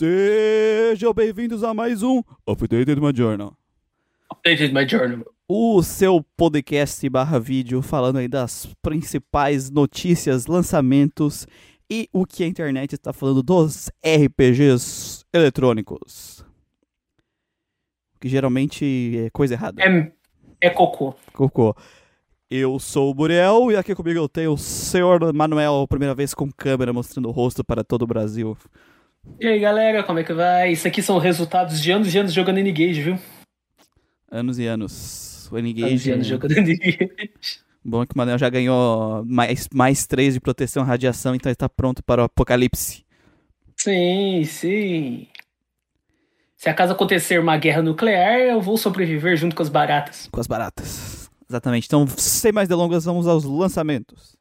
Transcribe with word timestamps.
Sejam 0.00 1.12
bem-vindos 1.12 1.62
a 1.62 1.74
mais 1.74 2.02
um 2.02 2.22
Updated 2.48 2.98
My 2.98 3.14
Journal. 3.14 3.54
Updated 4.32 4.72
my 4.72 4.88
journal. 4.88 5.26
O 5.46 5.82
seu 5.82 6.24
podcast 6.38 7.06
barra 7.10 7.38
vídeo 7.38 7.82
falando 7.82 8.16
aí 8.16 8.26
das 8.26 8.74
principais 8.80 9.70
notícias, 9.70 10.46
lançamentos 10.46 11.46
e 11.90 12.08
o 12.14 12.24
que 12.24 12.42
a 12.42 12.46
internet 12.46 12.94
está 12.94 13.12
falando 13.12 13.42
dos 13.42 13.90
RPGs 14.02 15.22
eletrônicos. 15.34 16.42
Que 18.18 18.26
geralmente 18.30 19.26
é 19.26 19.28
coisa 19.28 19.52
errada. 19.52 19.82
É, 19.82 20.12
é 20.62 20.70
cocô. 20.70 21.14
Cocô. 21.34 21.76
Eu 22.50 22.78
sou 22.78 23.10
o 23.10 23.14
Buriel 23.14 23.70
e 23.70 23.76
aqui 23.76 23.94
comigo 23.94 24.18
eu 24.18 24.30
tenho 24.30 24.54
o 24.54 24.58
senhor 24.58 25.30
Manuel, 25.34 25.86
primeira 25.86 26.14
vez 26.14 26.32
com 26.32 26.50
câmera 26.50 26.90
mostrando 26.90 27.28
o 27.28 27.32
rosto 27.32 27.62
para 27.62 27.84
todo 27.84 28.00
o 28.04 28.06
Brasil. 28.06 28.56
E 29.38 29.46
aí, 29.46 29.58
galera, 29.58 30.02
como 30.02 30.18
é 30.18 30.24
que 30.24 30.32
vai? 30.32 30.72
Isso 30.72 30.86
aqui 30.86 31.02
são 31.02 31.18
resultados 31.18 31.80
de 31.80 31.90
anos 31.90 32.14
e 32.14 32.18
anos 32.18 32.32
jogando 32.32 32.58
N-Gage, 32.58 33.02
viu? 33.02 33.18
Anos 34.30 34.58
e 34.58 34.66
anos. 34.66 35.48
O 35.50 35.56
Anos 35.56 35.70
e 35.70 35.72
N-Gage. 35.72 36.12
anos 36.12 36.26
jogando 36.26 36.52
N-Gage. 36.52 37.10
Bom 37.84 38.04
que 38.04 38.14
o 38.14 38.18
Manuel 38.18 38.38
já 38.38 38.50
ganhou 38.50 39.24
mais, 39.24 39.66
mais 39.72 40.06
3 40.06 40.34
de 40.34 40.40
proteção 40.40 40.82
à 40.82 40.86
radiação, 40.86 41.34
então 41.34 41.48
ele 41.48 41.56
tá 41.56 41.68
pronto 41.68 42.02
para 42.02 42.20
o 42.20 42.24
apocalipse. 42.24 43.04
Sim, 43.76 44.44
sim. 44.44 45.26
Se 46.56 46.68
acaso 46.68 46.92
acontecer 46.92 47.40
uma 47.40 47.56
guerra 47.56 47.80
nuclear, 47.80 48.38
eu 48.38 48.60
vou 48.60 48.76
sobreviver 48.76 49.34
junto 49.34 49.56
com 49.56 49.62
as 49.62 49.70
baratas. 49.70 50.28
Com 50.30 50.38
as 50.38 50.46
baratas. 50.46 51.30
Exatamente. 51.48 51.86
Então, 51.86 52.06
sem 52.06 52.52
mais 52.52 52.68
delongas, 52.68 53.06
vamos 53.06 53.26
aos 53.26 53.44
lançamentos. 53.44 54.36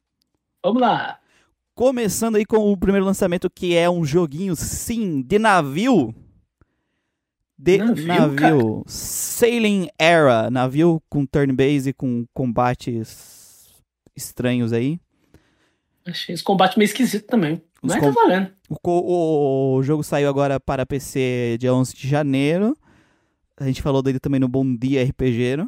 Vamos 0.62 0.82
lá. 0.82 1.18
Começando 1.80 2.36
aí 2.36 2.46
com 2.46 2.74
o 2.74 2.76
primeiro 2.76 3.06
lançamento, 3.06 3.50
que 3.50 3.74
é 3.74 3.90
um 3.90 4.04
joguinho, 4.04 4.54
sim, 4.54 5.22
de 5.22 5.40
navio. 5.40 6.14
De 7.58 7.78
Navio, 7.78 8.06
navio. 8.06 8.84
Sailing 8.86 9.88
Era. 9.98 10.52
Navio 10.52 11.02
com 11.10 11.26
turn-based, 11.26 11.94
com 11.94 12.26
combates 12.34 13.70
estranhos 14.14 14.74
aí. 14.74 15.00
Achei 16.06 16.36
esse 16.36 16.44
combate 16.44 16.78
meio 16.78 16.88
esquisito 16.88 17.28
também. 17.28 17.62
Os 17.82 17.94
Mas 17.94 18.02
com- 18.02 18.14
tá 18.14 18.22
valendo. 18.24 18.52
O, 18.70 18.76
o- 18.84 19.76
o 19.78 19.84
jogo 19.84 20.04
saiu 20.04 20.28
agora 20.28 20.60
para 20.60 20.86
PC 20.86 21.56
dia 21.62 21.74
11 21.74 21.96
de 21.96 22.10
janeiro. 22.10 22.76
A 23.56 23.64
gente 23.66 23.82
falou 23.82 24.02
dele 24.02 24.20
também 24.20 24.42
no 24.42 24.50
Bom 24.50 24.76
Dia 24.76 25.02
RPG. 25.06 25.66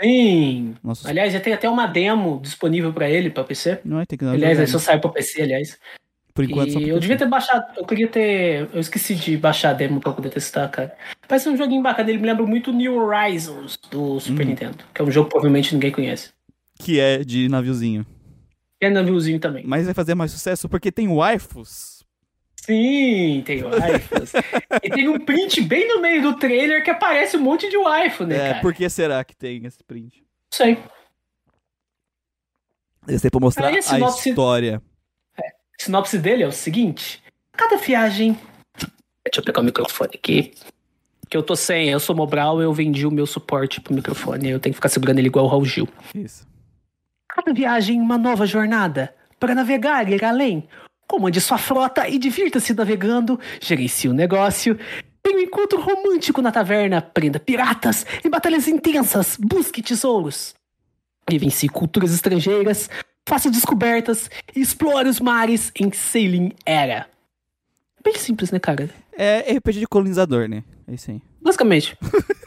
Sim. 0.00 0.74
Nossa, 0.82 1.08
Aliás, 1.08 1.32
já 1.32 1.40
tem 1.40 1.52
até 1.52 1.68
uma 1.68 1.86
demo 1.86 2.38
disponível 2.42 2.92
pra 2.92 3.08
ele, 3.08 3.30
pra 3.30 3.44
PC. 3.44 3.80
não 3.84 4.00
é, 4.00 4.04
tem 4.06 4.18
que 4.18 4.24
dar 4.24 4.32
Aliás, 4.32 4.56
jogada. 4.56 4.62
ele 4.62 4.72
só 4.72 4.78
saiu 4.78 5.00
pra 5.00 5.10
PC, 5.10 5.42
aliás. 5.42 5.78
Por 6.34 6.44
enquanto, 6.44 6.78
E 6.78 6.88
eu 6.90 7.00
devia 7.00 7.16
ter 7.16 7.26
baixado, 7.26 7.64
eu 7.78 7.86
queria 7.86 8.06
ter. 8.08 8.68
Eu 8.74 8.80
esqueci 8.80 9.14
de 9.14 9.38
baixar 9.38 9.70
a 9.70 9.72
demo 9.72 10.00
pra 10.00 10.12
poder 10.12 10.28
testar, 10.28 10.68
cara. 10.68 10.94
Parece 11.26 11.48
um 11.48 11.56
joguinho 11.56 11.82
bacana, 11.82 12.10
ele 12.10 12.18
me 12.18 12.26
lembra 12.26 12.44
muito 12.44 12.70
New 12.74 12.94
Horizons 12.94 13.78
do 13.90 14.20
Super 14.20 14.44
Hum. 14.44 14.50
Nintendo, 14.50 14.76
que 14.92 15.00
é 15.00 15.04
um 15.04 15.10
jogo 15.10 15.28
que 15.28 15.32
provavelmente 15.32 15.72
ninguém 15.74 15.90
conhece. 15.90 16.30
Que 16.78 17.00
é 17.00 17.24
de 17.24 17.48
naviozinho. 17.48 18.04
É 18.78 18.90
naviozinho 18.90 19.40
também. 19.40 19.64
Mas 19.66 19.86
vai 19.86 19.94
fazer 19.94 20.14
mais 20.14 20.30
sucesso 20.30 20.68
porque 20.68 20.92
tem 20.92 21.08
waifus. 21.08 21.95
Sim, 22.66 23.42
tem 23.46 23.62
waifus. 23.62 24.32
e 24.82 24.90
tem 24.90 25.08
um 25.08 25.18
print 25.20 25.60
bem 25.62 25.86
no 25.88 26.00
meio 26.00 26.20
do 26.22 26.36
trailer 26.36 26.82
que 26.84 26.90
aparece 26.90 27.36
um 27.36 27.40
monte 27.40 27.68
de 27.70 27.76
waifu, 27.76 28.24
né, 28.26 28.36
É, 28.36 28.48
cara? 28.50 28.60
por 28.60 28.74
que 28.74 28.88
será 28.90 29.22
que 29.24 29.36
tem 29.36 29.64
esse 29.64 29.82
print? 29.84 30.18
Não 30.20 30.26
sei. 30.52 30.78
Esse 33.08 33.26
aí 33.26 33.30
pra 33.30 33.40
mostrar 33.40 33.68
Aí 33.68 33.78
a 33.78 33.82
sinopse- 33.82 34.28
história. 34.30 34.82
A 35.38 35.42
sinopse 35.82 36.18
dele 36.18 36.42
é 36.42 36.46
o 36.48 36.52
seguinte: 36.52 37.22
cada 37.52 37.76
viagem. 37.76 38.36
Deixa 39.24 39.40
eu 39.40 39.44
pegar 39.44 39.60
o 39.60 39.64
microfone 39.64 40.10
aqui. 40.14 40.52
Que 41.28 41.36
eu 41.36 41.42
tô 41.42 41.56
sem, 41.56 41.88
eu 41.88 41.98
sou 42.00 42.14
Mobral, 42.14 42.60
eu 42.62 42.72
vendi 42.72 43.04
o 43.06 43.10
meu 43.10 43.26
suporte 43.26 43.80
pro 43.80 43.92
microfone, 43.94 44.48
eu 44.48 44.60
tenho 44.60 44.72
que 44.72 44.76
ficar 44.76 44.88
segurando 44.88 45.18
ele 45.18 45.26
igual 45.28 45.44
o 45.44 45.48
Raul 45.48 45.64
Gil. 45.64 45.88
Isso. 46.14 46.46
Cada 47.28 47.52
viagem, 47.52 48.00
uma 48.00 48.16
nova 48.16 48.46
jornada. 48.46 49.14
Para 49.38 49.54
navegar 49.54 50.08
e 50.08 50.14
ir 50.14 50.24
além. 50.24 50.68
Comande 51.06 51.40
sua 51.40 51.58
frota 51.58 52.08
e 52.08 52.18
divirta-se 52.18 52.74
navegando. 52.74 53.38
Gerencie 53.60 54.10
o 54.10 54.12
negócio. 54.12 54.78
Tenha 55.22 55.38
um 55.38 55.40
encontro 55.40 55.80
romântico 55.80 56.42
na 56.42 56.50
taverna. 56.50 57.00
Prenda 57.00 57.38
piratas 57.38 58.04
em 58.24 58.30
batalhas 58.30 58.66
intensas. 58.68 59.36
Busque 59.40 59.82
tesouros. 59.82 60.54
Vivencie 61.28 61.68
culturas 61.68 62.12
estrangeiras. 62.12 62.90
Faça 63.28 63.50
descobertas. 63.50 64.30
E 64.54 64.60
explore 64.60 65.08
os 65.08 65.20
mares 65.20 65.70
em 65.78 65.92
Sailing 65.92 66.52
Era. 66.64 67.06
Bem 68.02 68.14
simples, 68.14 68.50
né, 68.50 68.58
cara? 68.58 68.88
É 69.12 69.56
RPG 69.56 69.80
de 69.80 69.86
colonizador, 69.86 70.48
né? 70.48 70.62
É 70.86 70.94
isso 70.94 71.10
aí. 71.10 71.20
Basicamente. 71.40 71.96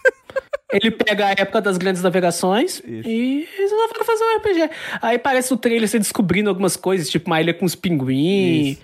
Ele 0.72 0.92
pega 0.92 1.26
a 1.28 1.32
época 1.32 1.62
das 1.62 1.78
grandes 1.78 2.02
navegações 2.04 2.76
Isso. 2.86 3.10
e 3.10 3.48
resolve 3.58 3.94
fazer 4.06 4.24
um 4.24 4.38
RPG. 4.38 4.70
Aí 5.02 5.18
parece 5.18 5.52
o 5.52 5.58
trailer 5.58 5.90
você 5.90 5.98
descobrindo 5.98 6.48
algumas 6.50 6.76
coisas, 6.76 7.10
tipo 7.10 7.28
uma 7.28 7.42
ilha 7.42 7.54
com 7.56 7.66
os 7.66 7.74
pinguins. 7.76 8.78
Isso. 8.78 8.82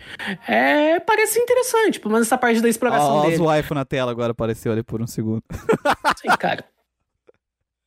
É, 0.47 0.99
parece 0.99 1.39
interessante, 1.39 1.99
pelo 1.99 2.11
menos 2.13 2.27
essa 2.27 2.37
parte 2.39 2.59
da 2.59 2.67
exploração 2.69 3.07
Ó, 3.17 3.21
os 3.25 3.29
dele. 3.33 3.41
waifu 3.43 3.75
na 3.75 3.85
tela 3.85 4.09
agora 4.11 4.31
apareceu 4.31 4.71
ali 4.71 4.81
por 4.81 4.99
um 5.01 5.05
segundo. 5.07 5.43
Sim, 6.19 6.29
cara. 6.39 6.65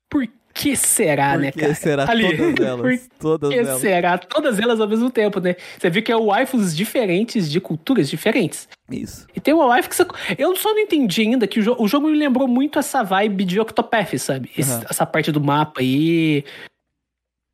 Por 0.08 0.26
que 0.54 0.74
será, 0.76 1.36
né, 1.36 1.50
Porque 1.52 1.60
cara? 1.60 1.74
será 1.74 2.10
Ali. 2.10 2.36
todas 2.36 2.58
elas. 2.66 2.80
Por 2.80 3.08
Todas 3.20 3.50
que 3.50 3.58
elas. 3.58 3.80
será? 3.80 4.18
Todas 4.18 4.58
elas 4.58 4.80
ao 4.80 4.88
mesmo 4.88 5.10
tempo, 5.10 5.40
né? 5.40 5.56
Você 5.78 5.90
viu 5.90 6.02
que 6.02 6.10
é 6.12 6.16
waifus 6.16 6.74
diferentes 6.76 7.50
de 7.50 7.60
culturas 7.60 8.08
diferentes. 8.08 8.68
Isso. 8.90 9.26
E 9.36 9.40
tem 9.40 9.52
uma 9.52 9.66
waifu 9.66 9.88
que 9.90 9.96
você... 9.96 10.06
Eu 10.38 10.56
só 10.56 10.70
não 10.70 10.78
entendi 10.80 11.20
ainda 11.22 11.46
que 11.46 11.60
o, 11.60 11.62
jo- 11.62 11.76
o 11.78 11.86
jogo 11.86 12.08
me 12.08 12.16
lembrou 12.16 12.48
muito 12.48 12.78
essa 12.78 13.02
vibe 13.02 13.44
de 13.44 13.60
Octopath, 13.60 14.16
sabe? 14.18 14.50
Aham. 14.58 14.82
Essa 14.88 15.04
parte 15.04 15.30
do 15.30 15.40
mapa 15.42 15.80
aí. 15.80 16.44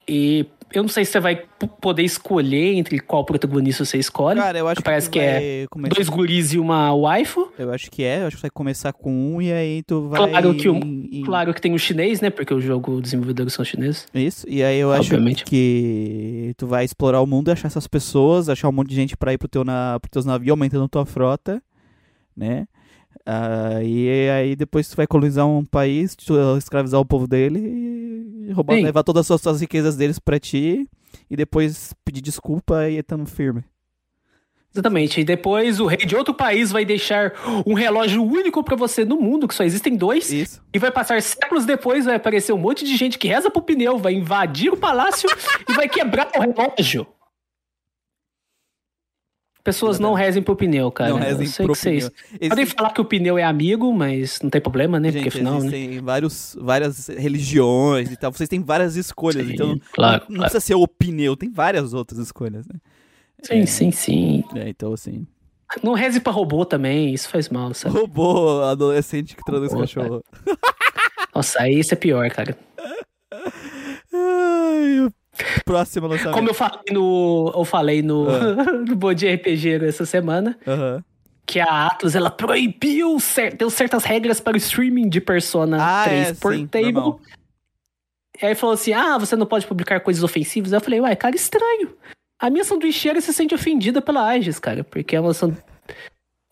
E 0.06 0.46
eu 0.72 0.82
não 0.82 0.88
sei 0.88 1.04
se 1.04 1.12
você 1.12 1.20
vai 1.20 1.42
poder 1.80 2.02
escolher 2.02 2.74
entre 2.74 2.98
qual 2.98 3.24
protagonista 3.24 3.84
você 3.84 3.98
escolhe. 3.98 4.40
Cara, 4.40 4.58
eu 4.58 4.66
acho 4.68 4.82
Parece 4.82 5.08
que, 5.08 5.18
que 5.18 5.24
é 5.24 5.66
começar... 5.70 5.94
Dois 5.94 6.08
guris 6.08 6.52
e 6.52 6.58
uma 6.58 6.92
waifu. 6.94 7.52
Eu 7.58 7.72
acho 7.72 7.90
que 7.90 8.02
é, 8.02 8.22
eu 8.22 8.26
acho 8.26 8.36
que 8.36 8.42
vai 8.42 8.50
começar 8.50 8.92
com 8.92 9.12
um 9.34 9.40
e 9.42 9.52
aí 9.52 9.82
tu 9.82 10.08
vai... 10.08 10.28
Claro 10.30 10.54
que 10.54 10.68
o- 10.68 10.76
em- 10.76 11.22
Claro 11.24 11.54
que 11.54 11.60
tem 11.60 11.74
o 11.74 11.78
chinês, 11.78 12.20
né? 12.20 12.30
Porque 12.30 12.52
o 12.52 12.60
jogo, 12.60 13.00
desenvolvedores 13.00 13.52
são 13.52 13.64
chineses. 13.64 14.06
Isso, 14.14 14.46
e 14.48 14.62
aí 14.62 14.78
eu 14.78 14.88
Obviamente. 14.90 15.36
acho 15.42 15.44
que 15.46 16.54
tu 16.56 16.66
vai 16.66 16.84
explorar 16.84 17.20
o 17.20 17.26
mundo, 17.26 17.50
achar 17.50 17.68
essas 17.68 17.86
pessoas, 17.86 18.48
achar 18.48 18.68
um 18.68 18.72
monte 18.72 18.88
de 18.88 18.94
gente 18.94 19.16
pra 19.16 19.32
ir 19.32 19.38
pro 19.38 19.48
teu 19.48 19.64
na, 19.64 19.98
pros 20.00 20.10
teus 20.10 20.24
navios, 20.24 20.50
aumentando 20.50 20.88
tua 20.88 21.06
frota, 21.06 21.62
né? 22.36 22.66
Ah, 23.26 23.82
e 23.82 24.28
aí 24.30 24.54
depois 24.54 24.88
tu 24.88 24.96
vai 24.96 25.06
colonizar 25.06 25.46
um 25.46 25.64
país, 25.64 26.14
tu, 26.14 26.34
escravizar 26.58 27.00
o 27.00 27.06
povo 27.06 27.26
dele 27.26 27.58
e 28.48 28.52
roubar, 28.52 28.76
Sim. 28.76 28.82
levar 28.82 29.02
todas 29.02 29.30
as 29.30 29.40
suas, 29.40 29.60
riquezas 29.60 29.96
deles 29.96 30.18
pra 30.18 30.38
ti 30.38 30.86
e 31.30 31.36
depois 31.36 31.94
pedir 32.04 32.20
desculpa 32.20 32.88
e 32.88 33.02
tamo 33.02 33.26
firme. 33.26 33.64
Exatamente. 34.74 35.20
E 35.20 35.24
depois 35.24 35.78
o 35.78 35.86
rei 35.86 35.98
de 35.98 36.16
outro 36.16 36.34
país 36.34 36.72
vai 36.72 36.84
deixar 36.84 37.32
um 37.64 37.74
relógio 37.74 38.22
único 38.22 38.62
pra 38.62 38.74
você 38.74 39.04
no 39.04 39.16
mundo, 39.16 39.46
que 39.46 39.54
só 39.54 39.62
existem 39.62 39.96
dois. 39.96 40.30
Isso. 40.32 40.60
E 40.74 40.78
vai 40.80 40.90
passar 40.90 41.22
séculos 41.22 41.64
depois, 41.64 42.04
vai 42.04 42.16
aparecer 42.16 42.52
um 42.52 42.58
monte 42.58 42.84
de 42.84 42.96
gente 42.96 43.16
que 43.16 43.28
reza 43.28 43.48
pro 43.48 43.62
pneu, 43.62 43.98
vai 43.98 44.14
invadir 44.14 44.72
o 44.72 44.76
palácio 44.76 45.30
e 45.70 45.72
vai 45.72 45.88
quebrar 45.88 46.28
o 46.36 46.40
relógio. 46.40 47.06
Pessoas 49.64 49.98
não 49.98 50.12
rezem 50.12 50.42
pro 50.42 50.54
pneu, 50.54 50.92
cara. 50.92 51.10
Não 51.10 51.18
rezem 51.18 51.46
sei 51.46 51.64
pro 51.64 51.74
que 51.74 51.80
vocês 51.80 52.08
pneu. 52.10 52.38
podem 52.50 52.62
Existe- 52.64 52.76
falar 52.76 52.90
que 52.92 53.00
o 53.00 53.04
pneu 53.04 53.38
é 53.38 53.42
amigo, 53.42 53.90
mas 53.94 54.38
não 54.42 54.50
tem 54.50 54.60
problema, 54.60 55.00
né? 55.00 55.08
Porque 55.10 55.24
Gente, 55.24 55.34
afinal, 55.36 55.54
né? 55.54 55.58
existem 55.66 56.00
vários, 56.02 56.56
várias 56.60 57.08
religiões 57.08 58.12
e 58.12 58.16
tal. 58.16 58.30
Vocês 58.30 58.48
têm 58.48 58.62
várias 58.62 58.94
escolhas, 58.94 59.46
Sim, 59.46 59.54
então 59.54 59.80
claro, 59.92 60.24
não, 60.24 60.28
não 60.28 60.36
claro. 60.36 60.40
precisa 60.52 60.60
ser 60.60 60.74
o 60.74 60.86
pneu, 60.86 61.34
tem 61.34 61.50
várias 61.50 61.94
outras 61.94 62.20
escolhas, 62.20 62.66
né? 62.66 62.74
Sim, 63.42 63.64
sim, 63.64 63.90
sim. 63.90 64.44
É, 64.54 64.68
então 64.68 64.92
assim. 64.92 65.26
Não 65.82 65.94
reze 65.94 66.20
pra 66.20 66.30
robô 66.32 66.64
também, 66.66 67.12
isso 67.14 67.28
faz 67.30 67.48
mal, 67.48 67.72
sabe? 67.74 67.98
Robô 67.98 68.60
adolescente 68.62 69.34
que 69.34 69.42
traduz 69.44 69.72
cachorro. 69.72 70.22
Nossa, 71.34 71.62
aí 71.62 71.78
isso 71.80 71.94
é 71.94 71.96
pior, 71.96 72.28
cara. 72.30 72.56
Ai, 74.12 75.00
o 75.00 75.10
próximo 75.64 76.06
lançamento. 76.06 76.34
Como 76.34 76.48
eu 76.48 76.54
falei 76.54 76.80
no. 76.92 77.52
Eu 77.54 77.64
falei 77.64 78.02
no, 78.02 78.26
Ah. 78.28 78.54
no 78.86 78.96
Bom 78.96 79.12
Dia 79.14 79.34
RPG 79.34 79.84
essa 79.84 80.04
semana. 80.06 80.58
Aham. 80.66 81.02
que 81.46 81.60
a 81.60 81.86
Atlas 81.88 82.14
ela 82.14 82.30
proibiu, 82.30 83.18
deu 83.58 83.68
certas 83.68 84.02
regras 84.04 84.40
para 84.40 84.54
o 84.54 84.56
streaming 84.56 85.08
de 85.10 85.20
Persona 85.20 85.76
Ah, 85.80 86.04
3 86.04 86.28
é, 86.28 86.34
por 86.34 86.54
sim, 86.54 86.66
table. 86.66 86.92
normal. 86.92 87.20
E 88.42 88.46
aí 88.46 88.54
falou 88.54 88.74
assim: 88.74 88.92
ah, 88.92 89.18
você 89.18 89.36
não 89.36 89.46
pode 89.46 89.66
publicar 89.66 90.00
coisas 90.00 90.22
ofensivas. 90.24 90.72
Aí 90.72 90.78
eu 90.78 90.80
falei, 90.82 91.00
ué, 91.00 91.14
cara, 91.14 91.36
estranho. 91.36 91.94
A 92.38 92.50
minha 92.50 92.64
sanduicheira 92.64 93.20
se 93.20 93.32
sente 93.32 93.54
ofendida 93.54 94.00
pela 94.02 94.26
Aegis, 94.28 94.58
cara, 94.58 94.82
porque 94.84 95.14
é 95.16 95.20
uma 95.20 95.32
san- 95.34 95.56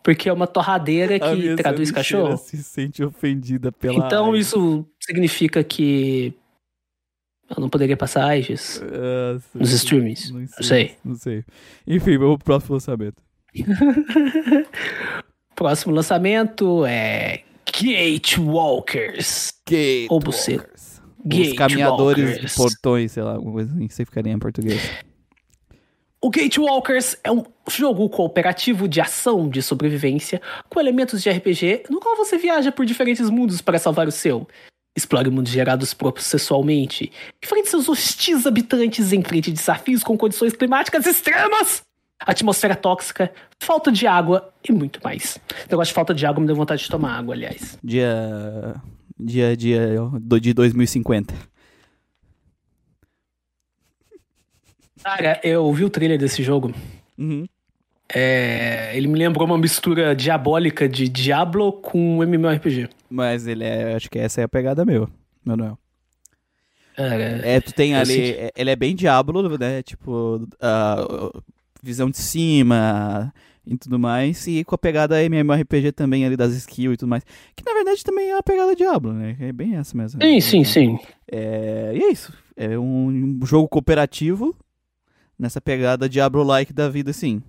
porque 0.05 0.29
é 0.29 0.33
uma 0.33 0.47
torradeira 0.47 1.17
A 1.17 1.21
que 1.21 1.35
minha 1.37 1.57
traduz 1.57 1.89
sanduicheira 1.89 2.23
cachorro. 2.25 2.37
se 2.37 2.63
sente 2.63 3.03
ofendida 3.05 3.71
pela 3.73 4.07
Então 4.07 4.27
Aegis. 4.33 4.49
isso 4.49 4.87
significa 5.01 5.63
que 5.65 6.35
eu 7.51 7.61
não 7.61 7.69
poderia 7.69 7.97
passar 7.97 8.25
Aegis. 8.27 8.81
Ah, 8.83 9.39
sim, 9.39 9.59
Nos 9.59 9.73
streamings. 9.73 10.31
Não 10.31 10.47
sei. 10.47 10.65
sei. 10.65 10.97
Não 11.05 11.15
sei. 11.17 11.45
Enfim, 11.87 12.19
vamos 12.19 12.37
pro 12.37 12.45
próximo 12.45 12.75
lançamento. 12.75 13.23
Próximo 15.55 15.95
lançamento 15.95 16.85
é 16.87 17.43
Gatewalkers. 17.67 19.53
Gate 19.69 20.11
Ou 20.11 20.19
buceta. 20.19 20.63
Walkers. 20.63 21.01
Os 21.25 21.53
caminhadores 21.53 22.41
de 22.41 22.55
portões, 22.55 23.13
sei 23.13 23.23
lá, 23.23 23.35
alguma 23.35 23.53
coisa 23.53 23.73
assim, 23.73 23.89
sei 23.89 24.05
ficaria 24.05 24.33
em 24.33 24.39
português. 24.39 24.81
O 26.21 26.31
Gatewalkers 26.31 27.17
é 27.23 27.31
um 27.31 27.45
jogo 27.69 28.09
cooperativo 28.09 28.89
de 28.89 29.01
ação 29.01 29.49
de 29.49 29.61
sobrevivência 29.61 30.41
com 30.69 30.81
elementos 30.81 31.23
de 31.23 31.29
RPG, 31.31 31.85
no 31.91 32.01
qual 32.01 32.17
você 32.17 32.39
viaja 32.39 32.71
por 32.73 32.87
diferentes 32.87 33.29
mundos 33.29 33.61
para 33.61 33.79
salvar 33.79 34.07
o 34.07 34.13
seu. 34.13 34.47
Explore 34.95 35.31
mundos 35.31 35.53
gerados 35.53 35.95
processualmente. 35.95 37.11
Enfrente 37.43 37.71
seus 37.71 37.89
hostis 37.89 38.47
habitantes, 38.47 39.13
enfrente 39.13 39.51
desafios 39.51 40.03
com 40.05 40.17
condições 40.19 40.53
climáticas 40.53 41.07
extremas, 41.07 41.83
atmosfera 42.21 42.77
tóxica, 42.77 43.33
falta 43.59 43.91
de 43.91 44.07
água 44.07 44.53
e 44.69 44.73
muito 44.73 45.01
mais. 45.03 45.39
O 45.67 45.71
negócio 45.71 45.91
de 45.91 45.95
falta 45.95 46.15
de 46.15 46.27
água 46.27 46.41
me 46.41 46.47
deu 46.47 46.55
vontade 46.55 46.83
de 46.83 46.91
tomar 46.91 47.19
água, 47.19 47.35
aliás. 47.35 47.79
Dia. 47.83 48.75
Dia, 49.19 49.57
dia 49.57 49.97
do, 50.21 50.41
de 50.41 50.53
2050. 50.53 51.33
Cara, 55.03 55.41
eu 55.43 55.73
vi 55.73 55.85
o 55.85 55.91
trailer 55.91 56.19
desse 56.19 56.43
jogo. 56.43 56.73
Uhum. 57.19 57.47
É, 58.15 58.93
ele 58.97 59.09
me 59.09 59.19
lembrou 59.19 59.47
uma 59.47 59.57
mistura 59.59 60.15
diabólica 60.15 60.89
de 60.89 61.09
Diablo 61.09 61.73
com 61.73 62.23
MMORPG. 62.23 62.89
Mas 63.09 63.47
ele 63.47 63.65
é. 63.65 63.95
Acho 63.95 64.11
que 64.11 64.19
essa 64.19 64.41
é 64.41 64.45
a 64.45 64.49
pegada 64.49 64.85
meu, 64.85 65.09
Manuel. 65.45 65.79
Cara, 66.95 67.41
É, 67.47 67.61
tu 67.61 67.73
tem 67.73 67.95
ali. 67.95 68.33
é- 68.33 68.53
Ele 68.55 68.71
é 68.71 68.77
bem 68.77 68.95
Diablo, 68.95 69.57
né? 69.59 69.83
Tipo. 69.83 70.47
ah, 70.61 71.31
visão 71.83 72.11
de 72.11 72.19
cima 72.19 73.33
e 73.67 73.77
tudo 73.79 73.99
mais. 73.99 74.47
E 74.47 74.63
com 74.63 74.75
a 74.75 74.79
pegada 74.79 75.23
MMORPG 75.25 75.91
também 75.93 76.25
ali 76.27 76.37
das 76.37 76.53
skills 76.55 76.95
e 76.95 76.97
tudo 76.99 77.09
mais. 77.09 77.25
Que 77.57 77.65
na 77.65 77.73
verdade 77.73 78.05
também 78.05 78.29
é 78.31 78.37
a 78.39 78.43
pegada 78.43 78.77
Diablo, 78.77 79.13
né? 79.15 79.37
É 79.41 79.53
bem 79.53 79.77
essa 79.77 79.97
mesmo. 79.97 80.23
Sim, 80.23 80.41
sim, 80.41 80.65
sim. 80.65 80.99
É, 81.31 81.93
e 81.95 82.03
é 82.05 82.13
isso. 82.13 82.33
É 82.57 82.79
um, 82.79 83.39
um 83.41 83.47
jogo 83.47 83.67
cooperativo 83.69 84.55
nessa 85.39 85.61
pegada 85.63 86.09
Diablo-like 86.09 86.73
da 86.75 86.89
vida, 86.91 87.11
assim. 87.11 87.43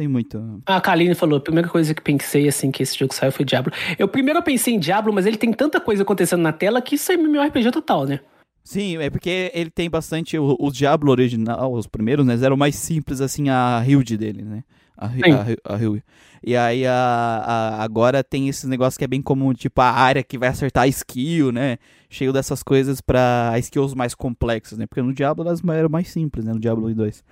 Tem 0.00 0.08
muito. 0.08 0.62
A 0.64 0.80
Kaline 0.80 1.14
falou, 1.14 1.36
a 1.36 1.40
primeira 1.42 1.68
coisa 1.68 1.92
que 1.94 2.00
pensei 2.00 2.48
assim 2.48 2.70
que 2.70 2.82
esse 2.82 2.98
jogo 2.98 3.12
saiu 3.14 3.30
foi 3.30 3.44
Diablo. 3.44 3.70
Eu 3.98 4.08
primeiro 4.08 4.42
pensei 4.42 4.72
em 4.72 4.78
Diablo, 4.78 5.12
mas 5.12 5.26
ele 5.26 5.36
tem 5.36 5.52
tanta 5.52 5.78
coisa 5.78 6.04
acontecendo 6.04 6.40
na 6.40 6.54
tela 6.54 6.80
que 6.80 6.94
isso 6.94 7.12
é 7.12 7.16
MMORPG 7.16 7.70
total, 7.70 8.06
né? 8.06 8.20
Sim, 8.64 8.96
é 8.96 9.10
porque 9.10 9.50
ele 9.52 9.68
tem 9.68 9.90
bastante. 9.90 10.38
O, 10.38 10.56
o 10.58 10.70
Diablo 10.72 11.10
original, 11.10 11.70
os 11.74 11.86
primeiros, 11.86 12.24
né? 12.24 12.34
Eram 12.42 12.56
mais 12.56 12.76
simples, 12.76 13.20
assim, 13.20 13.50
a 13.50 13.82
build 13.84 14.16
dele, 14.16 14.40
né? 14.42 14.64
A, 14.96 15.04
a, 15.06 15.74
a 15.74 15.76
build. 15.76 16.02
E 16.42 16.56
aí 16.56 16.86
a, 16.86 16.94
a- 16.94 17.82
agora 17.84 18.24
tem 18.24 18.48
esses 18.48 18.64
negócios 18.64 18.96
que 18.96 19.04
é 19.04 19.06
bem 19.06 19.20
como, 19.20 19.52
tipo, 19.52 19.82
a 19.82 19.90
área 19.90 20.22
que 20.22 20.38
vai 20.38 20.48
acertar 20.48 20.84
a 20.84 20.88
skill, 20.88 21.52
né? 21.52 21.76
Cheio 22.08 22.32
dessas 22.32 22.62
coisas 22.62 23.02
pra 23.02 23.52
skills 23.58 23.92
mais 23.94 24.14
complexas, 24.14 24.78
né? 24.78 24.86
Porque 24.86 25.02
no 25.02 25.12
Diablo 25.12 25.46
elas 25.46 25.60
eram 25.62 25.90
mais 25.90 26.08
simples, 26.08 26.46
né? 26.46 26.54
No 26.54 26.58
Diablo 26.58 26.90
2. 26.94 27.22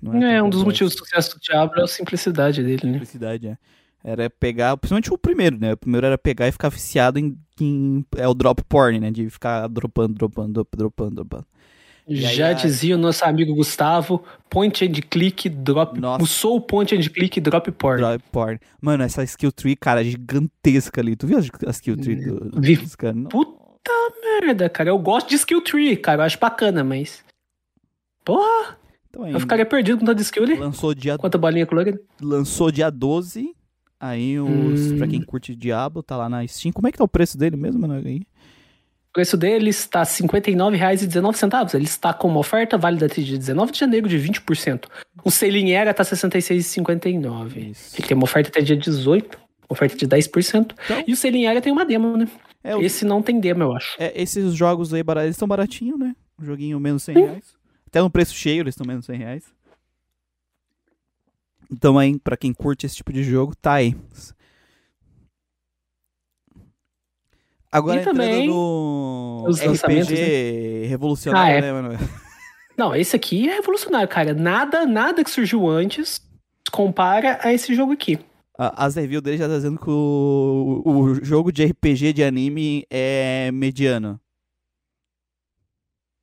Não 0.00 0.22
É, 0.22 0.38
tão 0.38 0.46
um 0.46 0.50
dos 0.50 0.62
motivos 0.64 0.94
do 0.94 0.98
sucesso 0.98 1.36
do 1.36 1.40
Diablo 1.40 1.80
é 1.80 1.84
a 1.84 1.88
simplicidade 1.88 2.62
dele, 2.62 2.80
né? 2.84 2.92
Simplicidade, 2.92 3.48
é. 3.48 3.58
Era 4.04 4.30
pegar, 4.30 4.76
principalmente 4.76 5.12
o 5.12 5.18
primeiro, 5.18 5.58
né? 5.58 5.72
O 5.72 5.76
primeiro 5.76 6.06
era 6.06 6.16
pegar 6.16 6.46
e 6.46 6.52
ficar 6.52 6.68
viciado 6.68 7.18
em, 7.18 7.36
em- 7.60 8.04
é 8.16 8.28
o 8.28 8.32
drop 8.34 8.62
porn, 8.68 9.00
né? 9.00 9.10
De 9.10 9.28
ficar 9.28 9.66
dropando, 9.66 10.14
dropando, 10.14 10.52
drop- 10.52 10.76
dropando, 10.76 11.14
dropando. 11.16 11.46
Aí, 12.08 12.16
Já 12.16 12.52
dizia 12.54 12.94
o 12.94 12.98
nosso 12.98 13.22
amigo 13.24 13.54
Gustavo, 13.54 14.24
point 14.48 14.82
and 14.82 14.92
click, 15.10 15.48
drop. 15.50 16.00
Nossa. 16.00 16.22
O 16.22 16.26
Soul 16.26 16.60
point 16.60 16.94
and 16.94 17.00
click, 17.02 17.38
drop 17.40 17.70
porn. 17.72 17.98
Drop 18.00 18.24
porn. 18.32 18.58
Mano, 18.80 19.02
essa 19.02 19.22
skill 19.24 19.52
tree, 19.52 19.76
cara, 19.76 20.02
gigantesca 20.02 21.00
ali. 21.02 21.14
Tu 21.16 21.26
viu 21.26 21.36
a 21.38 21.70
skill 21.70 21.96
tree 21.98 22.16
do, 22.16 22.50
Vi. 22.60 22.76
dos 22.76 22.94
caras? 22.96 23.16
Não. 23.16 23.28
Puta 23.28 23.58
merda, 24.40 24.70
cara. 24.70 24.88
Eu 24.88 24.98
gosto 24.98 25.28
de 25.28 25.34
skill 25.34 25.60
tree, 25.60 25.96
cara. 25.98 26.22
Eu 26.22 26.26
acho 26.26 26.38
bacana, 26.38 26.82
mas. 26.82 27.22
Porra, 28.24 28.77
Então, 29.10 29.24
aí, 29.24 29.32
eu 29.32 29.40
ficaria 29.40 29.64
perdido 29.66 29.98
com 29.98 30.04
tanta 30.04 30.20
skill 30.22 30.42
ali. 30.44 30.54
lançou 30.56 30.94
dia, 30.94 31.16
Quanta 31.18 31.38
bolinha 31.38 31.66
colorida. 31.66 32.00
lançou 32.20 32.70
dia 32.70 32.90
12. 32.90 33.54
Aí, 34.00 34.38
os, 34.38 34.92
Hum. 34.92 34.98
pra 34.98 35.08
quem 35.08 35.20
curte 35.22 35.56
Diablo, 35.56 36.02
tá 36.02 36.16
lá 36.16 36.28
na 36.28 36.46
Steam. 36.46 36.72
Como 36.72 36.86
é 36.86 36.92
que 36.92 36.98
tá 36.98 37.04
o 37.04 37.08
preço 37.08 37.36
dele 37.36 37.56
mesmo, 37.56 37.80
mano? 37.80 37.94
Aí? 37.94 38.20
O 39.10 39.12
preço 39.12 39.36
dele 39.36 39.70
está 39.70 40.00
R$ 40.00 40.06
59,19. 40.06 41.74
Ele 41.74 41.84
está 41.84 42.12
com 42.14 42.28
uma 42.28 42.38
oferta 42.38 42.78
válida 42.78 43.06
até 43.06 43.20
dia 43.20 43.36
19 43.38 43.72
de 43.72 43.78
janeiro 43.78 44.08
de 44.08 44.16
20%. 44.16 44.86
O 45.24 45.30
selinho 45.30 45.74
era 45.74 45.92
tá 45.92 46.04
R$ 46.04 46.10
66,59. 46.10 47.70
Isso. 47.70 47.96
Ele 47.98 48.06
tem 48.06 48.16
uma 48.16 48.24
oferta 48.24 48.50
até 48.50 48.60
dia 48.60 48.76
18, 48.76 49.38
oferta 49.68 49.96
de 49.96 50.06
10%. 50.06 50.74
Então- 50.84 51.04
E 51.06 51.12
o 51.12 51.16
selinho 51.16 51.48
era 51.48 51.60
tem 51.60 51.72
uma 51.72 51.84
demo, 51.84 52.16
né? 52.16 52.28
É, 52.62 52.76
o- 52.76 52.82
Esse 52.82 53.04
não 53.04 53.22
tem 53.22 53.40
demo, 53.40 53.62
eu 53.64 53.72
acho. 53.74 53.96
é, 53.98 54.12
esses 54.20 54.52
jogos 54.54 54.92
aí, 54.94 55.02
baratos, 55.02 55.26
eles 55.26 55.36
estão 55.36 55.48
baratinhos, 55.48 55.98
né? 55.98 56.14
Um 56.40 56.44
joguinho 56.44 56.78
menos 56.78 57.02
100 57.02 57.14
reais. 57.16 57.57
Até 57.88 58.02
no 58.02 58.10
preço 58.10 58.34
cheio, 58.34 58.60
eles 58.60 58.74
estão 58.74 58.86
menos 58.86 59.06
100 59.06 59.16
reais. 59.16 59.44
Então 61.72 61.98
aí, 61.98 62.18
pra 62.18 62.36
quem 62.36 62.52
curte 62.52 62.84
esse 62.84 62.96
tipo 62.96 63.12
de 63.12 63.22
jogo, 63.24 63.56
tá 63.56 63.74
aí. 63.74 63.96
Agora 67.72 67.96
E 67.96 68.00
entrando 68.00 68.16
também 68.16 68.46
no 68.46 69.46
RPG 69.50 70.86
revolucionário, 70.86 71.54
Ah, 71.54 71.58
é. 71.58 71.60
né, 71.60 71.72
mano? 71.72 71.98
Não, 72.76 72.94
esse 72.94 73.16
aqui 73.16 73.48
é 73.48 73.54
revolucionário, 73.54 74.08
cara. 74.08 74.32
Nada, 74.34 74.86
nada 74.86 75.24
que 75.24 75.30
surgiu 75.30 75.66
antes 75.66 76.20
compara 76.70 77.38
a 77.42 77.52
esse 77.52 77.74
jogo 77.74 77.92
aqui. 77.92 78.18
As 78.56 78.96
reviews 78.96 79.22
dele 79.22 79.38
já 79.38 79.48
tá 79.48 79.54
dizendo 79.56 79.78
que 79.78 79.88
o, 79.90 80.82
o 80.84 81.24
jogo 81.24 81.50
de 81.50 81.64
RPG 81.64 82.12
de 82.12 82.22
anime 82.22 82.84
é 82.90 83.50
mediano. 83.52 84.20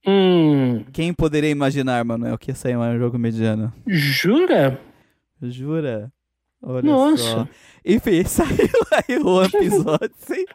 Hum, 0.08 0.84
Quem 0.94 1.14
poderia 1.14 1.50
imaginar, 1.50 2.04
Manuel, 2.06 2.38
que 2.38 2.52
ia 2.52 2.56
sair 2.56 2.78
um 2.78 2.98
jogo 3.00 3.18
mediano? 3.18 3.74
jura? 3.88 4.80
Jura? 5.42 6.12
Olha 6.64 6.82
Nossa. 6.84 7.24
só. 7.24 7.48
Enfim, 7.86 8.24
saiu 8.26 8.70
aí 8.92 9.18
o 9.20 9.28
One 9.28 9.50
Piece 9.52 9.78
Odyssey. 9.88 10.46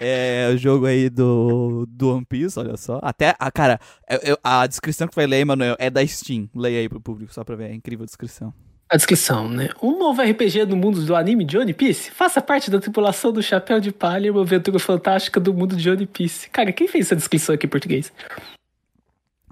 É 0.00 0.50
o 0.52 0.56
jogo 0.56 0.86
aí 0.86 1.10
do, 1.10 1.86
do 1.88 2.14
One 2.14 2.24
Piece, 2.24 2.58
olha 2.58 2.76
só. 2.76 2.98
Até, 3.02 3.34
a 3.38 3.50
cara, 3.50 3.78
eu- 4.22 4.38
a 4.42 4.66
descrição 4.66 5.06
que 5.06 5.14
vai 5.16 5.26
ler, 5.26 5.44
Manuel, 5.44 5.76
é 5.78 5.90
da 5.90 6.06
Steam. 6.06 6.48
Leia 6.54 6.80
aí 6.80 6.88
pro 6.88 7.00
público, 7.00 7.34
só 7.34 7.44
pra 7.44 7.56
ver. 7.56 7.70
É 7.70 7.74
incrível 7.74 8.04
a 8.04 8.06
descrição. 8.06 8.54
A 8.90 8.96
descrição, 8.96 9.48
né? 9.48 9.68
Um 9.82 9.98
novo 9.98 10.22
RPG 10.22 10.64
no 10.66 10.76
mundo 10.76 11.02
do 11.04 11.14
anime 11.16 11.44
de 11.44 11.58
One 11.58 11.72
Piece? 11.74 12.10
Faça 12.10 12.40
parte 12.40 12.70
da 12.70 12.78
tripulação 12.78 13.32
do 13.32 13.42
Chapéu 13.42 13.80
de 13.80 13.90
Palha, 13.90 14.30
uma 14.32 14.42
aventura 14.42 14.78
fantástica 14.78 15.38
do 15.40 15.52
mundo 15.52 15.74
de 15.76 15.90
One 15.90 16.06
Piece. 16.06 16.48
Cara, 16.50 16.72
quem 16.72 16.86
fez 16.88 17.06
essa 17.06 17.16
descrição 17.16 17.54
aqui 17.54 17.66
em 17.66 17.70
português? 17.70 18.12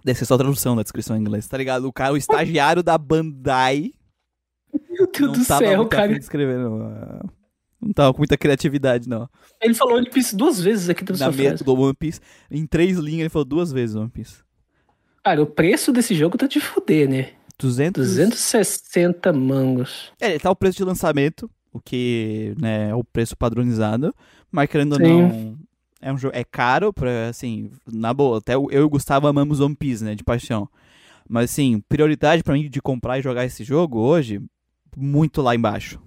Deve 0.05 0.19
ser 0.19 0.25
só 0.25 0.35
a 0.35 0.39
tradução 0.39 0.77
da 0.77 0.83
descrição 0.83 1.17
em 1.17 1.21
inglês, 1.21 1.47
tá 1.47 1.57
ligado? 1.57 1.87
O 1.87 1.93
cara, 1.93 2.13
o 2.13 2.17
estagiário 2.17 2.83
da 2.83 2.97
Bandai. 2.97 3.93
Meu 4.89 5.07
Deus 5.07 5.33
não 5.33 5.33
do 5.33 5.47
tava 5.47 5.61
céu, 5.61 5.87
cara. 5.87 6.13
de 6.13 6.21
escrever, 6.21 6.59
não. 6.59 7.21
Não 7.81 7.93
tava 7.95 8.13
com 8.13 8.19
muita 8.19 8.37
criatividade, 8.37 9.09
não. 9.09 9.29
Ele 9.61 9.75
falou 9.75 9.97
One 9.97 10.11
Piece 10.11 10.37
duas 10.37 10.61
vezes 10.61 10.89
aqui 10.89 11.03
na 11.11 11.17
sua 11.17 11.33
frase. 11.33 11.65
do 11.65 11.75
One 11.75 11.95
Piece, 11.95 12.21
em 12.51 12.67
três 12.67 12.99
linhas, 12.99 13.21
ele 13.21 13.29
falou 13.31 13.45
duas 13.45 13.73
vezes 13.73 13.97
One 13.97 14.11
Piece. 14.11 14.43
Cara, 15.25 15.43
o 15.43 15.47
preço 15.47 15.93
desse 15.93 16.15
jogo 16.15 16.37
tá 16.37 16.47
de 16.47 16.61
fuder, 16.61 17.09
né? 17.09 17.33
200... 17.59 18.03
260 18.03 19.33
mangos. 19.33 20.13
É, 20.21 20.39
tá 20.39 20.51
o 20.51 20.57
preço 20.57 20.79
de 20.79 20.85
lançamento, 20.85 21.51
o 21.73 21.81
que 21.81 22.55
né, 22.61 22.91
é 22.91 22.95
o 22.95 23.05
preço 23.05 23.37
padronizado, 23.37 24.15
mas 24.51 24.69
querendo 24.69 24.95
ou 24.95 24.99
não, 24.99 25.59
é 26.01 26.13
um 26.13 26.19
jogo 26.19 26.35
é 26.37 26.45
caro 26.45 26.93
pra, 26.93 27.29
assim, 27.29 27.71
na 27.87 28.13
boa, 28.15 28.39
até 28.39 28.55
eu 28.55 28.69
e 28.71 28.79
o 28.79 28.89
Gustavo 28.89 29.27
amamos 29.27 29.61
One 29.61 29.75
Piece, 29.77 30.03
né, 30.05 30.15
de 30.15 30.25
paixão. 30.25 30.69
Mas 31.29 31.51
assim, 31.51 31.81
prioridade 31.89 32.43
pra 32.43 32.55
mim 32.55 32.69
de 32.69 32.81
comprar 32.83 33.19
e 33.19 33.23
jogar 33.23 33.45
esse 33.45 33.63
jogo 33.63 33.99
hoje, 33.99 34.41
muito 34.97 35.41
lá 35.43 35.55
embaixo, 35.55 36.01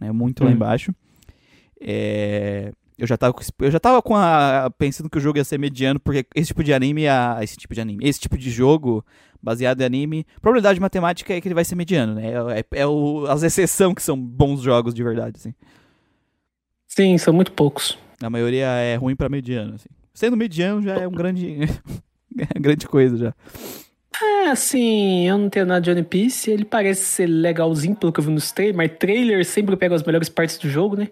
né, 0.00 0.12
muito 0.12 0.44
lá 0.44 0.50
Hum. 0.50 0.54
embaixo. 0.54 0.94
É, 1.80 2.72
eu 2.98 3.06
já 3.06 3.16
tava, 3.16 3.34
eu 3.60 3.70
já 3.70 3.78
tava 3.80 4.02
com 4.02 4.16
a, 4.16 4.70
pensando 4.76 5.08
que 5.08 5.18
o 5.18 5.20
jogo 5.20 5.38
ia 5.38 5.44
ser 5.44 5.58
mediano, 5.58 6.00
porque 6.00 6.26
esse 6.34 6.48
tipo 6.48 6.64
de 6.64 6.74
anime, 6.74 7.06
a, 7.08 7.38
esse 7.42 7.56
tipo 7.56 7.74
de 7.74 7.80
anime, 7.80 8.04
esse 8.06 8.20
tipo 8.20 8.36
de 8.36 8.50
jogo 8.50 9.04
baseado 9.40 9.80
em 9.80 9.84
anime, 9.84 10.26
probabilidade 10.42 10.80
matemática 10.80 11.32
é 11.32 11.40
que 11.40 11.46
ele 11.46 11.54
vai 11.54 11.64
ser 11.64 11.76
mediano, 11.76 12.14
né? 12.14 12.32
É, 12.58 12.80
é 12.80 12.86
o, 12.86 13.24
as 13.28 13.42
exceções 13.44 13.94
que 13.94 14.02
são 14.02 14.20
bons 14.20 14.60
jogos 14.60 14.92
de 14.92 15.02
verdade, 15.04 15.36
assim. 15.38 15.54
Sim, 16.88 17.16
são 17.18 17.32
muito 17.32 17.52
poucos. 17.52 17.96
A 18.22 18.30
maioria 18.30 18.66
é 18.66 18.96
ruim 18.96 19.14
pra 19.16 19.28
mediano, 19.28 19.74
assim. 19.74 19.88
Sendo 20.12 20.36
mediano 20.36 20.82
já 20.82 20.94
é 20.96 21.06
um 21.06 21.12
grande, 21.12 21.58
é 22.38 22.58
grande 22.58 22.86
coisa 22.86 23.16
já. 23.16 23.34
É, 24.20 24.50
assim, 24.50 25.28
eu 25.28 25.38
não 25.38 25.48
tenho 25.48 25.64
nada 25.66 25.80
de 25.80 25.90
One 25.90 26.02
Piece. 26.02 26.50
Ele 26.50 26.64
parece 26.64 27.04
ser 27.04 27.26
legalzinho 27.26 27.94
pelo 27.94 28.12
que 28.12 28.18
eu 28.18 28.24
vi 28.24 28.30
nos 28.30 28.50
trailers, 28.50 28.76
mas 28.76 28.98
trailer 28.98 29.44
sempre 29.44 29.76
pega 29.76 29.94
as 29.94 30.02
melhores 30.02 30.28
partes 30.28 30.58
do 30.58 30.68
jogo, 30.68 30.96
né? 30.96 31.08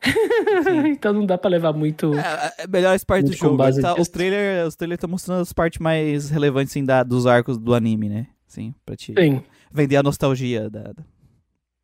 então 0.86 1.12
não 1.12 1.26
dá 1.26 1.36
pra 1.36 1.50
levar 1.50 1.72
muito. 1.72 2.14
É, 2.14 2.52
é 2.62 2.66
melhores 2.66 3.04
partes 3.04 3.30
do 3.30 3.36
jogo. 3.36 3.62
Tá, 3.80 4.00
os 4.00 4.08
trailers 4.08 4.76
trailer 4.76 4.94
estão 4.96 5.10
mostrando 5.10 5.42
as 5.42 5.52
partes 5.52 5.78
mais 5.80 6.30
relevantes 6.30 6.72
assim, 6.72 6.84
da, 6.84 7.02
dos 7.02 7.26
arcos 7.26 7.58
do 7.58 7.74
anime, 7.74 8.08
né? 8.08 8.26
Sim, 8.46 8.74
pra 8.86 8.96
te 8.96 9.12
Sim, 9.14 9.42
vender 9.70 9.96
a 9.96 10.02
nostalgia 10.02 10.70
da, 10.70 10.84
da- 10.92 11.04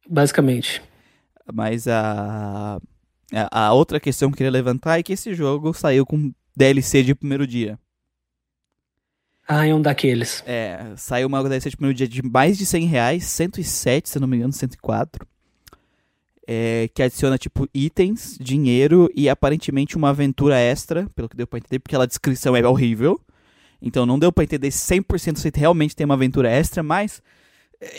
basicamente. 0.08 0.80
Mas 1.52 1.86
a, 1.86 2.76
a, 2.76 2.80
a 3.50 3.72
outra 3.72 3.98
questão 3.98 4.28
que 4.28 4.34
eu 4.34 4.36
queria 4.38 4.50
levantar 4.50 4.98
é 4.98 5.02
que 5.02 5.12
esse 5.12 5.34
jogo 5.34 5.72
saiu 5.72 6.06
com 6.06 6.32
DLC 6.56 7.02
de 7.02 7.14
primeiro 7.14 7.46
dia. 7.46 7.78
Ah, 9.46 9.66
é 9.66 9.74
um 9.74 9.82
daqueles. 9.82 10.42
É, 10.46 10.94
saiu 10.96 11.28
uma 11.28 11.42
DLC 11.42 11.70
de 11.70 11.76
primeiro 11.76 11.96
dia 11.96 12.08
de 12.08 12.22
mais 12.22 12.56
de 12.56 12.64
100 12.64 12.86
reais, 12.86 13.24
107, 13.24 14.08
se 14.08 14.18
não 14.18 14.26
me 14.26 14.36
engano, 14.36 14.52
104. 14.52 15.26
É, 16.46 16.88
que 16.94 17.02
adiciona, 17.02 17.38
tipo, 17.38 17.68
itens, 17.74 18.38
dinheiro 18.40 19.10
e 19.14 19.28
aparentemente 19.28 19.96
uma 19.96 20.10
aventura 20.10 20.58
extra, 20.58 21.08
pelo 21.14 21.28
que 21.28 21.36
deu 21.36 21.46
pra 21.46 21.58
entender, 21.58 21.78
porque 21.78 21.96
a 21.96 22.06
descrição 22.06 22.56
é 22.56 22.66
horrível. 22.66 23.20
Então 23.80 24.06
não 24.06 24.18
deu 24.18 24.32
pra 24.32 24.44
entender 24.44 24.68
100% 24.68 25.36
se 25.36 25.52
realmente 25.54 25.94
tem 25.94 26.06
uma 26.06 26.14
aventura 26.14 26.50
extra, 26.50 26.82
mas 26.82 27.22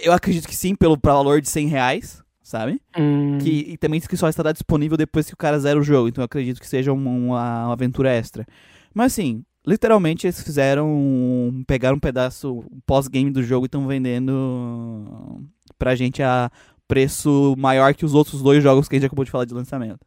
eu 0.01 0.11
acredito 0.11 0.47
que 0.47 0.55
sim, 0.55 0.75
pelo 0.75 0.97
valor 1.01 1.41
de 1.41 1.49
100 1.49 1.67
reais, 1.67 2.23
sabe? 2.47 2.79
Hum, 2.97 3.37
Que, 3.39 3.71
e 3.73 3.77
também 3.77 3.99
diz 3.99 4.07
que 4.07 4.15
só 4.15 4.29
estará 4.29 4.51
disponível 4.51 4.95
depois 4.95 5.25
que 5.27 5.33
o 5.33 5.37
cara 5.37 5.59
zera 5.59 5.79
o 5.79 5.83
jogo. 5.83 6.07
Então 6.07 6.21
eu 6.21 6.25
acredito 6.25 6.59
que 6.61 6.67
seja 6.67 6.93
uma, 6.93 7.09
uma- 7.09 7.73
aventura 7.73 8.09
extra. 8.11 8.45
Mas 8.93 9.11
assim, 9.13 9.43
literalmente 9.67 10.27
eles 10.27 10.41
fizeram. 10.41 11.63
Pegaram 11.67 11.97
um 11.97 11.99
pedaço 11.99 12.59
um 12.71 12.79
pós-game 12.85 13.31
do 13.31 13.43
jogo 13.43 13.65
e 13.65 13.67
estão 13.67 13.85
vendendo 13.87 15.41
pra 15.77 15.95
gente 15.95 16.21
a 16.23 16.49
preço 16.87 17.55
maior 17.57 17.93
que 17.95 18.05
os 18.05 18.13
outros 18.13 18.41
dois 18.41 18.61
jogos 18.63 18.87
que 18.87 18.95
a 18.95 18.99
gente 18.99 19.07
acabou 19.07 19.25
de 19.25 19.31
falar 19.31 19.45
de 19.45 19.53
lançamento. 19.53 19.99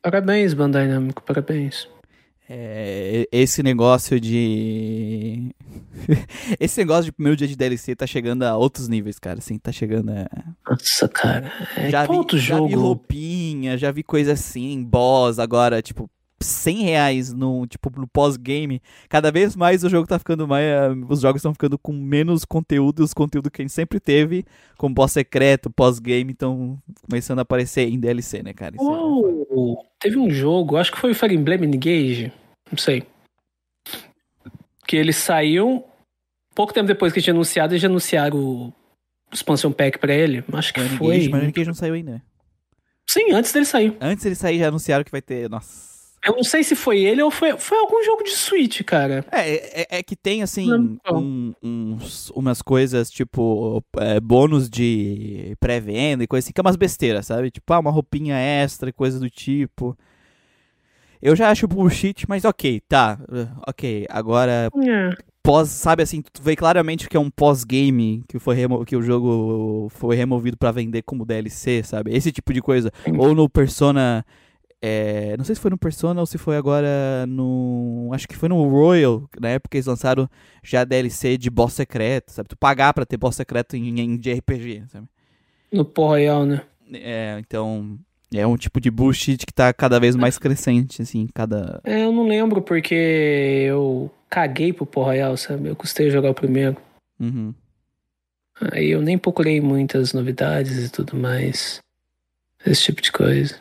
Parabéns, 0.00 0.54
Bandai 0.54 0.86
Namco, 0.86 1.22
parabéns. 1.24 1.88
É, 2.50 3.28
esse 3.30 3.62
negócio 3.62 4.18
de. 4.18 5.54
esse 6.58 6.80
negócio 6.80 7.04
de 7.04 7.12
primeiro 7.12 7.36
dia 7.36 7.46
de 7.46 7.54
DLC 7.54 7.94
tá 7.94 8.06
chegando 8.06 8.42
a 8.44 8.56
outros 8.56 8.88
níveis, 8.88 9.18
cara. 9.18 9.38
Assim, 9.38 9.58
tá 9.58 9.70
chegando 9.70 10.10
a. 10.10 10.26
Nossa, 10.68 11.06
cara. 11.08 11.52
É, 11.76 11.90
já, 11.90 12.06
vi, 12.06 12.12
outro 12.12 12.38
já 12.38 12.54
vi 12.54 12.70
jogo? 12.70 12.80
roupinha, 12.80 13.76
já 13.76 13.90
vi 13.90 14.02
coisa 14.02 14.32
assim, 14.32 14.82
boss, 14.82 15.38
agora, 15.38 15.82
tipo, 15.82 16.10
100 16.40 16.82
reais 16.84 17.32
no, 17.32 17.66
tipo, 17.66 17.90
no 17.98 18.06
pós-game. 18.06 18.80
Cada 19.08 19.30
vez 19.32 19.56
mais 19.56 19.82
o 19.84 19.88
jogo 19.88 20.06
tá 20.06 20.18
ficando 20.18 20.46
mais. 20.46 20.64
eh, 20.64 20.90
Os 21.08 21.20
jogos 21.20 21.40
estão 21.40 21.52
ficando 21.52 21.78
com 21.78 21.92
menos 21.92 22.44
conteúdo, 22.44 23.02
os 23.02 23.12
conteúdos 23.12 23.50
que 23.50 23.60
a 23.60 23.64
gente 23.64 23.72
sempre 23.74 23.98
teve, 24.00 24.44
como 24.76 24.94
boss 24.94 25.12
secreto, 25.12 25.68
pós-game, 25.70 26.32
estão 26.32 26.78
começando 27.08 27.40
a 27.40 27.42
aparecer 27.42 27.88
em 27.88 27.98
DLC, 27.98 28.42
né, 28.42 28.52
cara? 28.52 28.76
É- 28.76 28.78
Oh, 28.80 29.82
teve 29.98 30.16
um 30.18 30.30
jogo, 30.30 30.76
acho 30.76 30.92
que 30.92 30.98
foi 30.98 31.10
o 31.10 31.14
Fire 31.14 31.34
Emblem 31.34 31.64
Engage, 31.64 32.32
não 32.70 32.78
sei. 32.78 33.02
Que 34.86 34.96
eles 34.96 35.16
saíam 35.16 35.84
pouco 36.54 36.72
tempo 36.72 36.86
depois 36.86 37.12
que 37.12 37.20
tinha 37.20 37.34
anunciado, 37.34 37.72
eles 37.74 37.82
já 37.82 37.88
anunciaram 37.88 38.38
o 38.38 38.72
expansion 39.32 39.70
pack 39.72 39.98
pra 39.98 40.14
ele. 40.14 40.42
Acho 40.52 40.72
que 40.72 40.80
O 40.80 40.88
foi. 40.90 41.28
Mas 41.28 41.42
o 41.42 41.44
N-Gage 41.46 41.66
não 41.66 41.74
saiu 41.74 41.94
ainda. 41.94 42.12
né? 42.12 42.22
Sim, 43.08 43.32
antes 43.32 43.52
dele 43.52 43.64
sair. 43.66 43.96
Antes 44.00 44.24
eles 44.24 44.38
saírem, 44.38 44.60
já 44.60 44.68
anunciaram 44.68 45.04
que 45.04 45.10
vai 45.10 45.20
ter. 45.22 45.48
Nossa. 45.50 45.97
Eu 46.24 46.34
não 46.36 46.42
sei 46.44 46.62
se 46.64 46.74
foi 46.74 46.98
ele 47.00 47.22
ou 47.22 47.30
foi, 47.30 47.56
foi 47.56 47.78
algum 47.78 48.02
jogo 48.04 48.22
de 48.24 48.30
Switch, 48.30 48.82
cara. 48.82 49.24
É, 49.30 49.82
é, 49.82 49.86
é 49.98 50.02
que 50.02 50.16
tem, 50.16 50.42
assim, 50.42 50.98
um- 51.12 51.52
uns, 51.62 52.30
umas 52.30 52.60
coisas, 52.60 53.08
tipo, 53.10 53.82
é, 53.98 54.18
bônus 54.20 54.68
de 54.68 55.56
pré-venda 55.60 56.24
e 56.24 56.26
coisa 56.26 56.44
assim, 56.44 56.52
que 56.52 56.60
é 56.60 56.62
umas 56.62 56.76
besteiras, 56.76 57.26
sabe? 57.26 57.50
Tipo, 57.50 57.72
ah, 57.72 57.78
uma 57.78 57.90
roupinha 57.90 58.36
extra 58.36 58.90
e 58.90 58.92
coisa 58.92 59.18
do 59.20 59.30
tipo. 59.30 59.96
Eu 61.20 61.34
já 61.34 61.50
acho 61.50 61.66
bullshit, 61.66 62.26
mas 62.28 62.44
ok, 62.44 62.80
tá. 62.88 63.18
Ok, 63.66 64.06
agora, 64.08 64.68
É. 64.86 65.10
pós, 65.42 65.68
sabe 65.68 66.02
assim, 66.02 66.22
tu 66.22 66.42
vê 66.42 66.54
claramente 66.54 67.08
que 67.08 67.16
é 67.16 67.20
um 67.20 67.30
pós-game, 67.30 68.22
que, 68.28 68.38
foi 68.38 68.56
que 68.86 68.96
o 68.96 69.02
jogo 69.02 69.88
foi 69.90 70.14
removido 70.14 70.56
pra 70.56 70.70
vender 70.70 71.02
como 71.02 71.24
DLC, 71.24 71.82
sabe? 71.82 72.14
Esse 72.14 72.30
tipo 72.30 72.52
de 72.52 72.60
coisa. 72.60 72.90
Ou 73.16 73.34
no 73.34 73.48
Persona. 73.48 74.24
É, 74.80 75.36
não 75.36 75.44
sei 75.44 75.56
se 75.56 75.60
foi 75.60 75.70
no 75.70 75.78
Persona 75.78 76.20
ou 76.20 76.26
se 76.26 76.38
foi 76.38 76.56
agora 76.56 77.26
no. 77.26 78.10
Acho 78.12 78.28
que 78.28 78.36
foi 78.36 78.48
no 78.48 78.68
Royal, 78.68 79.28
na 79.40 79.48
época 79.48 79.76
eles 79.76 79.86
lançaram 79.86 80.28
já 80.62 80.84
DLC 80.84 81.36
de 81.36 81.50
boss 81.50 81.72
secreto, 81.72 82.30
sabe? 82.30 82.48
Tu 82.48 82.56
pagar 82.56 82.94
pra 82.94 83.04
ter 83.04 83.16
boss 83.16 83.34
secreto 83.34 83.76
em, 83.76 84.00
em 84.00 84.16
de 84.16 84.32
RPG, 84.32 84.84
sabe? 84.88 85.06
No 85.72 85.84
Pó 85.84 86.08
Royal, 86.08 86.46
né? 86.46 86.62
É, 86.92 87.36
então. 87.40 87.98
É 88.34 88.46
um 88.46 88.58
tipo 88.58 88.78
de 88.78 88.90
bullshit 88.90 89.38
que 89.38 89.54
tá 89.54 89.72
cada 89.72 89.98
vez 89.98 90.14
mais 90.14 90.36
crescente, 90.36 91.00
assim, 91.00 91.26
cada. 91.32 91.80
É, 91.82 92.04
eu 92.04 92.12
não 92.12 92.28
lembro 92.28 92.60
porque 92.60 92.94
eu 93.66 94.10
caguei 94.28 94.70
pro 94.70 94.84
Pó 94.84 95.04
Royal, 95.04 95.34
sabe? 95.38 95.70
Eu 95.70 95.74
custei 95.74 96.10
jogar 96.10 96.30
o 96.30 96.34
primeiro. 96.34 96.76
Uhum. 97.18 97.54
Aí 98.70 98.90
eu 98.90 99.00
nem 99.00 99.16
procurei 99.16 99.62
muitas 99.62 100.12
novidades 100.12 100.86
e 100.86 100.92
tudo 100.92 101.16
mais. 101.16 101.80
Esse 102.66 102.82
tipo 102.82 103.00
de 103.00 103.10
coisa. 103.10 103.56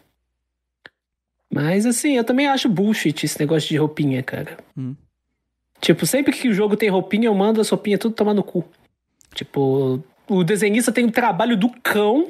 Mas 1.59 1.87
assim, 1.87 2.17
eu 2.17 2.23
também 2.23 2.47
acho 2.47 2.69
bullshit 2.69 3.25
esse 3.25 3.39
negócio 3.39 3.67
de 3.67 3.77
roupinha, 3.77 4.21
cara. 4.21 4.57
Hum. 4.77 4.95
Tipo, 5.81 6.05
sempre 6.05 6.31
que 6.31 6.47
o 6.47 6.53
jogo 6.53 6.77
tem 6.77 6.87
roupinha, 6.87 7.27
eu 7.27 7.33
mando 7.33 7.59
as 7.59 7.69
roupinhas 7.69 7.99
tudo 7.99 8.13
tomar 8.13 8.35
no 8.35 8.43
cu. 8.43 8.63
Tipo, 9.33 10.03
o 10.29 10.43
desenhista 10.43 10.91
tem 10.91 11.05
um 11.05 11.09
trabalho 11.09 11.57
do 11.57 11.69
cão 11.81 12.27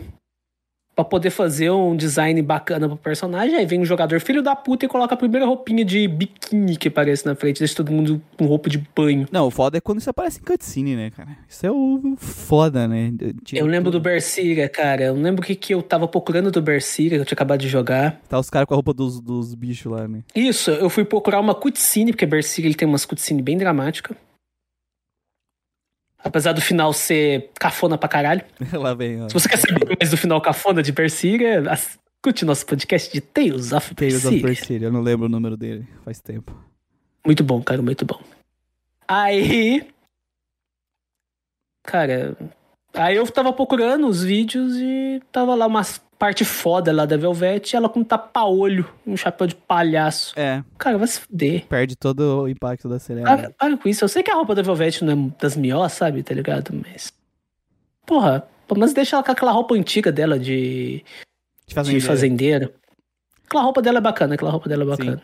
pra 0.98 1.06
poder 1.06 1.30
fazer 1.30 1.70
um 1.70 1.96
design 1.96 2.42
bacana 2.42 2.88
pro 2.88 2.98
personagem. 2.98 3.56
Aí 3.56 3.68
vem 3.68 3.80
um 3.80 3.86
jogador 3.86 4.20
filho 4.20 4.42
da 4.42 4.56
puta 4.56 4.86
e 4.86 4.90
coloca 4.90 5.14
a 5.14 5.18
primeira 5.18 5.46
roupinha 5.46 5.86
de 5.86 6.08
biquíni 6.08 6.76
que 6.76 6.88
aparece 6.88 7.24
na 7.24 7.36
frente, 7.36 7.60
deixa 7.60 7.76
todo 7.76 7.92
mundo 7.92 8.20
com 8.36 8.48
roupa 8.48 8.68
de 8.68 8.84
banho. 8.96 9.28
Não, 9.32 9.46
o 9.46 9.52
foda 9.52 9.78
é 9.78 9.82
quando 9.82 10.00
isso 10.00 10.10
aparece 10.10 10.40
em 10.40 10.44
cutscene, 10.44 10.96
né, 10.96 11.12
cara? 11.12 11.38
Isso 11.48 11.68
é 11.68 11.72
o 11.72 12.16
foda, 12.18 12.88
né? 12.88 13.14
Tira 13.44 13.62
Eu 13.62 13.68
lembro 13.68 13.92
do. 13.92 14.08
Berseria, 14.08 14.68
cara. 14.68 15.04
Eu 15.04 15.14
lembro 15.14 15.44
o 15.44 15.46
que, 15.46 15.54
que 15.54 15.74
eu 15.74 15.84
tava 15.84 16.08
procurando 16.08 16.50
do 16.50 16.62
Berseria, 16.62 17.18
que 17.18 17.22
eu 17.22 17.26
tinha 17.26 17.36
acabado 17.36 17.60
de 17.60 17.68
jogar. 17.68 18.20
Tá 18.28 18.40
os 18.40 18.50
caras 18.50 18.68
com 18.68 18.74
a 18.74 18.78
roupa 18.78 18.94
dos, 18.94 19.20
dos 19.20 19.54
bichos 19.54 19.92
lá, 19.92 20.08
né? 20.08 20.22
Isso, 20.34 20.72
eu 20.72 20.90
fui 20.90 21.06
procurar 21.06 21.40
uma 21.40 21.54
cutscene, 21.54 22.12
porque 22.12 22.26
Berseria 22.26 22.70
ele 22.70 22.76
tem 22.76 22.88
umas 22.88 23.06
cutscene 23.06 23.44
bem 23.44 23.58
dramática. 23.58 24.16
Apesar 26.24 26.54
do 26.54 26.62
final 26.62 26.92
ser 26.94 27.52
cafona 27.60 27.98
pra 27.98 28.10
caralho. 28.10 28.42
lá 28.74 28.94
vem, 28.94 29.22
ó. 29.22 29.30
Se 29.30 29.34
você 29.34 29.48
quer 29.48 29.58
saber 29.58 29.98
mais 30.00 30.10
do 30.10 30.18
final 30.18 30.42
cafona 30.42 30.82
de 30.82 30.92
Berseria, 30.92 31.64
escute 31.72 32.44
nosso 32.44 32.66
podcast 32.66 33.12
de 33.14 33.22
Tales 33.22 33.72
of 33.72 33.94
Tales 33.96 34.26
of. 34.26 34.40
Berseria, 34.42 34.88
eu 34.88 34.92
não 34.92 35.02
lembro 35.02 35.28
o 35.28 35.30
número 35.30 35.56
dele, 35.56 35.88
faz 36.04 36.20
tempo. 36.20 36.58
Muito 37.26 37.44
bom, 37.44 37.62
cara, 37.62 37.82
muito 37.82 38.06
bom. 38.06 38.20
Aí. 39.08 39.88
Cara. 41.84 42.36
Aí 42.94 43.16
eu 43.16 43.28
tava 43.28 43.54
procurando 43.54 44.08
os 44.08 44.24
vídeos 44.24 44.76
e 44.78 45.22
tava 45.32 45.54
lá 45.56 45.68
umas 45.68 46.02
parte 46.18 46.44
foda 46.44 46.92
lá 46.92 47.06
da 47.06 47.16
Velvet, 47.16 47.76
ela 47.76 47.88
com 47.88 48.00
um 48.00 48.04
tapa-olho, 48.04 48.90
um 49.06 49.16
chapéu 49.16 49.46
de 49.46 49.54
palhaço. 49.54 50.34
É, 50.36 50.64
Cara, 50.78 50.98
vai 50.98 51.08
se 51.08 51.20
fuder. 51.20 51.66
perde 51.68 51.96
todo 51.96 52.42
o 52.42 52.48
impacto 52.48 52.90
da 52.90 52.98
série. 52.98 53.22
Para, 53.22 53.52
para 53.52 53.78
com 53.78 53.88
isso. 53.88 54.04
Eu 54.04 54.10
sei 54.10 54.24
que 54.24 54.32
a 54.32 54.36
roupa 54.36 54.56
da 54.56 54.64
Velvet 54.64 55.04
não 55.04 55.14
é 55.14 55.42
das 55.42 55.56
melhores, 55.56 55.94
sabe? 55.94 56.24
Tá 56.24 56.34
ligado? 56.34 56.72
Mas. 56.74 57.14
Porra, 58.04 58.48
pelo 58.68 58.80
menos 58.80 58.94
deixa 58.96 59.16
ela 59.16 59.24
com 59.24 59.32
aquela 59.32 59.52
roupa 59.52 59.76
antiga 59.76 60.12
dela 60.12 60.40
de, 60.40 61.04
De 61.68 61.76
fazendeiro. 61.76 62.02
de 62.02 62.08
fazendeira. 62.08 62.74
Aquela 63.46 63.64
roupa 63.64 63.82
dela 63.82 64.00
é 64.00 64.02
bacana, 64.02 64.34
aquela 64.34 64.50
roupa 64.52 64.68
dela 64.68 64.84
é 64.84 64.88
bacana. 64.88 65.22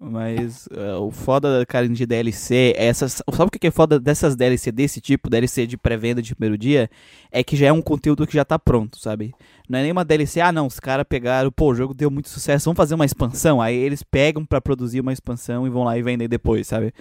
Mas 0.00 0.68
é, 0.70 0.94
o 0.94 1.10
foda, 1.10 1.66
cara, 1.66 1.88
de 1.88 2.06
DLC, 2.06 2.72
essas, 2.76 3.20
sabe 3.32 3.48
o 3.48 3.50
que 3.50 3.66
é 3.66 3.70
foda 3.70 3.98
dessas 3.98 4.36
DLC 4.36 4.70
desse 4.70 5.00
tipo, 5.00 5.28
DLC 5.28 5.66
de 5.66 5.76
pré-venda 5.76 6.22
de 6.22 6.36
primeiro 6.36 6.56
dia? 6.56 6.88
É 7.32 7.42
que 7.42 7.56
já 7.56 7.66
é 7.66 7.72
um 7.72 7.82
conteúdo 7.82 8.24
que 8.24 8.32
já 8.32 8.44
tá 8.44 8.60
pronto, 8.60 8.96
sabe? 8.96 9.34
Não 9.68 9.76
é 9.76 9.82
nenhuma 9.82 10.04
DLC, 10.04 10.40
ah 10.40 10.52
não, 10.52 10.68
os 10.68 10.78
caras 10.78 11.04
pegaram, 11.08 11.50
pô, 11.50 11.72
o 11.72 11.74
jogo 11.74 11.94
deu 11.94 12.12
muito 12.12 12.28
sucesso, 12.28 12.66
vamos 12.66 12.76
fazer 12.76 12.94
uma 12.94 13.04
expansão. 13.04 13.60
Aí 13.60 13.74
eles 13.74 14.04
pegam 14.04 14.44
pra 14.46 14.60
produzir 14.60 15.00
uma 15.00 15.12
expansão 15.12 15.66
e 15.66 15.70
vão 15.70 15.82
lá 15.82 15.98
e 15.98 16.02
vendem 16.02 16.28
depois, 16.28 16.68
sabe? 16.68 16.94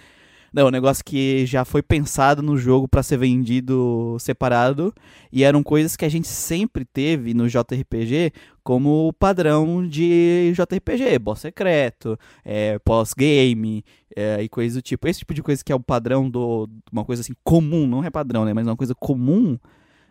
Não, 0.57 0.63
é 0.63 0.69
um 0.69 0.71
negócio 0.71 1.05
que 1.05 1.45
já 1.45 1.63
foi 1.63 1.83
pensado 1.83 2.41
no 2.41 2.57
jogo 2.57 2.87
pra 2.87 3.03
ser 3.03 3.17
vendido 3.17 4.17
separado 4.19 4.91
e 5.31 5.43
eram 5.43 5.61
coisas 5.61 5.95
que 5.95 6.03
a 6.03 6.09
gente 6.09 6.27
sempre 6.27 6.83
teve 6.83 7.31
no 7.35 7.47
JRPG 7.47 8.31
como 8.63 9.13
padrão 9.19 9.87
de 9.87 10.51
JRPG, 10.55 11.19
boss 11.19 11.41
secreto, 11.41 12.17
é, 12.43 12.79
pós-game 12.79 13.85
é, 14.15 14.41
e 14.41 14.49
coisas 14.49 14.73
do 14.73 14.81
tipo. 14.81 15.07
Esse 15.07 15.19
tipo 15.19 15.35
de 15.35 15.43
coisa 15.43 15.63
que 15.63 15.71
é 15.71 15.75
o 15.75 15.79
padrão 15.79 16.27
do 16.27 16.67
uma 16.91 17.05
coisa 17.05 17.21
assim 17.21 17.33
comum, 17.43 17.85
não 17.85 18.03
é 18.03 18.09
padrão, 18.09 18.43
né, 18.43 18.51
mas 18.51 18.65
uma 18.65 18.75
coisa 18.75 18.95
comum 18.95 19.59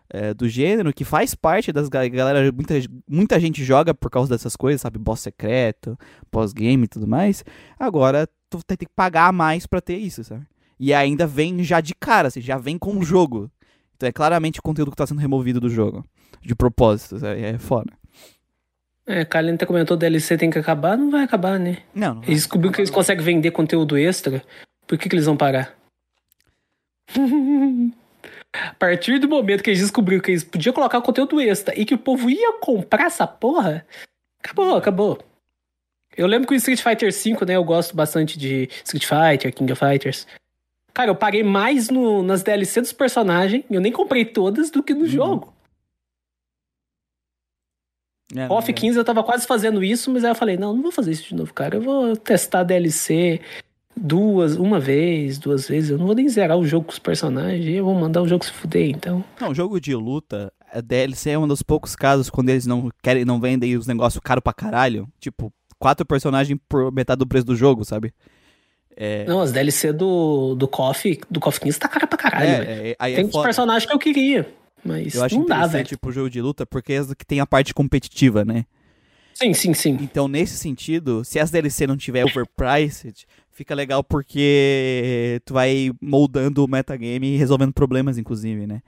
é, 0.09 0.33
do 0.33 0.47
gênero 0.47 0.93
que 0.93 1.03
faz 1.03 1.35
parte 1.35 1.71
das 1.71 1.89
ga- 1.89 2.07
galera, 2.07 2.51
muita, 2.51 2.73
muita 3.09 3.39
gente 3.39 3.63
joga 3.63 3.93
por 3.93 4.09
causa 4.09 4.29
dessas 4.29 4.55
coisas, 4.55 4.81
sabe, 4.81 4.97
boss 4.97 5.19
secreto, 5.21 5.97
pós-game 6.31 6.85
e 6.85 6.87
tudo 6.87 7.07
mais. 7.07 7.43
Agora 7.79 8.27
tu 8.49 8.59
tem 8.65 8.77
que 8.77 8.87
pagar 8.95 9.31
mais 9.33 9.65
pra 9.67 9.81
ter 9.81 9.97
isso, 9.97 10.23
sabe? 10.23 10.45
E 10.79 10.93
ainda 10.93 11.25
vem 11.27 11.63
já 11.63 11.81
de 11.81 11.93
cara, 11.95 12.27
assim, 12.29 12.39
já 12.41 12.57
vem 12.57 12.77
com 12.77 12.97
o 12.97 13.03
jogo. 13.03 13.51
Então 13.95 14.07
é 14.07 14.11
claramente 14.11 14.59
o 14.59 14.63
conteúdo 14.63 14.91
que 14.91 14.97
tá 14.97 15.07
sendo 15.07 15.19
removido 15.19 15.59
do 15.59 15.69
jogo. 15.69 16.05
De 16.41 16.55
propósito, 16.55 17.17
sabe? 17.19 17.41
é 17.43 17.57
foda. 17.57 17.91
É, 19.05 19.25
Kalin 19.25 19.53
até 19.53 19.65
comentou 19.65 19.97
DLC 19.97 20.37
tem 20.37 20.49
que 20.49 20.59
acabar, 20.59 20.97
não 20.97 21.09
vai 21.09 21.23
acabar, 21.23 21.57
né? 21.59 21.77
Não, 21.95 22.15
não. 22.15 22.23
Eles 22.23 22.39
descobriram 22.43 22.73
que 22.73 22.79
eles 22.81 22.89
conseguem 22.91 23.23
vender 23.23 23.51
conteúdo 23.51 23.97
extra. 23.97 24.43
Por 24.85 24.97
que, 24.97 25.09
que 25.09 25.15
eles 25.15 25.25
vão 25.25 25.35
parar? 25.35 25.73
A 28.53 28.73
partir 28.73 29.19
do 29.19 29.27
momento 29.27 29.61
que 29.63 29.69
eles 29.69 29.81
descobriram 29.81 30.21
que 30.21 30.31
eles 30.31 30.43
podiam 30.43 30.73
colocar 30.73 31.01
conteúdo 31.01 31.39
extra 31.39 31.77
e 31.79 31.85
que 31.85 31.93
o 31.93 31.97
povo 31.97 32.29
ia 32.29 32.53
comprar 32.59 33.05
essa 33.05 33.27
porra, 33.27 33.85
acabou, 34.43 34.75
acabou. 34.75 35.19
Eu 36.15 36.25
lembro 36.25 36.47
que 36.47 36.53
o 36.53 36.57
Street 36.57 36.81
Fighter 36.81 37.11
V, 37.13 37.45
né? 37.45 37.55
Eu 37.55 37.63
gosto 37.63 37.95
bastante 37.95 38.39
de 38.39 38.67
Street 38.83 39.05
Fighter, 39.05 39.53
King 39.53 39.71
of 39.71 39.79
Fighters. 39.79 40.25
Cara, 40.93 41.11
eu 41.11 41.15
paguei 41.15 41.43
mais 41.43 41.89
no, 41.89 42.23
nas 42.23 42.41
DLC 42.41 42.81
dos 42.81 42.91
personagens, 42.91 43.63
eu 43.69 43.79
nem 43.79 43.91
comprei 43.91 44.25
todas, 44.25 44.71
do 44.71 44.81
que 44.81 44.95
no 44.95 45.01
Uhum. 45.01 45.07
jogo. 45.07 45.53
É, 48.35 48.47
Off 48.51 48.69
é. 48.69 48.73
15 48.73 48.97
eu 48.97 49.05
tava 49.05 49.23
quase 49.23 49.45
fazendo 49.45 49.83
isso, 49.83 50.11
mas 50.11 50.23
aí 50.23 50.31
eu 50.31 50.35
falei, 50.35 50.57
não, 50.57 50.73
não 50.73 50.81
vou 50.81 50.91
fazer 50.91 51.11
isso 51.11 51.29
de 51.29 51.35
novo, 51.35 51.53
cara. 51.53 51.75
Eu 51.77 51.81
vou 51.81 52.17
testar 52.17 52.61
a 52.61 52.63
DLC 52.63 53.39
duas, 53.97 54.55
uma 54.55 54.79
vez, 54.79 55.37
duas 55.37 55.67
vezes. 55.67 55.89
Eu 55.91 55.97
não 55.97 56.05
vou 56.05 56.15
nem 56.15 56.27
zerar 56.29 56.57
o 56.57 56.65
jogo 56.65 56.85
com 56.85 56.91
os 56.91 56.99
personagens, 56.99 57.65
eu 57.67 57.85
vou 57.85 57.95
mandar 57.95 58.21
o 58.21 58.27
jogo 58.27 58.45
se 58.45 58.51
fuder, 58.51 58.89
então. 58.89 59.23
Não, 59.39 59.53
jogo 59.53 59.79
de 59.79 59.95
luta, 59.95 60.51
a 60.71 60.81
DLC 60.81 61.31
é 61.31 61.39
um 61.39 61.47
dos 61.47 61.61
poucos 61.61 61.95
casos 61.95 62.29
quando 62.29 62.49
eles 62.49 62.65
não 62.65 62.91
querem, 63.01 63.25
não 63.25 63.39
vendem 63.39 63.75
os 63.75 63.87
negócios 63.87 64.21
caro 64.23 64.41
pra 64.41 64.53
caralho. 64.53 65.07
Tipo, 65.19 65.51
quatro 65.79 66.05
personagens 66.05 66.59
por 66.67 66.91
metade 66.91 67.19
do 67.19 67.27
preço 67.27 67.45
do 67.45 67.55
jogo, 67.55 67.83
sabe? 67.83 68.13
É, 68.95 69.25
Não, 69.25 69.41
as 69.41 69.51
DLC 69.51 69.93
do, 69.93 70.55
do 70.55 70.67
KOF, 70.67 71.21
do 71.29 71.39
KOF 71.39 71.59
15 71.59 71.79
tá 71.79 71.87
cara 71.87 72.07
pra 72.07 72.17
caralho, 72.17 72.49
é, 72.49 72.89
é, 72.89 72.95
aí 72.97 73.15
Tem 73.15 73.25
é 73.25 73.43
personagens 73.43 73.85
que 73.85 73.93
eu 73.93 73.99
queria, 73.99 74.49
mas 74.83 75.13
Eu 75.13 75.23
acho 75.23 75.37
não 75.37 75.45
dá, 75.45 75.67
velho. 75.67 75.85
tipo 75.85 76.11
jogo 76.11 76.31
de 76.31 76.41
luta 76.41 76.65
porque 76.65 76.93
é 76.93 77.05
que 77.15 77.25
tem 77.25 77.39
a 77.39 77.45
parte 77.45 77.75
competitiva, 77.75 78.43
né? 78.43 78.65
Sim, 79.35 79.53
sim, 79.53 79.71
sim. 79.75 79.97
Então, 80.01 80.27
nesse 80.27 80.57
sentido, 80.57 81.23
se 81.23 81.39
as 81.39 81.51
DLC 81.51 81.85
não 81.85 81.95
tiver 81.95 82.25
overpriced, 82.25 83.27
fica 83.57 83.73
legal 83.73 84.03
porque 84.03 85.41
tu 85.43 85.55
vai 85.55 85.91
moldando 85.99 86.63
o 86.63 86.67
metagame 86.67 87.33
e 87.33 87.37
resolvendo 87.37 87.73
problemas, 87.73 88.17
inclusive, 88.17 88.67
né? 88.67 88.83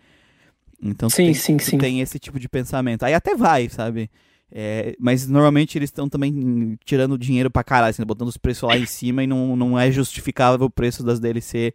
Então, 0.82 1.10
tu 1.10 1.16
Sim, 1.16 1.26
tem, 1.26 1.34
sim, 1.34 1.58
tu 1.58 1.64
sim. 1.64 1.78
tem 1.80 2.02
esse 2.02 2.20
tipo 2.20 2.40
de 2.40 2.48
pensamento. 2.48 3.04
Aí 3.04 3.16
até 3.16 3.36
vai, 3.36 3.68
sabe? 3.68 4.12
É, 4.52 4.96
mas 5.00 5.28
normalmente 5.28 5.78
eles 5.78 5.90
estão 5.90 6.08
também 6.08 6.78
tirando 6.86 7.18
dinheiro 7.18 7.50
pra 7.50 7.64
caralho, 7.64 7.90
assim, 7.90 8.04
botando 8.04 8.28
os 8.28 8.38
preços 8.38 8.70
lá 8.70 8.78
em 8.78 8.86
cima 8.86 9.24
e 9.24 9.28
não, 9.28 9.56
não 9.56 9.78
é 9.78 9.92
justificável 9.92 10.68
o 10.68 10.70
preço 10.70 11.04
das 11.04 11.20
DLC 11.20 11.74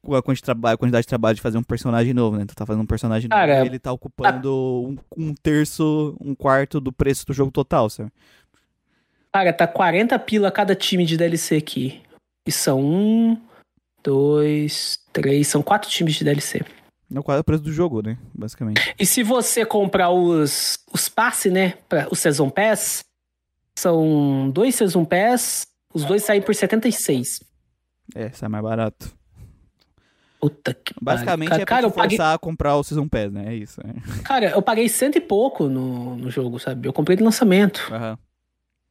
com 0.00 0.14
a 0.14 0.22
quantidade, 0.22 1.02
de 1.02 1.06
trabalho 1.06 1.34
de 1.34 1.42
fazer 1.42 1.58
um 1.58 1.62
personagem 1.62 2.14
novo, 2.14 2.36
né? 2.36 2.44
Tu 2.46 2.54
tá 2.54 2.64
fazendo 2.64 2.82
um 2.82 2.86
personagem 2.86 3.28
Cara, 3.28 3.54
novo 3.54 3.66
e 3.66 3.68
ele 3.68 3.78
tá 3.78 3.92
ocupando 3.92 4.86
um, 4.88 4.96
um 5.16 5.34
terço, 5.34 6.16
um 6.20 6.34
quarto 6.34 6.80
do 6.80 6.92
preço 6.92 7.26
do 7.26 7.34
jogo 7.34 7.50
total, 7.50 7.90
sabe? 7.90 8.10
Cara, 9.32 9.52
tá 9.52 9.66
40 9.66 10.18
pila 10.20 10.50
cada 10.50 10.74
time 10.74 11.04
de 11.04 11.16
DLC 11.16 11.56
aqui. 11.56 12.00
E 12.46 12.52
são 12.52 12.80
um, 12.80 13.40
dois, 14.02 14.98
três, 15.12 15.48
são 15.48 15.62
quatro 15.62 15.90
times 15.90 16.14
de 16.14 16.24
DLC. 16.24 16.62
É 17.14 17.22
quase 17.22 17.40
o 17.40 17.44
preço 17.44 17.62
do 17.62 17.72
jogo, 17.72 18.02
né? 18.02 18.16
Basicamente. 18.32 18.94
E 18.98 19.04
se 19.04 19.22
você 19.22 19.64
comprar 19.64 20.10
os, 20.10 20.78
os 20.92 21.08
passes, 21.08 21.52
né? 21.52 21.74
Pra, 21.88 22.06
o 22.10 22.14
Season 22.14 22.48
Pass, 22.48 23.04
são 23.76 24.48
dois 24.50 24.76
Season 24.76 25.04
Pass, 25.04 25.66
os 25.92 26.04
dois 26.04 26.22
saem 26.22 26.40
por 26.40 26.54
76. 26.54 27.42
É, 28.14 28.30
sai 28.30 28.48
mais 28.48 28.62
barato. 28.62 29.12
Puta 30.40 30.72
que 30.72 30.94
Basicamente 31.00 31.50
pariu. 31.50 31.62
é 31.62 31.66
pra 31.66 31.76
cara, 31.76 31.86
eu 31.86 31.90
paguei, 31.90 32.16
forçar 32.16 32.34
a 32.34 32.38
comprar 32.38 32.76
o 32.76 32.82
Season 32.82 33.06
Pass, 33.06 33.30
né? 33.30 33.52
É 33.52 33.54
isso. 33.54 33.80
né? 33.84 33.94
cara, 34.24 34.50
eu 34.50 34.62
paguei 34.62 34.88
cento 34.88 35.16
e 35.16 35.20
pouco 35.20 35.68
no, 35.68 36.16
no 36.16 36.30
jogo, 36.30 36.58
sabe? 36.58 36.88
Eu 36.88 36.92
comprei 36.92 37.16
de 37.16 37.22
lançamento. 37.22 37.88
Aham. 37.92 38.18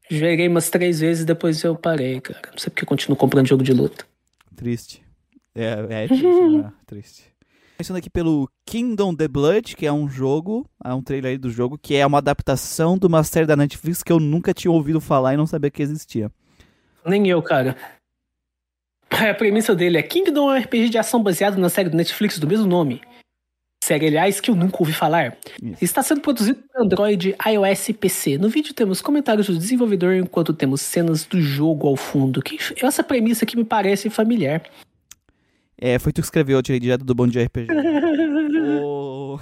Joguei 0.10 0.48
umas 0.48 0.70
três 0.70 1.00
vezes 1.00 1.24
depois 1.24 1.64
eu 1.64 1.76
parei, 1.76 2.20
cara. 2.20 2.42
Não 2.52 2.58
sei 2.58 2.70
porque 2.70 2.84
eu 2.84 2.88
continuo 2.88 3.16
comprando 3.16 3.48
jogo 3.48 3.64
de 3.64 3.74
luta. 3.74 4.06
Triste. 4.56 5.04
É, 5.54 6.04
é 6.04 6.08
triste, 6.08 6.26
né? 6.26 6.72
Triste. 6.86 7.24
Pensando 7.78 7.98
aqui 7.98 8.10
pelo 8.10 8.50
Kingdom 8.66 9.16
the 9.16 9.28
Blood, 9.28 9.76
que 9.76 9.86
é 9.86 9.92
um 9.92 10.10
jogo, 10.10 10.70
é 10.84 10.94
um 10.94 11.02
trailer 11.02 11.32
aí 11.32 11.38
do 11.38 11.50
jogo, 11.50 11.78
que 11.78 11.96
é 11.96 12.06
uma 12.06 12.18
adaptação 12.18 12.98
de 12.98 13.08
uma 13.08 13.24
série 13.24 13.46
da 13.46 13.56
Netflix 13.56 14.04
que 14.04 14.12
eu 14.12 14.20
nunca 14.20 14.54
tinha 14.54 14.72
ouvido 14.72 15.00
falar 15.00 15.34
e 15.34 15.38
não 15.38 15.48
sabia 15.48 15.70
que 15.72 15.82
existia. 15.82 16.30
Nem 17.06 17.30
eu, 17.30 17.42
cara. 17.42 17.78
A 19.10 19.34
premissa 19.34 19.74
dele 19.76 19.98
é 19.98 20.04
Kingdom 20.04 20.52
é 20.52 20.60
um 20.60 20.62
RPG 20.62 20.90
de 20.90 20.98
ação 20.98 21.24
baseado 21.24 21.58
na 21.58 21.70
série 21.70 21.90
do 21.90 21.98
Netflix 21.98 22.38
do 22.38 22.48
mesmo 22.48 22.68
nome. 22.68 23.02
Série, 23.90 24.06
aliás, 24.06 24.40
que 24.40 24.52
eu 24.52 24.56
nunca 24.56 24.78
ouvi 24.80 24.94
falar. 24.94 25.36
Isso. 25.64 25.84
Está 25.84 26.04
sendo 26.04 26.22
produzido 26.22 26.60
por 26.72 26.84
Android, 26.84 27.36
iOS 27.48 27.90
e 27.90 27.94
PC. 27.94 28.38
No 28.38 28.48
vídeo 28.48 28.72
temos 28.72 29.02
comentários 29.02 29.48
do 29.48 29.58
desenvolvedor, 29.58 30.14
enquanto 30.14 30.54
temos 30.54 30.80
cenas 30.82 31.26
do 31.26 31.42
jogo 31.42 31.88
ao 31.88 31.96
fundo. 31.96 32.40
Que 32.40 32.60
essa 32.86 33.02
premissa 33.04 33.46
aqui 33.46 33.58
me 33.58 33.64
parece 33.66 34.08
familiar. 34.12 34.62
É, 35.76 35.98
foi 35.98 36.12
tu 36.14 36.22
que 36.22 36.28
escreveu, 36.28 36.60
eu 36.60 36.62
tirei 36.62 36.80
direto 36.80 37.04
do 37.04 37.16
Bom 37.16 37.26
Dia 37.28 37.44
RPG. 37.46 37.68
O- 38.84 39.40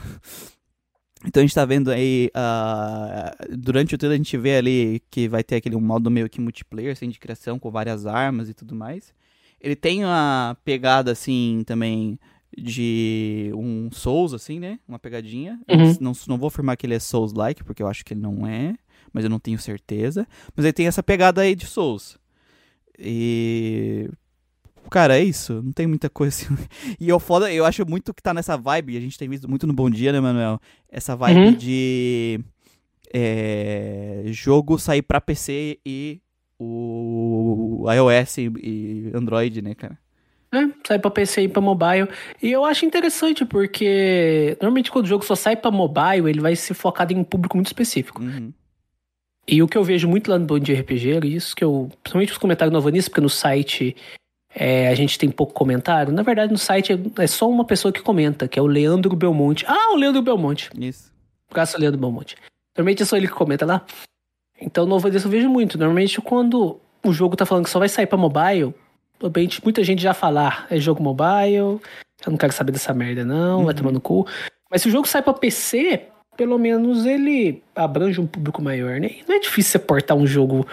Então 1.25 1.41
a 1.41 1.45
gente 1.45 1.53
tá 1.55 1.65
vendo 1.65 1.91
aí, 1.91 2.29
ah, 2.33 3.35
durante 3.49 3.95
o 3.95 3.97
trailer 3.97 4.15
a 4.15 4.17
gente 4.23 4.37
vê 4.37 4.55
ali 4.55 5.01
que 5.11 5.27
vai 5.27 5.43
ter 5.43 5.57
aquele 5.57 5.75
modo 5.75 6.09
meio 6.09 6.29
que 6.29 6.39
multiplayer, 6.39 6.93
assim, 6.93 7.09
de 7.09 7.19
criação 7.19 7.59
com 7.59 7.69
várias 7.69 8.05
armas 8.05 8.47
e 8.47 8.53
tudo 8.53 8.73
mais. 8.73 9.11
Ele 9.59 9.75
tem 9.75 10.05
uma 10.05 10.55
pegada, 10.63 11.11
assim, 11.11 11.63
também 11.65 12.17
de 12.57 13.51
um 13.55 13.89
Souls, 13.91 14.33
assim, 14.33 14.59
né? 14.59 14.79
Uma 14.87 14.97
pegadinha. 14.97 15.59
Uhum. 15.69 15.95
Não, 16.01 16.11
não 16.27 16.37
vou 16.37 16.47
afirmar 16.47 16.75
que 16.75 16.85
ele 16.85 16.95
é 16.95 16.99
Souls-like, 16.99 17.63
porque 17.63 17.83
eu 17.83 17.87
acho 17.87 18.03
que 18.03 18.13
ele 18.13 18.21
não 18.21 18.47
é, 18.47 18.75
mas 19.13 19.23
eu 19.23 19.29
não 19.29 19.39
tenho 19.39 19.59
certeza. 19.59 20.27
Mas 20.55 20.65
ele 20.65 20.73
tem 20.73 20.87
essa 20.87 21.03
pegada 21.03 21.41
aí 21.41 21.55
de 21.55 21.65
Souls. 21.67 22.17
E... 22.97 24.09
Cara, 24.89 25.17
é 25.19 25.23
isso. 25.23 25.61
Não 25.61 25.71
tem 25.71 25.85
muita 25.85 26.09
coisa 26.09 26.35
assim. 26.35 26.57
E 26.99 27.07
eu 27.09 27.19
foda, 27.19 27.51
eu 27.51 27.63
acho 27.65 27.85
muito 27.87 28.13
que 28.13 28.23
tá 28.23 28.33
nessa 28.33 28.57
vibe, 28.57 28.97
a 28.97 29.01
gente 29.01 29.17
tem 29.17 29.29
visto 29.29 29.47
muito 29.47 29.67
no 29.67 29.73
Bom 29.73 29.89
Dia, 29.89 30.11
né, 30.11 30.19
Manuel? 30.19 30.59
Essa 30.89 31.15
vibe 31.15 31.39
Uhum. 31.39 31.53
de 31.53 32.39
é, 33.13 34.23
jogo 34.27 34.79
sair 34.79 35.01
pra 35.01 35.21
PC 35.21 35.79
e 35.85 36.21
o 36.59 37.85
iOS 37.91 38.37
e, 38.39 38.51
e 38.63 39.11
Android, 39.13 39.61
né, 39.61 39.75
cara? 39.75 39.97
É, 40.51 40.59
sai 40.87 40.99
pra 40.99 41.11
PC 41.11 41.43
e 41.43 41.47
pra 41.47 41.61
mobile. 41.61 42.07
E 42.41 42.51
eu 42.51 42.63
acho 42.63 42.85
interessante 42.85 43.45
porque 43.45 44.57
normalmente 44.61 44.91
quando 44.91 45.05
o 45.05 45.09
jogo 45.09 45.25
só 45.25 45.35
sai 45.35 45.55
pra 45.55 45.69
mobile, 45.69 46.29
ele 46.29 46.39
vai 46.39 46.55
ser 46.55 46.73
focado 46.73 47.11
em 47.11 47.17
um 47.17 47.23
público 47.23 47.57
muito 47.57 47.67
específico. 47.67 48.21
Uhum. 48.21 48.53
E 49.47 49.61
o 49.63 49.67
que 49.67 49.77
eu 49.77 49.83
vejo 49.83 50.07
muito 50.07 50.29
lá 50.29 50.37
no 50.37 50.45
Bom 50.45 50.59
Dia 50.59 50.79
RPG 50.79 51.11
é 51.11 51.25
isso 51.27 51.55
que 51.55 51.63
eu. 51.63 51.89
Principalmente 52.03 52.31
os 52.31 52.37
comentários 52.37 52.71
no 52.71 52.79
Avanis, 52.79 53.07
porque 53.07 53.21
no 53.21 53.29
site 53.29 53.95
é, 54.53 54.89
a 54.89 54.95
gente 54.95 55.17
tem 55.17 55.29
pouco 55.29 55.53
comentário. 55.53 56.11
Na 56.11 56.23
verdade, 56.23 56.51
no 56.51 56.57
site 56.57 56.93
é, 56.93 57.23
é 57.23 57.27
só 57.27 57.49
uma 57.49 57.63
pessoa 57.63 57.91
que 57.91 58.01
comenta, 58.01 58.47
que 58.47 58.59
é 58.59 58.61
o 58.61 58.67
Leandro 58.67 59.15
Belmonte. 59.15 59.65
Ah, 59.67 59.93
o 59.93 59.95
Leandro 59.95 60.21
Belmonte. 60.21 60.69
Isso. 60.77 61.13
Graças 61.53 61.75
ao 61.75 61.81
Leandro 61.81 61.99
Belmonte. 61.99 62.35
Normalmente 62.75 63.03
é 63.03 63.05
só 63.05 63.15
ele 63.15 63.27
que 63.27 63.33
comenta 63.33 63.65
lá. 63.65 63.85
Então 64.59 64.85
no 64.85 64.95
Avanis 64.95 65.23
eu 65.23 65.29
vejo 65.29 65.49
muito. 65.49 65.77
Normalmente 65.77 66.19
quando 66.19 66.79
o 67.03 67.13
jogo 67.13 67.35
tá 67.35 67.45
falando 67.45 67.65
que 67.65 67.69
só 67.69 67.79
vai 67.79 67.87
sair 67.87 68.05
pra 68.05 68.17
mobile, 68.17 68.73
normalmente 69.21 69.63
muita 69.63 69.83
gente 69.83 70.01
já 70.01 70.13
fala, 70.13 70.49
ah, 70.49 70.65
é 70.69 70.79
jogo 70.79 71.01
mobile, 71.01 71.55
eu 71.55 71.81
não 72.27 72.37
quero 72.37 72.53
saber 72.53 72.71
dessa 72.71 72.93
merda 72.93 73.23
não, 73.25 73.63
vai 73.65 73.73
Uhum. 73.73 73.77
tomar 73.77 73.91
no 73.91 74.01
cu. 74.01 74.27
Mas 74.69 74.81
se 74.81 74.87
o 74.89 74.91
jogo 74.91 75.07
sai 75.07 75.21
pra 75.21 75.33
PC, 75.33 76.01
pelo 76.35 76.57
menos 76.57 77.05
ele 77.05 77.63
abrange 77.75 78.19
um 78.21 78.27
público 78.27 78.61
maior, 78.61 78.99
né? 78.99 79.07
E 79.07 79.23
não 79.27 79.35
é 79.35 79.39
difícil 79.39 79.71
você 79.71 79.79
portar 79.79 80.15
um 80.17 80.27
jogo 80.27 80.67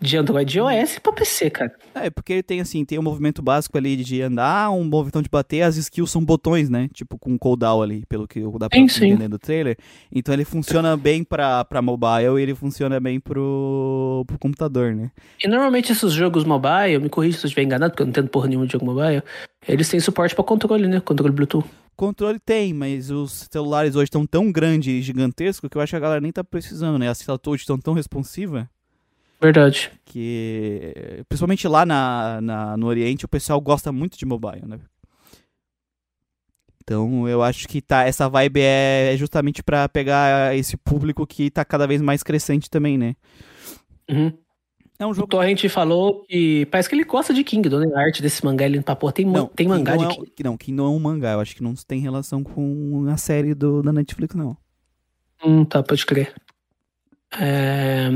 de 0.00 0.16
Android 0.16 0.58
e 0.58 0.60
iOS 0.60 0.98
pra 0.98 1.12
PC, 1.12 1.50
cara. 1.50 1.72
É, 1.94 2.10
porque 2.10 2.34
ele 2.34 2.42
tem 2.42 2.60
assim, 2.60 2.84
tem 2.84 2.98
o 2.98 3.02
movimento 3.02 3.42
básico 3.42 3.76
ali 3.76 3.96
de 3.96 4.20
andar, 4.22 4.70
um 4.70 4.84
movimento 4.84 5.22
de 5.22 5.28
bater, 5.28 5.62
as 5.62 5.76
skills 5.76 6.10
são 6.10 6.24
botões, 6.24 6.68
né? 6.68 6.88
Tipo 6.92 7.18
com 7.18 7.38
cooldown 7.38 7.82
ali, 7.82 8.04
pelo 8.06 8.26
que 8.28 8.40
dá 8.58 8.68
pra 8.68 8.78
Sim, 8.78 8.88
sim. 8.88 9.06
entender 9.08 9.28
do 9.28 9.38
trailer. 9.38 9.76
Então 10.12 10.34
ele 10.34 10.44
funciona 10.44 10.96
bem 10.96 11.24
pra, 11.24 11.64
pra 11.64 11.80
mobile 11.82 12.38
e 12.38 12.42
ele 12.42 12.54
funciona 12.54 13.00
bem 13.00 13.18
pro, 13.20 14.24
pro 14.26 14.38
computador, 14.38 14.94
né? 14.94 15.10
E 15.42 15.48
normalmente 15.48 15.92
esses 15.92 16.12
jogos 16.12 16.44
mobile, 16.44 16.98
me 17.00 17.08
corrija 17.08 17.38
se 17.38 17.44
eu 17.44 17.48
estiver 17.48 17.62
enganado, 17.64 17.92
porque 17.92 18.02
eu 18.02 18.06
não 18.06 18.10
entendo 18.10 18.28
porra 18.28 18.48
nenhuma 18.48 18.66
de 18.66 18.72
jogo 18.72 18.84
mobile, 18.84 19.22
eles 19.66 19.88
têm 19.88 20.00
suporte 20.00 20.34
pra 20.34 20.44
controle, 20.44 20.86
né? 20.86 21.00
Controle 21.00 21.32
Bluetooth. 21.32 21.66
Controle 21.96 22.38
tem, 22.38 22.74
mas 22.74 23.10
os 23.10 23.48
celulares 23.50 23.96
hoje 23.96 24.04
estão 24.04 24.26
tão 24.26 24.52
grandes 24.52 24.92
e 24.92 25.00
gigantescos 25.00 25.70
que 25.70 25.78
eu 25.78 25.80
acho 25.80 25.90
que 25.90 25.96
a 25.96 26.00
galera 26.00 26.20
nem 26.20 26.30
tá 26.30 26.44
precisando, 26.44 26.98
né? 26.98 27.08
As 27.08 27.18
tela 27.18 27.38
touch 27.38 27.62
estão 27.62 27.78
tão 27.78 27.94
responsiva 27.94 28.68
Verdade. 29.40 29.90
que, 30.04 31.22
principalmente 31.28 31.68
lá 31.68 31.84
na, 31.84 32.40
na- 32.40 32.76
no 32.76 32.86
Oriente, 32.86 33.24
o 33.24 33.28
pessoal 33.28 33.60
gosta 33.60 33.92
muito 33.92 34.16
de 34.18 34.24
mobile, 34.24 34.64
né? 34.66 34.78
Então 36.82 37.28
eu 37.28 37.42
acho 37.42 37.66
que 37.66 37.82
tá, 37.82 38.04
essa 38.04 38.28
vibe 38.28 38.60
é 38.62 39.14
justamente 39.16 39.62
pra 39.62 39.88
pegar 39.88 40.56
esse 40.56 40.76
público 40.76 41.26
que 41.26 41.50
tá 41.50 41.64
cada 41.64 41.86
vez 41.86 42.00
mais 42.00 42.22
crescente 42.22 42.70
também, 42.70 42.96
né? 42.96 43.16
Uhum. 44.08 44.32
É 44.98 45.04
um 45.04 45.10
O 45.10 45.14
jogo. 45.14 45.28
Torrent 45.28 45.68
falou 45.68 46.22
que 46.24 46.64
parece 46.66 46.88
que 46.88 46.94
ele 46.94 47.04
gosta 47.04 47.34
de 47.34 47.44
Kingdom, 47.44 47.80
né? 47.80 47.86
A 47.94 48.00
arte 48.00 48.22
desse 48.22 48.42
mangá, 48.44 48.64
ele 48.64 48.80
pra 48.80 48.96
porra, 48.96 49.12
tem, 49.12 49.26
man- 49.26 49.46
tem 49.54 49.66
mangá 49.68 49.92
que 49.92 49.98
de 49.98 50.04
não 50.04 50.10
é, 50.12 50.42
não, 50.44 50.56
que 50.56 50.72
não 50.72 50.86
é 50.86 50.88
um 50.90 50.98
mangá. 51.00 51.32
Eu 51.32 51.40
acho 51.40 51.54
que 51.56 51.62
não 51.62 51.74
tem 51.74 52.00
relação 52.00 52.42
com 52.42 53.04
a 53.10 53.16
série 53.16 53.52
do, 53.52 53.82
da 53.82 53.92
Netflix, 53.92 54.34
não. 54.34 54.56
Hum, 55.44 55.64
tá, 55.64 55.82
pode 55.82 56.06
crer. 56.06 56.32
É, 57.38 58.08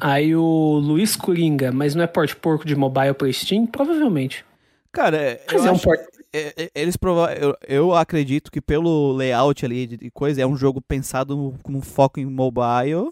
Aí 0.00 0.34
o 0.34 0.78
Luiz 0.82 1.16
Coringa, 1.16 1.70
mas 1.70 1.94
não 1.94 2.02
é 2.02 2.06
porte 2.06 2.34
porco 2.34 2.64
de 2.66 2.74
mobile 2.74 3.14
pra 3.14 3.30
Steam? 3.32 3.66
Provavelmente. 3.66 4.44
Cara, 4.90 5.40
Mas 5.46 5.64
eu 5.64 5.68
é 5.68 5.70
um 5.72 5.78
porte. 5.78 6.04
é, 6.32 6.64
é, 6.64 6.70
eles 6.74 6.96
prova 6.96 7.32
eu, 7.34 7.56
eu 7.66 7.94
acredito 7.94 8.50
que 8.50 8.60
pelo 8.60 9.12
layout 9.12 9.64
ali 9.64 9.86
de 9.86 10.10
coisa, 10.10 10.42
é 10.42 10.46
um 10.46 10.56
jogo 10.56 10.80
pensado 10.80 11.54
com 11.62 11.80
foco 11.80 12.20
em 12.20 12.26
mobile, 12.26 13.10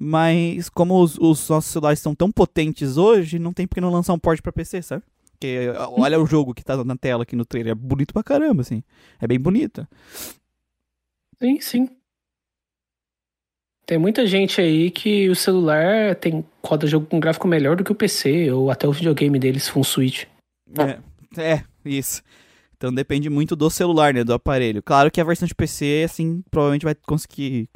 mas 0.00 0.68
como 0.68 1.00
os, 1.02 1.18
os 1.18 1.48
nossos 1.48 1.70
celulares 1.72 1.98
são 2.00 2.14
tão 2.14 2.30
potentes 2.30 2.96
hoje, 2.96 3.38
não 3.38 3.52
tem 3.52 3.66
por 3.66 3.74
que 3.74 3.80
não 3.80 3.90
lançar 3.90 4.12
um 4.12 4.18
port 4.18 4.40
pra 4.40 4.52
PC, 4.52 4.82
sabe? 4.82 5.02
Porque 5.32 5.68
olha 5.96 6.20
o 6.20 6.26
jogo 6.26 6.54
que 6.54 6.64
tá 6.64 6.82
na 6.84 6.96
tela 6.96 7.24
aqui 7.24 7.34
no 7.34 7.44
trailer, 7.44 7.72
é 7.72 7.74
bonito 7.74 8.12
pra 8.12 8.22
caramba, 8.22 8.62
assim. 8.62 8.82
É 9.20 9.26
bem 9.26 9.40
bonito. 9.40 9.86
Sim, 11.40 11.60
sim. 11.60 11.97
Tem 13.88 13.96
muita 13.96 14.26
gente 14.26 14.60
aí 14.60 14.90
que 14.90 15.30
o 15.30 15.34
celular 15.34 16.14
tem 16.14 16.44
roda 16.62 16.86
jogo 16.86 17.06
com 17.06 17.18
gráfico 17.18 17.48
melhor 17.48 17.74
do 17.74 17.82
que 17.82 17.90
o 17.90 17.94
PC, 17.94 18.50
ou 18.52 18.70
até 18.70 18.86
o 18.86 18.92
videogame 18.92 19.38
deles 19.38 19.66
for 19.66 19.80
um 19.80 19.82
Switch. 19.82 20.24
É, 20.78 21.42
é, 21.42 21.64
isso. 21.82 22.22
Então 22.76 22.92
depende 22.92 23.30
muito 23.30 23.56
do 23.56 23.70
celular, 23.70 24.12
né, 24.12 24.22
do 24.22 24.34
aparelho. 24.34 24.82
Claro 24.82 25.10
que 25.10 25.18
a 25.18 25.24
versão 25.24 25.48
de 25.48 25.54
PC, 25.54 26.02
assim, 26.04 26.44
provavelmente 26.50 26.84
vai 26.84 26.94
conseguir 26.94 27.70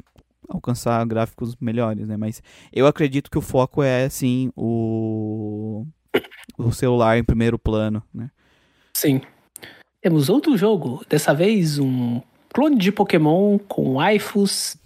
alcançar 0.47 1.03
gráficos 1.07 1.55
melhores, 1.59 2.07
né? 2.07 2.15
Mas 2.15 2.43
eu 2.71 2.85
acredito 2.85 3.31
que 3.31 3.37
o 3.39 3.41
foco 3.41 3.81
é, 3.81 4.05
assim, 4.05 4.51
o, 4.55 5.83
o 6.59 6.71
celular 6.71 7.17
em 7.17 7.23
primeiro 7.23 7.57
plano, 7.57 8.03
né? 8.13 8.29
Sim. 8.95 9.19
Temos 9.99 10.29
outro 10.29 10.55
jogo, 10.55 11.03
dessa 11.09 11.33
vez 11.33 11.79
um 11.79 12.21
clone 12.53 12.77
de 12.77 12.91
Pokémon 12.91 13.57
com 13.57 13.95
waifus 13.95 14.77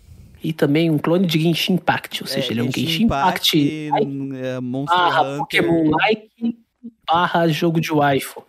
e 0.44 0.54
também 0.54 0.90
um 0.90 0.98
clone 0.98 1.26
de 1.26 1.40
Genshin 1.40 1.74
Impact, 1.74 2.24
ou 2.24 2.28
seja, 2.28 2.48
é, 2.48 2.52
ele 2.52 2.60
é 2.60 2.64
um 2.64 2.72
Genshin 2.72 3.04
Impact, 3.04 3.58
Impact 3.58 4.38
é, 4.38 4.62
barra 4.86 5.22
Hunter. 5.22 5.38
Pokémon 5.38 5.90
Like 5.92 6.58
barra 7.06 7.48
jogo 7.48 7.82
de 7.82 7.92
waifu 7.92 8.44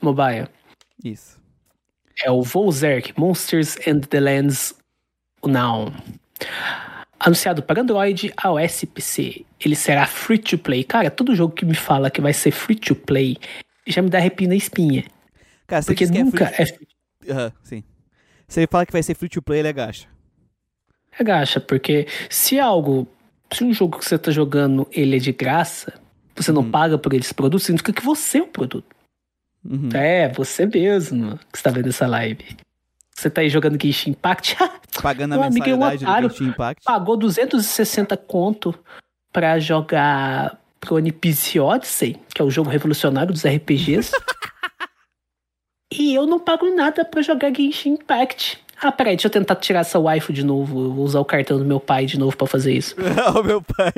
mobile. 0.00 0.48
Isso. 1.02 1.38
É 2.22 2.30
o 2.30 2.42
Volzerk, 2.42 3.18
Monsters 3.18 3.76
and 3.86 4.00
the 4.00 4.20
Lands 4.20 4.74
Now. 5.44 5.92
Anunciado 7.18 7.62
para 7.62 7.80
Android, 7.80 8.32
iOS 8.44 8.84
PC. 8.84 9.44
Ele 9.62 9.76
será 9.76 10.06
free 10.06 10.38
to 10.38 10.58
play. 10.58 10.84
Cara, 10.84 11.10
todo 11.10 11.34
jogo 11.34 11.54
que 11.54 11.64
me 11.64 11.74
fala 11.74 12.10
que 12.10 12.20
vai 12.20 12.32
ser 12.32 12.50
free 12.50 12.76
to 12.76 12.94
play 12.94 13.36
já 13.86 14.02
me 14.02 14.08
dá 14.08 14.18
arrepio 14.18 14.48
na 14.48 14.54
espinha. 14.54 15.04
Cara, 15.66 15.84
porque 15.84 16.06
nunca 16.06 16.44
é 16.44 16.48
free... 16.48 16.62
é 16.62 16.66
free... 16.66 16.88
Uhum, 17.28 17.52
sim. 17.62 17.84
Ele 18.56 18.66
fala 18.66 18.84
que 18.84 18.92
vai 18.92 19.02
ser 19.02 19.14
free 19.14 19.28
to 19.28 19.42
play, 19.42 19.60
ele 19.60 19.68
agacha 19.68 20.08
agacha, 21.18 21.60
porque 21.60 22.06
se 22.28 22.58
algo, 22.58 23.06
se 23.52 23.64
um 23.64 23.72
jogo 23.72 23.98
que 23.98 24.04
você 24.04 24.14
está 24.14 24.30
jogando 24.30 24.86
ele 24.92 25.16
é 25.16 25.18
de 25.18 25.32
graça, 25.32 25.92
você 26.34 26.52
não 26.52 26.62
uhum. 26.62 26.70
paga 26.70 26.98
por 26.98 27.12
esse 27.12 27.34
produto, 27.34 27.60
significa 27.60 27.92
que 27.92 28.04
você 28.04 28.38
é 28.38 28.42
o 28.42 28.46
produto. 28.46 28.96
Uhum. 29.64 29.90
É, 29.92 30.28
você 30.28 30.64
mesmo 30.66 31.38
que 31.52 31.58
está 31.58 31.70
vendo 31.70 31.88
essa 31.88 32.06
live. 32.06 32.44
Você 33.14 33.28
tá 33.28 33.42
aí 33.42 33.50
jogando 33.50 33.80
Genshin 33.80 34.10
Impact? 34.10 34.56
Pagando 35.02 35.34
a 35.34 35.50
mensalidade 35.50 36.04
do 36.04 36.28
Genshin 36.28 36.44
Impact. 36.44 36.82
Pagou 36.84 37.16
260 37.16 38.16
conto 38.16 38.74
pra 39.30 39.58
jogar 39.58 40.58
Clone 40.80 41.12
PC 41.12 41.60
Odyssey, 41.60 42.18
que 42.34 42.40
é 42.40 42.44
o 42.44 42.50
jogo 42.50 42.70
revolucionário 42.70 43.32
dos 43.32 43.44
RPGs. 43.44 44.12
e 45.92 46.14
eu 46.14 46.26
não 46.26 46.40
pago 46.40 46.74
nada 46.74 47.04
pra 47.04 47.20
jogar 47.20 47.54
Genshin 47.54 47.90
Impact. 47.90 48.58
Ah, 48.82 48.90
peraí, 48.90 49.14
deixa 49.14 49.28
eu 49.28 49.32
tentar 49.32 49.56
tirar 49.56 49.80
essa 49.80 49.98
waifu 49.98 50.32
de 50.32 50.42
novo. 50.42 50.84
Eu 50.84 50.92
vou 50.92 51.04
usar 51.04 51.20
o 51.20 51.24
cartão 51.24 51.58
do 51.58 51.64
meu 51.64 51.78
pai 51.78 52.06
de 52.06 52.18
novo 52.18 52.34
para 52.34 52.46
fazer 52.46 52.72
isso. 52.72 52.96
o 53.38 53.42
meu 53.42 53.60
pai. 53.60 53.92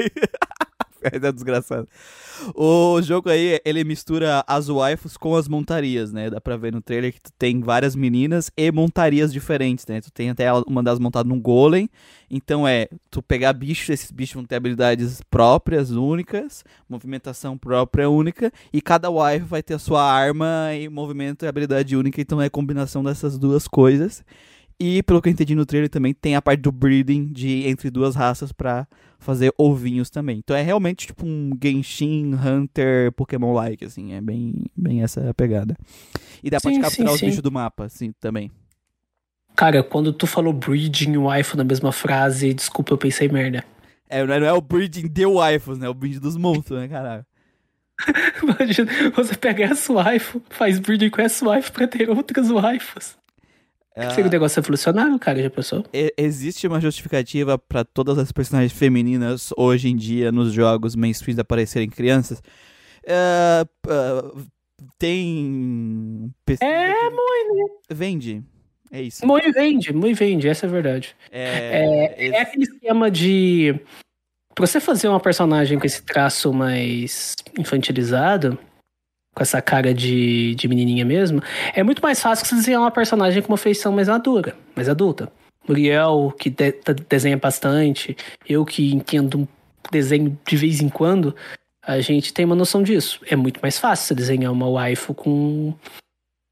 é 1.02 1.32
desgraçado. 1.32 1.88
O 2.54 3.00
jogo 3.00 3.28
aí, 3.28 3.60
ele 3.64 3.84
mistura 3.84 4.42
as 4.46 4.66
waifus 4.66 5.16
com 5.16 5.36
as 5.36 5.46
montarias, 5.46 6.12
né? 6.12 6.28
Dá 6.28 6.40
pra 6.40 6.56
ver 6.56 6.72
no 6.72 6.80
trailer 6.80 7.12
que 7.12 7.20
tu 7.20 7.32
tem 7.38 7.60
várias 7.60 7.94
meninas 7.94 8.50
e 8.56 8.72
montarias 8.72 9.32
diferentes, 9.32 9.86
né? 9.86 10.00
Tu 10.00 10.10
tem 10.10 10.30
até 10.30 10.52
uma 10.52 10.82
das 10.82 10.98
montadas 10.98 11.28
num 11.28 11.40
golem. 11.40 11.88
Então 12.28 12.66
é, 12.66 12.88
tu 13.10 13.22
pegar 13.22 13.52
bichos, 13.52 13.88
esses 13.90 14.10
bichos 14.10 14.34
vão 14.34 14.44
ter 14.44 14.56
habilidades 14.56 15.20
próprias, 15.30 15.92
únicas, 15.92 16.64
movimentação 16.88 17.56
própria, 17.56 18.10
única, 18.10 18.50
e 18.72 18.80
cada 18.80 19.10
waifu 19.10 19.46
vai 19.46 19.62
ter 19.62 19.74
a 19.74 19.78
sua 19.78 20.02
arma 20.02 20.70
e 20.74 20.88
movimento 20.88 21.44
e 21.44 21.48
habilidade 21.48 21.96
única, 21.96 22.20
então 22.20 22.42
é 22.42 22.46
a 22.46 22.50
combinação 22.50 23.04
dessas 23.04 23.38
duas 23.38 23.68
coisas. 23.68 24.24
E 24.78 25.02
pelo 25.02 25.22
que 25.22 25.28
eu 25.28 25.32
entendi 25.32 25.54
no 25.54 25.66
trailer 25.66 25.88
também 25.88 26.12
tem 26.12 26.34
a 26.34 26.42
parte 26.42 26.60
do 26.60 26.72
breeding 26.72 27.26
de 27.32 27.66
entre 27.68 27.90
duas 27.90 28.14
raças 28.14 28.52
para 28.52 28.86
fazer 29.18 29.52
ovinhos 29.56 30.10
também. 30.10 30.38
Então 30.38 30.56
é 30.56 30.62
realmente 30.62 31.06
tipo 31.06 31.24
um 31.26 31.50
Genshin 31.62 32.34
Hunter 32.34 33.12
Pokémon 33.12 33.52
like 33.52 33.84
assim, 33.84 34.12
é 34.12 34.20
bem 34.20 34.64
bem 34.76 35.02
essa 35.02 35.32
pegada. 35.34 35.76
E 36.42 36.50
dá 36.50 36.58
sim, 36.58 36.72
pra 36.74 36.82
capturar 36.82 37.10
sim, 37.10 37.14
os 37.14 37.20
sim. 37.20 37.26
bichos 37.26 37.42
do 37.42 37.52
mapa 37.52 37.84
assim 37.84 38.12
também. 38.20 38.50
Cara, 39.54 39.82
quando 39.82 40.12
tu 40.12 40.26
falou 40.26 40.52
breeding 40.52 41.12
e 41.12 41.18
waifu 41.18 41.56
na 41.56 41.64
mesma 41.64 41.92
frase, 41.92 42.54
desculpa, 42.54 42.92
eu 42.92 42.98
pensei 42.98 43.28
merda. 43.28 43.64
É, 44.08 44.24
não 44.24 44.34
é 44.34 44.52
o 44.52 44.60
breeding 44.60 45.08
de 45.08 45.26
waifus, 45.26 45.78
né? 45.78 45.86
É 45.86 45.88
o 45.88 45.94
breeding 45.94 46.20
dos 46.20 46.36
monstros, 46.36 46.78
né, 46.78 46.88
caralho? 46.88 47.24
Imagina, 48.42 48.90
você 49.14 49.34
pega 49.34 49.64
essa 49.64 49.92
waifu, 49.92 50.42
faz 50.50 50.78
breeding 50.78 51.10
com 51.10 51.22
essa 51.22 51.46
waifu 51.46 51.72
pra 51.72 51.86
ter 51.86 52.10
outras 52.10 52.50
waifus. 52.50 53.16
Uh, 53.96 54.26
o 54.26 54.30
negócio 54.30 54.58
evolucionário, 54.60 55.18
cara, 55.18 55.42
já 55.42 55.50
pensou? 55.50 55.84
Existe 56.16 56.66
uma 56.66 56.80
justificativa 56.80 57.58
para 57.58 57.84
todas 57.84 58.18
as 58.18 58.32
personagens 58.32 58.72
femininas 58.72 59.50
hoje 59.56 59.88
em 59.88 59.96
dia 59.96 60.32
nos 60.32 60.52
jogos 60.52 60.96
mainstream 60.96 61.38
aparecerem 61.38 61.90
crianças? 61.90 62.42
Uh, 63.04 64.46
tem. 64.98 66.32
É, 66.60 67.10
muito. 67.10 67.80
Vende. 67.90 68.42
É 68.90 69.00
isso. 69.00 69.26
Muito 69.26 69.50
vende, 69.52 69.92
muito 69.92 70.18
vende, 70.18 70.46
essa 70.46 70.66
é 70.66 70.68
a 70.68 70.72
verdade. 70.72 71.16
É, 71.30 72.14
é, 72.18 72.28
é 72.28 72.40
aquele 72.40 72.64
esquema 72.64 73.10
de. 73.10 73.74
Pra 74.54 74.66
você 74.66 74.80
fazer 74.80 75.08
uma 75.08 75.20
personagem 75.20 75.78
com 75.78 75.86
esse 75.86 76.02
traço 76.02 76.52
mais 76.52 77.34
infantilizado, 77.58 78.58
com 79.34 79.42
essa 79.42 79.62
cara 79.62 79.94
de, 79.94 80.54
de 80.54 80.68
menininha 80.68 81.04
mesmo, 81.04 81.42
é 81.74 81.82
muito 81.82 82.02
mais 82.02 82.20
fácil 82.20 82.42
que 82.44 82.50
você 82.50 82.56
desenhar 82.56 82.80
uma 82.80 82.90
personagem 82.90 83.42
com 83.42 83.52
uma 83.52 83.58
feição 83.58 83.92
mais 83.92 84.08
madura, 84.08 84.54
mais 84.76 84.88
adulta. 84.88 85.32
Muriel, 85.66 86.34
que 86.38 86.50
de, 86.50 86.74
desenha 87.08 87.36
bastante, 87.36 88.16
eu 88.48 88.64
que 88.64 88.92
entendo 88.92 89.48
desenho 89.90 90.38
de 90.46 90.56
vez 90.56 90.80
em 90.80 90.88
quando, 90.88 91.34
a 91.82 92.00
gente 92.00 92.32
tem 92.32 92.44
uma 92.44 92.54
noção 92.54 92.82
disso. 92.82 93.20
É 93.26 93.36
muito 93.36 93.60
mais 93.60 93.78
fácil 93.78 94.06
você 94.06 94.14
desenhar 94.14 94.52
uma 94.52 94.68
waifu 94.68 95.14
com, 95.14 95.74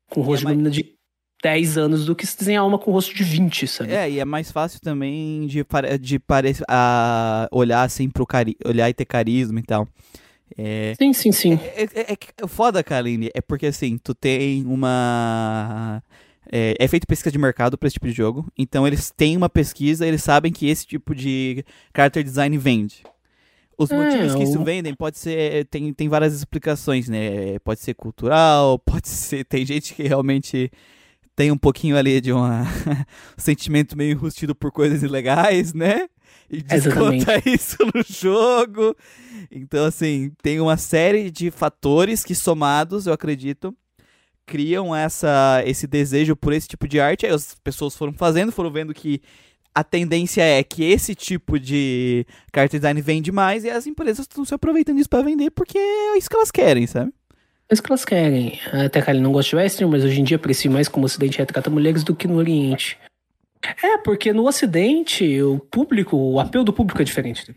com 0.09 0.21
rosto 0.21 0.47
é 0.47 0.51
de 0.51 0.57
menina 0.57 0.71
de 0.71 0.95
10 1.43 1.79
anos 1.79 2.05
do 2.05 2.15
que 2.15 2.27
se 2.27 2.39
desenhar 2.39 2.67
uma 2.67 2.79
com 2.79 2.91
rosto 2.91 3.15
de 3.15 3.25
20, 3.25 3.67
sabe? 3.67 3.93
É, 3.93 4.11
e 4.11 4.21
é 4.21 4.25
mais 4.25 4.51
fácil 4.51 4.81
também 4.81 5.47
de, 5.47 5.65
de 6.01 6.19
pare, 6.19 6.57
a, 6.69 7.49
olhar 7.51 7.83
assim 7.83 8.11
pro 8.11 8.27
cari 8.27 8.57
olhar 8.65 8.91
e 8.91 8.95
ter 8.95 9.07
carisma 9.07 9.59
e 9.59 9.63
tal. 9.63 9.89
É, 10.57 10.95
sim, 10.99 11.13
sim, 11.13 11.33
sim. 11.33 11.55
É, 11.75 12.13
é, 12.13 12.17
é 12.43 12.47
foda, 12.47 12.83
Kaline, 12.83 13.31
é 13.35 13.41
porque 13.41 13.67
assim, 13.67 13.99
tu 13.99 14.15
tem 14.15 14.65
uma. 14.67 16.03
É, 16.51 16.75
é 16.79 16.89
feito 16.89 17.07
pesquisa 17.07 17.31
de 17.31 17.39
mercado 17.39 17.79
para 17.79 17.87
esse 17.87 17.95
tipo 17.95 18.07
de 18.07 18.13
jogo. 18.13 18.47
Então 18.59 18.87
eles 18.87 19.11
têm 19.11 19.37
uma 19.37 19.49
pesquisa, 19.49 20.07
eles 20.07 20.23
sabem 20.23 20.53
que 20.53 20.69
esse 20.69 20.87
tipo 20.87 21.15
de 21.15 21.65
character 21.95 22.25
design 22.25 22.57
vende. 22.59 23.03
Os 23.79 23.91
é, 23.91 23.97
motivos 23.97 24.35
que 24.35 24.43
isso 24.43 24.63
vendem 24.63 24.95
pode 24.95 25.19
ser. 25.19 25.65
Tem, 25.67 25.93
tem 25.95 26.09
várias 26.09 26.35
explicações, 26.35 27.09
né? 27.09 27.59
Pode 27.61 27.81
ser 27.81 27.95
cultural, 27.95 28.79
pode 28.85 29.09
ser. 29.09 29.45
Tem 29.45 29.65
gente 29.65 29.95
que 29.95 30.03
realmente 30.03 30.71
tem 31.35 31.51
um 31.51 31.57
pouquinho 31.57 31.97
ali 31.97 32.21
de 32.21 32.33
uma, 32.33 32.63
um 33.39 33.41
sentimento 33.41 33.97
meio 33.97 34.13
enrustido 34.13 34.55
por 34.55 34.71
coisas 34.71 35.03
ilegais, 35.03 35.73
né? 35.73 36.09
E 36.49 36.63
desconta 36.63 37.41
isso 37.47 37.77
no 37.95 38.03
jogo. 38.09 38.97
Então, 39.51 39.85
assim, 39.85 40.33
tem 40.43 40.61
uma 40.61 40.77
série 40.77 41.31
de 41.31 41.51
fatores 41.51 42.25
que, 42.25 42.35
somados, 42.35 43.07
eu 43.07 43.13
acredito, 43.13 43.75
criam 44.47 44.95
essa, 44.95 45.63
esse 45.65 45.87
desejo 45.87 46.35
por 46.35 46.53
esse 46.53 46.67
tipo 46.67 46.89
de 46.89 47.01
arte. 47.01 47.27
Aí 47.27 47.33
as 47.33 47.55
pessoas 47.63 47.97
foram 47.97 48.13
fazendo, 48.13 48.51
foram 48.51 48.71
vendo 48.71 48.93
que 48.93 49.23
a 49.75 49.85
tendência 49.85 50.43
é 50.43 50.63
que 50.63 50.83
esse 50.85 51.15
tipo 51.15 51.59
de 51.59 52.27
card 52.53 52.71
design 52.77 53.01
vende 53.01 53.31
mais 53.31 53.65
e 53.65 53.71
as 53.71 53.87
empresas 53.87 54.21
estão 54.21 54.45
se 54.45 54.53
aproveitando 54.53 54.97
disso 54.97 55.09
para 55.09 55.23
vender 55.23 55.51
porque 55.53 55.79
é 55.79 56.19
isso 56.19 56.29
que 56.29 56.35
elas 56.35 56.51
querem, 56.51 56.87
sabe? 56.87 57.13
É 57.69 57.75
isso 57.75 57.83
que 57.83 57.91
elas 57.91 58.05
querem. 58.05 58.59
Até 58.73 59.01
que 59.01 59.11
ele 59.11 59.21
não 59.21 59.31
gosta 59.31 59.51
de 59.51 59.57
western, 59.57 59.93
mas 59.93 60.05
hoje 60.05 60.21
em 60.21 60.25
dia 60.25 60.37
aprecio 60.37 60.71
mais 60.71 60.89
como 60.89 61.05
o 61.05 61.07
ocidente 61.07 61.39
retrata 61.39 61.71
mulheres 61.71 62.03
do 62.03 62.17
que 62.17 62.27
no 62.27 62.35
oriente. 62.35 62.99
É, 63.63 63.99
porque 63.99 64.33
no 64.33 64.47
Ocidente, 64.47 65.43
o 65.43 65.59
público, 65.59 66.17
o 66.17 66.41
apelo 66.41 66.65
do 66.65 66.73
público 66.73 67.01
é 67.01 67.05
diferente. 67.05 67.55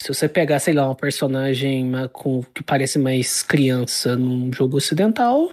Se 0.00 0.14
você 0.14 0.28
pegar, 0.28 0.58
sei 0.60 0.74
lá, 0.74 0.86
uma 0.86 0.94
personagem 0.94 1.90
com, 2.12 2.42
que 2.54 2.62
parece 2.62 2.98
mais 2.98 3.42
criança 3.42 4.16
num 4.16 4.52
jogo 4.52 4.76
ocidental, 4.76 5.50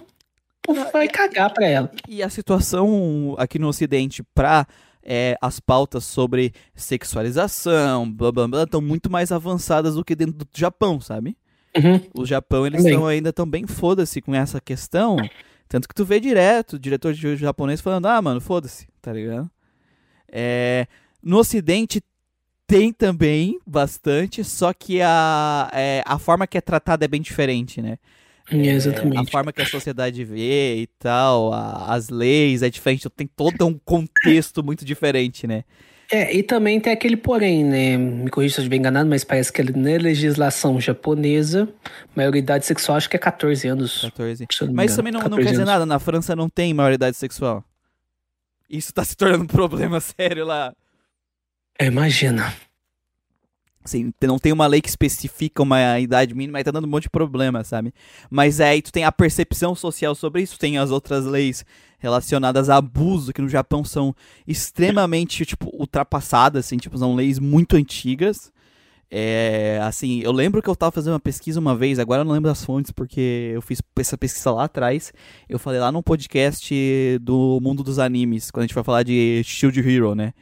vai 0.92 1.08
cagar 1.08 1.52
pra 1.52 1.66
ela. 1.66 1.90
E 2.08 2.22
a 2.22 2.28
situação 2.28 3.34
aqui 3.38 3.58
no 3.58 3.68
Ocidente 3.68 4.22
pra 4.34 4.66
é, 5.02 5.36
as 5.40 5.60
pautas 5.60 6.04
sobre 6.04 6.52
sexualização, 6.74 8.10
blá 8.10 8.32
blá 8.32 8.48
blá, 8.48 8.62
estão 8.62 8.80
muito 8.80 9.10
mais 9.10 9.30
avançadas 9.30 9.94
do 9.94 10.04
que 10.04 10.14
dentro 10.14 10.34
do 10.34 10.46
Japão, 10.54 11.00
sabe? 11.00 11.36
Uhum. 11.76 12.00
O 12.14 12.24
Japão, 12.24 12.66
eles 12.66 12.84
estão 12.84 13.06
ainda 13.06 13.32
tão 13.32 13.46
bem 13.46 13.66
foda-se 13.66 14.20
com 14.22 14.34
essa 14.34 14.60
questão 14.60 15.16
Tanto 15.68 15.88
que 15.88 15.94
tu 15.94 16.04
vê 16.04 16.20
direto 16.20 16.74
o 16.74 16.78
diretor 16.78 17.12
de 17.12 17.20
jogo 17.20 17.36
japonês 17.36 17.80
falando, 17.80 18.06
ah, 18.06 18.22
mano, 18.22 18.40
foda-se, 18.40 18.86
tá 19.00 19.12
ligado? 19.12 19.50
É, 20.28 20.86
no 21.22 21.38
ocidente 21.38 22.02
tem 22.66 22.92
também 22.92 23.58
bastante, 23.66 24.42
só 24.42 24.72
que 24.72 25.00
a, 25.00 25.70
é, 25.72 26.02
a 26.04 26.18
forma 26.18 26.46
que 26.46 26.58
é 26.58 26.60
tratada 26.60 27.04
é 27.04 27.08
bem 27.08 27.20
diferente, 27.20 27.80
né? 27.80 27.98
É, 28.50 28.56
exatamente. 28.56 29.16
É, 29.16 29.20
a 29.20 29.26
forma 29.26 29.52
que 29.52 29.62
a 29.62 29.66
sociedade 29.66 30.24
vê 30.24 30.76
e 30.76 30.86
tal, 30.98 31.52
a, 31.52 31.94
as 31.94 32.08
leis 32.08 32.62
é 32.62 32.70
diferente, 32.70 33.08
tem 33.10 33.26
todo 33.26 33.66
um 33.66 33.78
contexto 33.78 34.62
muito 34.62 34.84
diferente, 34.84 35.46
né? 35.46 35.64
É, 36.10 36.32
e 36.32 36.42
também 36.42 36.80
tem 36.80 36.92
aquele 36.92 37.16
porém, 37.16 37.64
né? 37.64 37.96
Me 37.96 38.30
corrija 38.30 38.54
se 38.54 38.60
eu 38.60 38.62
estiver 38.62 38.76
enganado, 38.76 39.08
mas 39.08 39.24
parece 39.24 39.52
que 39.52 39.62
na 39.62 39.98
legislação 39.98 40.80
japonesa, 40.80 41.68
maioridade 42.14 42.64
sexual 42.64 42.96
acho 42.96 43.10
que 43.10 43.16
é 43.16 43.18
14 43.18 43.66
anos. 43.66 44.02
14. 44.02 44.46
Mas 44.72 44.90
isso 44.90 44.96
também 44.98 45.12
não, 45.12 45.20
não 45.20 45.38
quer 45.38 45.50
dizer 45.50 45.64
nada, 45.64 45.84
na 45.84 45.98
França 45.98 46.36
não 46.36 46.48
tem 46.48 46.72
maioridade 46.72 47.16
sexual. 47.16 47.64
Isso 48.70 48.92
tá 48.92 49.04
se 49.04 49.16
tornando 49.16 49.44
um 49.44 49.48
problema 49.48 49.98
sério 50.00 50.44
lá. 50.44 50.72
É, 51.78 51.86
imagina. 51.86 52.54
Assim, 53.84 54.12
não 54.22 54.38
tem 54.38 54.52
uma 54.52 54.66
lei 54.66 54.80
que 54.80 54.88
especifica 54.88 55.62
uma 55.62 56.00
idade 56.00 56.34
mínima 56.34 56.60
e 56.60 56.64
tá 56.64 56.72
dando 56.72 56.86
um 56.86 56.90
monte 56.90 57.04
de 57.04 57.10
problema, 57.10 57.62
sabe? 57.62 57.94
Mas 58.28 58.60
aí 58.60 58.82
tu 58.82 58.90
tem 58.90 59.04
a 59.04 59.12
percepção 59.12 59.76
social 59.76 60.14
sobre 60.14 60.42
isso, 60.42 60.58
tem 60.58 60.76
as 60.76 60.90
outras 60.90 61.24
leis 61.24 61.64
relacionadas 61.98 62.68
a 62.68 62.76
abuso, 62.76 63.32
que 63.32 63.42
no 63.42 63.48
Japão 63.48 63.84
são 63.84 64.14
extremamente, 64.46 65.44
tipo, 65.44 65.70
ultrapassadas, 65.72 66.66
assim, 66.66 66.76
tipo, 66.76 66.96
são 66.98 67.14
leis 67.14 67.38
muito 67.38 67.76
antigas. 67.76 68.52
É, 69.10 69.78
assim, 69.82 70.20
eu 70.20 70.32
lembro 70.32 70.60
que 70.60 70.68
eu 70.68 70.74
tava 70.74 70.90
fazendo 70.90 71.12
uma 71.14 71.20
pesquisa 71.20 71.60
uma 71.60 71.76
vez, 71.76 71.98
agora 71.98 72.22
eu 72.22 72.24
não 72.24 72.32
lembro 72.32 72.50
das 72.50 72.64
fontes, 72.64 72.90
porque 72.90 73.52
eu 73.54 73.62
fiz 73.62 73.80
essa 73.98 74.18
pesquisa 74.18 74.50
lá 74.50 74.64
atrás. 74.64 75.12
Eu 75.48 75.58
falei 75.58 75.80
lá 75.80 75.92
num 75.92 76.02
podcast 76.02 76.74
do 77.20 77.60
mundo 77.62 77.82
dos 77.82 77.98
animes, 77.98 78.50
quando 78.50 78.64
a 78.64 78.66
gente 78.66 78.74
vai 78.74 78.84
falar 78.84 79.02
de 79.02 79.42
Shield 79.44 79.78
Hero, 79.80 80.14
né? 80.14 80.32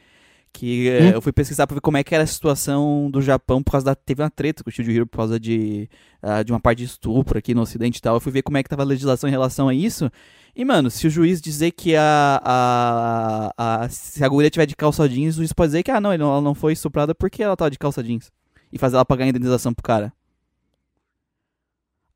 Que 0.55 0.89
hum? 0.89 1.09
eu 1.09 1.21
fui 1.21 1.33
pesquisar 1.33 1.67
pra 1.67 1.75
ver 1.75 1.81
como 1.81 1.97
é 1.97 2.03
que 2.03 2.15
era 2.15 2.23
a 2.23 2.27
situação 2.27 3.11
do 3.11 3.21
Japão 3.21 3.61
por 3.61 3.71
causa 3.71 3.85
da. 3.85 3.95
Teve 3.95 4.23
uma 4.23 4.29
treta 4.29 4.63
com 4.63 4.69
o 4.69 4.73
Shield 4.73 4.95
Hero 4.95 5.05
por 5.05 5.17
causa 5.17 5.37
de, 5.37 5.89
uh, 6.23 6.43
de 6.43 6.53
uma 6.53 6.59
parte 6.59 6.79
de 6.79 6.85
estupro 6.85 7.37
aqui 7.37 7.53
no 7.53 7.61
ocidente 7.61 7.97
e 7.97 8.01
tal. 8.01 8.15
Eu 8.15 8.21
fui 8.21 8.31
ver 8.31 8.41
como 8.41 8.57
é 8.57 8.63
que 8.63 8.69
tava 8.69 8.81
a 8.83 8.85
legislação 8.85 9.27
em 9.27 9.31
relação 9.31 9.67
a 9.67 9.73
isso. 9.73 10.09
E, 10.55 10.63
mano, 10.63 10.89
se 10.89 11.05
o 11.07 11.09
juiz 11.09 11.41
dizer 11.41 11.71
que 11.71 11.95
a. 11.95 12.41
a, 12.43 13.83
a 13.83 13.89
se 13.89 14.23
a 14.23 14.27
guria 14.29 14.49
tiver 14.49 14.65
de 14.65 14.75
calça 14.75 15.07
jeans, 15.09 15.35
o 15.35 15.37
juiz 15.39 15.51
pode 15.51 15.69
dizer 15.69 15.83
que, 15.83 15.91
ah, 15.91 15.99
não, 15.99 16.13
ela 16.13 16.41
não 16.41 16.55
foi 16.55 16.71
estuprada 16.71 17.13
porque 17.13 17.43
ela 17.43 17.57
tava 17.57 17.69
de 17.69 17.77
calça 17.77 18.01
jeans. 18.01 18.31
E 18.71 18.77
fazer 18.77 18.95
ela 18.95 19.05
pagar 19.05 19.25
a 19.25 19.27
indenização 19.27 19.73
pro 19.73 19.83
cara. 19.83 20.13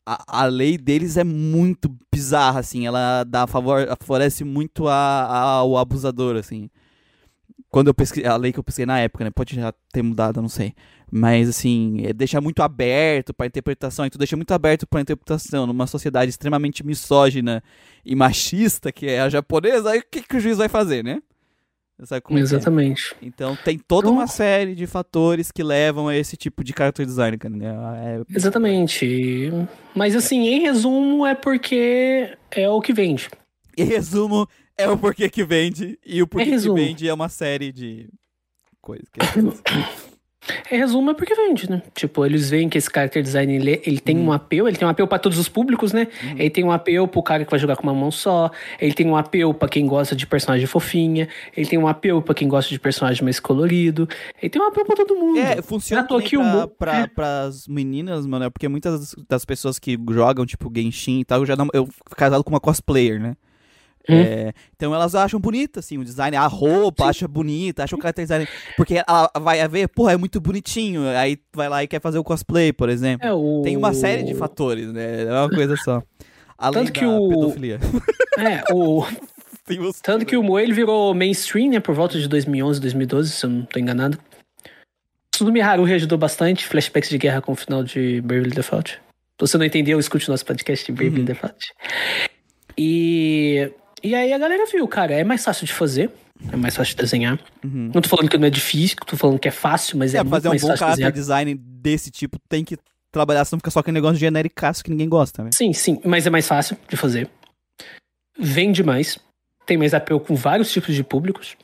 A, 0.06 0.44
a 0.44 0.46
lei 0.46 0.78
deles 0.78 1.18
é 1.18 1.24
muito 1.26 1.94
bizarra, 2.12 2.62
assim. 2.62 2.88
Ela 2.88 3.26
dá 3.26 3.46
favor, 3.46 3.86
favorece 4.00 4.46
muito 4.46 4.88
a, 4.88 4.94
a, 4.96 5.42
ao 5.58 5.78
abusador, 5.78 6.38
assim 6.38 6.70
quando 7.70 7.88
eu 7.88 7.94
pesquisei, 7.94 8.30
a 8.30 8.36
lei 8.36 8.52
que 8.52 8.60
eu 8.60 8.64
pesquisei 8.64 8.86
na 8.86 9.00
época, 9.00 9.24
né? 9.24 9.30
Pode 9.30 9.56
já 9.56 9.74
ter 9.92 10.02
mudado, 10.02 10.42
não 10.42 10.50
sei. 10.50 10.74
Mas, 11.12 11.50
assim, 11.50 12.06
é, 12.06 12.14
deixa 12.14 12.40
muito 12.40 12.62
aberto 12.62 13.34
para 13.34 13.48
interpretação, 13.48 14.06
então 14.06 14.18
deixa 14.18 14.36
muito 14.36 14.54
aberto 14.54 14.86
para 14.88 15.02
interpretação 15.02 15.66
numa 15.66 15.88
sociedade 15.88 16.30
extremamente 16.30 16.86
misógina 16.86 17.64
e 18.06 18.16
machista, 18.16 18.92
que 18.92 19.08
é 19.08 19.20
a 19.20 19.30
japonesa, 19.30 19.92
aí 19.92 20.00
o 20.00 20.04
que, 20.10 20.22
que 20.22 20.38
o 20.38 20.40
juiz 20.40 20.58
vai 20.58 20.70
fazer, 20.70 21.04
né? 21.04 21.22
É? 22.00 22.40
Exatamente. 22.40 23.14
É? 23.22 23.26
Então 23.26 23.58
tem 23.58 23.78
toda 23.78 24.08
então, 24.08 24.18
uma 24.18 24.28
série 24.28 24.74
de 24.74 24.88
fatores 24.88 25.52
que 25.52 25.62
levam 25.62 26.08
a 26.08 26.16
esse 26.16 26.38
tipo 26.38 26.64
de 26.64 26.74
character 26.76 27.06
design, 27.06 27.38
cara. 27.38 27.54
Né? 27.54 27.68
É... 27.68 28.36
Exatamente. 28.36 29.52
Mas 29.94 30.16
assim, 30.16 30.48
em 30.48 30.62
resumo, 30.62 31.26
é 31.26 31.36
porque 31.36 32.38
é 32.52 32.70
o 32.70 32.80
que 32.80 32.94
vende. 32.94 33.30
Em 33.78 33.84
resumo, 33.84 34.48
é 34.80 34.90
o 34.90 34.98
porquê 34.98 35.30
que 35.30 35.44
vende. 35.44 36.00
E 36.06 36.22
o 36.24 36.28
porquê 36.28 36.52
que 36.52 36.74
vende 36.74 37.08
é 37.08 37.14
uma 37.14 37.30
série 37.30 37.72
de 37.72 38.10
coisas. 38.82 39.06
Que 39.10 39.20
é, 40.72 40.78
resumo 40.78 41.12
é 41.12 41.14
porque 41.14 41.36
vende, 41.36 41.70
né? 41.70 41.82
Tipo, 41.94 42.26
eles 42.26 42.50
veem 42.50 42.70
que 42.70 42.78
esse 42.78 42.90
character 42.92 43.22
design 43.22 43.54
ele, 43.54 43.82
ele 43.86 44.00
tem 44.00 44.18
um 44.18 44.32
apelo, 44.32 44.70
ele 44.70 44.78
tem 44.78 44.88
um 44.88 44.92
apelo 44.92 45.08
para 45.08 45.20
todos 45.20 45.38
os 45.38 45.50
públicos, 45.50 45.92
né? 45.92 46.08
Hum. 46.24 46.36
Ele 46.38 46.50
tem 46.50 46.64
um 46.64 46.72
apelo 46.72 47.10
pro 47.10 47.22
cara 47.22 47.44
que 47.44 47.52
vai 47.52 47.60
jogar 47.60 47.76
com 47.76 47.84
uma 47.84 47.94
mão 47.94 48.10
só, 48.10 48.50
ele 48.80 48.94
tem 48.94 49.06
um 49.06 49.18
apelo 49.18 49.54
para 49.54 49.68
quem 49.68 49.86
gosta 49.86 50.16
de 50.16 50.26
personagem 50.26 50.66
fofinha, 50.66 51.28
ele 51.56 51.68
tem 51.68 51.78
um 51.78 51.88
apelo 51.88 52.22
para 52.22 52.34
quem 52.34 52.48
gosta 52.48 52.70
de 52.70 52.80
personagem 52.80 53.22
mais 53.22 53.40
colorido, 53.40 54.08
ele 54.42 54.50
tem 54.50 54.62
um 54.62 54.66
apelo 54.66 54.86
pra 54.86 54.96
todo 54.96 55.16
mundo. 55.16 55.40
É, 55.40 55.62
funciona 55.62 56.08
pra, 56.08 56.20
pra, 56.20 56.68
pra, 56.68 57.00
é. 57.00 57.08
pras 57.08 57.68
meninas, 57.68 58.26
mano, 58.26 58.46
é 58.46 58.50
porque 58.50 58.70
muitas 58.70 59.14
das 59.28 59.44
pessoas 59.44 59.78
que 59.78 60.00
jogam, 60.10 60.46
tipo, 60.46 60.72
Genshin 60.74 61.20
e 61.20 61.26
tal, 61.26 61.42
eu 61.42 61.46
já 61.46 61.58
não, 61.58 61.68
eu 61.74 61.90
casado 62.16 62.46
com 62.46 62.50
uma 62.50 62.62
cosplayer, 62.62 63.20
né? 63.20 63.36
Hum. 64.08 64.16
É, 64.16 64.54
então 64.76 64.94
elas 64.94 65.14
acham 65.14 65.40
bonita, 65.40 65.80
assim, 65.80 65.98
o 65.98 66.04
design, 66.04 66.36
a 66.36 66.48
roupa, 66.48 67.04
Sim. 67.04 67.10
acha 67.10 67.28
bonita, 67.28 67.84
acha 67.84 67.96
o 67.96 68.02
character 68.02 68.26
design. 68.26 68.48
Porque 68.76 69.02
ela 69.08 69.30
vai 69.40 69.68
ver, 69.68 69.88
porra, 69.90 70.14
é 70.14 70.18
muito 70.18 70.40
bonitinho. 70.40 71.08
Aí 71.10 71.38
vai 71.54 71.70
lá 71.70 71.84
e 71.84 71.88
quer 71.88 72.02
fazer 72.02 72.18
o 72.18 72.24
cosplay, 72.24 72.74
por 72.74 72.90
exemplo. 72.90 73.28
É, 73.28 73.34
o... 73.34 73.62
Tem 73.64 73.78
uma 73.78 73.94
série 73.94 74.24
de 74.24 74.34
fatores, 74.34 74.92
né? 74.92 75.24
É 75.24 75.32
uma 75.32 75.50
coisa 75.50 75.76
só. 75.78 76.02
Além 76.58 76.86
Tanto 76.86 76.92
que 76.94 77.06
o... 77.06 77.30
pedofilia. 77.30 77.80
É, 78.40 78.64
o. 78.74 79.06
Tanto 80.02 80.26
que 80.26 80.38
o 80.38 80.42
Moe 80.42 80.64
ele 80.64 80.72
virou 80.72 81.14
mainstream, 81.14 81.72
né, 81.72 81.82
por 81.82 81.94
volta 81.94 82.18
de 82.18 82.26
2011, 82.26 82.80
2012, 82.80 83.32
se 83.32 83.46
eu 83.46 83.50
não 83.50 83.66
tô 83.66 83.78
enganado. 83.78 84.18
Tsudumi 85.30 85.60
Haruhi 85.60 85.94
ajudou 85.94 86.18
bastante, 86.18 86.66
flashbacks 86.66 87.10
de 87.10 87.18
guerra 87.18 87.42
com 87.42 87.52
o 87.52 87.56
final 87.56 87.84
de 87.84 88.22
Bravely 88.22 88.52
Default. 88.52 88.94
Se 88.94 89.02
você 89.40 89.58
não 89.58 89.66
entendeu, 89.66 90.00
escute 90.00 90.30
o 90.30 90.32
nosso 90.32 90.46
podcast 90.46 90.86
de 90.86 90.92
Bravely 90.94 91.20
uhum. 91.20 91.26
Default. 91.26 91.74
E 92.78 93.72
e 94.04 94.16
aí 94.16 94.34
a 94.34 94.38
galera 94.38 94.66
viu, 94.66 94.88
cara, 94.88 95.14
é 95.14 95.24
mais 95.24 95.44
fácil 95.44 95.66
de 95.66 95.74
fazer, 95.74 96.12
é 96.52 96.56
mais 96.56 96.76
fácil 96.76 96.96
de 96.96 97.02
desenhar. 97.02 97.40
Uhum. 97.64 97.92
Não 97.94 98.02
tô 98.02 98.10
falando 98.10 98.30
que 98.30 98.38
não 98.38 98.48
é 98.48 98.50
difícil, 98.50 98.98
tô 99.06 99.18
falando 99.18 99.40
que 99.40 99.48
é 99.48 99.52
fácil, 99.52 99.98
mas 99.98 100.14
é, 100.14 100.20
é 100.20 100.24
muito 100.24 100.32
fazer 100.32 100.50
um 100.50 100.58
bom 100.58 100.78
character 100.78 101.12
design 101.12 101.56
desse 101.56 102.10
tipo 102.10 102.38
tem 102.48 102.64
que 102.64 102.78
trabalhar, 103.12 103.44
senão 103.46 103.60
fica 103.60 103.72
só 103.72 103.80
aquele 103.80 103.96
negócio 103.96 104.18
genéricaço 104.18 104.84
que 104.84 104.90
ninguém 104.90 105.10
gosta, 105.10 105.44
né? 105.44 105.50
Sim, 105.54 105.74
sim, 105.74 106.00
mas 106.06 106.26
é 106.26 106.30
mais 106.30 106.48
fácil 106.48 106.78
de 106.88 106.96
fazer. 106.96 107.30
Vende 108.38 108.84
mais, 108.84 109.20
tem 109.66 109.78
mais 109.78 109.94
apelo 109.94 110.20
com 110.20 110.36
vários 110.36 110.72
tipos 110.72 110.96
de 110.96 111.04
públicos. 111.04 111.58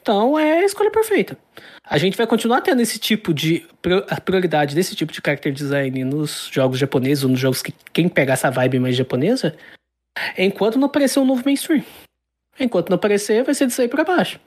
Então 0.00 0.36
é 0.38 0.58
a 0.58 0.64
escolha 0.64 0.90
perfeita. 0.90 1.38
A 1.84 1.96
gente 1.96 2.16
vai 2.16 2.26
continuar 2.26 2.60
tendo 2.60 2.82
esse 2.82 2.98
tipo 2.98 3.32
de 3.32 3.64
a 4.08 4.20
prioridade 4.20 4.74
desse 4.74 4.96
tipo 4.96 5.12
de 5.12 5.20
character 5.24 5.52
design 5.52 6.04
nos 6.04 6.50
jogos 6.52 6.78
japoneses 6.78 7.22
ou 7.22 7.30
nos 7.30 7.38
jogos 7.38 7.62
que 7.62 7.72
quem 7.92 8.08
pegar 8.08 8.34
essa 8.34 8.50
vibe 8.50 8.80
mais 8.80 8.96
japonesa 8.96 9.56
Enquanto 10.36 10.78
não 10.78 10.86
aparecer 10.86 11.20
um 11.20 11.24
novo 11.24 11.42
mainstream. 11.44 11.84
Enquanto 12.58 12.90
não 12.90 12.96
aparecer, 12.96 13.42
vai 13.44 13.54
ser 13.54 13.66
de 13.66 13.72
sair 13.72 13.88
pra 13.88 14.04
baixo. 14.04 14.38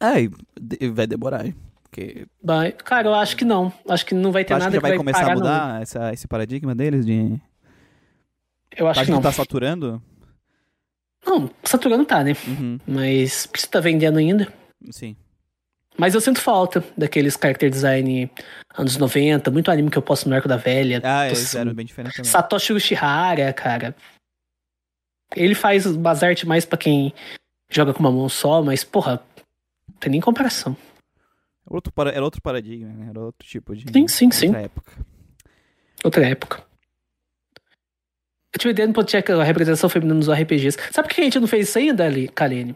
É, 0.00 0.88
vai 0.88 1.06
demorar, 1.06 1.44
hein? 1.44 1.54
Porque... 1.82 2.26
Vai. 2.42 2.72
Cara, 2.72 3.08
eu 3.08 3.14
acho 3.14 3.36
que 3.36 3.44
não. 3.44 3.72
Acho 3.88 4.06
que 4.06 4.14
não 4.14 4.30
vai 4.30 4.44
ter 4.44 4.54
nada 4.54 4.66
que, 4.66 4.74
já 4.74 4.80
vai, 4.80 4.90
vai 4.92 4.98
começar 4.98 5.32
a 5.32 5.34
mudar 5.34 5.82
essa, 5.82 6.12
esse 6.12 6.28
paradigma 6.28 6.74
deles 6.74 7.04
de. 7.04 7.40
Eu 8.76 8.86
acho 8.86 9.04
que 9.04 9.10
não. 9.10 9.20
tá 9.20 9.32
saturando? 9.32 10.00
Não, 11.26 11.50
saturando 11.64 12.04
tá, 12.04 12.22
né? 12.22 12.36
Uhum. 12.46 12.78
Mas 12.86 13.46
precisa 13.46 13.72
tá 13.72 13.80
vendendo 13.80 14.18
ainda. 14.18 14.52
Sim. 14.90 15.16
Mas 15.96 16.14
eu 16.14 16.20
sinto 16.20 16.40
falta 16.40 16.84
daqueles 16.96 17.34
character 17.34 17.68
design 17.68 18.30
anos 18.76 18.96
90, 18.96 19.50
muito 19.50 19.68
anime 19.68 19.90
que 19.90 19.98
eu 19.98 20.02
posto 20.02 20.28
no 20.28 20.36
Arco 20.36 20.46
da 20.46 20.56
Velha. 20.56 21.00
Ah, 21.02 21.26
é, 21.26 21.32
eram 21.56 21.74
bem 21.74 21.84
diferente 21.84 22.14
também. 22.14 22.30
Satoshi 22.30 22.72
Ushihara, 22.72 23.52
cara. 23.52 23.96
Ele 25.36 25.54
faz 25.54 25.86
umas 25.86 26.22
artes 26.22 26.44
mais 26.44 26.64
para 26.64 26.78
quem 26.78 27.12
joga 27.70 27.92
com 27.92 28.00
uma 28.00 28.10
mão 28.10 28.28
só, 28.28 28.62
mas, 28.62 28.82
porra, 28.82 29.22
não 29.88 29.96
tem 29.98 30.12
nem 30.12 30.20
comparação. 30.20 30.76
Outro 31.66 31.92
para... 31.92 32.10
Era 32.10 32.24
outro 32.24 32.40
paradigma, 32.40 32.88
né? 32.92 33.08
Era 33.10 33.20
outro 33.20 33.46
tipo 33.46 33.76
de. 33.76 33.92
Sim, 33.92 34.08
sim, 34.08 34.30
sim. 34.30 34.46
Outra 34.48 34.62
época. 34.62 34.92
Outra 36.04 36.28
época. 36.28 36.68
Eu 38.52 38.58
tive 38.58 38.70
ideia 38.70 38.88
no 38.88 38.94
podcast 38.94 39.30
a 39.30 39.44
representação 39.44 39.90
feminina 39.90 40.14
nos 40.14 40.30
RPGs. 40.30 40.78
Sabe 40.90 41.08
por 41.08 41.14
que 41.14 41.20
a 41.20 41.24
gente 41.24 41.38
não 41.38 41.46
fez 41.46 41.68
isso 41.68 41.78
ainda, 41.78 42.08
Kalene? 42.34 42.74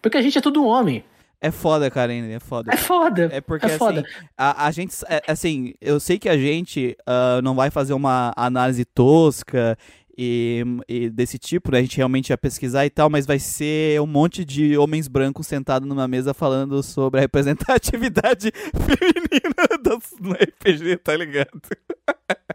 Porque 0.00 0.18
a 0.18 0.22
gente 0.22 0.36
é 0.36 0.40
tudo 0.40 0.66
homem. 0.66 1.04
É 1.44 1.50
foda, 1.50 1.90
Karen, 1.90 2.30
é 2.30 2.38
foda. 2.38 2.72
É 2.72 2.76
foda. 2.76 3.28
É 3.32 3.40
porque, 3.40 3.66
é 3.66 3.70
foda. 3.70 4.00
assim, 4.00 4.26
a, 4.38 4.66
a 4.66 4.70
gente, 4.70 4.94
é, 5.08 5.22
assim, 5.26 5.74
eu 5.80 5.98
sei 5.98 6.16
que 6.16 6.28
a 6.28 6.36
gente 6.36 6.96
uh, 7.00 7.42
não 7.42 7.56
vai 7.56 7.68
fazer 7.68 7.94
uma 7.94 8.32
análise 8.36 8.84
tosca 8.84 9.76
e, 10.24 10.64
e, 10.88 11.10
desse 11.10 11.38
tipo, 11.38 11.72
né? 11.72 11.78
A 11.78 11.82
gente 11.82 11.96
realmente 11.96 12.30
ia 12.30 12.38
pesquisar 12.38 12.86
e 12.86 12.90
tal, 12.90 13.10
mas 13.10 13.26
vai 13.26 13.38
ser 13.38 14.00
um 14.00 14.06
monte 14.06 14.44
de 14.44 14.76
homens 14.78 15.08
brancos 15.08 15.48
sentados 15.48 15.88
numa 15.88 16.06
mesa 16.06 16.32
falando 16.32 16.80
sobre 16.82 17.18
a 17.18 17.22
representatividade 17.22 18.52
feminina 18.72 19.82
do, 19.82 19.98
no 20.20 20.34
RPG, 20.34 20.98
tá 20.98 21.16
ligado? 21.16 21.50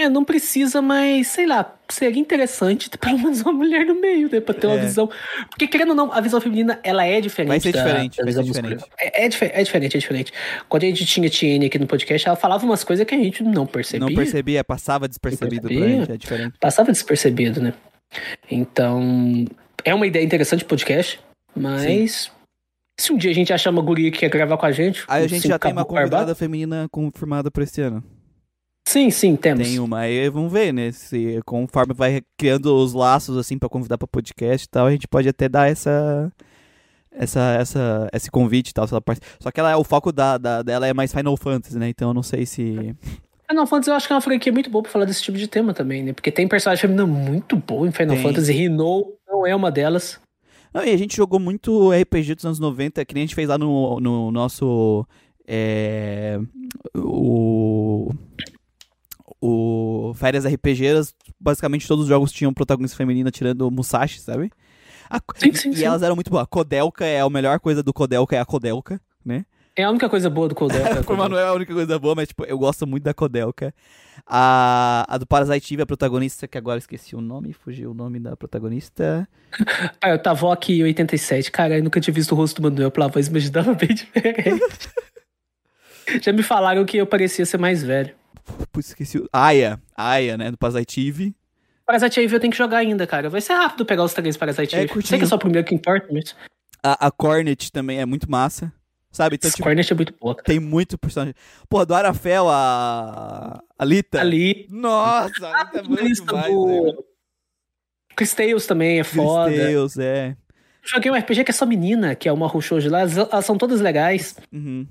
É, 0.00 0.08
não 0.08 0.24
precisa, 0.24 0.80
mas 0.80 1.26
sei 1.26 1.44
lá, 1.46 1.74
seria 1.88 2.20
interessante 2.20 2.88
ter 2.90 2.98
pelo 2.98 3.18
menos 3.18 3.40
uma 3.40 3.52
mulher 3.52 3.84
no 3.84 4.00
meio, 4.00 4.30
né? 4.30 4.40
Pra 4.40 4.54
ter 4.54 4.66
uma 4.68 4.76
É. 4.76 4.80
visão. 4.80 5.10
Porque, 5.50 5.66
querendo 5.66 5.88
ou 5.90 5.94
não, 5.96 6.12
a 6.12 6.20
visão 6.20 6.40
feminina, 6.40 6.78
ela 6.84 7.04
é 7.04 7.20
diferente. 7.20 7.48
Vai 7.48 7.60
ser 7.60 7.72
da- 7.72 7.82
diferente, 7.84 8.16
da 8.18 8.24
vai 8.24 8.32
ser 8.32 8.42
diferente. 8.44 8.84
É, 9.00 9.22
é, 9.22 9.24
é 9.24 9.28
diferente, 9.64 9.96
é 9.96 10.00
diferente. 10.00 10.32
Quando 10.68 10.84
a 10.84 10.86
gente 10.86 11.04
tinha 11.04 11.28
Tiene 11.28 11.66
aqui 11.66 11.78
no 11.78 11.86
podcast, 11.86 12.28
ela 12.28 12.36
falava 12.36 12.64
umas 12.64 12.84
coisas 12.84 13.04
que 13.04 13.14
a 13.14 13.18
gente 13.18 13.42
não 13.42 13.66
percebia. 13.66 14.06
Não 14.06 14.14
percebia, 14.14 14.62
passava 14.62 15.08
despercebido 15.08 15.62
pra 15.62 15.70
percebia. 15.70 15.98
gente, 16.00 16.12
é 16.12 16.16
diferente. 16.16 16.54
Passava 16.60 16.92
despercebido, 16.92 17.60
né? 17.60 17.72
Então, 18.50 19.44
é 19.84 19.94
uma 19.94 20.06
ideia 20.06 20.24
interessante 20.24 20.64
podcast, 20.64 21.20
mas. 21.54 22.30
Se 23.00 23.12
um 23.12 23.16
dia 23.16 23.30
a 23.30 23.34
gente 23.34 23.52
achar 23.52 23.70
uma 23.70 23.80
guria 23.82 24.10
que 24.10 24.18
quer 24.18 24.28
gravar 24.28 24.56
com 24.58 24.66
a 24.66 24.72
gente. 24.72 25.04
Aí 25.06 25.24
a 25.24 25.28
gente 25.28 25.46
já 25.46 25.56
tem 25.58 25.70
uma 25.70 25.82
caboclo 25.82 25.94
barbado- 25.94 26.10
convidada 26.10 26.34
feminina 26.34 26.88
confirmada 26.90 27.48
pra 27.48 27.62
esse 27.62 27.80
ano. 27.80 28.02
Sim, 28.88 29.10
sim, 29.10 29.36
temos. 29.36 29.68
Tem 29.68 29.78
uma, 29.78 29.98
aí 29.98 30.30
vamos 30.30 30.50
ver, 30.50 30.72
né? 30.72 30.90
Se 30.92 31.40
conforme 31.44 31.92
vai 31.92 32.22
criando 32.38 32.74
os 32.74 32.94
laços, 32.94 33.36
assim, 33.36 33.58
pra 33.58 33.68
convidar 33.68 33.98
pra 33.98 34.08
podcast 34.08 34.64
e 34.66 34.68
tal, 34.70 34.86
a 34.86 34.90
gente 34.90 35.06
pode 35.06 35.28
até 35.28 35.46
dar 35.46 35.70
essa. 35.70 36.32
Essa, 37.12 37.40
essa, 37.60 38.08
esse 38.14 38.30
convite 38.30 38.70
e 38.70 38.72
tal. 38.72 38.86
se 38.86 38.94
ela 38.94 39.00
part- 39.02 39.20
Só 39.40 39.50
que 39.50 39.60
ela, 39.60 39.72
é- 39.72 39.76
o 39.76 39.84
foco 39.84 40.10
da, 40.10 40.38
da- 40.38 40.62
dela 40.62 40.86
é 40.86 40.94
mais 40.94 41.12
Final 41.12 41.36
Fantasy, 41.36 41.76
né? 41.78 41.88
Então 41.90 42.08
eu 42.08 42.14
não 42.14 42.22
sei 42.22 42.46
se. 42.46 42.94
Final 43.50 43.66
Fantasy 43.66 43.90
eu 43.90 43.94
acho 43.96 44.06
que 44.06 44.12
é 44.12 44.16
uma 44.16 44.22
franquia 44.22 44.52
muito 44.52 44.70
boa 44.70 44.82
pra 44.82 44.90
falar 44.92 45.04
desse 45.04 45.22
tipo 45.22 45.36
de 45.36 45.48
tema 45.48 45.74
também, 45.74 46.02
né? 46.02 46.12
Porque 46.14 46.30
tem 46.32 46.48
personagem 46.48 46.80
feminina 46.80 47.06
muito 47.06 47.56
boa 47.56 47.86
em 47.86 47.92
Final 47.92 48.14
Tem. 48.16 48.22
Fantasy. 48.24 48.52
Rino 48.54 49.12
não 49.26 49.46
é 49.46 49.54
uma 49.54 49.70
delas. 49.70 50.18
Não, 50.72 50.82
e 50.84 50.90
a 50.92 50.96
gente 50.96 51.14
jogou 51.16 51.38
muito 51.38 51.90
RPG 51.92 52.36
dos 52.36 52.44
anos 52.46 52.58
90, 52.58 53.04
que 53.04 53.14
nem 53.14 53.24
a 53.24 53.26
gente 53.26 53.34
fez 53.34 53.48
lá 53.48 53.58
no, 53.58 54.00
no 54.00 54.30
nosso. 54.30 55.04
É, 55.46 56.38
o. 56.94 58.10
O 59.40 60.12
Férias 60.14 60.44
RPGs, 60.44 61.14
basicamente 61.38 61.86
todos 61.86 62.04
os 62.04 62.08
jogos 62.08 62.32
tinham 62.32 62.52
protagonista 62.52 62.96
feminina 62.96 63.30
tirando 63.30 63.70
Musashi, 63.70 64.20
sabe? 64.20 64.50
A- 65.08 65.20
Sim, 65.36 65.52
sim, 65.52 65.70
e 65.70 65.76
sim. 65.76 65.84
elas 65.84 66.02
eram 66.02 66.14
muito 66.14 66.30
boas. 66.30 66.42
A 66.42 66.46
Kodelka 66.46 67.04
é 67.04 67.20
a 67.20 67.30
melhor 67.30 67.60
coisa 67.60 67.82
do 67.82 67.92
Kodelka, 67.92 68.34
é 68.36 68.40
a 68.40 68.44
Kodelka, 68.44 69.00
né? 69.24 69.44
É 69.76 69.84
a 69.84 69.90
única 69.90 70.08
coisa 70.08 70.28
boa 70.28 70.48
do 70.48 70.56
Coldel. 70.56 71.04
Pro 71.04 71.16
Manuel 71.16 71.46
é 71.46 71.48
a 71.50 71.52
única 71.52 71.72
coisa 71.72 71.96
boa, 72.00 72.12
mas 72.16 72.26
tipo, 72.26 72.44
eu 72.44 72.58
gosto 72.58 72.84
muito 72.84 73.04
da 73.04 73.14
Kodelka. 73.14 73.72
A, 74.26 75.06
a 75.08 75.16
do 75.18 75.24
Parasite 75.24 75.72
Eve, 75.72 75.84
a 75.84 75.86
protagonista, 75.86 76.48
que 76.48 76.58
agora 76.58 76.78
esqueci 76.78 77.14
o 77.14 77.20
nome, 77.20 77.52
fugiu 77.52 77.92
o 77.92 77.94
nome 77.94 78.18
da 78.18 78.36
protagonista. 78.36 79.28
Ah, 80.02 80.10
eu 80.10 80.18
tava 80.20 80.52
aqui 80.52 80.80
em 80.80 80.82
87. 80.82 81.50
Cara, 81.52 81.78
eu 81.78 81.82
nunca 81.84 82.00
tinha 82.00 82.12
visto 82.12 82.32
o 82.32 82.34
rosto 82.34 82.60
do 82.60 82.68
Manuel 82.68 82.90
pela 82.90 83.06
voz, 83.08 83.28
mas 83.28 83.48
dava 83.50 83.72
bem 83.74 83.88
diferente. 83.94 84.60
Já 86.22 86.32
me 86.32 86.42
falaram 86.42 86.84
que 86.84 86.96
eu 86.96 87.06
parecia 87.06 87.46
ser 87.46 87.58
mais 87.58 87.82
velho. 87.82 88.14
Putz, 88.72 88.88
esqueci. 88.88 89.24
Aya, 89.32 89.80
Aya, 89.96 90.36
né? 90.36 90.50
Do 90.50 90.58
Parasite 90.58 91.06
Eve. 91.06 91.34
Parasite 91.86 92.20
Eve 92.20 92.36
eu 92.36 92.40
tenho 92.40 92.50
que 92.50 92.58
jogar 92.58 92.78
ainda, 92.78 93.06
cara. 93.06 93.30
Vai 93.30 93.40
ser 93.40 93.54
rápido 93.54 93.84
pegar 93.86 94.04
os 94.04 94.12
três 94.12 94.36
Parasite 94.36 94.74
É, 94.76 94.80
Eve. 94.80 94.88
curtinho. 94.92 95.08
Sei 95.08 95.18
que 95.18 95.24
é 95.24 95.28
só 95.28 95.36
o 95.36 95.38
primeiro 95.38 95.66
que 95.66 95.74
importa, 95.74 96.06
mas 96.12 96.34
A, 96.82 97.06
a 97.06 97.10
Cornet 97.10 97.72
também 97.72 98.00
é 98.00 98.06
muito 98.06 98.30
massa. 98.30 98.72
Sabe? 99.10 99.36
Então, 99.36 99.50
tipo, 99.50 99.62
Cornet 99.62 99.90
é 99.90 99.96
muito 99.96 100.14
boa. 100.20 100.34
cara. 100.34 100.44
tem 100.44 100.60
muito 100.60 100.98
personagem. 100.98 101.34
Pô, 101.68 101.84
do 101.86 101.94
Arafel, 101.94 102.46
a. 102.48 103.62
A 103.78 103.84
Lita. 103.84 104.20
Ali. 104.20 104.66
Nossa, 104.70 105.46
a 105.48 105.64
Lita 105.64 105.78
é 105.78 105.82
muito 105.82 106.12
demais, 106.26 106.52
do... 106.52 107.04
Chris 108.14 108.34
Tales 108.34 108.66
também 108.66 109.00
é 109.00 109.04
foda. 109.04 109.50
Deus, 109.50 109.96
é. 109.96 110.36
Joguei 110.82 111.10
um 111.10 111.14
RPG 111.14 111.44
que 111.44 111.50
é 111.50 111.54
só 111.54 111.64
menina, 111.64 112.14
que 112.14 112.28
é 112.28 112.32
uma 112.32 112.46
Rushoji 112.46 112.88
lá. 112.88 113.00
Elas, 113.00 113.16
elas 113.16 113.44
são 113.46 113.56
todas 113.56 113.80
legais. 113.80 114.36
Uhum. 114.52 114.86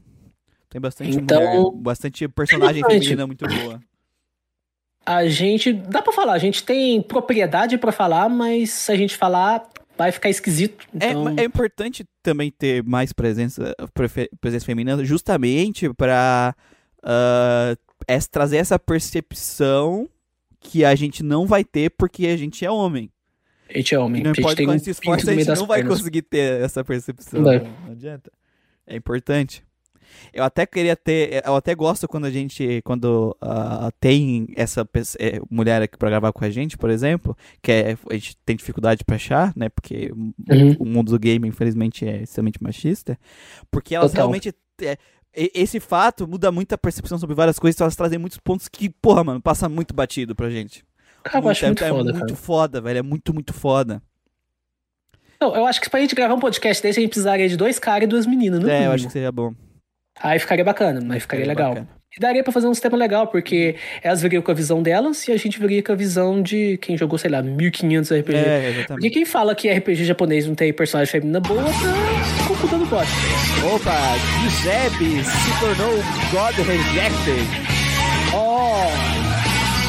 Tem 0.69 0.81
bastante 0.81 1.17
Então, 1.17 1.41
mulher, 1.41 1.81
bastante 1.81 2.27
personagem 2.27 2.83
feminina 2.83 3.25
muito 3.25 3.45
boa. 3.47 3.79
A 5.05 5.25
gente. 5.27 5.71
Dá 5.71 6.01
pra 6.01 6.11
falar, 6.11 6.33
a 6.33 6.37
gente 6.39 6.63
tem 6.63 7.01
propriedade 7.01 7.77
pra 7.77 7.91
falar, 7.93 8.27
mas 8.27 8.71
se 8.71 8.91
a 8.91 8.95
gente 8.95 9.15
falar, 9.15 9.65
vai 9.97 10.11
ficar 10.11 10.29
esquisito. 10.29 10.85
É, 10.99 11.11
Então, 11.11 11.29
é 11.37 11.43
importante 11.45 12.05
também 12.21 12.51
ter 12.51 12.83
mais 12.83 13.13
presença, 13.13 13.73
presença 14.41 14.65
feminina, 14.65 15.01
justamente 15.05 15.91
pra 15.93 16.53
ah, 17.01 17.75
essa- 18.05 18.27
trazer 18.29 18.57
essa 18.57 18.77
percepção 18.77 20.09
que 20.59 20.83
a 20.83 20.93
gente 20.95 21.23
não 21.23 21.45
vai 21.47 21.63
ter 21.63 21.89
porque 21.91 22.27
a 22.27 22.35
gente 22.35 22.65
é 22.65 22.69
homem. 22.71 23.09
a 23.69 23.77
gente 23.77 23.95
é 23.95 23.99
homem. 23.99 24.21
Não 24.23 24.31
a 24.31 24.33
gente 24.33 24.39
importa 24.41 24.57
tem 24.57 24.65
quanto 24.65 24.83
se 24.83 24.89
esforça, 24.89 25.31
a 25.31 25.33
gente 25.33 25.45
das 25.45 25.59
não 25.59 25.67
vai 25.67 25.79
pernas. 25.79 25.99
conseguir 25.99 26.23
ter 26.23 26.61
essa 26.61 26.83
percepção. 26.83 27.41
Não, 27.41 27.53
não 27.85 27.91
adianta. 27.93 28.29
É 28.85 28.95
importante. 28.97 29.63
Eu 30.33 30.43
até 30.43 30.65
queria 30.65 30.95
ter, 30.95 31.43
eu 31.45 31.55
até 31.55 31.73
gosto 31.75 32.07
quando 32.07 32.25
a 32.25 32.31
gente, 32.31 32.81
quando 32.83 33.35
ah, 33.41 33.89
tem 33.99 34.47
essa 34.55 34.87
eh, 35.19 35.39
mulher 35.49 35.81
aqui 35.81 35.97
pra 35.97 36.09
gravar 36.09 36.31
com 36.31 36.43
a 36.45 36.49
gente, 36.49 36.77
por 36.77 36.89
exemplo, 36.89 37.35
que 37.61 37.71
é, 37.71 37.97
a 38.09 38.13
gente 38.13 38.37
tem 38.45 38.55
dificuldade 38.55 39.03
pra 39.03 39.15
achar, 39.15 39.53
né, 39.55 39.69
porque 39.69 40.11
Uhum. 40.49 40.75
o 40.79 40.85
mundo 40.85 41.11
do 41.11 41.19
game, 41.19 41.47
infelizmente, 41.47 42.05
é 42.07 42.23
extremamente 42.23 42.61
machista, 42.61 43.17
porque 43.71 43.93
elas 43.95 44.11
Total. 44.11 44.25
realmente. 44.25 44.53
é, 44.81 44.97
esse 45.33 45.79
fato 45.79 46.27
muda 46.27 46.51
muito 46.51 46.73
a 46.73 46.77
percepção 46.77 47.17
sobre 47.19 47.35
várias 47.35 47.59
coisas, 47.59 47.75
então 47.75 47.85
elas 47.85 47.95
trazem 47.95 48.17
muitos 48.17 48.39
pontos 48.39 48.67
que, 48.67 48.89
porra, 48.89 49.23
mano, 49.23 49.41
passa 49.41 49.69
muito 49.69 49.93
batido 49.93 50.35
pra 50.35 50.49
gente. 50.49 50.83
Cara, 51.23 51.43
eu 51.45 51.49
acho 51.49 51.65
muito 51.65 51.83
é, 51.83 51.89
foda, 51.89 52.03
muito 52.13 52.19
cara. 52.27 52.35
foda, 52.35 52.81
velho. 52.81 52.99
É 52.99 53.01
muito, 53.01 53.33
muito 53.33 53.53
foda. 53.53 54.01
Não, 55.39 55.55
eu 55.55 55.65
acho 55.67 55.79
que 55.81 55.89
pra 55.89 55.99
gente 55.99 56.15
gravar 56.15 56.33
um 56.33 56.39
podcast 56.39 56.81
desse, 56.81 56.99
a 56.99 57.01
gente 57.01 57.11
precisaria 57.11 57.47
de 57.47 57.55
dois 57.57 57.77
caras 57.77 58.05
e 58.05 58.07
duas 58.07 58.25
meninas, 58.25 58.59
no 58.59 58.67
é, 58.67 58.71
eu 58.71 58.77
mínimo. 58.77 58.93
acho 58.95 59.05
que 59.07 59.11
seria 59.13 59.31
bom. 59.31 59.53
Aí 60.21 60.39
ficaria 60.39 60.63
bacana, 60.65 60.99
mas 61.03 61.21
ficaria 61.23 61.45
legal. 61.45 61.69
bacana. 61.69 61.89
E 62.15 62.19
daria 62.19 62.43
pra 62.43 62.51
fazer 62.51 62.65
um 62.67 62.73
sistema 62.73 62.97
legal, 62.97 63.27
porque 63.27 63.75
elas 64.01 64.21
viriam 64.21 64.41
com 64.41 64.49
a 64.49 64.53
visão 64.53 64.81
delas 64.81 65.27
e 65.27 65.31
a 65.31 65.37
gente 65.37 65.59
viria 65.59 65.83
com 65.83 65.91
a 65.91 65.95
visão 65.95 66.41
de 66.41 66.77
quem 66.81 66.97
jogou, 66.97 67.17
sei 67.19 67.29
lá, 67.29 67.43
1500 67.43 68.09
RPG. 68.11 68.35
É, 68.37 68.59
Porque 68.59 68.79
exatamente. 68.79 69.09
quem 69.11 69.25
fala 69.25 69.53
que 69.53 69.69
RPG 69.69 70.03
japonês 70.05 70.47
não 70.47 70.55
tem 70.55 70.73
personagem 70.73 71.11
feminina 71.11 71.39
boa, 71.39 71.63
tá 71.63 72.47
computando 72.47 72.85
bot. 72.87 73.05
Opa, 73.75 74.15
Giuseppe 74.41 75.23
se 75.23 75.59
tornou 75.59 75.93
God 76.31 76.55
Rejected. 76.65 77.45
Oh, 78.33 78.87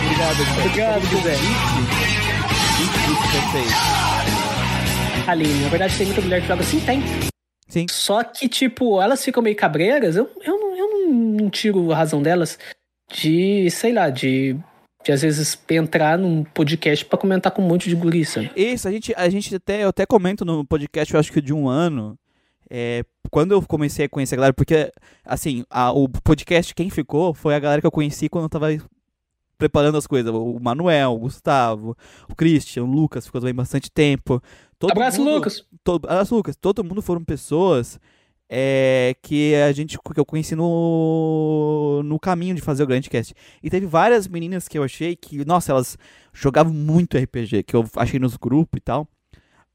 Obrigado. 0.04 0.58
Obrigado, 0.66 1.06
Giuseppe. 1.06 2.48
Aline, 5.26 5.62
na 5.62 5.68
verdade 5.68 5.96
tem 5.96 6.06
muita 6.06 6.20
mulher 6.22 6.40
que 6.42 6.48
joga 6.48 6.62
assim, 6.62 6.80
tem. 6.80 7.02
Sim. 7.68 7.86
Só 7.90 8.24
que, 8.24 8.48
tipo, 8.48 9.00
elas 9.00 9.22
ficam 9.22 9.42
meio 9.42 9.54
cabreiras, 9.54 10.16
eu, 10.16 10.30
eu, 10.42 10.58
não, 10.58 10.76
eu 10.76 11.08
não, 11.08 11.50
tiro 11.50 11.92
a 11.92 11.96
razão 11.96 12.22
delas 12.22 12.58
de, 13.12 13.70
sei 13.70 13.92
lá, 13.92 14.08
de, 14.08 14.56
de 15.04 15.12
às 15.12 15.22
vezes 15.22 15.58
entrar 15.70 16.18
num 16.18 16.42
podcast 16.44 17.04
pra 17.04 17.18
comentar 17.18 17.52
com 17.52 17.62
um 17.62 17.68
monte 17.68 17.88
de 17.88 17.94
guri, 17.94 18.24
sabe? 18.24 18.50
Isso, 18.56 18.88
a 18.88 18.90
gente, 18.90 19.14
a 19.16 19.28
gente 19.28 19.54
até, 19.54 19.84
eu 19.84 19.88
até 19.88 20.06
comento 20.06 20.44
no 20.44 20.64
podcast, 20.64 21.12
eu 21.12 21.20
acho 21.20 21.32
que 21.32 21.42
de 21.42 21.52
um 21.52 21.68
ano, 21.68 22.18
é, 22.70 23.04
quando 23.30 23.52
eu 23.52 23.62
comecei 23.62 24.06
a 24.06 24.08
conhecer 24.08 24.34
a 24.34 24.38
galera, 24.38 24.54
porque, 24.54 24.90
assim, 25.24 25.64
a- 25.68 25.92
o 25.92 26.08
podcast, 26.08 26.74
quem 26.74 26.88
ficou, 26.88 27.34
foi 27.34 27.54
a 27.54 27.58
galera 27.58 27.80
que 27.82 27.86
eu 27.86 27.92
conheci 27.92 28.28
quando 28.30 28.44
eu 28.44 28.50
tava 28.50 28.68
preparando 29.58 29.98
as 29.98 30.06
coisas. 30.06 30.32
O 30.32 30.58
Manuel, 30.60 31.12
o 31.12 31.18
Gustavo, 31.18 31.96
o 32.30 32.34
Christian, 32.34 32.84
o 32.84 32.86
Lucas, 32.86 33.26
ficou 33.26 33.40
também 33.40 33.54
bastante 33.54 33.90
tempo. 33.90 34.40
Todo 34.78 34.92
Abraço, 34.92 35.18
mundo- 35.20 35.34
Lucas! 35.34 35.64
todo, 35.82 36.06
abraço, 36.06 36.34
Lucas. 36.34 36.56
Todo 36.56 36.84
mundo 36.84 37.02
foram 37.02 37.24
pessoas 37.24 37.98
é, 38.48 39.14
que 39.22 39.54
a 39.56 39.72
gente 39.72 39.98
que 39.98 40.20
eu 40.20 40.24
conheci 40.24 40.54
no, 40.54 42.02
no 42.04 42.18
caminho 42.18 42.54
de 42.54 42.60
fazer 42.62 42.82
o 42.82 42.86
Grandcast. 42.86 43.34
E 43.62 43.68
teve 43.70 43.86
várias 43.86 44.28
meninas 44.28 44.68
que 44.68 44.78
eu 44.78 44.84
achei 44.84 45.16
que, 45.16 45.44
nossa, 45.44 45.72
elas 45.72 45.98
jogavam 46.32 46.72
muito 46.72 47.18
RPG, 47.18 47.64
que 47.64 47.74
eu 47.74 47.84
achei 47.96 48.18
nos 48.20 48.36
grupos 48.36 48.78
e 48.78 48.80
tal. 48.80 49.08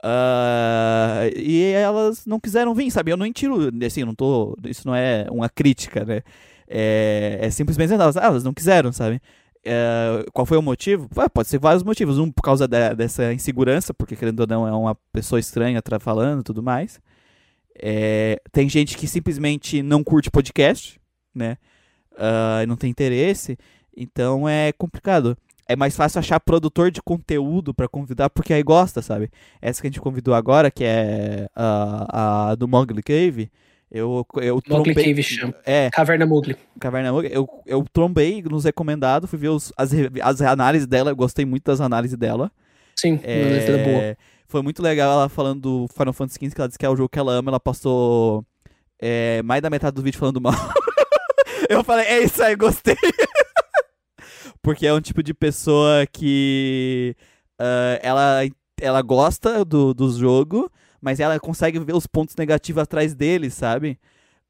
Ah, 0.01 1.21
e 1.35 1.63
elas 1.71 2.25
não 2.25 2.39
quiseram 2.39 2.73
vir, 2.73 2.91
sabe? 2.91 3.11
Eu 3.11 3.17
não 3.17 3.31
tiro, 3.31 3.69
assim, 3.85 4.03
não 4.03 4.13
tô. 4.15 4.57
Isso 4.65 4.85
não 4.87 4.95
é 4.95 5.25
uma 5.31 5.49
crítica, 5.49 6.03
né? 6.03 6.21
É, 6.67 7.39
é 7.41 7.49
simplesmente 7.49 7.93
elas, 7.93 8.17
ah, 8.17 8.23
elas 8.25 8.43
não 8.43 8.53
quiseram, 8.53 8.91
sabe? 8.91 9.21
É, 9.65 10.25
qual 10.33 10.45
foi 10.45 10.57
o 10.57 10.61
motivo? 10.61 11.09
Ah, 11.15 11.29
pode 11.29 11.47
ser 11.47 11.57
vários 11.59 11.83
motivos. 11.83 12.17
Um 12.19 12.31
por 12.31 12.41
causa 12.41 12.67
dessa 12.67 13.33
insegurança, 13.33 13.93
porque 13.93 14.15
querendo 14.15 14.41
ou 14.41 14.47
não 14.47 14.67
é 14.67 14.71
uma 14.71 14.95
pessoa 15.11 15.39
estranha 15.39 15.81
tra- 15.81 15.99
falando 15.99 16.41
e 16.41 16.43
tudo 16.43 16.61
mais. 16.61 16.99
É, 17.81 18.39
tem 18.51 18.69
gente 18.69 18.97
que 18.97 19.07
simplesmente 19.07 19.81
não 19.81 20.03
curte 20.03 20.29
podcast, 20.29 20.99
né? 21.33 21.57
E 22.61 22.65
não 22.65 22.75
tem 22.75 22.89
interesse. 22.89 23.57
Então 23.95 24.47
é 24.47 24.71
complicado. 24.73 25.37
É 25.67 25.75
mais 25.77 25.95
fácil 25.95 26.19
achar 26.19 26.39
produtor 26.41 26.91
de 26.91 27.01
conteúdo 27.01 27.73
pra 27.73 27.87
convidar, 27.87 28.29
porque 28.29 28.53
aí 28.53 28.61
gosta, 28.61 29.01
sabe? 29.01 29.31
Essa 29.61 29.81
que 29.81 29.87
a 29.87 29.89
gente 29.89 30.01
convidou 30.01 30.33
agora, 30.33 30.69
que 30.69 30.83
é 30.83 31.47
a, 31.55 32.49
a 32.51 32.55
do 32.55 32.67
Mowgli 32.67 33.01
Cave. 33.01 33.49
Eu, 33.93 34.25
eu 34.37 34.55
Mowgli 34.67 34.93
trombei- 34.93 35.05
Cave 35.05 35.21
chama. 35.23 35.53
É, 35.63 35.89
Caverna 35.91 36.25
Mowgli. 36.25 36.57
Caverna 36.79 37.13
Mug, 37.13 37.29
eu, 37.31 37.47
eu 37.67 37.85
trombei 37.93 38.41
nos 38.41 38.63
recomendados, 38.63 39.29
fui 39.29 39.37
ver 39.37 39.49
os- 39.49 39.71
as, 39.77 39.91
as 40.21 40.41
análises 40.41 40.87
dela, 40.87 41.11
eu 41.11 41.15
gostei 41.15 41.45
muito 41.45 41.63
das 41.65 41.79
análises 41.79 42.17
dela. 42.17 42.51
Sim, 42.95 43.19
É, 43.23 43.43
letra 43.43 43.77
boa. 43.77 44.17
Foi 44.47 44.61
muito 44.63 44.81
legal 44.81 45.11
ela 45.11 45.29
falando 45.29 45.61
do 45.61 45.87
Final 45.95 46.11
Fantasy 46.13 46.39
XV, 46.39 46.55
que 46.55 46.61
ela 46.61 46.67
disse 46.67 46.79
que 46.79 46.85
é 46.85 46.89
o 46.89 46.95
jogo 46.95 47.09
que 47.09 47.19
ela 47.19 47.33
ama, 47.33 47.51
ela 47.51 47.59
passou 47.59 48.43
é, 48.99 49.41
mais 49.43 49.61
da 49.61 49.69
metade 49.69 49.95
do 49.95 50.01
vídeo 50.01 50.17
falando 50.17 50.41
mal. 50.41 50.53
eu 51.69 51.83
falei, 51.83 52.05
é 52.07 52.23
isso 52.23 52.41
aí, 52.41 52.55
gostei. 52.55 52.95
Porque 54.61 54.87
é 54.87 54.93
um 54.93 55.01
tipo 55.01 55.21
de 55.21 55.33
pessoa 55.33 56.05
que 56.11 57.15
uh, 57.59 57.99
ela, 58.01 58.41
ela 58.81 59.01
gosta 59.01 59.63
do, 59.65 59.93
do 59.93 60.09
jogo, 60.17 60.71
mas 61.03 61.19
ela 61.19 61.37
consegue 61.37 61.77
ver 61.79 61.93
os 61.93 62.07
pontos 62.07 62.33
negativos 62.37 62.81
atrás 62.81 63.13
dele, 63.13 63.49
sabe? 63.49 63.99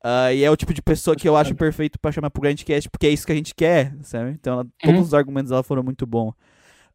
Uh, 0.06 0.32
e 0.32 0.44
é 0.44 0.52
o 0.52 0.56
tipo 0.56 0.72
de 0.72 0.84
pessoa 0.84 1.16
que 1.16 1.28
eu 1.28 1.36
acho 1.36 1.56
perfeito 1.56 1.98
para 1.98 2.12
chamar 2.12 2.30
pro 2.30 2.42
Grandcast, 2.42 2.90
porque 2.92 3.08
é 3.08 3.10
isso 3.10 3.26
que 3.26 3.32
a 3.32 3.36
gente 3.36 3.56
quer, 3.56 3.96
sabe? 4.04 4.32
Então, 4.32 4.54
ela, 4.54 4.68
todos 4.80 5.00
uhum. 5.00 5.02
os 5.02 5.14
argumentos 5.16 5.50
dela 5.50 5.64
foram 5.64 5.82
muito 5.82 6.06
bons. 6.06 6.30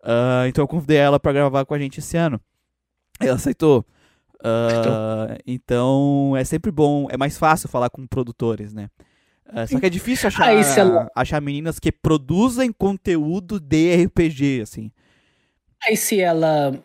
Uh, 0.01 0.47
então, 0.47 0.63
eu 0.63 0.69
convidei 0.69 0.99
ela 0.99 1.19
para 1.19 1.33
gravar 1.33 1.65
com 1.65 1.75
a 1.75 1.79
gente 1.79 1.99
esse 1.99 2.17
ano. 2.17 2.41
Ela 3.19 3.35
aceitou. 3.35 3.85
Uh, 4.37 5.35
então, 5.45 6.35
é 6.37 6.45
sempre 6.45 6.71
bom, 6.71 7.09
é 7.11 7.17
mais 7.17 7.37
fácil 7.37 7.69
falar 7.69 7.91
com 7.91 8.07
produtores, 8.07 8.73
né? 8.73 8.89
Uh, 9.49 9.67
só 9.67 9.81
que 9.81 9.87
é 9.87 9.91
difícil 9.91 10.29
achar, 10.29 10.53
ela... 10.53 11.11
achar 11.17 11.41
meninas 11.41 11.81
que 11.81 11.91
produzem 11.91 12.71
conteúdo 12.71 13.59
de 13.59 14.05
RPG, 14.05 14.61
assim. 14.61 14.93
Aí 15.83 15.97
se 15.97 16.21
ela 16.21 16.79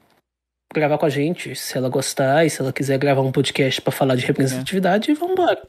gravar 0.73 0.97
com 0.97 1.05
a 1.05 1.09
gente, 1.09 1.55
se 1.55 1.77
ela 1.77 1.89
gostar 1.89 2.45
e 2.45 2.49
se 2.49 2.61
ela 2.61 2.73
quiser 2.73 2.97
gravar 2.97 3.21
um 3.21 3.31
podcast 3.31 3.81
para 3.81 3.91
falar 3.91 4.15
de 4.15 4.25
representatividade, 4.25 5.11
é. 5.11 5.13
vamos 5.13 5.33
embora. 5.33 5.61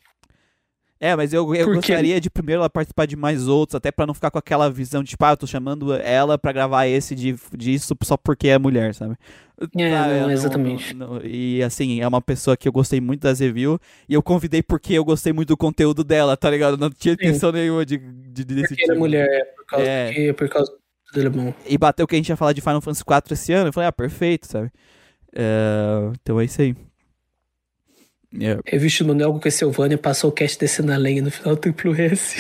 É, 1.01 1.15
mas 1.15 1.35
eu, 1.35 1.55
eu 1.55 1.75
gostaria 1.75 2.19
de 2.21 2.31
primeiro 2.31 2.61
ela 2.61 2.71
participar 2.71 3.07
de 3.07 3.15
mais 3.15 3.47
outros, 3.47 3.75
até 3.75 3.93
para 3.93 4.07
não 4.07 4.15
ficar 4.15 4.31
com 4.31 4.39
aquela 4.39 4.71
visão 4.71 5.03
de, 5.03 5.11
tipo, 5.11 5.25
ah, 5.25 5.33
eu 5.33 5.37
tô 5.37 5.47
chamando 5.47 5.93
ela 5.93 6.39
para 6.39 6.53
gravar 6.53 6.87
esse 6.87 7.15
de, 7.15 7.37
disso 7.53 7.95
só 8.03 8.17
porque 8.17 8.49
é 8.49 8.59
mulher, 8.59 8.95
sabe? 8.95 9.15
É, 9.77 9.95
ah, 9.95 10.07
não, 10.23 10.31
exatamente. 10.31 10.95
Não, 10.95 11.21
e 11.23 11.63
assim, 11.63 12.01
é 12.01 12.09
uma 12.09 12.23
pessoa 12.23 12.57
que 12.57 12.67
eu 12.67 12.73
gostei 12.73 13.01
muito 13.01 13.23
das 13.23 13.41
reviews 13.41 13.79
e 14.09 14.15
eu 14.15 14.23
convidei 14.23 14.63
porque 14.63 14.95
eu 14.95 15.05
gostei 15.05 15.33
muito 15.33 15.49
do 15.49 15.57
conteúdo 15.57 16.03
dela, 16.03 16.37
tá 16.37 16.49
ligado? 16.49 16.79
Não 16.79 16.89
tinha 16.91 17.15
intenção 17.15 17.53
nenhuma 17.53 17.85
de, 17.85 17.99
de, 17.99 18.45
desse 18.45 18.69
porque 18.69 18.83
tipo. 18.83 18.93
Ela 18.93 18.97
é 18.97 18.99
mulher, 18.99 19.55
por 19.57 19.67
causa, 19.67 19.87
é. 19.87 20.13
Que, 20.13 20.33
por 20.33 20.49
causa 20.49 20.73
dele 21.15 21.29
é 21.29 21.31
bom. 21.31 21.55
E 21.67 21.79
bateu 21.79 22.07
que 22.07 22.15
a 22.15 22.19
gente 22.19 22.29
ia 22.29 22.37
falar 22.37 22.53
de 22.53 22.61
Final 22.61 22.81
Fantasy 22.81 23.03
IV 23.03 23.33
esse 23.33 23.53
ano, 23.53 23.69
eu 23.69 23.73
falei, 23.73 23.89
ah, 23.89 23.93
perfeito, 23.93 24.47
sabe? 24.47 24.71
É, 25.35 26.13
então 26.21 26.41
é 26.41 26.45
isso 26.45 26.61
aí. 26.61 26.77
Yeah. 28.37 28.61
Revista 28.67 29.05
Manuel 29.05 29.33
com 29.33 29.39
Castlevania 29.39 29.97
passou 29.97 30.31
o 30.31 30.33
cast 30.33 30.59
descendo 30.59 30.89
na 30.89 30.97
lenha 30.97 31.23
no 31.23 31.31
final 31.31 31.55
do 31.55 31.61
Triplo 31.61 31.95
S. 31.95 32.37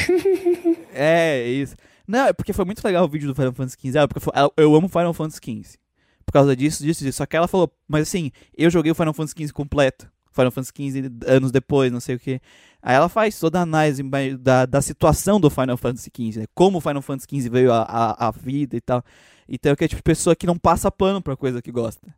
é, 0.92 1.46
isso. 1.46 1.76
Não, 2.06 2.26
é 2.26 2.32
porque 2.32 2.52
foi 2.52 2.64
muito 2.64 2.84
legal 2.84 3.04
o 3.04 3.08
vídeo 3.08 3.28
do 3.28 3.34
Final 3.34 3.52
Fantasy 3.52 3.76
XV. 3.80 3.98
É, 3.98 4.06
porque 4.06 4.20
foi, 4.20 4.32
eu 4.56 4.74
amo 4.74 4.88
Final 4.88 5.14
Fantasy 5.14 5.40
XV. 5.42 5.78
Por 6.26 6.32
causa 6.32 6.56
disso, 6.56 6.82
disso, 6.82 7.04
disso. 7.04 7.18
Só 7.18 7.26
que 7.26 7.36
ela 7.36 7.46
falou, 7.46 7.72
mas 7.86 8.02
assim, 8.08 8.32
eu 8.56 8.70
joguei 8.70 8.90
o 8.90 8.94
Final 8.94 9.14
Fantasy 9.14 9.34
XV 9.38 9.52
completo. 9.52 10.10
Final 10.34 10.50
Fantasy 10.50 10.72
XV 10.76 11.10
anos 11.26 11.50
depois, 11.52 11.92
não 11.92 12.00
sei 12.00 12.16
o 12.16 12.18
que. 12.18 12.40
Aí 12.82 12.94
ela 12.94 13.08
faz 13.08 13.38
toda 13.38 13.58
a 13.58 13.62
análise 13.62 14.02
da, 14.38 14.66
da 14.66 14.82
situação 14.82 15.40
do 15.40 15.48
Final 15.48 15.76
Fantasy 15.76 16.10
XV, 16.14 16.40
né? 16.40 16.46
Como 16.54 16.78
o 16.78 16.80
Final 16.80 17.00
Fantasy 17.00 17.26
XV 17.30 17.48
veio 17.48 17.72
à 17.72 17.82
a, 17.82 18.10
a, 18.10 18.28
a, 18.28 18.30
vida 18.30 18.76
e 18.76 18.80
tal. 18.80 19.02
Então 19.48 19.72
é 19.72 19.76
que 19.76 19.84
é 19.84 19.88
tipo 19.88 20.02
pessoa 20.02 20.36
que 20.36 20.46
não 20.46 20.58
passa 20.58 20.90
pano 20.90 21.22
pra 21.22 21.36
coisa 21.36 21.62
que 21.62 21.72
gosta. 21.72 22.14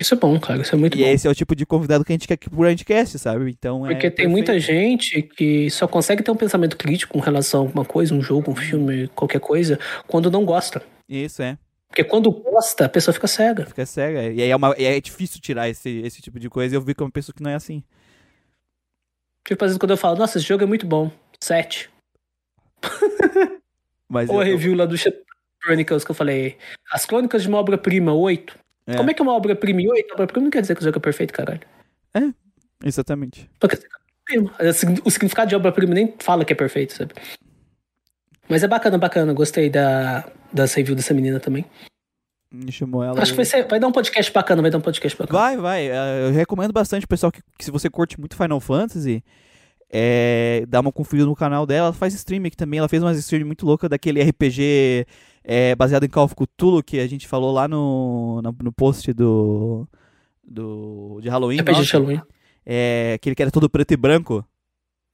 Isso 0.00 0.14
é 0.14 0.16
bom, 0.16 0.40
cara, 0.40 0.62
isso 0.62 0.74
é 0.74 0.78
muito 0.78 0.96
e 0.96 1.02
bom. 1.02 1.06
E 1.06 1.10
esse 1.10 1.28
é 1.28 1.30
o 1.30 1.34
tipo 1.34 1.54
de 1.54 1.66
convidado 1.66 2.02
que 2.02 2.10
a 2.10 2.14
gente 2.14 2.26
quer 2.26 2.38
pro 2.38 2.56
Brandcast, 2.56 3.18
sabe? 3.18 3.50
Então 3.50 3.80
Porque 3.80 4.06
é 4.06 4.10
tem 4.10 4.10
perfeito. 4.10 4.30
muita 4.30 4.58
gente 4.58 5.20
que 5.20 5.68
só 5.68 5.86
consegue 5.86 6.22
ter 6.22 6.30
um 6.30 6.36
pensamento 6.36 6.78
crítico 6.78 7.12
com 7.12 7.20
relação 7.20 7.60
a 7.60 7.64
alguma 7.64 7.84
coisa, 7.84 8.14
um 8.14 8.22
jogo, 8.22 8.50
um 8.50 8.56
filme, 8.56 9.08
qualquer 9.08 9.40
coisa, 9.40 9.78
quando 10.08 10.30
não 10.30 10.46
gosta. 10.46 10.82
Isso, 11.06 11.42
é. 11.42 11.58
Porque 11.90 12.04
quando 12.04 12.30
gosta, 12.30 12.84
a 12.84 12.88
pessoa 12.88 13.12
fica 13.12 13.26
cega. 13.26 13.66
Fica 13.66 13.84
cega. 13.84 14.22
E 14.22 14.40
aí 14.40 14.48
é, 14.48 14.54
uma, 14.54 14.72
é 14.78 15.00
difícil 15.00 15.40
tirar 15.40 15.68
esse, 15.68 15.88
esse 16.02 16.22
tipo 16.22 16.38
de 16.38 16.48
coisa. 16.48 16.72
E 16.72 16.76
eu 16.76 16.80
vi 16.80 16.94
que 16.94 17.02
é 17.02 17.04
uma 17.04 17.10
pessoa 17.10 17.34
que 17.34 17.42
não 17.42 17.50
é 17.50 17.56
assim. 17.56 17.82
Tipo, 19.44 19.64
às 19.64 19.70
vezes 19.70 19.78
quando 19.78 19.90
eu 19.90 19.96
falo, 19.96 20.16
nossa, 20.16 20.38
esse 20.38 20.46
jogo 20.46 20.62
é 20.62 20.66
muito 20.66 20.86
bom. 20.86 21.10
Sete. 21.42 21.90
Mas 24.08 24.30
Ou 24.30 24.40
a 24.40 24.44
review 24.44 24.76
lá 24.76 24.86
do 24.86 24.94
Chronicles 24.96 26.04
que 26.04 26.12
eu 26.12 26.14
falei. 26.14 26.56
As 26.92 27.04
crônicas 27.04 27.42
de 27.42 27.48
uma 27.48 27.58
obra-prima, 27.58 28.14
oito. 28.14 28.56
É. 28.86 28.96
Como 28.96 29.10
é 29.10 29.14
que 29.14 29.20
é 29.20 29.24
uma 29.24 29.34
obra-prima 29.34 29.80
8? 29.82 30.14
Obra-prima 30.14 30.44
não 30.44 30.50
quer 30.50 30.60
dizer 30.60 30.76
que 30.76 30.82
o 30.82 30.84
jogo 30.84 30.98
é 30.98 31.00
perfeito, 31.00 31.32
caralho. 31.32 31.60
É, 32.14 32.32
exatamente. 32.84 33.50
Porque 33.58 33.78
o 35.04 35.10
significado 35.10 35.48
de 35.48 35.56
obra-prima 35.56 35.94
nem 35.94 36.14
fala 36.20 36.44
que 36.44 36.52
é 36.52 36.56
perfeito, 36.56 36.92
sabe? 36.92 37.14
Mas 38.50 38.64
é 38.64 38.68
bacana, 38.68 38.98
bacana. 38.98 39.32
Gostei 39.32 39.70
da, 39.70 40.28
da 40.52 40.64
review 40.64 40.96
dessa 40.96 41.14
menina 41.14 41.38
também. 41.38 41.64
Me 42.52 42.72
chamou 42.72 43.04
ela. 43.04 43.22
Acho 43.22 43.30
que 43.30 43.36
vai, 43.36 43.44
ser, 43.44 43.68
vai 43.68 43.78
dar 43.78 43.86
um 43.86 43.92
podcast 43.92 44.32
bacana, 44.32 44.60
vai 44.60 44.72
dar 44.72 44.78
um 44.78 44.80
podcast 44.80 45.16
bacana. 45.16 45.38
Vai, 45.38 45.56
vai. 45.56 45.88
É, 45.88 46.26
eu 46.26 46.32
recomendo 46.32 46.72
bastante, 46.72 47.06
pessoal, 47.06 47.30
que, 47.30 47.40
que 47.56 47.64
se 47.64 47.70
você 47.70 47.88
curte 47.88 48.18
muito 48.18 48.36
Final 48.36 48.58
Fantasy, 48.58 49.22
é, 49.88 50.64
dá 50.68 50.80
uma 50.80 50.90
conferida 50.90 51.26
no 51.26 51.36
canal 51.36 51.64
dela. 51.64 51.86
Ela 51.86 51.92
faz 51.94 52.12
stream 52.12 52.44
aqui 52.44 52.56
também. 52.56 52.78
Ela 52.80 52.88
fez 52.88 53.00
uma 53.00 53.12
stream 53.12 53.46
muito 53.46 53.64
louca 53.64 53.88
daquele 53.88 54.20
RPG 54.20 55.06
é, 55.44 55.76
baseado 55.76 56.02
em 56.02 56.08
Call 56.08 56.24
of 56.24 56.34
Cthulhu 56.34 56.82
que 56.82 56.98
a 56.98 57.06
gente 57.06 57.28
falou 57.28 57.52
lá 57.52 57.68
no, 57.68 58.42
no, 58.42 58.56
no 58.64 58.72
post 58.72 59.12
do, 59.12 59.86
do 60.42 61.20
de 61.22 61.28
Halloween. 61.28 61.60
RPG 61.60 61.82
de 61.82 61.92
Halloween. 61.92 62.22
É, 62.66 63.12
aquele 63.14 63.36
que 63.36 63.42
era 63.42 63.50
todo 63.52 63.70
preto 63.70 63.92
e 63.92 63.96
branco. 63.96 64.44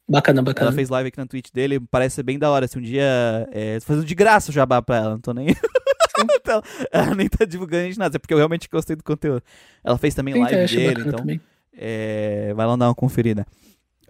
Bacana, 0.09 0.41
bacana. 0.43 0.69
Ela 0.69 0.77
fez 0.77 0.89
live 0.89 1.09
aqui 1.09 1.19
na 1.19 1.27
Twitch 1.27 1.51
dele, 1.53 1.81
parece 1.91 2.23
bem 2.23 2.39
da 2.39 2.51
hora. 2.51 2.69
Se 2.69 2.79
um 2.79 2.83
dia. 2.83 3.49
É, 3.51 3.79
fazendo 3.81 4.07
de 4.07 4.15
graça 4.15 4.51
o 4.51 4.55
jabá 4.55 4.81
pra 4.81 4.97
ela, 4.97 5.11
não 5.11 5.21
tô 5.21 5.33
nem. 5.33 5.49
então, 6.37 6.63
ela 6.93 7.15
nem 7.15 7.29
tá 7.29 7.45
divulgando 7.45 7.91
de 7.93 7.99
nada, 7.99 8.17
é 8.17 8.19
porque 8.19 8.33
eu 8.33 8.39
realmente 8.39 8.69
gostei 8.71 8.95
do 8.95 9.03
conteúdo. 9.03 9.43
Ela 9.83 9.99
fez 9.99 10.15
também 10.15 10.35
live 10.35 10.75
dele, 10.75 11.05
então. 11.07 11.25
É, 11.77 12.55
vai 12.55 12.67
lá 12.67 12.77
dar 12.77 12.89
uma 12.89 12.95
conferida. 12.95 13.47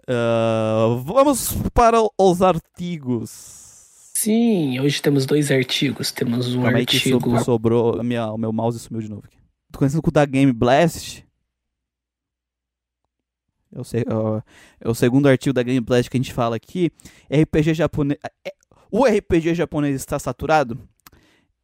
Uh, 0.09 0.97
vamos 1.03 1.53
para 1.73 1.97
os 2.17 2.41
artigos. 2.41 3.67
Sim, 4.15 4.79
hoje 4.79 5.01
temos 5.01 5.25
dois 5.25 5.51
artigos. 5.51 6.11
Temos 6.11 6.55
um 6.55 6.61
Calma 6.61 6.77
artigo. 6.79 7.29
Aí 7.31 7.39
que 7.39 7.43
sobrou, 7.43 8.01
minha, 8.03 8.31
o 8.31 8.37
meu 8.37 8.53
mouse 8.53 8.79
sumiu 8.79 9.01
de 9.01 9.09
novo. 9.09 9.23
Aqui. 9.25 9.37
Tô 9.71 9.79
conhecendo 9.79 10.01
com 10.01 10.09
o 10.09 10.13
da 10.13 10.25
Game 10.25 10.53
Blast. 10.53 11.26
É 13.71 13.79
o, 14.13 14.43
é 14.81 14.89
o 14.89 14.93
segundo 14.93 15.27
artigo 15.27 15.53
da 15.53 15.63
Game 15.63 15.79
Blast 15.79 16.09
que 16.09 16.17
a 16.17 16.19
gente 16.19 16.33
fala 16.33 16.55
aqui. 16.55 16.91
RPG 17.29 17.73
japonês. 17.73 18.19
É, 18.45 18.53
o 18.91 19.05
RPG 19.05 19.53
japonês 19.53 19.95
está 19.95 20.17
saturado? 20.17 20.79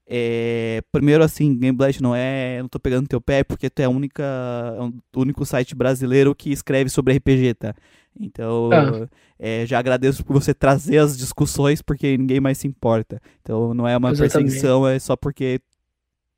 É, 0.05 0.83
primeiro 0.91 1.23
assim, 1.23 1.57
Game 1.57 1.75
Blast 1.77 2.01
não 2.01 2.13
é, 2.13 2.61
não 2.61 2.67
tô 2.67 2.77
pegando 2.77 3.07
teu 3.07 3.21
pé 3.21 3.43
porque 3.43 3.69
tu 3.69 3.79
é 3.79 3.85
a 3.85 3.89
única, 3.89 4.23
é 4.23 4.81
o 5.17 5.21
único 5.21 5.45
site 5.45 5.73
brasileiro 5.73 6.35
que 6.35 6.51
escreve 6.51 6.89
sobre 6.89 7.15
RPG, 7.15 7.53
tá? 7.53 7.73
Então, 8.19 8.69
ah. 8.71 9.07
é, 9.39 9.65
já 9.65 9.79
agradeço 9.79 10.23
por 10.23 10.33
você 10.33 10.53
trazer 10.53 10.97
as 10.99 11.17
discussões, 11.17 11.81
porque 11.81 12.17
ninguém 12.17 12.39
mais 12.39 12.57
se 12.57 12.67
importa. 12.67 13.21
Então, 13.41 13.73
não 13.73 13.87
é 13.87 13.97
uma 13.97 14.11
Exatamente. 14.11 14.33
perseguição, 14.33 14.87
é 14.87 14.99
só 14.99 15.15
porque. 15.15 15.59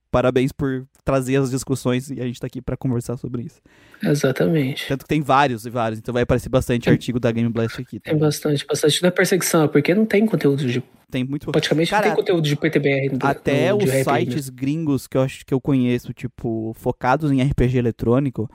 Parabéns 0.10 0.54
por 0.54 0.88
trazer 1.06 1.38
as 1.38 1.52
discussões 1.52 2.10
e 2.10 2.20
a 2.20 2.26
gente 2.26 2.40
tá 2.40 2.48
aqui 2.48 2.62
para 2.62 2.76
conversar 2.76 3.16
sobre 3.16 3.44
isso. 3.44 3.62
Exatamente. 4.04 4.88
Tanto 4.88 5.04
que 5.04 5.08
tem 5.08 5.22
vários 5.22 5.66
e 5.66 5.70
vários, 5.70 6.00
então 6.00 6.14
vai 6.14 6.24
aparecer 6.24 6.50
bastante 6.50 6.90
artigo 6.90 7.20
da 7.20 7.32
Game 7.32 7.50
Blast 7.50 7.80
aqui. 7.80 8.00
Tá? 8.00 8.12
Tem 8.12 8.20
bastante, 8.20 8.66
bastante. 8.66 9.06
É 9.06 9.12
perseguição, 9.12 9.64
é 9.64 9.68
porque 9.68 9.94
não 9.94 10.06
tem 10.06 10.26
conteúdo 10.26 10.66
de. 10.66 10.84
Tem 11.10 11.24
muito. 11.24 11.52
Praticamente 11.52 11.92
Cara, 11.92 12.08
não 12.08 12.16
tem 12.16 12.24
conteúdo 12.24 12.44
de 12.44 12.56
PTBR. 12.56 13.10
Do, 13.10 13.26
até 13.26 13.72
no, 13.72 13.78
os 13.78 13.90
sites 13.90 14.36
mesmo. 14.36 14.56
gringos 14.56 15.08
que 15.08 15.16
eu 15.16 15.22
acho 15.22 15.46
que 15.46 15.54
eu 15.54 15.62
conheço, 15.62 16.12
tipo, 16.12 16.76
focados 16.76 17.32
em 17.32 17.42
RPG 17.42 17.78
eletrônico 17.78 18.50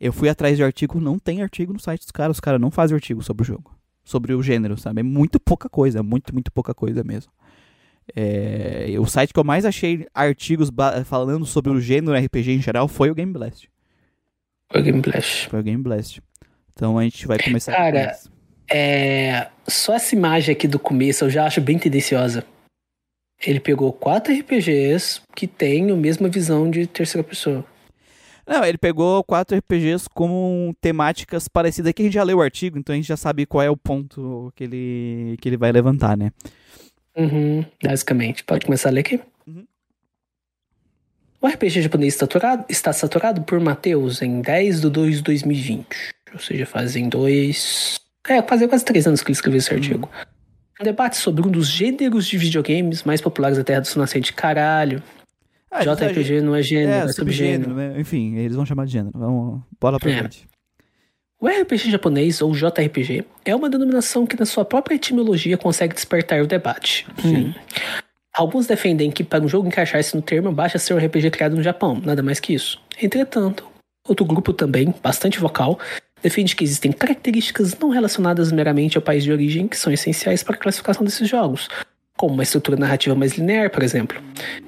eu 0.00 0.12
fui 0.12 0.28
atrás 0.28 0.56
de 0.56 0.62
artigo, 0.62 1.00
não 1.00 1.18
tem 1.18 1.42
artigo 1.42 1.72
no 1.72 1.80
site 1.80 2.02
dos 2.02 2.10
caras. 2.10 2.36
Os 2.36 2.40
caras 2.40 2.60
não 2.60 2.70
fazem 2.70 2.94
artigo 2.94 3.22
sobre 3.22 3.42
o 3.42 3.46
jogo. 3.46 3.74
Sobre 4.04 4.34
o 4.34 4.42
gênero, 4.42 4.76
sabe? 4.76 5.00
É 5.00 5.02
muito 5.02 5.40
pouca 5.40 5.68
coisa, 5.68 6.02
muito, 6.02 6.32
muito 6.32 6.52
pouca 6.52 6.74
coisa 6.74 7.02
mesmo. 7.02 7.32
É, 8.14 8.94
o 8.98 9.06
site 9.06 9.32
que 9.32 9.38
eu 9.38 9.44
mais 9.44 9.64
achei 9.64 10.06
artigos 10.12 10.70
falando 11.04 11.46
sobre 11.46 11.72
o 11.72 11.80
gênero 11.80 12.16
RPG 12.16 12.52
em 12.52 12.62
geral 12.62 12.86
foi 12.88 13.10
o 13.10 13.14
Game 13.14 13.32
Blast. 13.32 13.68
Foi 14.70 14.80
o 14.80 14.84
Game 14.84 15.00
Blast. 15.00 15.48
Foi 15.48 15.60
o 15.60 15.62
Game 15.62 15.82
Blast. 15.82 16.20
Então 16.72 16.98
a 16.98 17.04
gente 17.04 17.26
vai 17.26 17.38
começar 17.38 17.72
Cara, 17.72 18.18
é, 18.70 19.48
só 19.66 19.94
essa 19.94 20.14
imagem 20.14 20.52
aqui 20.52 20.66
do 20.66 20.78
começo 20.78 21.24
eu 21.24 21.30
já 21.30 21.46
acho 21.46 21.60
bem 21.60 21.78
tendenciosa. 21.78 22.44
Ele 23.44 23.60
pegou 23.60 23.92
quatro 23.92 24.34
RPGs 24.34 25.20
que 25.34 25.46
têm 25.46 25.90
a 25.90 25.96
mesma 25.96 26.28
visão 26.28 26.70
de 26.70 26.86
terceira 26.86 27.26
pessoa. 27.26 27.64
Não, 28.46 28.64
ele 28.64 28.76
pegou 28.76 29.24
quatro 29.24 29.56
RPGs 29.56 30.06
com 30.12 30.74
temáticas 30.80 31.48
parecidas. 31.48 31.90
Aqui 31.90 32.02
a 32.02 32.04
gente 32.04 32.14
já 32.14 32.22
leu 32.22 32.38
o 32.38 32.42
artigo, 32.42 32.78
então 32.78 32.92
a 32.92 32.96
gente 32.96 33.08
já 33.08 33.16
sabe 33.16 33.46
qual 33.46 33.62
é 33.62 33.70
o 33.70 33.76
ponto 33.76 34.52
que 34.54 34.64
ele, 34.64 35.36
que 35.40 35.48
ele 35.48 35.56
vai 35.56 35.72
levantar, 35.72 36.16
né? 36.16 36.30
Uhum, 37.16 37.64
basicamente. 37.82 38.42
Pode 38.44 38.66
começar 38.66 38.88
a 38.88 38.92
ler 38.92 39.00
aqui? 39.00 39.20
Uhum. 39.46 39.64
O 41.40 41.46
RPG 41.46 41.82
japonês 41.82 42.14
está 42.14 42.24
saturado, 42.24 42.64
está 42.68 42.92
saturado 42.92 43.42
por 43.42 43.60
Matheus 43.60 44.22
em 44.22 44.40
10 44.40 44.80
de 44.80 44.90
2 44.90 45.16
de 45.16 45.22
2020. 45.22 45.86
Ou 46.32 46.40
seja, 46.40 46.66
fazem 46.66 47.08
dois. 47.08 48.00
É, 48.26 48.42
fazem 48.42 48.68
quase 48.68 48.84
três 48.84 49.06
anos 49.06 49.22
que 49.22 49.28
ele 49.28 49.36
escreveu 49.36 49.58
esse 49.58 49.70
uhum. 49.70 49.76
artigo. 49.76 50.10
Um 50.80 50.84
debate 50.84 51.16
sobre 51.16 51.46
um 51.46 51.50
dos 51.50 51.68
gêneros 51.68 52.26
de 52.26 52.36
videogames 52.36 53.04
mais 53.04 53.20
populares 53.20 53.56
da 53.56 53.62
Terra 53.64 53.80
do 53.80 53.86
Sul 53.86 54.00
Nascente. 54.00 54.32
Caralho. 54.32 55.02
Ah, 55.70 55.82
JRPG 55.82 56.40
não 56.40 56.54
é 56.54 56.62
gênero, 56.62 57.06
é, 57.06 57.10
é 57.10 57.12
subgênero. 57.12 57.74
Né? 57.74 58.00
Enfim, 58.00 58.36
eles 58.36 58.54
vão 58.54 58.64
chamar 58.64 58.86
de 58.86 58.92
gênero. 58.92 59.12
Vamos, 59.16 59.60
bora 59.80 59.98
pra 59.98 60.10
é. 60.10 60.18
frente. 60.18 60.46
O 61.44 61.46
RPG 61.46 61.90
japonês, 61.90 62.40
ou 62.40 62.54
JRPG, 62.54 63.22
é 63.44 63.54
uma 63.54 63.68
denominação 63.68 64.24
que 64.24 64.34
na 64.34 64.46
sua 64.46 64.64
própria 64.64 64.94
etimologia 64.94 65.58
consegue 65.58 65.94
despertar 65.94 66.40
o 66.40 66.46
debate. 66.46 67.06
Hum. 67.22 67.52
Alguns 68.34 68.66
defendem 68.66 69.10
que 69.10 69.22
para 69.22 69.44
um 69.44 69.48
jogo 69.48 69.68
encaixar-se 69.68 70.16
no 70.16 70.22
termo, 70.22 70.50
basta 70.50 70.78
ser 70.78 70.94
um 70.94 70.96
RPG 70.96 71.30
criado 71.32 71.54
no 71.54 71.62
Japão, 71.62 72.00
nada 72.02 72.22
mais 72.22 72.40
que 72.40 72.54
isso. 72.54 72.80
Entretanto, 72.98 73.66
outro 74.08 74.24
grupo 74.24 74.54
também, 74.54 74.94
bastante 75.02 75.38
vocal, 75.38 75.78
defende 76.22 76.56
que 76.56 76.64
existem 76.64 76.90
características 76.90 77.78
não 77.78 77.90
relacionadas 77.90 78.50
meramente 78.50 78.96
ao 78.96 79.02
país 79.02 79.22
de 79.22 79.30
origem 79.30 79.68
que 79.68 79.76
são 79.76 79.92
essenciais 79.92 80.42
para 80.42 80.54
a 80.54 80.58
classificação 80.58 81.04
desses 81.04 81.28
jogos, 81.28 81.68
como 82.16 82.32
uma 82.32 82.42
estrutura 82.42 82.78
narrativa 82.78 83.14
mais 83.14 83.34
linear, 83.36 83.68
por 83.68 83.82
exemplo. 83.82 84.18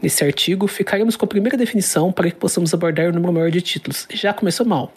Nesse 0.02 0.22
artigo, 0.22 0.66
ficaremos 0.66 1.16
com 1.16 1.24
a 1.24 1.28
primeira 1.28 1.56
definição 1.56 2.12
para 2.12 2.30
que 2.30 2.36
possamos 2.36 2.74
abordar 2.74 3.08
o 3.08 3.14
número 3.14 3.32
maior 3.32 3.50
de 3.50 3.62
títulos. 3.62 4.06
Já 4.12 4.34
começou 4.34 4.66
mal. 4.66 4.92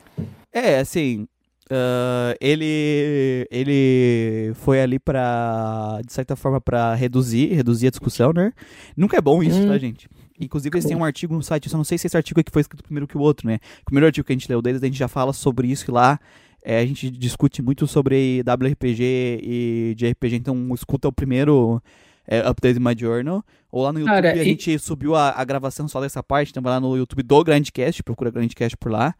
É, 0.51 0.79
assim, 0.79 1.25
Uh, 1.71 2.33
ele 2.41 3.47
ele 3.51 4.51
foi 4.55 4.81
ali 4.81 4.97
para 4.97 6.01
de 6.03 6.11
certa 6.11 6.35
forma 6.35 6.59
para 6.59 6.95
reduzir 6.95 7.53
reduzir 7.53 7.85
a 7.85 7.89
discussão 7.91 8.33
né? 8.33 8.51
Nunca 8.97 9.17
é 9.17 9.21
bom 9.21 9.43
isso 9.43 9.59
hum. 9.59 9.67
tá 9.67 9.77
gente? 9.77 10.09
Inclusive 10.41 10.75
eles 10.75 10.85
têm 10.85 10.97
um 10.97 11.03
artigo 11.03 11.35
no 11.35 11.43
site 11.43 11.67
eu 11.67 11.71
só 11.71 11.77
não 11.77 11.83
sei 11.83 11.99
se 11.99 12.07
esse 12.07 12.17
artigo 12.17 12.39
aqui 12.39 12.51
foi 12.51 12.61
escrito 12.61 12.83
primeiro 12.83 13.07
que 13.07 13.15
o 13.15 13.21
outro 13.21 13.47
né? 13.47 13.59
O 13.83 13.85
primeiro 13.85 14.07
artigo 14.07 14.25
que 14.25 14.33
a 14.33 14.35
gente 14.35 14.49
leu 14.49 14.63
deles 14.63 14.81
a 14.81 14.85
gente 14.87 14.97
já 14.97 15.07
fala 15.07 15.31
sobre 15.31 15.67
isso 15.67 15.85
e 15.87 15.91
lá 15.91 16.19
é, 16.63 16.79
a 16.79 16.85
gente 16.87 17.07
discute 17.11 17.61
muito 17.61 17.85
sobre 17.85 18.41
WRPG 18.43 19.39
e 19.43 19.93
de 19.95 20.09
RPG 20.09 20.37
então 20.37 20.73
escuta 20.73 21.07
o 21.07 21.13
primeiro 21.13 21.79
é, 22.27 22.39
Update 22.49 22.79
My 22.79 22.95
Journal 22.97 23.45
ou 23.71 23.83
lá 23.83 23.93
no 23.93 23.99
YouTube 23.99 24.11
Cara, 24.11 24.31
a 24.31 24.35
e... 24.35 24.43
gente 24.43 24.79
subiu 24.79 25.13
a, 25.13 25.39
a, 25.39 25.43
gravação 25.45 25.87
só 25.87 26.01
dessa 26.01 26.23
parte 26.23 26.49
então 26.49 26.63
vai 26.63 26.73
lá 26.73 26.79
no 26.79 26.97
YouTube 26.97 27.21
do 27.21 27.43
Grandcast 27.43 28.01
procura 28.01 28.31
Grandcast 28.31 28.75
por 28.75 28.91
lá 28.91 29.13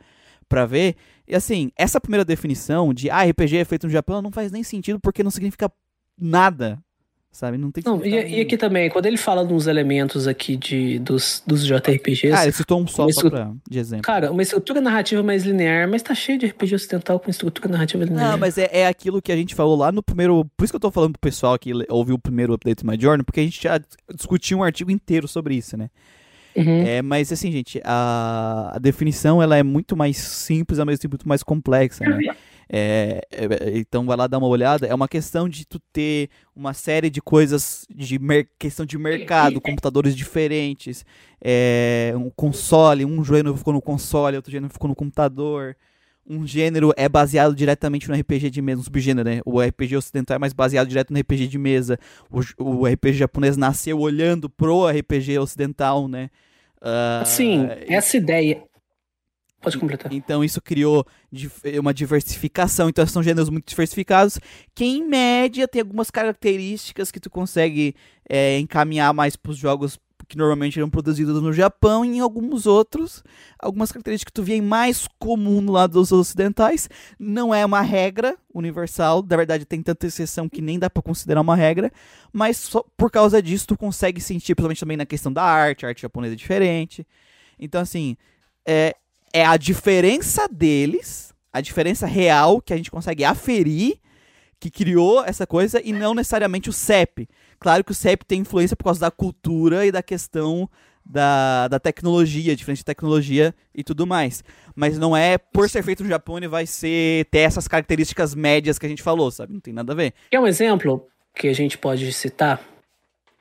para 0.50 0.66
ver. 0.66 0.96
E 1.28 1.36
assim, 1.36 1.72
essa 1.78 2.02
primeira 2.02 2.26
definição 2.26 2.94
de 2.94 3.10
ah, 3.10 3.24
RPG 3.24 3.58
é 3.58 3.66
feito 3.66 3.86
no 3.86 3.94
Japão 3.94 4.22
não 4.22 4.32
faz 4.32 4.52
nem 4.52 4.64
sentido 4.64 5.00
porque 5.00 5.24
não 5.24 5.32
significa 5.32 5.72
nada. 6.20 6.80
Sabe? 7.32 7.60
Não 7.60 7.70
tem 7.72 7.84
não, 7.86 8.04
e, 8.04 8.10
e, 8.10 8.42
aqui 8.42 8.58
também, 8.58 8.90
quando 8.90 9.06
ele 9.06 9.16
fala 9.16 9.46
de 9.46 9.54
uns 9.54 9.68
elementos 9.68 10.28
aqui 10.28 10.58
de, 10.58 10.98
dos, 10.98 11.44
dos 11.46 11.64
JRPGs. 11.64 12.34
Ah, 12.34 12.44
ele 12.44 12.52
citou 12.52 12.82
um 12.82 12.88
só, 12.88 13.08
só 13.12 13.30
pra, 13.30 13.54
de 13.70 13.78
exemplo. 13.78 14.02
Cara, 14.02 14.32
uma 14.32 14.42
estrutura 14.42 14.82
narrativa 14.82 15.22
mais 15.22 15.46
linear, 15.46 15.88
mas 15.88 16.02
tá 16.02 16.16
cheio 16.16 16.40
de 16.40 16.48
RPG 16.48 16.74
ocidental 16.74 17.20
com 17.20 17.30
estrutura 17.30 17.70
narrativa 17.70 18.04
linear. 18.04 18.32
Não, 18.32 18.38
mas 18.40 18.58
é, 18.58 18.68
é 18.72 18.88
aquilo 18.88 19.22
que 19.22 19.32
a 19.32 19.36
gente 19.36 19.54
falou 19.54 19.78
lá 19.78 19.92
no 19.92 20.02
primeiro. 20.02 20.44
Por 20.58 20.64
isso 20.64 20.74
que 20.74 20.78
eu 20.78 20.82
tô 20.82 20.90
falando 20.90 21.12
pro 21.14 21.22
pessoal 21.22 21.58
que 21.60 21.72
ouviu 21.88 22.16
o 22.16 22.20
primeiro 22.20 22.52
update 22.52 22.84
do 22.84 22.92
My 22.92 23.00
Journey, 23.00 23.24
porque 23.24 23.42
a 23.42 23.44
gente 23.44 23.62
já 23.62 23.80
discutiu 24.12 24.58
um 24.58 24.64
artigo 24.64 24.90
inteiro 24.90 25.28
sobre 25.28 25.54
isso, 25.54 25.78
né? 25.78 25.92
Uhum. 26.56 26.82
É, 26.86 27.02
mas 27.02 27.32
assim, 27.32 27.52
gente, 27.52 27.82
a, 27.84 28.72
a, 28.76 28.80
definição 28.80 29.42
ela 29.42 29.56
é 29.58 29.64
muito 29.64 29.96
mais 29.96 30.18
simples, 30.18 30.80
ao 30.80 30.86
mesmo 30.86 31.02
tempo 31.02 31.14
muito 31.14 31.28
mais 31.28 31.44
complexa, 31.44 32.04
né? 32.04 32.20
É, 32.72 33.22
é, 33.32 33.78
então 33.80 34.06
vai 34.06 34.16
lá 34.16 34.28
dar 34.28 34.38
uma 34.38 34.48
olhada. 34.48 34.86
É 34.86 34.94
uma 34.94 35.08
questão 35.08 35.50
de 35.50 35.66
tu 35.66 35.80
ter 35.92 36.30
uma 36.56 36.74
série 36.74 37.10
de 37.10 37.22
coisas 37.22 37.86
de 37.90 38.20
questão 38.60 38.86
de 38.86 38.98
mercado, 38.98 39.60
computadores 39.60 40.16
diferentes, 40.16 41.04
é, 41.42 42.14
um 42.16 42.30
console, 42.30 43.06
um 43.06 43.24
gênero 43.24 43.58
ficou 43.58 43.74
no 43.74 43.82
console, 43.82 44.36
outro 44.36 44.52
gênero 44.52 44.72
ficou 44.72 44.88
no 44.88 44.96
computador. 44.96 45.76
Um 46.30 46.46
gênero 46.46 46.94
é 46.96 47.10
baseado 47.10 47.56
diretamente 47.56 48.08
no 48.08 48.16
RPG 48.16 48.52
de 48.52 48.62
mesa, 48.62 48.82
um 48.82 48.84
subgênero, 48.84 49.28
né? 49.28 49.42
O 49.44 49.60
RPG 49.60 49.98
ocidental 49.98 50.36
é 50.36 50.40
mais 50.40 50.54
baseado 50.54 50.88
direto 50.88 51.12
no 51.12 51.20
RPG 51.20 51.48
de 51.48 51.58
mesa. 51.58 51.98
O, 52.30 52.40
o 52.64 52.86
RPG 52.86 53.14
japonês 53.14 53.58
nasceu 53.58 54.00
olhando 54.00 54.48
pro 54.48 54.88
RPG 54.88 55.40
ocidental, 55.40 56.08
né? 56.08 56.30
Uh, 56.78 57.26
Sim, 57.26 57.68
essa 57.88 58.16
ideia. 58.16 58.64
Pode 59.62 59.78
completar. 59.78 60.14
Então 60.14 60.44
isso 60.44 60.62
criou 60.62 61.06
uma 61.80 61.94
diversificação. 61.94 62.88
Então 62.88 63.06
são 63.06 63.22
gêneros 63.22 63.50
muito 63.50 63.68
diversificados 63.68 64.40
que 64.74 64.86
em 64.86 65.06
média 65.06 65.68
tem 65.68 65.82
algumas 65.82 66.10
características 66.10 67.12
que 67.12 67.20
tu 67.20 67.30
consegue 67.30 67.94
é, 68.30 68.58
encaminhar 68.60 69.14
mais 69.14 69.36
para 69.36 69.52
os 69.52 69.58
jogos 69.58 70.00
que 70.30 70.38
normalmente 70.38 70.78
eram 70.78 70.92
produzidos 70.92 71.42
no 71.42 71.52
Japão 71.52 72.06
e 72.06 72.18
em 72.18 72.20
alguns 72.20 72.68
outros, 72.68 73.24
algumas 73.58 73.92
características 73.92 74.30
que 74.30 74.34
tu 74.34 74.44
vê 74.44 74.62
mais 74.62 75.08
comum 75.18 75.60
no 75.60 75.72
lado 75.72 75.94
dos 75.94 76.12
ocidentais. 76.12 76.88
Não 77.18 77.54
é 77.54 77.66
uma 77.66 77.82
regra 77.82 78.38
universal, 78.54 79.26
na 79.28 79.36
verdade 79.36 79.66
tem 79.66 79.82
tanta 79.82 80.06
exceção 80.06 80.48
que 80.48 80.62
nem 80.62 80.78
dá 80.78 80.88
para 80.88 81.02
considerar 81.02 81.42
uma 81.42 81.56
regra, 81.56 81.92
mas 82.32 82.58
só 82.58 82.86
por 82.96 83.10
causa 83.10 83.42
disso 83.42 83.68
tu 83.68 83.78
consegue 83.78 84.22
sentir, 84.22 84.54
principalmente 84.54 84.80
também 84.80 84.98
na 84.98 85.06
questão 85.06 85.34
da 85.34 85.44
arte, 85.44 85.84
a 85.84 85.90
arte 85.90 86.04
japonesa 86.04 86.36
é 86.36 86.38
diferente. 86.38 87.08
Então 87.58 87.82
assim, 87.82 88.16
é, 88.68 88.96
é 89.34 89.44
a 89.44 89.58
diferença 89.58 90.48
deles, 90.48 91.34
a 91.52 91.60
diferença 91.60 92.06
real 92.06 92.62
que 92.62 92.72
a 92.72 92.78
gente 92.78 92.92
consegue 92.92 93.24
aferir 93.24 94.00
que 94.60 94.70
criou 94.70 95.24
essa 95.24 95.48
coisa 95.48 95.82
e 95.84 95.94
não 95.94 96.14
necessariamente 96.14 96.70
o 96.70 96.74
CEP. 96.74 97.28
Claro 97.60 97.84
que 97.84 97.92
o 97.92 97.96
CEP 97.96 98.26
tem 98.26 98.42
influência 98.42 98.76
por 98.76 98.86
causa 98.86 99.00
da 99.00 99.12
cultura 99.12 99.86
e 99.86 99.92
da 99.92 100.02
questão 100.02 100.70
da, 101.06 101.68
da 101.68 101.80
tecnologia, 101.80 102.56
diferente 102.56 102.80
de 102.80 102.86
tecnologia 102.86 103.54
e 103.74 103.84
tudo 103.84 104.06
mais. 104.06 104.44
Mas 104.76 104.98
não 104.98 105.18
é 105.18 105.38
por 105.38 105.70
ser 105.70 105.84
feito 105.84 106.04
no 106.04 106.10
Japão 106.10 106.38
ele 106.38 106.48
vai 106.48 106.66
ser 106.66 107.26
ter 107.26 107.40
essas 107.40 107.68
características 107.68 108.36
médias 108.36 108.78
que 108.78 108.86
a 108.86 108.90
gente 108.90 109.02
falou, 109.02 109.32
sabe? 109.32 109.54
Não 109.54 109.60
tem 109.60 109.74
nada 109.74 109.92
a 109.92 109.96
ver. 109.96 110.14
É 110.32 110.40
um 110.40 110.48
exemplo 110.48 111.08
que 111.36 111.48
a 111.48 111.54
gente 111.54 111.78
pode 111.78 112.12
citar, 112.14 112.62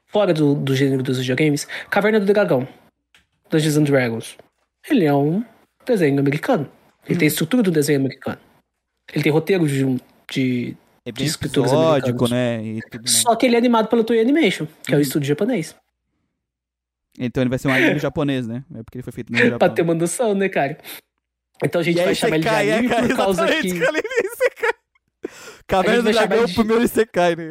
fora 0.06 0.32
do, 0.32 0.54
do 0.54 0.74
gênero 0.74 1.02
dos 1.02 1.18
videogames, 1.18 1.66
Caverna 1.90 2.18
do 2.18 2.26
Dragão, 2.26 2.66
Dungeons 3.50 3.76
and 3.76 3.84
Dragons. 3.84 4.36
Ele 4.88 5.04
é 5.04 5.14
um 5.14 5.44
desenho 5.84 6.18
americano. 6.18 6.70
Ele 7.06 7.16
hum. 7.16 7.18
tem 7.18 7.28
estrutura 7.28 7.62
do 7.62 7.70
desenho 7.70 8.00
americano. 8.00 8.38
Ele 9.12 9.22
tem 9.22 9.32
roteiro 9.32 9.66
de, 9.66 10.00
de 10.30 10.76
é 11.08 11.12
bem 11.12 11.26
episódico, 11.26 12.28
né? 12.28 12.60
Só 13.06 13.34
que 13.34 13.46
ele 13.46 13.54
é 13.54 13.58
animado 13.58 13.88
pela 13.88 14.04
Toei 14.04 14.20
Animation, 14.20 14.66
que 14.84 14.92
é 14.92 14.94
o 14.94 14.98
uhum. 14.98 15.02
estúdio 15.02 15.28
japonês. 15.28 15.74
Então 17.18 17.42
ele 17.42 17.50
vai 17.50 17.58
ser 17.58 17.68
um 17.68 17.72
anime 17.72 17.98
japonês, 17.98 18.46
né? 18.46 18.62
É 18.74 18.82
porque 18.82 18.98
ele 18.98 19.02
foi 19.02 19.12
feito 19.12 19.32
no 19.32 19.38
Japão. 19.38 19.58
pra 19.58 19.70
ter 19.70 19.82
uma 19.82 19.94
noção, 19.94 20.34
né, 20.34 20.48
cara? 20.48 20.78
Então 21.64 21.80
a 21.80 21.84
gente 21.84 21.98
e 21.98 22.04
vai 22.04 22.14
chamar 22.14 22.36
ele 22.36 22.44
de 22.44 22.48
anime 22.48 22.92
é, 22.92 23.00
por 23.00 23.16
causa 23.16 23.46
que... 23.46 23.80
Caverna 25.66 26.02
do 26.02 26.12
Dragão 26.12 26.38
é 26.38 26.44
o 26.44 26.54
primeiro 26.54 26.82
Isekai, 26.84 27.36
né? 27.36 27.50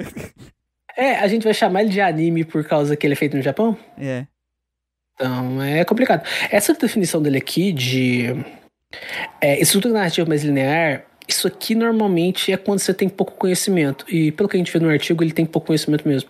É, 0.96 1.16
a 1.16 1.28
gente 1.28 1.44
vai 1.44 1.54
chamar 1.54 1.82
ele 1.82 1.90
de 1.90 2.02
anime 2.02 2.46
por 2.46 2.64
causa 2.64 2.96
que 2.96 3.06
ele 3.06 3.14
é 3.14 3.18
feito 3.18 3.36
no 3.36 3.44
Japão? 3.44 3.78
É. 3.98 4.26
Então, 5.14 5.62
é 5.62 5.84
complicado. 5.84 6.28
Essa 6.50 6.74
definição 6.74 7.22
dele 7.22 7.38
aqui 7.38 7.72
de 7.72 8.28
é, 9.42 9.60
estrutura 9.60 9.94
narrativa 9.94 10.28
mais 10.28 10.44
linear 10.44 11.06
isso 11.28 11.48
aqui 11.48 11.76
normalmente 11.76 12.52
é 12.52 12.58
quando 12.58 12.80
você 12.80 12.94
tem 12.94 13.10
pouco 13.10 13.34
conhecimento. 13.34 14.06
E 14.10 14.32
pelo 14.32 14.48
que 14.48 14.56
a 14.56 14.60
gente 14.60 14.72
vê 14.72 14.80
no 14.80 14.90
artigo, 14.90 15.24
ele 15.24 15.34
tem 15.34 15.46
pouco 15.46 15.68
conhecimento 15.68 16.08
mesmo. 16.08 16.30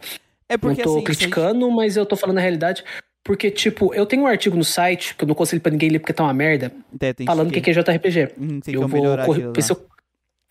É 0.50 0.58
porque, 0.58 0.82
não 0.82 0.91
tô 0.91 0.95
assim, 0.95 1.04
criticando, 1.04 1.66
gente... 1.66 1.76
mas 1.76 1.95
eu 1.98 2.06
tô 2.06 2.16
falando 2.16 2.38
a 2.39 2.41
realidade. 2.41 2.84
Porque, 3.24 3.52
tipo, 3.52 3.93
eu 3.93 4.06
tenho 4.06 4.24
um 4.24 4.28
artigo 4.28 4.56
no 4.56 4.64
site, 4.64 5.14
que 5.16 5.24
eu 5.24 5.28
não 5.28 5.36
consigo 5.36 5.62
pra 5.62 5.72
ninguém 5.72 5.89
ler 5.89 6.00
porque 6.00 6.14
tá 6.14 6.24
uma 6.24 6.34
merda, 6.34 6.72
é, 7.02 7.14
falando 7.26 7.52
que... 7.52 7.60
que 7.60 7.70
é 7.70 7.74
JRPG. 7.74 8.34
Hum, 8.39 8.60
eu 8.66 8.88
vou 8.88 9.18
corrigir. 9.26 9.52
Eu... 9.70 9.88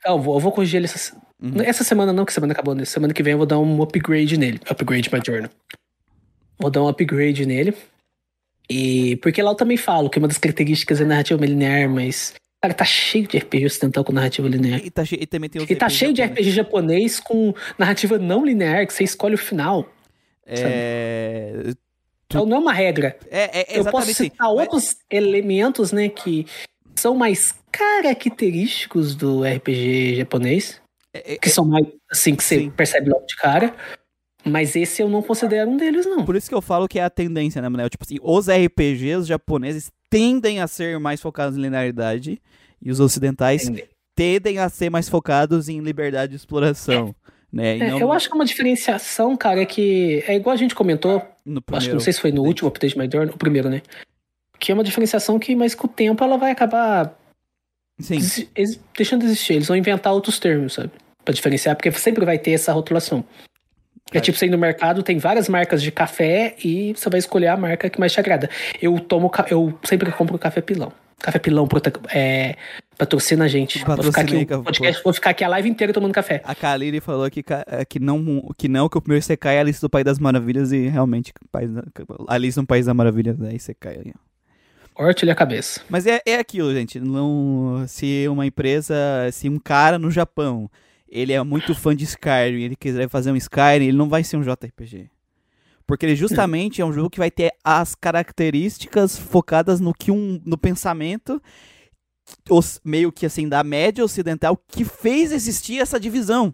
eu, 0.05 0.19
vou, 0.21 0.37
eu 0.37 0.41
vou 0.41 0.53
corrigir 0.53 0.77
ele 0.77 0.85
essa... 0.85 1.17
Uhum. 1.43 1.61
essa 1.63 1.85
semana, 1.85 2.13
não, 2.13 2.25
que 2.25 2.33
semana 2.33 2.53
acabou. 2.53 2.75
Né? 2.75 2.85
Semana 2.85 3.13
que 3.13 3.23
vem 3.23 3.33
eu 3.33 3.39
vou 3.39 3.47
dar 3.47 3.59
um 3.59 3.83
upgrade 3.83 4.37
nele. 4.37 4.61
Upgrade 4.69 5.11
my 5.13 5.21
journal. 5.25 5.51
Vou 6.59 6.71
dar 6.71 6.83
um 6.83 6.89
upgrade 6.89 7.47
nele. 7.47 7.75
E 8.69 9.17
porque 9.17 9.43
lá 9.43 9.51
eu 9.51 9.55
também 9.55 9.77
falo 9.77 10.11
que 10.11 10.19
uma 10.19 10.29
das 10.29 10.39
características 10.39 11.01
é 11.01 11.05
narrativa 11.05 11.45
linear, 11.45 11.89
mas 11.89 12.35
Cara, 12.67 12.75
tá 12.75 12.85
cheio 12.85 13.29
de 13.29 13.39
RPG 13.39 13.67
ocidental 13.67 14.03
com 14.03 14.13
narrativa 14.13 14.49
linear. 14.49 14.81
E, 14.85 14.91
tá 14.91 15.05
e 15.09 15.25
também 15.25 15.49
tem 15.49 15.63
E 15.63 15.77
tá 15.77 15.89
cheio 15.89 16.13
de 16.13 16.21
RPG 16.21 16.51
japonês 16.51 17.21
com 17.21 17.55
narrativa 17.79 18.19
não 18.19 18.45
linear, 18.45 18.85
que 18.87 18.93
você 18.93 19.05
escolhe 19.05 19.37
o 19.37 19.39
final. 19.39 19.89
É. 20.45 21.53
Tu... 21.65 21.77
Então 22.27 22.45
não 22.45 22.57
é 22.57 22.61
uma 22.61 22.73
regra. 22.73 23.17
É, 23.31 23.75
é 23.75 23.79
Eu 23.79 23.85
posso 23.85 24.13
citar 24.13 24.49
assim, 24.49 24.59
outros 24.59 24.97
elementos, 25.09 25.93
né, 25.93 26.09
que 26.09 26.45
são 26.97 27.15
mais 27.15 27.55
característicos 27.71 29.15
do 29.15 29.45
RPG 29.45 30.17
japonês. 30.17 30.81
É, 31.15 31.35
é, 31.35 31.37
que 31.37 31.49
são 31.49 31.65
mais, 31.65 31.87
assim, 32.11 32.35
que 32.35 32.43
você 32.43 32.69
percebe 32.77 33.11
logo 33.11 33.27
de 33.27 33.37
cara. 33.37 33.73
Mas 34.45 34.75
esse 34.75 35.03
eu 35.03 35.09
não 35.09 35.23
considero 35.23 35.71
um 35.71 35.77
deles, 35.77 36.05
não. 36.05 36.25
Por 36.25 36.35
isso 36.35 36.49
que 36.49 36.55
eu 36.55 36.63
falo 36.63 36.89
que 36.89 36.99
é 36.99 37.05
a 37.05 37.11
tendência, 37.11 37.63
né, 37.63 37.69
Manel? 37.69 37.89
Tipo 37.89 38.05
assim, 38.05 38.19
os 38.21 38.49
RPGs 38.49 39.27
japoneses 39.27 39.91
tendem 40.17 40.61
a 40.61 40.67
ser 40.67 40.99
mais 40.99 41.21
focados 41.21 41.59
em 41.59 41.63
linearidade 41.63 42.41
e 42.81 42.91
os 42.91 43.01
ocidentais 43.01 43.65
Entendi. 43.65 43.85
tendem 44.15 44.59
a 44.59 44.69
ser 44.69 44.91
mais 44.91 45.09
focados 45.09 45.69
em 45.69 45.81
liberdade 45.81 46.31
de 46.31 46.37
exploração. 46.37 47.15
Né? 47.53 47.79
É, 47.79 47.91
não... 47.91 47.99
Eu 47.99 48.13
acho 48.13 48.29
que 48.29 48.35
uma 48.35 48.45
diferenciação, 48.45 49.37
cara, 49.37 49.63
é 49.63 49.67
que 49.67 50.25
é 50.27 50.35
igual 50.35 50.55
a 50.55 50.57
gente 50.59 50.75
comentou. 50.75 51.23
No 51.45 51.63
primeiro, 51.63 51.77
acho 51.77 51.89
que 51.89 51.95
não 51.95 52.01
sei 52.01 52.13
se 52.13 52.21
foi 52.21 52.31
no 52.31 52.43
update. 52.43 52.49
último 52.49 52.69
update 52.69 52.99
My 52.99 53.09
Door, 53.09 53.31
o 53.35 53.39
primeiro, 53.39 53.69
né? 53.69 53.83
Que 54.59 54.73
é 54.73 54.75
uma 54.75 54.85
diferenciação 54.85 55.39
que, 55.39 55.55
mas 55.55 55.75
com 55.75 55.87
o 55.87 55.91
tempo, 55.91 56.25
ela 56.25 56.37
vai 56.37 56.51
acabar 56.51 57.17
Sim. 58.01 58.19
deixando 58.97 59.21
de 59.21 59.27
existir. 59.27 59.55
Eles 59.55 59.69
vão 59.69 59.77
inventar 59.77 60.13
outros 60.13 60.39
termos, 60.39 60.75
sabe? 60.75 60.91
Pra 61.25 61.35
diferenciar, 61.35 61.77
porque 61.77 61.93
sempre 61.93 62.25
vai 62.25 62.39
ter 62.39 62.53
essa 62.53 62.73
rotulação. 62.73 63.25
É 64.13 64.21
tipo, 64.21 64.39
você 64.39 64.47
ir 64.47 64.51
no 64.51 64.59
mercado, 64.59 65.03
tem 65.03 65.19
várias 65.19 65.49
marcas 65.49 65.83
de 65.83 65.91
café 65.91 66.55
e 66.65 66.93
você 66.93 67.11
vai 67.11 67.19
escolher 67.19 67.49
a 67.49 67.57
marca 67.57 67.91
que 67.91 67.99
mais 67.99 68.13
te 68.13 68.21
agrada. 68.21 68.49
Eu 68.81 68.99
tomo, 69.01 69.31
eu 69.51 69.77
sempre 69.85 70.11
compro 70.13 70.39
café 70.39 70.61
pilão. 70.61 70.93
Café 71.21 71.39
pilão, 71.39 71.67
é, 72.15 72.55
Patrocina 72.97 73.45
a 73.45 73.49
gente. 73.49 73.79
Vou 73.79 73.97
ficar, 73.97 73.97
Patrocina 73.97 74.39
aí, 74.39 74.43
aqui, 74.43 74.65
podcast, 74.65 75.03
vou 75.03 75.13
ficar 75.13 75.31
aqui 75.31 75.45
a 75.45 75.49
live 75.49 75.69
inteira 75.69 75.93
tomando 75.93 76.13
café. 76.13 76.41
A 76.45 76.55
Kaliri 76.55 77.01
falou 77.01 77.29
que, 77.31 77.43
é, 77.67 77.85
que, 77.85 77.99
não, 77.99 78.49
que 78.57 78.69
não, 78.69 78.89
que 78.89 78.97
o 78.97 79.01
primeiro 79.01 79.23
Isekai 79.23 79.57
é 79.57 79.59
a 79.59 79.61
Alice 79.63 79.81
do 79.81 79.91
País 79.91 80.05
das 80.05 80.19
Maravilhas 80.19 80.73
e 80.73 80.89
realmente 80.89 81.33
da- 81.71 81.85
Alice 82.29 82.57
no 82.59 82.67
País 82.67 82.87
das 82.87 82.95
Maravilhas 82.95 83.37
é 83.41 83.55
ó. 84.15 84.37
Corte-lhe 84.95 85.31
a 85.31 85.35
cabeça. 85.35 85.83
Mas 85.91 86.07
é, 86.07 86.23
é 86.25 86.39
aquilo, 86.39 86.73
gente. 86.73 86.99
Não, 86.99 87.85
se 87.87 88.27
uma 88.29 88.47
empresa, 88.47 88.95
se 89.31 89.47
um 89.49 89.59
cara 89.59 89.99
no 89.99 90.11
Japão, 90.11 90.71
ele 91.09 91.33
é 91.33 91.43
muito 91.43 91.75
fã 91.75 91.95
de 91.95 92.05
Skyrim, 92.05 92.63
ele 92.63 92.77
quiser 92.77 93.09
fazer 93.09 93.31
um 93.31 93.37
Skyrim, 93.37 93.87
ele 93.87 93.97
não 93.97 94.09
vai 94.09 94.23
ser 94.25 94.37
um 94.37 94.43
JRPG. 94.43 95.11
Porque 95.87 96.05
ele 96.05 96.17
justamente 96.17 96.81
é 96.81 96.85
um 96.85 96.93
jogo 96.93 97.09
que 97.11 97.19
vai 97.19 97.31
ter 97.31 97.53
as 97.63 97.95
características 97.95 99.17
focadas 99.17 99.79
no 99.81 99.95
que 99.95 100.11
um 100.11 100.41
no 100.45 100.59
pensamento 100.59 101.41
os- 102.51 102.81
meio 102.85 103.13
que 103.13 103.25
assim 103.25 103.49
da 103.49 103.63
média 103.63 104.05
ocidental 104.05 104.57
que 104.69 104.85
fez 104.85 105.31
existir 105.31 105.79
essa 105.81 106.01
divisão. 106.01 106.53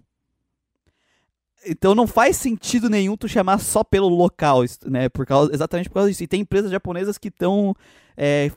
Então 1.64 1.94
não 1.94 2.06
faz 2.06 2.36
sentido 2.36 2.90
nenhum 2.90 3.16
tu 3.16 3.28
chamar 3.28 3.58
só 3.58 3.84
pelo 3.84 4.08
local, 4.08 4.62
né? 4.84 5.08
Por 5.08 5.24
causa, 5.24 5.54
exatamente 5.54 5.88
por 5.88 5.94
causa 5.94 6.10
disso. 6.10 6.24
E 6.24 6.26
tem 6.26 6.40
empresas 6.40 6.70
japonesas 6.70 7.16
que 7.18 7.28
estão. 7.28 7.74
É, 8.16 8.50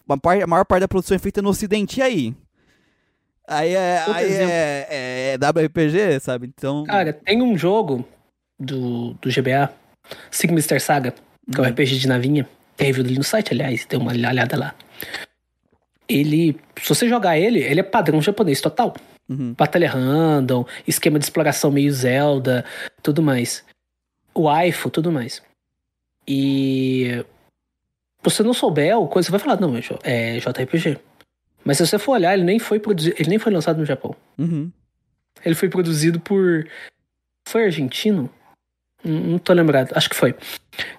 a 0.44 0.48
maior 0.48 0.66
parte 0.66 0.82
da 0.82 0.88
produção 0.88 1.16
é 1.16 1.20
feita 1.20 1.42
no 1.42 1.50
ocidente, 1.50 2.00
e 2.00 2.04
aí? 2.04 2.36
Aí 3.48 3.74
é, 3.76 3.98
Outro 4.00 4.14
aí 4.14 4.26
exemplo. 4.26 4.52
é, 4.52 4.88
é, 4.90 5.34
é 5.34 5.38
WRPG, 5.38 6.20
sabe? 6.20 6.48
Então. 6.48 6.84
Cara, 6.86 7.14
tem 7.14 7.42
um 7.42 7.58
jogo 7.58 8.08
do, 8.60 9.14
do 9.16 9.30
GBA, 9.30 9.72
Sigmister 10.32 10.82
Saga, 10.82 11.12
que 11.12 11.58
é 11.58 11.62
um 11.62 11.64
Uhum. 11.66 11.70
RPG 11.72 11.98
de 12.00 12.08
navinha. 12.08 12.48
Tem 12.76 12.88
review 12.88 13.06
ali 13.06 13.18
no 13.18 13.24
site, 13.24 13.54
aliás, 13.54 13.86
tem 13.86 14.00
uma 14.00 14.12
olhada 14.12 14.58
lá. 14.58 14.76
Ele, 16.08 16.60
se 16.82 16.90
você 16.90 17.08
jogar 17.10 17.38
ele, 17.38 17.60
ele 17.64 17.80
é 17.80 17.84
padrão 17.84 18.22
japonês 18.22 18.62
total. 18.62 18.96
Uhum. 19.28 19.54
Batalha 19.54 19.90
random, 19.90 20.66
esquema 20.88 21.18
de 21.18 21.26
exploração 21.26 21.72
meio 21.72 21.92
Zelda, 21.92 22.64
tudo 23.02 23.24
mais. 23.24 23.64
O 24.34 24.44
waifu, 24.44 24.90
tudo 24.92 25.12
mais. 25.12 25.42
E 26.28 27.24
se 28.20 28.24
você 28.24 28.44
não 28.44 28.54
souber 28.54 28.98
o 29.00 29.08
coisa, 29.08 29.28
você 29.28 29.32
vai 29.32 29.40
falar, 29.40 29.60
não, 29.60 29.76
é 29.76 29.82
J- 29.82 30.00
é 30.04 30.40
JRPG. 30.40 31.00
Mas 31.66 31.78
se 31.78 31.88
você 31.88 31.98
for 31.98 32.14
olhar, 32.14 32.36
ele 32.36 32.44
nem 32.44 32.60
foi 32.60 32.80
produzido, 32.80 33.16
ele 33.20 33.30
nem 33.30 33.40
foi 33.40 33.52
lançado 33.52 33.78
no 33.80 33.86
Japão. 33.86 34.16
Uhum. 34.38 34.72
Ele 35.44 35.56
foi 35.56 35.68
produzido 35.68 36.20
por. 36.20 36.68
Foi 37.48 37.66
argentino? 37.66 38.30
Não, 39.04 39.20
não 39.20 39.40
tô 39.40 39.52
lembrado, 39.52 39.92
acho 39.96 40.10
que 40.10 40.16
foi. 40.16 40.36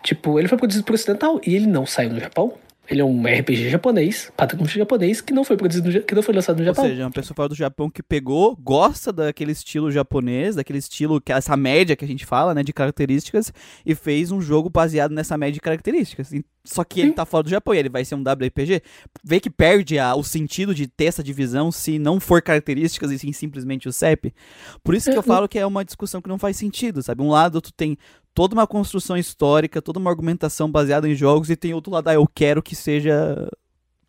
Tipo, 0.03 0.39
ele 0.39 0.49
foi 0.49 0.59
produzido 0.59 0.85
por 0.85 0.95
ocidental 0.95 1.41
e 1.47 1.55
ele 1.55 1.67
não 1.67 1.87
saiu 1.87 2.11
no 2.11 2.21
Japão. 2.21 2.59
Ele 2.89 3.01
é 3.01 3.05
um 3.05 3.23
RPG 3.27 3.69
japonês, 3.71 4.31
padrão 4.37 4.65
japonês, 4.67 5.21
que 5.21 5.33
não 5.33 5.43
foi 5.45 5.57
produzido 5.57 5.91
no, 5.91 6.01
que 6.03 6.15
não 6.15 6.23
foi 6.23 6.35
lançado 6.35 6.57
no 6.57 6.63
Ou 6.63 6.67
Japão. 6.67 6.85
seja, 6.85 7.03
uma 7.05 7.11
pessoa 7.11 7.35
fora 7.35 7.49
do 7.49 7.55
Japão 7.55 7.91
que 7.91 8.03
pegou, 8.03 8.57
gosta 8.57 9.13
daquele 9.13 9.53
estilo 9.53 9.91
japonês, 9.91 10.55
daquele 10.57 10.79
estilo, 10.79 11.21
que 11.21 11.33
essa 11.33 11.57
média 11.57 11.97
que 11.97 12.05
a 12.05 12.09
gente 12.09 12.25
fala, 12.25 12.55
né, 12.55 12.63
de 12.63 12.73
características, 12.73 13.53
e 13.85 13.95
fez 13.95 14.31
um 14.31 14.41
jogo 14.41 14.71
baseado 14.71 15.13
nessa 15.13 15.37
média 15.37 15.55
de 15.55 15.61
características. 15.61 16.31
Só 16.65 16.83
que 16.83 17.01
ele 17.01 17.09
Sim. 17.11 17.15
tá 17.15 17.25
fora 17.25 17.45
do 17.45 17.51
Japão 17.51 17.75
e 17.75 17.79
ele 17.79 17.89
vai 17.89 18.05
ser 18.05 18.15
um 18.17 18.23
WRPG. 18.23 18.83
Vê 19.23 19.39
que 19.39 19.49
perde 19.51 19.99
a- 20.01 20.17
o 20.17 20.25
sentido 20.25 20.75
de 20.75 20.89
ter 20.89 21.05
essa 21.05 21.23
divisão 21.23 21.71
se 21.71 21.97
não 21.99 22.19
for 22.19 22.43
características 22.43 23.13
e 23.13 23.19
sim 23.21 23.33
simplesmente 23.33 23.89
o 23.89 23.93
CEP. 23.93 24.35
Por 24.83 24.95
isso 24.95 25.09
que 25.11 25.17
eu 25.17 25.21
É, 25.21 25.23
falo 25.23 25.49
que 25.49 25.59
é 25.61 25.67
uma 25.67 25.85
discussão 25.85 26.21
que 26.21 26.29
não 26.29 26.39
faz 26.39 26.57
sentido, 26.57 27.03
sabe? 27.03 27.23
Um 27.23 27.31
lado 27.31 27.61
tu 27.61 27.73
tem 27.73 27.97
toda 28.37 28.55
uma 28.55 28.67
construção 28.67 29.17
histórica, 29.17 29.81
toda 29.81 29.99
uma 29.99 30.11
argumentação 30.11 30.71
baseada 30.71 31.09
em 31.09 31.15
jogos, 31.15 31.49
e 31.49 31.57
tem 31.57 31.73
outro 31.73 31.91
lado, 31.91 32.09
ah, 32.09 32.15
eu 32.15 32.29
quero 32.29 32.63
que 32.63 32.77
seja 32.77 33.49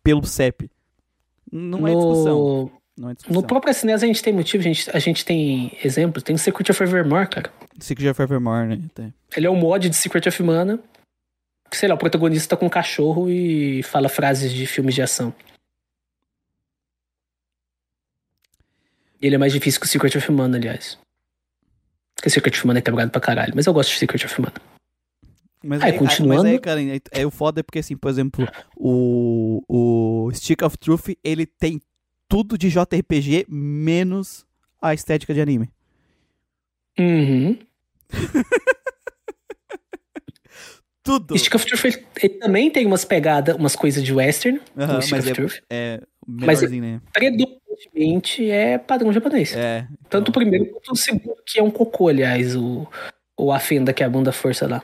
pelo 0.04 0.26
CEP. 0.26 0.70
Não 1.50 1.88
é 1.88 1.94
discussão. 1.94 2.38
no, 2.38 2.72
Não 2.98 3.10
é 3.10 3.14
discussão. 3.14 3.40
no 3.40 3.46
próprio 3.46 3.70
SNES 3.70 4.02
a 4.02 4.06
gente 4.06 4.22
tem 4.22 4.34
motivo, 4.34 4.60
a 4.60 4.64
gente, 4.64 4.90
a 4.94 4.98
gente 4.98 5.24
tem 5.24 5.72
exemplos. 5.82 6.22
Tem 6.22 6.36
o 6.36 6.38
Secret 6.38 6.70
of 6.70 6.82
Evermore, 6.82 7.26
cara. 7.26 7.50
Secret 7.80 8.10
of 8.10 8.20
Evermore, 8.20 8.66
né? 8.68 8.78
Até. 8.92 9.12
Ele 9.34 9.46
é 9.46 9.50
um 9.50 9.56
mod 9.56 9.88
de 9.88 9.96
Secret 9.96 10.28
of 10.28 10.42
Mana. 10.42 10.78
Que, 11.70 11.76
sei 11.78 11.88
lá, 11.88 11.94
o 11.94 11.98
protagonista 11.98 12.50
tá 12.54 12.56
com 12.56 12.66
um 12.66 12.70
cachorro 12.70 13.30
e 13.30 13.82
fala 13.82 14.10
frases 14.10 14.52
de 14.52 14.66
filmes 14.66 14.94
de 14.94 15.00
ação. 15.00 15.34
E 19.22 19.26
ele 19.26 19.36
é 19.36 19.38
mais 19.38 19.54
difícil 19.54 19.80
que 19.80 19.86
o 19.86 19.88
Secret 19.88 20.18
of 20.18 20.30
Mana, 20.30 20.58
aliás. 20.58 20.98
Porque 22.18 22.30
Secret 22.30 22.56
of 22.56 22.66
Mana 22.66 22.80
é 22.80 22.82
quebrado 22.82 23.12
pra 23.12 23.20
caralho. 23.20 23.52
Mas 23.54 23.66
eu 23.66 23.72
gosto 23.72 23.90
de 23.90 23.98
Secret 23.98 24.24
of 24.24 24.40
Mana. 24.40 24.54
Mas 25.62 25.80
Aí, 25.82 25.92
aí, 25.92 25.98
continuando. 25.98 26.42
Mas 26.42 26.52
aí, 26.52 26.58
cara, 26.58 26.82
é, 26.82 27.00
é 27.12 27.26
o 27.26 27.30
foda 27.30 27.60
é 27.60 27.62
porque, 27.62 27.78
assim, 27.78 27.96
por 27.96 28.10
exemplo, 28.10 28.48
o, 28.76 29.62
o 29.68 30.30
Stick 30.32 30.62
of 30.62 30.76
Truth, 30.76 31.10
ele 31.22 31.46
tem 31.46 31.80
tudo 32.28 32.58
de 32.58 32.68
JRPG 32.70 33.46
menos 33.48 34.44
a 34.82 34.92
estética 34.92 35.32
de 35.32 35.40
anime. 35.40 35.70
Uhum. 36.98 37.56
Tudo. 41.04 41.38
Stick 41.38 41.54
of 41.54 41.64
Truth, 41.64 41.84
ele, 41.84 42.06
ele 42.20 42.34
também 42.34 42.70
tem 42.70 42.84
umas 42.84 43.04
pegadas, 43.04 43.54
umas 43.56 43.74
coisas 43.74 44.02
de 44.02 44.12
western. 44.12 44.60
No 44.76 45.00
Stick 45.00 45.12
mas 45.12 45.24
of 45.24 45.30
é, 45.30 45.32
Truth. 45.32 45.60
é 45.70 46.02
menorzinho, 46.26 46.82
né? 46.82 47.00
Predominantemente 47.82 48.50
é 48.50 48.78
padrão 48.78 49.12
japonês. 49.12 49.54
É. 49.54 49.86
Tanto 50.08 50.30
o 50.30 50.32
primeiro 50.32 50.66
quanto 50.66 50.92
o 50.92 50.96
segundo, 50.96 51.36
que 51.46 51.58
é 51.58 51.62
um 51.62 51.70
cocô, 51.70 52.08
aliás, 52.08 52.56
o, 52.56 52.86
o 53.36 53.52
a 53.52 53.58
fenda 53.58 53.92
que 53.92 54.02
é 54.02 54.06
a 54.06 54.10
bunda 54.10 54.32
força 54.32 54.66
lá. 54.66 54.82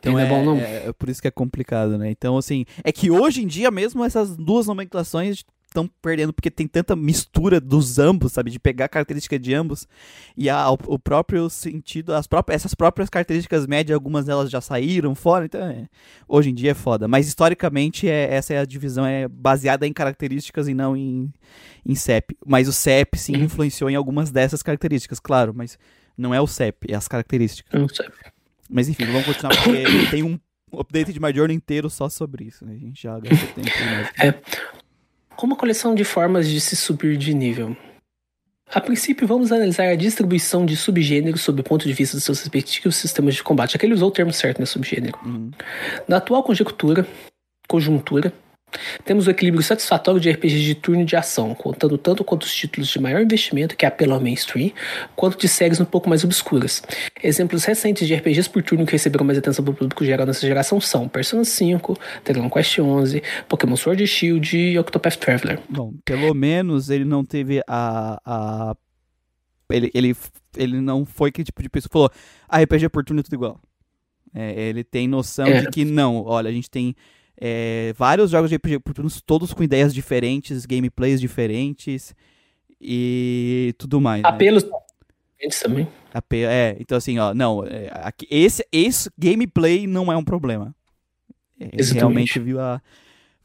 Então 0.00 0.18
é, 0.18 0.24
é 0.24 0.28
bom, 0.28 0.44
não. 0.44 0.58
é- 0.58 0.86
é 0.88 0.92
por 0.92 1.08
isso 1.08 1.22
que 1.22 1.28
é 1.28 1.30
complicado, 1.30 1.96
né? 1.96 2.10
Então, 2.10 2.36
assim, 2.36 2.64
é 2.82 2.90
que 2.90 3.10
hoje 3.10 3.42
em 3.42 3.46
dia 3.46 3.70
mesmo 3.70 4.04
essas 4.04 4.36
duas 4.36 4.66
nomenclações 4.66 5.44
estão 5.72 5.88
perdendo, 6.00 6.32
porque 6.32 6.50
tem 6.50 6.66
tanta 6.68 6.94
mistura 6.94 7.60
dos 7.60 7.98
ambos, 7.98 8.32
sabe? 8.32 8.50
De 8.50 8.58
pegar 8.58 8.84
a 8.84 8.88
característica 8.88 9.38
de 9.38 9.52
ambos 9.54 9.88
e 10.36 10.48
a, 10.48 10.70
o, 10.70 10.78
o 10.86 10.98
próprio 10.98 11.48
sentido, 11.50 12.14
as 12.14 12.26
próprias, 12.26 12.56
essas 12.56 12.74
próprias 12.74 13.08
características 13.10 13.66
médias, 13.66 13.94
algumas 13.94 14.24
delas 14.26 14.50
já 14.50 14.60
saíram 14.60 15.14
fora, 15.14 15.46
então 15.46 15.60
é- 15.62 15.88
hoje 16.28 16.50
em 16.50 16.54
dia 16.54 16.70
é 16.70 16.74
foda. 16.74 17.08
Mas 17.08 17.26
historicamente, 17.26 18.08
é, 18.08 18.32
essa 18.34 18.54
é 18.54 18.58
a 18.58 18.64
divisão, 18.64 19.04
é 19.04 19.26
baseada 19.26 19.86
em 19.86 19.92
características 19.92 20.68
e 20.68 20.74
não 20.74 20.96
em, 20.96 21.32
em 21.84 21.94
CEP. 21.94 22.36
Mas 22.46 22.68
o 22.68 22.72
CEP 22.72 23.18
sim 23.18 23.36
Uhum. 23.36 23.44
influenciou 23.44 23.90
em 23.90 23.96
algumas 23.96 24.30
dessas 24.30 24.62
características, 24.62 25.18
claro, 25.18 25.52
mas 25.54 25.78
não 26.16 26.34
é 26.34 26.40
o 26.40 26.46
CEP, 26.46 26.92
é 26.92 26.94
as 26.94 27.08
características. 27.08 27.80
Não 27.80 27.88
sei. 27.88 28.06
Mas 28.70 28.88
enfim, 28.88 29.04
vamos 29.06 29.24
continuar 29.24 29.54
porque 29.62 29.82
tem 30.10 30.22
um 30.22 30.38
update 30.78 31.12
de 31.12 31.20
Majorna 31.20 31.52
inteiro 31.52 31.90
só 31.90 32.08
sobre 32.08 32.44
isso, 32.44 32.64
né? 32.64 32.74
A 32.74 32.78
gente 32.78 33.02
já 33.02 33.18
gastou 33.18 33.48
tempo 33.50 33.70
demais. 33.76 34.08
Como 35.36 35.56
coleção 35.56 35.94
de 35.94 36.04
formas 36.04 36.48
de 36.48 36.60
se 36.60 36.76
subir 36.76 37.16
de 37.16 37.34
nível. 37.34 37.76
A 38.72 38.80
princípio, 38.80 39.26
vamos 39.26 39.52
analisar 39.52 39.88
a 39.88 39.96
distribuição 39.96 40.64
de 40.64 40.76
subgêneros 40.76 41.42
sob 41.42 41.60
o 41.60 41.64
ponto 41.64 41.86
de 41.86 41.92
vista 41.92 42.16
dos 42.16 42.24
seus 42.24 42.40
respectivos 42.40 42.96
sistemas 42.96 43.34
de 43.34 43.42
combate. 43.42 43.76
Aqui 43.76 43.84
ele 43.84 43.92
usou 43.92 44.08
o 44.08 44.12
termo 44.12 44.32
certo, 44.32 44.60
né? 44.60 44.66
Subgênero. 44.66 45.18
Uhum. 45.24 45.50
Na 46.08 46.16
atual 46.16 46.42
conjectura, 46.42 47.06
conjuntura, 47.68 48.32
temos 49.04 49.26
o 49.26 49.30
equilíbrio 49.30 49.62
satisfatório 49.62 50.20
de 50.20 50.30
RPGs 50.30 50.62
de 50.64 50.74
turno 50.74 51.02
e 51.02 51.04
de 51.04 51.16
ação, 51.16 51.54
contando 51.54 51.96
tanto 51.98 52.24
quanto 52.24 52.42
os 52.44 52.54
títulos 52.54 52.88
de 52.88 52.98
maior 53.00 53.20
investimento, 53.22 53.76
que 53.76 53.84
apelam 53.86 54.16
ao 54.16 54.22
mainstream, 54.22 54.70
quanto 55.14 55.38
de 55.38 55.48
séries 55.48 55.80
um 55.80 55.84
pouco 55.84 56.08
mais 56.08 56.24
obscuras. 56.24 56.82
Exemplos 57.22 57.64
recentes 57.64 58.06
de 58.06 58.14
RPGs 58.14 58.48
por 58.48 58.62
turno 58.62 58.84
que 58.86 58.92
receberam 58.92 59.24
mais 59.24 59.38
atenção 59.38 59.64
do 59.64 59.72
público 59.74 60.04
geral 60.04 60.26
nessa 60.26 60.46
geração 60.46 60.80
são 60.80 61.08
Persona 61.08 61.44
5, 61.44 61.98
Dragon 62.24 62.50
Quest 62.50 62.78
11, 62.78 63.22
Pokémon 63.48 63.76
Sword 63.76 64.06
Shield 64.06 64.56
e 64.56 64.78
Octopath 64.78 65.16
Traveler. 65.16 65.60
Bom, 65.68 65.94
pelo 66.04 66.34
menos 66.34 66.90
ele 66.90 67.04
não 67.04 67.24
teve 67.24 67.60
a. 67.66 68.20
a... 68.24 68.76
Ele, 69.70 69.90
ele, 69.94 70.16
ele 70.56 70.80
não 70.80 71.06
foi 71.06 71.32
que 71.32 71.42
tipo 71.42 71.62
de 71.62 71.68
pessoa 71.68 71.88
que 71.88 71.92
falou, 71.92 72.10
ah, 72.48 72.60
RPG 72.62 72.88
por 72.90 73.04
turno 73.04 73.20
é 73.20 73.22
tudo 73.22 73.34
igual. 73.34 73.60
É, 74.34 74.68
ele 74.68 74.82
tem 74.84 75.06
noção 75.08 75.46
É. 75.46 75.60
de 75.62 75.68
que 75.70 75.84
não, 75.84 76.24
olha, 76.24 76.48
a 76.48 76.52
gente 76.52 76.70
tem 76.70 76.94
é, 77.44 77.92
vários 77.96 78.30
jogos 78.30 78.48
de 78.50 78.54
RPG 78.54 78.78
todos 79.26 79.52
com 79.52 79.64
ideias 79.64 79.92
diferentes, 79.92 80.64
gameplays 80.64 81.20
diferentes 81.20 82.14
e 82.80 83.74
tudo 83.76 84.00
mais. 84.00 84.22
né? 84.22 84.28
Apelos 84.28 84.62
diferentes 84.62 85.60
também. 85.60 85.88
AP, 86.14 86.32
é, 86.34 86.76
então 86.78 86.96
assim, 86.96 87.18
ó, 87.18 87.34
não, 87.34 87.64
é, 87.66 87.90
aqui- 87.94 88.28
esse, 88.30 88.64
esse 88.70 89.10
gameplay 89.18 89.88
não 89.88 90.12
é 90.12 90.16
um 90.16 90.22
problema. 90.22 90.72
É, 91.58 91.64
Exatamente. 91.72 91.94
realmente 91.94 92.38
viu 92.38 92.60
a. 92.60 92.80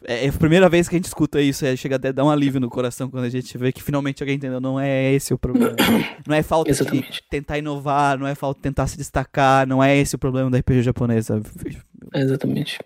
É 0.06 0.26
é 0.26 0.30
a 0.30 0.34
primeira 0.34 0.70
vez 0.70 0.88
que 0.88 0.96
a 0.96 1.00
gente 1.00 1.06
escuta 1.06 1.42
isso, 1.42 1.66
é, 1.66 1.76
chega 1.76 1.96
até 1.96 2.10
a 2.10 2.12
dar 2.12 2.24
um 2.24 2.30
alívio 2.30 2.62
no 2.62 2.70
coração 2.70 3.10
quando 3.10 3.24
a 3.24 3.30
gente 3.30 3.58
vê 3.58 3.72
que 3.72 3.82
finalmente 3.82 4.22
alguém 4.22 4.36
entendeu. 4.36 4.62
Não 4.62 4.80
é 4.80 5.12
esse 5.12 5.34
o 5.34 5.40
problema. 5.40 5.76
Não 6.28 6.36
é 6.36 6.44
falta 6.44 6.72
de 6.72 7.04
tentar 7.32 7.58
inovar, 7.58 8.20
não 8.20 8.28
é 8.28 8.36
falta 8.36 8.60
de 8.60 8.64
tentar 8.64 8.86
se 8.86 8.96
destacar, 8.96 9.66
não 9.66 9.84
é 9.84 9.98
esse 9.98 10.16
o 10.16 10.20
problema 10.20 10.52
da 10.52 10.60
RPG 10.60 10.84
japonesa. 10.84 11.42
Exatamente. 12.14 12.78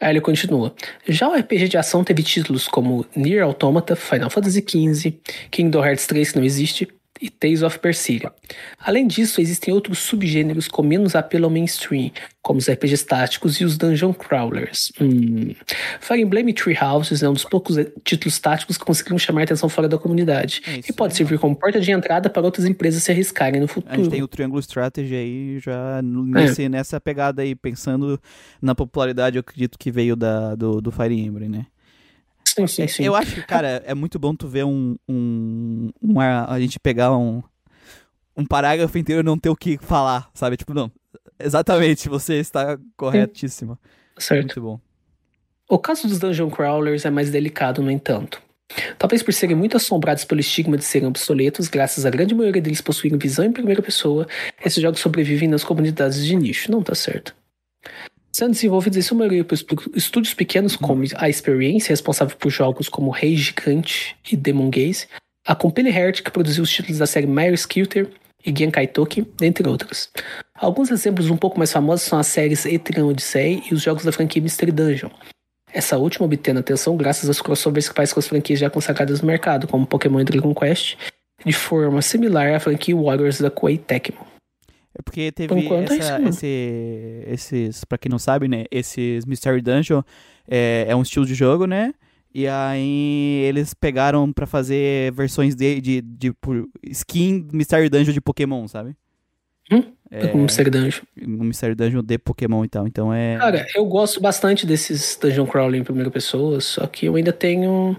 Aí 0.00 0.10
ele 0.10 0.20
continua. 0.20 0.74
Já 1.08 1.28
o 1.28 1.34
RPG 1.34 1.68
de 1.68 1.78
ação 1.78 2.04
teve 2.04 2.22
títulos 2.22 2.66
como 2.66 3.06
Nier 3.14 3.42
Automata, 3.42 3.94
Final 3.94 4.28
Fantasy 4.28 4.64
XV, 4.66 5.18
Kingdom 5.50 5.84
Hearts 5.84 6.06
3, 6.06 6.32
que 6.32 6.38
não 6.38 6.44
existe, 6.44 6.88
e 7.20 7.30
Tales 7.30 7.62
of 7.62 7.78
Berseria. 7.80 8.32
Além 8.78 9.06
disso, 9.06 9.40
existem 9.40 9.72
outros 9.72 9.98
subgêneros 10.00 10.68
com 10.68 10.82
menos 10.82 11.14
apelo 11.14 11.44
ao 11.44 11.50
mainstream, 11.50 12.10
como 12.42 12.58
os 12.58 12.68
RPGs 12.68 13.06
táticos 13.06 13.60
e 13.60 13.64
os 13.64 13.78
Dungeon 13.78 14.12
Crawlers. 14.12 14.92
Hum. 15.00 15.54
Fire 16.00 16.20
Emblem 16.20 16.52
Tree 16.52 16.76
Houses 16.76 17.22
é 17.22 17.28
um 17.28 17.32
dos 17.32 17.44
poucos 17.44 17.76
títulos 18.02 18.38
táticos 18.38 18.76
que 18.76 18.84
conseguiram 18.84 19.18
chamar 19.18 19.42
a 19.42 19.44
atenção 19.44 19.68
fora 19.68 19.88
da 19.88 19.96
comunidade 19.96 20.60
é 20.66 20.80
e 20.88 20.92
pode 20.92 21.16
servir 21.16 21.38
como 21.38 21.56
porta 21.56 21.80
de 21.80 21.90
entrada 21.90 22.28
para 22.28 22.42
outras 22.42 22.66
empresas 22.66 23.02
se 23.02 23.10
arriscarem 23.10 23.60
no 23.60 23.68
futuro. 23.68 23.92
A 23.92 23.96
gente 23.96 24.10
tem 24.10 24.22
o 24.22 24.28
Triangle 24.28 24.60
Strategy 24.60 25.14
aí 25.14 25.58
já 25.60 26.02
nesse, 26.02 26.64
é. 26.64 26.68
nessa 26.68 27.00
pegada 27.00 27.42
aí, 27.42 27.54
pensando 27.54 28.20
na 28.60 28.74
popularidade, 28.74 29.36
eu 29.36 29.40
acredito 29.40 29.78
que 29.78 29.90
veio 29.90 30.16
da, 30.16 30.54
do, 30.54 30.80
do 30.80 30.90
Fire 30.90 31.14
Emblem, 31.14 31.48
né? 31.48 31.66
Sim, 32.54 32.66
sim, 32.68 32.86
sim. 32.86 33.04
Eu 33.04 33.16
acho 33.16 33.34
que, 33.34 33.42
cara, 33.42 33.82
é 33.84 33.94
muito 33.94 34.16
bom 34.16 34.34
tu 34.34 34.46
ver 34.46 34.64
um, 34.64 34.96
um 35.08 35.90
uma, 36.00 36.46
a 36.48 36.60
gente 36.60 36.78
pegar 36.78 37.16
um, 37.16 37.42
um 38.36 38.46
parágrafo 38.46 38.96
inteiro 38.96 39.22
e 39.22 39.24
não 39.24 39.36
ter 39.36 39.48
o 39.48 39.56
que 39.56 39.76
falar, 39.78 40.30
sabe? 40.32 40.56
Tipo, 40.56 40.72
não, 40.72 40.90
exatamente, 41.38 42.08
você 42.08 42.34
está 42.34 42.78
corretíssima. 42.96 43.76
Certo. 44.16 44.42
Muito 44.42 44.60
bom. 44.60 44.80
O 45.68 45.78
caso 45.78 46.06
dos 46.06 46.20
Dungeon 46.20 46.48
Crawlers 46.48 47.04
é 47.04 47.10
mais 47.10 47.30
delicado, 47.30 47.82
no 47.82 47.90
entanto. 47.90 48.40
Talvez 48.98 49.22
por 49.22 49.32
serem 49.32 49.56
muito 49.56 49.76
assombrados 49.76 50.24
pelo 50.24 50.40
estigma 50.40 50.76
de 50.76 50.84
serem 50.84 51.08
obsoletos, 51.08 51.66
graças 51.66 52.06
à 52.06 52.10
grande 52.10 52.34
maioria 52.34 52.62
deles 52.62 52.80
possuírem 52.80 53.18
visão 53.18 53.44
em 53.44 53.52
primeira 53.52 53.82
pessoa, 53.82 54.28
esses 54.64 54.80
jogos 54.80 55.00
sobrevivem 55.00 55.48
nas 55.48 55.64
comunidades 55.64 56.24
de 56.24 56.36
nicho. 56.36 56.70
Não 56.70 56.82
tá 56.82 56.94
certo 56.94 57.34
sendo 58.34 58.50
desenvolvidos 58.50 58.98
em 58.98 59.02
sua 59.02 59.16
maioria 59.16 59.44
por 59.44 59.56
estúdios 59.94 60.34
pequenos 60.34 60.74
como 60.74 61.04
a 61.14 61.28
Experience, 61.28 61.88
responsável 61.88 62.36
por 62.36 62.50
jogos 62.50 62.88
como 62.88 63.12
Rei 63.12 63.36
Gigante 63.36 64.16
e 64.28 64.36
Demon 64.36 64.70
Gaze, 64.70 65.06
a 65.46 65.54
Compile 65.54 65.90
Heart, 65.90 66.22
que 66.22 66.32
produziu 66.32 66.64
os 66.64 66.70
títulos 66.70 66.98
da 66.98 67.06
série 67.06 67.28
Mario 67.28 67.56
Scooter 67.56 68.10
e 68.44 68.52
Genkai 68.52 68.88
Toki, 68.88 69.24
entre 69.40 69.68
outros. 69.68 70.10
Alguns 70.56 70.90
exemplos 70.90 71.30
um 71.30 71.36
pouco 71.36 71.58
mais 71.58 71.70
famosos 71.70 72.08
são 72.08 72.18
as 72.18 72.26
séries 72.26 72.66
Etrian 72.66 73.06
Odyssey 73.06 73.62
e 73.70 73.74
os 73.74 73.80
jogos 73.80 74.04
da 74.04 74.10
franquia 74.10 74.42
Mystery 74.42 74.72
Dungeon. 74.72 75.10
Essa 75.72 75.96
última 75.96 76.26
obtendo 76.26 76.58
atenção 76.58 76.96
graças 76.96 77.28
aos 77.28 77.40
crossovers 77.40 77.88
que 77.88 77.94
faz 77.94 78.12
com 78.12 78.18
as 78.18 78.26
franquias 78.26 78.58
já 78.58 78.68
consagradas 78.68 79.20
no 79.20 79.28
mercado, 79.28 79.68
como 79.68 79.86
Pokémon 79.86 80.18
e 80.18 80.24
Dragon 80.24 80.52
Quest, 80.52 80.96
de 81.46 81.52
forma 81.52 82.02
similar 82.02 82.52
à 82.52 82.58
franquia 82.58 82.96
Warriors 82.96 83.38
da 83.38 83.50
Koei 83.50 83.78
Tecmo. 83.78 84.33
É 84.96 85.02
porque 85.02 85.32
teve 85.32 85.52
é 85.54 85.84
essa, 85.84 86.18
é 86.18 86.28
esse, 86.28 87.24
esses, 87.26 87.84
pra 87.84 87.98
quem 87.98 88.08
não 88.08 88.18
sabe, 88.18 88.46
né? 88.46 88.64
Esses 88.70 89.24
Mystery 89.24 89.60
Dungeon 89.60 90.02
é, 90.48 90.86
é 90.88 90.94
um 90.94 91.02
estilo 91.02 91.26
de 91.26 91.34
jogo, 91.34 91.66
né? 91.66 91.92
E 92.32 92.48
aí 92.48 93.44
eles 93.48 93.74
pegaram 93.74 94.32
para 94.32 94.46
fazer 94.46 95.12
versões 95.12 95.54
de, 95.54 95.80
de, 95.80 96.00
de, 96.00 96.30
de, 96.30 96.68
skin 96.90 97.48
Mystery 97.52 97.88
Dungeon 97.88 98.12
de 98.12 98.20
Pokémon, 98.20 98.66
sabe? 98.68 98.96
Hum? 99.70 99.84
É, 100.10 100.34
um 100.34 100.42
Mystery 100.42 100.70
Dungeon. 100.70 101.02
Um 101.22 101.44
Mystery 101.44 101.74
Dungeon 101.74 102.02
de 102.02 102.18
Pokémon 102.18 102.64
e 102.64 102.68
tal, 102.68 102.86
então 102.86 103.12
é... 103.12 103.36
Cara, 103.38 103.66
eu 103.74 103.84
gosto 103.86 104.20
bastante 104.20 104.66
desses 104.66 105.18
Dungeon 105.20 105.46
Crawling 105.46 105.78
em 105.78 105.84
primeira 105.84 106.10
pessoa, 106.10 106.60
só 106.60 106.86
que 106.86 107.06
eu 107.06 107.16
ainda 107.16 107.32
tenho... 107.32 107.96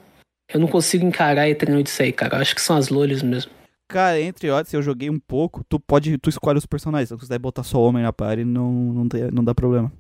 Eu 0.54 0.60
não 0.60 0.68
consigo 0.68 1.06
encarar 1.06 1.50
Eternal 1.50 1.80
Odyssey, 1.80 2.12
cara. 2.12 2.38
Eu 2.38 2.42
acho 2.42 2.54
que 2.54 2.62
são 2.62 2.78
as 2.78 2.90
lolis 2.90 3.24
mesmo. 3.24 3.52
Cara, 3.88 4.20
entre 4.20 4.50
Odyssey 4.50 4.78
eu 4.78 4.84
joguei 4.84 5.10
um 5.10 5.20
pouco, 5.20 5.64
tu 5.64 5.80
pode, 5.80 6.18
tu 6.18 6.30
escolhe 6.30 6.58
os 6.58 6.66
personagens, 6.66 7.10
se 7.10 7.18
quiser 7.18 7.38
botar 7.38 7.64
só 7.64 7.80
homem 7.80 8.02
na 8.02 8.12
party, 8.12 8.44
não, 8.44 8.72
não, 8.72 9.08
tem, 9.08 9.30
não 9.32 9.44
dá 9.44 9.54
problema. 9.54 9.92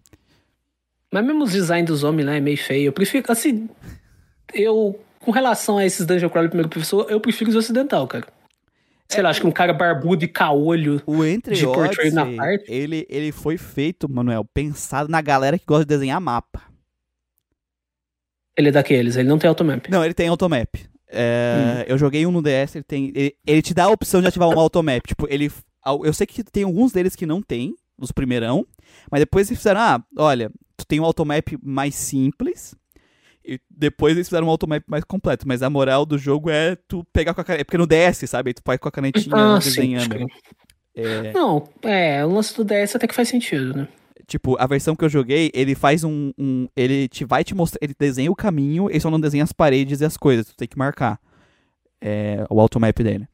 Mas 1.12 1.24
mesmo 1.24 1.44
os 1.44 1.52
designs 1.52 1.86
dos 1.86 2.04
homens, 2.04 2.26
né, 2.26 2.38
é 2.38 2.42
meio 2.42 2.58
feio. 2.58 2.88
Eu 2.88 2.94
prefiro, 2.94 3.32
assim, 3.32 3.70
eu, 4.54 5.00
com 5.20 5.32
relação 5.32 5.78
a 5.78 5.86
esses 5.86 6.06
Dungeon 6.06 6.30
Crawler 6.30 6.50
primeiro 6.50 6.70
professor, 6.70 7.10
eu 7.10 7.20
prefiro 7.20 7.52
os 7.52 7.56
ocidental, 7.56 8.08
cara. 8.08 8.26
Sei 9.08 9.20
é, 9.20 9.24
lá, 9.24 9.30
acho 9.30 9.40
que 9.40 9.48
um 9.48 9.52
cara 9.52 9.72
barbudo 9.72 10.26
e 10.26 10.28
caolho 10.28 11.00
o 11.06 11.24
Entre 11.24 11.54
de 11.54 11.66
na 12.12 12.26
parte. 12.26 12.66
Ele, 12.68 13.06
ele 13.08 13.32
foi 13.32 13.56
feito, 13.56 14.12
Manuel, 14.12 14.44
pensado 14.44 15.10
na 15.10 15.22
galera 15.22 15.60
que 15.60 15.66
gosta 15.66 15.86
de 15.86 15.90
desenhar 15.90 16.20
mapa. 16.20 16.64
Ele 18.58 18.70
é 18.70 18.72
daqueles, 18.72 19.16
ele 19.16 19.30
não 19.30 19.38
tem 19.38 19.48
automap. 19.48 19.88
Não, 19.90 20.04
ele 20.04 20.14
tem 20.14 20.28
automap. 20.28 20.76
É, 21.10 21.56
hum. 21.58 21.84
Eu 21.88 21.98
joguei 21.98 22.26
um 22.26 22.32
no 22.32 22.42
DS, 22.42 22.76
ele 22.76 22.84
tem. 22.84 23.12
Ele, 23.16 23.36
ele, 23.46 23.62
te 23.62 23.74
dá 23.74 23.86
a 23.86 23.90
opção 23.90 24.22
de 24.22 24.28
ativar 24.28 24.50
um 24.50 24.60
automap. 24.60 25.06
Tipo, 25.08 25.28
ele. 25.30 25.52
Eu 26.04 26.14
sei 26.14 26.26
que 26.26 26.44
tem 26.44 26.64
alguns 26.64 26.92
deles 26.92 27.16
que 27.16 27.26
não 27.26 27.42
tem, 27.42 27.76
nos 27.98 28.12
primeirão, 28.12 28.66
mas 29.12 29.20
depois 29.20 29.50
eles 29.50 29.60
fizeram, 29.60 29.82
ah, 29.82 30.04
olha, 30.18 30.50
tu 30.76 30.86
tem 30.86 31.00
um 31.00 31.06
automap 31.06 31.56
mais 31.62 31.94
simples, 31.94 32.76
e 33.46 33.60
depois 33.70 34.16
eles 34.16 34.28
fizeram 34.28 34.48
um 34.48 34.50
automap 34.50 34.84
mais 34.88 35.04
completo, 35.04 35.48
mas 35.48 35.62
a 35.62 35.70
moral 35.70 36.06
do 36.06 36.18
jogo 36.18 36.50
é 36.50 36.76
tu 36.88 37.06
pegar 37.14 37.36
com 37.36 37.42
a 37.42 37.44
caneta. 37.44 37.62
É 37.62 37.64
porque 37.64 37.78
no 37.78 37.86
DS, 37.86 38.28
sabe? 38.28 38.54
Tu 38.54 38.62
vai 38.66 38.78
com 38.80 38.88
a 38.88 38.92
canetinha 38.92 39.36
ah, 39.36 39.60
desenhando. 39.60 40.18
Sim, 40.18 40.26
é... 40.96 41.34
Não, 41.34 41.68
é, 41.84 42.26
o 42.26 42.30
lance 42.30 42.56
do 42.56 42.64
DS 42.64 42.96
até 42.96 43.06
que 43.06 43.14
faz 43.14 43.30
sentido, 43.30 43.76
né? 43.76 43.88
Tipo, 44.28 44.56
a 44.60 44.66
versão 44.66 44.96
que 44.96 45.04
eu 45.04 45.10
joguei, 45.10 45.52
ele 45.54 45.76
faz 45.76 46.04
um, 46.04 46.32
um, 46.38 46.68
Ele 46.76 47.08
te 47.08 47.26
vai 47.26 47.44
te 47.44 47.54
mostrar. 47.54 47.80
Ele 47.82 47.94
desenha 47.98 48.32
o 48.32 48.36
caminho, 48.36 48.90
ele 48.90 49.00
só 49.00 49.12
não 49.12 49.20
desenha 49.20 49.44
as 49.44 49.52
paredes 49.52 50.02
e 50.02 50.06
as 50.06 50.18
coisas. 50.18 50.48
Tu 50.48 50.56
tem 50.56 50.68
que 50.68 50.78
marcar 50.78 51.20
é, 52.02 52.46
o 52.50 52.60
automap 52.60 52.98
dele. 52.98 53.28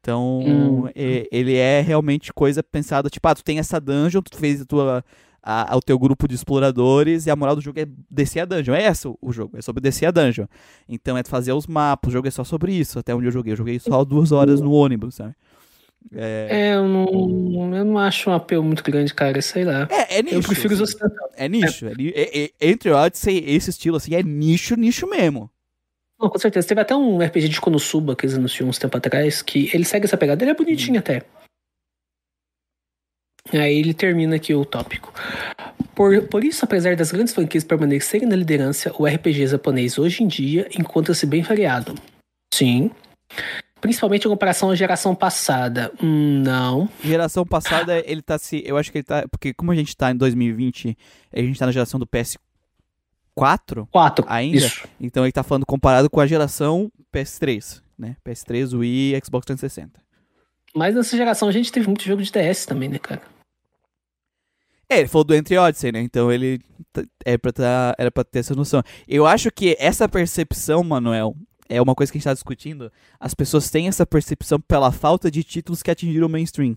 Então, 0.00 0.40
hum. 0.40 0.88
é, 0.96 1.28
ele 1.30 1.54
é 1.54 1.80
realmente 1.80 2.32
coisa 2.32 2.62
pensada. 2.62 3.08
Tipo, 3.08 3.28
ah, 3.28 3.34
tu 3.34 3.44
tem 3.44 3.58
essa 3.58 3.80
dungeon, 3.80 4.20
tu 4.22 4.36
fez 4.36 4.62
a 4.62 4.64
tua, 4.64 5.04
a, 5.42 5.76
o 5.76 5.80
teu 5.80 5.98
grupo 5.98 6.26
de 6.26 6.34
exploradores 6.34 7.26
e 7.26 7.30
a 7.30 7.36
moral 7.36 7.54
do 7.54 7.62
jogo 7.62 7.78
é 7.78 7.86
descer 8.10 8.40
a 8.40 8.44
dungeon. 8.44 8.74
É 8.74 8.82
essa 8.82 9.12
o 9.20 9.32
jogo, 9.32 9.56
é 9.56 9.62
sobre 9.62 9.80
descer 9.80 10.06
a 10.06 10.10
dungeon. 10.10 10.46
Então 10.88 11.16
é 11.16 11.22
fazer 11.24 11.52
os 11.52 11.66
mapas, 11.66 12.10
o 12.10 12.12
jogo 12.12 12.26
é 12.26 12.30
só 12.30 12.42
sobre 12.42 12.72
isso. 12.72 12.98
Até 12.98 13.14
onde 13.14 13.26
eu 13.26 13.32
joguei. 13.32 13.52
Eu 13.52 13.56
joguei 13.56 13.78
só 13.78 14.04
duas 14.04 14.32
horas 14.32 14.60
no 14.60 14.72
ônibus, 14.72 15.16
sabe? 15.16 15.34
É... 16.14 16.48
é, 16.50 16.74
eu, 16.74 16.88
não, 16.88 17.76
eu 17.76 17.84
não 17.84 17.98
acho 17.98 18.30
um 18.30 18.34
apelo 18.34 18.64
muito 18.64 18.82
grande, 18.82 19.14
cara, 19.14 19.40
sei 19.40 19.64
lá. 19.64 19.88
É, 19.90 20.18
é 20.18 20.22
nicho. 20.22 20.36
Eu 20.36 20.42
prefiro 20.42 20.74
os 20.74 20.80
ocidentais. 20.80 21.30
É 21.34 21.48
nicho. 21.48 21.86
É. 21.86 21.92
É, 22.14 22.44
é, 22.44 22.50
entre 22.60 22.90
Odyssey, 22.90 23.44
esse 23.46 23.70
estilo, 23.70 23.96
assim, 23.96 24.14
é 24.14 24.22
nicho, 24.22 24.74
nicho 24.76 25.06
mesmo. 25.06 25.50
Não, 26.20 26.28
com 26.28 26.38
certeza. 26.38 26.68
Teve 26.68 26.80
até 26.80 26.94
um 26.94 27.18
RPG 27.18 27.48
de 27.48 27.60
Konosuba 27.60 28.14
que 28.14 28.26
eles 28.26 28.36
anunciaram 28.36 28.70
uns 28.70 28.78
tempo 28.78 28.96
atrás, 28.96 29.42
que 29.42 29.70
ele 29.74 29.84
segue 29.84 30.06
essa 30.06 30.16
pegada. 30.16 30.44
Ele 30.44 30.52
é 30.52 30.54
bonitinho 30.54 30.96
hum. 30.96 31.00
até. 31.00 31.22
Aí 33.52 33.78
ele 33.78 33.92
termina 33.92 34.36
aqui 34.36 34.54
o 34.54 34.64
tópico. 34.64 35.12
Por, 35.94 36.28
por 36.28 36.44
isso, 36.44 36.64
apesar 36.64 36.94
das 36.96 37.10
grandes 37.10 37.34
franquias 37.34 37.64
permanecerem 37.64 38.28
na 38.28 38.36
liderança, 38.36 38.92
o 38.98 39.04
RPG 39.04 39.48
japonês 39.48 39.98
hoje 39.98 40.22
em 40.22 40.28
dia 40.28 40.68
encontra-se 40.78 41.26
bem 41.26 41.42
variado. 41.42 41.94
Sim. 42.54 42.90
Principalmente 43.82 44.26
em 44.26 44.30
comparação 44.30 44.70
à 44.70 44.76
geração 44.76 45.12
passada. 45.12 45.92
Hum, 46.00 46.40
não. 46.40 46.88
Geração 47.02 47.44
passada, 47.44 48.00
ele 48.06 48.22
tá 48.22 48.38
se. 48.38 48.62
Eu 48.64 48.76
acho 48.76 48.92
que 48.92 48.98
ele 48.98 49.04
tá. 49.04 49.26
Porque 49.28 49.52
como 49.52 49.72
a 49.72 49.74
gente 49.74 49.96
tá 49.96 50.12
em 50.12 50.16
2020, 50.16 50.96
a 51.32 51.40
gente 51.40 51.58
tá 51.58 51.66
na 51.66 51.72
geração 51.72 51.98
do 51.98 52.06
PS4 52.06 52.38
4 53.34 54.24
ainda. 54.28 54.58
Isso. 54.58 54.88
Então 55.00 55.24
ele 55.24 55.32
tá 55.32 55.42
falando 55.42 55.66
comparado 55.66 56.08
com 56.08 56.20
a 56.20 56.26
geração 56.26 56.92
PS3, 57.12 57.82
né? 57.98 58.16
PS3, 58.24 58.78
Wii 58.78 59.16
e 59.16 59.20
Xbox 59.24 59.46
360. 59.46 60.00
Mas 60.74 60.94
nessa 60.94 61.16
geração 61.16 61.48
a 61.48 61.52
gente 61.52 61.72
teve 61.72 61.88
muito 61.88 62.04
jogo 62.04 62.22
de 62.22 62.30
DS 62.30 62.64
também, 62.64 62.88
né, 62.88 63.00
cara? 63.00 63.20
É, 64.88 65.00
ele 65.00 65.08
falou 65.08 65.24
do 65.24 65.34
Entre 65.34 65.58
Odyssey, 65.58 65.90
né? 65.90 66.00
Então 66.02 66.30
ele 66.30 66.60
é 67.24 67.36
pra 67.36 67.52
tá, 67.52 67.96
era 67.98 68.12
pra 68.12 68.22
ter 68.22 68.38
essa 68.38 68.54
noção. 68.54 68.80
Eu 69.08 69.26
acho 69.26 69.50
que 69.50 69.74
essa 69.80 70.08
percepção, 70.08 70.84
Manuel, 70.84 71.34
é 71.72 71.80
uma 71.80 71.94
coisa 71.94 72.10
que 72.10 72.16
a 72.16 72.18
gente 72.18 72.26
está 72.26 72.34
discutindo, 72.34 72.90
as 73.18 73.34
pessoas 73.34 73.70
têm 73.70 73.88
essa 73.88 74.06
percepção 74.06 74.60
pela 74.60 74.92
falta 74.92 75.30
de 75.30 75.42
títulos 75.42 75.82
que 75.82 75.90
atingiram 75.90 76.26
o 76.26 76.30
mainstream. 76.30 76.76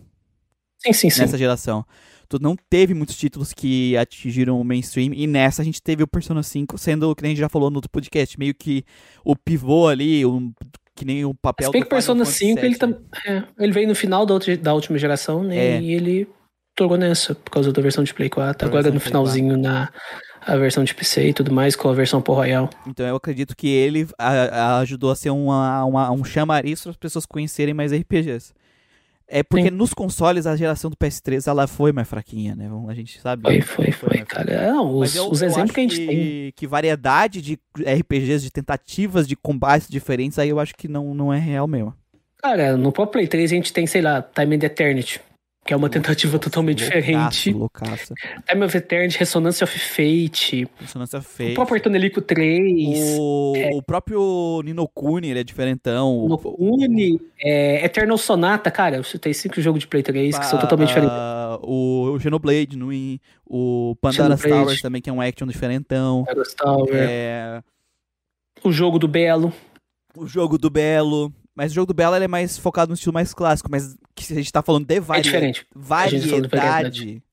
Sim, 0.80 0.94
sim, 0.94 1.10
sim. 1.10 1.22
Nessa 1.22 1.38
geração. 1.38 1.86
Tu 2.28 2.40
não 2.42 2.56
teve 2.70 2.94
muitos 2.94 3.18
títulos 3.18 3.54
que 3.54 3.96
atingiram 3.98 4.60
o 4.60 4.64
mainstream, 4.64 5.14
e 5.14 5.28
nessa 5.28 5.62
a 5.62 5.66
gente 5.66 5.82
teve 5.82 6.04
o 6.04 6.08
Persona 6.08 6.42
5 6.42 6.78
sendo, 6.78 7.10
o 7.10 7.16
que 7.16 7.26
a 7.26 7.30
gente 7.30 7.38
já 7.38 7.50
falou 7.50 7.70
no 7.70 7.78
outro 7.78 7.90
podcast, 7.92 8.38
meio 8.40 8.54
que 8.54 8.84
o 9.24 9.36
pivô 9.36 9.88
ali, 9.88 10.26
o, 10.26 10.52
que 10.96 11.06
nem 11.06 11.24
o 11.26 11.34
papel 11.34 11.72
Se 11.72 11.80
do 11.80 11.86
Persona 11.86 12.26
5, 12.26 12.60
ele, 12.66 12.76
tam, 12.76 12.98
é, 13.28 13.44
ele 13.60 13.74
veio 13.74 13.88
no 13.88 13.96
final 13.96 14.26
da, 14.26 14.34
outra, 14.34 14.58
da 14.58 14.74
última 14.74 14.98
geração, 14.98 15.44
né? 15.44 15.58
É. 15.58 15.82
E 15.82 15.94
ele 15.94 16.28
tornou 16.76 16.98
nessa, 16.98 17.36
por 17.36 17.52
causa 17.52 17.72
da 17.72 17.82
versão 17.82 18.04
de 18.04 18.14
Play 18.14 18.30
4. 18.30 18.68
Agora 18.68 18.92
no 18.92 19.00
finalzinho 19.00 19.58
na 19.58 19.92
a 20.46 20.56
versão 20.56 20.84
de 20.84 20.94
PC 20.94 21.30
e 21.30 21.34
tudo 21.34 21.52
mais, 21.52 21.76
com 21.76 21.90
a 21.90 21.94
versão 21.94 22.22
Pro 22.22 22.36
Royal. 22.36 22.70
Então 22.86 23.06
eu 23.06 23.16
acredito 23.16 23.56
que 23.56 23.68
ele 23.68 24.08
a, 24.18 24.30
a 24.30 24.80
ajudou 24.80 25.12
a 25.12 25.16
ser 25.16 25.32
uma, 25.32 25.84
uma, 25.86 26.12
um 26.12 26.24
chamariz 26.24 26.82
para 26.82 26.92
as 26.92 26.98
pessoas 26.98 27.26
conhecerem 27.26 27.74
mais 27.74 27.92
RPGs. 27.92 28.54
É 29.28 29.42
porque 29.42 29.70
Sim. 29.70 29.76
nos 29.76 29.92
consoles 29.92 30.46
a 30.46 30.56
geração 30.56 30.92
do 30.92 30.96
PS3 30.96 31.48
ela 31.48 31.66
foi 31.66 31.92
mais 31.92 32.08
fraquinha, 32.08 32.56
né? 32.56 32.70
A 32.88 32.94
gente 32.94 33.20
sabe. 33.20 33.42
Foi, 33.42 33.62
foi, 33.62 33.92
foi, 33.92 34.18
foi 34.18 34.26
cara. 34.26 34.72
Não, 34.72 34.96
os, 34.96 35.16
eu, 35.16 35.32
os 35.32 35.42
eu 35.42 35.48
exemplos 35.48 35.72
que 35.72 35.80
a 35.80 35.84
gente 35.84 36.00
que, 36.00 36.06
tem. 36.06 36.54
Que 36.56 36.68
variedade 36.68 37.42
de 37.42 37.60
RPGs, 37.80 38.44
de 38.44 38.52
tentativas 38.52 39.28
de 39.28 39.36
combates 39.36 39.88
diferentes, 39.90 40.38
aí 40.38 40.50
eu 40.50 40.60
acho 40.60 40.76
que 40.76 40.88
não, 40.88 41.16
não 41.16 41.34
é 41.34 41.40
real 41.40 41.68
mesmo. 41.68 41.92
Cara, 42.38 42.78
no 42.78 42.92
próprio 42.92 43.14
Play 43.14 43.28
3 43.28 43.52
a 43.52 43.56
gente 43.56 43.74
tem, 43.74 43.88
sei 43.88 44.04
lá, 44.04 44.22
Time 44.22 44.56
and 44.56 44.64
Eternity. 44.64 45.20
Que 45.66 45.74
é 45.74 45.76
uma 45.76 45.90
tentativa 45.90 46.38
totalmente 46.38 46.78
diferente. 46.78 47.52
Loucaço. 47.52 48.14
Time 48.48 48.66
of 48.66 48.78
Eternity, 48.78 49.18
Resonance 49.18 49.64
of 49.64 49.80
Fate. 49.80 50.68
Resonance 50.80 51.16
of 51.16 51.28
Fate. 51.28 51.54
O 51.54 51.56
próprio 51.56 51.78
Artonelico 51.78 52.22
3. 52.22 53.18
O, 53.20 53.54
é. 53.56 53.72
o 53.74 53.82
próprio 53.82 54.62
Ninokuni, 54.64 55.32
ele 55.32 55.40
é 55.40 55.44
diferentão. 55.44 56.22
Ninokuni, 56.22 57.20
é, 57.44 57.84
Eternal 57.84 58.16
Sonata, 58.16 58.70
cara, 58.70 58.98
eu 58.98 59.04
citei 59.04 59.34
cinco 59.34 59.60
jogos 59.60 59.80
de 59.80 59.88
Play 59.88 60.04
3 60.04 60.38
que 60.38 60.46
são 60.46 60.60
totalmente 60.60 60.90
diferentes. 60.90 61.18
O, 61.64 62.12
o 62.14 62.20
Xenoblade, 62.20 62.78
no, 62.78 62.92
o 63.44 63.96
Pandaras 64.00 64.44
Towers 64.44 64.82
também, 64.84 65.02
que 65.02 65.10
é 65.10 65.14
um 65.14 65.20
action 65.20 65.48
diferentão. 65.48 66.26
Pandaras 66.26 66.54
Towers. 66.54 66.92
É... 66.94 67.64
O 68.64 68.72
jogo 68.72 69.00
do 69.00 69.08
Belo. 69.08 69.52
O 70.16 70.28
jogo 70.28 70.60
do 70.60 70.70
Belo. 70.70 71.34
Mas 71.56 71.72
o 71.72 71.76
jogo 71.76 71.88
do 71.88 71.94
Belo 71.94 72.16
é 72.16 72.28
mais 72.28 72.58
focado 72.58 72.90
no 72.90 72.96
estilo 72.96 73.14
mais 73.14 73.34
clássico, 73.34 73.72
mas 73.72 73.96
que 74.14 74.34
a 74.34 74.36
gente 74.36 74.52
tá 74.52 74.62
falando 74.62 74.86
de 74.86 75.00
vari... 75.00 75.22
é 75.22 75.24
diferente. 75.24 75.68
variedade. 75.74 77.24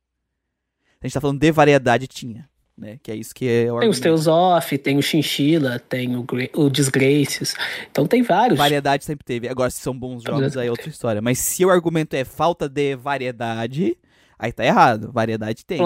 A 1.01 1.07
gente 1.07 1.15
tá 1.15 1.21
falando 1.21 1.41
de 1.41 1.51
variedade, 1.51 2.07
tinha. 2.07 2.49
Né? 2.79 2.99
Que 3.03 3.11
é 3.11 3.17
isso 3.17 3.35
que 3.35 3.47
é 3.47 3.73
o 3.73 3.81
Tem 3.81 3.89
os 3.89 4.01
Tales 4.01 4.27
Off, 4.27 4.79
tem 4.79 4.97
o 4.97 5.03
Chinchilla, 5.03 5.79
tem 5.79 6.17
o, 6.17 6.25
o 6.55 6.71
Disgraces. 6.71 7.55
Então 7.91 8.07
tem 8.07 8.23
vários. 8.23 8.59
Variedade 8.59 9.05
sempre 9.05 9.25
teve. 9.25 9.49
Agora, 9.49 9.71
se 9.71 9.81
são 9.81 9.97
bons 9.97 10.23
jogos, 10.23 10.57
aí 10.57 10.69
é 10.69 10.71
outra 10.71 10.89
história. 10.89 11.21
Mas 11.21 11.39
se 11.39 11.65
o 11.65 11.71
argumento 11.71 12.15
é 12.15 12.25
falta 12.25 12.69
de 12.69 12.97
variedade, 12.97 13.99
aí 14.39 14.53
tá 14.53 14.65
errado. 14.65 15.13
Variedade 15.13 15.67
tem. 15.67 15.79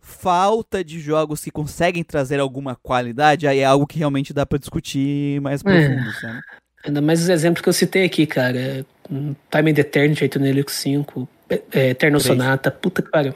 Falta 0.00 0.84
de 0.84 1.00
jogos 1.00 1.42
que 1.42 1.50
conseguem 1.50 2.04
trazer 2.04 2.40
alguma 2.40 2.76
qualidade, 2.76 3.46
aí 3.46 3.60
é 3.60 3.64
algo 3.64 3.86
que 3.86 3.98
realmente 3.98 4.32
dá 4.32 4.44
para 4.44 4.58
discutir 4.58 5.40
mais 5.40 5.62
profundo, 5.62 6.08
é. 6.08 6.12
sabe? 6.20 6.40
Ainda 6.84 7.00
mais 7.00 7.22
os 7.22 7.28
exemplos 7.28 7.62
que 7.62 7.68
eu 7.68 7.72
citei 7.72 8.04
aqui, 8.04 8.26
cara. 8.26 8.86
Time 9.08 9.70
and 9.70 9.78
Eternity, 9.78 10.24
8 10.24 10.38
Nelix 10.38 10.74
5, 10.74 11.28
é, 11.72 11.90
Eterno 11.90 12.20
Sonata, 12.20 12.70
puta 12.70 13.02
que 13.02 13.10
pariu. 13.10 13.34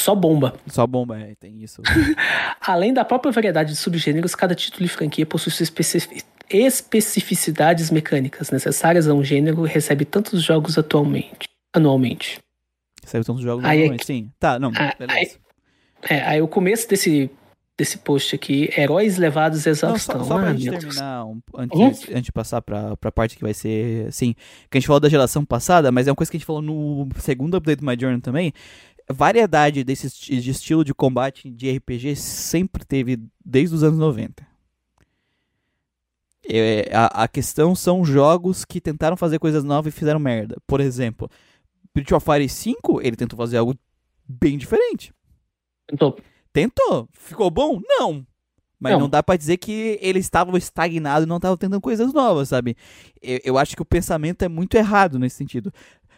Só 0.00 0.14
bomba. 0.16 0.54
Só 0.66 0.84
bomba, 0.86 1.18
é, 1.20 1.34
tem 1.36 1.62
isso. 1.62 1.80
Além 2.60 2.92
da 2.92 3.04
própria 3.04 3.30
variedade 3.30 3.70
de 3.70 3.76
subgêneros, 3.76 4.34
cada 4.34 4.54
título 4.54 4.84
e 4.84 4.88
franquia 4.88 5.24
possui 5.24 5.52
suas 5.52 5.72
especificidades 6.50 7.90
mecânicas 7.90 8.50
necessárias 8.50 9.06
a 9.06 9.14
um 9.14 9.22
gênero 9.22 9.64
e 9.64 9.70
recebe 9.70 10.04
tantos 10.04 10.42
jogos 10.42 10.76
atualmente, 10.76 11.48
anualmente. 11.72 12.40
Recebe 13.00 13.24
tantos 13.24 13.42
jogos 13.42 13.64
aí, 13.64 13.78
anualmente, 13.78 14.04
sim. 14.04 14.28
Tá, 14.40 14.58
não, 14.58 14.72
ah, 14.74 14.92
beleza. 14.98 15.16
Aí, 15.16 15.30
é, 16.10 16.20
aí 16.22 16.42
o 16.42 16.48
começo 16.48 16.88
desse 16.88 17.30
desse 17.76 17.98
post 17.98 18.34
aqui, 18.34 18.70
heróis 18.76 19.16
levados 19.16 19.66
à 19.66 19.70
exaustão. 19.70 20.18
Não, 20.18 20.24
só, 20.24 20.28
só 20.28 20.38
pra 20.38 20.50
ah, 20.50 20.54
gente 20.54 20.78
terminar, 20.78 21.24
um, 21.24 21.40
antes, 21.56 21.78
uhum. 21.78 21.86
antes 21.86 22.22
de 22.22 22.32
passar 22.32 22.60
pra, 22.60 22.96
pra 22.96 23.10
parte 23.10 23.36
que 23.36 23.42
vai 23.42 23.54
ser, 23.54 24.06
assim, 24.08 24.34
que 24.70 24.76
a 24.76 24.80
gente 24.80 24.86
falou 24.86 25.00
da 25.00 25.08
geração 25.08 25.44
passada, 25.44 25.90
mas 25.90 26.06
é 26.06 26.10
uma 26.10 26.16
coisa 26.16 26.30
que 26.30 26.36
a 26.36 26.38
gente 26.38 26.46
falou 26.46 26.62
no 26.62 27.08
segundo 27.18 27.56
update 27.56 27.80
do 27.80 27.86
My 27.86 27.96
Journey 27.98 28.20
também, 28.20 28.52
variedade 29.10 29.82
desse 29.84 30.08
de 30.08 30.50
estilo 30.50 30.84
de 30.84 30.94
combate 30.94 31.50
de 31.50 31.70
RPG 31.76 32.16
sempre 32.16 32.84
teve 32.84 33.18
desde 33.44 33.74
os 33.74 33.82
anos 33.82 33.98
90. 33.98 34.46
É, 36.48 36.90
a, 36.92 37.24
a 37.24 37.28
questão 37.28 37.74
são 37.74 38.04
jogos 38.04 38.64
que 38.64 38.80
tentaram 38.80 39.16
fazer 39.16 39.38
coisas 39.38 39.62
novas 39.62 39.94
e 39.94 39.96
fizeram 39.96 40.18
merda. 40.18 40.56
Por 40.66 40.80
exemplo, 40.80 41.30
Breath 41.94 42.12
of 42.12 42.24
Fire 42.24 42.48
5, 42.48 43.00
ele 43.00 43.16
tentou 43.16 43.36
fazer 43.36 43.58
algo 43.58 43.76
bem 44.26 44.58
diferente. 44.58 45.12
Tentou. 45.86 46.18
Tentou. 46.52 47.08
Ficou 47.12 47.50
bom? 47.50 47.80
Não. 47.86 48.26
Mas 48.78 48.94
não, 48.94 49.00
não 49.00 49.08
dá 49.08 49.22
para 49.22 49.36
dizer 49.36 49.58
que 49.58 49.96
eles 50.02 50.26
estavam 50.26 50.56
estagnados 50.56 51.24
e 51.24 51.28
não 51.28 51.36
estavam 51.36 51.56
tentando 51.56 51.80
coisas 51.80 52.12
novas, 52.12 52.48
sabe? 52.48 52.76
Eu, 53.22 53.40
eu, 53.44 53.58
acho 53.58 53.76
que 53.76 53.82
o 53.82 53.84
pensamento 53.84 54.42
é 54.42 54.48
muito 54.48 54.76
errado 54.76 55.20
nesse 55.20 55.36
sentido. 55.36 55.72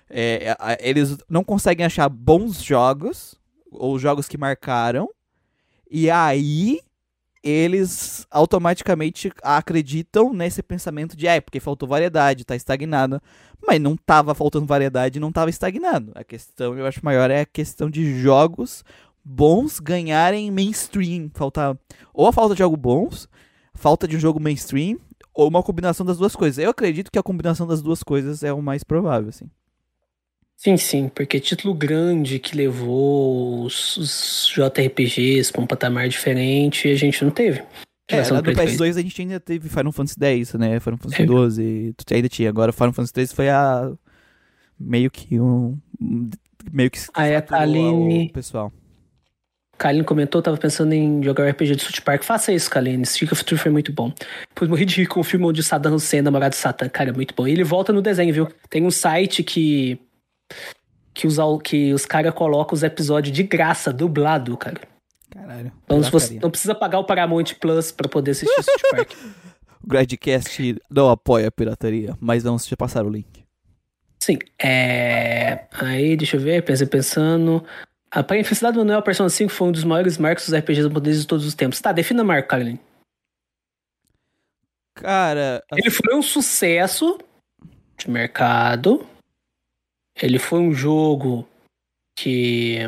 É, 0.09 0.57
eles 0.81 1.19
não 1.29 1.45
conseguem 1.45 1.85
achar 1.85 2.09
bons 2.09 2.63
jogos, 2.63 3.35
ou 3.71 3.99
jogos 3.99 4.27
que 4.27 4.39
marcaram, 4.39 5.11
e 5.91 6.11
aí 6.11 6.81
eles 7.43 8.27
automaticamente 8.31 9.31
acreditam 9.43 10.33
nesse 10.33 10.63
pensamento 10.63 11.15
de, 11.15 11.27
é, 11.27 11.43
porque 11.43 11.61
faltou 11.61 11.87
variedade, 11.87 12.47
tá 12.47 12.57
estagnado. 12.57 13.21
Mas 13.67 13.79
não 13.79 13.95
tava 13.95 14.35
faltando 14.35 14.65
variedade, 14.65 15.21
não 15.21 15.31
tava 15.31 15.51
estagnado. 15.51 16.13
A 16.15 16.25
questão, 16.25 16.79
eu 16.79 16.87
acho 16.87 17.05
maior, 17.05 17.31
é 17.31 17.41
a 17.41 17.47
questão 17.47 17.91
de 17.91 18.19
jogos 18.21 18.83
bons 19.25 19.81
ganharem 19.81 20.51
mainstream. 20.51 21.31
Falta 21.35 21.79
ou 22.13 22.27
a 22.27 22.33
falta 22.33 22.55
de 22.55 22.63
algo 22.63 22.77
bons, 22.77 23.29
falta 23.73 24.07
de 24.07 24.17
um 24.17 24.21
jogo 24.21 24.39
mainstream, 24.39 24.99
ou 25.33 25.49
uma 25.49 25.63
combinação 25.63 26.05
das 26.05 26.19
duas 26.19 26.37
coisas. 26.37 26.63
Eu 26.63 26.71
acredito 26.71 27.11
que 27.11 27.19
a 27.19 27.23
combinação 27.23 27.67
das 27.67 27.83
duas 27.83 28.03
coisas 28.03 28.43
é 28.43 28.53
o 28.53 28.63
mais 28.63 28.85
provável, 28.85 29.31
assim. 29.31 29.51
Sim, 30.57 30.77
sim, 30.77 31.09
porque 31.09 31.41
título 31.41 31.75
grande 31.75 32.39
que 32.39 32.57
levou 32.57 33.65
os, 33.65 33.97
os 33.97 34.53
JRPGs 34.55 35.53
para 35.53 35.61
um 35.61 35.67
patamar 35.67 36.09
diferente 36.09 36.89
a 36.89 36.95
gente 36.95 37.23
não 37.25 37.31
teve. 37.31 37.63
É, 38.09 38.19
no 38.31 38.43
PS2 38.43 38.97
a 38.97 39.03
gente 39.03 39.23
ainda 39.23 39.41
teve 39.41 39.69
Final 39.69 39.91
Fantasy 39.91 40.17
X, 40.21 40.55
né? 40.55 40.79
Final 40.79 40.99
Fantasy 40.99 41.23
é. 41.23 41.27
XII, 41.27 41.95
ainda 42.13 42.29
tinha. 42.29 42.49
Agora 42.49 42.73
Final 42.73 42.93
Fantasy 42.93 43.13
3 43.15 43.33
foi 43.33 43.49
a 43.49 43.91
meio 44.79 45.11
que 45.11 45.41
um 45.41 45.79
meio 46.71 46.91
que 46.91 46.99
a 47.15 47.43
Kaline... 47.43 48.27
o 48.27 48.33
pessoal. 48.33 48.73
Kaline 49.77 50.05
comentou, 50.05 50.41
tava 50.41 50.57
pensando 50.57 50.93
em 50.93 51.23
jogar 51.23 51.49
RPG 51.51 51.77
de 51.77 51.83
South 51.83 52.03
Park. 52.05 52.23
Faça 52.23 52.53
isso, 52.53 52.71
Kaline. 52.71 53.05
Stick 53.05 53.33
of 53.33 53.45
Truth 53.45 53.61
foi 53.61 53.71
muito 53.71 53.93
bom. 53.93 54.13
Pois 54.55 54.71
morri 54.71 54.85
de 54.85 54.97
rir 54.97 55.07
com 55.07 55.21
o 55.21 55.25
filme 55.25 55.45
onde 55.45 55.63
Saddam 55.63 55.95
Hussein 55.95 56.21
é 56.21 56.23
namorado 56.23 56.55
de 56.55 56.57
Satan. 56.57 56.89
Cara, 56.89 57.11
é 57.11 57.13
muito 57.13 57.35
bom. 57.35 57.47
E 57.47 57.53
ele 57.53 57.65
volta 57.65 57.93
no 57.93 58.01
desenho, 58.01 58.33
viu? 58.33 58.49
Tem 58.71 58.85
um 58.85 58.91
site 58.91 59.43
que. 59.43 59.99
Que 61.13 61.29
os, 61.29 61.37
que 61.63 61.95
os 61.95 62.05
caras 62.05 62.35
colocam 62.35 62.75
os 62.75 62.83
episódios 62.83 63.35
de 63.35 63.45
graça, 63.45 63.93
dublado, 63.93 64.57
cara. 64.57 64.81
Caralho. 65.31 65.73
Então 65.85 66.03
você 66.03 66.39
não 66.41 66.51
precisa 66.51 66.75
pagar 66.75 66.99
o 66.99 67.05
Paramount 67.05 67.55
Plus 67.61 67.93
pra 67.93 68.09
poder 68.09 68.33
assistir 68.33 68.63
South 68.63 68.91
Park. 68.91 69.13
o 69.83 69.87
Gradcast 69.87 70.77
não 70.91 71.11
apoia 71.11 71.49
a 71.49 71.53
pirataria, 71.53 72.17
mas 72.21 72.43
vamos 72.43 72.67
te 72.67 72.77
passar 72.77 73.05
o 73.05 73.11
link. 73.11 73.45
Sim. 74.21 74.39
É. 74.61 75.67
Aí, 75.73 76.17
deixa 76.17 76.37
eu 76.37 76.41
ver, 76.41 76.65
pensei 76.65 76.87
pensando. 76.87 77.65
A 78.15 78.21
Infelicidade 78.39 78.75
do 78.75 78.79
Manuel 78.79 79.03
Persona 79.03 79.29
5 79.29 79.51
foi 79.51 79.69
um 79.69 79.73
dos 79.73 79.83
maiores 79.83 80.17
marcos 80.19 80.47
dos 80.47 80.57
RPGs 80.57 80.85
japoneses 80.85 81.23
de 81.23 81.27
todos 81.27 81.45
os 81.45 81.53
tempos. 81.53 81.81
Tá, 81.81 81.91
defina 81.91 82.23
marco, 82.23 82.49
Carlin. 82.49 82.79
Cara. 84.95 85.65
Ele 85.73 85.91
foi 85.91 86.15
um 86.15 86.23
sucesso 86.23 87.19
de 87.99 88.09
mercado. 88.09 89.05
Ele 90.23 90.39
foi 90.39 90.61
um 90.61 90.73
jogo 90.73 91.45
que. 92.17 92.79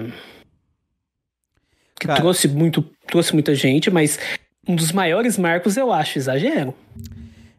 que 1.98 2.06
Cara... 2.06 2.20
trouxe, 2.20 2.46
muito, 2.46 2.82
trouxe 3.08 3.32
muita 3.32 3.52
gente, 3.52 3.90
mas 3.90 4.20
um 4.68 4.76
dos 4.76 4.92
maiores 4.92 5.36
marcos 5.36 5.76
eu 5.76 5.92
acho 5.92 6.18
exagero. 6.18 6.72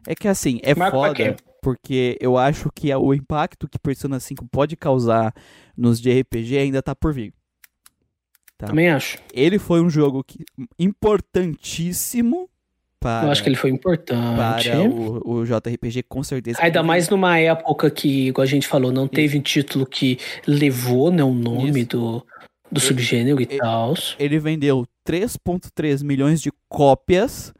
É 0.06 0.14
que 0.14 0.26
assim, 0.26 0.58
é 0.62 0.74
Marco 0.74 0.96
foda, 0.96 1.36
porque 1.62 2.16
eu 2.18 2.38
acho 2.38 2.70
que 2.74 2.94
o 2.94 3.12
impacto 3.12 3.68
que 3.68 3.78
Persona 3.78 4.18
5 4.18 4.48
pode 4.50 4.74
causar 4.74 5.34
nos 5.76 6.00
de 6.00 6.18
RPG 6.18 6.56
ainda 6.56 6.82
tá 6.82 6.94
por 6.94 7.12
vir. 7.12 7.34
Tá? 8.58 8.66
Também 8.66 8.90
acho. 8.90 9.18
Ele 9.32 9.56
foi 9.56 9.80
um 9.80 9.88
jogo 9.88 10.24
que, 10.24 10.44
importantíssimo 10.76 12.50
para. 12.98 13.28
Eu 13.28 13.30
acho 13.30 13.40
que 13.40 13.48
ele 13.48 13.56
foi 13.56 13.70
importante. 13.70 14.36
Para 14.36 14.80
o, 14.80 15.38
o 15.38 15.44
JRPG, 15.44 16.02
com 16.02 16.24
certeza. 16.24 16.58
Ainda 16.60 16.82
mais 16.82 17.08
numa 17.08 17.38
época 17.38 17.88
que, 17.88 18.26
igual 18.26 18.42
a 18.42 18.48
gente 18.48 18.66
falou, 18.66 18.90
não 18.90 19.06
teve 19.06 19.38
um 19.38 19.40
título 19.40 19.86
que 19.86 20.18
levou 20.44 21.12
né, 21.12 21.22
o 21.22 21.32
nome 21.32 21.80
Isso. 21.80 21.90
do, 21.90 22.26
do 22.70 22.80
ele, 22.80 22.80
subgênero 22.80 23.40
e 23.40 23.46
tal. 23.46 23.94
Ele 24.18 24.40
vendeu 24.40 24.84
3,3 25.06 26.02
milhões 26.02 26.42
de 26.42 26.50
cópias 26.68 27.54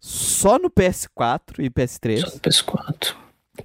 só 0.00 0.58
no 0.58 0.68
PS4 0.68 1.60
e 1.60 1.70
PS3. 1.70 2.18
Só 2.18 2.34
no 2.34 2.40
PS4. 2.40 3.14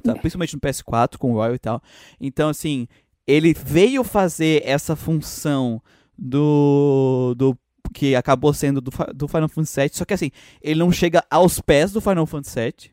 Tá, 0.03 0.15
principalmente 0.15 0.53
no 0.53 0.61
PS4 0.61 1.17
com 1.17 1.32
o 1.32 1.36
Royal 1.36 1.55
e 1.55 1.59
tal. 1.59 1.82
Então, 2.21 2.49
assim, 2.49 2.88
ele 3.25 3.53
veio 3.53 4.03
fazer 4.03 4.61
essa 4.63 4.95
função 4.95 5.82
do, 6.18 7.36
do 7.38 7.57
que 7.93 8.15
acabou 8.15 8.53
sendo 8.53 8.82
do, 8.82 8.91
do 9.13 9.28
Final 9.28 9.49
Fantasy 9.49 9.82
VII, 9.82 9.89
só 9.93 10.05
que 10.05 10.13
assim, 10.13 10.32
ele 10.61 10.80
não 10.80 10.91
chega 10.91 11.24
aos 11.30 11.59
pés 11.59 11.91
do 11.91 12.01
Final 12.01 12.26
Fantasy 12.26 12.59
VII, 12.59 12.91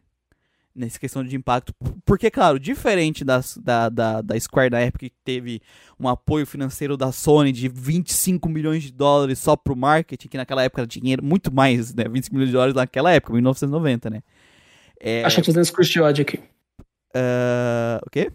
nessa 0.75 0.99
questão 0.99 1.23
de 1.23 1.37
impacto, 1.37 1.73
porque, 2.05 2.31
claro, 2.31 2.59
diferente 2.59 3.25
das, 3.25 3.57
da, 3.57 3.89
da, 3.89 4.21
da 4.21 4.39
Square 4.41 4.71
na 4.71 4.81
época 4.81 5.09
que 5.09 5.15
teve 5.25 5.61
um 5.99 6.09
apoio 6.09 6.45
financeiro 6.45 6.97
da 6.97 7.13
Sony 7.13 7.53
de 7.53 7.69
25 7.69 8.49
milhões 8.49 8.83
de 8.83 8.93
dólares 8.93 9.39
só 9.39 9.55
pro 9.57 9.77
marketing, 9.77 10.29
que 10.29 10.37
naquela 10.37 10.65
época 10.65 10.83
era 10.83 10.87
dinheiro 10.87 11.23
muito 11.25 11.53
mais, 11.55 11.95
né, 11.95 12.05
25 12.09 12.35
milhões 12.35 12.49
de 12.49 12.55
dólares 12.55 12.75
naquela 12.75 13.13
época, 13.13 13.33
1990, 13.33 14.11
né. 14.11 14.23
É... 15.01 15.23
Que 15.29 15.37
tá 15.37 15.43
fazendo 15.45 16.05
ódio 16.05 16.23
aqui. 16.23 16.39
Uh, 17.17 18.03
o 18.05 18.11
quê? 18.11 18.33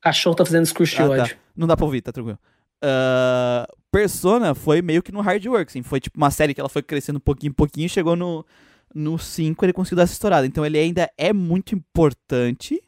Cachorro 0.00 0.34
tá 0.34 0.44
fazendo 0.44 0.64
discurso 0.64 0.96
de 0.96 1.02
ah. 1.02 1.28
Tá. 1.28 1.36
Não 1.56 1.66
dá 1.66 1.76
pra 1.76 1.86
ouvir, 1.86 2.00
tá 2.00 2.10
tranquilo. 2.10 2.38
Uh, 2.82 3.72
Persona 3.94 4.56
foi 4.56 4.82
meio 4.82 5.00
que 5.04 5.12
no 5.12 5.20
hard 5.20 5.46
work, 5.46 5.70
assim. 5.70 5.82
Foi 5.82 6.00
tipo 6.00 6.16
uma 6.18 6.30
série 6.30 6.52
que 6.52 6.60
ela 6.60 6.68
foi 6.68 6.82
crescendo 6.82 7.20
pouquinho 7.20 7.50
em 7.50 7.54
pouquinho, 7.54 7.88
chegou 7.88 8.16
no, 8.16 8.44
no 8.92 9.16
5 9.16 9.64
ele 9.64 9.72
conseguiu 9.72 9.98
dar 9.98 10.02
essa 10.02 10.12
estourada. 10.12 10.44
Então 10.44 10.66
ele 10.66 10.76
ainda 10.76 11.08
é 11.16 11.32
muito 11.32 11.76
importante, 11.76 12.82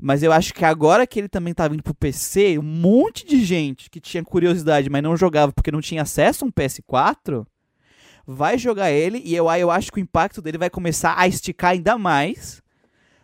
Mas 0.00 0.22
eu 0.22 0.32
acho 0.32 0.54
que 0.54 0.64
agora 0.64 1.06
que 1.06 1.18
ele 1.20 1.28
também 1.28 1.52
tá 1.52 1.68
vindo 1.68 1.82
pro 1.82 1.94
PC, 1.94 2.58
um 2.58 2.62
monte 2.62 3.26
de 3.26 3.44
gente 3.44 3.90
que 3.90 4.00
tinha 4.00 4.24
curiosidade, 4.24 4.88
mas 4.88 5.02
não 5.02 5.14
jogava 5.14 5.52
porque 5.52 5.70
não 5.70 5.82
tinha 5.82 6.00
acesso 6.00 6.42
a 6.42 6.48
um 6.48 6.50
PS4, 6.50 7.46
vai 8.26 8.56
jogar 8.56 8.90
ele 8.90 9.20
e 9.22 9.36
eu, 9.36 9.50
eu 9.50 9.70
acho 9.70 9.92
que 9.92 10.00
o 10.00 10.02
impacto 10.02 10.40
dele 10.40 10.56
vai 10.56 10.70
começar 10.70 11.14
a 11.18 11.28
esticar 11.28 11.72
ainda 11.72 11.98
mais 11.98 12.62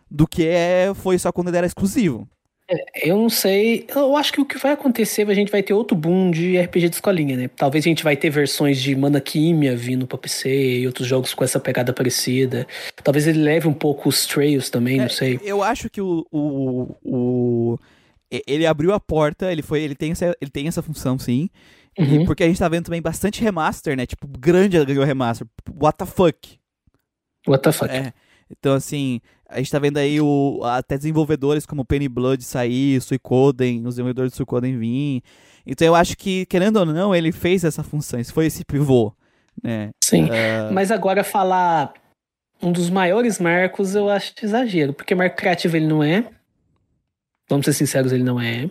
do 0.09 0.27
que 0.27 0.45
é, 0.45 0.93
foi 0.93 1.17
só 1.17 1.31
quando 1.31 1.47
ele 1.47 1.57
era 1.57 1.65
exclusivo. 1.65 2.29
É, 2.69 3.09
eu 3.09 3.17
não 3.17 3.29
sei. 3.29 3.85
Eu 3.95 4.15
acho 4.17 4.33
que 4.33 4.41
o 4.41 4.45
que 4.45 4.57
vai 4.57 4.73
acontecer, 4.73 5.29
a 5.29 5.33
gente 5.33 5.51
vai 5.51 5.63
ter 5.63 5.73
outro 5.73 5.95
boom 5.95 6.29
de 6.31 6.57
RPG 6.59 6.89
de 6.89 6.95
escolinha, 6.95 7.37
né? 7.37 7.47
Talvez 7.55 7.85
a 7.85 7.89
gente 7.89 8.03
vai 8.03 8.17
ter 8.17 8.29
versões 8.29 8.81
de 8.81 8.93
Mana 8.95 9.21
Químia 9.21 9.75
vindo 9.75 10.05
pra 10.05 10.17
PC 10.17 10.79
e 10.79 10.85
outros 10.87 11.07
jogos 11.07 11.33
com 11.33 11.43
essa 11.43 11.59
pegada 11.59 11.93
parecida. 11.93 12.67
Talvez 13.03 13.25
ele 13.25 13.39
leve 13.41 13.67
um 13.67 13.73
pouco 13.73 14.09
os 14.09 14.25
Trails 14.25 14.69
também, 14.69 14.99
É, 14.99 15.03
não 15.03 15.09
sei. 15.09 15.39
Eu 15.43 15.63
acho 15.63 15.89
que 15.89 16.01
o, 16.01 16.25
o, 16.31 16.95
o- 17.03 17.79
ele 18.45 18.65
abriu 18.65 18.91
a 18.93 18.99
porta, 18.99 19.49
ele 19.51 19.61
foi, 19.61 19.81
ele 19.81 19.95
tem 19.95 20.11
essa, 20.11 20.35
ele 20.41 20.51
tem 20.51 20.67
essa 20.67 20.81
função 20.81 21.17
sim. 21.17 21.49
E 21.97 22.03
Uhum. 22.03 22.25
porque 22.25 22.43
a 22.43 22.47
gente 22.47 22.59
tá 22.59 22.67
vendo 22.69 22.85
também 22.85 23.01
bastante 23.01 23.41
remaster, 23.41 23.95
né? 23.95 24.05
Tipo, 24.05 24.27
grande 24.27 24.83
ganhou 24.85 25.03
remaster. 25.05 25.47
What 25.81 25.97
the 25.97 26.05
fuck? 26.05 26.59
What 27.47 27.63
the 27.63 27.71
fuck? 27.71 27.89
É. 27.91 28.13
Então, 28.51 28.73
assim, 28.75 29.19
a 29.49 29.57
gente 29.57 29.71
tá 29.71 29.79
vendo 29.79 29.97
aí 29.97 30.19
o, 30.19 30.61
até 30.63 30.97
desenvolvedores 30.97 31.65
como 31.65 31.85
Penny 31.85 32.09
Blood 32.09 32.43
sair, 32.43 33.01
Suicoden, 33.01 33.79
os 33.85 33.95
desenvolvedores 33.95 34.31
do 34.31 34.35
Suicoden 34.35 34.77
vir. 34.77 35.21
Então 35.65 35.87
eu 35.87 35.95
acho 35.95 36.17
que, 36.17 36.45
querendo 36.45 36.77
ou 36.77 36.85
não, 36.85 37.15
ele 37.15 37.31
fez 37.31 37.63
essa 37.63 37.83
função, 37.83 38.19
esse 38.19 38.31
foi 38.31 38.45
esse 38.45 38.65
pivô, 38.65 39.13
né? 39.63 39.91
Sim. 40.03 40.29
Ah, 40.31 40.71
Mas 40.71 40.91
agora 40.91 41.23
falar 41.23 41.93
um 42.61 42.71
dos 42.71 42.89
maiores 42.89 43.39
marcos 43.39 43.95
eu 43.95 44.09
acho 44.09 44.33
exagero, 44.41 44.93
porque 44.93 45.15
marco 45.15 45.37
criativo 45.37 45.77
ele 45.77 45.87
não 45.87 46.03
é. 46.03 46.25
Vamos 47.49 47.65
ser 47.65 47.73
sinceros, 47.73 48.11
ele 48.11 48.23
não 48.23 48.39
é. 48.39 48.69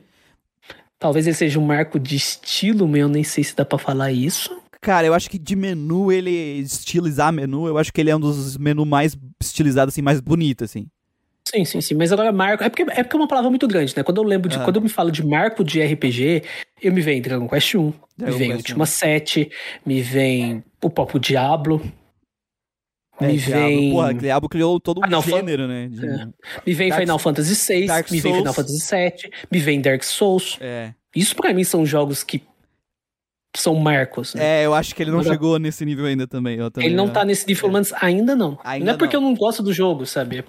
Talvez 0.98 1.26
ele 1.26 1.36
seja 1.36 1.58
um 1.58 1.64
marco 1.64 1.98
de 1.98 2.16
estilo 2.16 2.88
meu, 2.88 3.08
nem 3.08 3.24
sei 3.24 3.44
se 3.44 3.54
dá 3.54 3.64
pra 3.64 3.78
falar 3.78 4.12
isso. 4.12 4.50
Cara, 4.80 5.06
eu 5.06 5.14
acho 5.14 5.28
que 5.30 5.38
de 5.38 5.56
menu, 5.56 6.12
ele 6.12 6.30
estilizar 6.60 7.32
menu, 7.32 7.66
eu 7.66 7.78
acho 7.78 7.92
que 7.92 8.00
ele 8.00 8.10
é 8.10 8.16
um 8.16 8.20
dos 8.20 8.56
menus 8.56 8.86
mais 8.86 9.16
estilizados, 9.40 9.94
assim, 9.94 10.02
mais 10.02 10.20
bonito, 10.20 10.64
assim. 10.64 10.86
Sim, 11.48 11.64
sim, 11.64 11.80
sim. 11.80 11.94
Mas 11.94 12.12
agora 12.12 12.32
marco. 12.32 12.64
É 12.64 12.68
porque 12.68 12.82
é, 12.82 13.02
porque 13.04 13.16
é 13.16 13.20
uma 13.20 13.28
palavra 13.28 13.48
muito 13.50 13.68
grande, 13.68 13.94
né? 13.96 14.02
Quando 14.02 14.18
eu 14.20 14.24
lembro 14.24 14.48
de. 14.48 14.56
Ah. 14.58 14.64
Quando 14.64 14.76
eu 14.76 14.82
me 14.82 14.88
falo 14.88 15.10
de 15.12 15.24
marco 15.24 15.62
de 15.62 15.80
RPG, 15.80 16.42
eu 16.82 16.92
me 16.92 17.00
vem 17.00 17.22
Dragon 17.22 17.46
Quest 17.48 17.74
1, 17.76 17.92
Dragon 18.18 18.32
me 18.32 18.38
vem 18.38 18.48
Quest 18.48 18.60
Ultima 18.60 18.84
7, 18.86 19.50
me 19.84 20.02
vem 20.02 20.64
o 20.82 20.90
próprio 20.90 21.20
Diablo. 21.20 21.80
É, 23.20 23.28
me 23.28 23.38
Diablo, 23.38 23.66
vem. 23.68 23.90
Porra, 23.92 24.14
Diablo 24.14 24.48
criou 24.48 24.78
todo 24.80 24.98
um 25.00 25.04
Ah, 25.04 25.06
não, 25.08 25.22
gênero, 25.22 25.66
né? 25.66 25.88
de- 25.88 26.04
É. 26.06 26.26
Me 26.66 26.74
vem 26.74 26.88
Dark- 26.90 27.00
Final 27.02 27.18
Fantasy 27.18 27.72
VI, 27.74 27.86
Dark 27.86 28.10
me 28.10 28.20
vem 28.20 28.34
Final. 28.34 28.52
Fantasy 28.52 28.94
VII, 28.94 29.30
me 29.50 29.58
vem 29.60 29.80
Dark 29.80 30.02
Souls. 30.02 30.58
É. 30.60 30.92
Isso 31.14 31.34
pra 31.34 31.54
mim 31.54 31.64
são 31.64 31.86
jogos 31.86 32.22
que 32.22 32.42
são 33.58 33.74
marcos. 33.74 34.34
Né? 34.34 34.62
É, 34.62 34.66
eu 34.66 34.74
acho 34.74 34.94
que 34.94 35.02
ele 35.02 35.10
não 35.10 35.20
Agora- 35.20 35.34
chegou 35.34 35.58
nesse 35.58 35.84
nível 35.84 36.06
ainda 36.06 36.26
também. 36.26 36.58
também 36.70 36.86
Ele 36.88 36.94
não 36.96 37.06
é. 37.06 37.10
tá 37.10 37.24
nesse 37.24 37.46
nível, 37.46 37.70
mas 37.70 37.92
ainda 38.00 38.34
não. 38.36 38.58
Ainda 38.64 38.84
não 38.86 38.92
é 38.94 38.96
porque 38.96 39.16
não. 39.16 39.22
eu 39.24 39.28
não 39.30 39.36
gosto 39.36 39.62
do 39.62 39.72
jogo, 39.72 40.06
sabe? 40.06 40.38
É 40.38 40.44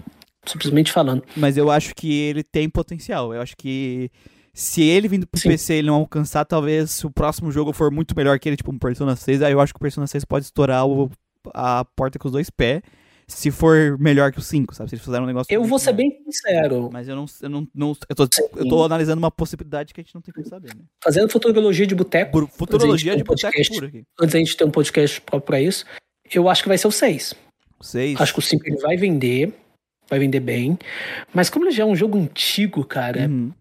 simplesmente 0.46 0.92
falando. 0.92 1.24
Mas 1.36 1.58
eu 1.58 1.70
acho 1.72 1.94
que 1.96 2.12
ele 2.14 2.44
tem 2.44 2.70
potencial. 2.70 3.34
Eu 3.34 3.42
acho 3.42 3.56
que 3.58 4.10
se 4.54 4.82
ele 4.82 5.08
vindo 5.08 5.28
pro 5.28 5.40
Sim. 5.40 5.50
PC 5.50 5.74
ele 5.76 5.88
não 5.88 5.96
alcançar, 5.96 6.46
talvez 6.46 6.92
se 6.92 7.06
o 7.06 7.12
próximo 7.12 7.52
jogo 7.52 7.74
for 7.74 7.92
muito 7.92 8.16
melhor 8.16 8.40
que 8.40 8.48
ele, 8.48 8.56
tipo 8.58 8.72
um 8.72 8.80
Persona 8.80 9.16
6, 9.16 9.42
aí 9.42 9.52
eu 9.52 9.60
acho 9.60 9.74
que 9.74 9.78
o 9.78 9.82
Persona 9.82 10.08
6 10.08 10.24
pode 10.26 10.46
estourar 10.46 10.86
o- 10.88 11.10
a 11.54 11.86
porta 11.96 12.18
com 12.18 12.28
os 12.28 12.32
dois 12.32 12.50
pés. 12.50 12.82
Se 13.30 13.52
for 13.52 13.98
melhor 14.00 14.32
que 14.32 14.40
o 14.40 14.42
5, 14.42 14.74
sabe? 14.74 14.90
Se 14.90 14.96
eles 14.96 15.04
fizerem 15.04 15.24
um 15.26 15.28
negócio. 15.28 15.54
Eu 15.54 15.64
vou 15.66 15.78
ser 15.78 15.92
melhor. 15.94 16.12
bem 16.12 16.24
sincero. 16.32 16.90
Mas 16.94 17.08
eu 17.10 17.16
não. 17.16 17.26
Eu, 17.42 17.50
não, 17.50 17.68
não- 17.76 17.98
eu, 18.08 18.16
tô, 18.16 18.28
eu 18.56 18.68
tô 18.70 18.84
analisando 18.86 19.20
uma 19.20 19.30
possibilidade 19.30 19.94
que 19.94 20.00
a 20.00 20.04
gente 20.04 20.16
não 20.16 20.22
tem 20.22 20.34
como 20.34 20.48
saber, 20.48 20.74
né? 20.74 20.82
Fazendo 21.04 21.30
futurologia 21.30 21.86
de 21.86 21.94
boteco, 21.94 22.48
futurologia 22.48 23.16
de 23.18 23.24
um 23.24 23.26
boteco 23.26 23.52
podcast. 23.54 23.74
puro 23.74 23.86
aqui. 23.88 24.04
antes 24.22 24.34
da 24.34 24.40
gente 24.40 24.56
ter 24.56 24.64
um 24.64 24.72
podcast 24.72 25.20
próprio 25.22 25.46
pra 25.46 25.62
isso, 25.62 25.86
eu 26.34 26.48
acho 26.48 26.64
que 26.64 26.70
vai 26.70 26.78
ser 26.78 26.88
o 26.88 26.92
6. 26.92 27.34
6. 27.82 28.22
Acho 28.22 28.34
que 28.34 28.40
o 28.40 28.42
5 28.42 28.64
ele 28.66 28.78
vai 28.78 28.96
vender, 28.96 29.54
vai 30.10 30.20
vender 30.20 30.40
bem. 30.40 30.80
Mas 31.34 31.50
como 31.50 31.66
ele 31.66 31.72
já 31.72 31.84
é 31.84 31.86
um 31.86 31.96
jogo 31.98 32.18
antigo, 32.18 32.84
cara, 32.86 33.28
Uhum. 33.28 33.52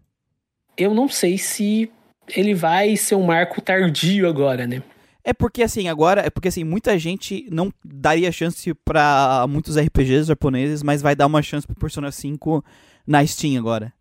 eu 0.77 0.93
não 0.93 1.09
sei 1.09 1.37
se 1.37 1.91
ele 2.35 2.53
vai 2.53 2.95
ser 2.95 3.15
um 3.15 3.23
marco 3.23 3.61
tardio 3.61 4.27
agora, 4.29 4.65
né? 4.65 4.81
É 5.27 5.33
porque 5.33 5.61
assim, 5.61 5.89
agora, 5.89 6.21
é 6.21 6.29
porque 6.29 6.47
assim, 6.47 6.63
muita 6.63 6.97
gente 6.97 7.49
não 7.51 7.69
daria 7.83 8.31
chance 8.31 8.73
pra 8.73 9.45
muitos 9.49 9.75
RPGs 9.77 10.25
japoneses, 10.25 10.81
mas 10.81 11.01
vai 11.01 11.17
dar 11.17 11.25
uma 11.25 11.41
chance 11.41 11.67
pro 11.67 11.75
Persona 11.75 12.09
5 12.13 12.63
na 13.05 13.27
Steam 13.27 13.59
agora. 13.59 13.91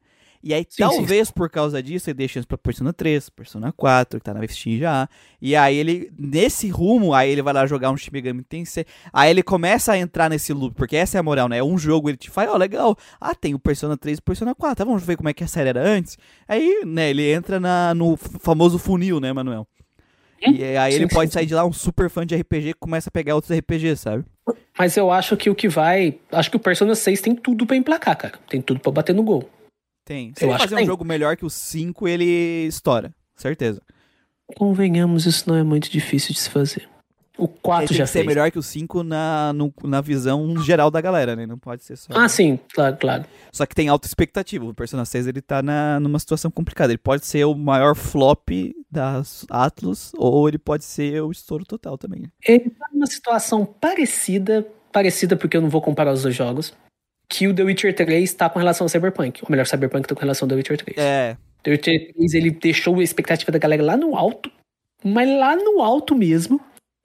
E 0.41 0.55
aí, 0.55 0.65
Sim, 0.69 0.85
talvez 0.85 1.29
por 1.33 1.51
causa 1.51 1.83
disso, 1.83 2.09
ele 2.09 2.19
dê 2.19 2.29
chance 2.29 2.47
pra 2.47 2.57
Persona 2.57 2.93
3, 2.93 3.29
Persona 3.31 3.73
4, 3.73 4.21
que 4.21 4.25
tá 4.25 4.33
na 4.33 4.47
Steam 4.47 4.79
já. 4.79 5.09
E 5.43 5.57
aí 5.57 5.77
ele, 5.77 6.13
nesse 6.17 6.69
rumo, 6.69 7.13
aí 7.13 7.29
ele 7.29 7.43
vai 7.43 7.53
lá 7.53 7.67
jogar 7.67 7.91
um 7.91 7.97
Shin 7.97 8.11
Megami 8.13 8.45
Tensei. 8.45 8.87
Aí 9.13 9.29
ele 9.29 9.43
começa 9.43 9.95
a 9.95 9.99
entrar 9.99 10.31
nesse 10.31 10.53
loop, 10.53 10.77
porque 10.77 10.95
essa 10.95 11.19
é 11.19 11.19
a 11.19 11.25
moral, 11.25 11.49
né? 11.49 11.61
Um 11.61 11.77
jogo 11.77 12.09
ele 12.09 12.17
te 12.17 12.31
faz, 12.31 12.49
ó, 12.49 12.57
legal. 12.57 12.97
Ah, 13.21 13.35
tem 13.35 13.53
o 13.53 13.59
Persona 13.59 13.97
3 13.97 14.19
e 14.19 14.21
o 14.21 14.23
Persona 14.23 14.55
4, 14.55 14.77
tá, 14.77 14.85
vamos 14.85 15.03
ver 15.03 15.17
como 15.17 15.29
é 15.29 15.33
que 15.33 15.43
a 15.43 15.49
série 15.49 15.71
era 15.71 15.83
antes. 15.83 16.17
Aí, 16.47 16.85
né, 16.87 17.11
ele 17.11 17.29
entra 17.29 17.59
na, 17.59 17.93
no 17.95 18.17
famoso 18.17 18.79
funil, 18.79 19.19
né, 19.19 19.33
Manuel? 19.33 19.67
E 20.41 20.63
aí 20.77 20.93
Sim, 20.93 20.99
ele 20.99 21.09
sim, 21.09 21.15
pode 21.15 21.31
sim. 21.31 21.35
sair 21.35 21.47
de 21.47 21.55
lá 21.55 21.65
um 21.65 21.73
super 21.73 22.11
fã 22.11 22.27
de 22.27 22.37
RPG 22.37 22.75
que 22.75 22.79
começa 22.81 23.09
a 23.09 23.13
pegar 23.13 23.35
outros 23.35 23.57
RPGs, 23.57 23.97
sabe? 24.01 24.25
Mas 24.79 24.97
eu 24.97 25.11
acho 25.11 25.37
que 25.37 25.49
o 25.49 25.55
que 25.55 25.69
vai. 25.69 26.19
Acho 26.31 26.51
que 26.51 26.57
o 26.57 26.61
Persona 26.61 26.95
6 26.95 27.21
tem 27.21 27.35
tudo 27.35 27.67
pra 27.67 27.77
emplacar, 27.77 28.17
cara. 28.17 28.39
Tem 28.49 28.61
tudo 28.61 28.79
pra 28.81 28.93
bater 28.93 29.15
no 29.15 29.23
gol. 29.23 29.49
Tem. 30.05 30.33
Se 30.37 30.45
Eu 30.45 30.49
ele 30.49 30.55
acho 30.55 30.65
fazer 30.65 30.69
que 30.69 30.75
um 30.75 30.79
tem. 30.79 30.87
jogo 30.87 31.05
melhor 31.05 31.37
que 31.37 31.45
o 31.47 31.51
5, 31.51 32.07
ele 32.07 32.67
estoura. 32.67 33.13
Certeza. 33.35 33.81
Convenhamos, 34.55 35.27
isso 35.27 35.49
não 35.49 35.57
é 35.57 35.63
muito 35.63 35.91
difícil 35.91 36.33
de 36.33 36.39
se 36.41 36.51
fazer. 36.51 36.89
O 37.39 37.45
Ele 37.45 37.53
4 37.61 37.89
tem 37.89 37.97
já 37.99 38.05
que 38.05 38.11
ser 38.11 38.19
fez. 38.21 38.27
melhor 38.27 38.51
que 38.51 38.59
o 38.59 38.63
5 38.63 39.03
na, 39.03 39.53
no- 39.53 39.73
na 39.85 40.01
visão 40.01 40.57
geral 40.63 40.91
da 40.91 41.01
galera, 41.03 41.37
né? 41.37 41.45
Não 41.47 41.59
pode 41.59 41.85
ser 41.85 41.97
só. 41.97 42.13
Ah, 42.15 42.29
sim, 42.29 42.59
claro, 42.73 42.97
claro. 42.97 43.25
Só 43.53 43.67
que 43.67 43.75
tem 43.75 43.89
alta 43.89 44.07
expectativa. 44.07 44.65
O 44.65 44.73
Persona 44.75 45.05
6 45.05 45.27
ele 45.27 45.43
tá 45.43 45.63
na, 45.63 46.01
numa 46.01 46.19
situação 46.19 46.51
complicada. 46.51 46.93
Ele 46.93 46.99
pode 46.99 47.27
ser 47.27 47.45
o 47.45 47.55
maior 47.55 47.95
flop 47.95 48.49
das 48.91 49.45
Atlus, 49.51 50.13
ou 50.17 50.49
ele 50.49 50.57
pode 50.59 50.85
ser 50.85 51.21
o 51.23 51.31
estouro 51.31 51.65
total 51.67 51.99
também. 51.99 52.25
Ele 52.47 52.71
tá 52.71 52.87
numa 52.93 53.07
situação 53.07 53.67
parecida, 53.67 54.67
parecida 54.91 55.37
porque 55.37 55.57
eu 55.57 55.61
não 55.61 55.69
vou 55.69 55.83
comparar 55.83 56.13
os 56.13 56.23
dois 56.23 56.35
jogos, 56.35 56.73
que 57.29 57.47
o 57.49 57.55
The 57.55 57.65
Witcher 57.65 57.95
3 57.95 58.33
tá 58.33 58.49
com 58.49 58.59
relação 58.59 58.85
ao 58.87 58.89
Cyberpunk. 58.89 59.43
Ou 59.43 59.51
melhor, 59.51 59.67
Cyberpunk 59.67 60.09
tá 60.09 60.15
com 60.15 60.21
relação 60.23 60.47
ao 60.47 60.49
The 60.51 60.55
Witcher 60.55 60.79
3. 60.79 60.97
É. 60.97 61.37
The 61.63 61.71
Witcher 61.73 62.13
3, 62.15 62.35
ele 62.35 62.51
deixou 62.51 62.99
a 62.99 63.03
expectativa 63.03 63.53
da 63.53 63.59
galera 63.59 63.83
lá 63.83 63.97
no 63.97 64.17
alto, 64.17 64.51
mas 65.05 65.29
lá 65.29 65.55
no 65.57 65.83
alto 65.83 66.15
mesmo. 66.15 66.59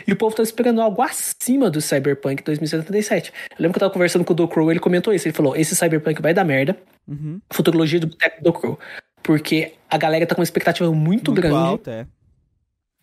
E 0.07 0.11
o 0.11 0.15
povo 0.15 0.35
tá 0.35 0.43
esperando 0.43 0.81
algo 0.81 1.01
acima 1.01 1.69
do 1.69 1.81
Cyberpunk 1.81 2.43
2077. 2.43 3.31
Eu 3.51 3.55
lembro 3.59 3.73
que 3.73 3.77
eu 3.77 3.81
tava 3.81 3.93
conversando 3.93 4.23
com 4.25 4.33
o 4.33 4.35
Do 4.35 4.47
Crow, 4.47 4.69
ele 4.71 4.79
comentou 4.79 5.13
isso. 5.13 5.27
Ele 5.27 5.35
falou: 5.35 5.55
esse 5.55 5.75
Cyberpunk 5.75 6.21
vai 6.21 6.33
dar 6.33 6.43
merda. 6.43 6.77
Uhum. 7.07 7.39
Futurologia 7.51 7.99
do 7.99 8.07
Boteco 8.07 8.43
do 8.43 8.53
Crow. 8.53 8.79
Porque 9.23 9.73
a 9.89 9.97
galera 9.97 10.25
tá 10.25 10.33
com 10.35 10.41
uma 10.41 10.45
expectativa 10.45 10.91
muito, 10.91 11.31
grande 11.31 11.55
alta, 11.55 11.91
é. 11.91 12.03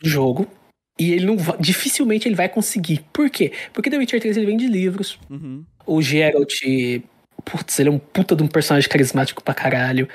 do 0.03 0.09
jogo. 0.09 0.47
E 0.99 1.13
ele 1.13 1.27
não 1.27 1.37
va- 1.39 1.57
dificilmente 1.61 2.27
ele 2.27 2.35
vai 2.35 2.49
conseguir. 2.49 3.05
Por 3.13 3.31
quê? 3.31 3.53
Porque 3.73 3.89
The 3.89 3.99
Witcher 3.99 4.21
3 4.21 4.37
ele 4.37 4.47
vem 4.47 4.57
de 4.57 4.67
livros. 4.67 5.19
Uhum. 5.31 5.65
O 5.87 6.03
Geralt, 6.03 6.53
putz, 7.45 7.79
ele 7.79 7.89
é 7.89 7.93
um 7.93 7.99
puta 7.99 8.35
de 8.35 8.43
um 8.43 8.49
personagem 8.49 8.89
carismático 8.89 9.43
pra 9.43 9.55
caralho. 9.55 10.09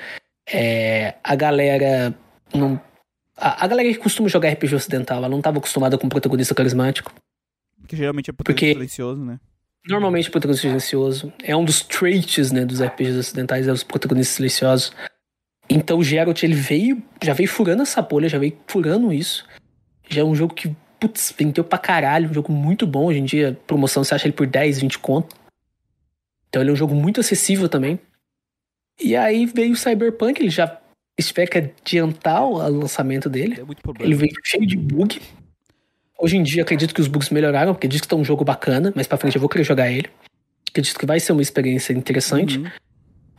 É, 0.46 1.14
a 1.24 1.34
galera 1.34 2.14
não 2.54 2.78
a, 3.36 3.64
a 3.64 3.66
galera 3.68 3.88
que 3.92 3.98
costuma 3.98 4.28
jogar 4.28 4.50
RPG 4.52 4.74
ocidental, 4.74 5.18
ela 5.18 5.28
não 5.28 5.40
tava 5.42 5.58
acostumada 5.58 5.96
com 5.98 6.06
um 6.06 6.10
protagonista 6.10 6.54
carismático. 6.54 7.12
Que 7.86 7.96
geralmente 7.96 8.30
é 8.30 8.32
protagonista 8.32 8.66
Porque- 8.66 8.72
silencioso, 8.74 9.24
né? 9.24 9.38
Normalmente 9.86 10.28
o 10.28 10.32
protagonista 10.32 10.66
silencioso 10.66 11.30
é 11.42 11.54
um 11.54 11.62
dos 11.64 11.82
traits, 11.82 12.50
né, 12.50 12.64
dos 12.64 12.80
RPGs 12.80 13.18
ocidentais, 13.18 13.68
é 13.68 13.72
os 13.72 13.82
protagonistas 13.82 14.36
silenciosos. 14.36 14.92
Então 15.68 15.98
o 15.98 16.02
Geralt, 16.04 16.42
ele 16.42 16.54
veio, 16.54 17.02
já 17.22 17.34
veio 17.34 17.48
furando 17.48 17.82
essa 17.82 18.00
bolha, 18.00 18.26
já 18.28 18.38
veio 18.38 18.56
furando 18.66 19.12
isso. 19.12 19.46
Já 20.08 20.22
é 20.22 20.24
um 20.24 20.34
jogo 20.34 20.54
que, 20.54 20.74
putz, 20.98 21.34
vendeu 21.36 21.62
pra 21.62 21.76
caralho, 21.78 22.30
um 22.30 22.32
jogo 22.32 22.50
muito 22.50 22.86
bom. 22.86 23.06
Hoje 23.06 23.18
em 23.18 23.24
dia, 23.24 23.58
promoção, 23.66 24.02
você 24.02 24.14
acha 24.14 24.26
ele 24.26 24.32
por 24.32 24.46
10, 24.46 24.80
20 24.80 24.98
conto. 25.00 25.36
Então 26.48 26.62
ele 26.62 26.70
é 26.70 26.72
um 26.72 26.76
jogo 26.76 26.94
muito 26.94 27.20
acessível 27.20 27.68
também. 27.68 27.98
E 28.98 29.14
aí 29.14 29.44
veio 29.44 29.72
o 29.72 29.76
Cyberpunk, 29.76 30.40
ele 30.40 30.50
já 30.50 30.80
que 31.16 31.58
adiantar 31.58 32.44
o 32.44 32.58
lançamento 32.68 33.28
dele. 33.28 33.56
Tem 33.56 33.64
muito 33.64 33.82
problema. 33.82 34.08
Ele 34.08 34.18
veio 34.18 34.32
cheio 34.44 34.66
de 34.66 34.76
bug. 34.76 35.20
Hoje 36.18 36.36
em 36.36 36.42
dia 36.42 36.62
acredito 36.62 36.94
que 36.94 37.00
os 37.00 37.08
bugs 37.08 37.30
melhoraram, 37.30 37.74
porque 37.74 37.88
diz 37.88 38.00
que 38.00 38.08
tá 38.08 38.16
um 38.16 38.24
jogo 38.24 38.44
bacana, 38.44 38.92
mas 38.94 39.06
pra 39.06 39.18
frente 39.18 39.36
eu 39.36 39.40
vou 39.40 39.48
querer 39.48 39.64
jogar 39.64 39.90
ele. 39.90 40.08
Acredito 40.68 40.98
que 40.98 41.06
vai 41.06 41.20
ser 41.20 41.32
uma 41.32 41.42
experiência 41.42 41.92
interessante. 41.92 42.58
Uhum. 42.58 42.70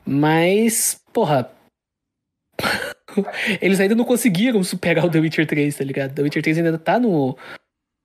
Mas, 0.06 1.02
porra. 1.12 1.52
Eles 3.62 3.80
ainda 3.80 3.96
não 3.96 4.06
conseguiram 4.06 4.64
superar 4.64 5.06
o 5.06 5.10
The 5.10 5.20
Witcher 5.20 5.48
3, 5.48 5.76
tá 5.76 5.84
ligado? 5.84 6.14
The 6.14 6.22
Witcher 6.22 6.44
3 6.44 6.58
ainda 6.60 6.78
tá 6.78 7.00
no. 7.00 7.38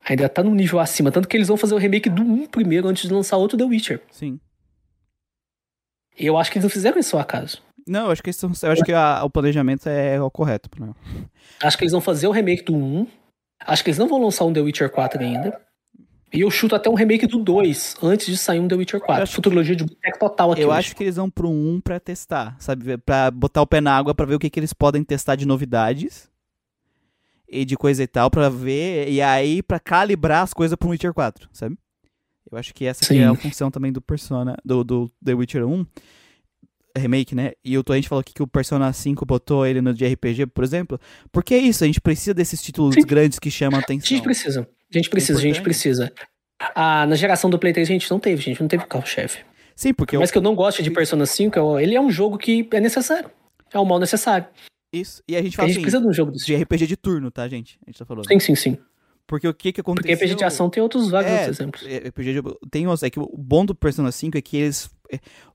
Ainda 0.09 0.29
tá 0.29 0.43
num 0.43 0.55
nível 0.55 0.79
acima. 0.81 1.13
Tanto 1.13 1.29
que 1.29 1.37
eles 1.37 1.49
vão 1.49 1.57
fazer 1.57 1.75
o 1.75 1.79
remake 1.79 2.09
do 2.09 2.23
1 2.23 2.47
primeiro 2.47 2.89
antes 2.89 3.07
de 3.07 3.13
lançar 3.13 3.37
outro 3.37 3.59
The 3.59 3.65
Witcher. 3.65 4.01
Sim. 4.11 4.41
E 6.19 6.27
eu 6.27 6.39
acho 6.39 6.51
que 6.51 6.59
eles 6.59 6.65
não 6.65 6.71
fizeram 6.71 6.99
isso 6.99 7.17
ao 7.17 7.23
acaso. 7.23 7.63
Não, 7.91 8.07
eu 8.07 8.13
acho 8.13 8.23
que, 8.23 8.31
estão, 8.31 8.53
eu 8.63 8.71
acho 8.71 8.85
que 8.85 8.93
a, 8.93 9.25
o 9.25 9.29
planejamento 9.29 9.89
é 9.89 10.23
o 10.23 10.31
correto. 10.31 10.71
Né? 10.79 10.95
Acho 11.61 11.77
que 11.77 11.83
eles 11.83 11.91
vão 11.91 12.01
fazer 12.01 12.29
o 12.29 12.31
remake 12.31 12.63
do 12.63 12.73
1. 12.73 13.05
Acho 13.67 13.83
que 13.83 13.91
eles 13.91 13.99
não 13.99 14.07
vão 14.07 14.23
lançar 14.23 14.45
um 14.45 14.53
The 14.53 14.61
Witcher 14.61 14.89
4 14.89 15.21
ainda. 15.21 15.61
E 16.33 16.43
eu 16.43 16.51
chuto 16.53 16.77
até 16.77 16.89
um 16.89 16.95
remake 16.95 17.27
do 17.27 17.41
2 17.41 17.97
antes 18.01 18.27
de 18.27 18.37
sair 18.37 18.61
um 18.61 18.69
The 18.69 18.77
Witcher 18.77 19.01
4. 19.01 19.25
acho 19.25 19.35
Futurologia 19.35 19.75
de 19.75 19.83
boteco 19.83 20.21
total 20.21 20.53
aqui. 20.53 20.63
Eu 20.63 20.69
hoje. 20.69 20.79
acho 20.79 20.97
que 20.97 21.03
eles 21.03 21.17
vão 21.17 21.29
pro 21.29 21.51
1 21.51 21.81
pra 21.81 21.99
testar, 21.99 22.55
sabe? 22.61 22.97
Pra 22.99 23.29
botar 23.29 23.61
o 23.61 23.67
pé 23.67 23.81
na 23.81 23.97
água 23.97 24.15
pra 24.15 24.25
ver 24.25 24.37
o 24.37 24.39
que, 24.39 24.49
que 24.49 24.61
eles 24.61 24.73
podem 24.73 25.03
testar 25.03 25.35
de 25.35 25.45
novidades 25.45 26.31
e 27.49 27.65
de 27.65 27.77
coisa 27.77 28.05
e 28.05 28.07
tal, 28.07 28.31
pra 28.31 28.49
ver, 28.49 29.11
e 29.11 29.21
aí 29.21 29.65
pra 29.65 29.81
calibrar 29.81 30.45
as 30.45 30.55
coisas 30.55 30.77
pro 30.77 30.91
Witcher 30.91 31.13
4, 31.13 31.49
sabe? 31.53 31.77
Eu 32.49 32.57
acho 32.57 32.73
que 32.73 32.85
essa 32.85 33.05
que 33.05 33.19
é 33.19 33.27
a 33.27 33.35
função 33.35 33.69
também 33.69 33.91
do 33.91 34.01
Persona, 34.01 34.57
do, 34.65 34.85
do 34.85 35.11
The 35.25 35.35
Witcher 35.35 35.67
1 35.67 35.85
remake, 36.97 37.35
né? 37.35 37.53
E 37.65 37.77
o 37.79 37.83
Torrent 37.85 38.07
falou 38.07 38.21
aqui 38.21 38.33
que 38.35 38.43
o 38.43 38.47
Persona 38.47 38.93
5 38.93 39.25
botou 39.27 39.67
ele 39.67 39.81
no 39.81 39.93
de 39.95 40.07
RPG, 40.07 40.47
por 40.47 40.65
exemplo, 40.65 40.99
porque 41.33 41.55
é 41.55 41.59
isso, 41.59 41.85
a 41.85 41.87
gente 41.87 42.01
precisa 42.01 42.35
desses 42.35 42.61
títulos 42.63 42.95
Sim. 42.95 43.03
grandes 43.03 43.39
que 43.39 43.51
chamam 43.51 43.79
a 43.79 43.81
A 43.81 43.85
atenção. 43.85 44.07
gente 44.09 44.23
precisa. 44.23 44.69
A 44.93 44.97
gente 44.99 45.09
precisa, 45.11 45.39
a 45.39 45.43
gente 45.43 45.63
precisa. 45.63 46.13
Ah, 46.75 47.07
na 47.07 47.17
geração 47.17 47.49
do 47.49 47.59
Play 47.59 47.73
3 47.73 47.89
a 47.89 47.93
gente 47.93 48.11
não 48.11 48.19
teve, 48.19 48.43
gente. 48.43 48.61
Não 48.61 48.69
teve 48.69 48.85
carro-chefe. 48.87 49.45
Sim, 49.75 49.95
porque 49.95 50.19
Mas 50.19 50.29
eu, 50.29 50.33
que 50.33 50.39
eu 50.39 50.43
não 50.43 50.55
gosto 50.55 50.83
de 50.83 50.91
Persona 50.91 51.25
5, 51.25 51.59
eu- 51.59 51.81
ele 51.81 51.95
é 51.95 52.01
um 52.01 52.11
jogo 52.11 52.37
que 52.37 52.69
é 52.73 52.81
necessário. 52.81 53.31
É 53.73 53.79
um 53.79 53.85
mal 53.85 53.99
necessário. 53.99 54.47
isso. 54.93 55.23
E 55.29 55.37
a 55.37 55.43
gente 55.43 55.55
A 55.55 55.57
fala 55.57 55.69
gente 55.69 55.77
assim, 55.77 55.83
precisa 55.83 56.03
de 56.03 56.09
um 56.09 56.13
jogo 56.13 56.33
desse. 56.33 56.45
de 56.47 56.55
RPG 56.57 56.87
de 56.87 56.97
turno, 56.97 57.31
tá, 57.31 57.47
gente? 57.49 57.79
A 57.87 57.91
gente 57.91 57.99
tá 57.99 58.05
falando. 58.05 58.27
Sim, 58.27 58.41
sim, 58.41 58.55
sim. 58.57 58.77
Porque 59.27 59.47
o 59.47 59.55
que 59.55 59.73
que 59.73 59.81
aconteceu? 59.81 60.11
Porque 60.17 60.25
RPG 60.25 60.35
de 60.37 60.45
ação 60.45 60.69
tem 60.69 60.83
outros 60.83 61.09
vários 61.09 61.31
É, 61.33 61.49
exemplos. 61.49 61.87
é, 61.87 62.09
RPG 62.09 62.33
de- 62.35 62.69
tem 62.69 62.85
é 63.03 63.11
que 63.11 63.21
o 63.21 63.29
bom 63.39 63.65
do 63.65 63.73
Persona 63.77 64.11
5 64.11 64.37
é 64.37 64.43
que 64.43 64.57
eles 64.57 64.87
é, 64.87 64.91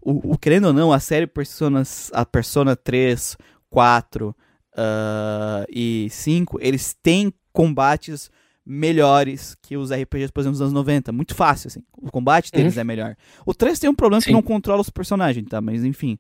o, 0.02 0.34
o- 0.34 0.38
querendo 0.38 0.66
ou 0.66 0.74
não, 0.74 0.92
a 0.92 1.00
série 1.00 1.28
Personas, 1.28 2.10
a 2.14 2.26
Persona 2.26 2.76
3, 2.76 3.38
4 3.70 4.36
ah, 4.78 5.66
e 5.70 6.08
5, 6.10 6.58
eles 6.62 6.94
têm 7.02 7.34
combates 7.54 8.30
melhores 8.66 9.56
que 9.62 9.78
os 9.78 9.92
RPGs, 9.92 10.32
por 10.32 10.40
exemplo, 10.40 10.54
dos 10.54 10.62
anos 10.62 10.74
90, 10.74 11.12
muito 11.12 11.36
fácil 11.36 11.68
assim. 11.68 11.82
O 11.98 12.12
combate 12.12 12.52
deles 12.52 12.78
é 12.78 12.84
melhor. 12.84 13.16
O 13.46 13.54
3 13.54 13.78
tem 13.80 13.90
um 13.90 13.96
problema 13.96 14.20
que 14.22 14.28
Sim. 14.28 14.34
não 14.34 14.42
controla 14.42 14.82
os 14.82 14.90
personagens, 14.90 15.48
tá? 15.48 15.62
Mas 15.62 15.84
enfim, 15.84 16.18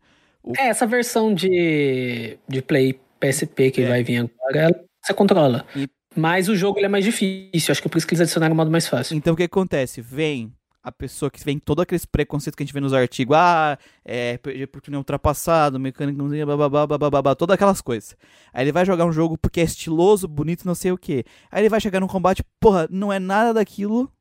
É, 0.59 0.67
essa 0.67 0.85
versão 0.85 1.33
de, 1.33 2.37
de 2.47 2.61
Play 2.61 2.99
PSP 3.19 3.71
que 3.71 3.81
É. 3.81 3.87
vai 3.89 4.03
vir 4.03 4.17
agora, 4.19 4.59
ela- 4.65 4.79
você 5.03 5.13
controla. 5.13 5.65
E- 5.75 5.89
Mas 6.15 6.47
o 6.47 6.55
jogo 6.55 6.79
é 6.79 6.87
mais 6.87 7.03
difícil. 7.03 7.71
Acho 7.73 7.81
que 7.81 7.87
é 7.87 7.91
por 7.91 7.97
isso 7.97 8.07
que 8.07 8.13
eles 8.13 8.21
adicionaram 8.21 8.53
o 8.53 8.55
modo 8.55 8.71
mais 8.71 8.87
fácil. 8.87 9.17
Então 9.17 9.33
o 9.33 9.35
que 9.37 9.43
acontece? 9.43 9.99
Vem 10.01 10.53
a 10.85 10.91
pessoa 10.91 11.31
que 11.31 11.43
vem 11.43 11.57
todo 11.57 11.81
aqueles 11.81 12.05
preconceitos 12.05 12.55
que 12.55 12.61
a 12.61 12.65
gente 12.65 12.73
vê 12.73 12.79
nos 12.79 12.93
artigos, 12.93 13.35
ah, 13.35 13.75
é 14.05 14.35
RPG 14.35 14.67
por 14.67 14.81
turno 14.81 14.97
é 14.97 14.99
ultrapassado, 14.99 15.79
mecânica 15.79 16.15
não 16.15 16.29
sei, 16.29 16.45
bababá, 16.45 16.85
bababá, 16.85 17.33
todas 17.33 17.55
aquelas 17.55 17.81
coisas. 17.81 18.15
Aí 18.53 18.65
ele 18.65 18.71
vai 18.71 18.85
jogar 18.85 19.03
um 19.03 19.11
jogo 19.11 19.35
porque 19.35 19.61
é 19.61 19.63
estiloso, 19.63 20.27
bonito, 20.27 20.63
não 20.63 20.75
sei 20.75 20.91
o 20.91 20.97
que. 20.97 21.25
Aí 21.49 21.63
ele 21.63 21.69
vai 21.69 21.81
chegar 21.81 21.99
num 21.99 22.07
combate, 22.07 22.43
porra, 22.59 22.87
não 22.91 23.11
é 23.11 23.17
nada 23.17 23.51
daquilo 23.51 24.11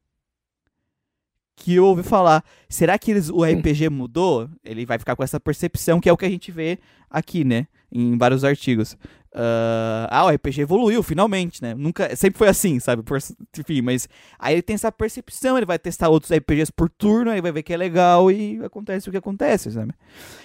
que 1.55 1.75
eu 1.75 1.85
ouvi 1.85 2.03
falar. 2.03 2.43
Será 2.67 2.99
que 2.99 3.11
eles, 3.11 3.29
o 3.29 3.45
RPG 3.45 3.91
mudou? 3.91 4.49
Ele 4.65 4.87
vai 4.87 4.99
ficar 4.99 5.15
com 5.15 5.23
essa 5.23 5.39
percepção 5.39 6.01
que 6.01 6.09
é 6.09 6.13
o 6.15 6.17
que 6.17 6.25
a 6.25 6.31
gente 6.31 6.51
vê 6.51 6.79
aqui, 7.11 7.45
né? 7.45 7.67
Em 7.93 8.17
vários 8.17 8.43
artigos. 8.43 8.97
Ah, 9.35 10.07
ah, 10.11 10.25
o 10.27 10.31
RPG 10.31 10.61
evoluiu, 10.63 11.03
finalmente, 11.03 11.61
né? 11.61 11.75
Nunca, 11.75 12.15
sempre 12.15 12.39
foi 12.39 12.49
assim, 12.49 12.79
sabe? 12.79 13.03
Por- 13.03 13.19
enfim, 13.59 13.83
mas 13.83 14.09
aí 14.39 14.55
ele 14.55 14.63
tem 14.63 14.75
essa 14.75 14.93
percepção, 14.93 15.57
ele 15.57 15.67
vai 15.67 15.79
testar 15.79 16.09
outros 16.09 16.31
RPGs 16.31 16.73
por 16.73 16.89
turno, 16.89 17.33
aí 17.33 17.41
vai 17.41 17.51
ver 17.51 17.65
que 17.65 17.73
é 17.75 17.77
legal 17.77 18.31
e 18.31 18.61
acontece 18.65 19.09
o 19.09 19.13
que 19.13 19.19
acontece, 19.19 19.73
sabe? 19.73 19.93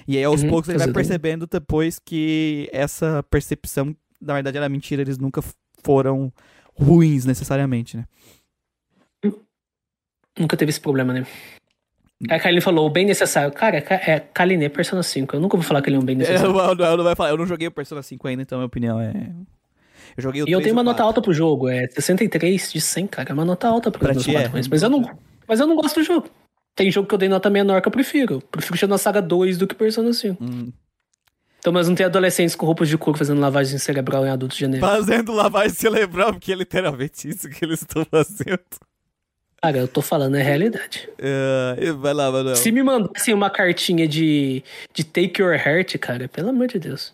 E 0.07 0.17
aí 0.17 0.23
aos 0.23 0.41
Uhum, 0.41 0.49
poucos 0.49 0.69
ele 0.69 0.77
vai 0.79 0.87
percebendo 0.87 1.45
depois 1.45 1.99
que 1.99 2.67
essa 2.73 3.23
percepção, 3.29 3.95
na 4.19 4.33
verdade, 4.33 4.57
era 4.57 4.67
mentira, 4.69 5.01
eles 5.03 5.19
nunca 5.19 5.43
foram 5.83 6.33
ruins 6.75 7.25
necessariamente, 7.25 7.95
né? 7.95 8.05
Nunca 10.37 10.55
teve 10.57 10.69
esse 10.69 10.79
problema, 10.81 11.13
né? 11.13 11.25
Aí 12.29 12.37
a 12.37 12.39
Kylie 12.39 12.59
falou, 12.61 12.85
o 12.85 12.89
bem 12.89 13.05
necessário. 13.05 13.51
Cara, 13.53 13.77
é 13.77 14.11
é 14.11 14.19
Kaline, 14.19 14.65
é 14.65 14.69
Persona 14.69 15.01
5. 15.03 15.35
Eu 15.35 15.39
nunca 15.39 15.55
vou 15.55 15.63
falar 15.63 15.81
que 15.81 15.89
ele 15.89 15.95
é 15.95 15.99
um 15.99 16.03
bem 16.03 16.15
Eu, 16.15 16.19
necessário. 16.19 16.51
eu 16.51 16.75
não- 16.75 16.85
eu 16.85 16.97
não 16.97 17.03
vai 17.03 17.15
falar, 17.15 17.29
eu 17.29 17.37
não 17.37 17.45
joguei 17.45 17.67
o 17.67 17.71
Persona 17.71 18.01
5 18.03 18.27
ainda, 18.27 18.41
então 18.41 18.57
a 18.57 18.59
minha 18.59 18.67
opinião 18.67 18.99
é. 18.99 19.13
Eu 20.17 20.23
joguei 20.23 20.41
o 20.43 20.49
E 20.49 20.51
eu 20.51 20.57
3 20.59 20.63
tenho 20.63 20.75
uma 20.75 20.83
nota 20.83 20.97
4. 20.97 21.05
alta 21.07 21.21
pro 21.21 21.33
jogo, 21.33 21.69
é 21.69 21.87
63 21.87 22.73
de 22.73 22.81
100, 22.81 23.07
cara. 23.07 23.29
É 23.29 23.33
uma 23.33 23.45
nota 23.45 23.67
alta 23.67 23.89
Pra 23.89 23.99
para 23.99 24.13
meus 24.13 24.27
é? 24.27 24.33
padrões. 24.43 24.67
Mas 24.67 24.83
eu, 24.83 24.89
não, 24.89 25.09
mas 25.47 25.59
eu 25.61 25.67
não 25.67 25.75
gosto 25.75 25.99
do 25.99 26.03
jogo. 26.03 26.29
Tem 26.75 26.91
jogo 26.91 27.07
que 27.07 27.13
eu 27.13 27.17
dei 27.17 27.29
nota 27.29 27.49
menor 27.49 27.81
que 27.81 27.87
eu 27.87 27.91
prefiro. 27.91 28.35
Eu 28.35 28.41
prefiro 28.41 28.77
Xenosaga 28.77 29.19
Saga 29.19 29.27
2 29.27 29.57
do 29.57 29.65
que 29.67 29.75
Persona 29.75 30.11
5. 30.11 30.43
Hum. 30.43 30.71
Então, 31.59 31.73
mas 31.73 31.87
não 31.89 31.95
tem 31.95 32.05
adolescentes 32.05 32.55
com 32.55 32.65
roupas 32.65 32.87
de 32.87 32.97
couro 32.97 33.17
fazendo 33.19 33.39
lavagem 33.41 33.77
cerebral 33.77 34.25
em 34.25 34.29
adultos 34.29 34.57
genéricos. 34.57 34.89
Fazendo 34.89 35.33
lavagem 35.33 35.75
cerebral, 35.75 36.31
porque 36.33 36.53
é 36.53 36.55
literalmente 36.55 37.27
isso 37.27 37.49
que 37.49 37.63
eles 37.65 37.81
estão 37.81 38.05
fazendo. 38.05 38.59
Cara, 39.61 39.77
eu 39.77 39.87
tô 39.87 40.01
falando 40.01 40.35
é 40.37 40.41
realidade. 40.41 41.09
É, 41.17 41.91
vai 41.93 42.13
lá, 42.13 42.31
Manuel. 42.31 42.55
Se 42.55 42.71
me 42.71 42.81
mandassem 42.81 43.33
uma 43.33 43.49
cartinha 43.49 44.07
de, 44.07 44.63
de 44.93 45.03
Take 45.03 45.41
Your 45.41 45.53
Heart, 45.53 45.97
cara, 45.97 46.27
pelo 46.29 46.49
amor 46.49 46.67
de 46.67 46.79
Deus. 46.79 47.11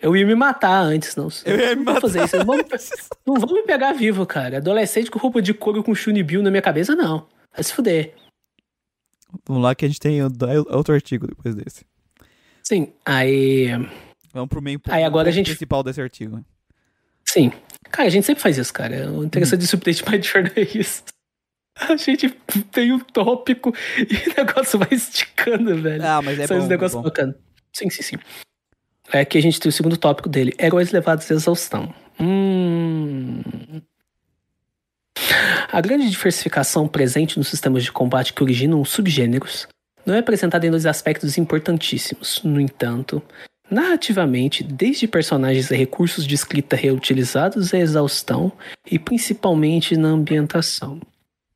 Eu 0.00 0.16
ia 0.16 0.24
me 0.24 0.34
matar 0.34 0.80
antes, 0.80 1.16
não. 1.16 1.28
Eu 1.44 1.58
ia 1.58 1.76
me 1.76 1.84
vou 1.84 2.00
fazer 2.00 2.20
matar. 2.20 2.36
isso. 2.38 2.46
Não 2.46 2.46
vão, 2.46 2.56
não 3.26 3.34
vão 3.34 3.54
me 3.54 3.62
pegar 3.64 3.92
vivo, 3.92 4.24
cara. 4.24 4.58
Adolescente 4.58 5.10
com 5.10 5.18
roupa 5.18 5.42
de 5.42 5.52
couro 5.52 5.82
com 5.82 5.94
Shunibill 5.94 6.42
na 6.42 6.50
minha 6.50 6.62
cabeça, 6.62 6.94
não. 6.94 7.26
Vai 7.52 7.64
se 7.64 7.72
fuder. 7.74 8.14
Vamos 9.46 9.62
lá 9.62 9.74
que 9.74 9.84
a 9.84 9.88
gente 9.88 10.00
tem 10.00 10.22
outro 10.22 10.94
artigo 10.94 11.26
depois 11.26 11.54
desse. 11.54 11.84
Sim, 12.62 12.92
aí. 13.04 13.68
Vamos 14.32 14.48
pro 14.48 14.62
meio 14.62 14.80
Aí 14.88 15.02
agora 15.04 15.28
a 15.28 15.32
gente- 15.32 15.46
principal 15.50 15.82
desse 15.82 16.00
artigo. 16.00 16.44
Sim. 17.26 17.52
Cara, 17.90 18.06
a 18.08 18.10
gente 18.10 18.24
sempre 18.24 18.42
faz 18.42 18.56
isso, 18.56 18.72
cara. 18.72 19.10
O 19.10 19.24
interessante 19.24 19.66
de 19.66 19.74
Update 19.74 20.08
My 20.08 20.22
Journey 20.22 20.52
é 20.56 20.78
isso. 20.78 21.02
A 21.88 21.96
gente 21.96 22.28
tem 22.70 22.92
um 22.92 22.98
tópico 22.98 23.74
e 23.98 24.30
o 24.30 24.34
negócio 24.36 24.78
vai 24.78 24.88
esticando, 24.92 25.80
velho. 25.80 26.04
Ah, 26.04 26.20
mas 26.22 26.38
é 26.38 26.46
São 26.46 26.58
bom. 26.58 26.62
os 26.62 26.68
é 26.68 26.72
negócios 26.72 27.02
bacanas. 27.02 27.36
Sim, 27.72 27.88
sim, 27.90 28.02
sim. 28.02 28.16
É 29.12 29.24
que 29.24 29.38
a 29.38 29.42
gente 29.42 29.58
tem 29.58 29.68
o 29.68 29.72
segundo 29.72 29.96
tópico 29.96 30.28
dele: 30.28 30.54
heróis 30.58 30.92
levados 30.92 31.30
à 31.30 31.34
exaustão. 31.34 31.92
Hum. 32.20 33.40
A 35.72 35.80
grande 35.80 36.10
diversificação 36.10 36.88
presente 36.88 37.38
nos 37.38 37.48
sistemas 37.48 37.84
de 37.84 37.92
combate 37.92 38.32
que 38.32 38.42
originam 38.42 38.84
subgêneros 38.84 39.68
não 40.04 40.14
é 40.14 40.18
apresentada 40.18 40.66
em 40.66 40.70
dois 40.70 40.86
aspectos 40.86 41.38
importantíssimos. 41.38 42.40
No 42.42 42.60
entanto, 42.60 43.22
narrativamente, 43.70 44.64
desde 44.64 45.06
personagens 45.06 45.70
a 45.70 45.76
recursos 45.76 46.26
de 46.26 46.34
escrita 46.34 46.74
reutilizados 46.74 47.72
à 47.72 47.78
exaustão 47.78 48.50
e 48.90 48.98
principalmente 48.98 49.96
na 49.96 50.08
ambientação. 50.08 51.00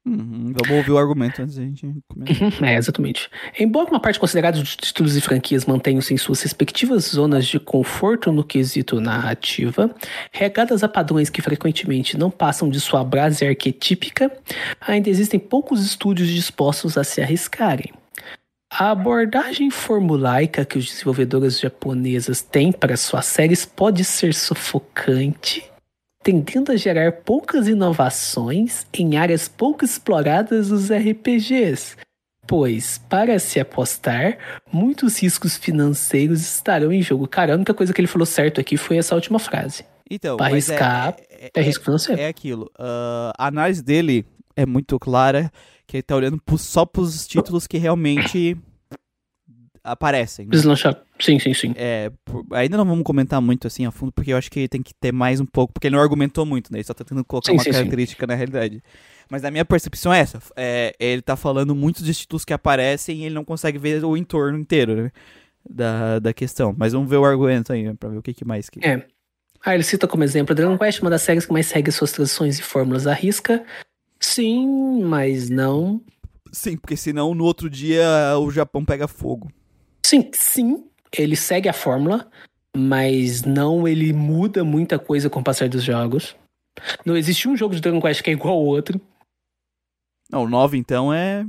Uhum, 0.07 0.53
Vamos 0.53 0.77
ouvir 0.77 0.91
o 0.91 0.99
argumento 0.99 1.41
antes 1.41 1.57
da 1.57 1.63
gente 1.63 1.87
começar. 2.09 2.45
É, 2.65 2.77
exatamente. 2.77 3.31
Embora 3.59 3.89
uma 3.89 4.01
parte 4.01 4.21
considerada 4.21 4.63
de 4.63 4.77
títulos 4.77 5.17
e 5.17 5.21
franquias 5.21 5.65
mantenham-se 5.65 6.13
em 6.13 6.19
suas 6.19 6.43
respectivas 6.43 7.05
zonas 7.05 7.47
de 7.47 7.59
conforto 7.59 8.31
no 8.31 8.45
quesito 8.45 9.01
narrativa, 9.01 9.95
regadas 10.31 10.85
a 10.85 10.89
padrões 10.89 11.31
que 11.31 11.41
frequentemente 11.41 12.19
não 12.19 12.31
passam 12.31 12.69
de 12.69 12.81
sua 12.81 13.03
base 13.03 13.47
arquetípica, 13.47 14.31
ainda 14.81 15.09
existem 15.09 15.41
poucos 15.41 15.85
estúdios 15.85 16.29
dispostos 16.29 16.99
a 16.99 17.05
se 17.05 17.23
arriscarem. 17.23 17.93
A 18.71 18.91
abordagem 18.91 19.71
formulaica 19.71 20.65
que 20.65 20.77
os 20.77 20.87
desenvolvedores 20.87 21.61
japonesas 21.61 22.43
têm 22.43 22.73
para 22.73 22.97
suas 22.97 23.25
séries 23.25 23.65
pode 23.65 24.05
ser 24.05 24.35
sufocante, 24.35 25.65
tendendo 26.25 26.73
a 26.73 26.77
gerar 26.77 27.13
poucas 27.13 27.69
inovações 27.69 28.87
em 28.93 29.17
áreas 29.17 29.47
pouco 29.47 29.85
exploradas 29.85 30.69
dos 30.71 30.91
RPGs. 30.91 31.97
Pois, 32.47 32.99
para 33.09 33.39
se 33.39 33.61
apostar, 33.61 34.37
muitos 34.73 35.19
riscos 35.23 35.57
financeiros 35.57 36.41
estarão 36.41 36.91
em 36.93 37.01
jogo. 37.03 37.29
Cara, 37.29 37.53
a 37.53 37.57
única 37.57 37.73
coisa 37.73 37.93
que 37.93 38.01
ele 38.01 38.09
falou 38.09 38.27
certo 38.27 38.61
aqui 38.61 38.77
foi 38.77 38.97
essa 38.99 39.15
última 39.15 39.39
frase. 39.39 39.85
Então, 40.11 40.37
Pra 40.37 40.51
mas 40.51 40.69
é- 40.69 40.73
arriscar, 40.75 41.17
é, 41.31 41.51
É 41.55 41.63
risco 41.63 41.85
financeiro. 41.85 42.21
é 42.21 42.27
aquilo. 42.27 42.71
ah, 42.79 43.33
a 43.39 43.47
análise 43.47 43.83
dele 43.83 44.27
é 44.57 44.67
muito 44.67 44.99
clara, 44.99 45.51
que 45.87 45.97
ele 45.97 46.03
tá 46.03 46.17
olhando 46.17 46.41
só 46.59 46.85
pros 46.85 47.27
títulos 47.27 47.67
que 47.67 47.79
realmente 47.79 48.57
aparecem. 49.85 50.47
né? 50.47 50.51
Deslanchar. 50.51 50.99
Sim, 51.21 51.39
sim, 51.39 51.53
sim. 51.55 51.73
É, 51.77 52.11
por- 52.25 52.45
ainda 52.53 52.77
não 52.79 52.85
vamos 52.87 53.05
comentar 53.05 53.41
muito 53.41 53.67
assim 53.67 53.85
a 53.87 53.91
fundo, 53.91 54.11
porque 54.11 54.33
eu 54.33 54.37
acho 54.37 54.51
que 54.51 54.67
tem 54.67 54.83
que 54.83 54.95
ter 54.95 55.13
mais 55.13 55.39
um 55.41 55.47
pouco, 55.47 55.73
porque 55.75 55.87
ele 55.87 55.95
não 55.97 56.03
argumentou 56.03 56.45
muito, 56.47 56.73
né? 56.73 56.79
Ele 56.79 56.85
só 56.85 56.95
tá 56.95 57.05
tentando 57.05 57.25
colocar 57.25 57.49
Sim, 57.53 57.57
uma 57.59 57.63
sim, 57.63 57.71
sim. 57.71 57.77
característica 57.79 58.27
na 58.27 58.35
realidade. 58.35 58.83
Mas 59.31 59.45
a 59.45 59.51
minha 59.51 59.65
percepção 59.65 60.13
é 60.13 60.21
essa. 60.21 60.41
É, 60.57 60.95
ele 60.99 61.23
tá 61.23 61.37
falando 61.37 61.75
muitos 61.75 62.03
dos 62.03 62.19
títulos 62.19 62.45
que 62.45 62.53
aparecem 62.53 63.19
e 63.19 63.25
ele 63.27 63.35
não 63.35 63.45
consegue 63.45 63.79
ver 63.79 64.05
o 64.05 64.17
entorno 64.17 64.59
inteiro, 64.59 64.97
né? 64.97 65.11
Da, 65.69 66.19
da 66.19 66.33
questão. 66.33 66.75
Mas 66.77 66.93
vamos 66.93 67.09
ver 67.09 67.17
o 67.17 67.25
argumento 67.25 67.73
aí, 67.73 67.85
né, 67.85 67.95
pra 67.99 68.09
ver 68.11 68.19
o 68.19 68.23
que, 68.23 68.35
que 68.35 68.45
mais 68.45 68.69
que. 68.69 68.85
É. 68.87 69.07
Ah, 69.65 69.75
ele 69.75 69.83
cita 69.83 70.07
como 70.07 70.23
exemplo 70.25 70.55
Dragon 70.55 70.77
Quest, 70.77 71.01
uma 71.01 71.11
das 71.11 71.23
séries 71.23 71.47
que 71.47 71.53
mais 71.53 71.67
segue 71.67 71.91
suas 71.91 72.13
tradições 72.13 72.59
e 72.59 72.63
fórmulas 72.63 73.07
à 73.07 73.15
risca. 73.15 73.65
Sim, 74.21 75.03
mas 75.05 75.49
não. 75.49 76.01
Sim, 76.53 76.77
porque 76.77 76.97
senão 76.97 77.35
no 77.35 77.45
outro 77.45 77.69
dia 77.71 78.07
o 78.39 78.51
Japão 78.51 78.85
pega 78.85 79.09
fogo. 79.09 79.51
Sim, 80.15 80.31
sim. 80.33 80.85
ele 81.17 81.35
segue 81.35 81.69
a 81.69 81.73
fórmula, 81.73 82.31
mas 82.77 83.43
não 83.43 83.89
ele 83.89 84.13
muda 84.13 84.63
muita 84.63 84.97
coisa 84.97 85.29
com 85.29 85.41
o 85.41 85.45
passar 85.45 85.69
dos 85.69 85.83
jogos. 85.83 86.37
Não 87.05 87.17
existe 87.17 87.49
um 87.49 87.57
jogo 87.57 87.75
de 87.75 87.81
Dragon 87.81 88.01
Quest 88.01 88.23
que 88.23 88.31
é 88.31 88.33
igual 88.33 88.55
ao 88.55 88.65
outro. 88.65 89.01
Não, 90.31 90.45
o 90.45 90.49
9 90.49 90.77
então 90.79 91.13
é. 91.13 91.45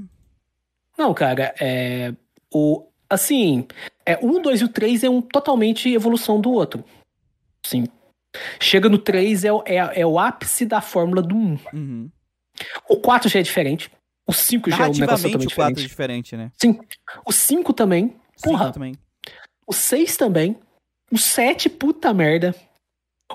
Não, 0.98 1.14
cara, 1.14 1.54
é. 1.60 2.14
O. 2.52 2.88
Assim, 3.08 3.68
é, 4.04 4.18
o 4.18 4.38
1, 4.38 4.42
2 4.42 4.62
e 4.62 4.64
o 4.64 4.70
3 4.70 5.04
é 5.04 5.10
um 5.10 5.22
totalmente 5.22 5.94
evolução 5.94 6.42
do 6.42 6.52
outro. 6.52 6.84
Sim. 7.64 7.86
Chega 8.60 8.90
no 8.90 8.98
3 8.98 9.46
é, 9.46 9.50
é, 9.66 10.02
é 10.02 10.06
o 10.06 10.18
ápice 10.18 10.66
da 10.66 10.82
fórmula 10.82 11.22
do 11.22 11.36
1. 11.36 11.60
Uhum. 11.72 12.10
O 12.90 12.98
4 12.98 13.30
já 13.30 13.40
é 13.40 13.44
diferente. 13.44 13.92
O 14.28 14.34
5 14.34 14.72
já 14.72 14.86
é 14.86 14.90
um 14.90 14.94
negócio 14.94 15.30
totalmente 15.30 15.54
o 15.54 15.56
4 15.56 15.72
é 15.72 15.84
diferente. 15.84 15.88
diferente, 15.88 16.38
né? 16.38 16.52
Sim. 16.60 16.80
O 17.24 17.32
5 17.32 17.72
também. 17.72 18.16
Porra. 18.41 18.66
Cinco 18.66 18.74
também. 18.74 18.95
O 19.68 19.74
6 19.74 20.18
também. 20.18 20.57
O 21.12 21.18
7, 21.18 21.70
puta 21.70 22.14
merda. 22.14 22.56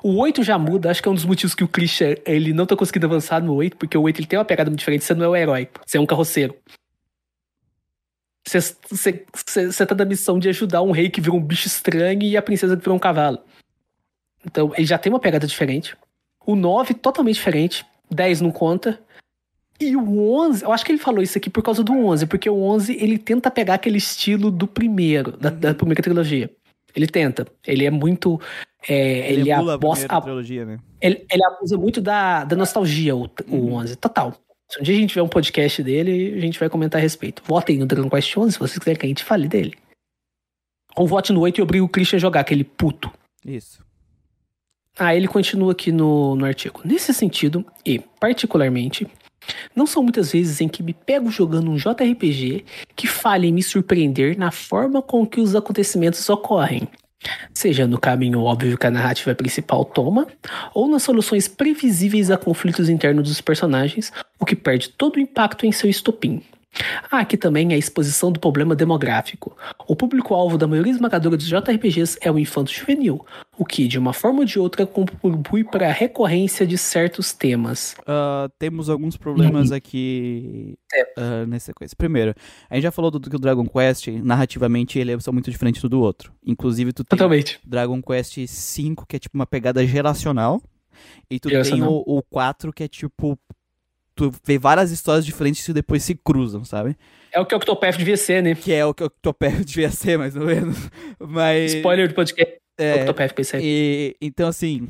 O 0.02 0.16
8 0.18 0.42
já 0.42 0.58
muda. 0.58 0.90
Acho 0.90 1.02
que 1.02 1.08
é 1.08 1.10
um 1.10 1.14
dos 1.14 1.24
motivos 1.24 1.54
que 1.54 1.64
o 1.64 1.68
Christian 1.68 2.14
ele 2.24 2.52
não 2.52 2.66
tá 2.66 2.76
conseguindo 2.76 3.06
avançar 3.06 3.42
no 3.42 3.54
8, 3.54 3.76
porque 3.76 3.96
o 3.96 4.02
8 4.02 4.20
ele 4.20 4.26
tem 4.26 4.38
uma 4.38 4.44
pegada 4.44 4.70
muito 4.70 4.78
diferente. 4.78 5.04
Você 5.04 5.14
não 5.14 5.24
é 5.24 5.28
o 5.28 5.36
herói. 5.36 5.68
Você 5.84 5.98
é 5.98 6.00
um 6.00 6.06
carroceiro. 6.06 6.56
Você, 8.46 8.76
você 9.66 9.86
tá 9.86 9.94
na 9.94 10.04
missão 10.04 10.38
de 10.38 10.48
ajudar 10.48 10.82
um 10.82 10.90
rei 10.90 11.10
que 11.10 11.20
virou 11.20 11.38
um 11.38 11.42
bicho 11.42 11.66
estranho 11.66 12.22
e 12.22 12.36
a 12.36 12.42
princesa 12.42 12.76
que 12.76 12.82
virou 12.82 12.96
um 12.96 13.00
cavalo. 13.00 13.38
Então, 14.44 14.72
ele 14.76 14.86
já 14.86 14.98
tem 14.98 15.12
uma 15.12 15.20
pegada 15.20 15.46
diferente. 15.46 15.96
O 16.44 16.56
9, 16.56 16.94
totalmente 16.94 17.36
diferente. 17.36 17.84
10 18.10 18.40
não 18.40 18.50
conta. 18.50 19.00
E 19.80 19.96
o 19.96 20.30
11, 20.34 20.62
eu 20.64 20.72
acho 20.72 20.84
que 20.84 20.92
ele 20.92 20.98
falou 20.98 21.22
isso 21.22 21.38
aqui 21.38 21.48
por 21.48 21.62
causa 21.62 21.82
do 21.82 21.92
11, 21.92 22.26
porque 22.26 22.50
o 22.50 22.60
11 22.62 22.96
ele 23.02 23.16
tenta 23.16 23.50
pegar 23.50 23.74
aquele 23.74 23.96
estilo 23.96 24.50
do 24.50 24.66
primeiro, 24.66 25.32
da, 25.36 25.48
da 25.48 25.74
primeira 25.74 26.02
trilogia. 26.02 26.50
Ele 26.94 27.06
tenta. 27.06 27.46
Ele 27.66 27.86
é 27.86 27.90
muito. 27.90 28.38
é, 28.86 29.32
ele 29.32 29.50
a 29.50 29.58
aposta- 29.58 30.06
primeira 30.06 30.20
trilogia, 30.22 30.64
né? 30.66 30.78
ele, 31.00 31.24
ele 31.30 31.44
abusa 31.44 31.78
muito 31.78 32.00
da, 32.00 32.44
da 32.44 32.56
nostalgia, 32.56 33.16
o, 33.16 33.30
o 33.48 33.72
11. 33.72 33.96
Total. 33.96 34.34
Se 34.68 34.78
um 34.80 34.82
dia 34.82 34.94
a 34.94 34.98
gente 34.98 35.10
tiver 35.10 35.22
um 35.22 35.28
podcast 35.28 35.82
dele, 35.82 36.34
a 36.36 36.40
gente 36.40 36.58
vai 36.58 36.68
comentar 36.68 36.98
a 37.00 37.02
respeito. 37.02 37.42
Votem 37.46 37.78
no 37.78 37.86
Dragon 37.86 38.08
Quest 38.10 38.36
11 38.36 38.52
se 38.52 38.58
vocês 38.58 38.78
quiserem 38.78 38.98
que 39.00 39.06
a 39.06 39.08
gente 39.08 39.24
fale 39.24 39.48
dele. 39.48 39.74
Ou 40.94 41.06
vote 41.06 41.32
no 41.32 41.40
8 41.40 41.58
e 41.58 41.62
obrigue 41.62 41.82
o 41.82 41.88
Christian 41.88 42.18
a 42.18 42.20
jogar, 42.20 42.40
aquele 42.40 42.64
puto. 42.64 43.10
Isso. 43.44 43.84
Ah, 44.98 45.14
ele 45.14 45.26
continua 45.26 45.72
aqui 45.72 45.90
no, 45.90 46.36
no 46.36 46.44
artigo. 46.44 46.82
Nesse 46.84 47.14
sentido, 47.14 47.64
e 47.86 47.98
particularmente, 48.20 49.06
não 49.74 49.86
são 49.86 50.02
muitas 50.02 50.32
vezes 50.32 50.60
em 50.60 50.68
que 50.68 50.82
me 50.82 50.92
pego 50.92 51.30
jogando 51.30 51.70
um 51.70 51.76
JRPG 51.76 52.64
que 52.94 53.06
falha 53.06 53.46
em 53.46 53.52
me 53.52 53.62
surpreender 53.62 54.38
na 54.38 54.50
forma 54.50 55.02
com 55.02 55.26
que 55.26 55.40
os 55.40 55.54
acontecimentos 55.54 56.28
ocorrem. 56.28 56.88
Seja 57.52 57.86
no 57.86 57.98
caminho 57.98 58.42
óbvio 58.42 58.78
que 58.78 58.86
a 58.86 58.90
narrativa 58.90 59.34
principal 59.34 59.84
toma, 59.84 60.26
ou 60.72 60.88
nas 60.88 61.02
soluções 61.02 61.46
previsíveis 61.46 62.30
a 62.30 62.38
conflitos 62.38 62.88
internos 62.88 63.28
dos 63.28 63.40
personagens, 63.40 64.10
o 64.38 64.46
que 64.46 64.56
perde 64.56 64.88
todo 64.88 65.16
o 65.16 65.20
impacto 65.20 65.66
em 65.66 65.72
seu 65.72 65.90
estopim. 65.90 66.42
Há 67.10 67.18
aqui 67.18 67.36
também 67.36 67.72
a 67.72 67.76
exposição 67.76 68.30
do 68.30 68.38
problema 68.38 68.76
demográfico. 68.76 69.56
O 69.88 69.96
público-alvo 69.96 70.56
da 70.56 70.68
maioria 70.68 70.92
esmagadora 70.92 71.36
dos 71.36 71.46
JRPGs 71.46 72.16
é 72.20 72.30
o 72.30 72.38
infanto 72.38 72.72
juvenil, 72.72 73.26
o 73.60 73.64
que, 73.66 73.86
de 73.86 73.98
uma 73.98 74.14
forma 74.14 74.38
ou 74.38 74.44
de 74.46 74.58
outra, 74.58 74.86
contribui 74.86 75.62
para 75.64 75.86
a 75.86 75.92
recorrência 75.92 76.66
de 76.66 76.78
certos 76.78 77.34
temas. 77.34 77.94
Ah, 78.06 78.48
temos 78.58 78.88
alguns 78.88 79.18
problemas 79.18 79.70
aqui 79.70 80.78
É. 80.94 81.04
ah, 81.18 81.46
nessa 81.46 81.74
coisa. 81.74 81.94
Primeiro, 81.94 82.34
a 82.70 82.74
gente 82.74 82.84
já 82.84 82.90
falou 82.90 83.10
do, 83.10 83.20
que 83.20 83.36
o 83.36 83.38
Dragon 83.38 83.66
Quest, 83.66 84.08
narrativamente, 84.08 84.98
ele 84.98 85.12
é 85.12 85.20
só 85.20 85.30
muito 85.30 85.50
diferente 85.50 85.86
do 85.86 86.00
outro. 86.00 86.32
Inclusive, 86.42 86.90
tu 86.94 87.04
tem 87.04 87.18
Totalmente. 87.18 87.60
Dragon 87.62 88.00
Quest 88.00 88.38
V, 88.38 88.94
que 89.06 89.16
é 89.16 89.18
tipo 89.18 89.36
uma 89.36 89.46
pegada 89.46 89.86
geracional. 89.86 90.62
E 91.30 91.38
tu 91.38 91.50
tem 91.50 91.82
o, 91.82 92.02
o 92.06 92.22
4, 92.22 92.72
que 92.72 92.84
é 92.84 92.88
tipo. 92.88 93.38
Tu 94.14 94.32
vê 94.42 94.58
várias 94.58 94.90
histórias 94.90 95.24
diferentes 95.26 95.64
que 95.64 95.72
depois 95.74 96.02
se 96.02 96.14
cruzam, 96.14 96.64
sabe? 96.64 96.96
É 97.30 97.38
o 97.38 97.44
que 97.44 97.54
o 97.54 97.58
Octopath 97.58 97.98
devia 97.98 98.16
ser, 98.16 98.42
né? 98.42 98.54
Que 98.54 98.72
é 98.72 98.84
o 98.86 98.94
que 98.94 99.02
eu 99.02 99.10
tô 99.10 99.34
perto 99.34 99.64
devia 99.64 99.90
ser, 99.90 100.18
mais 100.18 100.34
ou 100.34 100.46
menos. 100.46 100.76
Mas. 101.20 101.74
Spoiler 101.74 102.08
do 102.08 102.14
podcast. 102.14 102.58
É, 102.80 103.02
Octopath 103.02 103.34
e, 103.60 104.16
então, 104.20 104.48
assim, 104.48 104.88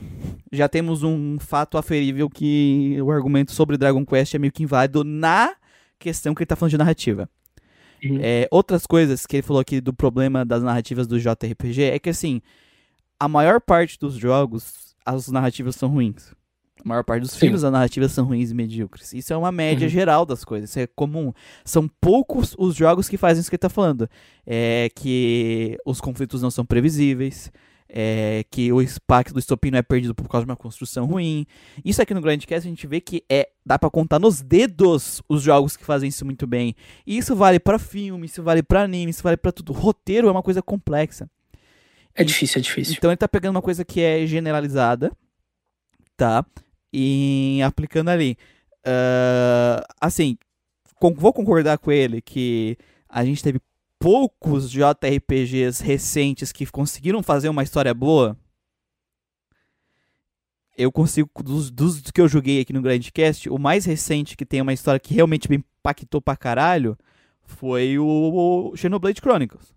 já 0.53 0.69
temos 0.69 1.03
um 1.03 1.39
fato 1.39 1.77
aferível 1.77 2.31
que 2.31 2.97
o 3.03 3.11
argumento 3.11 3.53
sobre 3.53 3.77
Dragon 3.77 4.05
Quest 4.05 4.35
é 4.35 4.39
meio 4.39 4.53
que 4.53 4.63
inválido 4.63 5.03
na 5.05 5.55
questão 5.99 6.35
que 6.35 6.43
ele 6.43 6.47
tá 6.47 6.57
falando 6.57 6.71
de 6.71 6.79
narrativa. 6.79 7.29
Uhum. 8.03 8.19
É, 8.23 8.49
outras 8.51 8.87
coisas 8.87 9.27
que 9.27 9.37
ele 9.37 9.43
falou 9.43 9.61
aqui 9.61 9.81
do 9.81 9.93
problema 9.93 10.45
das 10.45 10.63
narrativas 10.63 11.07
do 11.07 11.19
JRPG 11.19 11.83
é 11.83 11.99
que, 11.99 12.11
assim, 12.11 12.41
a 13.19 13.29
maior 13.29 13.61
parte 13.61 13.99
dos 13.99 14.15
jogos, 14.15 14.95
as 15.05 15.29
narrativas 15.29 15.77
são 15.77 15.89
ruins. 15.89 16.33
A 16.83 16.89
maior 16.89 17.05
parte 17.05 17.21
dos 17.23 17.33
Sim. 17.33 17.41
filmes, 17.41 17.63
as 17.63 17.71
narrativas 17.71 18.11
são 18.13 18.25
ruins 18.25 18.51
e 18.51 18.55
medíocres. 18.55 19.13
Isso 19.13 19.33
é 19.35 19.37
uma 19.37 19.53
média 19.53 19.85
Uhum. 19.85 19.91
geral 19.91 20.25
das 20.25 20.45
coisas. 20.45 20.71
Isso 20.71 20.79
é 20.79 20.87
comum. 20.87 21.31
São 21.63 21.87
poucos 22.01 22.55
os 22.59 22.75
jogos 22.75 23.07
que 23.07 23.19
fazem 23.19 23.41
isso 23.41 23.51
que 23.51 23.57
ele 23.57 23.61
tá 23.61 23.69
falando. 23.69 24.09
É 24.47 24.89
que 24.95 25.77
os 25.85 26.01
conflitos 26.01 26.41
não 26.41 26.51
são 26.51 26.65
previsíveis. 26.65 27.53
É 27.93 28.45
que 28.49 28.73
o 28.73 28.81
impacto 28.81 29.33
do 29.33 29.41
estopim 29.41 29.73
não 29.73 29.79
é 29.79 29.83
perdido 29.83 30.15
por 30.15 30.29
causa 30.29 30.45
de 30.45 30.51
uma 30.51 30.57
construção 30.57 31.07
ruim. 31.07 31.45
Isso 31.85 32.01
aqui 32.01 32.15
no 32.15 32.21
Grandcast 32.21 32.65
a 32.65 32.71
gente 32.71 32.87
vê 32.87 33.01
que 33.01 33.25
é 33.29 33.51
dá 33.67 33.81
pra 33.81 33.91
contar 33.91 34.21
nos 34.21 34.41
dedos 34.41 35.21
os 35.29 35.43
jogos 35.43 35.77
que 35.77 35.85
fazem 35.85 36.09
isso 36.09 36.25
muito 36.25 36.47
bem. 36.47 36.77
E 37.05 37.19
isso 37.19 37.35
vale 37.35 37.59
pra 37.59 37.81
filme, 37.81 38.27
isso 38.27 38.45
vale 38.45 38.63
pra 38.63 38.83
anime, 38.83 39.11
isso 39.11 39.25
vale 39.25 39.37
pra 39.37 39.51
tudo. 39.51 39.73
Roteiro 39.73 40.29
é 40.29 40.31
uma 40.31 40.43
coisa 40.43 40.63
complexa. 40.63 41.29
É 42.15 42.23
difícil, 42.23 42.61
é 42.61 42.63
difícil. 42.63 42.95
Então 42.97 43.11
ele 43.11 43.17
tá 43.17 43.29
pegando 43.29 43.57
uma 43.57 43.63
coisa 43.63 43.85
que 43.85 44.01
é 44.01 44.25
generalizada, 44.25 45.11
tá? 46.17 46.47
E 46.93 47.61
aplicando 47.65 48.11
ali. 48.11 48.37
Ah, 48.87 49.85
assim, 50.01 50.39
vou 51.17 51.33
concordar 51.33 51.77
com 51.79 51.91
ele 51.91 52.23
que 52.23 52.79
a 53.09 53.25
gente 53.25 53.43
teve 53.43 53.61
poucos 54.01 54.71
JRPGs 54.71 55.85
recentes 55.85 56.51
que 56.51 56.65
conseguiram 56.67 57.23
fazer 57.23 57.51
uma 57.51 57.63
história 57.63 57.93
boa. 57.93 58.37
Eu 60.77 60.91
consigo, 60.91 61.31
dos, 61.45 61.71
dos 61.71 62.01
que 62.01 62.21
eu 62.21 62.27
joguei 62.27 62.61
aqui 62.61 62.73
no 62.73 62.81
Grandcast, 62.81 63.51
o 63.51 63.59
mais 63.59 63.85
recente 63.85 64.37
que 64.37 64.47
tem 64.47 64.63
uma 64.63 64.73
história 64.73 64.99
que 64.99 65.13
realmente 65.13 65.51
me 65.51 65.57
impactou 65.57 66.23
pra 66.23 66.35
caralho 66.35 66.97
foi 67.43 67.99
o, 67.99 68.71
o 68.73 68.77
Xenoblade 68.77 69.21
Chronicles. 69.21 69.75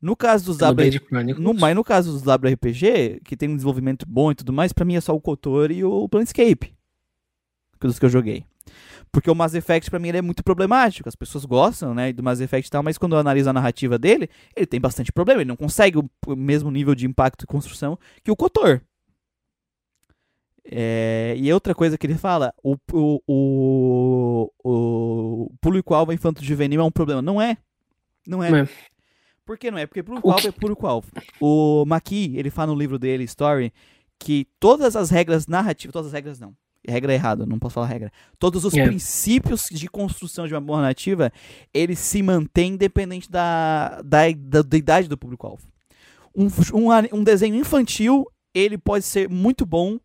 No 0.00 0.16
caso 0.16 0.46
dos 0.46 0.58
No 0.58 0.66
WRPG, 0.66 0.74
Blade 0.74 1.06
Chronicles. 1.06 1.44
no, 1.44 1.54
mas 1.54 1.76
no 1.76 1.84
caso 1.84 2.12
dos 2.12 2.22
WRPG, 2.22 3.20
que 3.24 3.36
tem 3.36 3.48
um 3.48 3.54
desenvolvimento 3.54 4.04
bom 4.08 4.32
e 4.32 4.34
tudo 4.34 4.52
mais, 4.52 4.72
pra 4.72 4.84
mim 4.84 4.96
é 4.96 5.00
só 5.00 5.14
o 5.14 5.20
Kotor 5.20 5.70
e 5.70 5.84
o 5.84 6.08
Planescape. 6.08 6.74
Dos 7.78 8.00
que 8.00 8.06
eu 8.06 8.10
joguei. 8.10 8.44
Porque 9.12 9.30
o 9.30 9.34
Mass 9.34 9.54
Effect, 9.54 9.90
pra 9.90 9.98
mim, 9.98 10.08
ele 10.08 10.18
é 10.18 10.22
muito 10.22 10.42
problemático. 10.42 11.06
As 11.06 11.14
pessoas 11.14 11.44
gostam, 11.44 11.94
né, 11.94 12.12
do 12.14 12.22
Mass 12.22 12.40
Effect 12.40 12.66
e 12.66 12.70
tal, 12.70 12.82
mas 12.82 12.96
quando 12.96 13.14
eu 13.14 13.18
analiso 13.18 13.50
a 13.50 13.52
narrativa 13.52 13.98
dele, 13.98 14.28
ele 14.56 14.66
tem 14.66 14.80
bastante 14.80 15.12
problema. 15.12 15.42
Ele 15.42 15.48
não 15.48 15.56
consegue 15.56 15.98
o, 15.98 16.10
mesmo 16.34 16.70
nível 16.70 16.94
de 16.94 17.06
impacto 17.06 17.42
e 17.42 17.46
construção 17.46 17.98
que 18.24 18.30
o 18.30 18.36
Kotor. 18.36 18.80
É, 20.64 21.34
e 21.36 21.52
outra 21.52 21.74
coisa 21.74 21.98
que 21.98 22.06
ele 22.06 22.16
fala, 22.16 22.54
o, 22.62 22.76
o, 22.90 23.20
o, 23.26 24.50
o 24.64 25.52
público-alvo 25.60 26.12
infanto 26.12 26.42
juvenil 26.42 26.80
é 26.80 26.84
um 26.84 26.90
problema. 26.90 27.20
Não 27.20 27.40
é. 27.40 27.58
Não 28.26 28.42
é. 28.42 28.50
Não 28.50 28.58
é. 28.58 28.68
Por 29.44 29.58
que 29.58 29.70
não 29.70 29.76
é? 29.76 29.86
Porque 29.86 30.02
público-alvo 30.02 30.48
é 30.48 30.52
público-alvo. 30.52 31.08
O 31.38 31.84
Maki, 31.84 32.34
ele 32.38 32.48
fala 32.48 32.72
no 32.72 32.78
livro 32.78 32.98
dele, 32.98 33.24
Story, 33.24 33.74
que 34.18 34.46
todas 34.58 34.96
as 34.96 35.10
regras 35.10 35.46
narrativas, 35.46 35.92
todas 35.92 36.06
as 36.06 36.12
regras 36.14 36.40
não. 36.40 36.56
Regra 36.86 37.12
é 37.12 37.14
errado, 37.14 37.46
não 37.46 37.58
posso 37.58 37.74
falar 37.74 37.86
regra. 37.86 38.10
Todos 38.38 38.64
os 38.64 38.74
É. 38.74 38.84
princípios 38.84 39.66
de 39.70 39.88
construção 39.88 40.48
de 40.48 40.54
uma 40.54 40.60
boa 40.60 40.80
narrativa, 40.80 41.32
eles 41.72 41.98
se 41.98 42.22
mantêm 42.22 42.72
independente 42.72 43.30
da, 43.30 44.02
da, 44.04 44.22
da, 44.36 44.62
da 44.62 44.76
idade 44.76 45.08
do 45.08 45.16
público-alvo. 45.16 45.62
Um, 46.34 46.46
um, 46.74 47.18
um 47.18 47.22
desenho 47.24 47.54
infantil, 47.54 48.26
ele 48.54 48.76
pode 48.76 49.04
ser 49.04 49.28
muito 49.28 49.64
bom 49.64 49.98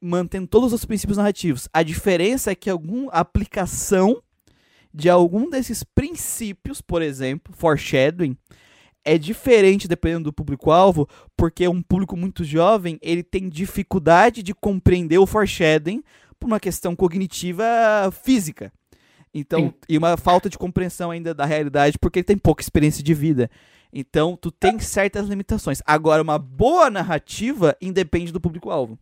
mantendo 0.00 0.48
todos 0.48 0.72
os 0.72 0.84
princípios 0.84 1.18
narrativos. 1.18 1.68
A 1.72 1.82
diferença 1.84 2.50
é 2.50 2.54
que 2.54 2.68
alguma 2.68 3.12
aplicação 3.12 4.20
de 4.92 5.08
algum 5.08 5.48
desses 5.48 5.84
princípios, 5.84 6.80
por 6.80 7.00
exemplo, 7.00 7.54
foreshadowing, 7.56 8.36
é 9.04 9.18
diferente 9.18 9.88
dependendo 9.88 10.24
do 10.24 10.32
público-alvo, 10.32 11.08
porque 11.36 11.66
um 11.66 11.82
público 11.82 12.16
muito 12.16 12.44
jovem, 12.44 12.98
ele 13.02 13.22
tem 13.22 13.48
dificuldade 13.48 14.42
de 14.42 14.54
compreender 14.54 15.18
o 15.18 15.26
foreshadowing 15.26 16.02
por 16.38 16.46
uma 16.46 16.60
questão 16.60 16.94
cognitiva 16.94 17.64
física. 18.22 18.72
Então, 19.34 19.60
Sim. 19.60 19.74
e 19.88 19.98
uma 19.98 20.16
falta 20.16 20.48
de 20.48 20.58
compreensão 20.58 21.10
ainda 21.10 21.34
da 21.34 21.44
realidade, 21.44 21.98
porque 21.98 22.18
ele 22.18 22.24
tem 22.24 22.36
pouca 22.36 22.62
experiência 22.62 23.02
de 23.02 23.14
vida. 23.14 23.50
Então, 23.92 24.36
tu 24.36 24.50
tem 24.50 24.78
certas 24.78 25.28
limitações. 25.28 25.82
Agora, 25.86 26.22
uma 26.22 26.38
boa 26.38 26.90
narrativa 26.90 27.76
independe 27.80 28.32
do 28.32 28.40
público-alvo. 28.40 28.98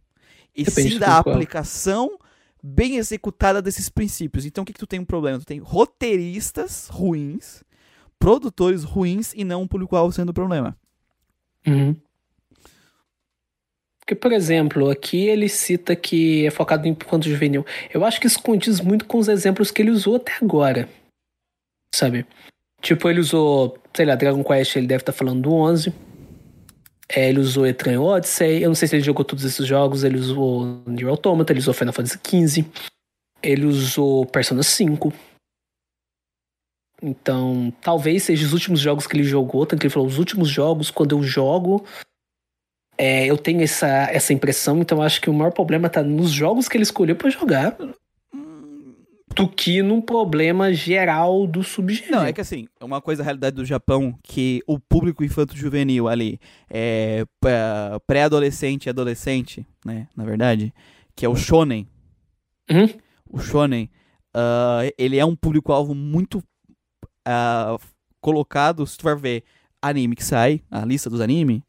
E 0.54 0.64
Depende 0.64 0.92
sim 0.92 0.98
da 0.98 1.18
aplicação 1.18 2.18
bem 2.62 2.96
executada 2.96 3.62
desses 3.62 3.88
princípios. 3.88 4.44
Então, 4.44 4.62
o 4.62 4.64
que, 4.64 4.72
que 4.72 4.78
tu 4.78 4.86
tem 4.86 5.00
um 5.00 5.04
problema? 5.04 5.38
Tu 5.38 5.46
tem 5.46 5.58
roteiristas 5.58 6.88
ruins, 6.88 7.62
produtores 8.20 8.84
ruins 8.84 9.32
e 9.34 9.42
não 9.42 9.62
o 9.62 9.68
público-alvo 9.68 10.12
sendo 10.12 10.28
o 10.28 10.34
problema. 10.34 10.76
Uhum. 11.66 11.96
Porque, 13.98 14.14
por 14.14 14.32
exemplo, 14.32 14.90
aqui 14.90 15.28
ele 15.28 15.48
cita 15.48 15.96
que 15.96 16.46
é 16.46 16.50
focado 16.50 16.86
em 16.86 16.90
infanto 16.90 17.28
juvenil. 17.28 17.64
Eu 17.92 18.04
acho 18.04 18.20
que 18.20 18.26
isso 18.26 18.42
condiz 18.42 18.80
muito 18.80 19.06
com 19.06 19.18
os 19.18 19.28
exemplos 19.28 19.70
que 19.70 19.80
ele 19.80 19.90
usou 19.90 20.16
até 20.16 20.32
agora. 20.42 20.88
Sabe? 21.94 22.26
Tipo, 22.82 23.08
ele 23.08 23.20
usou, 23.20 23.78
sei 23.94 24.04
lá, 24.06 24.14
Dragon 24.14 24.42
Quest, 24.44 24.76
ele 24.76 24.86
deve 24.86 25.02
estar 25.02 25.12
tá 25.12 25.18
falando 25.18 25.42
do 25.42 25.52
11. 25.52 25.92
É, 27.08 27.28
ele 27.28 27.40
usou 27.40 27.66
Etran 27.66 28.00
Odyssey. 28.00 28.62
Eu 28.62 28.68
não 28.68 28.74
sei 28.74 28.88
se 28.88 28.96
ele 28.96 29.02
jogou 29.02 29.24
todos 29.24 29.44
esses 29.44 29.66
jogos. 29.66 30.04
Ele 30.04 30.18
usou 30.18 30.82
Nier 30.86 31.08
Automata, 31.08 31.52
ele 31.52 31.60
usou 31.60 31.72
Final 31.72 31.92
Fantasy 31.94 32.18
XV. 32.24 32.64
Ele 33.42 33.64
usou 33.64 34.26
Persona 34.26 34.62
5. 34.62 35.12
Então, 37.02 37.72
talvez 37.80 38.24
seja 38.24 38.46
os 38.46 38.52
últimos 38.52 38.80
jogos 38.80 39.06
que 39.06 39.16
ele 39.16 39.24
jogou. 39.24 39.64
Tanto 39.66 39.80
que 39.80 39.86
ele 39.86 39.92
falou, 39.92 40.08
os 40.08 40.18
últimos 40.18 40.48
jogos, 40.48 40.90
quando 40.90 41.16
eu 41.16 41.22
jogo, 41.22 41.84
é, 42.98 43.26
eu 43.26 43.38
tenho 43.38 43.62
essa, 43.62 44.08
essa 44.10 44.32
impressão. 44.32 44.80
Então, 44.80 45.02
acho 45.02 45.20
que 45.20 45.30
o 45.30 45.34
maior 45.34 45.52
problema 45.52 45.88
tá 45.88 46.02
nos 46.02 46.30
jogos 46.30 46.68
que 46.68 46.76
ele 46.76 46.84
escolheu 46.84 47.16
para 47.16 47.30
jogar 47.30 47.76
do 49.34 49.48
que 49.48 49.82
num 49.82 50.00
problema 50.00 50.72
geral 50.72 51.46
do 51.46 51.62
subgênero. 51.62 52.16
Não, 52.16 52.24
é 52.24 52.32
que 52.32 52.40
assim, 52.40 52.66
é 52.80 52.84
uma 52.84 53.00
coisa 53.00 53.22
a 53.22 53.24
realidade 53.24 53.56
do 53.56 53.64
Japão 53.64 54.18
que 54.22 54.60
o 54.66 54.78
público 54.78 55.24
infanto-juvenil 55.24 56.08
ali 56.08 56.40
é 56.68 57.24
pré-adolescente 58.06 58.86
e 58.86 58.90
adolescente, 58.90 59.66
né, 59.84 60.08
na 60.16 60.24
verdade, 60.24 60.74
que 61.14 61.24
é 61.24 61.28
o 61.28 61.36
shonen. 61.36 61.86
Uhum. 62.68 62.88
O 63.30 63.38
shonen, 63.38 63.88
uh, 64.36 64.90
ele 64.98 65.16
é 65.16 65.24
um 65.24 65.36
público-alvo 65.36 65.94
muito 65.94 66.42
uh, 67.26 67.78
colocado, 68.20 68.86
se 68.86 68.96
tu 68.96 69.02
for 69.02 69.18
ver 69.18 69.44
anime 69.80 70.14
que 70.14 70.24
sai, 70.24 70.62
a 70.70 70.84
lista 70.84 71.08
dos 71.08 71.20
anime, 71.20 71.64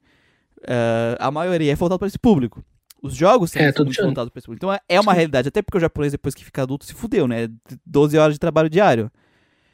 uh, 0.60 1.18
a 1.20 1.32
maioria 1.32 1.72
é 1.72 1.76
voltado 1.76 2.00
para 2.00 2.08
esse 2.08 2.20
público. 2.20 2.64
Os 3.02 3.16
jogos 3.16 3.52
são 3.52 3.62
é, 3.62 3.74
muito 3.76 4.02
voltados 4.02 4.30
para 4.30 4.40
esse 4.40 4.46
público. 4.46 4.66
Então 4.66 4.74
é, 4.74 4.80
é 4.88 5.00
uma 5.00 5.14
Sim. 5.14 5.18
realidade, 5.18 5.48
até 5.48 5.62
porque 5.62 5.78
o 5.78 5.82
japonês, 5.82 6.12
depois 6.12 6.36
que 6.36 6.46
fica 6.46 6.62
adulto, 6.62 6.86
se 6.86 6.94
fudeu, 6.94 7.28
né? 7.28 7.50
12 7.86 8.18
horas 8.18 8.36
de 8.36 8.40
trabalho 8.40 8.70
diário. 8.70 9.12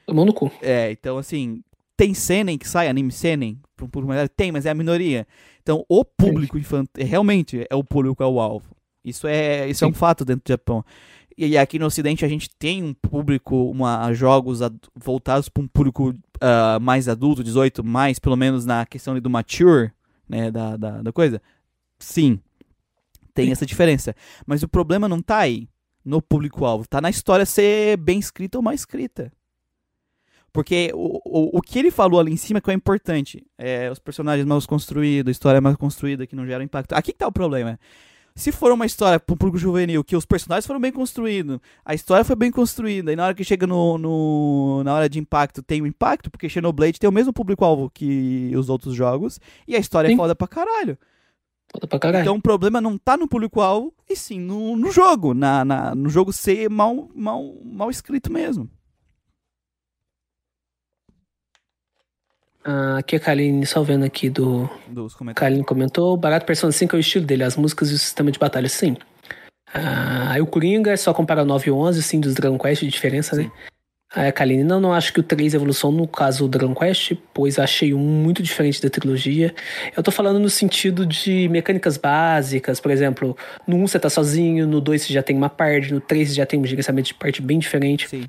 Tomou 0.05 0.25
no 0.25 0.33
cu. 0.33 0.49
É, 0.61 0.91
então 0.91 1.17
assim, 1.17 1.61
tem 1.97 2.13
seinen 2.13 2.57
que 2.57 2.67
sai, 2.67 2.87
anime 2.87 3.11
seinen, 3.11 3.59
para 3.75 3.85
um 3.85 3.89
público 3.89 4.13
mais 4.13 4.29
tem, 4.35 4.51
mas 4.51 4.65
é 4.65 4.69
a 4.69 4.73
minoria. 4.73 5.27
Então 5.61 5.83
o 5.89 6.05
público 6.05 6.57
infantil, 6.57 7.05
realmente 7.05 7.65
é 7.69 7.75
o 7.75 7.83
público 7.83 8.23
é 8.23 8.25
o 8.25 8.39
alvo. 8.39 8.77
Isso 9.03 9.27
é, 9.27 9.69
isso 9.69 9.83
é 9.83 9.87
um 9.87 9.93
fato 9.93 10.23
dentro 10.23 10.43
do 10.45 10.49
Japão. 10.49 10.83
E 11.38 11.55
aqui 11.55 11.77
no 11.77 11.85
Ocidente 11.85 12.26
a 12.26 12.27
gente 12.27 12.49
tem 12.49 12.84
um 12.84 12.95
público, 12.95 13.69
uma, 13.69 14.11
jogos 14.11 14.59
voltados 14.95 15.47
para 15.47 15.61
um 15.61 15.68
público 15.68 16.09
uh, 16.09 16.81
mais 16.81 17.07
adulto, 17.07 17.43
18 17.43 17.84
mais, 17.84 18.18
pelo 18.18 18.35
menos 18.35 18.65
na 18.65 18.88
questão 18.88 19.19
do 19.19 19.30
mature, 19.30 19.91
né, 20.27 20.49
da, 20.49 20.76
da, 20.76 21.01
da 21.03 21.11
coisa. 21.11 21.39
Sim, 21.99 22.39
tem 23.35 23.51
essa 23.51 23.68
diferença. 23.68 24.15
Mas 24.47 24.64
o 24.64 24.68
problema 24.68 25.07
não 25.07 25.22
tá 25.22 25.38
aí, 25.38 25.69
no 26.03 26.22
público-alvo. 26.22 26.88
Tá 26.88 26.99
na 26.99 27.09
história 27.09 27.45
ser 27.45 27.97
bem 27.97 28.18
escrita 28.18 28.57
ou 28.57 28.64
mal 28.64 28.73
escrita. 28.73 29.31
Porque 30.51 30.89
o, 30.95 31.19
o, 31.23 31.57
o 31.57 31.61
que 31.61 31.77
ele 31.77 31.91
falou 31.91 32.19
ali 32.19 32.31
em 32.31 32.38
cima 32.38 32.59
que 32.59 32.72
é 32.72 32.73
importante. 32.73 33.45
É 33.57 33.91
os 33.91 33.99
personagens 33.99 34.47
mal 34.47 34.59
construídos, 34.65 35.30
a 35.30 35.31
história 35.31 35.61
mal 35.61 35.77
construída 35.77 36.26
que 36.26 36.35
não 36.35 36.47
gera 36.47 36.64
impacto. 36.64 36.93
Aqui 36.93 37.11
que 37.11 37.18
tá 37.19 37.27
o 37.27 37.31
problema. 37.31 37.77
Se 38.38 38.51
for 38.51 38.72
uma 38.72 38.85
história 38.85 39.19
pro 39.19 39.35
público 39.35 39.57
juvenil, 39.57 40.03
que 40.03 40.15
os 40.15 40.23
personagens 40.23 40.68
foram 40.68 40.80
bem 40.80 40.91
construídos, 40.91 41.59
a 41.84 41.95
história 41.95 42.23
foi 42.23 42.35
bem 42.35 42.51
construída, 42.51 43.11
e 43.11 43.15
na 43.15 43.26
hora 43.26 43.34
que 43.34 43.43
chega 43.43 43.65
no, 43.65 43.97
no 43.97 44.84
na 44.84 44.93
hora 44.93 45.09
de 45.09 45.18
impacto 45.18 45.64
tem 45.64 45.81
o 45.81 45.85
um 45.85 45.88
impacto, 45.88 46.30
porque 46.30 46.47
Xenoblade 46.47 46.99
tem 46.99 47.09
o 47.09 47.11
mesmo 47.11 47.34
público-alvo 47.34 47.89
que 47.89 48.51
os 48.55 48.69
outros 48.69 48.93
jogos, 48.93 49.39
e 49.68 49.76
a 49.76 49.80
história 49.80 50.07
é 50.07 50.09
sim. 50.09 50.14
é 50.14 50.18
foda 50.18 50.35
pra 50.35 50.47
caralho. 50.47 50.99
Foda 51.72 51.88
pra 51.88 51.97
caralho. 51.97 52.22
Então 52.22 52.35
o 52.35 52.41
problema 52.41 52.80
não 52.80 52.95
tá 52.95 53.18
no 53.18 53.27
público-alvo, 53.27 53.91
e 54.07 54.15
sim 54.15 54.39
no, 54.39 54.77
no 54.77 54.91
jogo, 54.91 55.34
na, 55.34 55.65
na, 55.65 55.95
no 55.95 56.07
jogo 56.07 56.31
ser 56.31 56.69
mal, 56.69 57.09
mal, 57.15 57.55
mal 57.65 57.89
escrito 57.89 58.31
mesmo. 58.31 58.69
Ah, 62.69 62.98
aqui 62.98 63.15
a 63.15 63.19
Kaline, 63.19 63.65
só 63.65 63.81
vendo 63.81 64.03
aqui 64.03 64.30
do. 64.30 64.69
Dos 64.89 65.15
comentários. 65.15 65.39
Kaline 65.39 65.64
comentou: 65.64 66.18
Barato 66.18 66.45
Persona 66.45 66.73
5 66.73 66.98
é 66.98 66.98
o 66.98 66.99
estilo 66.99 67.26
dele, 67.26 67.45
as 67.45 67.56
músicas 67.56 67.89
e 67.89 67.94
o 67.94 67.98
sistema 67.98 68.30
de 68.30 68.38
batalha, 68.38 68.68
sim. 68.68 68.98
Ah, 69.73 70.31
aí 70.34 70.41
o 70.41 70.45
Coringa 70.45 70.91
é 70.91 70.98
só 70.98 71.14
comparar 71.14 71.45
9 71.45 71.69
e 71.69 71.72
11, 71.72 72.03
sim, 72.03 72.19
dos 72.19 72.34
Dragon 72.34 72.57
Quest, 72.57 72.81
de 72.81 72.89
diferença, 72.89 73.38
né? 73.38 73.44
sim. 73.44 73.48
né? 73.48 73.56
Aí 74.14 74.27
a 74.27 74.31
Kaline, 74.34 74.64
não, 74.64 74.81
não 74.81 74.94
acho 74.94 75.14
que 75.14 75.19
o 75.19 75.23
3 75.23 75.53
é 75.53 75.57
evolução 75.57 75.91
no 75.91 76.07
caso 76.07 76.45
do 76.45 76.57
Dragon 76.57 76.73
Quest, 76.73 77.14
pois 77.34 77.57
achei 77.57 77.94
um 77.94 77.99
muito 77.99 78.44
diferente 78.44 78.81
da 78.81 78.89
trilogia. 78.89 79.53
Eu 79.95 80.03
tô 80.03 80.11
falando 80.11 80.39
no 80.39 80.49
sentido 80.49 81.06
de 81.06 81.48
mecânicas 81.49 81.98
básicas, 81.98 82.80
por 82.81 82.91
exemplo, 82.91 83.38
no 83.65 83.77
1 83.77 83.88
você 83.88 83.99
tá 83.99 84.10
sozinho, 84.10 84.68
no 84.68 84.81
2 84.81 85.03
você 85.03 85.14
já 85.14 85.23
tem 85.23 85.35
uma 85.35 85.49
parte, 85.49 85.94
no 85.94 86.02
3 86.02 86.30
você 86.30 86.35
já 86.35 86.45
tem 86.45 86.60
um 86.60 86.65
gerenciamento 86.65 87.07
de 87.07 87.14
parte 87.14 87.41
bem 87.41 87.60
diferente. 87.60 88.07
Sim. 88.10 88.26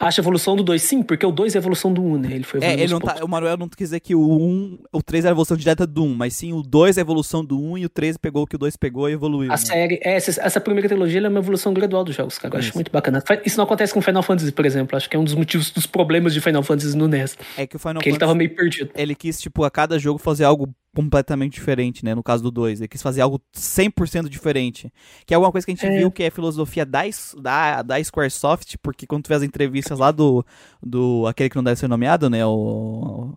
Acha 0.00 0.20
a 0.20 0.22
evolução 0.22 0.54
do 0.56 0.62
2 0.62 0.80
sim, 0.80 1.02
porque 1.02 1.26
o 1.26 1.32
2 1.32 1.54
é 1.54 1.58
a 1.58 1.60
evolução 1.60 1.92
do 1.92 2.02
1, 2.02 2.06
um, 2.06 2.18
né? 2.18 2.28
Ele 2.32 2.44
foi 2.44 2.60
É, 2.62 2.74
ele 2.74 2.92
não 2.92 3.00
tá, 3.00 3.16
o 3.22 3.28
Manuel 3.28 3.56
não 3.56 3.68
quis 3.68 3.88
dizer 3.88 4.00
que 4.00 4.14
o 4.14 4.20
1, 4.20 4.42
um, 4.42 4.78
o 4.92 5.02
3 5.02 5.24
é 5.24 5.28
a 5.28 5.30
evolução 5.30 5.56
direta 5.56 5.86
do 5.86 6.04
1, 6.04 6.06
um, 6.06 6.14
mas 6.14 6.34
sim 6.34 6.52
o 6.52 6.62
2 6.62 6.96
é 6.96 7.00
a 7.00 7.02
evolução 7.02 7.44
do 7.44 7.60
1 7.60 7.70
um, 7.72 7.78
e 7.78 7.84
o 7.84 7.88
3 7.88 8.16
pegou 8.16 8.42
o 8.42 8.46
que 8.46 8.56
o 8.56 8.58
2 8.58 8.76
pegou 8.76 9.08
e 9.08 9.12
evoluiu. 9.12 9.50
A 9.50 9.54
né? 9.54 9.56
série, 9.56 10.00
é, 10.02 10.14
essa, 10.14 10.40
essa 10.40 10.60
primeira 10.60 10.88
trilogia 10.88 11.20
é 11.20 11.28
uma 11.28 11.40
evolução 11.40 11.72
gradual 11.72 12.04
dos 12.04 12.14
jogos, 12.14 12.38
cara. 12.38 12.54
Eu 12.54 12.58
acho 12.60 12.74
muito 12.74 12.92
bacana. 12.92 13.22
Isso 13.44 13.56
não 13.56 13.64
acontece 13.64 13.92
com 13.92 14.00
Final 14.00 14.22
Fantasy, 14.22 14.52
por 14.52 14.64
exemplo. 14.64 14.96
Acho 14.96 15.08
que 15.08 15.16
é 15.16 15.18
um 15.18 15.24
dos 15.24 15.34
motivos 15.34 15.70
dos 15.70 15.86
problemas 15.86 16.32
de 16.32 16.40
Final 16.40 16.62
Fantasy 16.62 16.96
no 16.96 17.08
NES. 17.08 17.36
É 17.56 17.66
que 17.66 17.76
o 17.76 17.78
Final 17.78 17.94
Fantasy. 17.94 18.10
ele 18.10 18.18
tava 18.18 18.34
meio 18.34 18.54
perdido. 18.54 18.90
Ele 18.94 19.14
quis, 19.14 19.40
tipo, 19.40 19.64
a 19.64 19.70
cada 19.70 19.98
jogo 19.98 20.18
fazer 20.18 20.44
algo 20.44 20.68
completamente 20.98 21.52
diferente, 21.52 22.04
né? 22.04 22.12
No 22.12 22.24
caso 22.24 22.42
do 22.42 22.50
2. 22.50 22.80
Ele 22.80 22.88
quis 22.88 23.00
fazer 23.00 23.20
algo 23.20 23.40
100% 23.54 24.28
diferente. 24.28 24.92
Que 25.24 25.32
é 25.32 25.36
alguma 25.36 25.52
coisa 25.52 25.64
que 25.64 25.70
a 25.70 25.74
gente 25.76 25.86
é. 25.86 25.96
viu 25.96 26.10
que 26.10 26.24
é 26.24 26.26
a 26.26 26.30
filosofia 26.32 26.84
da, 26.84 27.02
da, 27.40 27.82
da 27.82 28.02
Squaresoft, 28.02 28.76
porque 28.82 29.06
quando 29.06 29.22
tu 29.22 29.28
vê 29.28 29.34
as 29.36 29.44
entrevistas 29.44 30.00
lá 30.00 30.10
do, 30.10 30.44
do 30.82 31.24
aquele 31.28 31.50
que 31.50 31.54
não 31.54 31.62
deve 31.62 31.78
ser 31.78 31.86
nomeado, 31.86 32.28
né? 32.28 32.44
O, 32.44 33.32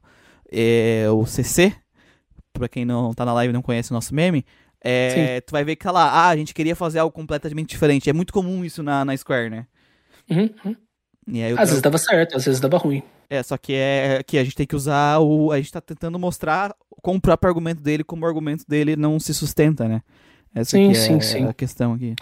é, 0.52 1.06
o 1.12 1.24
CC, 1.28 1.72
pra 2.52 2.68
quem 2.68 2.84
não 2.84 3.14
tá 3.14 3.24
na 3.26 3.34
live 3.34 3.52
e 3.52 3.54
não 3.54 3.62
conhece 3.62 3.92
o 3.92 3.94
nosso 3.94 4.16
meme, 4.16 4.44
é, 4.84 5.40
tu 5.42 5.52
vai 5.52 5.64
ver 5.64 5.76
que 5.76 5.84
tá 5.84 5.92
lá, 5.92 6.10
ah, 6.10 6.30
a 6.30 6.36
gente 6.36 6.56
queria 6.56 6.76
fazer 6.76 6.98
algo 6.98 7.14
completamente 7.14 7.70
diferente. 7.70 8.10
É 8.10 8.14
muito 8.14 8.34
comum 8.34 8.66
isso 8.66 8.82
na, 8.82 9.06
na 9.06 9.16
Square, 9.16 9.52
né? 9.52 9.68
Uhum, 10.28 10.50
uhum. 10.66 10.76
às 11.60 11.70
vezes 11.70 11.82
dava 11.84 12.00
certo, 12.00 12.38
às 12.38 12.44
vezes 12.44 12.60
dava 12.60 12.80
ruim. 12.80 13.04
É, 13.32 13.42
só 13.42 13.56
que 13.58 13.72
é 13.74 14.22
que 14.28 14.38
a 14.38 14.44
gente 14.44 14.58
tem 14.58 14.68
que 14.68 14.76
usar 14.76 15.20
o. 15.20 15.54
A 15.54 15.58
gente 15.58 15.72
tá 15.72 15.80
tentando 15.80 16.20
mostrar 16.20 16.76
com 17.02 17.16
o 17.16 17.22
próprio 17.22 17.48
argumento 17.48 17.82
dele 17.82 18.04
como 18.04 18.26
o 18.26 18.28
argumento 18.28 18.66
dele 18.68 18.98
não 18.98 19.22
se 19.22 19.34
sustenta, 19.34 19.88
né? 19.88 20.02
Essa 20.54 20.72
sim, 20.72 20.92
é 20.92 20.94
sim, 20.94 21.22
sim. 21.22 21.46
a 21.46 21.54
questão 21.54 21.94
aqui. 21.94 22.14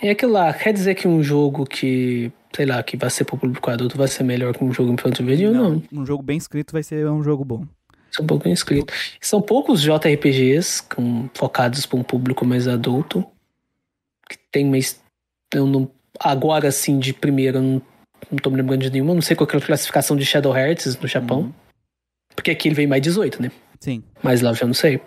É 0.00 0.08
aquilo 0.08 0.32
lá, 0.32 0.50
quer 0.54 0.72
dizer 0.72 0.94
que 0.94 1.06
um 1.06 1.22
jogo 1.22 1.66
que, 1.66 2.32
sei 2.56 2.64
lá, 2.64 2.82
que 2.82 2.96
vai 2.96 3.10
ser 3.10 3.26
pro 3.26 3.36
público 3.36 3.70
adulto 3.70 3.98
vai 3.98 4.08
ser 4.08 4.22
melhor 4.22 4.56
que 4.56 4.64
um 4.64 4.72
jogo 4.72 4.90
infantil 4.90 5.26
juvenil? 5.26 5.52
Não, 5.52 5.70
não. 5.74 5.82
Um 5.92 6.06
jogo 6.06 6.22
bem 6.22 6.38
escrito 6.38 6.72
vai 6.72 6.82
ser 6.82 7.06
um 7.06 7.22
jogo 7.22 7.44
bom. 7.44 7.66
São 8.10 8.26
pouco 8.26 8.44
bem 8.44 8.54
escrito. 8.54 8.94
São 9.20 9.42
poucos 9.42 9.82
JRPGs 9.82 10.84
com, 10.84 11.28
focados 11.34 11.84
para 11.84 11.98
um 11.98 12.02
público 12.02 12.46
mais 12.46 12.66
adulto. 12.66 13.26
Que 14.26 14.38
tem 14.50 14.64
mais. 14.64 14.98
Eu 15.52 15.66
não, 15.66 15.90
agora, 16.18 16.68
assim, 16.68 16.98
de 16.98 17.12
primeira, 17.12 17.58
eu 17.58 17.62
não 17.62 17.82
não 18.30 18.38
tô 18.38 18.50
me 18.50 18.56
lembrando 18.56 18.82
de 18.82 18.90
nenhuma, 18.90 19.14
não 19.14 19.22
sei 19.22 19.36
qual 19.36 19.48
é 19.52 19.56
a 19.56 19.60
classificação 19.60 20.16
de 20.16 20.24
Shadow 20.24 20.56
Hearts 20.56 20.96
no 20.96 21.08
Japão. 21.08 21.40
Uhum. 21.40 21.52
Porque 22.34 22.50
aqui 22.50 22.68
ele 22.68 22.74
vem 22.74 22.86
mais 22.86 23.02
18, 23.02 23.42
né? 23.42 23.50
Sim. 23.80 24.02
Mas 24.22 24.40
lá 24.40 24.50
eu 24.50 24.54
já 24.54 24.66
não 24.66 24.74
sei. 24.74 25.00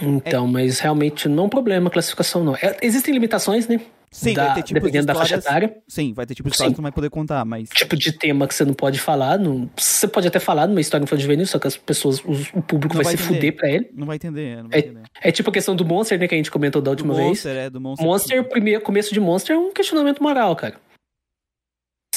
Então, 0.00 0.46
é... 0.46 0.50
mas 0.50 0.78
realmente 0.78 1.28
não 1.28 1.44
é 1.44 1.46
um 1.46 1.48
problema 1.48 1.88
a 1.88 1.90
classificação, 1.90 2.44
não. 2.44 2.54
É, 2.56 2.76
existem 2.82 3.12
limitações, 3.12 3.66
né? 3.66 3.80
Sim, 4.12 4.34
da, 4.34 4.46
vai 4.46 4.54
ter 4.56 4.62
tipo 4.64 4.80
dependendo 4.80 5.02
de 5.02 5.06
da 5.06 5.14
faixa 5.14 5.36
etária. 5.36 5.76
Sim, 5.86 6.12
vai 6.12 6.26
ter 6.26 6.34
tipo 6.34 6.48
de 6.48 6.54
história 6.54 6.72
que 6.72 6.74
tu 6.74 6.78
não 6.78 6.84
vai 6.84 6.92
poder 6.92 7.10
contar, 7.10 7.44
mas. 7.44 7.68
Tipo 7.68 7.96
de 7.96 8.10
tema 8.10 8.48
que 8.48 8.54
você 8.54 8.64
não 8.64 8.74
pode 8.74 8.98
falar. 8.98 9.38
Não, 9.38 9.70
você 9.76 10.08
pode 10.08 10.26
até 10.26 10.40
falar 10.40 10.66
numa 10.66 10.80
história 10.80 11.04
infantil 11.04 11.22
juvenil, 11.22 11.46
só 11.46 11.60
que 11.60 11.68
as 11.68 11.76
pessoas, 11.76 12.20
o 12.52 12.60
público 12.60 12.96
vai, 12.96 13.04
vai, 13.04 13.16
se 13.16 13.22
fuder 13.22 13.54
pra 13.54 13.70
ele. 13.70 13.88
Não 13.94 14.08
vai 14.08 14.16
entender, 14.16 14.62
não 14.64 14.68
vai 14.68 14.80
é, 14.80 14.82
entender. 14.82 15.02
É 15.22 15.30
tipo 15.30 15.50
a 15.50 15.52
questão 15.52 15.76
do 15.76 15.84
Monster, 15.84 16.18
né, 16.18 16.26
que 16.26 16.34
a 16.34 16.38
gente 16.38 16.50
comentou 16.50 16.82
da 16.82 16.90
última 16.90 17.14
do 17.14 17.18
vez. 17.18 17.28
Monster, 17.28 17.56
é, 17.56 17.70
do 17.70 17.80
Monster. 17.80 18.06
Monster, 18.06 18.48
primeiro 18.48 18.80
começo 18.80 19.14
de 19.14 19.20
Monster 19.20 19.54
é 19.54 19.58
um 19.58 19.72
questionamento 19.72 20.20
moral, 20.20 20.56
cara. 20.56 20.74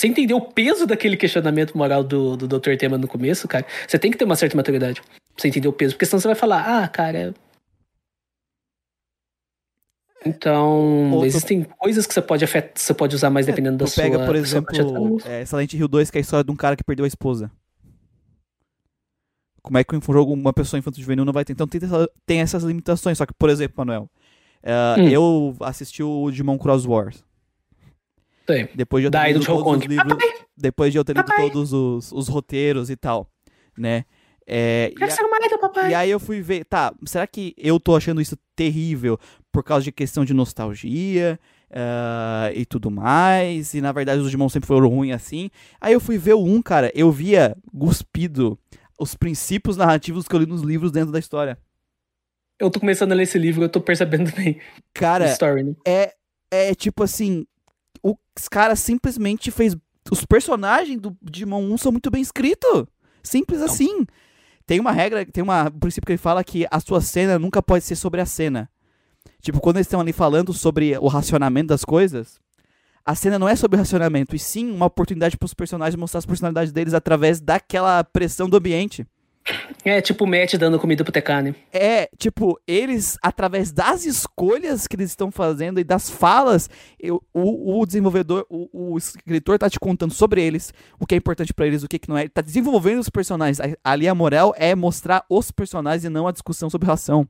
Você 0.03 0.07
entender 0.09 0.33
o 0.33 0.41
peso 0.41 0.85
daquele 0.85 1.15
questionamento 1.15 1.77
moral 1.77 2.03
do, 2.03 2.35
do 2.35 2.45
Dr. 2.45 2.75
Tema 2.77 2.97
no 2.97 3.07
começo, 3.07 3.47
cara, 3.47 3.65
você 3.87 3.97
tem 3.97 4.11
que 4.11 4.17
ter 4.17 4.25
uma 4.25 4.35
certa 4.35 4.57
maturidade. 4.57 5.01
Pra 5.01 5.09
você 5.37 5.47
entender 5.47 5.69
o 5.69 5.71
peso. 5.71 5.93
Porque 5.93 6.05
senão 6.05 6.19
você 6.19 6.27
vai 6.27 6.35
falar, 6.35 6.83
ah, 6.83 6.85
cara. 6.89 7.33
Então, 10.25 11.13
Ou 11.13 11.25
existem 11.25 11.63
tu... 11.63 11.73
coisas 11.77 12.05
que 12.05 12.13
você 12.13 12.21
pode, 12.21 12.43
afet... 12.43 12.73
você 12.75 12.93
pode 12.93 13.15
usar 13.15 13.29
mais 13.29 13.47
é, 13.47 13.51
dependendo 13.51 13.75
é, 13.75 13.79
da 13.79 13.87
sua. 13.87 14.03
pega, 14.03 14.25
por 14.25 14.35
exemplo, 14.35 15.21
é, 15.23 15.45
Silent 15.45 15.73
Hill 15.73 15.87
2, 15.87 16.11
que 16.11 16.17
é 16.17 16.19
a 16.19 16.21
história 16.21 16.43
de 16.43 16.51
um 16.51 16.55
cara 16.55 16.75
que 16.75 16.83
perdeu 16.83 17.05
a 17.05 17.07
esposa. 17.07 17.49
Como 19.61 19.77
é 19.77 19.85
que 19.85 19.95
um 19.95 20.01
jogo, 20.01 20.33
uma 20.33 20.51
pessoa 20.51 20.77
infantil 20.77 21.01
juvenil 21.01 21.23
não 21.23 21.31
vai 21.31 21.45
ter? 21.45 21.53
Então 21.53 21.65
tem, 21.65 21.79
tem 22.25 22.41
essas 22.41 22.63
limitações. 22.63 23.17
Só 23.17 23.25
que, 23.25 23.33
por 23.33 23.49
exemplo, 23.49 23.75
Manuel, 23.77 24.09
uh, 24.65 24.99
hum. 24.99 25.07
eu 25.07 25.55
assisti 25.61 26.03
o 26.03 26.29
Digimon 26.29 26.57
Cross 26.57 26.85
Wars. 26.85 27.23
Sei. 28.45 28.69
Depois 28.75 29.01
de 29.01 29.07
eu 29.07 29.11
ter 29.11 29.17
Daí 29.17 29.33
do 29.33 29.39
lido 29.39 29.45
todos 29.51 29.77
os 29.77 29.85
livros, 29.85 30.13
Papai, 30.13 30.29
depois 30.57 30.91
de 30.91 30.99
eu 30.99 31.05
ter 31.05 31.13
lido 31.15 31.25
Papai. 31.25 31.49
todos 31.49 31.73
os, 31.73 32.11
os 32.11 32.27
roteiros 32.27 32.89
e 32.89 32.95
tal, 32.95 33.29
né? 33.77 34.05
É, 34.45 34.91
e, 34.99 35.03
a- 35.03 35.27
marido, 35.29 35.57
papai. 35.59 35.91
e 35.91 35.95
aí 35.95 36.09
eu 36.11 36.19
fui 36.19 36.41
ver, 36.41 36.65
tá, 36.65 36.93
será 37.05 37.25
que 37.25 37.53
eu 37.57 37.79
tô 37.79 37.95
achando 37.95 38.19
isso 38.19 38.37
terrível 38.55 39.17
por 39.53 39.63
causa 39.63 39.85
de 39.85 39.91
questão 39.91 40.25
de 40.25 40.33
nostalgia 40.33 41.39
ah, 41.71 42.51
e 42.53 42.65
tudo 42.65 42.91
mais? 42.91 43.73
E 43.73 43.79
na 43.79 43.93
verdade 43.93 44.19
os 44.19 44.25
Digimon 44.25 44.49
sempre 44.49 44.67
foram 44.67 44.89
ruins 44.89 45.15
assim. 45.15 45.49
Aí 45.79 45.93
eu 45.93 46.01
fui 46.01 46.17
ver 46.17 46.33
o 46.33 46.43
1, 46.43 46.61
cara, 46.61 46.91
eu 46.93 47.09
via 47.09 47.55
cuspido 47.77 48.59
os 48.99 49.15
princípios 49.15 49.77
narrativos 49.77 50.27
que 50.27 50.35
eu 50.35 50.39
li 50.39 50.45
nos 50.45 50.61
livros 50.61 50.91
dentro 50.91 51.11
da 51.11 51.19
história. 51.19 51.57
Eu 52.59 52.69
tô 52.69 52.79
começando 52.79 53.11
a 53.13 53.15
ler 53.15 53.23
esse 53.23 53.37
livro, 53.37 53.63
eu 53.63 53.69
tô 53.69 53.79
percebendo 53.81 54.31
bem. 54.35 54.59
Cara, 54.93 55.31
Story, 55.31 55.63
né? 55.63 55.75
é, 55.85 56.13
é 56.51 56.75
tipo 56.75 57.01
assim, 57.03 57.45
os 58.03 58.49
caras 58.49 58.79
simplesmente 58.79 59.49
fez 59.49 59.75
os 60.11 60.25
personagens 60.25 60.99
do 60.99 61.15
Digimon 61.21 61.63
1 61.73 61.77
são 61.77 61.91
muito 61.91 62.11
bem 62.11 62.21
escritos. 62.21 62.85
Simples 63.23 63.61
assim. 63.61 64.05
Tem 64.65 64.79
uma 64.79 64.91
regra, 64.91 65.25
tem 65.25 65.43
uma, 65.43 65.67
um 65.67 65.79
princípio 65.79 66.05
que 66.05 66.11
ele 66.13 66.17
fala 66.17 66.43
que 66.43 66.65
a 66.69 66.79
sua 66.79 67.01
cena 67.01 67.39
nunca 67.39 67.61
pode 67.61 67.83
ser 67.83 67.95
sobre 67.95 68.21
a 68.21 68.25
cena. 68.25 68.69
Tipo, 69.41 69.59
quando 69.59 69.77
eles 69.77 69.87
estão 69.87 69.99
ali 69.99 70.13
falando 70.13 70.53
sobre 70.53 70.97
o 70.97 71.07
racionamento 71.07 71.67
das 71.67 71.83
coisas, 71.83 72.39
a 73.05 73.13
cena 73.15 73.37
não 73.37 73.47
é 73.47 73.55
sobre 73.55 73.75
o 73.75 73.79
racionamento, 73.79 74.35
e 74.35 74.39
sim 74.39 74.71
uma 74.71 74.85
oportunidade 74.85 75.37
para 75.37 75.45
os 75.45 75.53
personagens 75.53 75.99
mostrar 75.99 76.19
as 76.19 76.25
personalidades 76.25 76.71
deles 76.71 76.93
através 76.93 77.41
daquela 77.41 78.03
pressão 78.03 78.47
do 78.49 78.55
ambiente. 78.55 79.05
É 79.83 79.99
tipo 80.01 80.23
o 80.23 80.27
Matt 80.27 80.53
dando 80.55 80.79
comida 80.79 81.03
pro 81.03 81.11
né? 81.43 81.53
É, 81.73 82.09
tipo, 82.17 82.57
eles, 82.65 83.17
através 83.21 83.71
das 83.71 84.05
escolhas 84.05 84.87
que 84.87 84.95
eles 84.95 85.09
estão 85.09 85.29
fazendo 85.31 85.79
e 85.79 85.83
das 85.83 86.09
falas, 86.09 86.69
eu- 86.99 87.21
o, 87.33 87.81
o 87.81 87.85
desenvolvedor, 87.85 88.45
o, 88.49 88.93
o 88.93 88.97
escritor 88.97 89.59
tá 89.59 89.69
te 89.69 89.79
contando 89.79 90.13
sobre 90.13 90.41
eles, 90.41 90.73
o 90.99 91.05
que 91.05 91.13
é 91.15 91.17
importante 91.17 91.53
pra 91.53 91.67
eles, 91.67 91.83
o 91.83 91.87
que, 91.89 91.99
que 91.99 92.07
não 92.07 92.17
é. 92.17 92.21
Ele 92.21 92.29
tá 92.29 92.41
desenvolvendo 92.41 92.99
os 92.99 93.09
personagens. 93.09 93.59
Ali 93.83 94.07
a 94.07 94.15
moral 94.15 94.53
é 94.57 94.73
mostrar 94.75 95.25
os 95.29 95.51
personagens 95.51 96.05
e 96.05 96.09
não 96.09 96.27
a 96.27 96.31
discussão 96.31 96.69
sobre 96.69 96.87
ração. 96.87 97.27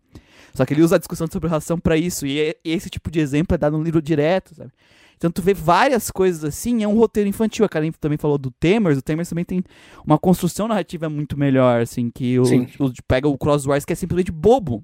Só 0.54 0.66
que 0.66 0.74
ele 0.74 0.84
usa 0.84 0.96
a 0.98 1.00
discussão 1.00 1.26
sobre 1.32 1.50
ração 1.50 1.80
pra 1.80 1.98
isso, 1.98 2.28
e, 2.28 2.40
é- 2.40 2.56
esse 2.64 2.90
tipo 2.90 3.10
de 3.10 3.20
exemplo 3.20 3.56
é 3.56 3.58
dado 3.58 3.76
no 3.78 3.84
livro 3.84 4.02
direto, 4.02 4.54
sabe? 4.54 4.72
Então 5.16 5.32
tu 5.32 5.42
vê 5.42 5.54
várias 5.54 6.12
coisas 6.12 6.44
assim, 6.44 6.84
é 6.84 6.88
um 6.88 6.98
roteiro 6.98 7.30
infantil. 7.30 7.66
A 7.66 7.70
Karen 7.70 7.92
também 7.92 8.18
falou 8.18 8.38
do 8.38 8.52
Temers, 8.52 8.98
o 8.98 9.02
Temers 9.02 9.30
também 9.30 9.46
tem 9.46 9.64
uma 10.06 10.18
construção 10.18 10.68
narrativa 10.68 11.10
muito 11.10 11.38
melhor, 11.38 11.82
assim, 11.82 12.10
que 12.10 12.40
o, 12.40 12.44
o- 12.80 12.92
pega 13.08 13.28
o 13.28 13.38
Cross 13.38 13.66
Wars 13.66 13.86
que 13.86 13.94
é 13.94 13.96
simplesmente 13.96 14.32
bobo. 14.32 14.84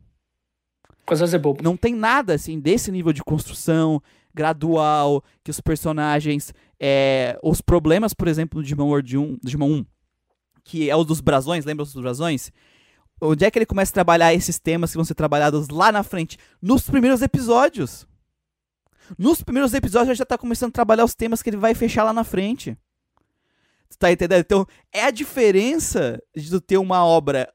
Coisas 1.06 1.34
é 1.34 1.38
bobo. 1.40 1.64
Não 1.64 1.76
tem 1.76 1.94
nada, 1.96 2.34
assim, 2.36 2.60
desse 2.60 2.92
nível 2.92 3.12
de 3.12 3.24
construção 3.24 4.02
gradual, 4.34 5.24
que 5.44 5.50
os 5.52 5.60
personagens, 5.60 6.54
é, 6.80 7.38
os 7.44 7.62
problemas, 7.62 8.14
por 8.14 8.28
exemplo, 8.28 8.60
do 8.60 8.64
Digimon 8.64 8.88
World 8.88 9.18
1, 9.18 9.34
do 9.34 9.40
Digimon 9.44 9.72
1, 9.80 9.86
que 10.64 10.90
é 10.90 10.96
o 10.96 11.04
dos 11.04 11.20
brasões, 11.20 11.66
lembra 11.66 11.84
os 11.84 11.92
dos 11.92 12.02
brasões? 12.02 12.52
Onde 13.20 13.44
é 13.44 13.52
que 13.52 13.58
ele 13.58 13.66
começa 13.66 13.92
a 13.92 13.94
trabalhar 13.96 14.34
esses 14.34 14.60
temas 14.60 14.92
que 14.92 14.98
vão 14.98 15.04
ser 15.04 15.16
trabalhados 15.16 15.68
lá 15.70 15.92
na 15.92 16.04
frente? 16.04 16.38
Nos 16.62 16.84
primeiros 16.90 17.22
episódios. 17.22 18.08
Nos 19.18 19.42
primeiros 19.42 19.74
episódios 19.74 20.18
já 20.18 20.26
tá 20.26 20.38
começando 20.38 20.70
a 20.70 20.74
trabalhar 20.74 21.06
os 21.06 21.16
temas 21.16 21.42
que 21.42 21.50
ele 21.50 21.58
vai 21.58 21.74
fechar 21.74 22.04
lá 22.04 22.14
na 22.14 22.24
frente. 22.24 22.78
Tu 23.90 23.98
tá 23.98 24.12
entendendo? 24.12 24.42
Então, 24.42 24.68
é 24.94 25.04
a 25.04 25.12
diferença 25.12 26.22
de 26.36 26.50
tu 26.50 26.62
ter 26.62 26.78
uma 26.78 27.04
obra 27.06 27.52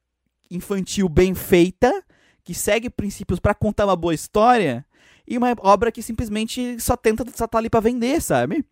infantil 0.51 1.09
bem 1.09 1.35
feita, 1.35 2.05
que 2.43 2.55
segue 2.55 2.91
princípios 2.91 3.39
pra 3.39 3.55
contar 3.55 3.87
uma 3.87 3.97
boa 3.97 4.15
história, 4.15 4.85
e 5.27 5.39
uma 5.39 5.55
obra 5.61 5.91
que 5.91 6.03
simplesmente 6.03 6.79
só 6.81 6.97
tenta, 6.97 7.25
só 7.35 7.47
tá 7.47 7.59
ali 7.59 7.71
pra 7.71 7.81
vender, 7.81 8.21
sabe? 8.21 8.65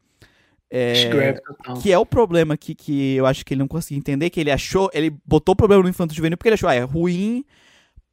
É, 0.74 1.32
total. 1.34 1.76
que 1.80 1.92
é 1.92 1.98
o 1.98 2.06
problema 2.06 2.56
que, 2.56 2.74
que 2.74 3.14
eu 3.14 3.26
acho 3.26 3.44
que 3.44 3.52
ele 3.52 3.58
não 3.58 3.68
conseguiu 3.68 3.98
entender, 3.98 4.30
que 4.30 4.40
ele 4.40 4.50
achou, 4.50 4.90
ele 4.94 5.14
botou 5.24 5.52
o 5.52 5.56
problema 5.56 5.82
no 5.82 5.88
infanto 5.88 6.14
juvenil 6.14 6.38
porque 6.38 6.48
ele 6.48 6.54
achou, 6.54 6.68
ah, 6.68 6.74
é 6.74 6.80
ruim, 6.80 7.44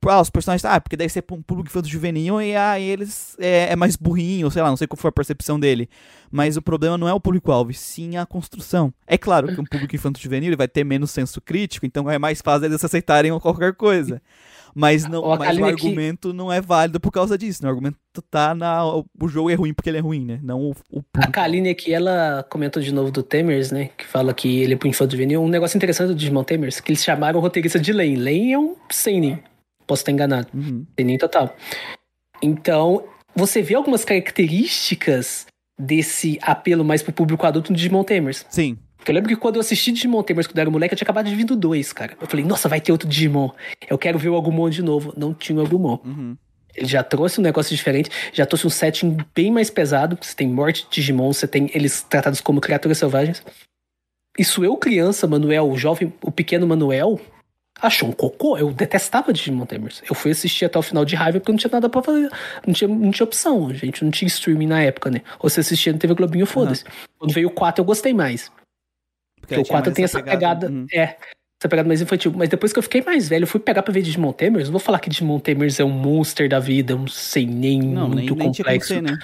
ah, 0.07 0.21
os 0.21 0.29
personagens, 0.29 0.63
ah, 0.65 0.79
porque 0.79 0.95
deve 0.95 1.11
ser 1.11 1.21
pra 1.21 1.35
um 1.35 1.41
público 1.41 1.69
infanto 1.69 1.87
juvenil 1.87 2.41
e 2.41 2.55
aí 2.55 2.83
eles 2.83 3.35
é, 3.39 3.71
é 3.71 3.75
mais 3.75 3.95
burrinho, 3.95 4.49
sei 4.49 4.61
lá, 4.61 4.69
não 4.69 4.77
sei 4.77 4.87
qual 4.87 4.97
foi 4.97 5.09
a 5.09 5.11
percepção 5.11 5.59
dele. 5.59 5.89
Mas 6.31 6.55
o 6.55 6.61
problema 6.61 6.97
não 6.97 7.07
é 7.07 7.13
o 7.13 7.19
público-alvo, 7.19 7.73
sim 7.73 8.15
a 8.15 8.25
construção. 8.25 8.93
É 9.07 9.17
claro 9.17 9.47
que 9.47 9.59
um 9.59 9.65
público 9.65 9.95
infanto 9.95 10.19
juvenil 10.19 10.49
ele 10.49 10.55
vai 10.55 10.67
ter 10.67 10.83
menos 10.83 11.11
senso 11.11 11.41
crítico, 11.41 11.85
então 11.85 12.09
é 12.09 12.17
mais 12.19 12.41
fácil 12.41 12.65
eles 12.65 12.83
aceitarem 12.83 13.37
qualquer 13.39 13.73
coisa. 13.73 14.21
Mas, 14.73 15.05
não, 15.07 15.23
Ó, 15.23 15.37
mas 15.37 15.57
o 15.57 15.65
argumento 15.65 16.33
não 16.33 16.51
é 16.51 16.61
válido 16.61 16.99
por 16.99 17.11
causa 17.11 17.37
disso. 17.37 17.63
né? 17.63 17.69
O 17.69 17.71
argumento 17.71 17.97
tá 18.29 18.53
na. 18.53 18.85
O 18.85 19.27
jogo 19.27 19.49
é 19.49 19.55
ruim 19.55 19.73
porque 19.73 19.89
ele 19.89 19.97
é 19.97 20.01
ruim, 20.01 20.25
né? 20.25 20.39
Não 20.43 20.61
o, 20.61 20.75
o 20.91 21.03
A. 21.17 21.27
Kaline 21.27 21.69
aqui, 21.69 21.93
ela 21.93 22.45
comentou 22.49 22.81
de 22.81 22.93
novo 22.93 23.11
do 23.11 23.23
Temers, 23.23 23.71
né? 23.71 23.89
Que 23.97 24.05
fala 24.05 24.33
que 24.33 24.59
ele 24.61 24.73
é 24.73 24.77
pro 24.77 24.87
infanto 24.87 25.13
juvenil. 25.13 25.41
Um 25.41 25.49
negócio 25.49 25.75
interessante 25.75 26.09
do 26.09 26.15
Digimon 26.15 26.43
Temers, 26.43 26.79
que 26.79 26.91
eles 26.91 27.03
chamaram 27.03 27.39
o 27.39 27.41
roteirista 27.41 27.79
de 27.79 27.91
Lane. 27.91 28.15
Lane 28.15 28.53
é 28.53 28.59
um 28.59 28.75
seinen. 28.91 29.39
Posso 29.89 30.01
estar 30.01 30.11
enganado. 30.11 30.47
Uhum. 30.53 30.85
Seinen 30.95 31.17
total. 31.17 31.55
Então, 32.43 33.03
você 33.35 33.59
vê 33.59 33.73
algumas 33.73 34.05
características 34.05 35.47
desse 35.79 36.37
apelo 36.43 36.85
mais 36.85 37.01
pro 37.01 37.11
público 37.11 37.43
adulto 37.47 37.71
no 37.71 37.75
Digimon 37.75 38.03
Temers. 38.03 38.45
Sim. 38.49 38.77
Porque 38.97 39.09
eu 39.09 39.15
lembro 39.15 39.29
que 39.29 39.35
quando 39.35 39.55
eu 39.55 39.61
assisti 39.61 39.91
Digimon 39.91 40.21
Tamers 40.21 40.45
quando 40.45 40.59
eu 40.59 40.61
era 40.61 40.69
moleque, 40.69 40.93
eu 40.93 40.97
tinha 40.97 41.05
acabado 41.05 41.27
de 41.27 41.33
vir 41.33 41.43
do 41.43 41.55
2, 41.55 41.91
cara. 41.91 42.15
Eu 42.21 42.27
falei, 42.27 42.45
nossa, 42.45 42.69
vai 42.69 42.79
ter 42.79 42.91
outro 42.91 43.09
Digimon. 43.09 43.49
Eu 43.89 43.97
quero 43.97 44.19
ver 44.19 44.29
o 44.29 44.37
Agumon 44.37 44.69
de 44.69 44.83
novo. 44.83 45.11
Não 45.17 45.33
tinha 45.33 45.57
o 45.57 45.65
Agumon. 45.65 45.97
Uhum. 46.05 46.37
Ele 46.75 46.85
já 46.87 47.01
trouxe 47.01 47.39
um 47.39 47.43
negócio 47.43 47.75
diferente, 47.75 48.11
já 48.31 48.45
trouxe 48.45 48.67
um 48.67 48.69
setting 48.69 49.17
bem 49.33 49.51
mais 49.51 49.71
pesado. 49.71 50.19
Você 50.21 50.35
tem 50.35 50.47
morte 50.47 50.83
de 50.83 51.01
Digimon, 51.01 51.33
você 51.33 51.47
tem 51.47 51.71
eles 51.73 52.03
tratados 52.03 52.41
como 52.41 52.61
criaturas 52.61 52.99
selvagens. 52.99 53.43
Isso 54.37 54.63
eu, 54.63 54.77
criança, 54.77 55.25
Manuel, 55.25 55.67
o 55.67 55.75
jovem, 55.75 56.13
o 56.21 56.31
pequeno 56.31 56.67
Manuel, 56.67 57.19
achou 57.81 58.09
um 58.09 58.11
cocô. 58.11 58.57
Eu 58.57 58.71
detestava 58.71 59.31
Digimon 59.33 59.65
Tamers. 59.65 60.01
Eu 60.07 60.15
fui 60.15 60.31
assistir 60.31 60.65
até 60.65 60.77
o 60.77 60.81
final 60.81 61.05
de 61.05 61.15
raiva 61.15 61.39
porque 61.39 61.51
não 61.51 61.57
tinha 61.57 61.71
nada 61.71 61.89
pra 61.89 62.01
fazer. 62.01 62.29
Não 62.65 62.73
tinha, 62.73 62.87
não 62.87 63.11
tinha 63.11 63.25
opção. 63.25 63.73
Gente 63.73 64.03
não 64.03 64.11
tinha 64.11 64.27
streaming 64.27 64.67
na 64.67 64.81
época, 64.81 65.09
né? 65.09 65.21
Ou 65.39 65.49
você 65.49 65.59
assistia 65.59 65.93
no 65.93 65.99
TV 65.99 66.13
Globinho, 66.13 66.45
foda-se. 66.45 66.83
Quando 67.17 67.33
veio 67.33 67.47
o 67.47 67.51
4, 67.51 67.81
eu 67.81 67.85
gostei 67.85 68.13
mais. 68.13 68.51
Porque 69.39 69.55
o 69.55 69.63
tinha 69.63 69.71
4 69.71 69.89
mais 69.89 69.95
tem 69.95 70.05
essa 70.05 70.21
pegada. 70.21 70.69
Uhum. 70.69 70.85
É. 70.93 71.15
Essa 71.61 71.67
pegada 71.67 71.87
mais 71.87 72.01
infantil. 72.01 72.31
Mas 72.35 72.47
depois 72.49 72.71
que 72.71 72.79
eu 72.79 72.83
fiquei 72.83 73.01
mais 73.01 73.27
velho, 73.27 73.43
eu 73.43 73.47
fui 73.47 73.59
pegar 73.59 73.83
pra 73.83 73.93
ver 73.93 74.01
Digimon 74.01 74.31
Tamers. 74.31 74.65
Não 74.67 74.71
vou 74.71 74.79
falar 74.79 74.99
que 74.99 75.09
Digimon 75.09 75.39
Tamers 75.39 75.79
é 75.79 75.83
um 75.83 75.89
monster 75.89 76.47
da 76.47 76.59
vida, 76.59 76.95
um 76.95 77.07
sem 77.07 77.45
nem 77.45 77.81
Não, 77.81 78.07
nem, 78.07 78.25
muito 78.25 78.35
nem 78.35 78.51
tinha 78.51 78.63
complexo. 78.63 78.93
ser, 78.93 79.01
né? 79.01 79.17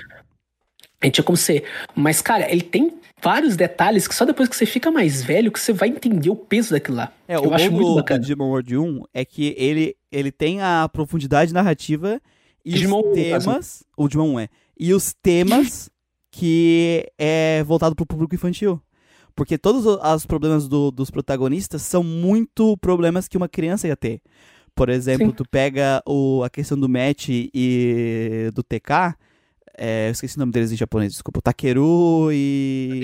Gente 1.06 1.16
tinha 1.16 1.24
como 1.24 1.38
ser. 1.38 1.64
Mas, 1.96 2.22
cara, 2.22 2.50
ele 2.52 2.62
tem 2.62 2.92
vários 3.22 3.56
detalhes 3.56 4.08
que 4.08 4.14
só 4.16 4.26
depois 4.26 4.48
que 4.50 4.56
você 4.56 4.66
fica 4.66 4.92
mais 4.92 5.24
velho 5.24 5.52
que 5.52 5.60
você 5.60 5.74
vai 5.74 5.90
entender 5.90 6.30
o 6.30 6.36
peso 6.36 6.72
daquilo 6.72 6.98
lá. 6.98 7.12
É, 7.28 7.36
eu 7.36 7.44
o 7.48 7.54
acho 7.54 7.72
muito 7.72 7.86
do, 7.86 7.90
do 7.92 7.96
bacana. 7.96 8.20
Digimon 8.20 8.50
World 8.50 8.78
1 8.78 9.02
é 9.14 9.26
que 9.26 9.56
ele, 9.58 9.96
ele 10.12 10.32
tem 10.32 10.62
a 10.62 10.90
profundidade 10.92 11.54
narrativa 11.54 12.22
e 12.64 12.72
Digimon 12.72 13.00
os 13.02 13.06
1, 13.08 13.14
temas. 13.14 13.84
O 13.98 14.08
Digimon 14.08 14.34
1 14.36 14.40
é. 14.42 14.50
E 14.78 14.94
os 14.94 15.14
temas 15.22 15.90
que 16.32 17.06
é 17.18 17.64
voltado 17.64 17.96
pro 17.96 18.06
público 18.06 18.36
infantil. 18.36 18.82
Porque 19.36 19.58
todos 19.58 19.86
os 19.86 20.26
problemas 20.26 20.68
do- 20.68 20.92
dos 20.92 21.10
protagonistas 21.12 21.82
são 21.82 22.04
muito 22.04 22.78
problemas 22.78 23.28
que 23.28 23.36
uma 23.38 23.50
criança 23.50 23.88
ia 23.88 23.96
ter. 23.96 24.22
Por 24.74 24.90
exemplo, 24.90 25.28
Sim. 25.28 25.34
tu 25.34 25.46
pega 25.50 26.02
o, 26.06 26.44
a 26.44 26.50
questão 26.50 26.78
do 26.78 26.88
Match 26.90 27.28
e 27.30 28.50
do 28.54 28.62
TK. 28.64 29.16
É, 29.78 30.08
eu 30.08 30.12
esqueci 30.12 30.38
o 30.38 30.40
nome 30.40 30.52
deles 30.52 30.72
em 30.72 30.76
japonês, 30.76 31.14
desculpa. 31.14 31.42
Takeru 31.42 32.30
e. 32.32 33.04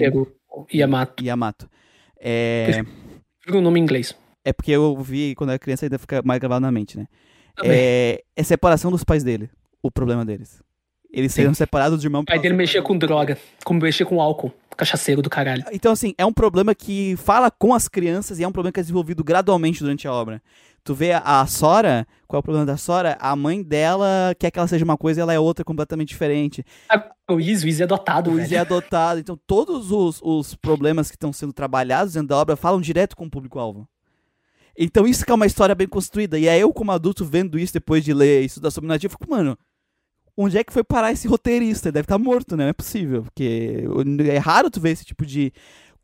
O 0.50 0.66
Yamato. 0.74 1.24
Yamato. 1.24 1.70
É, 2.20 2.84
Fica 3.40 3.58
o 3.58 3.62
nome 3.62 3.80
em 3.80 3.84
inglês. 3.84 4.16
é 4.46 4.54
porque 4.54 4.72
eu 4.72 4.96
vi 5.02 5.34
quando 5.36 5.50
era 5.52 5.60
criança 5.60 5.86
ainda 5.86 5.98
fica 5.98 6.22
mais 6.24 6.40
gravado 6.40 6.62
na 6.62 6.72
mente, 6.72 6.98
né? 6.98 7.08
Também. 7.56 7.72
É, 7.74 8.24
é 8.36 8.44
separação 8.44 8.92
dos 8.92 9.04
pais 9.04 9.24
dele, 9.24 9.50
o 9.82 9.90
problema 9.90 10.24
deles. 10.26 10.62
Eles 11.12 11.34
seriam 11.34 11.54
separados 11.54 12.00
de 12.00 12.08
irmão. 12.08 12.22
O 12.22 12.26
pai 12.26 12.40
dele 12.40 12.54
mexia 12.56 12.82
com 12.82 12.98
droga, 12.98 13.38
como 13.66 13.82
mexia 13.82 14.06
com 14.06 14.22
álcool. 14.22 14.52
Cachaceiro 14.78 15.22
do 15.22 15.30
caralho. 15.30 15.66
Então, 15.74 15.92
assim, 15.92 16.14
é 16.18 16.26
um 16.26 16.32
problema 16.32 16.74
que 16.74 17.16
fala 17.18 17.52
com 17.52 17.74
as 17.74 17.90
crianças 17.90 18.40
e 18.40 18.44
é 18.44 18.48
um 18.48 18.52
problema 18.52 18.72
que 18.72 18.80
é 18.80 18.84
desenvolvido 18.84 19.22
gradualmente 19.24 19.82
durante 19.82 20.08
a 20.08 20.14
obra. 20.14 20.42
Tu 20.84 20.96
vê 20.96 21.12
a, 21.14 21.46
Sora, 21.46 22.08
qual 22.28 22.38
é 22.38 22.42
o 22.42 22.44
problema 22.44 22.66
da 22.66 22.76
Sora? 22.76 23.16
A 23.20 23.36
mãe 23.36 23.62
dela 23.62 24.36
quer 24.40 24.50
que 24.50 24.58
ela 24.58 24.68
seja 24.68 24.84
uma 24.84 24.98
coisa 24.98 25.20
e 25.20 25.22
ela 25.22 25.34
é 25.34 25.40
outra 25.40 25.64
completamente 25.64 26.10
diferente. 26.10 26.66
Ah, 26.90 27.12
O 27.30 27.40
Izzy, 27.40 27.68
o 27.68 27.82
é 27.82 27.84
adotado, 27.84 28.32
O. 28.32 28.40
Izzy 28.40 28.56
é 28.56 28.60
adotado. 28.60 29.20
Então, 29.20 29.40
todos 29.46 29.92
os, 29.92 30.20
os 30.24 30.56
problemas 30.56 31.10
que 31.12 31.16
estão 31.16 31.32
sendo 31.32 31.54
trabalhados 31.54 32.14
dentro 32.14 32.30
da 32.30 32.38
obra 32.38 32.56
falam 32.56 32.82
direto 32.82 33.16
com 33.16 33.26
o 33.26 33.30
público-alvo. 33.30 33.88
Então, 34.76 35.06
isso 35.06 35.24
que 35.24 35.32
é 35.32 35.36
uma 35.36 35.46
história 35.46 35.76
bem 35.76 35.88
construída. 35.88 36.40
E 36.40 36.50
aí, 36.50 36.60
eu, 36.60 36.74
como 36.74 36.92
adulto, 36.92 37.24
vendo 37.24 37.60
isso 37.60 37.74
depois 37.74 38.04
de 38.04 38.14
ler 38.14 38.44
isso 38.44 38.60
da 38.60 38.70
narrativa, 38.82 39.14
eu 39.14 39.18
fico, 39.20 39.30
mano, 39.30 39.56
onde 40.36 40.58
é 40.58 40.64
que 40.64 40.74
foi 40.74 40.84
parar 40.84 41.12
esse 41.12 41.28
roteirista? 41.28 41.90
Ele 41.90 41.94
Deve 41.94 42.06
estar 42.06 42.18
morto, 42.18 42.58
né? 42.58 42.64
Não 42.64 42.70
é 42.70 42.74
possível. 42.74 43.22
Porque 43.22 43.84
é 44.32 44.38
raro 44.40 44.72
tu 44.72 44.82
ver 44.82 44.92
esse 44.92 45.06
tipo 45.06 45.28
de 45.28 45.54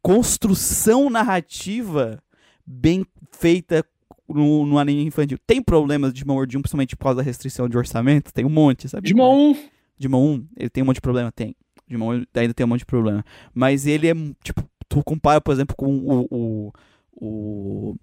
construção 0.03 1.09
narrativa 1.09 2.21
bem 2.63 3.05
feita 3.31 3.83
no, 4.27 4.65
no 4.65 4.77
anime 4.77 5.03
infantil. 5.03 5.37
Tem 5.45 5.61
problemas 5.61 6.09
de 6.09 6.15
Digimon 6.15 6.35
World 6.35 6.57
1, 6.57 6.61
principalmente 6.61 6.95
por 6.95 7.03
causa 7.03 7.17
da 7.17 7.23
restrição 7.23 7.67
de 7.67 7.77
orçamento? 7.77 8.33
Tem 8.33 8.45
um 8.45 8.49
monte, 8.49 8.87
sabe? 8.89 9.03
Digimon 9.03 9.51
1. 9.51 9.55
Digimon 9.97 10.35
1, 10.35 10.47
ele 10.57 10.69
tem 10.69 10.83
um 10.83 10.85
monte 10.85 10.95
de 10.95 11.01
problema? 11.01 11.31
Tem. 11.31 11.55
Digimon 11.87 12.23
ainda 12.33 12.53
tem 12.53 12.65
um 12.65 12.69
monte 12.69 12.79
de 12.79 12.85
problema. 12.85 13.23
Mas 13.53 13.87
ele 13.87 14.07
é, 14.07 14.13
tipo, 14.43 14.63
tu 14.89 15.03
compara, 15.03 15.41
por 15.41 15.53
exemplo, 15.53 15.75
com 15.75 15.97
o. 15.97 16.27
o, 16.31 16.73
o 17.15 17.95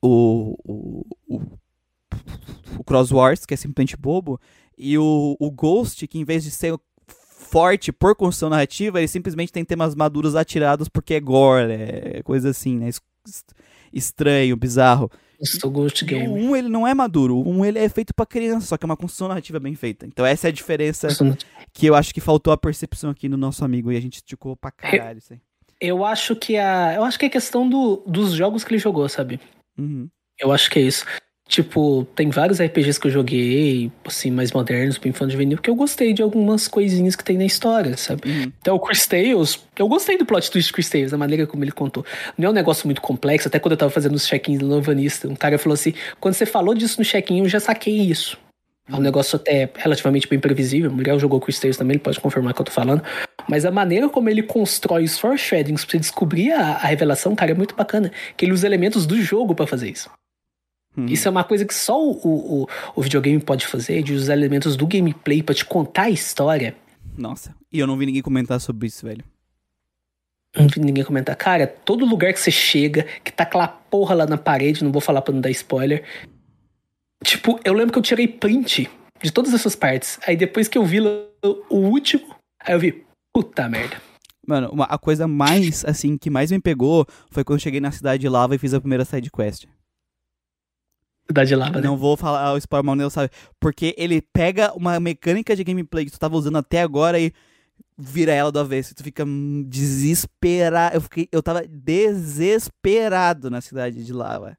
o, 0.00 0.58
o, 0.64 1.06
o, 1.28 1.40
o 2.78 2.84
Cross 2.84 3.12
Wars, 3.12 3.46
que 3.46 3.54
é 3.54 3.56
simplesmente 3.56 3.96
bobo, 3.96 4.40
e 4.76 4.98
o, 4.98 5.36
o 5.38 5.50
Ghost, 5.50 6.06
que 6.08 6.18
em 6.18 6.24
vez 6.24 6.42
de 6.42 6.50
ser 6.50 6.76
forte 7.06 7.92
por 7.92 8.16
construção 8.16 8.50
narrativa, 8.50 8.98
ele 8.98 9.08
simplesmente 9.08 9.52
tem 9.52 9.64
temas 9.64 9.94
maduros 9.94 10.34
atirados 10.34 10.88
porque 10.88 11.14
é 11.14 11.20
gore, 11.20 11.72
é 11.72 12.22
coisa 12.24 12.50
assim, 12.50 12.78
né? 12.78 12.88
Estranho, 13.92 14.56
bizarro. 14.56 15.10
Ghost 15.64 16.04
Game. 16.04 16.28
O 16.28 16.34
1 16.34 16.56
ele 16.56 16.68
não 16.68 16.86
é 16.86 16.94
maduro, 16.94 17.36
o 17.36 17.48
1 17.48 17.64
ele 17.64 17.78
é 17.80 17.88
feito 17.88 18.14
pra 18.14 18.24
criança, 18.24 18.68
só 18.68 18.76
que 18.76 18.84
é 18.84 18.86
uma 18.86 18.96
construção 18.96 19.28
narrativa 19.28 19.58
bem 19.58 19.74
feita. 19.74 20.06
Então 20.06 20.24
essa 20.24 20.46
é 20.46 20.50
a 20.50 20.52
diferença 20.52 21.08
que 21.72 21.86
eu 21.86 21.94
acho 21.96 22.14
que 22.14 22.20
faltou 22.20 22.52
a 22.52 22.56
percepção 22.56 23.10
aqui 23.10 23.28
no 23.28 23.36
nosso 23.36 23.64
amigo 23.64 23.90
e 23.90 23.96
a 23.96 24.00
gente 24.00 24.16
esticou 24.16 24.56
pra 24.56 24.70
caralho 24.70 25.18
isso 25.18 25.32
aí. 25.32 25.40
Eu 25.80 26.04
acho 26.04 26.36
que 26.36 26.56
a. 26.56 26.94
Eu 26.94 27.02
acho 27.02 27.18
que 27.18 27.26
é 27.26 27.28
questão 27.28 27.68
do, 27.68 28.04
dos 28.06 28.32
jogos 28.34 28.62
que 28.62 28.72
ele 28.72 28.78
jogou, 28.78 29.08
sabe? 29.08 29.40
Uhum. 29.76 30.08
Eu 30.38 30.52
acho 30.52 30.70
que 30.70 30.78
é 30.78 30.82
isso. 30.82 31.04
Tipo, 31.52 32.06
tem 32.14 32.30
vários 32.30 32.62
RPGs 32.62 32.98
que 32.98 33.08
eu 33.08 33.10
joguei, 33.10 33.92
assim, 34.06 34.30
mais 34.30 34.52
modernos, 34.52 34.96
bem 34.96 35.12
fã 35.12 35.26
de 35.26 35.34
juvenil, 35.34 35.58
porque 35.58 35.68
eu 35.68 35.74
gostei 35.74 36.14
de 36.14 36.22
algumas 36.22 36.66
coisinhas 36.66 37.14
que 37.14 37.22
tem 37.22 37.36
na 37.36 37.44
história, 37.44 37.94
sabe? 37.94 38.22
Uhum. 38.26 38.52
Então, 38.58 38.74
o 38.74 38.80
Chris 38.80 39.06
Tales, 39.06 39.62
eu 39.78 39.86
gostei 39.86 40.16
do 40.16 40.24
plot 40.24 40.50
twist 40.50 40.68
de 40.68 40.72
Chris 40.72 40.88
Tales, 40.88 41.10
da 41.10 41.18
maneira 41.18 41.46
como 41.46 41.62
ele 41.62 41.70
contou. 41.70 42.06
Não 42.38 42.46
é 42.46 42.50
um 42.50 42.54
negócio 42.54 42.86
muito 42.86 43.02
complexo, 43.02 43.48
até 43.48 43.58
quando 43.58 43.72
eu 43.72 43.76
tava 43.76 43.90
fazendo 43.90 44.14
os 44.14 44.26
check-ins 44.26 44.60
do 44.60 44.66
Novanista, 44.66 45.28
um 45.28 45.34
cara 45.36 45.58
falou 45.58 45.74
assim, 45.74 45.92
quando 46.18 46.32
você 46.32 46.46
falou 46.46 46.74
disso 46.74 46.98
no 46.98 47.04
check-in, 47.04 47.40
eu 47.40 47.48
já 47.50 47.60
saquei 47.60 47.98
isso. 47.98 48.38
É 48.88 48.92
um 48.94 48.96
Uhum. 48.96 49.02
negócio 49.02 49.36
até 49.36 49.68
relativamente 49.76 50.26
bem 50.26 50.40
previsível. 50.40 50.90
O 50.90 50.94
Miguel 50.94 51.18
jogou 51.20 51.38
Chris 51.38 51.60
Tales 51.60 51.76
também, 51.76 51.96
ele 51.96 52.02
pode 52.02 52.18
confirmar 52.18 52.52
o 52.52 52.54
que 52.54 52.62
eu 52.62 52.66
tô 52.66 52.72
falando. 52.72 53.02
Mas 53.46 53.66
a 53.66 53.70
maneira 53.70 54.08
como 54.08 54.30
ele 54.30 54.42
constrói 54.42 55.04
os 55.04 55.18
foreshadowings 55.18 55.84
pra 55.84 55.92
você 55.92 55.98
descobrir 55.98 56.50
a, 56.52 56.60
a 56.76 56.86
revelação, 56.86 57.36
cara, 57.36 57.50
é 57.50 57.54
muito 57.54 57.74
bacana. 57.76 58.10
Que 58.38 58.46
ele 58.46 58.52
usa 58.52 58.66
elementos 58.66 59.04
do 59.04 59.20
jogo 59.20 59.54
pra 59.54 59.66
fazer 59.66 59.90
isso. 59.90 60.08
Uhum. 60.96 61.06
Isso 61.06 61.26
é 61.26 61.30
uma 61.30 61.44
coisa 61.44 61.64
que 61.64 61.74
só 61.74 61.98
o, 61.98 62.12
o, 62.12 62.68
o 62.94 63.02
videogame 63.02 63.40
pode 63.40 63.66
fazer, 63.66 64.02
de 64.02 64.12
usar 64.12 64.34
elementos 64.34 64.76
do 64.76 64.86
gameplay 64.86 65.42
pra 65.42 65.54
te 65.54 65.64
contar 65.64 66.02
a 66.02 66.10
história. 66.10 66.76
Nossa, 67.16 67.54
e 67.72 67.78
eu 67.78 67.86
não 67.86 67.96
vi 67.96 68.06
ninguém 68.06 68.22
comentar 68.22 68.60
sobre 68.60 68.86
isso, 68.86 69.06
velho. 69.06 69.24
Não 70.54 70.68
vi 70.68 70.80
ninguém 70.80 71.02
comentar. 71.02 71.34
Cara, 71.34 71.66
todo 71.66 72.04
lugar 72.04 72.32
que 72.32 72.40
você 72.40 72.50
chega, 72.50 73.06
que 73.24 73.32
tá 73.32 73.44
aquela 73.44 73.66
porra 73.66 74.14
lá 74.14 74.26
na 74.26 74.36
parede, 74.36 74.84
não 74.84 74.92
vou 74.92 75.00
falar 75.00 75.22
pra 75.22 75.32
não 75.32 75.40
dar 75.40 75.50
spoiler. 75.50 76.04
Tipo, 77.24 77.58
eu 77.64 77.72
lembro 77.72 77.92
que 77.92 77.98
eu 77.98 78.02
tirei 78.02 78.28
print 78.28 78.90
de 79.22 79.32
todas 79.32 79.54
essas 79.54 79.74
partes. 79.74 80.18
Aí 80.26 80.36
depois 80.36 80.68
que 80.68 80.76
eu 80.76 80.84
vi 80.84 81.00
o 81.00 81.76
último, 81.76 82.34
aí 82.60 82.74
eu 82.74 82.78
vi, 82.78 83.04
puta 83.32 83.66
merda. 83.68 83.96
Mano, 84.46 84.70
uma, 84.72 84.84
a 84.84 84.98
coisa 84.98 85.26
mais, 85.26 85.84
assim, 85.84 86.18
que 86.18 86.28
mais 86.28 86.50
me 86.50 86.60
pegou 86.60 87.06
foi 87.30 87.44
quando 87.44 87.58
eu 87.58 87.62
cheguei 87.62 87.80
na 87.80 87.92
cidade 87.92 88.20
de 88.20 88.28
lava 88.28 88.54
e 88.54 88.58
fiz 88.58 88.74
a 88.74 88.80
primeira 88.80 89.04
side 89.04 89.30
quest. 89.30 89.66
Cidade 91.26 91.54
lava, 91.54 91.80
né? 91.80 91.86
Não 91.86 91.96
vou 91.96 92.16
falar 92.16 92.52
o 92.52 92.58
spoiler, 92.58 92.84
mas 92.84 92.92
o 92.94 92.96
Neo 92.96 93.10
sabe. 93.10 93.30
Porque 93.60 93.94
ele 93.96 94.20
pega 94.20 94.72
uma 94.74 94.98
mecânica 95.00 95.54
de 95.54 95.64
gameplay 95.64 96.04
que 96.04 96.10
tu 96.10 96.18
tava 96.18 96.36
usando 96.36 96.58
até 96.58 96.82
agora 96.82 97.18
e 97.18 97.32
vira 97.96 98.32
ela 98.32 98.50
do 98.50 98.58
avesso. 98.58 98.94
Tu 98.94 99.02
fica 99.02 99.24
desesperado. 99.66 100.96
Eu, 100.96 101.00
fiquei, 101.00 101.28
eu 101.30 101.42
tava 101.42 101.64
desesperado 101.66 103.50
na 103.50 103.60
cidade 103.60 104.04
de 104.04 104.12
lava. 104.12 104.56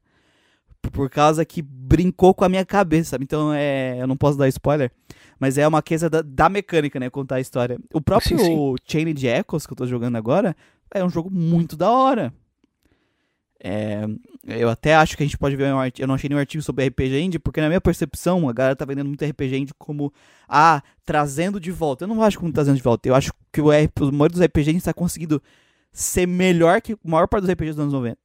Por 0.92 1.08
causa 1.08 1.44
que 1.44 1.62
brincou 1.62 2.34
com 2.34 2.44
a 2.44 2.48
minha 2.48 2.64
cabeça, 2.64 3.10
sabe? 3.10 3.24
Então 3.24 3.52
é. 3.52 4.00
Eu 4.00 4.06
não 4.06 4.16
posso 4.16 4.38
dar 4.38 4.48
spoiler. 4.48 4.90
Mas 5.38 5.58
é 5.58 5.66
uma 5.66 5.82
coisa 5.82 6.08
da, 6.08 6.22
da 6.22 6.48
mecânica, 6.48 6.98
né? 6.98 7.10
Contar 7.10 7.36
a 7.36 7.40
história. 7.40 7.78
O 7.92 8.00
próprio 8.00 8.38
Sim, 8.38 8.44
sim. 8.44 8.74
Chained 8.86 9.26
Echoes 9.26 9.66
que 9.66 9.72
eu 9.72 9.76
tô 9.76 9.86
jogando 9.86 10.16
agora 10.16 10.56
é 10.92 11.04
um 11.04 11.10
jogo 11.10 11.30
muito 11.30 11.76
da 11.76 11.90
hora. 11.90 12.32
É, 13.66 14.04
eu 14.46 14.68
até 14.68 14.94
acho 14.94 15.16
que 15.16 15.22
a 15.22 15.26
gente 15.26 15.38
pode 15.38 15.56
ver 15.56 15.72
um 15.72 15.78
artigo. 15.78 16.04
Eu 16.04 16.06
não 16.08 16.14
achei 16.16 16.28
nenhum 16.28 16.38
artigo 16.38 16.62
sobre 16.62 16.86
RPG 16.86 17.18
Indie, 17.18 17.38
porque 17.38 17.62
na 17.62 17.68
minha 17.68 17.80
percepção, 17.80 18.46
a 18.46 18.52
galera 18.52 18.76
tá 18.76 18.84
vendendo 18.84 19.06
muito 19.08 19.24
RPG 19.24 19.56
Indie 19.56 19.72
como, 19.78 20.12
ah, 20.46 20.82
trazendo 21.02 21.58
de 21.58 21.70
volta. 21.70 22.04
Eu 22.04 22.08
não 22.08 22.22
acho 22.22 22.38
como 22.38 22.52
trazendo 22.52 22.76
de 22.76 22.82
volta. 22.82 23.08
Eu 23.08 23.14
acho 23.14 23.32
que 23.50 23.62
o, 23.62 23.72
R- 23.72 23.90
o 24.02 24.12
maior 24.12 24.28
dos 24.30 24.42
RPG 24.42 24.68
Indies 24.72 24.84
tá 24.84 24.92
conseguindo 24.92 25.42
ser 25.90 26.26
melhor 26.28 26.82
que 26.82 26.92
a 26.92 26.96
maior 27.04 27.26
parte 27.26 27.44
dos 27.44 27.50
RPGs 27.52 27.76
dos 27.76 27.80
anos 27.84 27.92
90. 27.94 28.18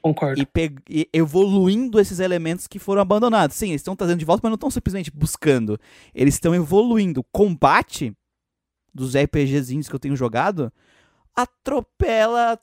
Concordo. 0.00 0.40
E, 0.40 0.46
pe- 0.46 0.74
e 0.88 1.06
evoluindo 1.12 2.00
esses 2.00 2.18
elementos 2.18 2.66
que 2.66 2.78
foram 2.78 3.02
abandonados. 3.02 3.54
Sim, 3.54 3.68
eles 3.68 3.82
estão 3.82 3.94
trazendo 3.94 4.20
de 4.20 4.24
volta, 4.24 4.40
mas 4.42 4.50
não 4.50 4.54
estão 4.54 4.70
simplesmente 4.70 5.10
buscando. 5.10 5.78
Eles 6.14 6.32
estão 6.34 6.54
evoluindo. 6.54 7.20
O 7.20 7.24
combate 7.30 8.12
dos 8.94 9.14
RPGzinhos 9.14 9.86
que 9.88 9.94
eu 9.94 9.98
tenho 10.00 10.16
jogado 10.16 10.72
atropela 11.36 12.58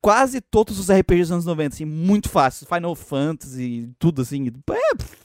quase 0.00 0.40
todos 0.40 0.78
os 0.78 0.90
RPGs 0.90 1.22
dos 1.24 1.32
anos 1.32 1.46
90, 1.46 1.74
assim, 1.74 1.84
muito 1.84 2.28
fácil. 2.28 2.66
Final 2.66 2.94
Fantasy, 2.94 3.90
tudo 3.98 4.22
assim. 4.22 4.48
É, 4.48 4.96
pff, 4.96 5.16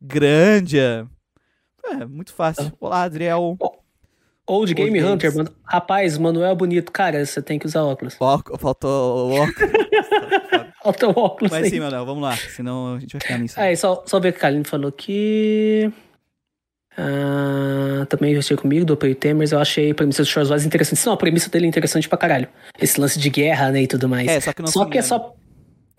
Grandia. 0.00 1.06
É, 1.84 2.06
muito 2.06 2.32
fácil. 2.32 2.72
Olá, 2.80 3.02
Adriel. 3.02 3.56
Old 4.46 4.74
Game 4.74 4.90
Games. 4.90 5.04
Hunter, 5.04 5.34
mano. 5.34 5.50
Rapaz, 5.64 6.18
Manuel 6.18 6.50
é 6.50 6.54
bonito. 6.54 6.92
Cara, 6.92 7.24
você 7.24 7.40
tem 7.40 7.58
que 7.58 7.66
usar 7.66 7.82
óculos. 7.82 8.16
Ó, 8.20 8.38
faltou 8.58 9.30
o 9.30 9.34
óculos. 9.34 9.72
Falta 10.84 11.08
o 11.08 11.18
óculos 11.18 11.50
Mas 11.50 11.64
aí. 11.64 11.70
sim, 11.70 11.80
Manuel, 11.80 12.04
vamos 12.04 12.22
lá. 12.22 12.36
Senão 12.36 12.96
a 12.96 13.00
gente 13.00 13.12
vai 13.14 13.20
ficar 13.22 13.38
nisso. 13.38 13.58
Aí, 13.58 13.74
só, 13.74 14.04
só 14.06 14.20
ver 14.20 14.32
que 14.32 14.38
a 14.38 14.40
Kaline 14.42 14.64
falou 14.64 14.92
que. 14.92 15.90
Ah, 16.96 18.06
também 18.08 18.32
investiu 18.32 18.56
comigo, 18.56 18.84
do 18.84 18.96
Play 18.96 19.14
Temers. 19.14 19.52
Eu 19.52 19.58
achei 19.58 19.90
a 19.90 19.94
premissa 19.94 20.22
do 20.22 20.26
Shores 20.26 20.50
Wars 20.50 20.64
interessante. 20.64 21.04
Não, 21.04 21.12
a 21.12 21.16
premissa 21.16 21.50
dele 21.50 21.66
é 21.66 21.68
interessante 21.68 22.08
pra 22.08 22.16
caralho. 22.16 22.48
Esse 22.80 23.00
lance 23.00 23.18
de 23.18 23.28
guerra, 23.30 23.70
né, 23.70 23.82
e 23.82 23.86
tudo 23.86 24.08
mais. 24.08 24.28
É, 24.28 24.40
só 24.40 24.52
que 24.52 24.62
não 24.62 24.68
só 24.68 24.84
que 24.84 24.98
é 24.98 25.02
só. 25.02 25.34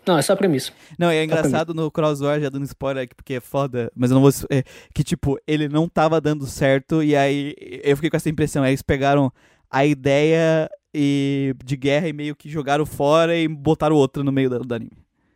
Não, 0.08 0.18
é 0.18 0.22
só 0.22 0.34
a 0.34 0.36
premissa. 0.38 0.72
Não, 1.00 1.10
é 1.10 1.24
engraçado 1.24 1.74
no 1.74 1.90
Crossword, 1.90 2.44
já 2.44 2.50
dando 2.50 2.64
spoiler 2.66 3.04
aqui, 3.04 3.16
porque 3.16 3.34
é 3.34 3.40
foda, 3.40 3.92
mas 3.96 4.12
eu 4.12 4.16
não 4.16 4.22
vou. 4.22 4.32
É, 4.52 4.64
que, 4.94 5.04
tipo, 5.04 5.38
ele 5.48 5.68
não 5.68 5.90
tava 5.90 6.22
dando 6.22 6.46
certo, 6.46 7.02
e 7.02 7.16
aí 7.16 7.56
eu 7.84 7.96
fiquei 7.98 8.10
com 8.10 8.18
essa 8.18 8.30
impressão. 8.30 8.64
Aí 8.64 8.70
eles 8.70 8.84
pegaram 8.84 9.34
a 9.70 9.84
ideia 9.86 10.70
e, 10.94 11.56
de 11.66 11.76
guerra 11.76 12.08
e 12.08 12.14
meio 12.14 12.36
que 12.36 12.48
jogaram 12.48 12.86
fora 12.86 13.36
e 13.36 13.48
botaram 13.48 13.96
outra 13.96 14.24
no 14.24 14.32
meio 14.32 14.50
do, 14.50 14.60
do 14.60 14.76
anime. 14.76 14.92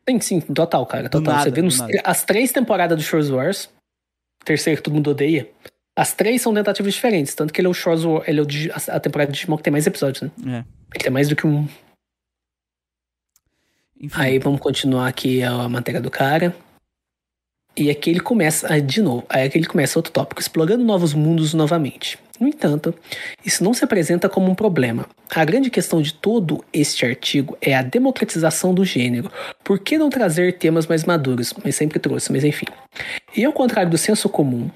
Sim, 0.08 0.20
sim, 0.22 0.40
total, 0.42 0.86
cara. 0.86 1.10
Total. 1.10 1.34
nada, 1.34 1.50
Você 1.50 1.52
vê 1.52 1.62
nos, 1.62 1.80
as 2.04 2.24
três 2.24 2.52
temporadas 2.52 2.98
do 2.98 3.04
Shores 3.04 3.30
Wars, 3.30 3.70
terceira 4.44 4.78
que 4.78 4.84
todo 4.84 4.94
mundo 4.94 5.12
odeia. 5.12 5.50
As 5.96 6.14
três 6.14 6.42
são 6.42 6.54
tentativas 6.54 6.94
diferentes. 6.94 7.36
Tanto 7.36 7.54
que 7.54 7.60
ele 7.60 7.68
é 7.68 7.70
o 7.70 7.74
Shores 7.74 8.04
Wars, 8.04 8.28
ele 8.28 8.40
é 8.40 8.44
o 8.44 8.48
a 8.88 9.00
temporada 9.00 9.32
de 9.32 9.38
Digimon 9.38 9.58
que 9.58 9.64
tem 9.64 9.72
mais 9.72 9.86
episódios, 9.86 10.22
né? 10.22 10.32
É. 10.46 10.66
Ele 10.96 11.04
tem 11.04 11.12
mais 11.12 11.28
do 11.28 11.36
que 11.36 11.46
um. 11.46 11.68
Enfim. 14.00 14.16
Aí 14.16 14.40
vamos 14.40 14.62
continuar 14.62 15.08
aqui 15.08 15.44
a 15.44 15.68
matéria 15.68 16.02
do 16.02 16.10
cara. 16.10 16.56
E 17.76 17.90
aqui 17.90 18.10
ele 18.10 18.20
começa, 18.20 18.80
de 18.82 19.02
novo, 19.02 19.26
aí 19.30 19.44
aqui 19.44 19.58
ele 19.58 19.68
começa 19.68 20.00
outro 20.00 20.12
tópico, 20.12 20.42
explorando 20.42 20.84
novos 20.84 21.14
mundos 21.14 21.54
novamente. 21.54 22.18
No 22.40 22.48
entanto, 22.48 22.96
isso 23.46 23.64
não 23.64 23.74
se 23.74 23.84
apresenta 23.84 24.30
como 24.30 24.50
um 24.50 24.56
problema. 24.56 25.06
A 25.30 25.44
grande 25.44 25.70
questão 25.70 26.02
de 26.02 26.14
todo 26.14 26.64
este 26.72 27.06
artigo 27.06 27.58
é 27.62 27.76
a 27.76 27.82
democratização 27.82 28.74
do 28.74 28.86
gênero. 28.86 29.30
Por 29.64 29.80
que 29.80 29.98
não 29.98 30.10
trazer 30.10 30.58
temas 30.58 30.88
mais 30.88 31.04
maduros? 31.04 31.54
Mas 31.64 31.76
sempre 31.76 32.00
trouxe, 32.00 32.32
mas 32.32 32.44
enfim. 32.44 32.68
E 33.36 33.44
ao 33.44 33.52
contrário 33.52 33.92
do 33.92 33.98
senso 33.98 34.30
comum, 34.30 34.70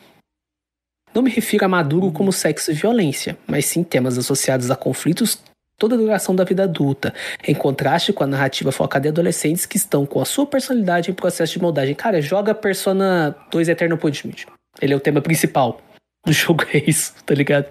não 1.14 1.22
me 1.22 1.30
refiro 1.30 1.65
a 1.65 1.69
maduro 1.69 2.11
como 2.11 2.34
sexo 2.34 2.72
e 2.72 2.73
violência, 2.73 3.38
mas 3.48 3.65
sim 3.65 3.84
temas 3.84 4.18
associados 4.18 4.69
a 4.69 4.76
conflitos 4.76 5.40
toda 5.77 5.95
a 5.95 5.98
duração 5.98 6.35
da 6.35 6.44
vida 6.44 6.64
adulta, 6.64 7.14
em 7.45 7.53
contraste 7.53 8.14
com 8.14 8.23
a 8.23 8.27
narrativa 8.27 8.72
focada 8.72 9.07
em 9.07 9.10
adolescentes 9.10 9.65
que 9.65 9.77
estão 9.77 10.06
com 10.06 10.22
a 10.22 10.26
sua 10.26 10.45
personalidade 10.45 11.11
em 11.11 11.14
processo 11.14 11.53
de 11.53 11.61
moldagem. 11.61 11.94
Cara, 11.94 12.22
joga 12.22 12.53
Persona 12.53 13.35
2 13.52 13.69
Eternal 13.69 13.98
Punishment. 13.98 14.45
Ele 14.81 14.94
é 14.94 14.95
o 14.95 14.99
tema 14.99 15.22
principal 15.22 15.81
do 16.26 16.32
jogo, 16.32 16.64
é 16.74 16.90
isso, 16.90 17.14
tá 17.26 17.34
ligado? 17.34 17.68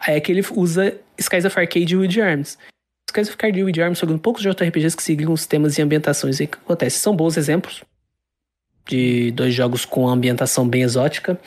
Aí 0.00 0.16
é 0.16 0.20
que 0.20 0.32
ele 0.32 0.42
usa 0.54 0.98
Skies 1.18 1.44
of 1.44 1.58
Arcade 1.58 1.92
e 1.92 1.96
Wild 1.96 2.20
Arms. 2.20 2.58
Skies 3.10 3.28
of 3.28 3.36
Arcade 3.36 3.58
e 3.58 3.64
Wild 3.64 3.82
Arms 3.82 3.98
são 3.98 4.18
poucos 4.18 4.42
JRPGs 4.42 4.96
que 4.96 5.02
seguiram 5.02 5.32
os 5.32 5.46
temas 5.46 5.76
e 5.76 5.82
ambientações. 5.82 6.40
E 6.40 6.44
o 6.44 6.48
que 6.48 6.58
acontece? 6.58 6.98
São 6.98 7.14
bons 7.14 7.36
exemplos 7.36 7.82
de 8.88 9.30
dois 9.32 9.54
jogos 9.54 9.84
com 9.84 10.08
ambientação 10.08 10.66
bem 10.68 10.82
exótica 10.82 11.38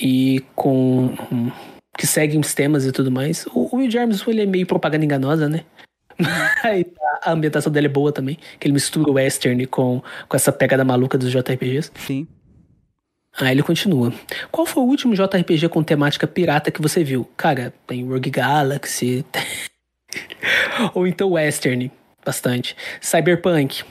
e 0.00 0.44
com 0.54 1.14
que 1.98 2.06
seguem 2.06 2.40
os 2.40 2.54
temas 2.54 2.86
e 2.86 2.92
tudo 2.92 3.10
mais. 3.10 3.46
O, 3.52 3.76
Wild 3.76 3.98
Arms 3.98 4.26
ele 4.26 4.42
é 4.42 4.46
meio 4.46 4.66
propaganda 4.66 5.04
enganosa, 5.04 5.48
né? 5.48 5.64
Tá, 6.62 7.20
a 7.22 7.32
ambientação 7.32 7.70
dele 7.70 7.86
é 7.86 7.90
boa 7.90 8.10
também, 8.10 8.38
que 8.58 8.66
ele 8.66 8.74
mistura 8.74 9.10
o 9.10 9.14
western 9.14 9.66
com, 9.66 10.02
com 10.28 10.36
essa 10.36 10.50
pegada 10.50 10.84
maluca 10.84 11.18
dos 11.18 11.30
JRPGs. 11.30 11.90
Sim. 11.94 12.26
Aí 13.38 13.52
ele 13.52 13.62
continua. 13.62 14.12
Qual 14.50 14.66
foi 14.66 14.82
o 14.82 14.86
último 14.86 15.14
JRPG 15.14 15.68
com 15.68 15.82
temática 15.82 16.26
pirata 16.26 16.70
que 16.70 16.80
você 16.80 17.04
viu? 17.04 17.28
Cara, 17.36 17.72
tem 17.86 18.06
Rogue 18.06 18.30
Galaxy. 18.30 19.24
Ou 20.94 21.06
então 21.06 21.32
Western, 21.32 21.90
bastante. 22.24 22.74
Cyberpunk. 23.00 23.84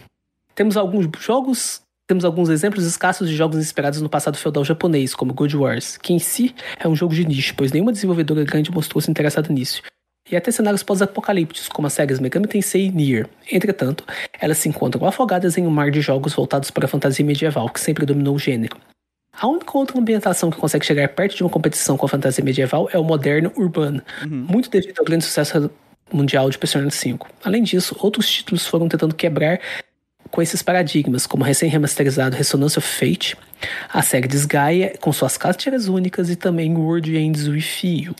Temos 0.55 0.75
alguns 0.75 1.07
jogos 1.19 1.81
temos 2.07 2.23
alguns 2.23 2.49
exemplos 2.49 2.85
escassos 2.85 3.27
de 3.27 3.35
jogos 3.35 3.57
inspirados 3.57 3.99
no 3.99 4.07
passado 4.07 4.37
feudal 4.37 4.63
japonês, 4.63 5.15
como 5.15 5.33
God 5.33 5.51
Wars, 5.55 5.97
que 5.97 6.13
em 6.13 6.19
si 6.19 6.53
é 6.79 6.87
um 6.87 6.95
jogo 6.95 7.15
de 7.15 7.25
nicho, 7.25 7.55
pois 7.57 7.71
nenhuma 7.71 7.91
desenvolvedora 7.91 8.43
grande 8.43 8.71
mostrou-se 8.71 9.09
interessada 9.09 9.51
nisso. 9.51 9.81
E 10.29 10.35
até 10.35 10.51
cenários 10.51 10.83
pós-apocalípticos, 10.83 11.67
como 11.67 11.87
as 11.87 11.93
séries 11.93 12.19
Megami 12.19 12.47
Tensei 12.47 12.85
e 12.85 12.91
Nier. 12.91 13.27
Entretanto, 13.51 14.03
elas 14.39 14.59
se 14.59 14.69
encontram 14.69 15.07
afogadas 15.07 15.57
em 15.57 15.65
um 15.65 15.71
mar 15.71 15.89
de 15.89 15.99
jogos 15.99 16.35
voltados 16.35 16.69
para 16.69 16.85
a 16.85 16.87
fantasia 16.87 17.25
medieval, 17.25 17.69
que 17.69 17.79
sempre 17.79 18.05
dominou 18.05 18.35
o 18.35 18.39
gênero. 18.39 18.77
A 19.39 19.47
única 19.47 19.77
outra 19.77 19.99
ambientação 19.99 20.49
que 20.49 20.57
consegue 20.57 20.85
chegar 20.85 21.07
perto 21.09 21.35
de 21.35 21.43
uma 21.43 21.49
competição 21.49 21.97
com 21.97 22.05
a 22.05 22.09
fantasia 22.09 22.43
medieval 22.43 22.89
é 22.91 22.97
o 22.97 23.03
moderno 23.03 23.51
urbano, 23.55 24.01
uhum. 24.23 24.45
muito 24.49 24.69
devido 24.69 24.99
ao 24.99 25.05
grande 25.05 25.25
sucesso 25.25 25.69
mundial 26.11 26.49
de 26.49 26.57
Persona 26.57 26.89
5. 26.89 27.27
Além 27.43 27.63
disso, 27.63 27.95
outros 27.99 28.29
títulos 28.29 28.65
foram 28.65 28.87
tentando 28.87 29.13
quebrar 29.13 29.59
com 30.31 30.41
esses 30.41 30.61
paradigmas, 30.61 31.27
como 31.27 31.43
o 31.43 31.45
recém-remasterizado 31.45 32.35
Resonance 32.35 32.77
of 32.77 32.87
Fate, 32.87 33.37
a 33.91 34.01
série 34.01 34.27
Desgaia, 34.27 34.93
com 34.99 35.11
suas 35.13 35.37
cápsulas 35.37 35.87
únicas, 35.87 36.29
e 36.29 36.35
também 36.35 36.75
World 36.75 37.15
Ends 37.15 37.47
With 37.47 37.63
You. 37.83 38.15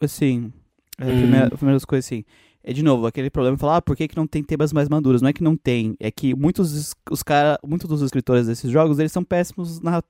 Assim, 0.00 0.52
a 0.98 1.04
hum. 1.04 1.08
primeira, 1.08 1.50
primeiras 1.50 1.84
coisas 1.84 2.06
assim, 2.06 2.24
é 2.68 2.72
de 2.74 2.82
novo, 2.82 3.06
aquele 3.06 3.30
problema 3.30 3.56
de 3.56 3.60
falar, 3.62 3.78
ah, 3.78 3.82
por 3.82 3.96
que, 3.96 4.06
que 4.06 4.14
não 4.14 4.26
tem 4.26 4.42
temas 4.42 4.74
mais 4.74 4.90
maduros? 4.90 5.22
Não 5.22 5.30
é 5.30 5.32
que 5.32 5.42
não 5.42 5.56
tem, 5.56 5.96
é 5.98 6.10
que 6.10 6.34
muitos, 6.34 6.94
os 7.10 7.22
cara, 7.22 7.58
muitos 7.66 7.88
dos 7.88 8.02
escritores 8.02 8.46
desses 8.46 8.70
jogos, 8.70 8.98
eles 8.98 9.10
são 9.10 9.24
péssimos 9.24 9.80
na 9.80 10.02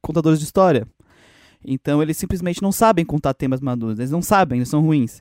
contadores 0.00 0.38
de 0.38 0.46
história. 0.46 0.88
Então 1.62 2.02
eles 2.02 2.16
simplesmente 2.16 2.62
não 2.62 2.72
sabem 2.72 3.04
contar 3.04 3.34
temas 3.34 3.60
maduros, 3.60 3.98
eles 3.98 4.10
não 4.10 4.22
sabem, 4.22 4.60
eles 4.60 4.70
são 4.70 4.80
ruins. 4.80 5.20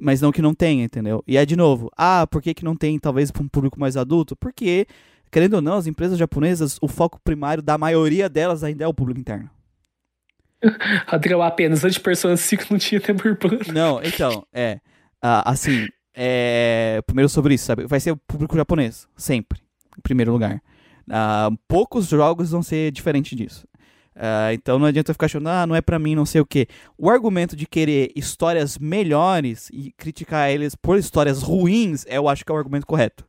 Mas 0.00 0.22
não 0.22 0.32
que 0.32 0.40
não 0.40 0.54
tenha, 0.54 0.82
entendeu? 0.82 1.22
E 1.28 1.36
é 1.36 1.44
de 1.44 1.54
novo, 1.54 1.90
ah, 1.94 2.26
por 2.26 2.40
que, 2.40 2.54
que 2.54 2.64
não 2.64 2.74
tem, 2.74 2.98
talvez, 2.98 3.30
para 3.30 3.42
um 3.42 3.48
público 3.48 3.78
mais 3.78 3.98
adulto? 3.98 4.34
Porque, 4.34 4.86
querendo 5.30 5.54
ou 5.54 5.60
não, 5.60 5.74
as 5.74 5.86
empresas 5.86 6.16
japonesas, 6.16 6.78
o 6.80 6.88
foco 6.88 7.20
primário 7.22 7.62
da 7.62 7.76
maioria 7.76 8.30
delas 8.30 8.64
ainda 8.64 8.82
é 8.82 8.88
o 8.88 8.94
público 8.94 9.20
interno. 9.20 9.50
Adriel, 11.06 11.42
apenas 11.42 11.84
antes 11.84 11.96
de 11.96 12.00
Persona 12.00 12.38
5 12.38 12.64
não 12.70 12.78
tinha 12.78 12.98
tempo 12.98 13.28
urbano. 13.28 13.60
Não, 13.74 14.02
então, 14.02 14.46
é. 14.54 14.80
Assim, 15.20 15.86
é, 16.14 17.00
primeiro 17.06 17.28
sobre 17.28 17.54
isso, 17.54 17.66
sabe? 17.66 17.86
Vai 17.86 18.00
ser 18.00 18.12
o 18.12 18.16
público 18.16 18.56
japonês, 18.56 19.08
sempre, 19.16 19.60
em 19.96 20.00
primeiro 20.02 20.32
lugar. 20.32 20.62
Uh, 21.08 21.56
poucos 21.66 22.08
jogos 22.08 22.50
vão 22.50 22.62
ser 22.62 22.92
diferentes 22.92 23.36
disso. 23.36 23.66
Uh, 24.14 24.52
então 24.52 24.78
não 24.78 24.86
adianta 24.86 25.14
ficar 25.14 25.26
achando, 25.26 25.48
ah, 25.48 25.66
não 25.66 25.74
é 25.74 25.80
para 25.80 25.98
mim, 25.98 26.14
não 26.14 26.26
sei 26.26 26.40
o 26.40 26.46
que. 26.46 26.66
O 26.98 27.08
argumento 27.08 27.56
de 27.56 27.66
querer 27.66 28.12
histórias 28.14 28.76
melhores 28.78 29.70
e 29.72 29.92
criticar 29.96 30.50
eles 30.50 30.74
por 30.74 30.98
histórias 30.98 31.42
ruins, 31.42 32.04
eu 32.08 32.28
acho 32.28 32.44
que 32.44 32.52
é 32.52 32.54
o 32.54 32.58
argumento 32.58 32.86
correto. 32.86 33.24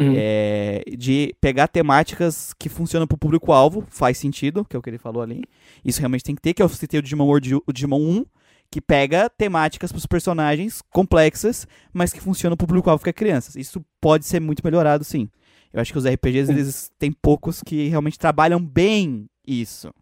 Uhum. 0.00 0.14
É, 0.16 0.82
de 0.96 1.34
pegar 1.42 1.68
temáticas 1.68 2.54
que 2.58 2.70
funcionam 2.70 3.06
pro 3.06 3.18
público-alvo, 3.18 3.84
faz 3.90 4.16
sentido, 4.16 4.64
que 4.64 4.74
é 4.74 4.78
o 4.78 4.82
que 4.82 4.88
ele 4.88 4.96
falou 4.96 5.22
ali. 5.22 5.44
Isso 5.84 6.00
realmente 6.00 6.24
tem 6.24 6.34
que 6.34 6.40
ter, 6.40 6.54
que 6.54 6.62
eu 6.62 6.68
citei 6.70 6.98
o 6.98 7.02
Digimon 7.02 7.26
World, 7.26 7.54
o 7.54 7.72
Digimon 7.72 8.00
1, 8.00 8.24
que 8.70 8.80
pega 8.80 9.28
temáticas 9.28 9.90
pros 9.90 10.06
personagens 10.06 10.80
complexas, 10.90 11.66
mas 11.92 12.12
que 12.12 12.20
funcionam 12.20 12.56
pro 12.56 12.66
público-alvo 12.66 13.02
que 13.02 13.10
é 13.10 13.12
crianças. 13.12 13.56
Isso 13.56 13.84
pode 14.00 14.24
ser 14.24 14.40
muito 14.40 14.62
melhorado, 14.64 15.02
sim. 15.02 15.28
Eu 15.72 15.80
acho 15.80 15.92
que 15.92 15.98
os 15.98 16.06
RPGs, 16.06 16.50
eles 16.50 16.92
têm 16.98 17.12
poucos 17.12 17.62
que 17.62 17.88
realmente 17.88 18.18
trabalham 18.18 18.64
bem 18.64 19.28
isso. 19.46 19.92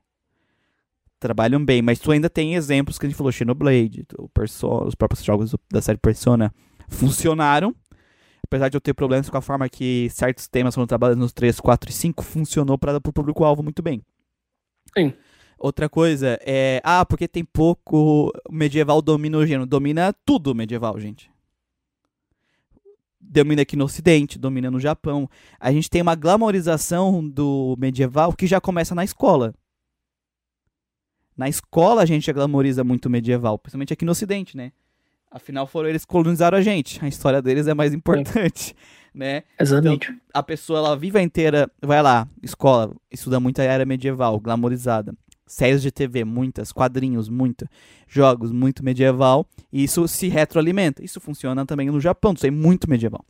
Trabalham 1.19 1.65
bem, 1.65 1.83
mas 1.83 1.99
tu 1.99 2.13
ainda 2.13 2.31
tem 2.31 2.55
exemplos 2.55 2.99
que 2.99 3.07
a 3.07 3.09
gente 3.09 3.17
falou, 3.17 3.33
Xenoblade, 3.33 4.07
o 4.19 4.29
Persona, 4.29 4.87
os 4.87 4.95
próprios 4.95 5.25
jogos 5.25 5.55
da 5.71 5.83
série 5.83 5.99
Persona 5.99 6.55
funcionaram. 6.89 7.75
Apesar 8.45 8.69
de 8.69 8.77
eu 8.77 8.81
ter 8.81 8.95
problemas 8.95 9.29
com 9.29 9.37
a 9.37 9.43
forma 9.43 9.69
que 9.69 10.09
certos 10.11 10.47
temas 10.47 10.75
foram 10.75 10.87
trabalhados 10.87 11.21
nos 11.21 11.33
3, 11.33 11.59
4 11.61 11.91
e 11.91 11.93
5, 11.93 12.23
funcionou 12.23 12.79
para 12.79 12.97
o 12.97 13.01
público-alvo 13.13 13.63
muito 13.63 13.83
bem. 13.83 14.03
Sim. 14.97 15.13
Outra 15.59 15.89
coisa 15.89 16.39
é. 16.43 16.81
Ah, 16.85 17.05
porque 17.05 17.27
tem 17.27 17.45
pouco. 17.45 18.33
Medieval 18.49 19.03
domina 19.03 19.39
o 19.39 19.47
gênero. 19.47 19.67
Domina 19.67 20.15
tudo 20.25 20.55
medieval, 20.55 20.99
gente. 21.01 21.31
Domina 23.21 23.63
aqui 23.63 23.77
no 23.77 23.85
Ocidente, 23.85 24.39
domina 24.39 24.71
no 24.71 24.79
Japão. 24.79 25.29
A 25.59 25.73
gente 25.73 25.91
tem 25.91 26.01
uma 26.01 26.15
glamorização 26.15 27.29
do 27.29 27.77
medieval 27.77 28.33
que 28.33 28.47
já 28.47 28.61
começa 28.61 28.95
na 28.95 29.05
escola. 29.05 29.53
Na 31.37 31.49
escola 31.49 32.03
a 32.03 32.07
gente 32.07 32.27
já 32.27 32.33
glamoriza 32.33 32.83
muito 32.85 33.07
o 33.07 33.11
medieval, 33.11 33.59
principalmente 33.59 33.93
aqui 33.93 34.05
no 34.05 34.13
Ocidente, 34.13 34.57
né? 34.57 34.73
Afinal, 35.31 35.67
foram 35.67 35.89
eles 35.89 36.05
que 36.05 36.11
colonizaram 36.11 36.57
a 36.57 36.63
gente. 36.63 37.05
A 37.05 37.09
história 37.09 37.43
deles 37.43 37.67
é 37.67 37.75
mais 37.75 37.93
importante, 37.93 38.75
é. 38.75 38.75
né? 39.19 39.43
Exatamente. 39.61 40.09
Então, 40.11 40.21
a 40.33 40.43
pessoa, 40.43 40.79
ela 40.79 40.97
vive 40.97 41.21
inteira, 41.21 41.71
vai 41.83 42.01
lá, 42.01 42.27
escola, 42.43 42.97
estuda 43.11 43.39
muito 43.39 43.61
a 43.61 43.65
era 43.65 43.85
medieval, 43.85 44.41
glamorizada 44.41 45.15
séries 45.49 45.83
de 45.83 45.91
TV, 45.91 46.25
muitas, 46.25 46.73
quadrinhos, 46.73 47.29
muito, 47.29 47.69
jogos, 48.07 48.53
muito 48.53 48.85
medieval, 48.85 49.47
e 49.73 49.83
isso 49.85 50.07
se 50.07 50.29
retroalimenta. 50.29 51.05
Isso 51.05 51.21
funciona 51.21 51.67
também 51.67 51.91
no 51.91 52.01
Japão, 52.01 52.35
isso 52.35 52.47
é 52.47 52.51
muito 52.51 52.89
medieval. 52.89 53.25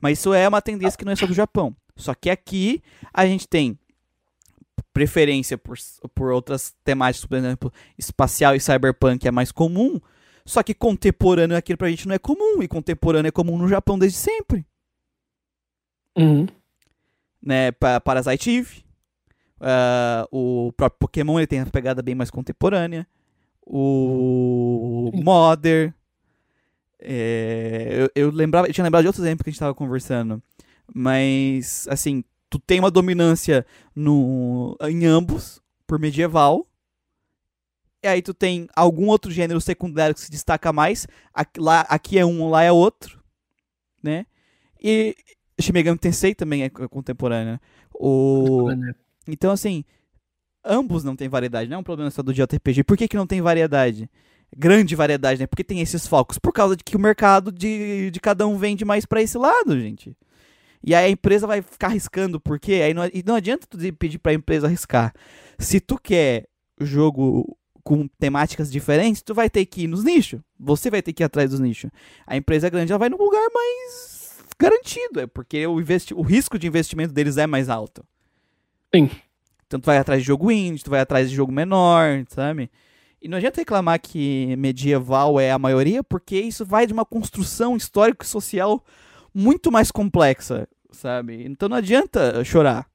Mas 0.00 0.18
isso 0.18 0.32
é 0.32 0.48
uma 0.48 0.62
tendência 0.62 0.96
que 0.96 1.04
não 1.04 1.12
é 1.12 1.16
só 1.16 1.26
do 1.26 1.34
Japão. 1.34 1.74
Só 1.96 2.14
que 2.14 2.30
aqui 2.30 2.82
a 3.12 3.26
gente 3.26 3.46
tem 3.46 3.78
preferência 4.92 5.58
por, 5.58 5.76
por 6.14 6.30
outras 6.30 6.74
temáticas, 6.84 7.26
por 7.26 7.36
exemplo, 7.36 7.72
espacial 7.98 8.54
e 8.54 8.60
cyberpunk 8.60 9.26
é 9.26 9.30
mais 9.30 9.50
comum, 9.50 10.00
só 10.46 10.62
que 10.62 10.72
contemporâneo 10.72 11.56
aqui 11.56 11.76
pra 11.76 11.90
gente 11.90 12.06
não 12.06 12.14
é 12.14 12.18
comum, 12.18 12.62
e 12.62 12.68
contemporâneo 12.68 13.28
é 13.28 13.32
comum 13.32 13.58
no 13.58 13.68
Japão 13.68 13.98
desde 13.98 14.18
sempre. 14.18 14.64
Uhum. 16.16 16.46
Né, 17.42 17.72
Parasite 17.72 18.50
Eve, 18.50 18.84
Uh, 19.64 20.28
o 20.30 20.72
próprio 20.72 20.98
Pokémon 20.98 21.38
ele 21.38 21.46
tem 21.46 21.60
uma 21.60 21.70
pegada 21.70 22.02
bem 22.02 22.14
mais 22.14 22.30
contemporânea. 22.30 23.06
O 23.66 25.10
Modder. 25.14 25.94
É, 27.00 27.88
eu, 27.96 28.10
eu, 28.14 28.30
lembrava, 28.30 28.68
eu 28.68 28.74
tinha 28.74 28.84
lembrado 28.84 29.02
de 29.02 29.08
outros 29.08 29.24
exemplos 29.24 29.42
que 29.42 29.48
a 29.48 29.52
gente 29.52 29.56
estava 29.56 29.74
conversando. 29.74 30.42
Mas, 30.94 31.88
assim, 31.88 32.22
tu 32.50 32.58
tem 32.58 32.78
uma 32.78 32.90
dominância 32.90 33.64
no, 33.96 34.76
em 34.82 35.06
ambos, 35.06 35.62
por 35.86 35.98
medieval. 35.98 36.66
E 38.02 38.06
aí 38.06 38.20
tu 38.20 38.34
tem 38.34 38.68
algum 38.76 39.06
outro 39.08 39.30
gênero 39.30 39.60
secundário 39.62 40.14
que 40.14 40.20
se 40.20 40.30
destaca 40.30 40.72
mais. 40.74 41.06
Aqui, 41.32 41.58
lá, 41.58 41.80
aqui 41.88 42.18
é 42.18 42.26
um, 42.26 42.50
lá 42.50 42.62
é 42.62 42.70
outro. 42.70 43.18
Né? 44.02 44.26
E 44.78 45.16
Shimegami 45.58 45.98
Tensei 45.98 46.34
também 46.34 46.64
é 46.64 46.68
contemporâneo. 46.68 47.58
O... 47.94 48.68
Então, 49.26 49.50
assim, 49.50 49.84
ambos 50.64 51.04
não 51.04 51.16
têm 51.16 51.28
variedade. 51.28 51.68
Não 51.68 51.76
é 51.76 51.80
um 51.80 51.84
problema 51.84 52.10
só 52.10 52.22
do 52.22 52.32
JRPG. 52.32 52.84
Por 52.84 52.96
que, 52.96 53.08
que 53.08 53.16
não 53.16 53.26
tem 53.26 53.40
variedade? 53.40 54.08
Grande 54.56 54.94
variedade, 54.94 55.40
né? 55.40 55.46
Porque 55.46 55.64
tem 55.64 55.80
esses 55.80 56.06
focos. 56.06 56.38
Por 56.38 56.52
causa 56.52 56.76
de 56.76 56.84
que 56.84 56.96
o 56.96 57.00
mercado 57.00 57.50
de, 57.50 58.10
de 58.10 58.20
cada 58.20 58.46
um 58.46 58.56
vende 58.56 58.84
mais 58.84 59.04
para 59.04 59.22
esse 59.22 59.36
lado, 59.36 59.78
gente. 59.78 60.16
E 60.86 60.94
aí 60.94 61.06
a 61.06 61.10
empresa 61.10 61.46
vai 61.46 61.62
ficar 61.62 61.86
arriscando, 61.88 62.38
por 62.38 62.60
quê? 62.60 62.82
Aí 62.84 62.92
não, 62.92 63.06
e 63.06 63.22
não 63.24 63.34
adianta 63.36 63.66
tu 63.66 63.78
pedir 63.94 64.18
pra 64.18 64.34
empresa 64.34 64.66
arriscar. 64.66 65.14
Se 65.58 65.80
tu 65.80 65.98
quer 65.98 66.46
jogo 66.78 67.56
com 67.82 68.06
temáticas 68.18 68.70
diferentes, 68.70 69.22
tu 69.22 69.34
vai 69.34 69.48
ter 69.48 69.64
que 69.64 69.82
ir 69.82 69.86
nos 69.86 70.04
nichos. 70.04 70.40
Você 70.58 70.90
vai 70.90 71.00
ter 71.00 71.12
que 71.14 71.22
ir 71.22 71.24
atrás 71.24 71.50
dos 71.50 71.60
nichos. 71.60 71.90
A 72.26 72.36
empresa 72.36 72.68
grande 72.68 72.92
ela 72.92 72.98
vai 72.98 73.08
no 73.08 73.16
lugar 73.16 73.46
mais 73.52 74.36
garantido, 74.58 75.20
é 75.20 75.26
porque 75.26 75.66
o, 75.66 75.74
o 75.74 76.22
risco 76.22 76.58
de 76.58 76.66
investimento 76.66 77.12
deles 77.12 77.38
é 77.38 77.46
mais 77.46 77.68
alto. 77.68 78.04
Sim. 78.94 79.10
Então 79.66 79.80
tu 79.80 79.86
vai 79.86 79.98
atrás 79.98 80.22
de 80.22 80.26
jogo 80.26 80.52
indie, 80.52 80.84
tu 80.84 80.90
vai 80.90 81.00
atrás 81.00 81.28
de 81.28 81.34
jogo 81.34 81.50
menor, 81.50 82.24
sabe? 82.28 82.70
E 83.20 83.26
não 83.26 83.38
adianta 83.38 83.60
reclamar 83.60 84.00
que 84.00 84.54
medieval 84.56 85.40
é 85.40 85.50
a 85.50 85.58
maioria, 85.58 86.04
porque 86.04 86.38
isso 86.38 86.64
vai 86.64 86.86
de 86.86 86.92
uma 86.92 87.04
construção 87.04 87.76
histórica 87.76 88.24
e 88.24 88.28
social 88.28 88.84
muito 89.34 89.72
mais 89.72 89.90
complexa, 89.90 90.68
sabe? 90.92 91.44
Então 91.44 91.68
não 91.68 91.78
adianta 91.78 92.44
chorar. 92.44 92.86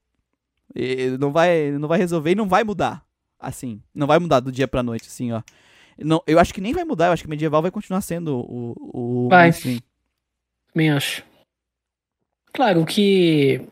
E 0.74 1.18
não 1.20 1.32
vai, 1.32 1.72
não 1.72 1.88
vai 1.88 1.98
resolver 1.98 2.32
e 2.32 2.36
não 2.36 2.48
vai 2.48 2.64
mudar. 2.64 3.04
Assim, 3.40 3.82
não 3.94 4.06
vai 4.06 4.20
mudar 4.20 4.40
do 4.40 4.52
dia 4.52 4.68
pra 4.68 4.84
noite, 4.84 5.08
assim, 5.08 5.32
ó. 5.32 5.42
Não, 5.98 6.22
eu 6.28 6.40
acho 6.40 6.54
que 6.54 6.62
nem 6.62 6.74
vai 6.74 6.86
mudar, 6.86 7.08
eu 7.08 7.12
acho 7.14 7.24
que 7.24 7.30
medieval 7.30 7.62
vai 7.62 7.72
continuar 7.72 8.02
sendo 8.02 8.38
o. 8.38 8.76
o 8.78 9.30
vai. 9.30 9.52
Também 10.72 10.92
acho. 10.92 11.24
Claro 12.54 12.86
que 12.86 13.68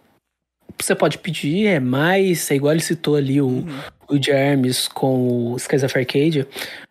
você 0.80 0.96
pode 0.96 1.18
pedir 1.18 1.68
é 1.68 1.80
mais, 1.80 2.50
é 2.52 2.56
igual 2.56 2.74
ele 2.74 2.82
citou 2.82 3.16
ali 3.16 3.42
o, 3.42 3.48
uhum. 3.48 3.82
o 4.10 4.22
Jermes 4.22 4.88
com 4.88 5.52
o 5.54 5.58
Skies 5.58 5.84
of 5.84 5.98
Arcadia, 5.98 6.48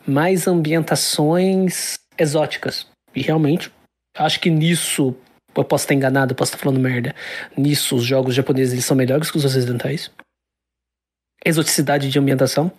mais 0.07 0.47
ambientações 0.47 1.99
exóticas. 2.19 2.87
E 3.15 3.23
realmente, 3.23 3.73
acho 4.17 4.41
que 4.41 4.51
nisso, 4.51 5.15
eu 5.55 5.65
posso 5.65 5.85
estar 5.85 5.95
enganado, 5.95 6.35
posso 6.35 6.53
estar 6.53 6.63
falando 6.63 6.81
merda, 6.81 7.15
nisso 7.57 7.97
os 7.97 8.05
jogos 8.05 8.35
japoneses 8.35 8.73
eles 8.73 8.85
são 8.85 8.97
melhores 8.97 9.31
que 9.31 9.37
os 9.37 9.45
ocidentais. 9.45 10.11
Exoticidade 11.45 12.11
de 12.11 12.19
ambientação. 12.19 12.73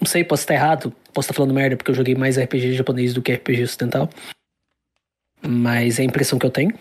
Não 0.00 0.06
sei, 0.06 0.22
posso 0.22 0.42
estar 0.42 0.54
errado, 0.54 0.94
posso 1.12 1.26
estar 1.26 1.34
falando 1.34 1.52
merda 1.52 1.76
porque 1.76 1.90
eu 1.90 1.94
joguei 1.94 2.14
mais 2.14 2.38
RPG 2.38 2.74
japonês 2.74 3.12
do 3.12 3.20
que 3.20 3.32
RPG 3.32 3.64
ocidental. 3.64 4.08
Mas 5.42 5.98
é 5.98 6.02
a 6.02 6.04
impressão 6.04 6.38
que 6.38 6.46
eu 6.46 6.50
tenho. 6.50 6.72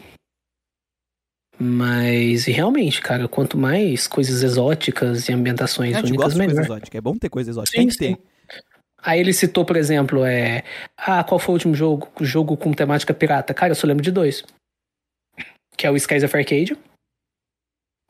Mas 1.60 2.46
realmente, 2.46 3.02
cara, 3.02 3.28
quanto 3.28 3.58
mais 3.58 4.08
coisas 4.08 4.44
exóticas 4.44 5.28
e 5.28 5.34
ambientações 5.34 5.96
gente 5.96 6.10
únicas, 6.12 6.34
de 6.34 6.38
coisa 6.40 6.54
melhor. 6.54 6.64
exótica. 6.66 6.98
É 6.98 7.02
bom 7.02 7.18
ter 7.18 7.30
coisa 7.30 7.50
exótica. 7.50 7.72
Sim, 7.78 7.88
Tem 7.88 7.88
que 7.90 7.98
ter. 7.98 8.16
sim. 8.16 8.18
Aí 9.02 9.20
ele 9.20 9.34
citou, 9.34 9.64
por 9.66 9.76
exemplo, 9.78 10.24
é. 10.26 10.64
Ah, 10.98 11.24
qual 11.24 11.40
foi 11.40 11.54
o 11.54 11.56
último 11.56 11.74
jogo, 11.76 12.10
jogo 12.22 12.58
com 12.58 12.74
temática 12.74 13.14
pirata? 13.14 13.54
Cara, 13.54 13.72
eu 13.72 13.76
só 13.76 13.88
lembro 13.88 14.04
de 14.04 14.12
dois. 14.12 14.44
Que 15.78 15.88
é 15.88 15.92
o 15.92 15.96
Skies 15.96 16.24
of 16.24 16.36
Arcadia. 16.36 16.76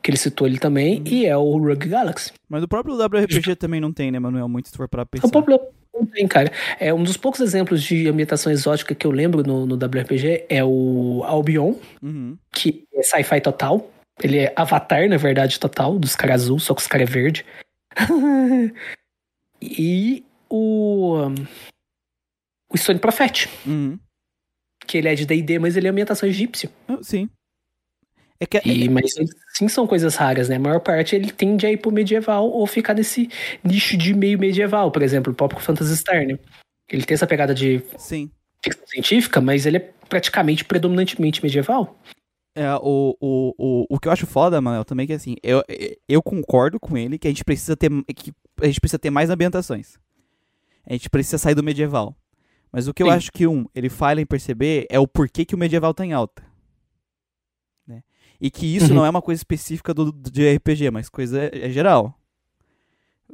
Que 0.02 0.10
ele 0.12 0.18
citou 0.18 0.48
ele 0.48 0.58
também. 0.58 1.00
Uhum. 1.00 1.08
E 1.08 1.26
é 1.26 1.36
o 1.38 1.58
Rogue 1.58 1.88
Galaxy. 1.90 2.32
Mas 2.50 2.64
o 2.64 2.68
próprio 2.68 2.96
WRPG 2.96 3.56
também 3.58 3.80
não 3.82 3.92
tem, 3.92 4.12
né, 4.12 4.20
Manuel? 4.20 4.48
Muito 4.48 4.70
se 4.70 4.78
for 4.78 4.88
pra 4.88 5.04
O 5.04 5.06
pensar. 5.06 5.30
problema 5.30 5.62
não 5.64 5.72
tem, 6.06 6.28
cara. 6.28 6.52
É 6.80 6.94
um 6.94 7.04
dos 7.04 7.18
poucos 7.18 7.40
exemplos 7.42 7.82
de 7.84 8.08
ambientação 8.08 8.52
exótica 8.52 8.94
que 8.96 9.06
eu 9.08 9.12
lembro 9.12 9.44
no, 9.44 9.66
no 9.66 9.76
WRPG 9.76 10.46
é 10.50 10.64
o 10.64 11.24
Albion, 11.26 11.76
Uhum. 12.02 12.38
que 12.54 12.84
é 12.94 13.02
sci-fi 13.04 13.42
total. 13.42 13.90
Ele 14.22 14.40
é 14.40 14.54
avatar, 14.56 15.08
na 15.10 15.18
verdade, 15.18 15.60
total, 15.60 15.98
dos 16.00 16.16
caras 16.16 16.44
azul, 16.44 16.60
só 16.60 16.74
que 16.74 16.82
os 16.82 16.88
caras 16.88 17.08
é 17.10 17.12
verde. 17.12 17.46
e 19.62 20.24
o. 20.50 21.18
um, 21.28 21.36
O 22.72 22.78
Stone 22.78 23.00
Prophet, 23.00 23.48
Uhum. 23.66 23.98
que 24.86 24.98
ele 24.98 25.08
é 25.08 25.16
de 25.16 25.26
DD, 25.26 25.60
mas 25.60 25.78
ele 25.78 25.88
é 25.88 25.90
ambientação 25.90 26.28
egípcia. 26.28 26.70
Ah, 26.88 26.98
Sim. 27.02 27.30
É 28.40 28.46
que 28.46 28.62
E, 28.64 28.88
mas 28.90 29.16
eles, 29.18 29.32
sim 29.54 29.68
são 29.68 29.88
coisas 29.88 30.16
raras, 30.16 30.50
né? 30.50 30.56
A 30.56 30.60
maior 30.60 30.80
parte 30.80 31.16
ele 31.16 31.32
tende 31.32 31.66
a 31.66 31.72
ir 31.72 31.78
pro 31.78 31.92
medieval 31.92 32.50
ou 32.50 32.66
ficar 32.68 32.94
nesse 32.94 33.30
nicho 33.64 33.98
de 33.98 34.14
meio 34.14 34.38
medieval, 34.38 34.92
por 34.92 35.02
exemplo, 35.02 35.34
o 35.34 35.36
próprio 35.36 35.60
Phantasy 35.62 35.98
Star, 35.98 36.26
né? 36.26 36.38
Ele 36.90 37.04
tem 37.04 37.16
essa 37.16 37.28
pegada 37.28 37.54
de 37.54 37.82
sim. 37.98 38.32
ficção 38.64 38.88
científica, 38.88 39.42
mas 39.42 39.66
ele 39.66 39.78
é 39.78 39.92
praticamente 40.08 40.64
predominantemente 40.64 41.44
medieval. 41.44 42.00
É, 42.56 42.74
o, 42.76 43.16
o, 43.20 43.54
o, 43.58 43.86
o 43.90 44.00
que 44.00 44.08
eu 44.08 44.12
acho 44.12 44.26
foda, 44.26 44.60
Manuel, 44.60 44.84
também 44.84 45.04
é 45.04 45.08
que 45.08 45.14
assim, 45.14 45.36
eu, 45.44 45.64
eu 46.08 46.24
concordo 46.24 46.80
com 46.80 46.98
ele 46.98 47.20
que 47.20 47.28
a 47.28 47.32
gente 47.32 47.44
precisa 47.44 47.78
ter 47.78 47.92
que 48.16 48.34
a 48.60 48.66
gente 48.66 48.80
precisa 48.80 48.98
ter 48.98 49.12
mais 49.12 49.30
ambientações. 49.30 50.00
A 50.86 50.94
gente 50.94 51.10
precisa 51.10 51.38
sair 51.38 51.54
do 51.54 51.64
medieval. 51.64 52.16
Mas 52.72 52.88
o 52.88 52.94
que 52.94 53.04
eu 53.04 53.08
Sim. 53.08 53.14
acho 53.14 53.32
que 53.32 53.46
um, 53.46 53.66
ele 53.76 53.90
falha 53.90 54.22
em 54.22 54.26
perceber 54.26 54.88
é 54.90 55.00
o 55.00 55.08
porquê 55.08 55.46
que 55.46 55.56
o 55.56 55.58
medieval 55.58 55.94
tá 55.94 56.06
em 56.06 56.14
alta. 56.14 56.44
E 58.40 58.52
que 58.52 58.66
isso 58.76 58.90
Uhum. 58.90 58.96
não 58.96 59.06
é 59.06 59.10
uma 59.10 59.22
coisa 59.22 59.40
específica 59.40 59.94
do, 59.94 60.12
do- 60.12 60.30
de 60.32 60.56
RPG, 60.56 60.92
mas 60.92 61.10
coisa 61.10 61.50
é 61.54 61.70
geral. 61.70 62.14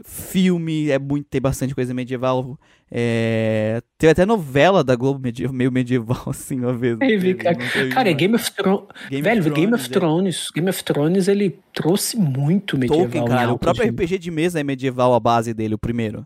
Filme 0.03 0.89
é 0.89 0.97
muito, 0.97 1.27
tem 1.29 1.39
bastante 1.39 1.75
coisa 1.75 1.93
medieval. 1.93 2.57
É, 2.89 3.79
teve 3.95 4.09
até 4.11 4.25
novela 4.25 4.83
da 4.83 4.95
Globo 4.95 5.19
medie- 5.19 5.47
meio 5.49 5.71
medieval, 5.71 6.23
assim, 6.31 6.59
uma 6.59 6.73
vez. 6.73 6.97
Teve, 6.97 7.35
teve? 7.35 7.35
cara. 7.35 7.89
Cara, 7.89 8.09
é 8.09 8.13
Game 8.13 8.33
of 8.33 8.51
Thrones. 8.53 8.87
Game 9.09 9.21
Velho, 9.21 9.53
Game 9.53 9.71
of 9.73 9.85
é. 9.85 9.89
Thrones. 9.89 10.47
Game 10.55 10.67
of 10.69 10.83
Thrones, 10.83 11.27
ele 11.27 11.59
trouxe 11.73 12.17
muito 12.17 12.75
medieval. 12.75 13.03
Tolkien, 13.05 13.25
cara. 13.25 13.53
O 13.53 13.59
próprio 13.59 13.87
RPG 13.87 14.17
de 14.17 14.31
mesa 14.31 14.59
é 14.59 14.63
medieval 14.63 15.13
a 15.13 15.19
base 15.19 15.53
dele, 15.53 15.75
o 15.75 15.79
primeiro. 15.79 16.25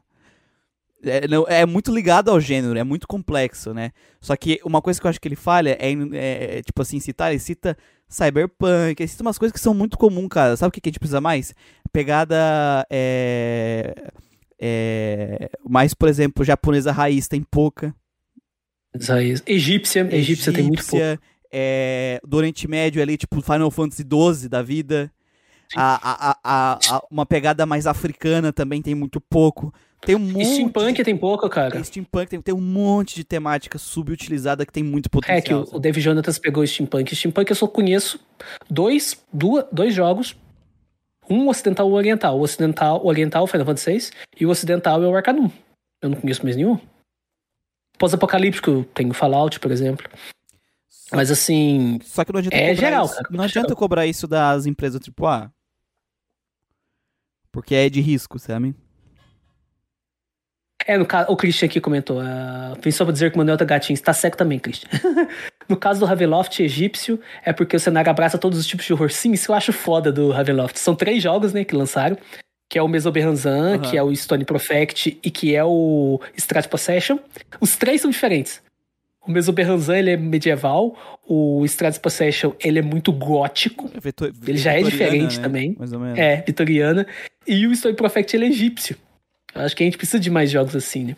É, 1.04 1.28
não- 1.28 1.46
é 1.50 1.66
muito 1.66 1.94
ligado 1.94 2.30
ao 2.32 2.40
gênero, 2.40 2.80
é 2.80 2.84
muito 2.86 3.06
complexo, 3.06 3.74
né? 3.74 3.92
Só 4.22 4.36
que 4.38 4.62
uma 4.64 4.82
coisa 4.82 5.00
que 5.00 5.06
eu 5.06 5.10
acho 5.10 5.20
que 5.20 5.28
ele 5.28 5.36
falha 5.36 5.78
é, 5.80 5.92
é, 5.92 6.58
é, 6.58 6.62
tipo 6.64 6.82
assim, 6.82 7.02
citar, 7.02 7.32
ele 7.32 7.40
cita 7.40 7.78
cyberpunk, 8.10 9.08
cita 9.08 9.24
umas 9.24 9.38
coisas 9.38 9.54
que 9.54 9.60
são 9.60 9.74
muito 9.74 9.98
comuns, 9.98 10.28
cara. 10.30 10.56
Sabe 10.58 10.70
o 10.70 10.72
que 10.72 10.82
que 10.82 10.90
a 10.90 10.92
gente 10.92 11.00
precisa 11.00 11.22
mais? 11.22 11.54
Pegada 11.92 12.86
é, 12.90 13.94
é, 14.60 15.50
mais, 15.68 15.94
por 15.94 16.08
exemplo, 16.10 16.44
japonesa 16.44 16.92
raiz 16.92 17.28
tem 17.28 17.42
pouca. 17.42 17.94
Raiz. 19.08 19.44
Egípcia. 19.46 20.08
Egípcia 20.12 20.52
tem 20.54 20.64
muito 20.64 20.84
pouco. 20.86 20.98
Egípcia, 20.98 21.20
é, 21.52 22.20
do 22.26 22.38
Oriente 22.38 22.68
Médio 22.68 23.02
ali, 23.02 23.18
tipo 23.18 23.42
Final 23.42 23.70
Fantasy 23.72 24.04
XII 24.04 24.50
da 24.50 24.62
vida. 24.62 25.12
A, 25.76 26.38
a- 26.44 26.78
a- 26.96 27.04
uma 27.12 27.26
pegada 27.26 27.66
mais 27.66 27.86
africana 27.86 28.54
também 28.54 28.82
tem 28.82 28.96
muito 28.96 29.20
pouco. 29.20 29.74
Tem 30.02 30.16
um 30.16 30.20
monte. 30.20 30.46
Steampunk 30.46 31.04
tem 31.04 31.18
pouco, 31.18 31.50
cara. 31.50 31.80
de, 31.82 31.88
steampunk 31.88 32.30
tem, 32.30 32.42
tem 32.42 32.54
um 32.54 32.62
monte 32.62 33.16
de 33.16 33.24
temática 33.24 33.78
subutilizada 33.78 34.66
que 34.66 34.72
tem 34.72 34.84
muito 34.84 35.10
potencial. 35.10 35.38
É 35.38 35.42
que 35.42 35.54
o, 35.54 35.62
o 35.62 35.66
sabe? 35.66 35.80
Dave 35.82 36.00
Jonatas 36.02 36.38
pegou 36.40 36.64
o 36.64 36.68
steampunk. 36.68 37.16
Steampunk 37.16 37.50
eu 37.50 37.56
só 37.56 37.68
conheço 37.68 38.20
dois, 38.70 39.20
duas, 39.34 39.66
dois 39.72 39.94
jogos. 39.94 40.36
Um 41.30 41.50
ocidental 41.50 41.90
e 41.90 41.92
um 41.92 41.96
oriental. 41.96 42.38
O 42.40 42.42
ocidental, 42.42 43.04
o 43.04 43.08
oriental 43.08 43.46
Final 43.48 43.66
Fantasy 43.66 43.92
VI 44.00 44.10
e 44.40 44.46
o 44.46 44.50
ocidental 44.50 45.04
é 45.04 45.08
o 45.08 45.16
Arcanum. 45.16 45.52
Eu 46.02 46.10
não 46.10 46.22
conheço 46.22 46.44
mais 46.44 46.56
nenhum. 46.56 46.80
Pós-apocalíptico, 47.98 48.84
tem 48.94 49.10
o 49.10 49.14
Fallout, 49.14 49.60
por 49.60 49.72
exemplo. 49.72 50.08
Mas 51.12 51.32
assim, 51.32 52.00
Só 52.04 52.24
que 52.24 52.32
não 52.32 52.40
adianta 52.40 52.56
É 52.56 52.76
geral, 52.76 53.06
isso. 53.06 53.16
cara, 53.16 53.28
Não 53.32 53.44
é 53.44 53.46
adianta 53.48 53.70
geral. 53.70 53.78
cobrar 53.78 54.06
isso 54.06 54.28
das 54.28 54.66
empresas 54.66 55.02
AAA. 55.02 55.52
Porque 57.52 57.74
é 57.74 57.90
de 57.90 58.00
risco, 58.02 58.38
sabe? 58.38 58.76
É, 60.88 60.98
no 60.98 61.06
caso, 61.06 61.30
o 61.30 61.36
Christian 61.36 61.68
aqui 61.68 61.82
comentou. 61.82 62.20
Uh, 62.22 62.92
só 62.92 63.04
pra 63.04 63.12
dizer 63.12 63.30
que 63.30 63.36
o 63.36 63.40
Manuel 63.40 63.58
tá 63.58 63.66
gatinho. 63.66 63.94
Está 63.94 64.14
seco 64.14 64.38
também, 64.38 64.58
Christian. 64.58 64.90
no 65.68 65.76
caso 65.76 66.00
do 66.00 66.06
Ravenloft 66.06 66.62
egípcio, 66.62 67.20
é 67.44 67.52
porque 67.52 67.76
o 67.76 67.80
cenário 67.80 68.10
abraça 68.10 68.38
todos 68.38 68.58
os 68.58 68.66
tipos 68.66 68.86
de 68.86 68.94
horror. 68.94 69.12
Sim, 69.12 69.34
isso 69.34 69.52
eu 69.52 69.56
acho 69.56 69.74
foda 69.74 70.12
do 70.12 70.32
Ravenloft. 70.32 70.78
São 70.80 70.96
três 70.96 71.22
jogos, 71.22 71.52
né, 71.54 71.66
que 71.66 71.76
lançaram. 71.76 72.18
Que 72.70 72.80
é 72.80 72.82
o 72.82 72.88
Mesoberranzan, 72.88 73.76
Aham. 73.76 73.80
que 73.80 73.98
é 73.98 74.04
o 74.04 74.14
Stone 74.16 74.46
Prophet 74.46 75.18
e 75.24 75.30
que 75.32 75.56
é 75.56 75.64
o 75.64 76.20
Strat 76.36 76.68
Possession. 76.68 77.18
Os 77.62 77.76
três 77.78 78.02
são 78.02 78.10
diferentes. 78.12 78.62
O 79.26 79.32
Mesoberranzan, 79.32 79.98
ele 79.98 80.12
é 80.12 80.18
medieval. 80.18 80.96
O 81.28 81.64
Strat 81.66 81.98
Possession, 82.00 82.54
ele 82.64 82.80
é 82.80 82.82
muito 82.82 83.12
gótico. 83.12 83.90
Vetor- 84.02 84.32
Ele 84.48 84.58
já 84.58 84.74
é 84.74 84.82
diferente 84.82 85.38
né? 85.38 85.44
também. 85.44 85.76
Mais 85.78 85.92
ou 85.92 86.00
menos. 86.00 86.18
É, 86.18 86.44
vitoriana. 86.48 87.06
E 87.46 87.68
o 87.68 87.76
Stone 87.76 87.96
Prophet, 87.96 88.34
ele 88.36 88.46
é 88.46 88.50
egípcio. 88.50 88.96
Acho 89.58 89.76
que 89.76 89.84
a 89.84 89.86
gente 89.86 89.98
precisa 89.98 90.20
de 90.20 90.30
mais 90.30 90.50
jogos 90.52 90.76
assim, 90.76 91.04
né? 91.06 91.16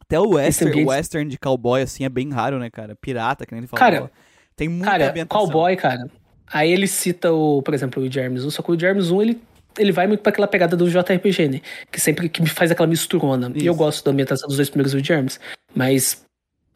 Até 0.00 0.20
o 0.20 0.30
western, 0.34 0.70
ambiente- 0.72 0.88
western 0.88 1.30
de 1.30 1.38
cowboy, 1.38 1.82
assim, 1.82 2.04
é 2.04 2.08
bem 2.08 2.30
raro, 2.30 2.58
né, 2.58 2.70
cara? 2.70 2.94
Pirata, 2.94 3.44
que 3.44 3.52
nem 3.52 3.60
ele 3.60 3.66
falou. 3.66 3.78
Cara, 3.80 4.12
tem 4.54 4.68
muita 4.68 4.90
Cara, 4.90 5.10
ambientação. 5.10 5.44
cowboy, 5.46 5.76
cara. 5.76 6.08
Aí 6.46 6.70
ele 6.70 6.86
cita 6.86 7.32
o, 7.32 7.60
por 7.60 7.74
exemplo, 7.74 8.02
o 8.02 8.10
Germs 8.10 8.44
1, 8.44 8.50
só 8.50 8.62
que 8.62 8.70
o 8.70 8.78
Germs 8.78 9.10
1 9.10 9.20
ele, 9.22 9.42
ele 9.76 9.90
vai 9.90 10.06
muito 10.06 10.20
pra 10.20 10.30
aquela 10.30 10.46
pegada 10.46 10.76
do 10.76 10.88
JRPG, 10.88 11.48
né? 11.48 11.60
Que 11.90 12.00
sempre 12.00 12.28
que 12.28 12.46
faz 12.46 12.70
aquela 12.70 12.86
misturona. 12.86 13.50
E 13.56 13.66
eu 13.66 13.72
Isso. 13.72 13.78
gosto 13.82 14.04
da 14.04 14.12
ambientação 14.12 14.46
dos 14.46 14.56
dois 14.56 14.70
primeiros 14.70 14.92
do 14.92 15.04
Germs. 15.04 15.40
Mas, 15.74 16.24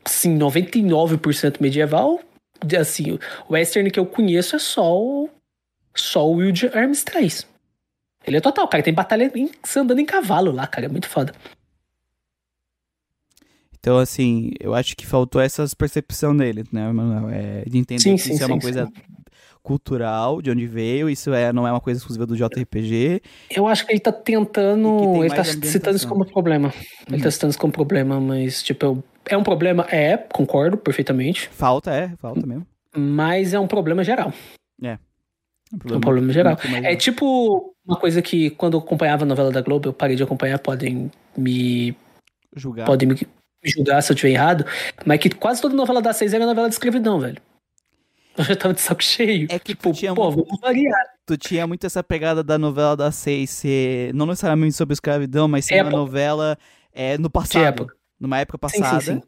sim, 0.04 0.36
99% 0.36 1.60
medieval, 1.60 2.20
assim, 2.80 3.12
o 3.48 3.52
western 3.52 3.88
que 3.92 4.00
eu 4.00 4.06
conheço 4.06 4.56
é 4.56 4.58
só 4.58 5.00
o, 5.00 5.30
só 5.94 6.28
o 6.28 6.32
Will 6.38 6.52
Germs 6.54 7.04
3. 7.04 7.46
Ele 8.26 8.36
é 8.36 8.40
total, 8.40 8.68
cara. 8.68 8.82
Tem 8.82 8.92
batalha 8.92 9.30
em, 9.34 9.50
andando 9.76 9.98
em 9.98 10.06
cavalo 10.06 10.52
lá, 10.52 10.66
cara. 10.66 10.86
É 10.86 10.88
muito 10.88 11.08
foda. 11.08 11.32
Então, 13.78 13.96
assim, 13.98 14.50
eu 14.60 14.74
acho 14.74 14.94
que 14.94 15.06
faltou 15.06 15.40
essa 15.40 15.66
percepção 15.76 16.36
dele, 16.36 16.64
né, 16.70 16.92
Manuel? 16.92 17.30
É, 17.30 17.62
de 17.66 17.78
entender 17.78 18.02
Sim, 18.02 18.16
que 18.16 18.20
sim, 18.22 18.34
isso 18.34 18.42
é 18.42 18.46
uma 18.46 18.56
sim, 18.56 18.60
coisa 18.60 18.88
cultural, 19.62 20.42
de 20.42 20.50
onde 20.50 20.66
veio, 20.66 21.08
isso 21.08 21.32
é, 21.32 21.50
não 21.52 21.66
é 21.66 21.70
uma 21.72 21.80
coisa 21.80 21.98
exclusiva 21.98 22.26
do 22.26 22.36
JRPG. 22.36 23.22
Eu 23.50 23.66
acho 23.66 23.86
que 23.86 23.92
ele 23.92 24.00
tá 24.00 24.12
tentando. 24.12 25.22
Ele 25.24 25.34
tá 25.34 25.44
citando 25.44 25.96
isso 25.96 26.06
como 26.08 26.26
problema. 26.26 26.72
Ele 27.06 27.16
Uhum. 27.16 27.22
tá 27.22 27.30
citando 27.30 27.50
isso 27.50 27.58
como 27.58 27.72
problema, 27.72 28.20
mas, 28.20 28.62
tipo, 28.62 28.84
eu- 28.84 29.04
é 29.26 29.36
um 29.36 29.42
problema? 29.42 29.86
É, 29.90 30.16
concordo 30.16 30.76
perfeitamente. 30.76 31.48
Falta, 31.50 31.90
é, 31.90 32.14
falta 32.18 32.46
mesmo. 32.46 32.66
Mas 32.94 33.54
é 33.54 33.60
um 33.60 33.66
problema 33.66 34.04
geral. 34.04 34.32
É 34.82 34.98
É 35.72 35.96
um 35.96 36.00
problema 36.00 36.32
geral. 36.32 36.56
É 36.82 36.96
tipo 36.96 37.74
uma 37.86 37.96
coisa 37.96 38.20
que, 38.20 38.50
quando 38.50 38.74
eu 38.74 38.80
acompanhava 38.80 39.24
a 39.24 39.26
novela 39.26 39.50
da 39.52 39.60
Globo, 39.60 39.88
eu 39.88 39.92
parei 39.92 40.16
de 40.16 40.22
acompanhar, 40.22 40.58
podem 40.58 41.10
me. 41.36 41.96
julgar. 42.54 42.86
Podem 42.86 43.08
me 43.08 43.16
julgar 43.64 44.02
se 44.02 44.10
eu 44.10 44.14
estiver 44.14 44.32
errado. 44.32 44.64
Mas 45.04 45.18
que 45.20 45.30
quase 45.30 45.60
toda 45.62 45.74
novela 45.74 46.02
da 46.02 46.12
seis 46.12 46.34
era 46.34 46.44
novela 46.46 46.68
de 46.68 46.74
escravidão, 46.74 47.20
velho. 47.20 47.40
Eu 48.38 48.44
já 48.44 48.56
tava 48.56 48.72
de 48.72 48.80
saco 48.80 49.02
cheio. 49.02 49.46
É 49.50 49.58
que 49.58 49.74
tipo, 49.74 49.90
tu 49.92 49.96
tinha, 49.98 50.14
pô, 50.14 50.30
muito, 50.30 50.44
vamos 50.46 50.60
variar. 50.60 51.04
tu 51.26 51.36
tinha 51.36 51.66
muito 51.66 51.84
essa 51.84 52.02
pegada 52.02 52.42
da 52.44 52.56
novela 52.56 52.96
da 52.96 53.10
seis 53.10 53.50
ser, 53.50 54.14
não 54.14 54.24
necessariamente 54.24 54.74
sobre 54.76 54.94
escravidão, 54.94 55.46
mas 55.48 55.64
ser 55.66 55.82
uma 55.82 55.90
novela 55.90 56.56
é, 56.92 57.18
no 57.18 57.28
passado. 57.28 57.64
época. 57.64 57.94
Numa 58.18 58.38
época 58.38 58.68
Sim, 58.68 58.76
sim, 58.76 58.82
passada. 58.82 59.02
sim. 59.02 59.22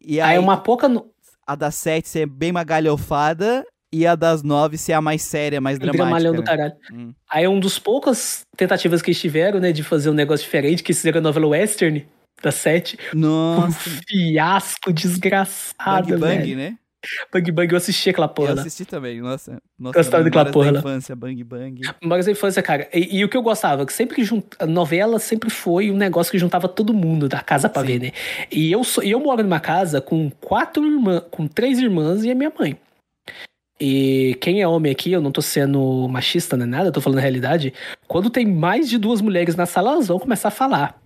E 0.00 0.20
Aí 0.20 0.32
aí, 0.32 0.38
uma 0.38 0.56
pouca. 0.56 0.88
no- 0.88 1.06
a 1.46 1.54
das 1.54 1.76
sete 1.76 2.08
ser 2.08 2.26
bem 2.26 2.50
uma 2.50 2.64
galhofada 2.64 3.64
e 3.92 4.06
a 4.06 4.14
das 4.14 4.42
nove 4.42 4.78
ser 4.78 4.94
a 4.94 5.00
mais 5.00 5.22
séria, 5.22 5.60
mais 5.60 5.78
dramática. 5.78 6.04
Dramalhão 6.04 6.34
do 6.34 6.40
né? 6.40 6.46
caralho. 6.46 6.74
Hum. 6.92 7.12
Aí 7.30 7.44
é 7.44 7.48
um 7.48 7.60
dos 7.60 7.78
poucas 7.78 8.42
tentativas 8.56 9.02
que 9.02 9.10
eles 9.10 9.20
tiveram, 9.20 9.60
né, 9.60 9.70
de 9.72 9.82
fazer 9.82 10.08
um 10.10 10.14
negócio 10.14 10.44
diferente, 10.44 10.82
que 10.82 10.94
fizeram 10.94 11.18
a 11.18 11.22
novela 11.22 11.48
western 11.48 12.06
da 12.42 12.50
sete. 12.50 12.98
Um 13.14 13.18
Nossa, 13.18 13.90
fiasco 14.08 14.92
desgraçado, 14.92 16.08
Bang 16.08 16.20
Bang, 16.20 16.38
velho. 16.38 16.56
né? 16.56 16.78
Bang 17.32 17.50
Bang, 17.50 17.72
eu 17.72 17.76
assisti 17.76 18.10
aquela 18.10 18.28
porra 18.28 18.50
eu 18.50 18.54
lá. 18.54 18.60
assisti 18.60 18.84
também, 18.84 19.20
nossa. 19.20 19.60
nossa 19.78 19.98
Gostava 19.98 20.22
daquela 20.22 20.44
memórias 20.44 20.52
porra 20.52 20.72
da 20.72 20.78
infância, 20.78 21.16
Bang 21.16 21.44
Bang. 21.44 21.80
Mas 22.00 22.28
a 22.28 22.30
infância, 22.30 22.62
cara. 22.62 22.88
E, 22.94 23.18
e 23.18 23.24
o 23.24 23.28
que 23.28 23.36
eu 23.36 23.42
gostava, 23.42 23.84
que 23.84 23.92
sempre 23.92 24.22
jun... 24.22 24.40
a 24.58 24.66
novela 24.66 25.18
sempre 25.18 25.50
foi 25.50 25.90
um 25.90 25.96
negócio 25.96 26.30
que 26.30 26.38
juntava 26.38 26.68
todo 26.68 26.94
mundo 26.94 27.28
da 27.28 27.40
casa 27.40 27.68
pra 27.68 27.82
Sim. 27.82 27.88
ver, 27.88 28.00
né? 28.00 28.12
E 28.50 28.70
eu, 28.70 28.84
sou... 28.84 29.02
e 29.02 29.10
eu 29.10 29.18
moro 29.18 29.42
numa 29.42 29.58
casa 29.58 30.00
com 30.00 30.30
quatro 30.30 30.84
irmãs, 30.86 31.24
com 31.30 31.48
três 31.48 31.80
irmãs 31.80 32.22
e 32.22 32.30
a 32.30 32.34
minha 32.34 32.52
mãe. 32.56 32.78
E 33.84 34.36
quem 34.36 34.62
é 34.62 34.68
homem 34.68 34.92
aqui, 34.92 35.10
eu 35.10 35.20
não 35.20 35.32
tô 35.32 35.42
sendo 35.42 36.06
machista 36.06 36.56
nem 36.56 36.68
nada, 36.68 36.86
eu 36.86 36.92
tô 36.92 37.00
falando 37.00 37.18
a 37.18 37.22
realidade. 37.22 37.74
Quando 38.06 38.30
tem 38.30 38.46
mais 38.46 38.88
de 38.88 38.96
duas 38.96 39.20
mulheres 39.20 39.56
na 39.56 39.66
sala, 39.66 39.90
elas 39.90 40.06
vão 40.06 40.20
começar 40.20 40.46
a 40.46 40.52
falar. 40.52 41.02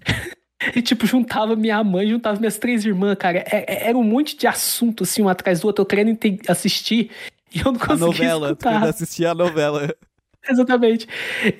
e, 0.74 0.80
tipo, 0.80 1.06
juntava 1.06 1.54
minha 1.54 1.84
mãe, 1.84 2.08
juntava 2.08 2.38
minhas 2.38 2.56
três 2.56 2.86
irmãs, 2.86 3.16
cara. 3.16 3.40
É, 3.40 3.66
é, 3.68 3.88
era 3.90 3.98
um 3.98 4.02
monte 4.02 4.34
de 4.34 4.46
assunto, 4.46 5.02
assim, 5.02 5.20
um 5.20 5.28
atrás 5.28 5.60
do 5.60 5.66
outro, 5.66 5.82
eu 5.82 5.86
querendo 5.86 6.18
assistir. 6.48 7.10
E 7.54 7.58
eu 7.58 7.70
não 7.70 7.78
conseguia 7.78 7.96
A 7.96 8.06
novela, 8.06 8.46
escutar. 8.46 8.80
tu 8.80 8.88
assistir 8.88 9.26
a 9.26 9.34
novela. 9.34 9.94
Exatamente. 10.48 11.06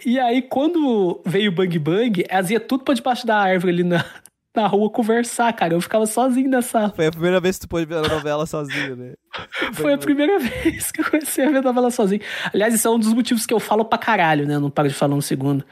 E 0.06 0.18
aí, 0.18 0.40
quando 0.40 1.20
veio 1.26 1.50
o 1.50 1.54
Bang 1.54 1.78
Bang, 1.78 2.24
elas 2.30 2.48
iam 2.48 2.60
tudo 2.60 2.82
pra 2.82 2.94
debaixo 2.94 3.26
da 3.26 3.36
árvore 3.36 3.74
ali 3.74 3.84
na, 3.84 4.02
na 4.54 4.66
rua 4.66 4.88
conversar, 4.88 5.52
cara. 5.52 5.74
Eu 5.74 5.80
ficava 5.80 6.06
sozinho 6.06 6.48
na 6.48 6.62
sala. 6.62 6.92
Foi 6.94 7.06
a 7.06 7.10
primeira 7.10 7.40
vez 7.40 7.56
que 7.56 7.66
tu 7.66 7.68
pôde 7.68 7.84
ver 7.86 7.96
a 7.96 8.02
novela 8.02 8.46
sozinho, 8.46 8.94
né? 8.94 9.14
Foi 9.74 9.92
a 9.92 9.98
primeira 9.98 10.38
vez 10.38 10.92
que 10.92 11.00
eu 11.00 11.04
comecei 11.04 11.44
a 11.44 11.50
ver 11.50 11.58
a 11.58 11.62
novela 11.62 11.90
sozinho. 11.90 12.20
Aliás, 12.52 12.72
isso 12.72 12.86
é 12.86 12.90
um 12.90 12.98
dos 12.98 13.12
motivos 13.12 13.44
que 13.44 13.52
eu 13.52 13.58
falo 13.58 13.84
pra 13.84 13.98
caralho, 13.98 14.46
né? 14.46 14.54
Eu 14.54 14.60
não 14.60 14.70
paro 14.70 14.88
de 14.88 14.94
falar 14.94 15.16
um 15.16 15.20
segundo. 15.20 15.64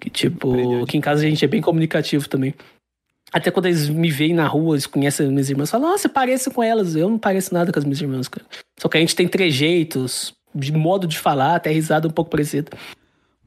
Que, 0.00 0.08
tipo, 0.08 0.82
aqui 0.82 0.96
em 0.96 1.00
casa 1.00 1.26
a 1.26 1.28
gente 1.28 1.44
é 1.44 1.48
bem 1.48 1.60
comunicativo 1.60 2.26
também. 2.28 2.54
Até 3.32 3.50
quando 3.50 3.66
eles 3.66 3.88
me 3.88 4.10
veem 4.10 4.34
na 4.34 4.46
rua, 4.46 4.74
eles 4.74 4.86
conhecem 4.86 5.26
as 5.26 5.32
minhas 5.32 5.48
irmãs, 5.48 5.70
falam, 5.70 5.90
nossa, 5.90 6.08
parece 6.08 6.50
com 6.50 6.62
elas. 6.62 6.96
Eu 6.96 7.08
não 7.08 7.18
pareço 7.18 7.52
nada 7.52 7.72
com 7.72 7.78
as 7.78 7.84
minhas 7.84 8.00
irmãs, 8.00 8.28
cara. 8.28 8.46
Só 8.78 8.88
que 8.88 8.96
a 8.96 9.00
gente 9.00 9.14
tem 9.14 9.28
trejeitos, 9.28 10.34
de 10.54 10.72
modo 10.72 11.06
de 11.06 11.18
falar, 11.18 11.56
até 11.56 11.70
risada 11.70 12.08
um 12.08 12.10
pouco 12.10 12.30
parecida. 12.30 12.70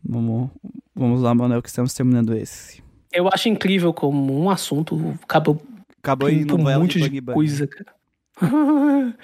Vamos, 0.04 0.50
vamos 0.96 1.22
lá, 1.22 1.34
Manuel, 1.34 1.62
que 1.62 1.70
estamos 1.70 1.94
terminando 1.94 2.36
esse. 2.36 2.85
Eu 3.16 3.30
acho 3.30 3.48
incrível 3.48 3.94
como 3.94 4.38
um 4.38 4.50
assunto 4.50 5.18
acaba 5.24 5.58
Acabou 6.06 6.30
em 6.30 6.46
um 6.52 6.58
monte 6.58 7.02
de 7.02 7.20
Bang. 7.20 7.34
coisa, 7.34 7.66
cara. 7.66 7.96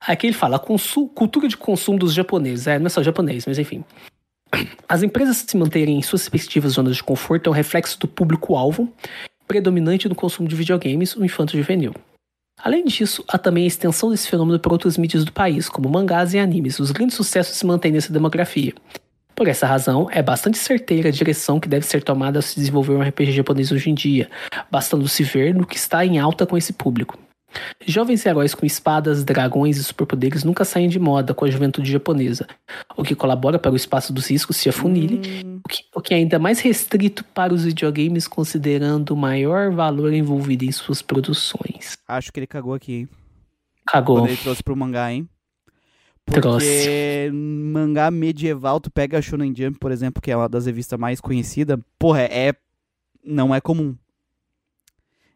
Aqui 0.00 0.26
ele 0.26 0.34
fala, 0.34 0.58
cultura 0.58 1.46
de 1.46 1.56
consumo 1.56 1.98
dos 1.98 2.12
japoneses. 2.12 2.66
É, 2.66 2.78
não 2.80 2.86
é 2.86 2.88
só 2.88 3.00
japonês, 3.02 3.46
mas 3.46 3.58
enfim. 3.58 3.84
As 4.88 5.04
empresas 5.04 5.36
se 5.36 5.56
manterem 5.56 5.98
em 5.98 6.02
suas 6.02 6.22
respectivas 6.22 6.72
zonas 6.72 6.96
de 6.96 7.04
conforto 7.04 7.48
é 7.48 7.50
um 7.50 7.54
reflexo 7.54 7.98
do 8.00 8.08
público-alvo 8.08 8.92
predominante 9.46 10.08
no 10.08 10.16
consumo 10.16 10.48
de 10.48 10.56
videogames, 10.56 11.14
o 11.14 11.24
infanto 11.24 11.56
juvenil. 11.56 11.94
Além 12.60 12.84
disso, 12.84 13.24
há 13.28 13.38
também 13.38 13.62
a 13.62 13.68
extensão 13.68 14.10
desse 14.10 14.28
fenômeno 14.28 14.58
para 14.58 14.72
outras 14.72 14.98
mídias 14.98 15.24
do 15.24 15.32
país, 15.32 15.68
como 15.68 15.88
mangás 15.88 16.34
e 16.34 16.38
animes. 16.38 16.80
Os 16.80 16.90
grandes 16.90 17.14
sucessos 17.14 17.56
se 17.56 17.66
mantêm 17.66 17.92
nessa 17.92 18.12
demografia. 18.12 18.74
Por 19.36 19.48
essa 19.48 19.66
razão, 19.66 20.08
é 20.10 20.22
bastante 20.22 20.56
certeira 20.56 21.10
a 21.10 21.12
direção 21.12 21.60
que 21.60 21.68
deve 21.68 21.84
ser 21.84 22.02
tomada 22.02 22.38
ao 22.38 22.42
se 22.42 22.56
desenvolver 22.56 22.94
um 22.94 23.02
RPG 23.02 23.32
japonês 23.32 23.70
hoje 23.70 23.90
em 23.90 23.94
dia, 23.94 24.30
bastando 24.70 25.06
se 25.06 25.22
ver 25.22 25.54
no 25.54 25.66
que 25.66 25.76
está 25.76 26.06
em 26.06 26.18
alta 26.18 26.46
com 26.46 26.56
esse 26.56 26.72
público. 26.72 27.18
Jovens 27.86 28.24
heróis 28.24 28.54
com 28.54 28.64
espadas, 28.64 29.24
dragões 29.24 29.76
e 29.76 29.84
superpoderes 29.84 30.42
nunca 30.42 30.64
saem 30.64 30.88
de 30.88 30.98
moda 30.98 31.34
com 31.34 31.44
a 31.44 31.50
juventude 31.50 31.92
japonesa, 31.92 32.46
o 32.96 33.02
que 33.02 33.14
colabora 33.14 33.58
para 33.58 33.72
o 33.72 33.76
espaço 33.76 34.10
dos 34.10 34.30
riscos 34.30 34.56
se 34.56 34.70
afunile, 34.70 35.20
Hum, 35.44 35.60
o 35.64 35.68
que, 35.68 35.84
o 35.94 36.00
que 36.00 36.14
é 36.14 36.16
ainda 36.16 36.38
mais 36.38 36.60
restrito 36.60 37.22
para 37.22 37.52
os 37.52 37.64
videogames, 37.64 38.26
considerando 38.26 39.10
o 39.10 39.16
maior 39.16 39.70
valor 39.70 40.14
envolvido 40.14 40.64
em 40.64 40.72
suas 40.72 41.02
produções. 41.02 41.98
acho 42.08 42.32
que 42.32 42.40
ele 42.40 42.46
cagou 42.46 42.72
aqui, 42.72 42.94
hein? 42.94 43.08
Cagou. 43.86 44.16
Quando 44.16 44.28
ele 44.28 44.36
trouxe 44.38 44.62
pro 44.62 44.74
mangá, 44.74 45.12
hein? 45.12 45.28
Porque 46.26 46.40
Trouxe. 46.40 47.30
mangá 47.32 48.10
medieval, 48.10 48.80
tu 48.80 48.90
pega 48.90 49.16
a 49.18 49.22
Shonen 49.22 49.54
Jump, 49.56 49.78
por 49.78 49.92
exemplo, 49.92 50.20
que 50.20 50.30
é 50.30 50.36
uma 50.36 50.48
das 50.48 50.66
revistas 50.66 50.98
mais 50.98 51.20
conhecidas, 51.20 51.78
porra, 51.98 52.22
é. 52.22 52.52
Não 53.24 53.54
é 53.54 53.60
comum. 53.60 53.96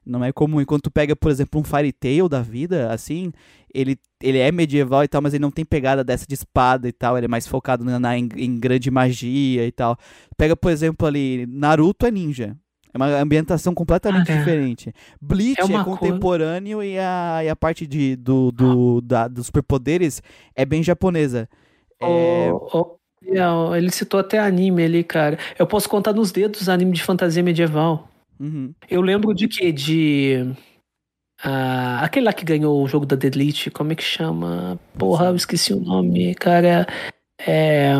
Não 0.04 0.24
é 0.24 0.32
comum. 0.32 0.60
Enquanto 0.60 0.84
tu 0.84 0.90
pega, 0.90 1.14
por 1.14 1.30
exemplo, 1.30 1.60
um 1.60 1.64
Fairy 1.64 1.92
Tail 1.92 2.28
da 2.28 2.40
vida, 2.42 2.92
assim, 2.92 3.32
ele, 3.72 3.96
ele 4.20 4.38
é 4.38 4.50
medieval 4.50 5.04
e 5.04 5.08
tal, 5.08 5.20
mas 5.22 5.32
ele 5.34 5.42
não 5.42 5.50
tem 5.50 5.64
pegada 5.64 6.02
dessa 6.02 6.26
de 6.26 6.34
espada 6.34 6.88
e 6.88 6.92
tal, 6.92 7.16
ele 7.16 7.26
é 7.26 7.28
mais 7.28 7.46
focado 7.46 7.84
na, 7.84 7.98
na- 8.00 8.18
em, 8.18 8.28
em 8.36 8.58
grande 8.58 8.90
magia 8.90 9.66
e 9.66 9.72
tal. 9.72 9.96
Pega, 10.36 10.56
por 10.56 10.70
exemplo, 10.72 11.06
ali, 11.06 11.46
Naruto 11.46 12.06
é 12.06 12.10
ninja. 12.10 12.56
É 12.92 12.96
uma 12.98 13.06
ambientação 13.20 13.72
completamente 13.74 14.30
Ah, 14.30 14.34
é. 14.34 14.38
diferente. 14.38 14.92
Bleach 15.20 15.60
É 15.60 15.64
é, 15.64 15.66
coisa- 15.66 15.84
contemporâneo 15.84 16.82
e, 16.82 16.98
a, 16.98 17.40
e 17.44 17.48
a 17.48 17.54
parte 17.56 17.86
de, 17.86 18.16
do, 18.16 18.50
do, 18.50 19.00
da, 19.00 19.28
dos 19.28 19.46
superpoderes 19.46 20.22
é 20.56 20.64
bem 20.64 20.82
japonesa. 20.82 21.48
É, 22.02 22.50
ô, 22.52 22.96
Biel, 23.22 23.76
ele 23.76 23.90
citou 23.90 24.18
até 24.18 24.38
anime 24.38 24.82
ali, 24.84 25.04
cara. 25.04 25.38
Eu 25.58 25.66
posso 25.66 25.88
contar 25.88 26.12
nos 26.12 26.32
dedos 26.32 26.68
anime 26.68 26.92
de 26.92 27.02
fantasia 27.02 27.42
medieval. 27.42 28.08
uhum. 28.40 28.72
Eu 28.88 29.02
lembro 29.02 29.34
de 29.34 29.46
quê? 29.46 29.70
De. 29.70 30.52
ah, 31.44 32.00
aquele 32.02 32.26
lá 32.26 32.32
que 32.32 32.44
ganhou 32.44 32.82
o 32.82 32.88
jogo 32.88 33.04
da 33.06 33.14
Delete, 33.16 33.70
como 33.70 33.92
é 33.92 33.94
que 33.94 34.02
chama? 34.02 34.80
Porra, 34.98 35.26
eu 35.26 35.36
esqueci 35.36 35.72
o 35.72 35.80
nome, 35.80 36.34
cara. 36.34 36.86
É. 37.46 37.92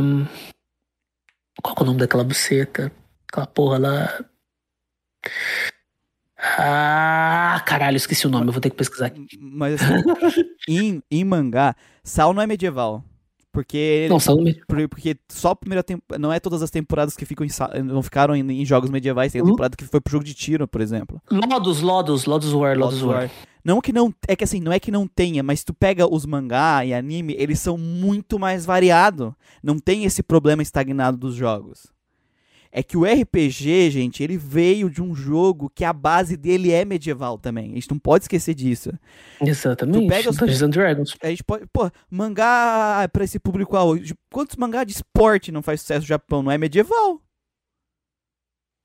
Qual 1.62 1.74
que 1.76 1.82
é 1.82 1.84
o 1.84 1.86
nome 1.86 1.98
daquela 2.00 2.24
buceta? 2.24 2.90
Aquela 3.30 3.46
porra 3.46 3.78
lá. 3.78 4.24
Ah, 6.38 7.62
caralho, 7.66 7.96
esqueci 7.96 8.26
o 8.26 8.30
nome, 8.30 8.46
eu 8.48 8.52
vou 8.52 8.60
ter 8.60 8.70
que 8.70 8.76
pesquisar 8.76 9.06
aqui. 9.06 9.26
Mas 9.38 9.74
assim, 9.80 9.92
em, 10.68 11.02
em 11.10 11.24
mangá, 11.24 11.74
Sal 12.02 12.32
não 12.32 12.42
é 12.42 12.46
medieval. 12.46 13.04
Porque 13.52 14.06
Não, 14.08 14.20
só 14.20 14.34
no 14.36 14.42
meio. 14.44 14.64
por- 14.66 14.88
porque 14.88 15.16
só 15.28 15.50
a 15.50 15.56
primeira 15.56 15.82
temporada. 15.82 16.20
Não 16.22 16.32
é 16.32 16.38
todas 16.38 16.62
as 16.62 16.70
temporadas 16.70 17.16
que 17.16 17.26
ficam 17.26 17.44
em, 17.44 17.82
não 17.82 18.00
ficaram 18.00 18.34
em, 18.36 18.48
em 18.62 18.64
jogos 18.64 18.90
medievais. 18.90 19.32
Tem 19.32 19.40
a 19.40 19.44
Uhum. 19.44 19.50
temporada 19.50 19.76
que 19.76 19.84
foi 19.84 20.00
pro 20.00 20.12
jogo 20.12 20.24
de 20.24 20.34
tiro, 20.34 20.68
por 20.68 20.80
exemplo. 20.80 21.20
Lodos, 21.28 21.80
Lodos, 21.80 22.26
Lodos 22.26 22.52
War, 22.54 22.78
Lodos 22.78 23.02
War. 23.02 23.28
Não 23.64 23.80
que 23.80 23.92
não. 23.92 24.14
É 24.28 24.36
que 24.36 24.44
assim, 24.44 24.60
não 24.60 24.70
é 24.72 24.78
que 24.78 24.92
não 24.92 25.04
tenha, 25.04 25.42
mas 25.42 25.64
tu 25.64 25.74
pega 25.74 26.06
os 26.06 26.24
mangá 26.24 26.84
e 26.86 26.94
anime, 26.94 27.34
eles 27.36 27.58
são 27.58 27.76
muito 27.76 28.38
mais 28.38 28.64
variados. 28.64 29.32
Não 29.64 29.80
tem 29.80 30.04
esse 30.04 30.22
problema 30.22 30.62
estagnado 30.62 31.16
dos 31.18 31.34
jogos. 31.34 31.88
É 32.72 32.82
que 32.84 32.96
o 32.96 33.04
RPG, 33.04 33.90
gente, 33.90 34.22
ele 34.22 34.36
veio 34.36 34.88
de 34.88 35.02
um 35.02 35.12
jogo 35.12 35.68
que 35.74 35.84
a 35.84 35.92
base 35.92 36.36
dele 36.36 36.70
é 36.70 36.84
medieval 36.84 37.36
também. 37.36 37.72
A 37.72 37.74
gente 37.74 37.90
não 37.90 37.98
pode 37.98 38.24
esquecer 38.24 38.54
disso. 38.54 38.92
Exatamente. 39.40 40.04
Tu 40.04 40.08
pega 40.08 40.30
os- 40.30 40.36
Dungeons 40.36 40.62
and 40.62 40.70
Dragons. 40.70 41.16
A 41.20 41.28
gente 41.30 41.42
pode. 41.42 41.64
Pô, 41.72 41.90
mangá 42.08 43.08
pra 43.12 43.24
esse 43.24 43.40
público. 43.40 43.76
Quantos 44.32 44.54
mangá 44.56 44.84
de 44.84 44.92
esporte 44.92 45.50
não 45.50 45.62
faz 45.62 45.80
sucesso 45.80 46.02
no 46.02 46.06
Japão? 46.06 46.42
Não 46.44 46.52
é 46.52 46.58
medieval? 46.58 47.20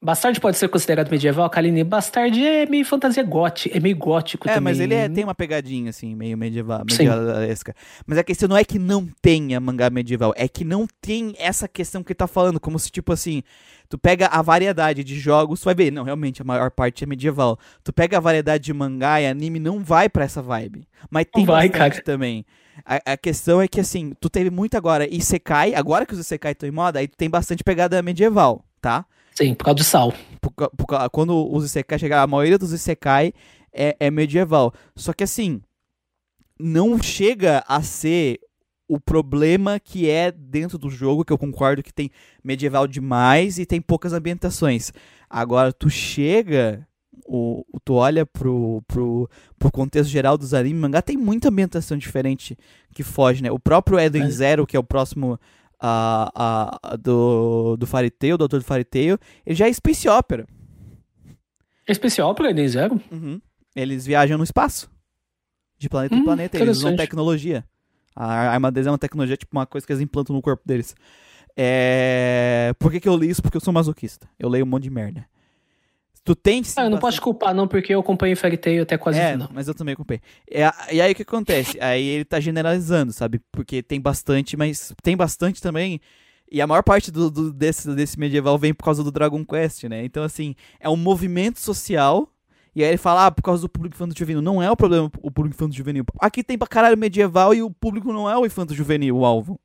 Bastard 0.05 0.39
pode 0.39 0.55
ser 0.57 0.69
considerado 0.69 1.09
medieval, 1.09 1.49
Kaline. 1.49 1.83
Bastard 1.83 2.39
é 2.45 2.65
meio 2.67 2.85
fantasia 2.85 3.23
gótica, 3.23 3.75
é 3.75 3.79
meio 3.79 3.97
gótico 3.97 4.47
É, 4.47 4.53
também. 4.53 4.73
mas 4.73 4.79
ele 4.79 4.93
é- 4.93 5.09
tem 5.09 5.23
uma 5.23 5.33
pegadinha, 5.33 5.89
assim, 5.89 6.13
meio 6.15 6.37
medieval, 6.37 6.83
medievalesca. 6.87 7.73
Mas 8.05 8.17
a 8.19 8.23
questão 8.23 8.47
não 8.47 8.55
é 8.55 8.63
que 8.63 8.77
não 8.77 9.07
tenha 9.21 9.59
mangá 9.59 9.89
medieval, 9.89 10.31
é 10.37 10.47
que 10.47 10.63
não 10.63 10.85
tem 11.01 11.33
essa 11.39 11.67
questão 11.67 12.03
que 12.03 12.11
ele 12.11 12.17
tá 12.17 12.27
falando, 12.27 12.59
como 12.59 12.77
se, 12.77 12.91
tipo 12.91 13.11
assim, 13.11 13.41
tu 13.89 13.97
pega 13.97 14.27
a 14.27 14.41
variedade 14.43 15.03
de 15.03 15.17
jogos, 15.19 15.59
tu 15.61 15.65
vai 15.65 15.73
ver, 15.75 15.91
não, 15.91 16.03
realmente, 16.03 16.39
a 16.41 16.45
maior 16.45 16.69
parte 16.69 17.03
é 17.03 17.07
medieval. 17.07 17.57
Tu 17.83 17.91
pega 17.91 18.17
a 18.17 18.19
variedade 18.19 18.63
de 18.63 18.73
mangá 18.73 19.19
e 19.21 19.25
anime, 19.27 19.57
não 19.59 19.83
vai 19.83 20.07
pra 20.07 20.23
essa 20.25 20.41
vibe. 20.41 20.87
Mas 21.09 21.25
tem 21.33 21.43
Não 21.45 21.53
vai, 21.53 21.67
cara. 21.67 21.99
também. 22.03 22.45
A, 22.85 23.13
a 23.13 23.17
questão 23.17 23.59
é 23.61 23.67
que, 23.67 23.79
assim, 23.79 24.13
tu 24.19 24.29
teve 24.29 24.49
muito 24.51 24.75
agora 24.77 25.11
Isekai, 25.11 25.73
agora 25.73 26.05
que 26.05 26.13
os 26.13 26.19
Isekai 26.19 26.51
estão 26.51 26.69
em 26.69 26.71
moda, 26.71 26.99
aí 26.99 27.07
tu 27.07 27.17
tem 27.17 27.29
bastante 27.29 27.63
pegada 27.63 28.01
medieval, 28.03 28.63
tá? 28.81 29.03
Sim, 29.37 29.53
por 29.53 29.65
causa 29.65 29.75
do 29.77 29.83
sal. 29.83 30.13
Por 30.41 30.51
por 30.51 31.09
quando 31.11 31.51
os 31.53 31.65
Isekai 31.65 31.99
chegar, 31.99 32.21
a 32.23 32.27
maioria 32.27 32.57
dos 32.57 32.71
Isekai 32.71 33.33
é, 33.73 33.95
é 33.99 34.09
medieval. 34.11 34.73
Só 34.95 35.11
que 35.13 35.23
assim, 35.23 35.61
não 36.59 37.01
chega 37.01 37.63
a 37.67 37.81
ser 37.81 38.39
o 38.87 38.99
problema 38.99 39.79
que 39.79 40.09
é 40.09 40.31
dentro 40.31 40.77
do 40.77 40.89
jogo, 40.89 41.25
que 41.25 41.33
eu 41.33 41.37
concordo 41.37 41.81
que 41.83 41.93
tem 41.93 42.11
medieval 42.43 42.87
demais 42.87 43.57
e 43.57 43.65
tem 43.65 43.81
poucas 43.81 44.13
ambientações. 44.13 44.91
Agora, 45.27 45.73
tu 45.73 45.89
chega, 45.89 46.87
o, 47.25 47.65
o- 47.73 47.79
tu 47.79 47.95
olha 47.95 48.25
pro, 48.27 48.83
pro, 48.87 49.27
pro 49.57 49.71
contexto 49.71 50.09
geral 50.11 50.37
dos 50.37 50.53
animes, 50.53 50.79
mangá 50.79 51.01
tem 51.01 51.17
muita 51.17 51.49
ambientação 51.49 51.97
diferente 51.97 52.55
que 52.93 53.01
foge, 53.03 53.41
né? 53.41 53.51
O 53.51 53.59
próprio 53.59 53.99
Eden 53.99 54.23
É. 54.23 54.29
Zero, 54.29 54.67
que 54.67 54.77
é 54.77 54.79
o 54.79 54.83
próximo 54.83 55.39
a, 55.79 56.79
a- 56.81 56.95
do, 56.95 57.75
do 57.77 57.85
Fairy 57.87 58.09
Tail, 58.11 58.37
do 58.37 58.43
autor 58.43 58.59
do 58.59 58.65
Fairy 58.65 58.83
Tail, 58.83 59.17
ele 59.45 59.55
já 59.55 59.67
é 59.67 59.73
Space 59.73 60.07
Opera. 60.07 60.45
É 61.87 61.91
especial 61.91 62.33
pra 62.33 62.49
Eden 62.49 62.67
Zero? 62.67 63.01
Uhum. 63.11 63.39
Eles 63.75 64.05
viajam 64.05 64.37
no 64.37 64.43
espaço. 64.43 64.89
De 65.77 65.89
planeta 65.89 66.15
em 66.15 66.19
Hum, 66.19 66.23
planeta. 66.23 66.57
Eles 66.57 66.77
usam 66.77 66.95
tecnologia. 66.95 67.63
A 68.15 68.33
arma 68.33 68.71
deles 68.71 68.87
é 68.87 68.91
uma 68.91 68.97
tecnologia, 68.97 69.35
tipo 69.37 69.55
uma 69.55 69.65
coisa 69.65 69.85
que 69.85 69.91
eles 69.91 70.01
implantam 70.01 70.35
no 70.35 70.41
corpo 70.41 70.63
deles. 70.65 70.95
É... 71.57 72.73
Por 72.79 72.91
que, 72.91 72.99
que 72.99 73.07
eu 73.09 73.15
li 73.17 73.29
isso? 73.29 73.41
Porque 73.41 73.57
eu 73.57 73.61
sou 73.61 73.73
masoquista. 73.73 74.27
Eu 74.39 74.49
leio 74.49 74.65
um 74.65 74.67
monte 74.67 74.83
de 74.83 74.89
merda. 74.89 75.25
Tu 76.25 76.35
tem 76.35 76.63
sim. 76.63 76.73
Ah, 76.77 76.85
eu 76.85 76.89
não 76.89 76.97
posso 76.97 77.03
bastante- 77.17 77.21
te 77.21 77.23
culpar, 77.23 77.53
não, 77.53 77.67
porque 77.67 77.93
eu 77.93 77.99
acompanhei 77.99 78.35
Fairy 78.35 78.57
Tail 78.57 78.81
até 78.81 78.97
quase 78.97 79.19
o 79.19 79.21
É, 79.21 79.31
final. 79.33 79.49
mas 79.53 79.67
eu 79.67 79.75
também 79.75 79.95
comprei. 79.95 80.19
É, 80.49 80.63
e 80.95 80.99
aí 80.99 81.11
o 81.11 81.15
que 81.15 81.21
acontece? 81.21 81.77
Aí 81.79 82.03
ele 82.03 82.25
tá 82.25 82.39
generalizando, 82.39 83.13
sabe? 83.13 83.39
Porque 83.51 83.83
tem 83.83 84.01
bastante, 84.01 84.57
mas 84.57 84.91
tem 85.03 85.15
bastante 85.15 85.61
também. 85.61 86.01
E 86.51 86.59
a 86.61 86.65
maior 86.67 86.81
parte 86.81 87.11
do, 87.11 87.29
do- 87.29 87.53
desse, 87.53 87.93
desse 87.95 88.19
medieval 88.19 88.57
vem 88.57 88.73
por 88.73 88.83
causa 88.83 89.03
do 89.03 89.11
Dragon 89.11 89.45
Quest, 89.45 89.83
né? 89.83 90.03
Então, 90.03 90.23
assim, 90.23 90.55
é 90.79 90.89
um 90.89 90.95
movimento 90.97 91.59
social 91.59 92.27
E 92.77 92.83
aí 92.83 92.89
ele 92.89 92.97
fala, 92.97 93.27
ah, 93.27 93.31
por 93.31 93.41
causa 93.41 93.61
do 93.61 93.69
público 93.69 93.95
infanto 93.95 94.17
juvenil. 94.19 94.41
Não 94.41 94.61
é 94.61 94.69
o 94.69 94.75
problema 94.75 95.05
o 95.21 95.31
público 95.31 95.55
infanto 95.55 95.73
juvenil. 95.73 96.03
Aqui 96.19 96.43
tem 96.43 96.57
pra 96.57 96.67
caralho 96.67 96.97
medieval 96.97 97.53
e 97.53 97.61
o 97.63 97.69
público 97.71 98.11
não 98.11 98.29
é 98.29 98.35
o 98.37 98.45
infanto 98.45 98.73
juvenil, 98.73 99.15
o 99.17 99.25
alvo. 99.25 99.57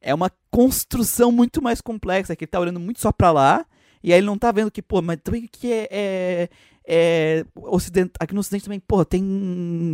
É 0.00 0.14
uma 0.14 0.30
construção 0.50 1.30
muito 1.30 1.62
mais 1.62 1.80
complexa, 1.80 2.34
que 2.34 2.44
ele 2.44 2.50
tá 2.50 2.58
olhando 2.58 2.80
muito 2.80 3.00
só 3.00 3.12
pra 3.12 3.30
lá, 3.30 3.64
e 4.06 4.12
aí 4.12 4.20
ele 4.20 4.26
não 4.26 4.38
tá 4.38 4.52
vendo 4.52 4.70
que, 4.70 4.80
pô, 4.80 5.02
mas 5.02 5.18
também 5.20 5.48
que 5.50 5.72
é, 5.72 5.88
é, 5.90 6.48
é 6.86 7.44
ocident... 7.56 8.12
aqui 8.20 8.32
no 8.32 8.38
ocidente 8.38 8.62
também, 8.62 8.78
pô, 8.78 9.04
tem 9.04 9.92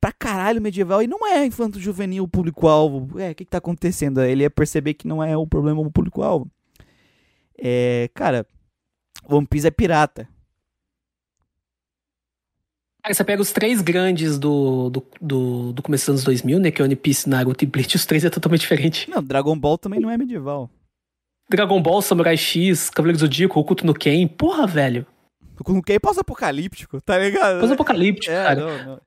pra 0.00 0.10
caralho 0.10 0.60
medieval 0.60 1.00
e 1.00 1.06
não 1.06 1.24
é 1.24 1.46
infanto 1.46 1.78
juvenil 1.78 2.26
público-alvo. 2.26 3.20
É, 3.20 3.30
o 3.30 3.34
que 3.36 3.44
que 3.44 3.50
tá 3.52 3.58
acontecendo? 3.58 4.20
Ele 4.20 4.42
ia 4.42 4.50
perceber 4.50 4.94
que 4.94 5.06
não 5.06 5.22
é 5.22 5.36
o 5.36 5.46
problema 5.46 5.80
o 5.80 5.92
público-alvo. 5.92 6.50
É, 7.56 8.10
cara, 8.14 8.44
One 9.28 9.46
Piece 9.46 9.68
é 9.68 9.70
pirata. 9.70 10.28
Aí 13.04 13.14
você 13.14 13.22
pega 13.22 13.40
os 13.40 13.52
três 13.52 13.80
grandes 13.80 14.40
do, 14.40 14.90
do, 14.90 15.06
do, 15.20 15.72
do 15.72 15.82
começo 15.82 16.06
dos 16.06 16.08
anos 16.08 16.24
2000, 16.24 16.58
né? 16.58 16.72
Que 16.72 16.82
é 16.82 16.84
One 16.84 16.96
Piece, 16.96 17.28
Naruto 17.28 17.62
e 17.62 17.66
Bleach. 17.68 17.94
Os 17.94 18.06
três 18.06 18.24
é 18.24 18.30
totalmente 18.30 18.62
diferente. 18.62 19.08
Não, 19.08 19.22
Dragon 19.22 19.56
Ball 19.56 19.78
também 19.78 20.00
não 20.00 20.10
é 20.10 20.18
medieval. 20.18 20.68
Dragon 21.56 21.80
Ball, 21.82 22.02
Samurai 22.02 22.36
X, 22.36 22.90
Cavaleiro 22.90 23.18
do 23.18 23.20
Zodíaco, 23.20 23.58
Oculto 23.60 23.86
no 23.86 23.94
Ken. 23.94 24.26
Porra, 24.26 24.66
velho. 24.66 25.06
Com 25.64 25.80
que 25.82 25.92
é 25.92 25.98
pós-apocalíptico, 25.98 27.00
tá 27.00 27.18
ligado? 27.18 27.60
Pós-apocalíptico, 27.60 28.32
É, 28.32 28.42
cara. 28.44 28.60
não, 28.60 28.84
não. 28.86 29.00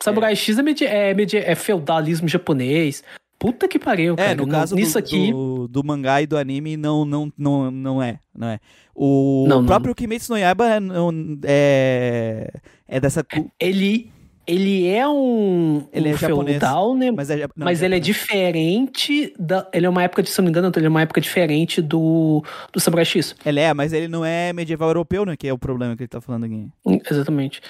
Samurai 0.00 0.36
X 0.36 0.58
é, 0.58 0.62
medi 0.62 0.84
é, 0.86 1.12
medi 1.14 1.36
é 1.36 1.54
feudalismo 1.54 2.28
japonês. 2.28 3.02
Puta 3.38 3.66
que 3.68 3.78
pariu, 3.78 4.16
cara. 4.16 4.30
É, 4.30 4.34
no 4.34 4.46
Não- 4.46 4.52
caso 4.58 4.74
Nisso 4.74 4.94
do, 4.94 4.98
aqui... 4.98 5.32
do, 5.32 5.68
do 5.68 5.84
mangá 5.84 6.20
e 6.22 6.26
do 6.26 6.36
anime, 6.36 6.76
não, 6.76 7.04
não, 7.04 7.32
não, 7.38 7.70
não 7.70 8.02
é. 8.02 8.18
Não 8.34 8.48
é. 8.48 8.58
O 8.94 9.46
Não, 9.48 9.58
não. 9.60 9.66
próprio 9.66 9.94
Kimetsu 9.94 10.32
no 10.32 10.38
Yaiba 10.38 10.66
é, 10.68 10.80
não- 10.80 11.12
é, 11.44 12.50
é 12.88 13.00
dessa... 13.00 13.22
cu- 13.24 13.50
Ele, 13.60 14.10
ele 14.48 14.86
é 14.88 15.06
um, 15.06 15.86
Ele 15.92 16.08
um 16.08 16.12
é 16.12 16.16
japonês. 16.16 16.58
feudal, 16.58 16.94
né? 16.94 17.10
Mas, 17.10 17.28
é, 17.28 17.36
não, 17.54 17.64
Mas 17.66 17.82
ele 17.82 17.94
é 17.94 17.98
japonês. 17.98 18.06
diferente 18.06 19.34
da. 19.38 19.68
Ele 19.74 19.84
é 19.84 19.88
uma 19.88 20.02
época, 20.02 20.22
de, 20.22 20.30
se 20.30 20.38
não 20.38 20.44
me 20.46 20.50
engano, 20.50 20.72
ele 20.74 20.86
é 20.86 20.88
uma 20.88 21.02
época 21.02 21.20
diferente 21.20 21.82
do, 21.82 22.42
do 22.72 22.80
Samurai 22.80 23.04
X. 23.04 23.36
Ele 23.44 23.60
é, 23.60 23.74
mas 23.74 23.92
ele 23.92 24.08
não 24.08 24.24
é 24.24 24.52
medieval 24.54 24.88
europeu, 24.88 25.26
né? 25.26 25.36
Que 25.36 25.46
é 25.48 25.52
o 25.52 25.58
problema 25.58 25.94
que 25.94 26.02
ele 26.04 26.08
tá 26.08 26.20
falando 26.20 26.44
aqui. 26.44 26.66
Exatamente. 27.10 27.60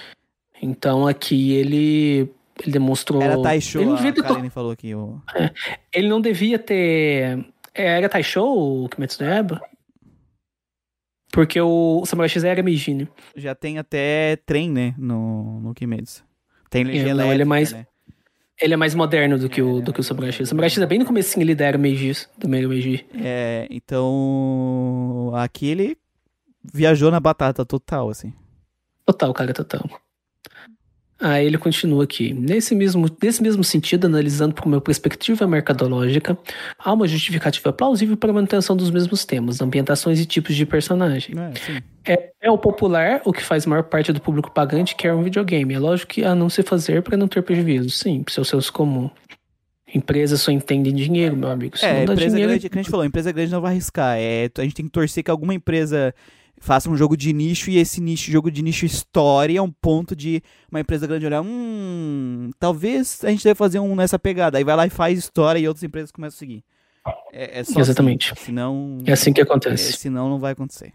Então 0.62 1.06
aqui 1.06 1.52
ele. 1.52 2.30
Ele 2.60 2.72
demonstrou. 2.72 3.20
Era 3.22 3.40
Taisho, 3.42 3.78
ele 3.78 3.86
não, 3.86 3.92
a 3.94 3.96
devia 3.96 4.12
ter 4.12 4.22
to- 4.22 4.50
falou 4.50 4.70
aqui. 4.72 4.94
O... 4.94 5.20
ele 5.92 6.08
não 6.08 6.20
devia 6.20 6.58
ter. 6.58 7.44
É, 7.74 7.86
Era 7.98 8.08
Taisho 8.08 8.42
o 8.42 8.88
Kimetsu 8.88 9.22
no 9.22 9.28
Yaiba? 9.30 9.60
Porque 11.32 11.60
o, 11.60 12.00
o 12.02 12.06
Samurai 12.06 12.28
X 12.28 12.42
era 12.42 12.62
Meiji, 12.62 12.94
né? 12.94 13.06
Já 13.36 13.54
tem 13.54 13.78
até 13.78 14.36
trem, 14.46 14.70
né? 14.70 14.94
No, 14.98 15.60
no 15.60 15.74
Kimetsu. 15.74 16.24
Tem 16.70 16.82
energia 16.82 17.10
É, 17.10 17.14
não, 17.14 17.32
ele 17.32 17.42
é 17.42 17.44
mais- 17.44 17.72
né? 17.72 17.86
Ele 18.60 18.74
é 18.74 18.76
mais 18.76 18.92
moderno 18.94 19.38
do 19.38 19.48
que 19.48 19.62
o, 19.62 19.80
do 19.80 19.92
que 19.92 20.00
o 20.00 20.02
Samurai 20.02 20.32
X. 20.32 20.40
O 20.40 20.50
Samurai 20.50 20.68
X 20.68 20.78
é 20.78 20.86
bem 20.86 20.98
no 20.98 21.04
comecinho 21.06 21.44
ele 21.44 21.62
era 21.62 21.78
Meiji, 21.78 22.26
do 22.36 22.48
meio 22.48 22.68
Meiji. 22.68 23.06
É, 23.14 23.68
então... 23.70 25.30
Aqui 25.34 25.68
ele 25.68 25.96
viajou 26.74 27.10
na 27.10 27.20
batata 27.20 27.64
total, 27.64 28.10
assim. 28.10 28.32
Total, 29.06 29.32
cara, 29.32 29.54
total. 29.54 29.88
Aí 31.20 31.46
ele 31.46 31.58
continua 31.58 32.04
aqui. 32.04 32.32
Nesse 32.32 32.76
mesmo, 32.76 33.10
nesse 33.20 33.42
mesmo 33.42 33.64
sentido, 33.64 34.06
analisando 34.06 34.54
por 34.54 34.66
uma 34.66 34.80
perspectiva 34.80 35.48
mercadológica, 35.48 36.38
há 36.78 36.92
uma 36.92 37.08
justificativa 37.08 37.72
plausível 37.72 38.16
para 38.16 38.30
a 38.30 38.34
manutenção 38.34 38.76
dos 38.76 38.88
mesmos 38.88 39.24
temas, 39.24 39.60
ambientações 39.60 40.20
e 40.20 40.26
tipos 40.26 40.54
de 40.54 40.64
personagem. 40.64 41.34
É. 42.04 42.14
É, 42.14 42.32
é 42.42 42.50
o 42.50 42.56
popular 42.56 43.20
o 43.24 43.32
que 43.32 43.42
faz 43.42 43.66
maior 43.66 43.82
parte 43.82 44.12
do 44.12 44.20
público 44.20 44.50
pagante 44.50 44.94
quer 44.94 45.12
um 45.12 45.22
videogame. 45.24 45.74
É 45.74 45.78
lógico 45.78 46.12
que 46.12 46.24
a 46.24 46.34
não 46.34 46.48
se 46.48 46.62
fazer 46.62 47.02
para 47.02 47.16
não 47.16 47.26
ter 47.26 47.42
prejuízo. 47.42 47.90
Sim, 47.90 48.24
o 48.24 48.44
senso 48.44 48.72
comum. 48.72 49.10
Empresas 49.92 50.40
só 50.40 50.52
entendem 50.52 50.94
dinheiro, 50.94 51.36
meu 51.36 51.50
amigo. 51.50 51.76
Se 51.76 51.84
É, 51.84 52.00
não 52.00 52.04
dá 52.06 52.12
empresa 52.12 52.30
dinheiro, 52.30 52.50
grande, 52.52 52.68
que 52.68 52.78
a 52.78 52.82
gente 52.82 52.90
falou, 52.90 53.04
empresa 53.04 53.32
grande 53.32 53.50
não 53.50 53.60
vai 53.60 53.72
arriscar. 53.72 54.16
É, 54.18 54.48
a 54.56 54.62
gente 54.62 54.74
tem 54.74 54.84
que 54.84 54.92
torcer 54.92 55.24
que 55.24 55.30
alguma 55.30 55.54
empresa 55.54 56.14
faça 56.60 56.90
um 56.90 56.96
jogo 56.96 57.16
de 57.16 57.32
nicho 57.32 57.70
e 57.70 57.78
esse 57.78 58.00
nicho, 58.00 58.30
jogo 58.30 58.50
de 58.50 58.62
nicho 58.62 58.84
estoure 58.86 59.56
a 59.56 59.62
um 59.62 59.70
ponto 59.70 60.14
de 60.14 60.42
uma 60.70 60.80
empresa 60.80 61.06
grande 61.06 61.26
olhar, 61.26 61.42
hum, 61.42 62.50
talvez 62.58 63.22
a 63.24 63.30
gente 63.30 63.44
deve 63.44 63.54
fazer 63.56 63.78
um 63.78 63.94
nessa 63.94 64.18
pegada. 64.18 64.58
Aí 64.58 64.64
vai 64.64 64.76
lá 64.76 64.86
e 64.86 64.90
faz 64.90 65.18
história 65.18 65.58
e 65.58 65.68
outras 65.68 65.82
empresas 65.82 66.10
começam 66.10 66.36
a 66.36 66.38
seguir. 66.38 66.64
É, 67.32 67.60
é 67.60 67.64
só 67.64 67.80
Exatamente. 67.80 68.32
Assim, 68.32 68.44
senão, 68.46 68.98
É 69.04 69.12
assim 69.12 69.32
que 69.32 69.40
é, 69.40 69.44
acontece. 69.44 69.92
senão 69.94 70.28
não 70.28 70.38
vai 70.38 70.52
acontecer. 70.52 70.92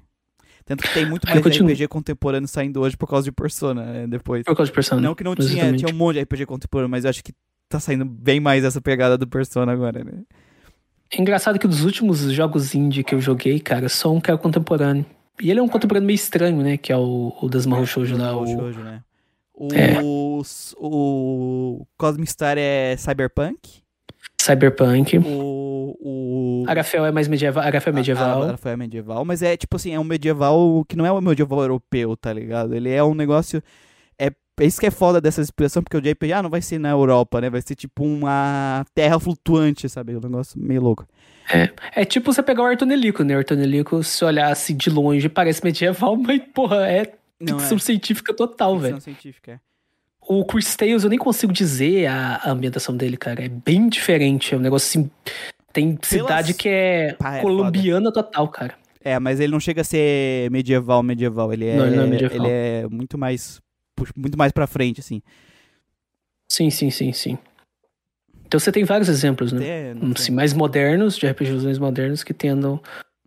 Tanto 0.65 0.84
que 0.84 0.94
tem 0.94 1.06
muito 1.06 1.27
mais. 1.27 1.45
RPG 1.45 1.88
contemporâneo 1.88 2.48
saindo 2.48 2.80
hoje 2.80 2.95
por 2.95 3.07
causa 3.07 3.26
de 3.26 3.31
Persona, 3.31 3.84
né, 3.84 4.07
depois. 4.07 4.44
Por 4.44 4.56
causa 4.56 4.69
de 4.69 4.76
personagem. 4.76 5.07
Não 5.07 5.15
que 5.15 5.23
não 5.23 5.35
tinha, 5.35 5.48
Exatamente. 5.48 5.84
tinha 5.84 5.94
um 5.94 5.98
monte 5.98 6.15
de 6.15 6.22
RPG 6.22 6.45
contemporâneo, 6.45 6.90
mas 6.90 7.03
eu 7.03 7.10
acho 7.10 7.23
que 7.23 7.34
tá 7.68 7.80
saindo 7.80 8.06
bem 8.06 8.40
mais 8.40 8.64
essa 8.64 8.80
pegada 8.80 9.18
do 9.18 9.27
Persona 9.27 9.72
agora, 9.72 10.03
né? 10.03 10.22
É 11.11 11.22
engraçado 11.22 11.60
que 11.60 11.68
dos 11.68 11.84
últimos 11.84 12.19
jogos 12.31 12.73
indie 12.73 13.03
que 13.03 13.14
eu 13.14 13.19
joguei, 13.22 13.60
cara, 13.60 13.90
só 13.90 14.11
um 14.11 14.22
que 14.22 14.31
é 14.31 14.34
o 14.34 14.38
contemporâneo. 14.38 15.06
E 15.41 15.49
ele 15.49 15.60
é 15.60 15.64
um 15.64 15.68
contemporâneo 15.68 16.07
meio 16.07 16.15
estranho, 16.15 16.61
né? 16.61 16.77
Que 16.77 16.91
é 16.91 16.97
o, 16.97 17.34
o 17.41 17.49
das 17.49 17.65
Mahou 17.65 17.85
Shoujo 17.85 18.18
lá. 18.18 18.35
o 18.38 18.45
shoujo, 18.45 18.80
né? 18.80 19.01
O, 19.53 19.68
É. 19.73 19.99
o 20.77 21.85
Cosmic 21.97 22.30
Star 22.30 22.57
é 22.57 22.95
Cyberpunk. 22.97 23.84
Cyberpunk. 24.41 25.18
O. 25.19 25.97
o 26.01 26.65
Arafel 26.68 27.05
é 27.05 27.11
mais 27.11 27.27
medieval. 27.27 27.64
Arafel 27.64 27.93
é 27.93 27.95
medieval. 27.95 28.43
A, 28.43 28.51
a, 28.53 28.57
foi 28.57 28.76
medieval, 28.76 29.23
mas 29.23 29.41
é 29.41 29.55
tipo 29.55 29.76
assim, 29.76 29.93
é 29.93 29.99
um 29.99 30.03
medieval 30.03 30.84
que 30.88 30.95
não 30.95 31.05
é 31.05 31.11
um 31.11 31.22
medieval 31.22 31.61
europeu, 31.61 32.18
tá 32.18 32.34
ligado? 32.34 32.73
Ele 32.73 32.89
é 32.89 33.03
um 33.03 33.14
negócio. 33.14 33.61
É, 34.59 34.63
é 34.63 34.67
isso 34.67 34.80
que 34.80 34.85
é 34.85 34.91
foda 34.91 35.19
dessa 35.19 35.41
expressão, 35.41 35.81
porque 35.84 35.97
o 35.97 36.01
JPG 36.01 36.34
ah, 36.34 36.43
não 36.43 36.49
vai 36.49 36.61
ser 36.61 36.80
na 36.80 36.89
Europa, 36.89 37.41
né? 37.41 37.49
Vai 37.49 37.61
ser 37.61 37.75
tipo 37.75 38.03
uma 38.03 38.85
terra 38.93 39.19
flutuante, 39.19 39.88
sabe? 39.89 40.15
Um 40.15 40.19
negócio 40.19 40.59
meio 40.59 40.81
louco. 40.81 41.05
É 41.95 42.05
tipo 42.05 42.31
você 42.34 42.41
pegar 42.41 42.63
o 42.63 42.65
Artonelico, 42.65 43.23
né? 43.23 43.35
O 43.35 43.39
Artonelico, 43.39 44.03
se 44.03 44.23
olhar 44.23 44.51
assim 44.51 44.75
de 44.75 44.89
longe, 44.89 45.27
parece 45.27 45.63
medieval, 45.63 46.15
mas, 46.17 46.41
porra, 46.53 46.88
é 46.88 47.13
Não 47.39 47.59
ficção 47.59 47.77
é. 47.77 47.81
científica 47.81 48.34
total, 48.34 48.73
Ficção 48.75 48.89
velho. 48.89 49.01
científica, 49.01 49.51
é. 49.53 49.59
O 50.25 50.45
Chris 50.45 50.73
Tales, 50.75 51.03
eu 51.03 51.09
nem 51.09 51.19
consigo 51.19 51.51
dizer 51.51 52.05
a, 52.05 52.38
a 52.38 52.51
ambientação 52.51 52.95
dele, 52.95 53.17
cara. 53.17 53.43
É 53.43 53.49
bem 53.49 53.89
diferente. 53.89 54.53
É 54.53 54.57
um 54.57 54.61
negócio 54.61 54.88
assim. 55.01 55.11
Tem 55.73 55.97
cidade 56.01 56.53
que 56.53 56.69
é 56.69 57.13
Pá, 57.19 57.35
é 57.38 57.41
colombiana 57.41 58.09
total, 58.09 58.47
cara. 58.47 58.75
É, 59.03 59.19
mas 59.19 59.41
ele 59.41 59.51
não 59.51 59.59
chega 59.59 59.81
a 59.81 59.84
ser 59.84 60.49
medieval, 60.49 61.03
medieval. 61.03 61.51
Ele 61.51 61.67
é, 61.67 61.75
Não, 61.75 61.85
ele 61.88 61.95
não 61.97 62.03
é 62.03 62.07
medieval. 62.07 62.38
ele 62.38 62.47
é 62.49 62.88
muito 62.89 63.17
mais 63.17 63.59
puxa, 64.03 64.13
muito 64.15 64.38
mais 64.38 64.51
pra 64.51 64.67
frente, 64.67 64.99
assim. 64.99 65.21
Sim, 66.47 66.69
sim, 66.69 66.89
sim, 66.91 67.13
sim. 67.13 67.38
Então 68.45 68.59
você 68.59 68.71
tem 68.71 68.84
vários 68.84 69.09
exemplos, 69.09 69.51
né? 69.51 69.59
Até, 69.59 69.95
assim, 70.15 70.31
mais 70.31 70.53
modernos, 70.53 71.17
de 71.17 71.25
RPGs 71.25 71.63
mais 71.65 71.80
modernos, 71.80 72.23
que 72.23 72.34
tendam. 72.34 72.80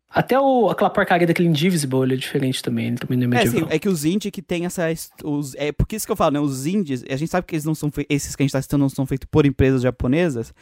Até 0.08 0.38
o, 0.38 0.70
aquela 0.70 0.88
porcaria 0.88 1.26
daquele 1.26 1.48
Indivisible, 1.48 2.02
ele 2.02 2.14
é 2.14 2.16
diferente 2.16 2.62
também, 2.62 2.86
ele 2.88 2.96
também 2.96 3.18
não 3.18 3.24
é 3.24 3.26
É, 3.26 3.44
medieval. 3.44 3.68
assim, 3.68 3.76
é 3.76 3.78
que 3.78 3.88
os 3.88 4.04
indie 4.04 4.30
que 4.30 4.40
tem 4.40 4.64
essa. 4.64 4.84
Os, 5.24 5.54
é 5.56 5.72
por 5.72 5.84
isso 5.92 6.06
que 6.06 6.12
eu 6.12 6.16
falo, 6.16 6.30
né? 6.34 6.40
Os 6.40 6.64
indies, 6.64 7.02
a 7.10 7.16
gente 7.16 7.28
sabe 7.28 7.46
que 7.46 7.54
eles 7.56 7.64
não 7.64 7.74
são 7.74 7.90
esses 8.08 8.36
que 8.36 8.42
a 8.42 8.44
gente 8.44 8.52
tá 8.52 8.62
citando 8.62 8.82
não 8.82 8.88
são 8.88 9.04
feitos 9.04 9.26
por 9.30 9.44
empresas 9.44 9.82
japonesas, 9.82 10.54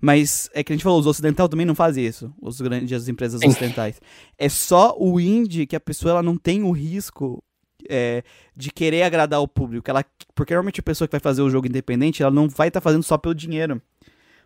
mas 0.00 0.50
é 0.52 0.62
que 0.62 0.72
a 0.72 0.76
gente 0.76 0.82
falou, 0.82 1.00
os 1.00 1.06
ocidentais 1.06 1.48
também 1.48 1.64
não 1.64 1.74
fazem 1.74 2.04
isso, 2.04 2.32
os 2.42 2.60
grandes 2.60 2.92
as 2.92 3.08
empresas 3.08 3.40
Sim. 3.40 3.48
ocidentais. 3.48 4.00
É 4.36 4.48
só 4.50 4.94
o 4.98 5.18
indie 5.18 5.66
que 5.66 5.74
a 5.74 5.80
pessoa 5.80 6.10
ela 6.12 6.22
não 6.22 6.36
tem 6.36 6.62
o 6.62 6.70
risco 6.70 7.42
é, 7.88 8.22
de 8.56 8.70
querer 8.70 9.02
agradar 9.02 9.40
o 9.40 9.48
público. 9.48 9.88
Ela, 9.90 10.04
porque 10.34 10.52
normalmente 10.52 10.80
a 10.80 10.82
pessoa 10.82 11.06
que 11.08 11.12
vai 11.12 11.20
fazer 11.20 11.42
o 11.42 11.50
jogo 11.50 11.66
independente, 11.66 12.22
ela 12.22 12.30
não 12.30 12.48
vai 12.48 12.68
estar 12.68 12.80
fazendo 12.80 13.02
só 13.02 13.16
pelo 13.16 13.34
dinheiro. 13.34 13.80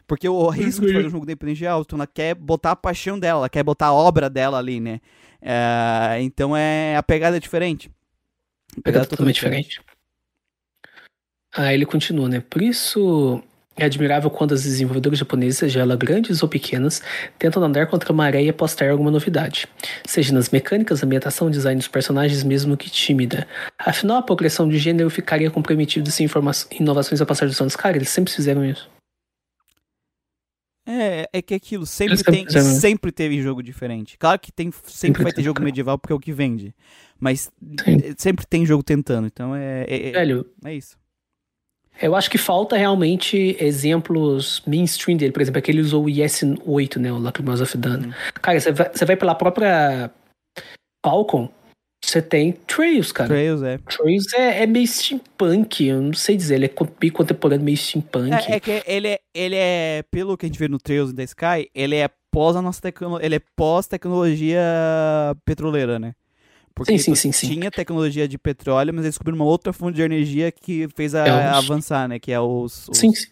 Porque 0.06 0.28
o 0.28 0.48
risco 0.48 0.86
de 0.86 0.92
fazer 0.92 1.06
um 1.06 1.10
jogo 1.10 1.24
independente 1.24 1.64
é 1.64 1.68
alto, 1.68 1.96
ela 1.96 2.06
quer 2.06 2.34
botar 2.34 2.72
a 2.72 2.76
paixão 2.76 3.18
dela, 3.18 3.40
ela 3.40 3.48
quer 3.48 3.62
botar 3.62 3.86
a 3.86 3.94
obra 3.94 4.28
dela 4.28 4.58
ali, 4.58 4.78
né? 4.78 5.00
É, 5.40 6.18
então 6.20 6.56
é 6.56 6.96
a 6.96 7.02
pegada 7.02 7.36
é 7.36 7.40
diferente. 7.40 7.90
A 8.76 8.80
Pegada 8.82 9.06
totalmente 9.06 9.36
diferente. 9.36 9.80
Aí 11.52 11.74
ele 11.74 11.86
continua, 11.86 12.28
né? 12.28 12.40
Por 12.40 12.60
isso 12.60 13.42
é 13.76 13.84
admirável 13.84 14.30
quando 14.30 14.52
as 14.54 14.62
desenvolvedoras 14.62 15.18
japonesas, 15.18 15.58
seja 15.58 15.80
elas 15.80 15.96
grandes 15.98 16.42
ou 16.42 16.48
pequenas, 16.48 17.02
tentam 17.38 17.60
nadar 17.60 17.86
contra 17.88 18.12
a 18.12 18.14
maré 18.14 18.42
e 18.42 18.48
apostar 18.48 18.90
alguma 18.90 19.10
novidade. 19.10 19.66
Seja 20.06 20.32
nas 20.32 20.48
mecânicas, 20.50 21.02
ambientação, 21.02 21.50
design 21.50 21.78
dos 21.78 21.88
personagens, 21.88 22.42
mesmo 22.44 22.76
que 22.76 22.88
tímida. 22.88 23.46
Afinal, 23.78 24.18
a 24.18 24.22
progressão 24.22 24.68
de 24.68 24.78
gênero 24.78 25.10
ficaria 25.10 25.50
comprometida 25.50 26.10
se 26.10 26.22
informa- 26.22 26.52
inovações 26.78 27.20
ao 27.20 27.26
passar 27.26 27.46
dos 27.46 27.60
anos. 27.60 27.74
Cara, 27.74 27.96
eles 27.96 28.10
sempre 28.10 28.32
fizeram 28.32 28.64
isso. 28.64 28.88
É, 30.86 31.26
é 31.32 31.40
que 31.40 31.54
aquilo 31.54 31.86
sempre, 31.86 32.18
sempre 32.18 32.44
tem, 32.44 32.62
sempre 32.62 33.10
teve 33.10 33.40
jogo 33.40 33.62
diferente. 33.62 34.18
Claro 34.18 34.38
que 34.38 34.52
tem, 34.52 34.70
sempre, 34.70 34.90
Sempre 34.92 35.22
vai 35.22 35.32
ter 35.32 35.42
jogo 35.42 35.54
cara. 35.56 35.64
medieval 35.64 35.98
porque 35.98 36.12
é 36.12 36.16
o 36.16 36.20
que 36.20 36.30
vende. 36.30 36.74
Mas 37.18 37.50
Sim. 37.84 38.14
sempre 38.18 38.46
tem 38.46 38.66
jogo 38.66 38.82
tentando. 38.82 39.26
Então 39.26 39.56
é, 39.56 39.84
é, 39.88 40.08
é, 40.08 40.12
Velho, 40.12 40.46
é 40.62 40.74
isso. 40.74 40.96
Eu 42.00 42.14
acho 42.16 42.30
que 42.30 42.38
falta 42.38 42.76
realmente 42.76 43.56
exemplos 43.60 44.62
mainstream 44.66 45.16
dele. 45.16 45.32
Por 45.32 45.40
exemplo, 45.40 45.58
aquele 45.58 45.80
usou 45.80 46.04
o 46.04 46.08
IS-8, 46.08 46.96
né? 46.96 47.12
O 47.12 47.18
Lacrimosa 47.18 47.62
of 47.64 47.76
Dawn. 47.76 48.04
Uhum. 48.04 48.12
Cara, 48.42 48.60
você 48.60 48.72
vai, 48.72 48.90
você 48.92 49.04
vai 49.04 49.16
pela 49.16 49.34
própria 49.34 50.10
Falcon, 51.04 51.50
Você 52.04 52.22
tem 52.22 52.52
Trails, 52.52 53.12
cara. 53.12 53.28
Trails, 53.28 53.62
é. 53.62 53.78
Trails 53.78 54.32
é, 54.34 54.62
é 54.62 54.66
meio 54.66 54.86
steampunk, 54.86 55.86
eu 55.86 56.00
não 56.00 56.12
sei 56.12 56.36
dizer, 56.36 56.56
ele 56.56 56.66
é 56.66 56.70
meio 57.00 57.12
contemporâneo, 57.12 57.64
meio 57.64 57.76
steampunk. 57.76 58.32
É, 58.32 58.56
é 58.56 58.60
que 58.60 58.82
ele 58.86 59.08
é, 59.08 59.18
ele 59.34 59.56
é, 59.56 60.02
pelo 60.10 60.36
que 60.36 60.46
a 60.46 60.48
gente 60.48 60.58
vê 60.58 60.68
no 60.68 60.78
Trails 60.78 61.12
da 61.12 61.22
Sky, 61.22 61.70
ele 61.74 61.96
é 61.96 62.08
pós 62.30 62.56
a 62.56 62.62
nossa 62.62 62.80
tecnologia, 62.80 63.26
ele 63.26 63.36
é 63.36 63.40
pós 63.56 63.86
tecnologia 63.86 64.60
petroleira, 65.44 65.98
né? 65.98 66.12
Porque 66.74 66.98
sim, 66.98 67.14
sim, 67.14 67.30
sim, 67.32 67.48
tinha 67.48 67.70
tecnologia 67.70 68.26
de 68.26 68.36
petróleo, 68.36 68.92
mas 68.92 69.04
eles 69.04 69.14
descobriram 69.14 69.36
uma 69.38 69.44
outra 69.44 69.72
fonte 69.72 69.94
de 69.94 70.02
energia 70.02 70.50
que 70.50 70.88
fez 70.96 71.14
a, 71.14 71.26
É 71.26 71.32
os- 71.50 71.56
avançar, 71.56 72.08
né? 72.08 72.18
Que 72.18 72.32
é 72.32 72.40
os, 72.40 72.88
os 72.88 72.98
Sim, 72.98 73.14
sim. 73.14 73.28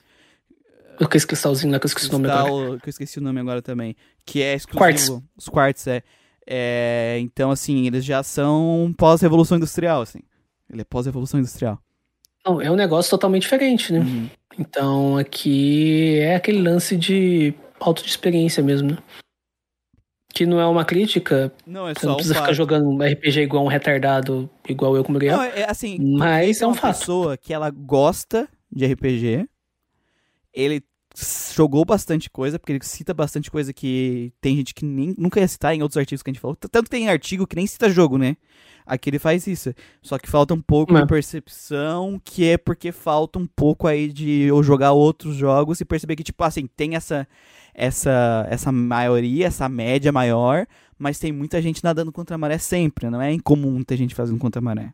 Eu 1.00 1.04
esqueci 1.06 1.26
cristalzinho 1.26 1.72
lá, 1.72 1.80
que 1.80 1.86
eu 1.86 1.88
esqueci 1.88 2.08
o 2.08 2.12
nome 2.12 2.30
agora. 2.30 2.78
que 2.78 2.88
eu 2.88 2.90
esqueci 2.90 3.18
o 3.18 3.22
nome 3.22 3.40
agora 3.40 3.60
também, 3.60 3.96
que 4.24 4.40
é 4.42 4.54
exclusivo. 4.54 5.24
Os 5.36 5.48
quartz, 5.48 5.86
é. 5.88 6.02
É, 6.46 7.18
Então, 7.20 7.50
assim, 7.50 7.86
eles 7.86 8.04
já 8.04 8.22
são 8.22 8.94
pós-revolução 8.96 9.56
industrial, 9.56 10.02
assim. 10.02 10.20
Ele 10.70 10.82
é 10.82 10.84
pós-revolução 10.84 11.40
industrial. 11.40 11.80
Não, 12.46 12.60
é 12.60 12.70
um 12.70 12.76
negócio 12.76 13.10
totalmente 13.10 13.42
diferente, 13.42 13.92
né? 13.92 14.00
Uhum. 14.00 14.28
Então 14.58 15.16
aqui 15.16 16.18
é 16.20 16.36
aquele 16.36 16.60
lance 16.60 16.96
de 16.96 17.54
auto 17.80 18.02
de 18.02 18.08
experiência 18.10 18.62
mesmo, 18.62 18.90
né? 18.92 18.98
Que 20.32 20.46
não 20.46 20.58
é 20.60 20.66
uma 20.66 20.84
crítica, 20.84 21.52
Não, 21.66 21.86
é 21.88 21.94
você 21.94 22.00
só 22.00 22.06
não 22.06 22.12
um 22.14 22.16
precisa 22.16 22.34
ficar 22.34 22.46
fato. 22.46 22.54
jogando 22.56 22.88
um 22.88 22.98
RPG 23.02 23.40
igual 23.42 23.64
um 23.64 23.68
retardado, 23.68 24.48
igual 24.68 24.96
eu 24.96 25.04
como 25.04 25.18
Gabriel. 25.18 25.36
Não, 25.36 25.44
é 25.44 25.68
assim, 25.68 25.98
Mas 26.16 26.56
Ele 26.56 26.64
é 26.64 26.66
um 26.66 26.70
uma 26.70 26.76
fato. 26.80 26.98
pessoa 26.98 27.36
que 27.36 27.52
ela 27.52 27.70
gosta 27.70 28.48
de 28.70 28.86
RPG. 28.86 29.46
Ele 30.54 30.82
jogou 31.54 31.84
bastante 31.84 32.30
coisa, 32.30 32.58
porque 32.58 32.72
ele 32.72 32.80
cita 32.82 33.12
bastante 33.12 33.50
coisa 33.50 33.72
que 33.74 34.32
tem 34.40 34.56
gente 34.56 34.72
que 34.74 34.84
nem, 34.84 35.14
nunca 35.18 35.38
ia 35.40 35.46
citar 35.48 35.74
em 35.74 35.82
outros 35.82 35.98
artigos 35.98 36.22
que 36.22 36.30
a 36.30 36.32
gente 36.32 36.40
falou. 36.40 36.56
Tanto 36.56 36.84
que 36.84 36.90
tem 36.90 37.08
artigo 37.10 37.46
que 37.46 37.54
nem 37.56 37.66
cita 37.66 37.90
jogo, 37.90 38.16
né? 38.16 38.36
Aqui 38.86 39.10
ele 39.10 39.18
faz 39.18 39.46
isso. 39.46 39.74
Só 40.00 40.18
que 40.18 40.28
falta 40.28 40.54
um 40.54 40.60
pouco 40.60 40.96
É. 40.96 41.02
de 41.02 41.06
percepção, 41.06 42.18
que 42.24 42.48
é 42.48 42.56
porque 42.56 42.90
falta 42.90 43.38
um 43.38 43.46
pouco 43.46 43.86
aí 43.86 44.10
de 44.10 44.42
eu 44.44 44.62
jogar 44.62 44.92
outros 44.92 45.36
jogos 45.36 45.80
e 45.80 45.84
perceber 45.84 46.16
que, 46.16 46.24
tipo, 46.24 46.42
assim, 46.42 46.66
tem 46.66 46.96
essa, 46.96 47.28
essa, 47.74 48.46
essa 48.50 48.70
maioria, 48.72 49.46
essa 49.46 49.68
média 49.68 50.12
maior, 50.12 50.66
mas 50.98 51.18
tem 51.18 51.32
muita 51.32 51.60
gente 51.62 51.82
nadando 51.82 52.12
contra 52.12 52.34
a 52.34 52.38
maré 52.38 52.58
sempre. 52.58 53.08
Não 53.10 53.20
é 53.20 53.32
incomum 53.32 53.82
ter 53.82 53.96
gente 53.96 54.14
fazendo 54.14 54.38
contra 54.38 54.60
a 54.60 54.62
maré. 54.64 54.92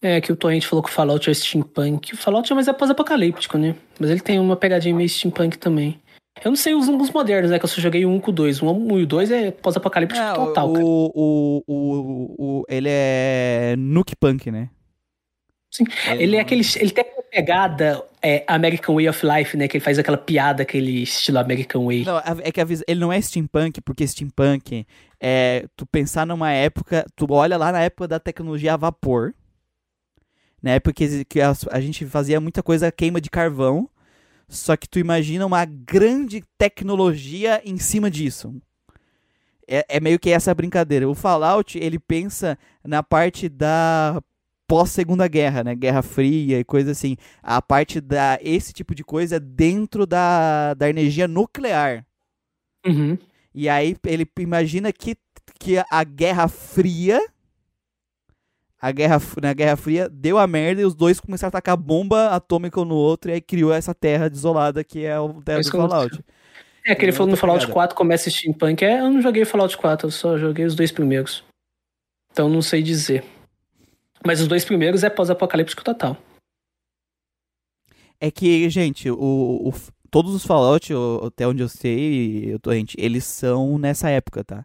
É, 0.00 0.20
que 0.20 0.32
o 0.32 0.36
Torrent 0.36 0.64
falou 0.64 0.82
que 0.82 0.88
o 0.90 0.92
Fallout 0.92 1.28
é 1.28 1.34
steampunk. 1.34 2.14
O 2.14 2.16
Fallout 2.16 2.50
é 2.52 2.54
mais 2.54 2.68
é 2.68 2.72
pós-apocalíptico, 2.72 3.58
né? 3.58 3.74
Mas 3.98 4.10
ele 4.10 4.20
tem 4.20 4.38
uma 4.38 4.56
pegadinha 4.56 4.94
meio 4.94 5.08
steampunk 5.08 5.58
também. 5.58 6.00
Eu 6.44 6.52
não 6.52 6.56
sei 6.56 6.72
os 6.72 6.86
os 6.88 7.10
modernos, 7.10 7.50
né? 7.50 7.58
Que 7.58 7.64
eu 7.64 7.68
só 7.68 7.80
joguei 7.80 8.06
o 8.06 8.10
1 8.10 8.20
com 8.20 8.30
o 8.30 8.34
2. 8.34 8.62
O 8.62 8.70
1 8.70 8.98
e 9.00 9.02
o 9.02 9.06
2 9.06 9.30
é 9.32 9.50
pós-apocalíptico 9.50 10.20
É, 10.24 10.32
total, 10.34 10.72
cara. 10.72 10.84
o, 10.84 11.12
o, 11.12 11.62
o, 11.66 12.34
o, 12.60 12.64
ele 12.68 12.88
é 12.88 13.74
Nuke 13.76 14.14
Punk, 14.14 14.48
né? 14.52 14.70
Sim, 15.72 15.82
Ele 16.16 16.36
é 16.36 16.38
não- 16.38 16.40
aquele. 16.42 16.62
Ele 16.76 16.90
tem 16.92 17.02
aquela 17.04 17.22
pegada 17.24 18.04
é, 18.22 18.44
American 18.46 18.94
Way 18.94 19.08
of 19.08 19.26
Life, 19.26 19.56
né? 19.56 19.68
Que 19.68 19.76
ele 19.76 19.84
faz 19.84 19.98
aquela 19.98 20.18
piada, 20.18 20.62
aquele 20.62 21.02
estilo 21.02 21.38
American 21.38 21.86
Way. 21.86 22.04
Não, 22.04 22.16
a- 22.16 22.36
é 22.42 22.52
que 22.52 22.60
a 22.60 22.66
ele 22.86 23.00
não 23.00 23.12
é 23.12 23.20
steampunk, 23.20 23.80
porque 23.80 24.06
steampunk 24.06 24.86
é 25.20 25.66
tu 25.76 25.86
pensar 25.86 26.26
numa 26.26 26.50
época, 26.52 27.06
tu 27.16 27.26
olha 27.30 27.56
lá 27.56 27.72
na 27.72 27.80
época 27.80 28.08
da 28.08 28.18
tecnologia 28.20 28.74
a 28.74 28.76
vapor, 28.76 29.34
na 30.62 30.72
época 30.72 30.92
que, 30.92 31.40
as- 31.40 31.66
a, 31.70 31.80
gente 31.80 32.04
fazia 32.06 32.40
muita 32.40 32.62
coisa 32.62 32.88
a 32.88 32.92
queima 32.92 33.20
de 33.20 33.30
carvão, 33.30 33.88
só 34.48 34.76
que 34.76 34.88
tu 34.88 34.98
imagina 34.98 35.46
uma 35.46 35.64
grande 35.64 36.42
tecnologia 36.56 37.60
em 37.64 37.78
cima 37.78 38.10
disso. 38.10 38.54
É, 39.70 39.84
é 39.88 40.00
meio 40.00 40.18
que 40.18 40.30
essa 40.30 40.54
brincadeira. 40.54 41.08
O 41.08 41.14
Fallout, 41.14 41.78
ele 41.78 41.98
pensa 41.98 42.58
na 42.82 43.02
parte 43.02 43.48
da 43.50 44.20
pós-segunda 44.68 45.26
guerra, 45.26 45.64
né? 45.64 45.74
Guerra 45.74 46.02
Fria 46.02 46.60
e 46.60 46.64
coisa 46.64 46.92
assim. 46.92 47.16
A 47.42 47.60
parte 47.60 48.00
da 48.00 48.38
esse 48.42 48.72
tipo 48.72 48.94
de 48.94 49.02
coisa 49.02 49.40
dentro 49.40 50.06
da, 50.06 50.74
da 50.74 50.90
energia 50.90 51.26
nuclear. 51.26 52.04
Uhum. 52.86 53.18
E 53.54 53.68
aí 53.68 53.96
ele 54.06 54.28
imagina 54.38 54.92
que, 54.92 55.16
que 55.58 55.82
a 55.90 56.04
Guerra 56.04 56.46
Fria. 56.46 57.18
A 58.80 58.92
guerra, 58.92 59.20
na 59.42 59.52
Guerra 59.52 59.74
Fria 59.74 60.08
deu 60.08 60.38
a 60.38 60.46
merda 60.46 60.80
e 60.80 60.84
os 60.84 60.94
dois 60.94 61.18
começaram 61.18 61.48
a 61.48 61.58
atacar 61.58 61.76
bomba 61.76 62.28
atômica 62.28 62.80
um 62.80 62.84
no 62.84 62.94
outro 62.94 63.28
e 63.28 63.34
aí 63.34 63.40
criou 63.40 63.72
essa 63.72 63.92
terra 63.92 64.30
desolada 64.30 64.84
que 64.84 65.04
é 65.04 65.18
o 65.18 65.42
terra 65.42 65.58
Isso 65.58 65.72
do 65.72 65.78
Fallout. 65.78 66.24
É 66.86 66.94
que 66.94 67.02
ele 67.02 67.10
Tem 67.10 67.16
falou 67.16 67.32
no 67.32 67.36
Fallout 67.36 67.62
pegada. 67.62 67.74
4 67.74 67.96
começa 67.96 68.30
steampunk. 68.30 68.84
É, 68.84 69.00
eu 69.00 69.10
não 69.10 69.20
joguei 69.20 69.44
Fallout 69.44 69.76
4, 69.76 70.06
eu 70.06 70.10
só 70.12 70.38
joguei 70.38 70.64
os 70.64 70.76
dois 70.76 70.92
primeiros. 70.92 71.42
Então 72.30 72.48
não 72.48 72.62
sei 72.62 72.80
dizer. 72.80 73.24
Mas 74.26 74.40
os 74.40 74.48
dois 74.48 74.64
primeiros 74.64 75.02
é 75.04 75.10
pós-apocalíptico 75.10 75.82
total. 75.84 76.16
É 78.20 78.30
que, 78.30 78.68
gente, 78.68 79.10
o, 79.10 79.16
o- 79.68 79.72
todos 80.10 80.34
os 80.34 80.44
Fallout, 80.44 80.92
até 81.24 81.46
onde 81.46 81.62
eu 81.62 81.68
sei, 81.68 82.52
eu 82.52 82.58
tô, 82.58 82.72
gente, 82.72 82.96
eles 82.98 83.24
são 83.24 83.78
nessa 83.78 84.10
época, 84.10 84.42
tá? 84.42 84.64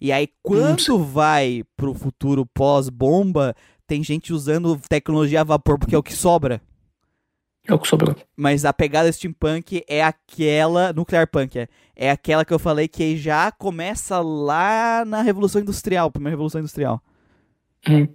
E 0.00 0.12
aí, 0.12 0.28
quando 0.42 0.98
vai 0.98 1.62
pro 1.76 1.94
futuro 1.94 2.46
pós-bomba, 2.46 3.54
tem 3.86 4.02
gente 4.02 4.32
usando 4.32 4.80
tecnologia 4.88 5.40
a 5.40 5.44
vapor, 5.44 5.78
porque 5.78 5.94
é 5.94 5.98
o 5.98 6.02
que 6.02 6.12
sobra. 6.14 6.60
É 7.66 7.74
o 7.74 7.78
que 7.78 7.86
sobrou. 7.86 8.16
Mas 8.34 8.64
a 8.64 8.72
pegada 8.72 9.12
steampunk 9.12 9.82
é 9.86 10.02
aquela. 10.02 10.92
Nuclear 10.94 11.26
punk, 11.30 11.58
é. 11.58 11.68
É 11.94 12.10
aquela 12.10 12.44
que 12.46 12.52
eu 12.52 12.58
falei 12.58 12.88
que 12.88 13.16
já 13.18 13.52
começa 13.52 14.20
lá 14.20 15.04
na 15.04 15.20
Revolução 15.20 15.60
Industrial, 15.60 16.10
primeira 16.10 16.32
Revolução 16.32 16.60
Industrial. 16.60 17.02
Hum. 17.86 18.08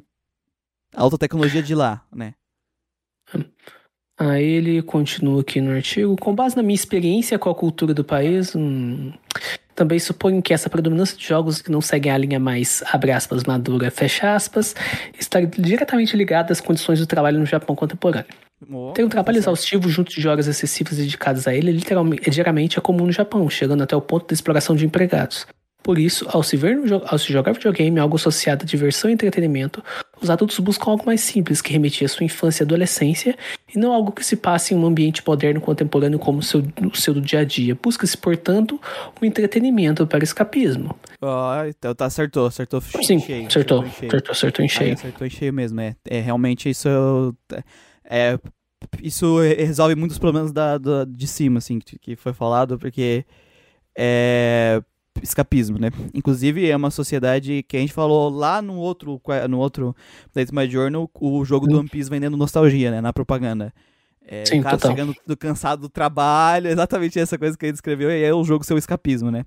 A 0.95 1.01
alta 1.01 1.17
tecnologia 1.17 1.61
de 1.61 1.75
lá, 1.75 2.03
né? 2.13 2.33
Aí 4.17 4.45
ele 4.45 4.81
continua 4.81 5.41
aqui 5.41 5.59
no 5.59 5.71
artigo. 5.71 6.15
Com 6.15 6.33
base 6.33 6.55
na 6.55 6.63
minha 6.63 6.75
experiência 6.75 7.37
com 7.37 7.49
a 7.49 7.55
cultura 7.55 7.93
do 7.93 8.03
país, 8.03 8.55
hum, 8.55 9.11
também 9.75 9.99
suponho 9.99 10.41
que 10.41 10.53
essa 10.53 10.69
predominância 10.69 11.17
de 11.17 11.27
jogos 11.27 11.61
que 11.61 11.69
não 11.69 11.81
seguem 11.81 12.11
a 12.11 12.17
linha 12.17 12.39
mais, 12.39 12.81
abre 12.93 13.11
aspas, 13.11 13.43
madura, 13.43 13.91
fecha 13.91 14.33
aspas, 14.33 14.73
está 15.19 15.41
diretamente 15.41 16.15
ligada 16.15 16.53
às 16.53 16.61
condições 16.61 16.99
do 16.99 17.05
trabalho 17.05 17.39
no 17.39 17.45
Japão 17.45 17.75
contemporâneo. 17.75 18.27
Ter 18.93 19.03
um 19.03 19.09
trabalho 19.09 19.37
exaustivo 19.37 19.89
junto 19.89 20.09
de 20.09 20.27
horas 20.27 20.47
excessivas 20.47 20.97
dedicadas 20.97 21.45
a 21.45 21.53
ele, 21.53 21.73
literalmente, 21.73 22.31
geralmente 22.31 22.79
é 22.79 22.81
comum 22.81 23.05
no 23.05 23.11
Japão, 23.11 23.49
chegando 23.49 23.83
até 23.83 23.97
o 23.97 24.01
ponto 24.01 24.27
da 24.27 24.33
exploração 24.33 24.77
de 24.77 24.85
empregados. 24.85 25.45
Por 25.83 25.99
isso, 25.99 26.25
ao 26.29 26.41
se, 26.41 26.57
ver 26.57 26.77
no 26.77 27.03
ao 27.05 27.17
se 27.19 27.31
jogar 27.31 27.51
videogame, 27.51 27.99
algo 27.99 28.15
associado 28.15 28.63
a 28.63 28.65
diversão 28.65 29.07
e 29.09 29.13
entretenimento, 29.13 29.83
os 30.21 30.29
adultos 30.29 30.57
buscam 30.59 30.91
algo 30.91 31.05
mais 31.05 31.21
simples 31.21 31.61
que 31.61 31.71
remetia 31.73 32.05
à 32.05 32.09
sua 32.09 32.23
infância 32.25 32.63
e 32.63 32.65
adolescência, 32.65 33.37
e 33.73 33.77
não 33.77 33.91
algo 33.93 34.11
que 34.11 34.23
se 34.25 34.35
passe 34.35 34.73
em 34.73 34.77
um 34.77 34.85
ambiente 34.85 35.21
moderno 35.25 35.59
contemporâneo 35.61 36.17
como 36.19 36.39
o 36.39 36.43
seu, 36.43 36.61
o 36.91 36.95
seu 36.95 37.13
do 37.13 37.21
dia 37.21 37.39
a 37.39 37.43
dia. 37.43 37.77
Busca-se, 37.81 38.17
portanto, 38.17 38.79
o 39.21 39.25
entretenimento 39.25 40.05
para 40.07 40.23
escapismo. 40.23 40.95
Ó, 41.21 41.65
então 41.65 41.93
tá, 41.95 42.05
acertou, 42.05 42.45
acertou 42.47 42.81
Sim, 42.81 43.19
cheio. 43.19 43.47
acertou, 43.47 43.81
cheio. 43.89 44.07
acertou, 44.09 44.31
acertou 44.31 44.65
em 44.65 44.69
cheio. 44.69 44.93
acertou 44.93 45.27
em 45.27 45.29
cheio 45.29 45.53
mesmo, 45.53 45.79
é. 45.81 45.95
É 46.07 46.19
realmente 46.21 46.69
isso 46.69 46.87
é, 48.09 48.37
isso 49.01 49.39
resolve 49.39 49.95
muitos 49.95 50.17
problemas 50.19 50.51
da, 50.51 50.77
da- 50.77 51.05
de 51.05 51.27
cima, 51.27 51.57
assim, 51.57 51.79
que 51.79 52.15
foi 52.15 52.33
falado, 52.33 52.77
porque 52.77 53.25
é 53.97 54.81
escapismo, 55.21 55.77
né? 55.79 55.89
Inclusive 56.13 56.69
é 56.69 56.75
uma 56.75 56.91
sociedade 56.91 57.63
que 57.67 57.77
a 57.77 57.79
gente 57.79 57.93
falou 57.93 58.29
lá 58.29 58.61
no 58.61 58.75
outro 58.75 59.21
no 59.49 59.59
outro 59.59 59.95
Play 60.33 60.45
My 60.51 60.69
Journal, 60.69 61.09
o 61.13 61.43
jogo 61.45 61.67
do 61.67 61.79
One 61.79 61.89
Piece 61.89 62.09
vendendo 62.09 62.37
nostalgia, 62.37 62.91
né, 62.91 63.01
na 63.01 63.13
propaganda. 63.13 63.73
É, 64.27 64.43
Sim, 64.45 64.59
o 64.59 64.63
cara 64.63 64.77
total. 64.77 64.91
chegando 64.91 65.15
do 65.25 65.37
cansado 65.37 65.81
do 65.81 65.89
trabalho, 65.89 66.67
exatamente 66.69 67.19
essa 67.19 67.37
coisa 67.37 67.55
que 67.57 67.65
ele 67.65 67.73
descreveu, 67.73 68.09
e 68.11 68.23
é 68.23 68.33
o 68.33 68.43
jogo 68.43 68.63
seu 68.63 68.77
escapismo, 68.77 69.29
né? 69.29 69.45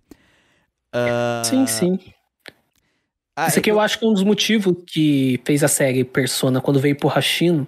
Ah, 0.92 1.42
Sim, 1.44 1.66
sim. 1.66 1.98
ah, 3.36 3.48
Esse 3.48 3.58
aqui 3.58 3.70
é 3.70 3.72
eu 3.72 3.80
acho 3.80 3.98
que 3.98 4.04
é 4.04 4.08
um 4.08 4.12
dos 4.14 4.22
motivos 4.22 4.74
que 4.86 5.40
fez 5.44 5.62
a 5.64 5.68
série 5.68 6.04
Persona 6.04 6.60
quando 6.60 6.80
veio 6.80 6.96
pro 6.96 7.08
Hashino, 7.08 7.66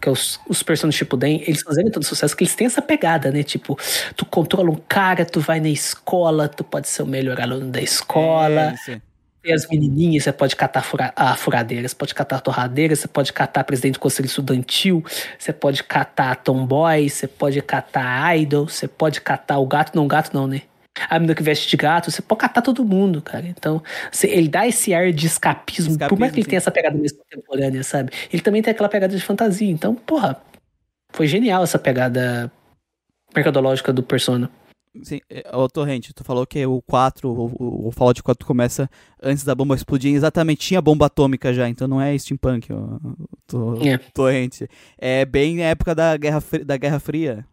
que 0.00 0.08
é 0.08 0.12
os, 0.12 0.40
os 0.48 0.62
Persona 0.62 0.92
Shippuden, 0.92 1.42
eles 1.46 1.62
fazerem 1.62 1.90
todo 1.90 2.04
sucesso, 2.04 2.36
que 2.36 2.44
eles 2.44 2.54
têm 2.54 2.66
essa 2.66 2.82
pegada, 2.82 3.30
né? 3.30 3.42
Tipo, 3.42 3.78
tu 4.16 4.24
controla 4.26 4.70
um 4.70 4.76
cara, 4.88 5.24
tu 5.24 5.40
vai 5.40 5.60
na 5.60 5.68
escola, 5.68 6.48
tu 6.48 6.64
pode 6.64 6.88
ser 6.88 7.02
o 7.02 7.06
melhor 7.06 7.40
aluno 7.40 7.70
da 7.70 7.80
escola, 7.80 8.74
É, 8.88 9.00
tem 9.42 9.54
as 9.54 9.66
menininhas, 9.68 10.24
você 10.24 10.32
pode 10.32 10.56
catar 10.56 10.82
fura, 10.82 11.12
a 11.16 11.36
furadeira, 11.36 11.86
você 11.88 11.94
pode 11.94 12.14
catar 12.14 12.36
a 12.36 12.40
torradeira, 12.40 12.96
você 12.96 13.08
pode 13.08 13.32
catar 13.32 13.64
presidente 13.64 13.94
do 13.94 14.00
conselho 14.00 14.26
estudantil, 14.26 15.04
você 15.38 15.52
pode 15.52 15.84
catar 15.84 16.36
tomboy, 16.36 17.08
você 17.08 17.28
pode 17.28 17.62
catar 17.62 18.36
idol, 18.36 18.68
você 18.68 18.88
pode 18.88 19.20
catar 19.20 19.58
o 19.58 19.66
gato, 19.66 19.94
não 19.96 20.08
gato 20.08 20.34
não, 20.34 20.46
né? 20.46 20.62
A 21.10 21.18
menina 21.18 21.34
que 21.34 21.42
veste 21.42 21.68
de 21.68 21.76
gato, 21.76 22.10
você 22.10 22.22
pode 22.22 22.40
catar 22.40 22.62
todo 22.62 22.84
mundo, 22.84 23.20
cara. 23.20 23.46
Então, 23.46 23.82
você- 24.10 24.28
ele 24.28 24.48
dá 24.48 24.66
esse 24.66 24.94
ar 24.94 25.12
de 25.12 25.26
escapismo, 25.26 25.96
por 25.98 26.18
mais 26.18 26.32
Escapismo, 26.32 26.32
que 26.32 26.38
ele 26.38 26.44
sim. 26.44 26.48
tenha 26.50 26.58
essa 26.58 26.70
pegada 26.70 26.96
mais 26.98 27.12
contemporânea, 27.12 27.82
sabe? 27.82 28.10
Ele 28.32 28.42
também 28.42 28.62
tem 28.62 28.70
aquela 28.70 28.88
pegada 28.88 29.14
de 29.16 29.22
fantasia. 29.22 29.70
Então, 29.70 29.94
porra, 29.94 30.40
foi 31.12 31.26
genial 31.26 31.62
essa 31.62 31.78
pegada 31.78 32.50
mercadológica 33.34 33.92
do 33.92 34.02
Persona. 34.02 34.50
Sim, 35.02 35.20
o 35.52 35.68
Torrente, 35.68 36.14
tu 36.14 36.24
falou 36.24 36.46
que 36.46 36.64
o 36.64 36.80
4, 36.80 37.28
o, 37.30 37.88
o 37.88 37.92
Fallout 37.92 38.22
4 38.22 38.46
começa 38.46 38.88
antes 39.22 39.44
da 39.44 39.54
bomba 39.54 39.74
explodir, 39.74 40.14
exatamente 40.14 40.68
tinha 40.68 40.80
bomba 40.80 41.04
atômica 41.04 41.52
já, 41.52 41.68
então 41.68 41.86
não 41.86 42.00
é 42.00 42.16
steampunk, 42.16 42.72
o, 42.72 42.98
o, 43.52 43.86
é. 43.86 43.98
Torrente. 44.14 44.66
É 44.96 45.26
bem 45.26 45.56
na 45.56 45.64
época 45.64 45.94
da 45.94 46.16
Guerra, 46.16 46.42
da 46.64 46.78
Guerra 46.78 46.98
Fria, 46.98 47.44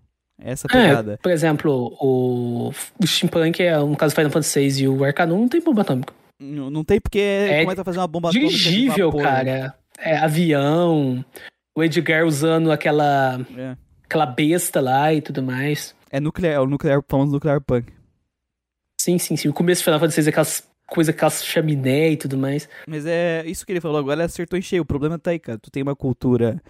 essa 0.42 0.68
é, 0.68 0.72
pegada. 0.72 1.14
É, 1.14 1.18
por 1.18 1.32
exemplo, 1.32 1.96
o, 2.00 2.72
o 3.00 3.08
steampunk, 3.08 3.62
é, 3.62 3.78
no 3.78 3.96
caso 3.96 4.14
do 4.14 4.18
Final 4.18 4.32
Fantasy 4.32 4.70
VI 4.70 4.84
e 4.84 4.88
o 4.88 5.04
Arcanum, 5.04 5.40
não 5.42 5.48
tem 5.48 5.62
bomba 5.62 5.82
atômica. 5.82 6.14
Não, 6.40 6.70
não 6.70 6.84
tem 6.84 7.00
porque 7.00 7.20
é 7.20 7.64
começa 7.64 7.82
a 7.82 7.86
fazer 7.86 8.00
uma 8.00 8.08
bomba 8.08 8.30
dirigível, 8.30 9.10
atômica. 9.10 9.30
Dirigível, 9.30 9.56
né? 9.56 9.64
cara. 9.64 9.76
É, 10.00 10.18
avião, 10.18 11.24
o 11.76 11.84
Edgar 11.84 12.26
usando 12.26 12.72
aquela, 12.72 13.40
é. 13.56 13.78
aquela 14.04 14.26
besta 14.26 14.82
lá 14.82 15.14
e 15.14 15.22
tudo 15.22 15.42
mais. 15.42 15.96
É 16.12 16.20
nuclear, 16.20 16.56
é 16.56 16.60
o 16.60 16.68
nuclear, 16.68 17.02
famoso 17.08 17.32
nuclear 17.32 17.62
punk. 17.62 17.92
Sim, 19.00 19.18
sim, 19.18 19.36
sim. 19.36 19.50
O 19.50 19.54
começo 19.54 19.82
do 19.82 19.86
Final 19.86 20.00
Fantasy 20.00 20.22
VI, 20.22 20.30
aquelas 20.30 20.68
coisas, 20.88 21.14
aquelas 21.14 21.44
chaminé 21.44 22.12
e 22.12 22.18
tudo 22.18 22.38
mais. 22.38 22.70
Mas 22.88 23.06
é 23.06 23.44
isso 23.46 23.66
que 23.66 23.72
ele 23.72 23.82
falou 23.82 23.98
agora, 23.98 24.24
acertou 24.24 24.58
em 24.58 24.62
cheio. 24.62 24.84
O 24.84 24.86
problema 24.86 25.18
tá 25.18 25.32
aí, 25.32 25.40
cara. 25.40 25.58
Tu 25.58 25.72
tem 25.72 25.84
uma 25.84 25.96
cultura. 25.96 26.62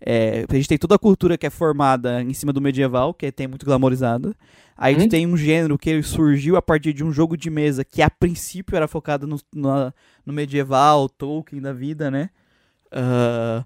É, 0.00 0.46
a 0.48 0.54
gente 0.54 0.68
tem 0.68 0.78
toda 0.78 0.94
a 0.94 0.98
cultura 0.98 1.36
que 1.36 1.46
é 1.46 1.50
formada 1.50 2.22
em 2.22 2.32
cima 2.32 2.52
do 2.52 2.60
medieval, 2.60 3.12
que 3.12 3.30
tem 3.30 3.46
muito 3.46 3.66
glamorizada. 3.66 4.34
Aí 4.76 4.94
hum? 4.94 5.00
tu 5.00 5.08
tem 5.08 5.26
um 5.26 5.36
gênero 5.36 5.78
que 5.78 6.02
surgiu 6.02 6.56
a 6.56 6.62
partir 6.62 6.92
de 6.92 7.04
um 7.04 7.12
jogo 7.12 7.36
de 7.36 7.50
mesa 7.50 7.84
que 7.84 8.00
a 8.00 8.08
princípio 8.08 8.76
era 8.76 8.88
focado 8.88 9.26
no, 9.26 9.38
no, 9.54 9.92
no 10.24 10.32
medieval, 10.32 11.08
Tolkien 11.08 11.60
da 11.60 11.72
vida, 11.72 12.10
né? 12.10 12.30
Uh, 12.86 13.64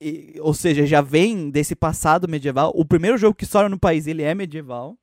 e, 0.00 0.36
ou 0.40 0.54
seja, 0.54 0.86
já 0.86 1.00
vem 1.00 1.50
desse 1.50 1.76
passado 1.76 2.28
medieval. 2.28 2.72
O 2.74 2.84
primeiro 2.84 3.18
jogo 3.18 3.34
que 3.34 3.44
estoura 3.44 3.68
no 3.68 3.78
país, 3.78 4.06
ele 4.06 4.22
é 4.22 4.34
medieval. 4.34 4.96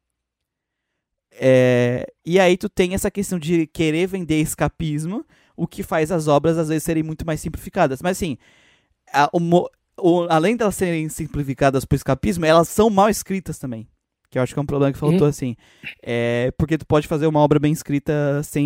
É, 1.32 2.08
e 2.26 2.40
aí 2.40 2.58
tu 2.58 2.70
tem 2.70 2.94
essa 2.94 3.12
questão 3.12 3.38
de 3.38 3.68
querer 3.68 4.08
vender 4.08 4.40
escapismo, 4.40 5.26
o 5.56 5.68
que 5.68 5.84
faz 5.84 6.12
as 6.12 6.28
obras 6.28 6.58
às 6.58 6.70
vezes 6.70 6.84
serem 6.84 7.04
muito 7.04 7.26
mais 7.26 7.42
simplificadas. 7.42 8.02
Mas 8.02 8.18
assim, 8.18 8.38
a, 9.14 9.30
o, 9.34 9.70
o, 9.98 10.28
além 10.30 10.56
de 10.56 10.64
elas 10.64 10.76
serem 10.76 11.08
simplificadas 11.10 11.86
por 11.86 11.96
escapismo, 11.96 12.46
elas 12.46 12.68
são 12.68 12.90
mal 12.90 13.10
escritas 13.10 13.58
também. 13.58 13.88
Que 14.30 14.38
eu 14.38 14.44
acho 14.44 14.54
que 14.54 14.60
é 14.60 14.62
um 14.62 14.66
problema 14.66 14.92
que 14.92 15.00
faltou, 15.00 15.22
uhum. 15.22 15.28
assim. 15.28 15.56
É, 16.04 16.52
porque 16.58 16.78
tu 16.78 16.86
pode 16.86 17.08
fazer 17.08 17.28
uma 17.28 17.40
obra 17.40 17.60
bem 17.60 17.72
escrita 17.72 18.42
sem 18.44 18.66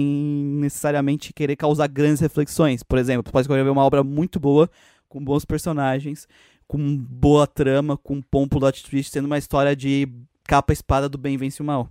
necessariamente 0.59 1.33
querer 1.33 1.55
causar 1.55 1.87
grandes 1.87 2.19
reflexões. 2.19 2.81
Por 2.81 2.97
exemplo, 2.97 3.23
tu 3.23 3.31
pode 3.31 3.43
escrever 3.43 3.69
uma 3.69 3.83
obra 3.83 4.03
muito 4.03 4.39
boa, 4.39 4.69
com 5.07 5.23
bons 5.23 5.45
personagens, 5.45 6.27
com 6.67 6.97
boa 6.97 7.45
trama, 7.45 7.97
com 7.97 8.23
bom 8.31 8.47
plot 8.47 8.83
twist, 8.83 9.11
sendo 9.11 9.25
uma 9.25 9.37
história 9.37 9.75
de 9.75 10.07
capa 10.43 10.73
espada 10.73 11.07
do 11.07 11.17
bem 11.17 11.37
vence 11.37 11.61
o 11.61 11.65
mal. 11.65 11.89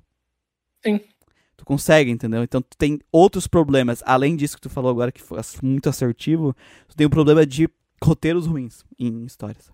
Sim. 0.84 1.00
Tu 1.56 1.64
consegue, 1.64 2.10
entendeu? 2.10 2.42
Então 2.42 2.62
tu 2.62 2.76
tem 2.76 3.00
outros 3.10 3.46
problemas. 3.46 4.02
Além 4.06 4.36
disso 4.36 4.56
que 4.56 4.62
tu 4.62 4.70
falou 4.70 4.90
agora, 4.90 5.12
que 5.12 5.20
foi 5.20 5.38
muito 5.62 5.88
assertivo, 5.88 6.54
tu 6.88 6.96
tem 6.96 7.06
um 7.06 7.10
problema 7.10 7.44
de 7.44 7.68
roteiros 8.02 8.46
ruins 8.46 8.84
em 8.98 9.24
histórias. 9.24 9.70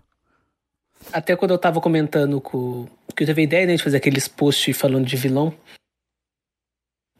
Até 1.11 1.35
quando 1.35 1.51
eu 1.51 1.57
tava 1.57 1.81
comentando 1.81 2.39
com. 2.41 2.87
que 3.15 3.23
eu 3.23 3.27
teve 3.27 3.41
a 3.41 3.43
ideia 3.43 3.67
né, 3.67 3.75
de 3.75 3.83
fazer 3.83 3.97
aqueles 3.97 4.27
posts 4.27 4.77
falando 4.77 5.05
de 5.05 5.15
vilão. 5.15 5.53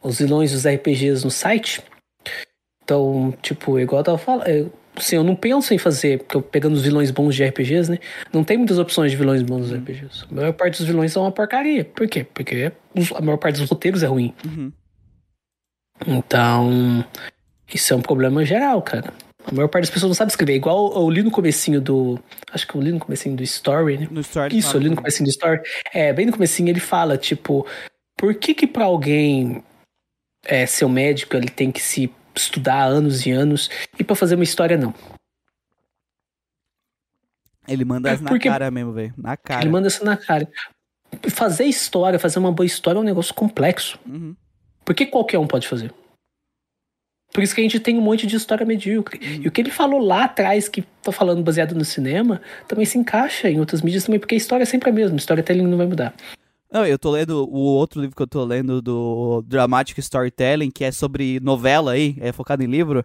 Os 0.02 0.18
vilões 0.18 0.52
dos 0.52 0.66
RPGs 0.66 1.24
no 1.24 1.30
site. 1.30 1.82
Então, 2.82 3.34
tipo, 3.42 3.78
igual 3.78 4.00
eu 4.00 4.04
tava 4.04 4.18
falando 4.18 4.72
assim, 4.94 5.16
eu 5.16 5.24
não 5.24 5.36
penso 5.36 5.74
em 5.74 5.78
fazer, 5.78 6.18
porque 6.18 6.36
eu 6.36 6.42
pegando 6.42 6.74
os 6.74 6.82
vilões 6.82 7.10
bons 7.10 7.34
de 7.34 7.44
RPGs, 7.44 7.90
né? 7.90 7.98
Não 8.32 8.44
tem 8.44 8.56
muitas 8.56 8.78
opções 8.78 9.10
de 9.10 9.16
vilões 9.16 9.42
bons 9.42 9.68
dos 9.68 9.78
RPGs. 9.78 10.24
A 10.30 10.34
maior 10.34 10.52
parte 10.52 10.78
dos 10.78 10.86
vilões 10.86 11.12
são 11.12 11.22
uma 11.22 11.32
porcaria. 11.32 11.84
Por 11.84 12.08
quê? 12.08 12.24
Porque 12.24 12.72
a 13.14 13.20
maior 13.20 13.36
parte 13.36 13.60
dos 13.60 13.68
roteiros 13.68 14.02
é 14.02 14.06
ruim. 14.06 14.34
Uhum. 14.44 14.72
Então, 16.06 17.04
isso 17.72 17.92
é 17.92 17.96
um 17.96 18.02
problema 18.02 18.44
geral, 18.44 18.80
cara. 18.82 19.12
A 19.46 19.54
maior 19.54 19.68
parte 19.68 19.84
das 19.84 19.90
pessoas 19.90 20.10
não 20.10 20.14
sabe 20.14 20.30
escrever. 20.30 20.56
Igual 20.56 20.92
eu 20.94 21.08
li 21.08 21.22
no 21.22 21.30
comecinho 21.30 21.80
do. 21.80 22.18
Acho 22.50 22.66
que 22.66 22.74
eu 22.74 22.80
li 22.80 22.90
no 22.90 22.98
comecinho 22.98 23.36
do 23.36 23.42
Story, 23.44 23.98
né? 23.98 24.08
No 24.10 24.20
Story. 24.20 24.58
Isso, 24.58 24.76
eu 24.76 24.80
li 24.80 24.90
no 24.90 24.96
comecinho 24.96 25.26
do 25.26 25.30
Story. 25.30 25.60
É, 25.92 26.12
bem 26.12 26.26
no 26.26 26.32
comecinho 26.32 26.68
ele 26.68 26.80
fala, 26.80 27.16
tipo, 27.16 27.66
por 28.16 28.34
que 28.34 28.54
que 28.54 28.66
pra 28.66 28.86
alguém 28.86 29.62
é, 30.44 30.66
ser 30.66 30.84
um 30.84 30.88
médico 30.88 31.36
ele 31.36 31.48
tem 31.48 31.70
que 31.70 31.80
se 31.80 32.12
estudar 32.34 32.84
anos 32.84 33.24
e 33.24 33.30
anos 33.30 33.70
e 33.98 34.04
para 34.04 34.16
fazer 34.16 34.34
uma 34.34 34.44
história 34.44 34.76
não. 34.76 34.92
Ele 37.68 37.84
manda 37.84 38.10
essa 38.10 38.22
na 38.22 38.38
cara 38.38 38.70
mesmo, 38.70 38.92
velho. 38.92 39.14
Na 39.16 39.36
cara. 39.36 39.62
Ele 39.62 39.70
manda 39.70 39.88
isso 39.88 40.04
na 40.04 40.16
cara. 40.16 40.48
Fazer 41.30 41.64
história, 41.64 42.18
fazer 42.18 42.38
uma 42.38 42.52
boa 42.52 42.66
história 42.66 42.98
é 42.98 43.00
um 43.00 43.04
negócio 43.04 43.34
complexo. 43.34 43.98
Uhum. 44.06 44.36
Porque 44.84 45.06
qualquer 45.06 45.38
um 45.38 45.46
pode 45.46 45.66
fazer. 45.66 45.92
Por 47.36 47.42
isso 47.42 47.54
que 47.54 47.60
a 47.60 47.64
gente 47.64 47.78
tem 47.78 47.98
um 47.98 48.00
monte 48.00 48.26
de 48.26 48.34
história 48.34 48.64
medíocre. 48.64 49.20
Uhum. 49.22 49.42
E 49.42 49.48
o 49.48 49.52
que 49.52 49.60
ele 49.60 49.70
falou 49.70 50.00
lá 50.00 50.24
atrás, 50.24 50.70
que 50.70 50.80
tá 51.02 51.12
falando 51.12 51.42
baseado 51.42 51.74
no 51.74 51.84
cinema, 51.84 52.40
também 52.66 52.86
se 52.86 52.96
encaixa 52.96 53.50
em 53.50 53.60
outras 53.60 53.82
mídias 53.82 54.04
também, 54.04 54.18
porque 54.18 54.34
a 54.34 54.38
história 54.38 54.62
é 54.62 54.64
sempre 54.64 54.88
a 54.88 54.92
mesma, 54.92 55.18
storytelling 55.18 55.66
não 55.66 55.76
vai 55.76 55.86
mudar. 55.86 56.14
Não, 56.72 56.86
eu 56.86 56.98
tô 56.98 57.10
lendo 57.10 57.46
o 57.46 57.58
outro 57.58 58.00
livro 58.00 58.16
que 58.16 58.22
eu 58.22 58.26
tô 58.26 58.42
lendo 58.42 58.80
do 58.80 59.44
Dramatic 59.46 59.98
Storytelling, 59.98 60.70
que 60.70 60.82
é 60.82 60.90
sobre 60.90 61.38
novela 61.40 61.92
aí, 61.92 62.16
é 62.22 62.32
focado 62.32 62.62
em 62.62 62.66
livro. 62.66 63.04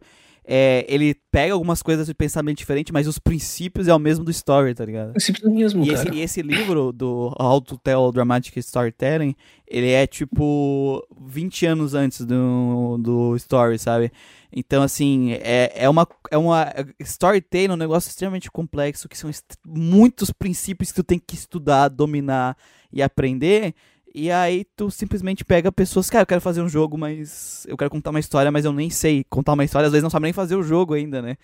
É, 0.54 0.86
ele 0.90 1.16
pega 1.32 1.54
algumas 1.54 1.82
coisas 1.82 2.06
de 2.06 2.14
pensamento 2.14 2.58
diferente, 2.58 2.92
mas 2.92 3.08
os 3.08 3.18
princípios 3.18 3.88
é 3.88 3.96
o 3.96 3.98
mesmo 3.98 4.26
do 4.26 4.32
story, 4.32 4.76
tá 4.76 4.84
ligado? 4.84 5.12
Princípios 5.14 5.46
é 5.46 5.48
o 5.48 5.56
mesmo, 5.56 5.86
e 5.86 5.94
cara. 5.94 6.10
Esse, 6.10 6.18
e 6.18 6.20
esse 6.20 6.42
livro 6.42 6.92
do 6.92 7.34
How 7.40 7.62
to 7.62 7.78
Tell 7.78 8.12
Dramatic 8.12 8.58
Storytelling, 8.58 9.34
ele 9.66 9.92
é 9.92 10.06
tipo 10.06 11.08
20 11.22 11.66
anos 11.68 11.94
antes 11.94 12.26
do, 12.26 12.98
do 12.98 13.34
story, 13.38 13.80
sabe? 13.80 14.12
Então, 14.52 14.84
assim, 14.84 15.32
é, 15.32 15.72
é 15.74 15.90
uma. 15.90 16.06
É 16.30 16.38
uma 16.38 16.68
storytelling 17.00 17.72
é 17.72 17.74
um 17.74 17.78
negócio 17.78 18.10
extremamente 18.10 18.52
complexo, 18.52 19.08
que 19.08 19.18
são 19.18 19.32
muitos 19.66 20.32
princípios 20.32 20.92
que 20.92 20.98
tu 20.98 21.04
tem 21.06 21.18
que 21.18 21.36
estudar, 21.36 21.88
dominar 21.88 22.58
e 22.92 23.02
aprender. 23.02 23.74
E 24.14 24.30
aí 24.30 24.66
tu 24.76 24.92
simplesmente 24.92 25.46
pega 25.46 25.72
pessoas, 25.72 26.10
cara, 26.10 26.24
eu 26.24 26.28
quero 26.28 26.42
fazer 26.42 26.62
um 26.62 26.68
jogo, 26.68 26.98
mas 26.98 27.66
eu 27.68 27.78
quero 27.78 27.90
contar 27.90 28.10
uma 28.10 28.20
história, 28.20 28.52
mas 28.52 28.66
eu 28.66 28.74
nem 28.74 28.90
sei 28.90 29.24
contar 29.30 29.54
uma 29.54 29.64
história, 29.64 29.86
às 29.86 29.92
vezes 29.92 30.04
não 30.04 30.10
sabe 30.10 30.26
nem 30.26 30.34
fazer 30.34 30.56
o 30.56 30.64
jogo 30.64 30.94
ainda, 30.94 31.22
né? 31.22 31.38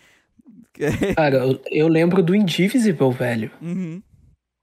Cara, 1.15 1.37
eu, 1.37 1.61
eu 1.71 1.87
lembro 1.87 2.21
do 2.21 2.35
Indivisible, 2.35 3.11
velho. 3.11 3.51
Uhum. 3.61 4.01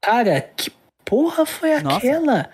Cara, 0.05 0.40
que 0.40 0.70
porra 1.05 1.44
foi 1.44 1.81
Nossa. 1.81 1.97
aquela? 1.97 2.51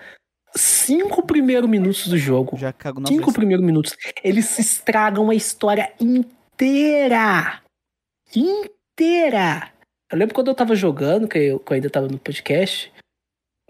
Cinco 0.55 1.25
primeiros 1.25 1.69
minutos 1.69 2.07
do 2.07 2.17
jogo. 2.17 2.57
Já 2.57 2.73
cago 2.73 3.05
Cinco 3.07 3.31
primeiros 3.31 3.65
minutos. 3.65 3.95
Eles 4.23 4.57
estragam 4.59 5.29
a 5.29 5.35
história 5.35 5.93
inteira. 5.99 7.61
Inteira. 8.35 9.71
Eu 10.11 10.17
lembro 10.17 10.35
quando 10.35 10.49
eu 10.49 10.55
tava 10.55 10.75
jogando, 10.75 11.27
que 11.27 11.37
eu, 11.37 11.59
que 11.59 11.71
eu 11.71 11.75
ainda 11.75 11.89
tava 11.89 12.07
no 12.07 12.19
podcast, 12.19 12.91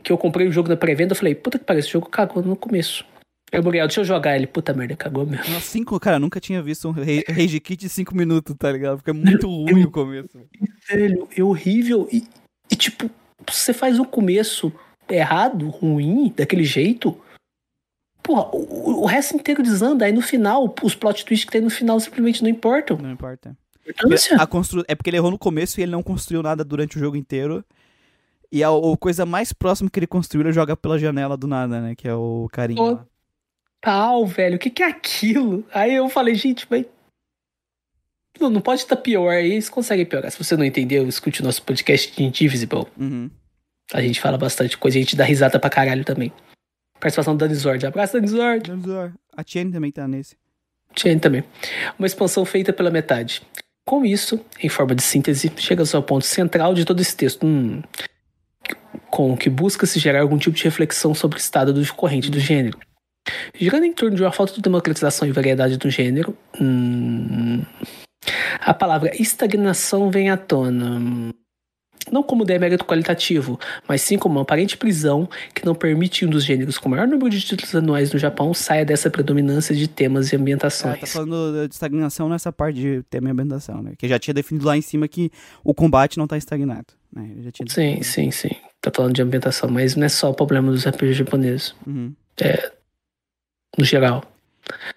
que 0.03 0.11
eu 0.11 0.17
comprei 0.17 0.47
o 0.47 0.51
jogo 0.51 0.69
na 0.69 0.77
pré-venda, 0.77 1.13
eu 1.13 1.17
falei, 1.17 1.35
puta 1.35 1.59
que 1.59 1.65
pariu, 1.65 1.79
esse 1.79 1.89
jogo 1.89 2.09
cagou 2.09 2.43
no 2.43 2.55
começo. 2.55 3.05
Eu 3.51 3.61
Muriel, 3.61 3.85
deixa 3.85 3.99
eu 3.99 4.05
jogar 4.05 4.37
ele. 4.37 4.47
Puta 4.47 4.73
merda, 4.73 4.95
cagou 4.95 5.25
mesmo. 5.25 5.53
Nossa, 5.53 5.67
cinco, 5.67 5.99
cara, 5.99 6.17
nunca 6.17 6.39
tinha 6.39 6.61
visto 6.61 6.87
um 6.87 6.91
Rage 6.91 7.59
Kit 7.59 7.81
de 7.81 7.89
cinco 7.89 8.15
minutos, 8.15 8.55
tá 8.57 8.71
ligado? 8.71 8.99
Fica 8.99 9.13
muito 9.13 9.47
ruim 9.51 9.83
o 9.83 9.91
começo. 9.91 10.29
Velho, 10.87 11.27
é 11.35 11.43
horrível. 11.43 12.07
E, 12.11 12.23
e, 12.71 12.75
tipo, 12.77 13.11
você 13.45 13.73
faz 13.73 13.99
o 13.99 14.05
começo 14.05 14.71
errado, 15.09 15.67
ruim, 15.67 16.33
daquele 16.35 16.63
jeito. 16.63 17.19
Porra, 18.23 18.55
o, 18.55 19.01
o 19.01 19.05
resto 19.05 19.35
inteiro 19.35 19.61
desanda. 19.61 20.05
Aí 20.05 20.13
no 20.13 20.21
final, 20.21 20.73
os 20.81 20.95
plot 20.95 21.25
twists 21.25 21.43
que 21.43 21.51
tem 21.51 21.61
no 21.61 21.69
final 21.69 21.99
simplesmente 21.99 22.41
não 22.41 22.49
importam. 22.49 22.97
Não 22.97 23.11
importa. 23.11 23.53
A 24.39 24.47
constru... 24.47 24.85
É 24.87 24.95
porque 24.95 25.09
ele 25.09 25.17
errou 25.17 25.31
no 25.31 25.37
começo 25.37 25.79
e 25.79 25.83
ele 25.83 25.91
não 25.91 26.03
construiu 26.03 26.41
nada 26.41 26.63
durante 26.63 26.95
o 26.95 26.99
jogo 26.99 27.17
inteiro. 27.17 27.65
E 28.51 28.63
a, 28.63 28.69
a, 28.69 28.97
coisa 28.99 29.25
mais 29.25 29.53
próxima 29.53 29.89
que 29.89 29.97
ele 29.97 30.07
construiu, 30.07 30.45
ele 30.45 30.53
joga 30.53 30.75
pela 30.75 30.99
janela 30.99 31.37
do 31.37 31.47
nada, 31.47 31.79
né? 31.79 31.95
Que 31.95 32.07
é 32.07 32.13
o 32.13 32.49
carinho. 32.51 33.05
Total, 33.81 34.25
velho. 34.25 34.55
O 34.57 34.59
que, 34.59 34.69
que 34.69 34.83
é 34.83 34.87
aquilo? 34.87 35.65
Aí 35.73 35.95
eu 35.95 36.09
falei, 36.09 36.35
gente, 36.35 36.67
mas. 36.69 36.85
Não, 38.39 38.49
não 38.49 38.61
pode 38.61 38.81
estar 38.81 38.95
pior. 38.97 39.29
Aí 39.29 39.51
eles 39.51 39.69
conseguem 39.69 40.05
piorar. 40.05 40.31
Se 40.31 40.43
você 40.43 40.57
não 40.57 40.65
entendeu, 40.65 41.07
escute 41.07 41.41
o 41.41 41.43
nosso 41.43 41.63
podcast 41.63 42.15
de 42.15 42.23
Indivisible. 42.23 42.85
Uhum. 42.99 43.29
A 43.93 44.01
gente 44.01 44.21
fala 44.21 44.37
bastante 44.37 44.77
coisa, 44.77 44.97
a 44.97 45.01
gente 45.01 45.15
dá 45.15 45.23
risada 45.23 45.59
pra 45.59 45.69
caralho 45.69 46.03
também. 46.03 46.31
Participação 46.99 47.35
do 47.35 47.39
Dani 47.39 47.55
Zord. 47.55 47.85
Abraço, 47.85 48.13
Dani 48.13 48.27
Zord. 48.27 48.69
Dani 48.69 48.83
Zord. 48.83 49.15
A 49.35 49.43
Tiene 49.43 49.71
também 49.71 49.91
tá 49.91 50.07
nesse. 50.07 50.37
Tiene 50.93 51.19
também. 51.19 51.43
Uma 51.97 52.05
expansão 52.05 52.45
feita 52.45 52.71
pela 52.71 52.91
metade. 52.91 53.41
Com 53.85 54.05
isso, 54.05 54.39
em 54.61 54.69
forma 54.69 54.93
de 54.93 55.01
síntese, 55.01 55.51
chega 55.57 55.83
ao 55.93 56.03
ponto 56.03 56.25
central 56.25 56.73
de 56.73 56.85
todo 56.85 57.01
esse 57.01 57.15
texto. 57.15 57.45
Hum, 57.45 57.81
com 59.11 59.35
que 59.35 59.49
busca-se 59.49 59.99
gerar 59.99 60.21
algum 60.21 60.37
tipo 60.37 60.55
de 60.55 60.63
reflexão 60.63 61.13
sobre 61.13 61.37
o 61.37 61.39
estado 61.39 61.73
do 61.73 61.93
corrente 61.93 62.31
do 62.31 62.39
gênero. 62.39 62.79
Girando 63.53 63.83
em 63.83 63.93
torno 63.93 64.15
de 64.15 64.23
uma 64.23 64.31
falta 64.31 64.53
de 64.53 64.61
democratização 64.61 65.27
e 65.27 65.31
variedade 65.31 65.77
do 65.77 65.89
gênero, 65.89 66.35
hum, 66.59 67.61
a 68.59 68.73
palavra 68.73 69.11
estagnação 69.21 70.09
vem 70.09 70.29
à 70.29 70.37
tona. 70.37 70.99
Não 72.11 72.23
como 72.23 72.45
demérito 72.45 72.85
qualitativo, 72.85 73.59
mas 73.87 74.01
sim 74.01 74.17
como 74.17 74.35
uma 74.35 74.41
aparente 74.41 74.77
prisão 74.77 75.29
que 75.53 75.65
não 75.65 75.75
permite 75.75 76.25
um 76.25 76.29
dos 76.29 76.43
gêneros 76.43 76.77
com 76.77 76.89
maior 76.89 77.07
número 77.07 77.29
de 77.29 77.41
títulos 77.41 77.75
anuais 77.75 78.11
no 78.11 78.19
Japão 78.19 78.53
saia 78.53 78.85
dessa 78.85 79.09
predominância 79.09 79.75
de 79.75 79.87
temas 79.87 80.31
e 80.31 80.35
ambientações. 80.35 80.95
É, 80.95 80.99
tá 80.99 81.07
falando 81.07 81.67
de 81.67 81.73
estagnação 81.73 82.29
nessa 82.29 82.51
parte 82.51 82.79
de 82.79 83.03
tema 83.09 83.29
e 83.29 83.31
ambientação, 83.31 83.81
né? 83.81 83.93
Que 83.97 84.07
já 84.07 84.17
tinha 84.17 84.33
definido 84.33 84.65
lá 84.65 84.77
em 84.77 84.81
cima 84.81 85.07
que 85.07 85.31
o 85.63 85.73
combate 85.73 86.17
não 86.17 86.27
tá 86.27 86.37
estagnado. 86.37 86.87
Né? 87.13 87.29
Já 87.41 87.51
tinha 87.51 87.67
sim, 87.69 88.01
sim, 88.01 88.31
sim. 88.31 88.55
Tá 88.79 88.91
falando 88.95 89.13
de 89.13 89.21
ambientação, 89.21 89.69
mas 89.69 89.95
não 89.95 90.05
é 90.05 90.09
só 90.09 90.31
o 90.31 90.33
problema 90.33 90.71
dos 90.71 90.87
RPGs 90.87 91.13
japoneses. 91.13 91.75
Uhum. 91.85 92.13
É, 92.41 92.71
no 93.77 93.85
geral. 93.85 94.23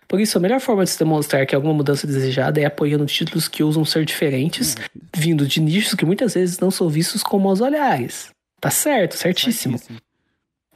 Por 0.06 0.20
isso, 0.20 0.38
a 0.38 0.40
melhor 0.40 0.60
forma 0.60 0.84
de 0.84 0.90
se 0.90 0.98
demonstrar 0.98 1.46
que 1.46 1.54
alguma 1.54 1.74
mudança 1.74 2.06
desejada 2.06 2.60
é 2.60 2.64
apoiando 2.64 3.06
títulos 3.06 3.48
que 3.48 3.62
usam 3.62 3.84
ser 3.84 4.04
diferentes, 4.04 4.76
é. 4.76 4.84
vindo 5.16 5.46
de 5.46 5.60
nichos 5.60 5.94
que 5.94 6.04
muitas 6.04 6.34
vezes 6.34 6.58
não 6.58 6.70
são 6.70 6.88
vistos 6.88 7.22
com 7.22 7.38
maus 7.38 7.60
olhares. 7.60 8.30
Tá 8.60 8.70
certo, 8.70 9.16
certíssimo. 9.16 9.78
certíssimo. 9.78 10.00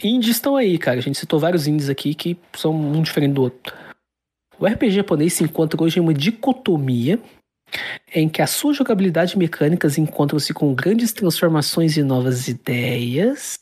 Indies 0.02 0.36
estão 0.36 0.56
aí, 0.56 0.78
cara. 0.78 0.98
A 0.98 1.02
gente 1.02 1.18
citou 1.18 1.40
vários 1.40 1.66
indies 1.66 1.88
aqui 1.88 2.14
que 2.14 2.36
são 2.56 2.74
um 2.74 3.02
diferente 3.02 3.34
do 3.34 3.42
outro. 3.42 3.74
O 4.58 4.66
RPG 4.66 4.90
japonês 4.90 5.34
se 5.34 5.44
encontra 5.44 5.82
hoje 5.82 5.98
em 5.98 6.02
uma 6.02 6.14
dicotomia 6.14 7.20
em 8.14 8.28
que 8.28 8.40
a 8.40 8.46
sua 8.46 8.72
jogabilidade 8.72 9.34
e 9.34 9.38
mecânicas 9.38 9.98
encontram-se 9.98 10.52
com 10.54 10.74
grandes 10.74 11.12
transformações 11.12 11.96
e 11.96 12.02
novas 12.02 12.48
ideias, 12.48 13.58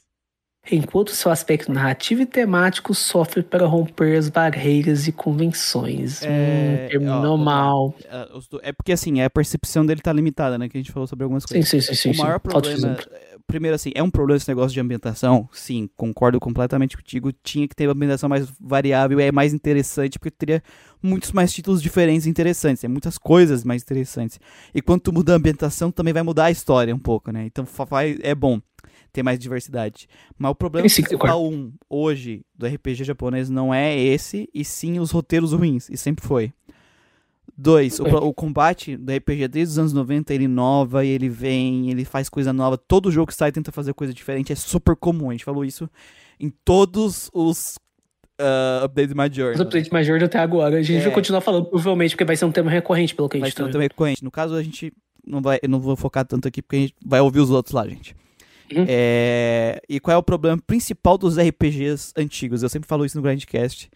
enquanto 0.70 1.12
seu 1.12 1.30
aspecto 1.30 1.72
narrativo 1.72 2.22
e 2.22 2.26
temático 2.26 2.94
sofre 2.94 3.42
para 3.42 3.66
romper 3.66 4.16
as 4.16 4.28
barreiras 4.28 5.06
e 5.06 5.12
convenções. 5.12 6.22
É, 6.22 6.88
hum, 6.98 7.04
normal. 7.04 7.94
É, 8.04 8.70
é 8.70 8.72
porque 8.72 8.92
assim, 8.92 9.20
a 9.20 9.30
percepção 9.30 9.84
dele 9.86 10.00
tá 10.00 10.12
limitada, 10.12 10.58
né? 10.58 10.68
Que 10.68 10.76
a 10.76 10.80
gente 10.80 10.92
falou 10.92 11.06
sobre 11.06 11.24
algumas 11.24 11.44
coisas. 11.44 11.68
Sim, 11.68 11.80
sim, 11.80 11.94
sim. 11.94 12.10
O 12.10 12.14
sim, 12.14 12.20
maior 12.20 12.40
sim. 12.40 12.48
problema. 12.48 12.96
Primeiro, 13.46 13.76
assim, 13.76 13.92
é 13.94 14.02
um 14.02 14.10
problema 14.10 14.38
esse 14.38 14.48
negócio 14.48 14.72
de 14.72 14.80
ambientação? 14.80 15.48
Sim, 15.52 15.88
concordo 15.96 16.40
completamente 16.40 16.96
contigo. 16.96 17.32
Tinha 17.32 17.68
que 17.68 17.76
ter 17.76 17.86
uma 17.86 17.92
ambientação 17.92 18.28
mais 18.28 18.48
variável, 18.60 19.20
é 19.20 19.30
mais 19.30 19.54
interessante, 19.54 20.18
porque 20.18 20.32
teria 20.32 20.60
muitos 21.00 21.30
mais 21.30 21.52
títulos 21.52 21.80
diferentes 21.80 22.26
e 22.26 22.30
interessantes. 22.30 22.80
Tem 22.80 22.90
muitas 22.90 23.16
coisas 23.16 23.62
mais 23.62 23.82
interessantes. 23.82 24.40
E 24.74 24.82
quando 24.82 25.02
tu 25.02 25.12
muda 25.12 25.32
a 25.32 25.36
ambientação, 25.36 25.92
também 25.92 26.12
vai 26.12 26.24
mudar 26.24 26.46
a 26.46 26.50
história 26.50 26.92
um 26.92 26.98
pouco, 26.98 27.30
né? 27.30 27.46
Então 27.46 27.64
é 28.22 28.34
bom 28.34 28.60
ter 29.16 29.22
mais 29.22 29.38
diversidade. 29.38 30.06
Mas 30.38 30.50
o 30.50 30.54
problema 30.54 30.86
principal 30.86 31.42
um, 31.42 31.72
hoje 31.88 32.44
do 32.54 32.66
RPG 32.66 33.02
japonês 33.02 33.48
não 33.48 33.72
é 33.72 33.98
esse, 33.98 34.46
e 34.52 34.62
sim 34.62 35.00
os 35.00 35.10
roteiros 35.10 35.52
ruins, 35.52 35.88
e 35.88 35.96
sempre 35.96 36.26
foi. 36.26 36.52
Dois, 37.56 37.98
o, 37.98 38.04
o, 38.04 38.34
combate 38.34 38.98
do 38.98 39.10
RPG 39.10 39.48
desde 39.48 39.72
os 39.72 39.78
anos 39.78 39.92
90, 39.94 40.34
ele 40.34 40.44
inova 40.44 41.02
e 41.02 41.08
ele 41.08 41.30
vem, 41.30 41.90
ele 41.90 42.04
faz 42.04 42.28
coisa 42.28 42.52
nova. 42.52 42.76
Todo 42.76 43.10
jogo 43.10 43.28
que 43.28 43.34
sai 43.34 43.50
tenta 43.50 43.72
fazer 43.72 43.94
coisa 43.94 44.12
diferente, 44.12 44.52
é 44.52 44.56
super 44.56 44.94
comum. 44.94 45.30
A 45.30 45.32
gente 45.32 45.44
falou 45.44 45.64
isso 45.64 45.88
em 46.38 46.50
todos 46.50 47.30
os 47.32 47.78
uh, 48.38 48.84
updates 48.84 49.14
major. 49.14 49.54
Os 49.54 49.60
updates 49.60 49.88
major 49.88 50.22
até 50.22 50.38
agora. 50.38 50.76
A 50.76 50.82
gente 50.82 51.00
é. 51.00 51.04
vai 51.04 51.12
continuar 51.12 51.40
falando, 51.40 51.64
provavelmente, 51.64 52.10
porque 52.10 52.26
vai 52.26 52.36
ser 52.36 52.44
um 52.44 52.52
tema 52.52 52.70
recorrente, 52.70 53.14
pelo 53.14 53.30
que 53.30 53.38
a 53.38 53.40
gente 53.40 53.44
Vai 53.44 53.56
ser 53.56 53.62
um 53.62 53.66
tá 53.66 53.72
tema 53.72 53.84
recorrente. 53.84 54.22
No 54.22 54.30
caso, 54.30 54.54
a 54.54 54.62
gente 54.62 54.92
não 55.26 55.40
vai, 55.40 55.58
eu 55.62 55.68
não 55.70 55.80
vou 55.80 55.96
focar 55.96 56.26
tanto 56.26 56.46
aqui, 56.46 56.60
porque 56.60 56.76
a 56.76 56.80
gente 56.80 56.94
vai 57.02 57.22
ouvir 57.22 57.40
os 57.40 57.50
outros 57.50 57.72
lá, 57.72 57.88
gente. 57.88 58.14
Uhum. 58.74 58.84
É, 58.88 59.80
e 59.88 60.00
qual 60.00 60.14
é 60.14 60.18
o 60.18 60.22
problema 60.22 60.60
principal 60.66 61.16
dos 61.16 61.38
RPGs 61.38 62.12
antigos? 62.16 62.62
Eu 62.62 62.68
sempre 62.68 62.88
falo 62.88 63.04
isso 63.04 63.16
no 63.16 63.22
Grandcast, 63.22 63.90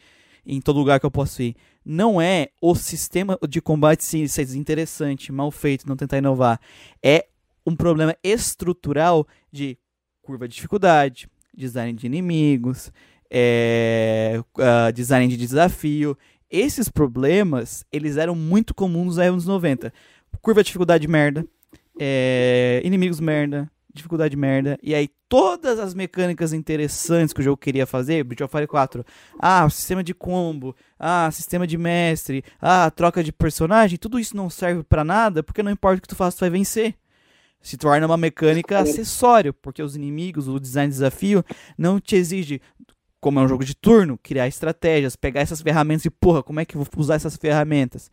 em 0.46 0.60
todo 0.60 0.78
lugar 0.78 1.00
que 1.00 1.06
eu 1.06 1.10
posso 1.10 1.42
ir. 1.42 1.56
Não 1.84 2.20
é 2.20 2.48
o 2.60 2.74
sistema 2.74 3.38
de 3.48 3.60
combate 3.60 4.04
ser 4.04 4.44
desinteressante, 4.44 5.32
mal 5.32 5.50
feito, 5.50 5.88
não 5.88 5.96
tentar 5.96 6.18
inovar. 6.18 6.60
É 7.02 7.26
um 7.66 7.74
problema 7.74 8.14
estrutural 8.22 9.26
de 9.50 9.78
curva 10.22 10.46
de 10.46 10.54
dificuldade, 10.54 11.28
design 11.54 11.92
de 11.92 12.06
inimigos, 12.06 12.92
é, 13.30 14.40
uh, 14.40 14.92
design 14.92 15.28
de 15.28 15.36
desafio. 15.36 16.16
Esses 16.50 16.88
problemas, 16.88 17.84
eles 17.92 18.16
eram 18.16 18.34
muito 18.34 18.74
comuns 18.74 19.16
nos 19.16 19.18
anos 19.18 19.46
90. 19.46 19.92
Curva 20.40 20.62
de 20.62 20.66
dificuldade 20.66 21.06
merda, 21.08 21.44
é, 21.98 22.80
inimigos 22.84 23.20
merda, 23.20 23.70
dificuldade 23.94 24.36
merda. 24.36 24.78
E 24.82 24.94
aí 24.94 25.08
todas 25.28 25.78
as 25.78 25.94
mecânicas 25.94 26.52
interessantes 26.52 27.32
que 27.32 27.40
o 27.40 27.42
jogo 27.42 27.56
queria 27.56 27.86
fazer, 27.86 28.24
Breath 28.24 28.42
of 28.42 28.52
Fire 28.52 28.66
4, 28.66 29.04
ah, 29.38 29.68
sistema 29.70 30.02
de 30.02 30.12
combo, 30.12 30.74
ah, 30.98 31.30
sistema 31.30 31.66
de 31.66 31.78
mestre, 31.78 32.44
ah, 32.60 32.90
troca 32.90 33.22
de 33.22 33.32
personagem, 33.32 33.98
tudo 33.98 34.18
isso 34.18 34.36
não 34.36 34.50
serve 34.50 34.82
para 34.82 35.04
nada, 35.04 35.42
porque 35.42 35.62
não 35.62 35.70
importa 35.70 35.98
o 35.98 36.02
que 36.02 36.08
tu 36.08 36.16
faça, 36.16 36.36
tu 36.36 36.40
vai 36.40 36.50
vencer. 36.50 36.94
Se 37.62 37.76
torna 37.76 38.06
uma 38.06 38.16
mecânica 38.16 38.78
acessório, 38.78 39.52
porque 39.52 39.82
os 39.82 39.94
inimigos, 39.94 40.48
o 40.48 40.58
design 40.58 40.88
de 40.88 40.94
desafio, 40.94 41.44
não 41.76 42.00
te 42.00 42.16
exige, 42.16 42.60
como 43.20 43.38
é 43.38 43.42
um 43.42 43.48
jogo 43.48 43.64
de 43.64 43.74
turno, 43.74 44.18
criar 44.22 44.48
estratégias, 44.48 45.14
pegar 45.14 45.42
essas 45.42 45.60
ferramentas 45.60 46.06
e, 46.06 46.10
porra, 46.10 46.42
como 46.42 46.58
é 46.58 46.64
que 46.64 46.74
eu 46.74 46.82
vou 46.82 46.88
usar 46.96 47.16
essas 47.16 47.36
ferramentas? 47.36 48.10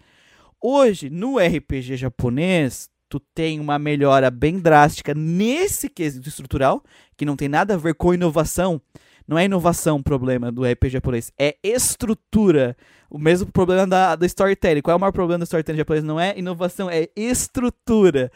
Hoje, 0.62 1.10
no 1.10 1.38
RPG 1.38 1.96
japonês, 1.96 2.90
tu 3.10 3.20
tem 3.20 3.60
uma 3.60 3.80
melhora 3.80 4.30
bem 4.30 4.60
drástica 4.60 5.14
nesse 5.14 5.90
quesito 5.90 6.28
estrutural, 6.28 6.84
que 7.16 7.26
não 7.26 7.36
tem 7.36 7.48
nada 7.48 7.74
a 7.76 7.78
ver 7.78 7.96
com 7.96 8.14
inovação. 8.14 8.82
Não 9.28 9.38
é 9.38 9.46
inovação 9.46 9.98
o 9.98 10.04
problema 10.04 10.52
do 10.52 10.64
RPG 10.64 10.90
japonês, 10.90 11.32
é 11.38 11.58
estrutura. 11.62 12.78
O 13.10 13.18
mesmo 13.18 13.52
problema 13.52 13.86
da, 13.86 14.16
da 14.16 14.26
storytelling. 14.26 14.82
Qual 14.82 14.94
é 14.94 14.98
o 14.98 15.00
maior 15.00 15.12
problema 15.12 15.40
do 15.40 15.44
storytelling 15.44 15.78
japonês? 15.78 16.04
Não 16.04 16.20
é 16.20 16.38
inovação, 16.38 16.90
é 16.90 17.10
estrutura. 17.16 18.32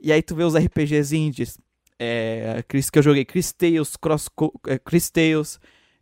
E 0.00 0.12
aí 0.12 0.22
tu 0.22 0.34
vê 0.34 0.44
os 0.44 0.54
RPGs 0.54 1.16
indies, 1.16 1.58
é, 1.98 2.62
que 2.68 2.98
eu 2.98 3.02
joguei, 3.02 3.24
Chris 3.24 3.52
Tales, 3.52 3.96
Cross, 3.96 4.28
é, 4.66 4.78
Chris 4.78 5.10
Tales, 5.10 5.58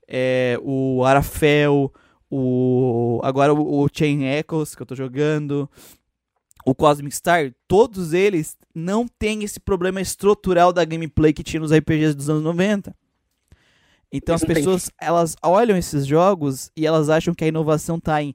é, 0.08 0.58
o 0.62 1.04
Arafel, 1.04 1.92
o, 2.30 3.20
agora 3.22 3.54
o, 3.54 3.84
o 3.84 3.88
Chain 3.92 4.24
Echoes 4.24 4.74
que 4.74 4.82
eu 4.82 4.86
tô 4.86 4.94
jogando, 4.94 5.70
o 6.64 6.74
Cosmic 6.74 7.14
Star, 7.14 7.52
todos 7.66 8.12
eles 8.12 8.56
não 8.74 9.06
têm 9.06 9.42
esse 9.44 9.60
problema 9.60 10.00
estrutural 10.00 10.72
da 10.72 10.84
gameplay 10.84 11.32
que 11.32 11.42
tinha 11.42 11.60
nos 11.60 11.72
RPGs 11.72 12.14
dos 12.14 12.30
anos 12.30 12.42
90. 12.42 12.94
Então 14.12 14.34
as 14.34 14.44
pessoas, 14.44 14.90
elas 15.00 15.34
olham 15.42 15.76
esses 15.76 16.06
jogos 16.06 16.70
e 16.76 16.86
elas 16.86 17.08
acham 17.08 17.34
que 17.34 17.44
a 17.44 17.48
inovação 17.48 17.96
está 17.96 18.22
em, 18.22 18.34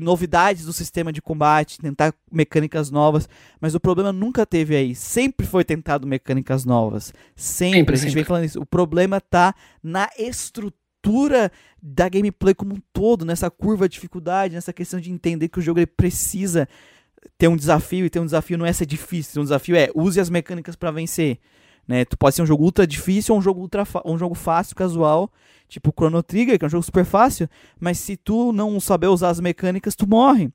novidades 0.00 0.64
do 0.64 0.72
sistema 0.72 1.12
de 1.12 1.20
combate, 1.20 1.78
tentar 1.78 2.14
mecânicas 2.30 2.90
novas, 2.90 3.28
mas 3.60 3.74
o 3.74 3.80
problema 3.80 4.12
nunca 4.12 4.46
teve 4.46 4.76
aí. 4.76 4.94
Sempre 4.94 5.46
foi 5.46 5.64
tentado 5.64 6.06
mecânicas 6.06 6.64
novas. 6.64 7.12
Sempre, 7.34 7.78
sempre 7.78 7.94
a 7.94 7.96
gente 7.96 8.06
sempre. 8.08 8.14
vem 8.14 8.24
falando 8.24 8.44
isso. 8.44 8.60
O 8.60 8.66
problema 8.66 9.18
está 9.18 9.54
na 9.82 10.08
estrutura 10.18 11.50
da 11.82 12.08
gameplay 12.08 12.54
como 12.54 12.74
um 12.74 12.82
todo, 12.92 13.24
nessa 13.24 13.50
curva 13.50 13.88
de 13.88 13.94
dificuldade, 13.94 14.54
nessa 14.54 14.72
questão 14.72 15.00
de 15.00 15.10
entender 15.10 15.48
que 15.48 15.58
o 15.58 15.62
jogo 15.62 15.78
ele 15.78 15.86
precisa 15.86 16.68
ter 17.38 17.48
um 17.48 17.56
desafio 17.56 18.06
e 18.06 18.10
ter 18.10 18.20
um 18.20 18.24
desafio 18.24 18.58
não 18.58 18.66
é 18.66 18.72
ser 18.72 18.86
difícil, 18.86 19.40
um 19.40 19.44
desafio 19.44 19.76
é 19.76 19.90
use 19.94 20.20
as 20.20 20.30
mecânicas 20.30 20.76
para 20.76 20.90
vencer. 20.90 21.38
Né? 21.86 22.04
Tu 22.04 22.16
pode 22.18 22.34
ser 22.34 22.42
um 22.42 22.46
jogo 22.46 22.64
ultra 22.64 22.86
difícil 22.86 23.34
ou 23.34 23.38
um 23.38 23.42
jogo, 23.42 23.60
ultra 23.60 23.84
um 24.04 24.18
jogo 24.18 24.34
fácil, 24.34 24.74
casual, 24.74 25.30
tipo 25.68 25.92
Chrono 25.96 26.22
Trigger, 26.22 26.58
que 26.58 26.64
é 26.64 26.66
um 26.66 26.70
jogo 26.70 26.82
super 26.82 27.04
fácil, 27.04 27.48
mas 27.78 27.98
se 27.98 28.16
tu 28.16 28.52
não 28.52 28.78
saber 28.80 29.06
usar 29.06 29.30
as 29.30 29.40
mecânicas, 29.40 29.94
tu 29.94 30.08
morre. 30.08 30.50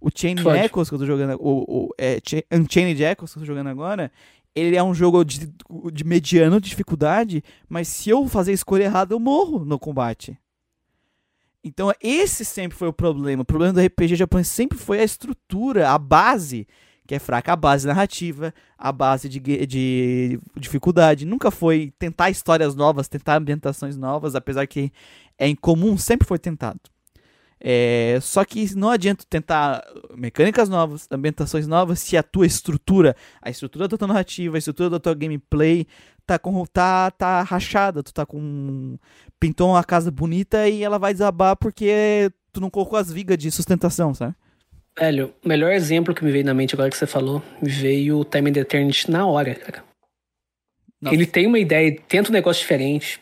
O 0.00 0.10
Chain 0.14 0.36
Echoes 0.64 0.88
que 0.88 0.94
eu 0.94 0.98
tô 1.00 1.06
jogando, 1.06 1.36
o, 1.40 1.86
o 1.86 1.88
é, 1.98 2.20
Unchained 2.52 3.02
Echoes 3.02 3.32
que 3.32 3.38
eu 3.38 3.42
tô 3.42 3.46
jogando 3.46 3.66
agora, 3.66 4.12
ele 4.54 4.76
é 4.76 4.82
um 4.82 4.94
jogo 4.94 5.24
de, 5.24 5.52
de 5.92 6.04
mediano 6.04 6.60
dificuldade, 6.60 7.42
mas 7.68 7.88
se 7.88 8.10
eu 8.10 8.28
fazer 8.28 8.52
a 8.52 8.54
escolha 8.54 8.84
errada, 8.84 9.14
eu 9.14 9.18
morro 9.18 9.64
no 9.64 9.78
combate. 9.78 10.38
Então, 11.62 11.92
esse 12.00 12.44
sempre 12.44 12.78
foi 12.78 12.88
o 12.88 12.92
problema. 12.92 13.42
O 13.42 13.44
problema 13.44 13.72
do 13.72 13.80
RPG 13.80 14.16
japonês 14.16 14.48
sempre 14.48 14.78
foi 14.78 15.00
a 15.00 15.04
estrutura, 15.04 15.90
a 15.90 15.98
base, 15.98 16.66
que 17.06 17.14
é 17.14 17.18
fraca. 17.18 17.52
A 17.52 17.56
base 17.56 17.86
narrativa, 17.86 18.54
a 18.76 18.92
base 18.92 19.28
de, 19.28 19.40
de 19.66 20.40
dificuldade. 20.56 21.24
Nunca 21.24 21.50
foi 21.50 21.92
tentar 21.98 22.30
histórias 22.30 22.74
novas, 22.74 23.08
tentar 23.08 23.36
ambientações 23.36 23.96
novas, 23.96 24.34
apesar 24.34 24.66
que 24.66 24.92
é 25.38 25.48
incomum, 25.48 25.96
sempre 25.96 26.26
foi 26.26 26.38
tentado. 26.38 26.80
É, 27.60 28.18
só 28.22 28.44
que 28.44 28.72
não 28.76 28.88
adianta 28.88 29.24
tentar 29.28 29.84
mecânicas 30.14 30.68
novas, 30.68 31.08
ambientações 31.10 31.66
novas, 31.66 31.98
se 31.98 32.16
a 32.16 32.22
tua 32.22 32.46
estrutura, 32.46 33.16
a 33.42 33.50
estrutura 33.50 33.88
da 33.88 33.98
tua 33.98 34.08
narrativa, 34.08 34.56
a 34.56 34.58
estrutura 34.58 34.90
da 34.90 35.00
tua 35.00 35.14
gameplay 35.14 35.86
tá 36.28 36.38
com 36.38 36.64
tá 36.66 37.10
tá 37.10 37.42
rachada, 37.42 38.02
tu 38.02 38.12
tá 38.12 38.26
com 38.26 38.98
pintou 39.40 39.70
uma 39.70 39.82
casa 39.82 40.10
bonita 40.10 40.68
e 40.68 40.84
ela 40.84 40.98
vai 40.98 41.14
desabar 41.14 41.56
porque 41.56 42.30
tu 42.52 42.60
não 42.60 42.68
colocou 42.68 42.98
as 42.98 43.10
vigas 43.10 43.38
de 43.38 43.50
sustentação, 43.50 44.12
sabe? 44.12 44.34
Velho, 44.98 45.32
o 45.42 45.48
melhor 45.48 45.72
exemplo 45.72 46.14
que 46.14 46.24
me 46.24 46.30
veio 46.30 46.44
na 46.44 46.52
mente 46.52 46.74
agora 46.74 46.90
que 46.90 46.96
você 46.96 47.06
falou, 47.06 47.42
veio 47.62 48.18
o 48.18 48.24
Time 48.24 48.50
and 48.50 48.60
Eternity 48.60 49.10
na 49.10 49.26
hora, 49.26 49.54
cara. 49.54 49.84
Nossa. 51.00 51.14
Ele 51.14 51.24
tem 51.24 51.46
uma 51.46 51.58
ideia, 51.58 51.96
tenta 52.08 52.30
um 52.30 52.32
negócio 52.32 52.60
diferente, 52.60 53.20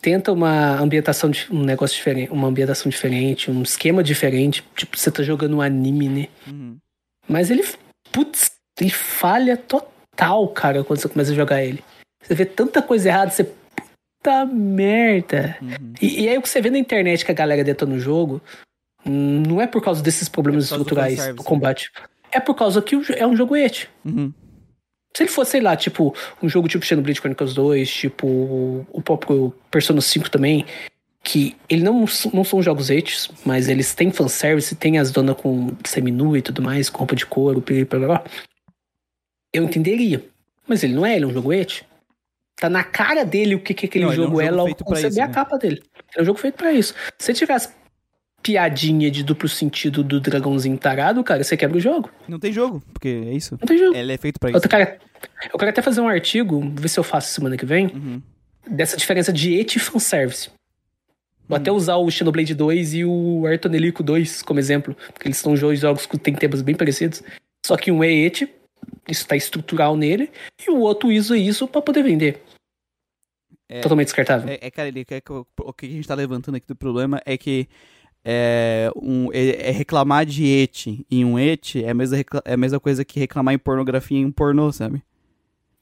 tenta 0.00 0.32
uma 0.32 0.80
ambientação, 0.80 1.30
um 1.50 1.64
negócio 1.64 1.96
diferente, 1.96 2.30
uma 2.30 2.46
ambientação 2.46 2.88
diferente, 2.88 3.50
um 3.50 3.62
esquema 3.62 4.02
diferente. 4.02 4.64
Tipo, 4.76 4.96
você 4.96 5.10
tá 5.10 5.22
jogando 5.22 5.56
um 5.56 5.60
anime, 5.60 6.08
né? 6.08 6.28
Uhum. 6.46 6.78
Mas 7.28 7.50
ele, 7.50 7.64
putz, 8.12 8.52
ele 8.80 8.90
falha 8.90 9.56
total 9.56 10.48
cara, 10.48 10.84
quando 10.84 11.00
você 11.00 11.08
começa 11.08 11.32
a 11.32 11.34
jogar 11.34 11.62
ele. 11.62 11.82
Você 12.26 12.34
vê 12.34 12.44
tanta 12.44 12.82
coisa 12.82 13.08
errada, 13.08 13.30
você. 13.30 13.44
Puta 13.44 14.44
merda. 14.46 15.56
Uhum. 15.62 15.92
E, 16.02 16.24
e 16.24 16.28
aí 16.28 16.36
o 16.36 16.42
que 16.42 16.48
você 16.48 16.60
vê 16.60 16.70
na 16.70 16.78
internet 16.78 17.24
que 17.24 17.30
a 17.30 17.34
galera 17.34 17.62
detona 17.62 17.94
no 17.94 18.00
jogo, 18.00 18.42
não 19.04 19.60
é 19.60 19.66
por 19.66 19.80
causa 19.80 20.02
desses 20.02 20.28
problemas 20.28 20.66
É 20.66 20.68
causa 20.70 20.78
do 20.78 20.82
estruturais 20.82 21.14
fanservice, 21.14 21.36
do 21.36 21.44
combate. 21.44 21.92
É 22.32 22.40
por 22.40 22.54
causa 22.54 22.82
que 22.82 22.96
é 23.16 23.26
um 23.26 23.36
jogo 23.36 23.54
et. 23.54 23.88
Uhum. 24.04 24.32
Se 25.16 25.22
ele 25.22 25.30
fosse, 25.30 25.52
sei 25.52 25.60
lá, 25.60 25.76
tipo, 25.76 26.14
um 26.42 26.48
jogo 26.48 26.68
tipo 26.68 26.84
Xenoblade 26.84 27.20
Chronicles 27.20 27.54
2, 27.54 27.88
tipo 27.88 28.26
o 28.90 29.00
próprio 29.00 29.54
Persona 29.70 30.00
5 30.00 30.28
também, 30.28 30.66
que 31.22 31.56
ele 31.68 31.82
não, 31.82 32.04
não 32.34 32.44
são 32.44 32.60
jogos 32.60 32.90
etes, 32.90 33.30
mas 33.44 33.68
eles 33.68 33.94
têm 33.94 34.10
fanservice, 34.10 34.74
tem 34.74 34.98
as 34.98 35.10
donas 35.10 35.36
com 35.36 35.70
seminua 35.84 36.38
e 36.38 36.42
tudo 36.42 36.60
mais, 36.60 36.90
com 36.90 36.98
roupa 36.98 37.16
de 37.16 37.24
couro, 37.24 37.62
blá, 37.62 37.84
blá, 37.84 38.06
blá. 38.06 38.24
eu 39.52 39.64
entenderia. 39.64 40.22
Mas 40.68 40.82
ele 40.82 40.94
não 40.94 41.06
é, 41.06 41.16
ele 41.16 41.24
é 41.24 41.28
um 41.28 41.32
jogo 41.32 41.52
et. 41.52 41.86
Tá 42.56 42.70
na 42.70 42.82
cara 42.82 43.24
dele 43.24 43.54
o 43.54 43.60
que, 43.60 43.74
que 43.74 43.86
aquele 43.86 44.04
Não, 44.04 44.12
é 44.12 44.14
um 44.14 44.16
jogo 44.16 44.40
é, 44.40 44.50
logo 44.50 44.74
quando 44.76 44.96
você 44.98 45.08
isso, 45.08 45.16
vê 45.16 45.20
a 45.22 45.28
né? 45.28 45.34
capa 45.34 45.58
dele. 45.58 45.82
É 46.16 46.22
um 46.22 46.24
jogo 46.24 46.38
feito 46.38 46.54
pra 46.54 46.72
isso. 46.72 46.94
Se 47.18 47.34
tivesse 47.34 47.68
piadinha 48.42 49.10
de 49.10 49.22
duplo 49.22 49.48
sentido 49.48 50.02
do 50.04 50.20
dragãozinho 50.20 50.78
tarado, 50.78 51.22
cara, 51.24 51.42
você 51.44 51.56
quebra 51.56 51.76
o 51.76 51.80
jogo. 51.80 52.10
Não 52.28 52.38
tem 52.38 52.52
jogo, 52.52 52.82
porque 52.92 53.08
é 53.08 53.32
isso. 53.34 53.58
Não 53.60 53.66
tem 53.66 53.76
jogo. 53.76 53.94
Ele 53.96 54.12
é 54.12 54.16
feito 54.16 54.38
pra 54.38 54.50
isso. 54.50 54.56
Outra 54.56 54.68
cara, 54.70 54.98
eu 55.52 55.58
quero 55.58 55.70
até 55.70 55.82
fazer 55.82 56.00
um 56.00 56.08
artigo, 56.08 56.62
ver 56.76 56.88
se 56.88 56.98
eu 56.98 57.04
faço 57.04 57.32
semana 57.32 57.56
que 57.56 57.66
vem, 57.66 57.86
Uhum. 57.88 58.22
dessa 58.70 58.96
diferença 58.96 59.32
de 59.32 59.54
et 59.54 59.76
e 59.76 59.78
fanservice. 59.78 60.48
Vou 61.48 61.56
até 61.56 61.70
usar 61.70 61.96
o 61.96 62.10
Xenoblade 62.10 62.54
2 62.54 62.94
e 62.94 63.04
o 63.04 63.46
Artonelico 63.46 64.02
2 64.02 64.42
como 64.42 64.58
exemplo, 64.58 64.96
porque 65.12 65.28
eles 65.28 65.36
são 65.38 65.54
jogos 65.56 66.04
que 66.06 66.18
têm 66.18 66.34
temas 66.34 66.62
bem 66.62 66.74
parecidos. 66.74 67.22
Só 67.64 67.76
que 67.76 67.90
um 67.92 68.02
é 68.02 68.10
et, 68.12 68.48
isso 69.08 69.26
tá 69.26 69.36
estrutural 69.36 69.96
nele, 69.96 70.30
e 70.66 70.70
o 70.70 70.80
outro 70.80 71.08
usa 71.08 71.36
isso 71.36 71.66
pra 71.68 71.82
poder 71.82 72.02
vender. 72.02 72.42
É. 73.68 73.80
Totalmente 73.80 74.06
descartável. 74.06 74.48
É, 74.48 74.58
é, 74.60 74.70
cara, 74.70 74.88
ele, 74.88 75.00
é 75.00 75.22
o, 75.30 75.72
que 75.72 75.86
a 75.86 75.88
gente 75.88 76.06
tá 76.06 76.14
levantando 76.14 76.56
aqui 76.56 76.66
do 76.66 76.76
problema 76.76 77.20
é 77.26 77.36
que 77.36 77.68
é, 78.24 78.90
um, 78.96 79.28
é, 79.32 79.68
é 79.68 79.70
reclamar 79.70 80.24
de 80.24 80.44
et 80.44 81.04
em 81.10 81.24
um 81.24 81.38
et 81.38 81.76
é 81.76 81.90
a, 81.90 81.94
mesma, 81.94 82.16
é 82.44 82.54
a 82.54 82.56
mesma 82.56 82.80
coisa 82.80 83.04
que 83.04 83.18
reclamar 83.18 83.54
em 83.54 83.58
pornografia 83.58 84.18
em 84.18 84.24
um 84.24 84.32
pornô, 84.32 84.72
sabe? 84.72 85.02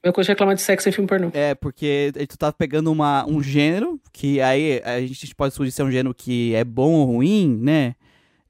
Mesma 0.03 0.13
coisa 0.13 0.27
de 0.27 0.31
reclamar 0.31 0.55
de 0.55 0.61
sexo 0.61 0.87
em 0.87 0.91
filme 0.91 1.07
pornô. 1.07 1.31
É, 1.33 1.55
porque 1.55 2.11
tu 2.29 2.37
tá 2.37 2.51
pegando 2.51 2.91
uma, 2.91 3.25
um 3.27 3.41
gênero, 3.41 3.99
que 4.13 4.39
aí 4.41 4.81
a 4.83 4.99
gente 5.01 5.33
pode 5.33 5.51
discutir 5.51 5.71
se 5.71 5.81
é 5.81 5.85
um 5.85 5.91
gênero 5.91 6.13
que 6.13 6.53
é 6.53 6.63
bom 6.63 6.91
ou 6.93 7.05
ruim, 7.05 7.57
né? 7.61 7.95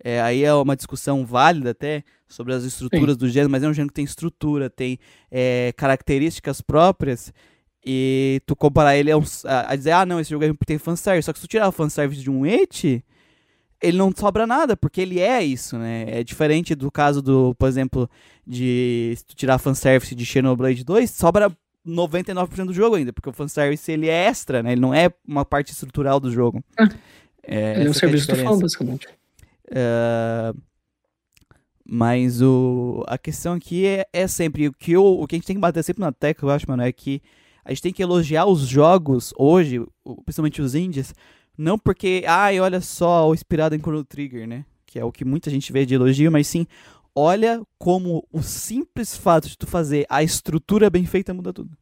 É, 0.07 0.21
aí 0.21 0.43
é 0.43 0.53
uma 0.53 0.75
discussão 0.75 1.25
válida 1.25 1.71
até 1.71 2.03
sobre 2.27 2.53
as 2.53 2.63
estruturas 2.63 3.17
do 3.17 3.27
gênero, 3.27 3.49
mas 3.49 3.63
é 3.63 3.67
um 3.67 3.73
gênero 3.73 3.89
que 3.89 3.95
tem 3.95 4.05
estrutura, 4.05 4.69
tem 4.69 4.99
é, 5.31 5.73
características 5.75 6.61
próprias, 6.61 7.33
e 7.83 8.39
tu 8.45 8.55
comparar 8.55 8.95
ele 8.95 9.11
a, 9.11 9.17
um, 9.17 9.23
a, 9.45 9.73
a 9.73 9.75
dizer, 9.75 9.93
ah, 9.93 10.05
não, 10.05 10.19
esse 10.19 10.29
jogo 10.29 10.45
é 10.45 10.49
porque 10.49 10.65
tem 10.65 10.77
fanservice, 10.77 11.25
só 11.25 11.33
que 11.33 11.39
se 11.39 11.47
tu 11.47 11.49
tirar 11.49 11.67
o 11.67 11.71
fanservice 11.71 12.21
de 12.21 12.29
um 12.29 12.45
et, 12.45 13.03
ele 13.81 13.97
não 13.97 14.13
sobra 14.15 14.45
nada, 14.45 14.77
porque 14.77 15.01
ele 15.01 15.19
é 15.19 15.43
isso, 15.43 15.75
né? 15.75 16.05
É 16.07 16.23
diferente 16.23 16.75
do 16.75 16.91
caso 16.91 17.19
do, 17.19 17.55
por 17.55 17.67
exemplo, 17.67 18.07
de 18.45 19.15
se 19.17 19.25
tu 19.25 19.35
tirar 19.35 19.57
fanservice 19.57 20.13
de 20.13 20.23
Xenoblade 20.23 20.83
2, 20.83 21.09
sobra 21.09 21.51
99% 21.83 22.65
do 22.65 22.73
jogo 22.73 22.95
ainda, 22.95 23.11
porque 23.11 23.29
o 23.29 23.33
fanservice 23.33 23.91
ele 23.91 24.07
é 24.07 24.25
extra, 24.27 24.61
né? 24.61 24.73
Ele 24.73 24.81
não 24.81 24.93
é 24.93 25.09
uma 25.27 25.43
parte 25.43 25.71
estrutural 25.71 26.19
do 26.19 26.31
jogo. 26.31 26.63
Ah. 26.77 26.89
É, 27.41 27.71
Ele 27.73 27.81
é 27.81 27.83
um 27.85 27.87
é 27.87 27.89
a 27.89 27.93
serviço 27.93 28.27
do 28.27 28.35
fã, 28.35 28.57
basicamente. 28.57 29.07
É, 29.71 30.53
mas 31.87 32.41
o, 32.41 33.03
a 33.07 33.17
questão 33.17 33.53
aqui 33.53 33.85
é, 33.85 34.07
é 34.11 34.27
sempre 34.27 34.67
o 34.67 34.73
que, 34.73 34.93
eu, 34.93 35.05
o 35.05 35.27
que 35.27 35.35
a 35.35 35.37
gente 35.37 35.45
tem 35.45 35.55
que 35.55 35.61
bater 35.61 35.83
sempre 35.83 36.01
na 36.01 36.11
tecla, 36.11 36.49
eu 36.49 36.55
acho, 36.55 36.65
mano, 36.67 36.81
é 36.81 36.91
que 36.91 37.21
a 37.63 37.69
gente 37.69 37.81
tem 37.81 37.93
que 37.93 38.01
elogiar 38.01 38.45
os 38.45 38.61
jogos 38.61 39.33
hoje, 39.37 39.85
principalmente 40.23 40.61
os 40.61 40.73
indies, 40.73 41.13
não 41.57 41.77
porque, 41.77 42.23
ai, 42.27 42.59
olha 42.59 42.81
só, 42.81 43.29
o 43.29 43.33
inspirado 43.33 43.75
em 43.75 43.79
Chrono 43.79 44.03
Trigger, 44.03 44.47
né? 44.47 44.65
Que 44.85 44.99
é 44.99 45.05
o 45.05 45.11
que 45.11 45.23
muita 45.23 45.49
gente 45.49 45.71
vê 45.71 45.85
de 45.85 45.95
elogio, 45.95 46.31
mas 46.31 46.47
sim, 46.47 46.67
olha 47.15 47.61
como 47.77 48.27
o 48.31 48.41
simples 48.41 49.15
fato 49.15 49.47
de 49.47 49.57
tu 49.57 49.65
fazer 49.67 50.05
a 50.09 50.21
estrutura 50.21 50.89
bem 50.89 51.05
feita 51.05 51.33
muda 51.33 51.53
tudo. 51.53 51.77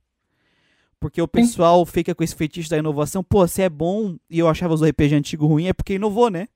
Porque 0.99 1.21
o 1.21 1.27
pessoal 1.27 1.85
fica 1.85 2.15
com 2.15 2.23
esse 2.23 2.35
fetiche 2.35 2.69
da 2.69 2.77
inovação. 2.77 3.23
Pô, 3.23 3.45
se 3.45 3.61
é 3.61 3.69
bom 3.69 4.15
e 4.29 4.39
eu 4.39 4.47
achava 4.47 4.73
os 4.73 4.81
RPG 4.81 5.15
antigo 5.15 5.47
ruim, 5.47 5.67
é 5.67 5.73
porque 5.73 5.95
inovou, 5.95 6.29
né? 6.29 6.47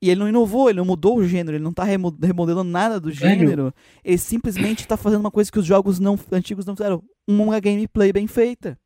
E 0.00 0.10
ele 0.10 0.20
não 0.20 0.28
inovou, 0.28 0.68
ele 0.70 0.78
não 0.78 0.84
mudou 0.84 1.16
o 1.16 1.24
gênero, 1.26 1.56
ele 1.56 1.64
não 1.64 1.72
tá 1.72 1.82
remo- 1.82 2.16
remodelando 2.22 2.70
nada 2.70 3.00
do 3.00 3.10
gênero. 3.10 3.74
Ele 4.04 4.18
simplesmente 4.18 4.86
tá 4.86 4.96
fazendo 4.96 5.20
uma 5.20 5.30
coisa 5.30 5.50
que 5.50 5.58
os 5.58 5.66
jogos 5.66 5.98
não, 5.98 6.18
antigos 6.30 6.64
não 6.64 6.76
fizeram. 6.76 7.02
Uma 7.28 7.58
gameplay 7.58 8.12
bem 8.12 8.26
feita. 8.26 8.78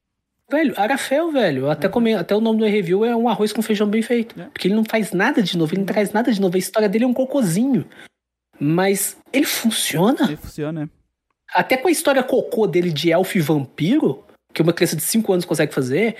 Velho, 0.50 0.74
Arafel, 0.76 1.30
velho. 1.30 1.70
Até, 1.70 1.88
come... 1.88 2.14
Até 2.14 2.34
o 2.34 2.40
nome 2.40 2.58
do 2.60 2.64
review 2.64 3.04
é 3.04 3.14
um 3.14 3.28
arroz 3.28 3.52
com 3.52 3.62
feijão 3.62 3.86
bem 3.88 4.02
feito. 4.02 4.38
É. 4.40 4.44
Porque 4.46 4.68
ele 4.68 4.74
não 4.74 4.84
faz 4.84 5.12
nada 5.12 5.42
de 5.42 5.56
novo, 5.56 5.72
ele 5.72 5.80
não 5.80 5.86
traz 5.86 6.12
nada 6.12 6.32
de 6.32 6.40
novo. 6.40 6.56
A 6.56 6.58
história 6.58 6.88
dele 6.88 7.04
é 7.04 7.06
um 7.08 7.14
cocôzinho. 7.14 7.86
Mas 8.58 9.16
ele 9.32 9.46
funciona. 9.46 10.24
Ele 10.24 10.36
funciona. 10.36 10.90
Até 11.54 11.76
com 11.76 11.88
a 11.88 11.90
história 11.90 12.22
cocô 12.22 12.66
dele 12.66 12.90
de 12.90 13.10
elfo 13.10 13.36
e 13.36 13.40
vampiro, 13.40 14.24
que 14.54 14.62
uma 14.62 14.72
criança 14.72 14.96
de 14.96 15.02
5 15.02 15.32
anos 15.32 15.44
consegue 15.44 15.74
fazer, 15.74 16.16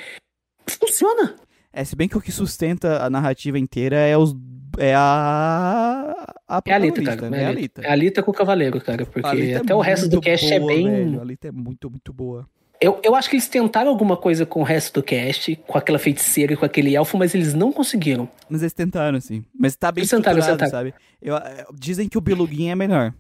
funciona. 0.69 1.35
É, 1.73 1.85
se 1.85 1.97
bem 1.97 2.09
que 2.09 2.17
o 2.17 2.21
que 2.21 2.33
sustenta 2.33 3.03
a 3.03 3.09
narrativa 3.09 3.59
inteira 3.59 3.97
é 3.97 4.17
os. 4.17 4.35
É 4.79 4.95
a. 4.95 6.35
A 6.49 6.63
É 6.65 6.73
a 6.73 6.77
Alita, 6.77 7.03
cara. 7.03 7.31
né? 7.31 7.39
É 7.39 7.41
É 7.41 7.45
a 7.45 7.49
a 7.49 7.51
Alita. 7.51 7.83
É 7.83 7.89
a 7.89 7.93
Alita 7.93 8.23
com 8.23 8.31
o 8.31 8.35
Cavaleiro, 8.35 8.81
cara. 8.81 9.05
Porque 9.07 9.43
é 9.43 9.57
até 9.57 9.75
o 9.75 9.81
resto 9.81 10.09
do 10.09 10.21
cast 10.21 10.53
é 10.53 10.59
boa, 10.59 10.73
bem. 10.73 10.89
velho. 10.91 11.19
A 11.19 11.23
Alita 11.23 11.49
é 11.49 11.53
muito, 11.53 11.91
muito 11.91 12.13
boa. 12.13 12.47
Eu, 12.81 13.01
eu 13.05 13.15
acho 13.15 13.31
que 13.31 13.37
eles 13.37 13.47
tentaram 13.47 13.91
alguma 13.91 14.17
coisa 14.17 14.45
com 14.45 14.61
o 14.61 14.65
resto 14.65 14.95
do 14.95 15.03
cast, 15.05 15.55
com 15.69 15.79
aquela 15.79 16.01
feiticeira 16.01 16.53
e 16.53 16.57
com 16.57 16.65
aquele 16.65 16.97
elfo, 16.97 17.17
mas 17.17 17.33
eles 17.33 17.55
não 17.55 17.71
conseguiram. 17.71 18.29
Mas 18.49 18.61
eles 18.63 18.73
tentaram, 18.73 19.21
sim. 19.21 19.45
Mas 19.57 19.77
tá 19.77 19.93
bem 19.93 20.03
Eles 20.03 20.11
tentaram, 20.11 20.41
sabe? 20.69 20.93
Eu- 21.21 21.37
é, 21.37 21.65
dizem 21.73 22.09
que 22.09 22.19
o 22.19 22.21
Beluguin 22.21 22.71
é 22.71 22.75
melhor. 22.75 23.15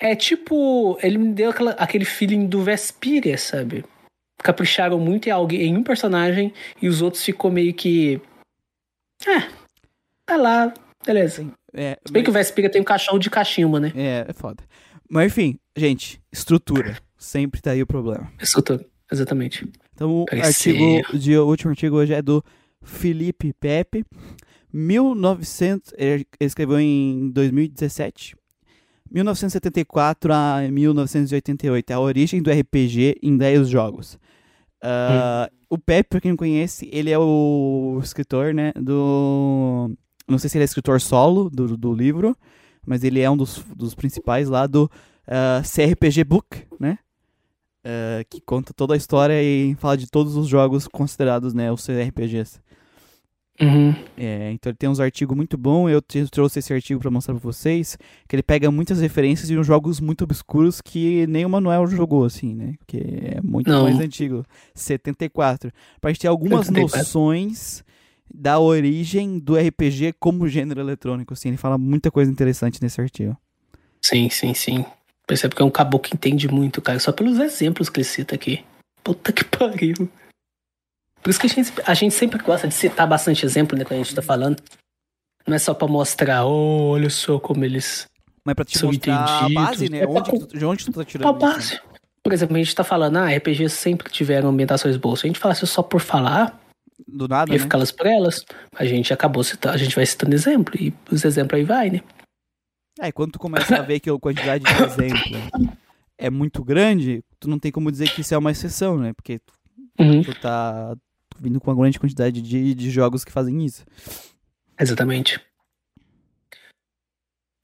É 0.00 0.16
tipo. 0.16 0.98
Ele 1.02 1.18
me 1.18 1.32
deu 1.32 1.50
aquela- 1.50 1.72
aquele 1.72 2.04
feeling 2.04 2.46
do 2.46 2.62
Vespiria, 2.62 3.38
sabe? 3.38 3.84
Capricharam 4.42 4.98
muito 4.98 5.28
em 5.28 5.30
alguém, 5.32 5.60
em 5.62 5.76
um 5.76 5.82
personagem 5.84 6.52
e 6.82 6.88
os 6.88 7.02
outros 7.02 7.22
ficou 7.22 7.50
meio 7.52 7.72
que. 7.74 8.20
É. 9.26 9.59
Tá 10.30 10.36
lá, 10.36 10.72
beleza. 11.04 11.44
É, 11.74 11.98
Se 12.06 12.12
bem 12.12 12.22
que 12.22 12.30
o 12.30 12.32
Vespiria 12.32 12.70
tem 12.70 12.80
um 12.80 12.84
cachorro 12.84 13.18
de 13.18 13.28
cachimbo, 13.28 13.78
né? 13.80 13.92
é, 13.96 14.26
é 14.28 14.32
foda. 14.32 14.62
Mas 15.10 15.26
enfim, 15.26 15.58
gente, 15.76 16.22
estrutura. 16.32 16.96
Sempre 17.18 17.60
tá 17.60 17.72
aí 17.72 17.82
o 17.82 17.86
problema. 17.86 18.30
Escuta, 18.40 18.80
exatamente. 19.10 19.68
Então 19.92 20.20
o 20.22 20.26
artigo 20.30 21.18
de, 21.18 21.36
o 21.36 21.48
último 21.48 21.70
artigo 21.70 21.96
hoje 21.96 22.14
é 22.14 22.22
do 22.22 22.44
Felipe 22.80 23.52
Pepe. 23.54 24.04
1900, 24.72 25.94
ele 25.98 26.24
escreveu 26.38 26.78
em 26.78 27.28
2017. 27.32 28.36
1974 29.10 30.32
a 30.32 30.60
1988, 30.70 31.90
a 31.90 31.98
origem 31.98 32.40
do 32.40 32.52
RPG 32.52 33.16
em 33.20 33.36
10 33.36 33.68
jogos. 33.68 34.16
Ah, 34.80 35.50
O 35.68 35.76
Pepe, 35.76 36.08
pra 36.08 36.20
quem 36.20 36.30
não 36.30 36.36
conhece, 36.36 36.88
ele 36.92 37.10
é 37.10 37.18
o 37.18 37.98
escritor, 38.02 38.54
né, 38.54 38.72
do... 38.76 39.90
Não 40.30 40.38
sei 40.38 40.48
se 40.48 40.56
ele 40.56 40.64
é 40.64 40.66
escritor 40.66 41.00
solo 41.00 41.50
do, 41.50 41.76
do 41.76 41.92
livro, 41.92 42.36
mas 42.86 43.04
ele 43.04 43.20
é 43.20 43.30
um 43.30 43.36
dos, 43.36 43.64
dos 43.76 43.94
principais 43.94 44.48
lá 44.48 44.66
do 44.66 44.90
ah, 45.26 45.62
CRPG 45.62 46.24
Book, 46.24 46.66
né? 46.78 46.98
Ah, 47.84 48.24
que 48.28 48.40
conta 48.40 48.72
toda 48.74 48.94
a 48.94 48.96
história 48.96 49.42
e 49.42 49.74
fala 49.76 49.96
de 49.96 50.06
todos 50.06 50.36
os 50.36 50.48
jogos 50.48 50.86
considerados, 50.86 51.54
né, 51.54 51.72
os 51.72 51.84
CRPGs. 51.84 52.60
Uhum. 53.60 53.94
É, 54.16 54.52
então 54.52 54.70
ele 54.70 54.76
tem 54.78 54.88
uns 54.88 55.00
artigos 55.00 55.36
muito 55.36 55.58
bons. 55.58 55.90
Eu 55.90 56.00
trouxe 56.30 56.60
esse 56.60 56.72
artigo 56.72 56.98
pra 56.98 57.10
mostrar 57.10 57.34
pra 57.34 57.42
vocês. 57.42 57.98
Que 58.26 58.34
ele 58.34 58.42
pega 58.42 58.70
muitas 58.70 59.02
referências 59.02 59.48
de 59.48 59.58
uns 59.58 59.66
jogos 59.66 60.00
muito 60.00 60.24
obscuros 60.24 60.80
que 60.80 61.26
nem 61.26 61.44
o 61.44 61.50
Manuel 61.50 61.86
jogou, 61.86 62.24
assim, 62.24 62.54
né? 62.54 62.74
Que 62.86 62.96
é 62.96 63.40
muito 63.42 63.70
Não. 63.70 63.82
mais 63.82 64.00
antigo. 64.00 64.46
74. 64.74 65.70
Pra 66.00 66.10
gente 66.10 66.20
ter 66.20 66.28
algumas 66.28 66.68
74. 66.68 66.98
noções 66.98 67.84
da 68.32 68.58
origem 68.58 69.38
do 69.38 69.56
RPG 69.56 70.14
como 70.18 70.48
gênero 70.48 70.80
eletrônico, 70.80 71.32
assim. 71.34 71.48
Ele 71.48 71.56
fala 71.56 71.76
muita 71.78 72.10
coisa 72.10 72.30
interessante 72.30 72.82
nesse 72.82 73.00
artigo. 73.00 73.36
Sim, 74.02 74.30
sim, 74.30 74.54
sim. 74.54 74.84
Percebe 75.26 75.54
que 75.54 75.62
é 75.62 75.64
um 75.64 75.70
caboclo 75.70 76.08
que 76.08 76.14
entende 76.14 76.48
muito, 76.48 76.80
cara. 76.82 76.98
Só 76.98 77.12
pelos 77.12 77.38
exemplos 77.38 77.88
que 77.88 77.98
ele 78.00 78.04
cita 78.04 78.34
aqui. 78.34 78.64
Puta 79.04 79.32
que 79.32 79.44
pariu. 79.56 80.08
Por 81.22 81.30
isso 81.30 81.38
que 81.38 81.46
a 81.46 81.50
gente, 81.50 81.72
a 81.86 81.94
gente 81.94 82.14
sempre 82.14 82.42
gosta 82.42 82.66
de 82.66 82.74
citar 82.74 83.06
bastante 83.06 83.44
exemplo, 83.44 83.76
né, 83.76 83.84
quando 83.84 84.00
a 84.00 84.02
gente 84.02 84.14
tá 84.14 84.22
falando. 84.22 84.62
Não 85.46 85.54
é 85.54 85.58
só 85.58 85.74
pra 85.74 85.86
mostrar, 85.88 86.44
oh, 86.46 86.90
olha 86.92 87.10
só 87.10 87.38
como 87.38 87.64
eles. 87.64 88.06
Mas 88.44 88.54
pra 88.54 88.64
te 88.64 88.78
São 88.78 88.88
mostrar 88.90 89.14
a 89.26 89.36
entendidos. 89.44 89.54
base, 89.64 89.88
né? 89.90 89.98
É 89.98 90.06
pra 90.06 90.10
Onde, 90.20 90.30
tu- 90.46 90.58
de 90.58 90.64
onde 90.64 90.84
tu 90.86 90.92
tá 90.92 91.00
A 91.02 91.04
tirando 91.04 91.30
isso? 91.36 91.38
base. 91.46 91.80
Por 92.22 92.32
exemplo, 92.32 92.56
a 92.56 92.58
gente 92.58 92.74
tá 92.74 92.84
falando, 92.84 93.16
ah, 93.16 93.28
RPGs 93.30 93.70
sempre 93.74 94.10
tiveram 94.10 94.50
ambientações 94.50 94.96
boas. 94.96 95.20
Se 95.20 95.26
a 95.26 95.28
gente 95.28 95.38
falasse 95.38 95.66
só 95.66 95.82
por 95.82 96.00
falar, 96.00 96.59
Do 97.12 97.28
nada, 97.28 97.50
ia 97.52 97.58
né? 97.58 97.62
ficar 97.64 97.78
elas 97.78 97.90
por 97.92 98.06
elas, 98.06 98.44
a 98.76 98.84
gente 98.84 99.12
acabou 99.12 99.42
citando, 99.44 99.74
a 99.74 99.78
gente 99.78 99.94
vai 99.96 100.06
citando 100.06 100.34
exemplo, 100.34 100.74
e 100.80 100.92
os 101.10 101.24
exemplos 101.24 101.58
aí 101.58 101.64
vai, 101.64 101.90
né? 101.90 102.00
É, 102.98 103.10
quando 103.12 103.32
tu 103.32 103.38
começa 103.38 103.76
a 103.76 103.82
ver 103.82 104.00
que 104.00 104.10
a 104.10 104.18
quantidade 104.18 104.64
de 104.64 104.82
exemplo 104.82 105.36
é 106.18 106.28
muito 106.28 106.62
grande, 106.62 107.22
tu 107.38 107.48
não 107.48 107.58
tem 107.58 107.72
como 107.72 107.90
dizer 107.90 108.10
que 108.10 108.20
isso 108.20 108.34
é 108.34 108.38
uma 108.38 108.50
exceção, 108.50 108.98
né? 108.98 109.12
Porque 109.12 109.38
tu, 109.38 109.52
Uhum. 109.98 110.22
tu 110.22 110.34
tá 110.40 110.94
vindo 111.38 111.60
com 111.60 111.70
uma 111.70 111.76
grande 111.82 111.98
quantidade 111.98 112.40
de, 112.40 112.74
de 112.74 112.90
jogos 112.90 113.24
que 113.24 113.32
fazem 113.32 113.64
isso. 113.64 113.84
Exatamente. 114.78 115.40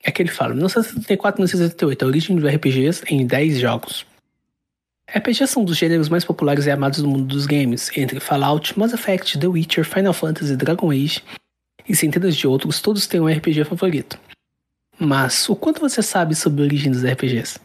É 0.03 0.11
que 0.11 0.23
ele 0.23 0.31
fala, 0.31 0.55
1974 0.55 1.39
e 1.39 1.43
1978, 1.43 2.05
a 2.05 2.09
origem 2.09 2.37
do 2.37 2.47
RPGs 2.47 3.05
em 3.09 3.27
10 3.27 3.59
jogos. 3.59 4.07
RPGs 5.15 5.47
são 5.53 5.63
um 5.63 5.65
dos 5.65 5.77
gêneros 5.77 6.09
mais 6.09 6.25
populares 6.25 6.67
e 6.67 6.71
amados 6.71 7.01
do 7.01 7.09
mundo 7.09 7.25
dos 7.25 7.47
games, 7.47 7.91
entre 7.97 8.19
Fallout, 8.19 8.77
Mass 8.79 8.93
Effect, 8.93 9.39
The 9.39 9.47
Witcher, 9.47 9.85
Final 9.85 10.13
Fantasy, 10.13 10.57
Dragon 10.57 10.91
Age 10.91 11.23
e 11.89 11.95
centenas 11.95 12.37
de 12.37 12.47
outros, 12.47 12.81
todos 12.81 13.07
têm 13.07 13.21
um 13.21 13.29
RPG 13.29 13.65
favorito. 13.65 14.19
Mas 14.99 15.49
o 15.49 15.55
quanto 15.55 15.81
você 15.81 16.03
sabe 16.03 16.35
sobre 16.35 16.63
a 16.63 16.65
origem 16.65 16.91
dos 16.91 17.05
RPGs? 17.05 17.61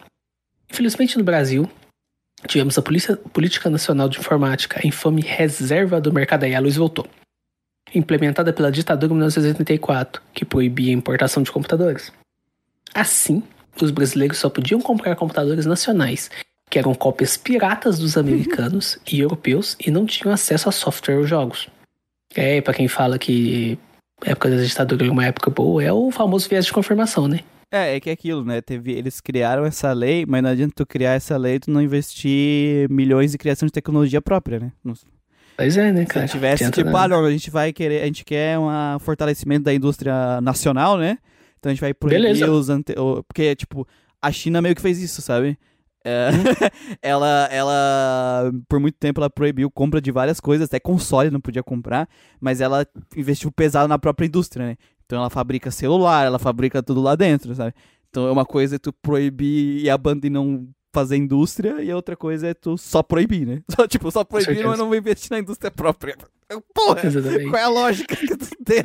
Infelizmente 0.70 1.18
no 1.18 1.24
Brasil, 1.24 1.70
tivemos 2.48 2.78
a 2.78 2.82
Polícia- 2.82 3.18
Política 3.18 3.70
Nacional 3.70 4.08
de 4.08 4.20
Informática, 4.20 4.80
a 4.84 4.88
infame 4.88 5.22
Reserva 5.22 6.00
do 6.00 6.14
Mercado 6.14 6.44
aí 6.44 6.54
a 6.54 6.60
luz 6.60 6.76
voltou 6.76 7.08
implementada 7.94 8.54
pela 8.54 8.72
ditadura 8.72 9.12
em 9.12 9.16
1984, 9.16 10.22
que 10.34 10.46
proibia 10.46 10.92
a 10.92 10.98
importação 10.98 11.44
de 11.44 11.52
computadores. 11.52 12.10
Assim, 12.94 13.44
os 13.82 13.92
brasileiros 13.92 14.38
só 14.38 14.50
podiam 14.50 14.80
comprar 14.80 15.16
computadores 15.18 15.66
nacionais, 15.66 16.30
que 16.72 16.80
eram 16.80 16.96
cópias 16.96 17.36
piratas 17.36 18.00
dos 18.00 18.16
americanos 18.18 18.98
e 19.12 19.20
europeus 19.20 19.76
e 19.86 19.92
não 19.92 20.06
tinham 20.06 20.34
acesso 20.34 20.70
a 20.70 20.72
software 20.72 21.18
ou 21.18 21.28
jogos. 21.28 21.68
É, 22.34 22.62
pra 22.62 22.74
quem 22.74 22.88
fala 22.88 23.20
que 23.20 23.78
a 24.26 24.32
época 24.32 24.50
da 24.50 24.64
ditadura 24.64 25.06
é 25.06 25.12
uma 25.12 25.26
época 25.26 25.52
boa, 25.52 25.84
é 25.84 25.92
o 25.92 26.10
famoso 26.12 26.48
viés 26.48 26.66
de 26.66 26.72
confirmação, 26.72 27.28
né? 27.28 27.42
É, 27.70 27.96
é 27.96 28.00
que 28.00 28.10
é 28.10 28.14
aquilo, 28.14 28.46
né? 28.46 28.62
Teve, 28.62 28.94
eles 28.94 29.20
criaram 29.20 29.66
essa 29.66 29.92
lei, 29.92 30.26
mas 30.26 30.42
não 30.42 30.50
adianta 30.50 30.74
tu 30.76 30.86
criar 30.86 31.12
essa 31.14 31.36
lei 31.36 31.56
e 31.56 31.60
tu 31.60 31.70
não 31.72 31.82
investir 31.82 32.90
milhões 32.90 33.36
em 33.36 33.38
criação 33.38 33.66
de 33.66 33.74
tecnologia 33.74 34.22
própria, 34.22 34.60
né? 34.60 34.72
Não- 34.84 34.94
Pois 35.58 35.76
é, 35.78 35.92
né, 35.92 36.02
Se 36.02 36.08
cara? 36.08 36.28
tivesse, 36.28 36.64
Adianta 36.64 36.78
tipo, 36.78 36.90
nada. 36.92 37.04
ah, 37.04 37.08
não, 37.20 37.26
a 37.26 37.32
gente 37.32 37.52
vai 37.52 37.74
querer, 37.74 38.02
a 38.02 38.06
gente 38.06 38.24
quer 38.24 38.58
um 38.58 38.98
fortalecimento 39.00 39.64
da 39.66 39.74
indústria 39.74 40.40
nacional, 40.42 40.98
né? 40.98 41.18
Então 41.60 41.70
a 41.70 41.74
gente 41.74 41.82
vai 41.82 41.94
proibir 41.94 42.22
Beleza. 42.22 42.50
os 42.50 42.70
ante... 42.70 42.94
Porque, 43.28 43.56
tipo, 43.56 43.86
a 44.22 44.32
China 44.32 44.62
meio 44.62 44.74
que 44.74 44.82
fez 44.82 45.00
isso, 45.02 45.22
sabe? 45.22 45.58
É, 46.04 46.30
Uhum. 46.32 46.70
ela, 47.02 47.48
ela, 47.52 48.52
por 48.68 48.80
muito 48.80 48.98
tempo, 48.98 49.20
ela 49.20 49.30
proibiu 49.30 49.70
compra 49.70 50.02
de 50.02 50.12
várias 50.12 50.40
coisas, 50.40 50.68
até 50.68 50.80
console 50.80 51.30
não 51.30 51.40
podia 51.40 51.64
comprar, 51.64 52.08
mas 52.40 52.60
ela 52.62 52.86
investiu 53.16 53.52
pesado 53.52 53.88
na 53.88 54.00
própria 54.00 54.26
indústria, 54.26 54.66
né? 54.66 54.78
Então 55.06 55.20
ela 55.20 55.30
fabrica 55.30 55.70
celular, 55.70 56.26
ela 56.26 56.40
fabrica 56.40 56.82
tudo 56.82 57.02
lá 57.02 57.16
dentro, 57.16 57.54
sabe? 57.54 57.74
Então 58.10 58.28
é 58.28 58.32
uma 58.32 58.46
coisa 58.46 58.76
é 58.76 58.80
tu 58.80 58.92
proibir 58.94 59.84
e 59.84 59.90
abandonar 59.90 60.26
e 60.26 60.30
não 60.30 60.68
fazer 60.94 61.16
indústria, 61.16 61.82
e 61.82 61.90
a 61.90 61.96
outra 61.96 62.18
coisa 62.18 62.48
é 62.48 62.54
tu 62.54 62.78
só 62.78 63.02
proibir, 63.02 63.46
né? 63.46 63.62
Só, 63.74 63.88
tipo, 63.88 64.12
só 64.12 64.24
proibir, 64.24 64.66
mas 64.66 64.78
não 64.78 64.94
investir 64.94 65.32
na 65.32 65.40
indústria 65.40 65.72
própria. 65.72 66.18
Porra! 66.74 67.06
Exatamente. 67.06 67.50
Qual 67.50 67.62
é 67.62 67.64
a 67.64 67.70
lógica 67.70 68.16
que 68.16 68.36
tu 68.36 68.50
tem? 68.64 68.84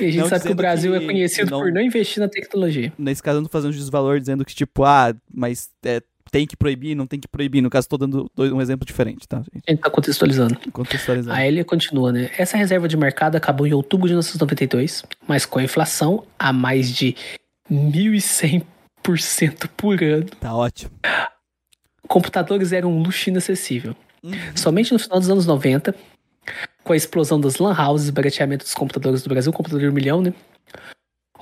E 0.00 0.04
a 0.06 0.10
gente 0.10 0.18
Não 0.18 0.28
sabe 0.28 0.44
que 0.46 0.52
o 0.52 0.54
Brasil 0.54 0.92
que 0.92 0.98
é 0.98 1.06
conhecido 1.06 1.50
não- 1.50 1.60
por 1.60 1.72
não 1.72 1.80
investir 1.80 2.20
na 2.20 2.28
tecnologia. 2.28 2.92
Nesse 2.98 3.22
caso, 3.22 3.38
eu 3.38 3.40
não 3.42 3.48
tô 3.48 3.52
fazendo 3.52 3.72
desvalor 3.72 4.18
dizendo 4.20 4.44
que, 4.44 4.54
tipo, 4.54 4.84
ah, 4.84 5.14
mas 5.32 5.68
é, 5.84 6.00
tem 6.30 6.46
que 6.46 6.56
proibir, 6.56 6.94
não 6.94 7.06
tem 7.06 7.18
que 7.20 7.26
proibir. 7.28 7.60
No 7.60 7.68
caso, 7.68 7.88
tô 7.88 7.98
dando 7.98 8.30
um 8.38 8.60
exemplo 8.60 8.86
diferente, 8.86 9.26
tá, 9.28 9.38
gente? 9.38 9.62
A 9.66 9.70
gente 9.72 9.80
tá 9.82 9.90
contextualizando. 9.90 10.56
Contextualizando. 10.72 11.36
Aí 11.36 11.48
ele 11.48 11.64
continua, 11.64 12.12
né? 12.12 12.30
Essa 12.38 12.56
reserva 12.56 12.86
de 12.88 12.96
mercado 12.96 13.36
acabou 13.36 13.66
em 13.66 13.72
outubro 13.74 14.06
de 14.06 14.12
1992, 14.14 15.04
mas 15.26 15.44
com 15.44 15.58
a 15.58 15.62
inflação 15.64 16.24
a 16.38 16.52
mais 16.52 16.90
de 16.90 17.14
1.100% 17.70 19.68
por 19.76 20.02
ano, 20.02 20.26
Tá 20.40 20.54
ótimo. 20.54 20.90
computadores 22.08 22.72
eram 22.72 22.92
um 22.92 23.02
luxo 23.02 23.28
inacessível. 23.28 23.94
Somente 24.54 24.92
no 24.92 24.98
final 24.98 25.18
dos 25.18 25.28
anos 25.28 25.46
90, 25.46 25.94
com 26.84 26.92
a 26.92 26.96
explosão 26.96 27.40
das 27.40 27.58
lan 27.58 27.74
houses 27.74 28.08
e 28.08 28.12
barateamento 28.12 28.64
dos 28.64 28.74
computadores 28.74 29.22
do 29.22 29.28
Brasil, 29.28 29.52
computador 29.52 29.88
um 29.90 29.92
milhão, 29.92 30.20
né? 30.20 30.32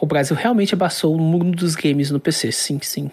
O 0.01 0.07
Brasil 0.07 0.35
realmente 0.35 0.75
abaçou 0.75 1.15
o 1.15 1.21
mundo 1.21 1.57
dos 1.57 1.75
games 1.75 2.11
no 2.11 2.21
PC, 2.21 2.53
sim, 2.53 2.79
sim. 2.83 3.11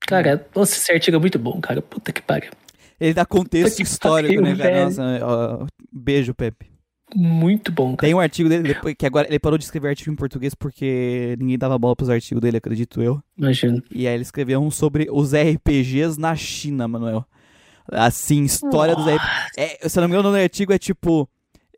Cara, 0.00 0.46
nossa, 0.54 0.74
esse 0.74 0.90
artigo 0.90 1.16
é 1.16 1.20
muito 1.20 1.38
bom, 1.38 1.60
cara. 1.60 1.82
Puta 1.82 2.12
que 2.12 2.22
pariu. 2.22 2.50
Ele 2.98 3.14
dá 3.14 3.24
contexto 3.24 3.76
Que 3.76 3.82
histórico, 3.82 4.34
pariu, 4.34 4.42
né, 4.42 4.54
velho. 4.54 4.84
Nossa, 4.84 5.02
ó, 5.22 5.66
beijo, 5.92 6.34
Pepe. 6.34 6.70
Muito 7.14 7.72
bom, 7.72 7.96
cara. 7.96 8.06
Tem 8.06 8.14
um 8.14 8.20
artigo 8.20 8.48
dele, 8.48 8.62
depois, 8.62 8.94
que 8.96 9.04
agora 9.04 9.26
ele 9.28 9.38
parou 9.38 9.58
de 9.58 9.64
escrever 9.64 9.88
artigo 9.88 10.10
em 10.10 10.16
português 10.16 10.54
porque 10.54 11.36
ninguém 11.38 11.58
dava 11.58 11.78
bola 11.78 11.96
pros 11.96 12.08
artigos 12.08 12.40
dele, 12.40 12.58
acredito 12.58 13.02
eu. 13.02 13.20
Imagino. 13.36 13.82
E 13.90 14.06
aí 14.06 14.14
ele 14.14 14.22
escreveu 14.22 14.60
um 14.60 14.70
sobre 14.70 15.08
os 15.10 15.32
RPGs 15.32 16.18
na 16.18 16.34
China, 16.36 16.86
Manuel. 16.86 17.24
Assim, 17.90 18.44
história 18.44 18.94
dos 18.94 19.04
RPGs. 19.04 19.50
É, 19.56 19.88
se 19.88 19.98
eu 19.98 20.02
não 20.02 20.08
me 20.08 20.14
engano, 20.14 20.28
o 20.28 20.32
nome 20.32 20.42
do 20.42 20.44
artigo 20.44 20.72
é 20.72 20.78
tipo. 20.78 21.28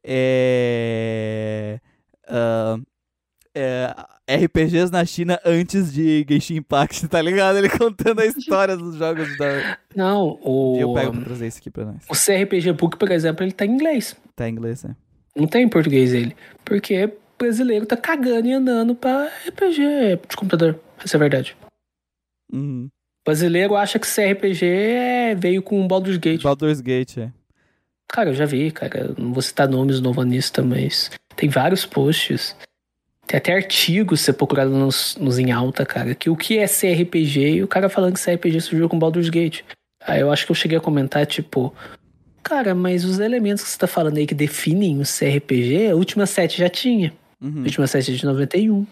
É. 0.04 1.80
ah, 2.28 2.78
é, 3.54 3.94
RPGs 4.28 4.90
na 4.90 5.04
China 5.04 5.38
antes 5.44 5.92
de 5.92 6.24
Genshin 6.28 6.56
Impact, 6.56 7.06
tá 7.08 7.20
ligado? 7.20 7.58
Ele 7.58 7.68
contando 7.68 8.20
a 8.20 8.26
história 8.26 8.76
dos 8.76 8.96
jogos 8.96 9.36
da. 9.36 9.78
Não, 9.94 10.38
o. 10.42 10.78
Eu 10.80 10.94
pego 10.94 11.12
pra 11.12 11.24
trazer 11.24 11.46
isso 11.46 11.58
aqui 11.58 11.70
pra 11.70 11.84
nós. 11.84 12.04
O 12.08 12.14
CRPG 12.14 12.72
Book, 12.72 12.96
por 12.96 13.10
exemplo, 13.10 13.44
ele 13.44 13.52
tá 13.52 13.66
em 13.66 13.72
inglês. 13.72 14.16
Tá 14.34 14.48
em 14.48 14.52
inglês, 14.52 14.84
né? 14.84 14.96
Não 15.36 15.46
tem 15.46 15.64
em 15.64 15.68
português 15.68 16.12
ele. 16.14 16.34
Porque 16.64 17.12
brasileiro 17.38 17.86
tá 17.86 17.96
cagando 17.96 18.46
e 18.46 18.52
andando 18.52 18.94
pra 18.94 19.30
RPG 19.48 20.20
de 20.28 20.36
computador. 20.36 20.78
Essa 21.04 21.16
é 21.16 21.18
a 21.18 21.20
verdade. 21.20 21.56
Uhum. 22.52 22.88
Brasileiro 23.24 23.76
acha 23.76 23.98
que 23.98 24.06
CRPG 24.06 24.66
é... 24.66 25.34
veio 25.34 25.62
com 25.62 25.86
Baldur's 25.86 26.16
Gate. 26.16 26.42
Baldur's 26.42 26.80
Gate, 26.80 27.18
é. 27.18 27.32
Cara, 28.12 28.28
eu 28.28 28.34
já 28.34 28.44
vi, 28.44 28.70
cara. 28.70 29.14
Não 29.16 29.32
vou 29.32 29.40
citar 29.40 29.66
nomes 29.66 29.98
novanistas, 29.98 30.62
mas 30.62 31.10
tem 31.34 31.48
vários 31.48 31.86
posts. 31.86 32.54
Tem 33.26 33.38
até 33.38 33.54
artigos, 33.54 34.20
se 34.20 34.26
você 34.26 34.32
procurar 34.34 34.66
nos, 34.66 35.16
nos 35.16 35.38
em 35.38 35.50
alta, 35.50 35.86
cara, 35.86 36.14
que 36.14 36.28
o 36.28 36.36
que 36.36 36.58
é 36.58 36.66
CRPG 36.66 37.54
e 37.54 37.62
o 37.62 37.68
cara 37.68 37.88
falando 37.88 38.14
que 38.14 38.22
CRPG 38.22 38.60
surgiu 38.60 38.86
com 38.86 38.98
Baldur's 38.98 39.30
Gate. 39.30 39.62
Aí 40.06 40.20
eu 40.20 40.30
acho 40.30 40.44
que 40.44 40.52
eu 40.52 40.56
cheguei 40.56 40.76
a 40.76 40.80
comentar, 40.80 41.24
tipo, 41.24 41.74
cara, 42.42 42.74
mas 42.74 43.02
os 43.06 43.18
elementos 43.18 43.64
que 43.64 43.70
você 43.70 43.78
tá 43.78 43.86
falando 43.86 44.18
aí 44.18 44.26
que 44.26 44.34
definem 44.34 45.00
o 45.00 45.04
CRPG, 45.04 45.92
a 45.92 45.96
última 45.96 46.26
7 46.26 46.58
já 46.58 46.68
tinha. 46.68 47.14
Uhum. 47.40 47.60
A 47.60 47.64
última 47.64 47.86
7 47.86 48.12
é 48.12 48.14
de 48.14 48.26
91. 48.26 48.86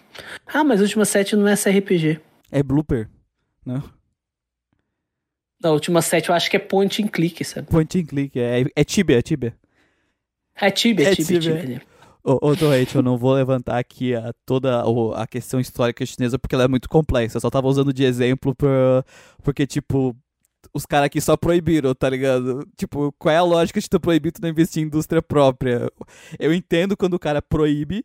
Ah, 0.47 0.64
mas 0.64 0.80
a 0.80 0.84
última 0.84 1.05
7 1.05 1.36
não 1.36 1.47
é 1.47 1.56
CRPG. 1.56 2.18
É 2.51 2.62
blooper. 2.62 3.06
Não? 3.66 3.82
Não, 5.62 5.70
a 5.70 5.73
última 5.74 6.01
7 6.01 6.28
eu 6.31 6.35
acho 6.35 6.49
que 6.51 6.57
é 6.57 6.61
point 6.61 7.03
and 7.03 7.09
click, 7.09 7.45
sabe? 7.45 7.66
Point 7.69 7.99
and 8.01 8.07
click. 8.07 8.39
É, 8.39 8.65
é 8.74 8.85
Tibia, 8.85 9.19
é 9.19 9.23
Tibia. 9.23 9.55
É 10.55 10.70
Tibia, 10.70 11.09
É 11.09 11.15
Tibia, 11.15 11.39
Tibia. 11.41 11.61
Tibia. 11.61 11.77
né? 11.77 11.82
Ô, 12.23 12.49
ô 12.51 12.57
Torrente, 12.57 12.95
eu 12.97 13.03
não 13.03 13.16
vou 13.16 13.32
levantar 13.32 13.78
aqui 13.78 14.15
a, 14.15 14.32
toda 14.45 14.87
o- 14.87 15.12
a 15.15 15.27
questão 15.27 15.59
histórica 15.59 16.05
chinesa 16.05 16.39
porque 16.39 16.55
ela 16.55 16.65
é 16.65 16.69
muito 16.69 16.89
complexa. 16.89 17.37
Eu 17.37 17.41
só 17.41 17.49
tava 17.51 17.66
usando 17.66 17.93
de 17.95 18.05
exemplo 18.05 18.55
pra, 18.55 19.03
porque, 19.43 19.66
tipo, 19.66 20.15
os 20.74 20.85
caras 20.85 21.07
aqui 21.07 21.19
só 21.20 21.35
proibiram, 21.37 21.95
tá 21.95 22.11
ligado? 22.11 22.66
Tipo, 22.77 23.11
qual 23.19 23.35
é 23.35 23.39
a 23.39 23.43
lógica 23.43 23.81
de 23.81 23.89
tu 23.89 23.99
proibir 23.99 24.32
tu 24.32 24.43
não 24.43 24.51
investir 24.51 24.82
em 24.82 24.87
indústria 24.87 25.23
própria? 25.23 25.91
Eu 26.39 26.53
entendo 26.53 26.95
quando 26.97 27.15
o 27.15 27.19
cara 27.19 27.41
proíbe 27.41 28.05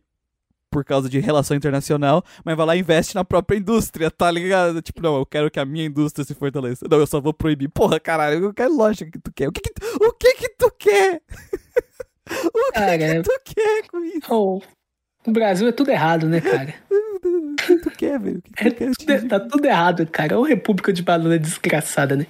por 0.76 0.84
causa 0.84 1.07
de 1.07 1.19
relação 1.22 1.56
internacional, 1.56 2.22
mas 2.43 2.57
vai 2.57 2.65
lá 2.65 2.76
e 2.76 2.80
investe 2.81 3.15
na 3.15 3.23
própria 3.23 3.56
indústria, 3.57 4.11
tá 4.11 4.30
ligado? 4.30 4.81
Tipo, 4.81 5.02
não, 5.02 5.15
eu 5.15 5.26
quero 5.26 5.49
que 5.49 5.57
a 5.57 5.64
minha 5.64 5.85
indústria 5.85 6.26
se 6.26 6.34
fortaleça. 6.34 6.85
Não, 6.91 6.97
eu 6.97 7.07
só 7.07 7.22
vou 7.22 7.34
proibir. 7.34 7.69
Porra, 7.69 7.97
caralho, 7.97 8.43
eu 8.43 8.53
quero 8.53 8.76
lógica 8.76 9.10
que 9.10 9.18
tu 9.19 9.31
quer. 9.34 9.47
O 9.47 9.53
que 9.53 9.61
que 9.61 9.72
tu, 9.73 9.85
o 10.06 10.11
que 10.11 10.34
que 10.34 10.49
tu 10.49 10.69
quer? 10.77 11.22
o 12.30 12.52
que 12.52 12.72
Cara, 12.73 12.97
que 12.97 13.22
tu 13.22 13.39
quer 13.45 13.88
com 13.88 14.03
isso? 14.03 14.27
Oh, 14.30 14.61
no 15.26 15.31
Brasil 15.31 15.65
é 15.69 15.72
tudo 15.72 15.91
errado, 15.91 16.27
né, 16.27 16.41
cara? 16.41 16.73
O 17.26 17.56
que 17.56 17.77
tu 17.77 17.89
quer, 17.89 18.19
velho? 18.19 18.38
O 18.38 18.41
que 18.41 18.68
É 18.68 18.69
tu 18.69 18.76
quer? 19.06 19.19
tudo- 19.22 19.27
tá 19.30 19.39
tudo 19.39 19.65
errado, 19.65 20.06
cara. 20.06 20.34
É 20.35 20.38
uma 20.38 20.47
república 20.47 20.91
de 20.93 21.02
banana 21.02 21.39
desgraçada, 21.39 22.15
né? 22.15 22.27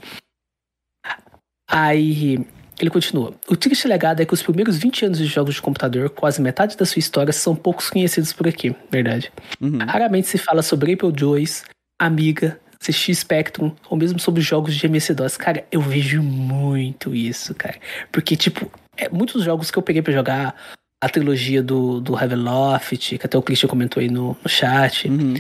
Aí 1.68 2.46
ele 2.80 2.90
continua. 2.90 3.34
O 3.48 3.56
triste 3.56 3.88
legado 3.88 4.22
é 4.22 4.26
que 4.26 4.34
os 4.34 4.44
primeiros 4.44 4.78
20 4.78 5.06
anos 5.06 5.18
de 5.18 5.26
jogos 5.26 5.56
de 5.56 5.62
computador, 5.62 6.10
quase 6.10 6.42
metade 6.42 6.76
da 6.76 6.86
sua 6.86 7.00
história, 7.00 7.32
são 7.32 7.56
poucos 7.56 7.90
conhecidos 7.90 8.34
por 8.34 8.48
aqui, 8.48 8.76
verdade. 8.92 9.32
Uhum. 9.62 9.78
Raramente 9.80 10.28
se 10.28 10.38
fala 10.38 10.62
sobre 10.62 10.94
Apple 10.94 11.10
IIs, 11.10 11.64
Amiga, 12.00 12.60
CX 12.80 13.20
Spectrum, 13.20 13.72
ou 13.90 13.98
mesmo 13.98 14.20
sobre 14.20 14.42
jogos 14.42 14.76
de 14.76 14.86
MS-DOS. 14.86 15.38
Cara, 15.38 15.66
eu 15.72 15.82
vejo 15.82 16.22
muito 16.22 17.16
isso, 17.16 17.56
cara. 17.56 17.76
Porque, 18.12 18.36
tipo, 18.36 18.70
é, 18.98 19.10
muitos 19.10 19.44
jogos 19.44 19.72
que 19.72 19.78
eu 19.78 19.84
peguei 19.84 20.02
pra 20.02 20.14
jogar, 20.14 20.56
a 21.02 21.10
trilogia 21.10 21.62
do, 21.62 22.00
do 22.00 22.16
Haveloft, 22.16 23.18
que 23.18 23.26
até 23.26 23.38
o 23.38 23.42
Christian 23.42 23.70
comentou 23.70 24.02
aí 24.02 24.10
no, 24.10 24.38
no 24.42 24.50
chat, 24.50 25.08
Uhum. 25.08 25.36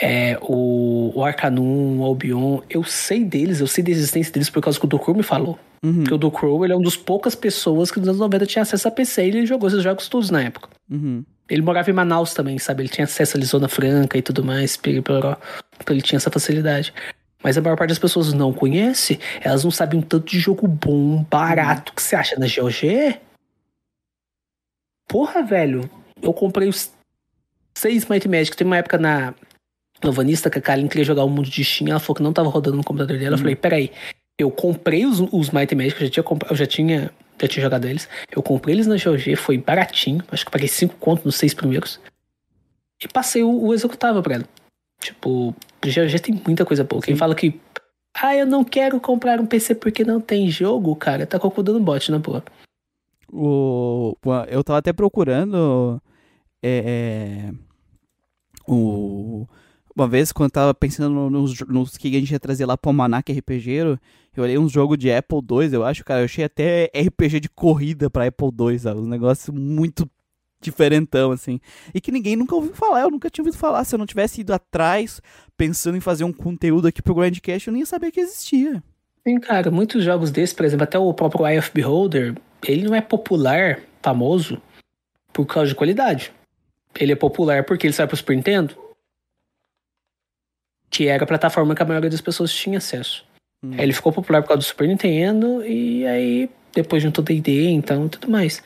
É, 0.00 0.38
o, 0.42 1.12
o 1.14 1.24
Arcanum, 1.24 1.98
o 1.98 2.04
Albion, 2.04 2.60
eu 2.70 2.84
sei 2.84 3.24
deles, 3.24 3.60
eu 3.60 3.66
sei 3.66 3.82
da 3.82 3.90
existência 3.90 4.32
deles 4.32 4.48
por 4.48 4.62
causa 4.62 4.78
que 4.78 4.84
o 4.84 4.88
Docrow 4.88 5.16
me 5.16 5.22
falou. 5.22 5.58
Uhum. 5.84 6.00
Porque 6.00 6.14
o 6.14 6.18
Docrow, 6.18 6.64
ele 6.64 6.72
é 6.72 6.76
um 6.76 6.82
dos 6.82 6.96
poucas 6.96 7.34
pessoas 7.34 7.90
que 7.90 7.98
nos 7.98 8.08
anos 8.08 8.20
90 8.20 8.46
tinha 8.46 8.62
acesso 8.62 8.86
a 8.86 8.90
PC 8.90 9.24
e 9.24 9.28
ele 9.28 9.46
jogou 9.46 9.68
esses 9.68 9.82
jogos 9.82 10.08
todos 10.08 10.30
na 10.30 10.42
época. 10.42 10.68
Uhum. 10.90 11.24
Ele 11.48 11.62
morava 11.62 11.90
em 11.90 11.94
Manaus 11.94 12.34
também, 12.34 12.58
sabe? 12.58 12.82
Ele 12.82 12.88
tinha 12.88 13.04
acesso 13.04 13.36
a 13.36 13.40
Lisona 13.40 13.68
Franca 13.68 14.16
e 14.16 14.22
tudo 14.22 14.44
mais, 14.44 14.76
pelo 14.76 15.02
Poró. 15.02 15.36
Então 15.80 15.94
ele 15.94 16.02
tinha 16.02 16.18
essa 16.18 16.30
facilidade. 16.30 16.92
Mas 17.42 17.56
a 17.56 17.60
maior 17.60 17.76
parte 17.76 17.90
das 17.90 17.98
pessoas 17.98 18.32
não 18.32 18.52
conhece. 18.52 19.18
Elas 19.40 19.64
não 19.64 19.70
sabem 19.70 19.98
um 19.98 20.02
tanto 20.02 20.26
de 20.26 20.38
jogo 20.38 20.66
bom, 20.68 21.24
barato 21.30 21.92
que 21.94 22.02
você 22.02 22.16
acha 22.16 22.36
na 22.38 22.46
GOG. 22.46 23.18
Porra, 25.08 25.42
velho. 25.42 25.88
Eu 26.20 26.32
comprei 26.34 26.68
os 26.68 26.90
seis 27.76 28.06
Might 28.06 28.28
Magic. 28.28 28.56
Tem 28.56 28.66
uma 28.66 28.76
época 28.76 28.98
na 28.98 29.34
Novanista 30.02 30.48
que 30.50 30.58
a 30.58 30.62
Kalin 30.62 30.86
queria 30.88 31.04
jogar 31.04 31.24
o 31.24 31.28
mundo 31.28 31.48
de 31.48 31.64
Steam. 31.64 31.88
Ela 31.90 31.98
falou 32.00 32.16
que 32.16 32.22
não 32.22 32.32
tava 32.32 32.48
rodando 32.48 32.76
no 32.76 32.84
computador 32.84 33.16
dela. 33.18 33.30
Eu 33.30 33.32
Uhum. 33.32 33.38
falei, 33.38 33.56
peraí. 33.56 33.92
Eu 34.38 34.50
comprei 34.50 35.04
os, 35.04 35.18
os 35.32 35.50
Might 35.50 35.74
Magic, 35.74 36.00
eu 36.00 36.06
já 36.06 36.12
tinha, 36.12 36.24
eu 36.50 36.56
já 36.56 36.66
tinha, 36.66 37.10
já 37.42 37.48
tinha 37.48 37.62
jogado 37.64 37.86
eles. 37.86 38.08
Eu 38.30 38.40
comprei 38.42 38.74
eles 38.76 38.86
na 38.86 38.94
GOG, 38.96 39.34
foi 39.34 39.58
baratinho. 39.58 40.22
Acho 40.30 40.44
que 40.44 40.50
paguei 40.52 40.68
cinco 40.68 40.94
contos 40.96 41.24
nos 41.24 41.34
seis 41.36 41.52
primeiros. 41.52 42.00
E 43.02 43.08
passei 43.08 43.42
o, 43.42 43.50
o 43.50 43.74
executável 43.74 44.22
pra 44.22 44.36
ela. 44.36 44.44
Tipo, 45.00 45.54
GOG 45.84 46.20
tem 46.20 46.40
muita 46.46 46.64
coisa 46.64 46.84
boa. 46.84 47.02
Quem 47.02 47.14
Sim. 47.14 47.18
fala 47.18 47.34
que. 47.34 47.60
Ah, 48.20 48.34
eu 48.36 48.46
não 48.46 48.62
quero 48.64 49.00
comprar 49.00 49.40
um 49.40 49.46
PC 49.46 49.74
porque 49.74 50.04
não 50.04 50.20
tem 50.20 50.48
jogo, 50.50 50.94
cara, 50.96 51.26
tá 51.26 51.38
concordando 51.38 51.78
bot, 51.80 52.10
na 52.10 52.18
boa. 52.20 52.42
O- 53.32 54.16
eu 54.48 54.62
tava 54.64 54.78
até 54.78 54.92
procurando 54.92 56.00
é, 56.62 57.50
é, 57.50 57.52
o, 58.66 59.46
uma 59.98 60.08
vez 60.08 60.30
quando 60.32 60.48
eu 60.48 60.52
tava 60.52 60.74
pensando 60.74 61.12
no- 61.12 61.28
nos, 61.30 61.58
nos 61.62 61.96
que 61.96 62.08
a 62.08 62.20
gente 62.20 62.30
ia 62.30 62.38
trazer 62.40 62.64
lá 62.66 62.76
pro 62.76 62.90
Almanac 62.90 63.32
RPGero, 63.32 63.98
eu 64.36 64.44
olhei 64.44 64.56
uns 64.56 64.70
jogos 64.70 64.96
de 64.96 65.10
Apple 65.12 65.38
II, 65.38 65.72
eu 65.72 65.84
acho, 65.84 66.04
cara, 66.04 66.20
eu 66.20 66.24
achei 66.26 66.44
até 66.44 66.90
RPG 66.94 67.40
de 67.40 67.48
corrida 67.48 68.08
pra 68.08 68.26
Apple 68.26 68.48
II, 68.58 68.78
sabe? 68.78 69.00
Um 69.00 69.08
negócio 69.08 69.52
muito 69.52 70.08
diferentão, 70.60 71.32
assim. 71.32 71.60
E 71.94 72.00
que 72.00 72.12
ninguém 72.12 72.36
nunca 72.36 72.54
ouviu 72.54 72.74
falar, 72.74 73.02
eu 73.02 73.10
nunca 73.10 73.28
tinha 73.30 73.42
ouvido 73.42 73.58
falar. 73.58 73.84
Se 73.84 73.94
eu 73.94 73.98
não 73.98 74.06
tivesse 74.06 74.40
ido 74.40 74.52
atrás, 74.52 75.20
pensando 75.56 75.96
em 75.96 76.00
fazer 76.00 76.24
um 76.24 76.32
conteúdo 76.32 76.86
aqui 76.88 77.02
pro 77.02 77.14
Grandcast, 77.14 77.66
eu 77.68 77.72
nem 77.72 77.80
ia 77.80 77.86
saber 77.86 78.10
que 78.10 78.20
existia. 78.20 78.82
Sim, 79.26 79.38
cara, 79.40 79.70
muitos 79.70 80.04
jogos 80.04 80.30
desses, 80.30 80.54
por 80.54 80.64
exemplo, 80.64 80.84
até 80.84 80.98
o 80.98 81.12
próprio 81.12 81.46
Eye 81.46 81.58
of 81.58 81.70
Beholder, 81.74 82.34
ele 82.66 82.82
não 82.86 82.94
é 82.94 83.00
popular, 83.00 83.80
famoso, 84.02 84.60
por 85.32 85.44
causa 85.46 85.68
de 85.68 85.74
qualidade. 85.74 86.32
Ele 86.98 87.12
é 87.12 87.16
popular 87.16 87.64
porque 87.64 87.86
ele 87.86 87.94
sai 87.94 88.06
pro 88.06 88.16
Super 88.16 88.34
Nintendo, 88.36 88.74
que 90.90 91.08
era 91.08 91.24
a 91.24 91.26
plataforma 91.26 91.74
que 91.74 91.82
a 91.82 91.86
maioria 91.86 92.10
das 92.10 92.20
pessoas 92.20 92.52
tinha 92.52 92.78
acesso. 92.78 93.24
Hum. 93.64 93.72
Aí 93.72 93.82
ele 93.82 93.92
ficou 93.92 94.12
popular 94.12 94.42
por 94.42 94.48
causa 94.48 94.58
do 94.58 94.64
Super 94.64 94.88
Nintendo 94.88 95.64
e 95.64 96.06
aí 96.06 96.50
depois 96.72 97.02
juntou 97.02 97.24
D&D, 97.24 97.68
então 97.70 98.06
e 98.06 98.08
tudo 98.08 98.30
mais. 98.30 98.62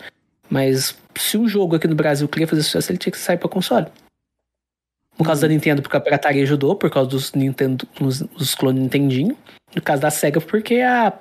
Mas 0.49 0.97
se 1.17 1.39
um 1.39 1.49
jogo 1.49 1.77
aqui 1.77 1.89
no 1.89 1.95
Brasil 1.95 2.29
queria 2.29 2.47
fazer 2.47 2.63
sucesso, 2.63 2.93
ele 2.93 2.99
tinha 2.99 3.13
que 3.13 3.19
sair 3.19 3.39
pra 3.39 3.49
console. 3.49 3.87
No 5.19 5.25
caso 5.25 5.43
da 5.43 5.49
Nintendo, 5.49 5.83
porque 5.83 5.97
a 5.97 6.01
pirataria 6.01 6.43
ajudou, 6.43 6.75
por 6.75 6.91
causa 6.91 7.09
dos 7.09 7.33
Nintendo, 7.33 7.87
dos, 7.99 8.21
dos 8.21 8.55
clones 8.55 8.83
Nintendinho. 8.83 9.37
No 9.75 9.83
caso 9.83 10.03
da 10.03 10.11
SEGA, 10.11 10.41
porque 10.41 10.77
a. 10.77 11.13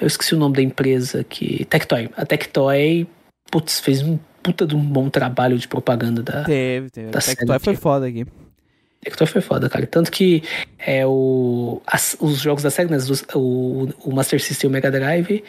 Eu 0.00 0.06
esqueci 0.06 0.34
o 0.34 0.38
nome 0.38 0.56
da 0.56 0.62
empresa 0.62 1.24
que. 1.24 1.64
Tectoy. 1.66 2.10
A 2.16 2.26
Tectoy, 2.26 3.06
putz, 3.50 3.80
fez 3.80 4.02
um 4.02 4.18
puta 4.42 4.66
de 4.66 4.74
um 4.74 4.80
bom 4.80 5.10
trabalho 5.10 5.58
de 5.58 5.68
propaganda 5.68 6.22
da. 6.22 6.44
Teve, 6.44 6.90
teve. 6.90 7.10
Tá 7.10 7.20
Tectoy 7.20 7.46
certo. 7.46 7.64
foi 7.64 7.76
foda 7.76 8.06
aqui. 8.06 8.26
Tectoy 9.00 9.26
foi 9.26 9.40
foda, 9.40 9.68
cara. 9.68 9.86
Tanto 9.86 10.10
que 10.10 10.42
é, 10.78 11.06
o, 11.06 11.80
as- 11.86 12.16
os 12.20 12.38
jogos 12.40 12.62
da 12.62 12.70
SEGA, 12.70 12.96
né, 12.96 13.02
o, 13.34 13.88
o 14.04 14.12
Master 14.14 14.40
System 14.42 14.68
e 14.68 14.70
o 14.70 14.72
Mega 14.72 14.90
Drive, 14.90 15.42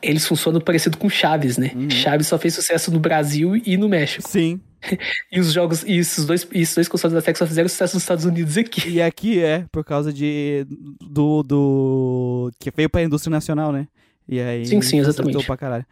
eles 0.00 0.26
funcionam 0.26 0.60
parecido 0.60 0.96
com 0.96 1.08
Chaves, 1.10 1.58
né? 1.58 1.72
Uhum. 1.74 1.90
Chaves 1.90 2.26
só 2.26 2.38
fez 2.38 2.54
sucesso 2.54 2.90
no 2.90 2.98
Brasil 3.00 3.56
e 3.56 3.76
no 3.76 3.88
México. 3.88 4.28
Sim. 4.28 4.60
E 5.32 5.40
os 5.40 5.52
jogos, 5.52 5.82
e 5.82 5.98
esses 5.98 6.24
dois, 6.24 6.46
e 6.52 6.60
esses 6.62 6.74
dois 6.74 6.88
consoles 6.88 7.12
da 7.12 7.20
SEGA 7.20 7.36
só 7.38 7.46
fizeram 7.46 7.68
sucesso 7.68 7.96
nos 7.96 8.02
Estados 8.04 8.24
Unidos 8.24 8.56
e 8.56 8.60
aqui. 8.60 8.88
E 8.88 9.02
aqui 9.02 9.42
é 9.42 9.64
por 9.72 9.84
causa 9.84 10.12
de 10.12 10.64
do, 11.00 11.42
do 11.42 12.50
que 12.60 12.70
veio 12.70 12.88
pra 12.88 13.02
indústria 13.02 13.30
nacional, 13.32 13.72
né? 13.72 13.88
E 14.28 14.40
aí 14.40 14.64
Sim, 14.64 14.80
sim, 14.80 15.00
exatamente. 15.00 15.44
pra 15.44 15.56
caralho. 15.56 15.84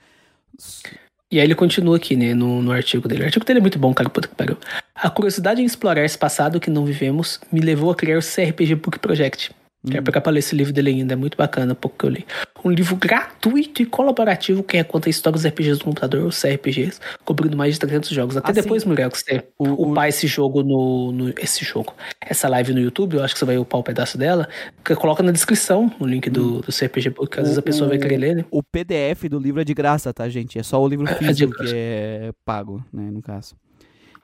E 1.30 1.40
aí 1.40 1.46
ele 1.46 1.54
continua 1.56 1.96
aqui, 1.96 2.14
né, 2.14 2.34
no, 2.34 2.62
no 2.62 2.70
artigo 2.70 3.08
dele. 3.08 3.22
O 3.22 3.26
artigo 3.26 3.44
dele 3.44 3.58
é 3.58 3.62
muito 3.62 3.78
bom, 3.78 3.92
cara, 3.92 4.08
puta 4.08 4.28
que 4.28 4.34
pariu. 4.34 4.56
A 4.94 5.10
curiosidade 5.10 5.60
em 5.60 5.64
explorar 5.64 6.04
esse 6.04 6.16
passado 6.16 6.60
que 6.60 6.70
não 6.70 6.84
vivemos 6.84 7.40
me 7.50 7.60
levou 7.60 7.90
a 7.90 7.96
criar 7.96 8.18
o 8.18 8.22
CRPG 8.22 8.76
Book 8.76 8.98
Project. 9.00 9.50
Quero 9.90 10.02
pegar 10.02 10.20
pra 10.20 10.32
ler 10.32 10.40
esse 10.40 10.54
livro 10.54 10.72
dele 10.72 10.90
ainda, 10.90 11.12
é 11.12 11.16
muito 11.16 11.36
bacana, 11.36 11.74
pouco 11.74 11.96
que 11.98 12.04
eu 12.06 12.10
li. 12.10 12.26
Um 12.64 12.70
livro 12.70 12.96
gratuito 12.96 13.80
e 13.82 13.86
colaborativo 13.86 14.62
que 14.62 14.82
conta 14.82 15.08
a 15.08 15.10
história 15.10 15.34
dos 15.36 15.46
RPGs 15.46 15.78
do 15.78 15.84
computador, 15.84 16.24
os 16.26 16.40
CRPGs, 16.40 16.98
cobrindo 17.24 17.56
mais 17.56 17.74
de 17.74 17.80
300 17.80 18.10
jogos. 18.10 18.36
Até 18.36 18.50
Ah, 18.50 18.54
depois, 18.54 18.82
sim. 18.82 18.88
Muriel, 18.88 19.10
que 19.10 19.18
você 19.18 19.44
O- 19.58 19.90
upar 19.92 20.08
esse 20.08 20.26
jogo 20.26 20.62
no, 20.64 21.12
no- 21.12 21.32
Esse 21.38 21.64
jogo. 21.64 21.94
Essa 22.20 22.48
live 22.48 22.72
no 22.74 22.80
YouTube, 22.80 23.14
eu 23.16 23.22
acho 23.24 23.34
que 23.34 23.38
você 23.38 23.44
vai 23.44 23.58
upar 23.58 23.80
o 23.80 23.84
pedaço 23.84 24.18
dela. 24.18 24.48
Que 24.84 24.94
coloca 24.96 25.22
na 25.22 25.30
descrição 25.30 25.92
o 26.00 26.06
link 26.06 26.28
do, 26.28 26.60
do 26.62 26.72
CRPG 26.72 27.10
Book, 27.10 27.30
que 27.30 27.38
às 27.40 27.44
vezes 27.46 27.58
a 27.58 27.62
pessoa 27.62 27.88
vai 27.88 27.98
querer 27.98 28.16
ler, 28.16 28.36
né? 28.36 28.44
O 28.50 28.62
PDF 28.62 29.28
do 29.28 29.38
livro 29.38 29.60
é 29.60 29.64
de 29.64 29.74
graça, 29.74 30.12
tá, 30.12 30.28
gente? 30.28 30.58
É 30.58 30.62
só 30.64 30.82
o 30.82 30.88
livro 30.88 31.06
É 31.08 31.14
físico 31.14 31.52
graça. 31.52 31.72
que 31.72 31.78
é 31.78 32.30
pago, 32.44 32.84
né, 32.92 33.08
no 33.10 33.22
caso. 33.22 33.54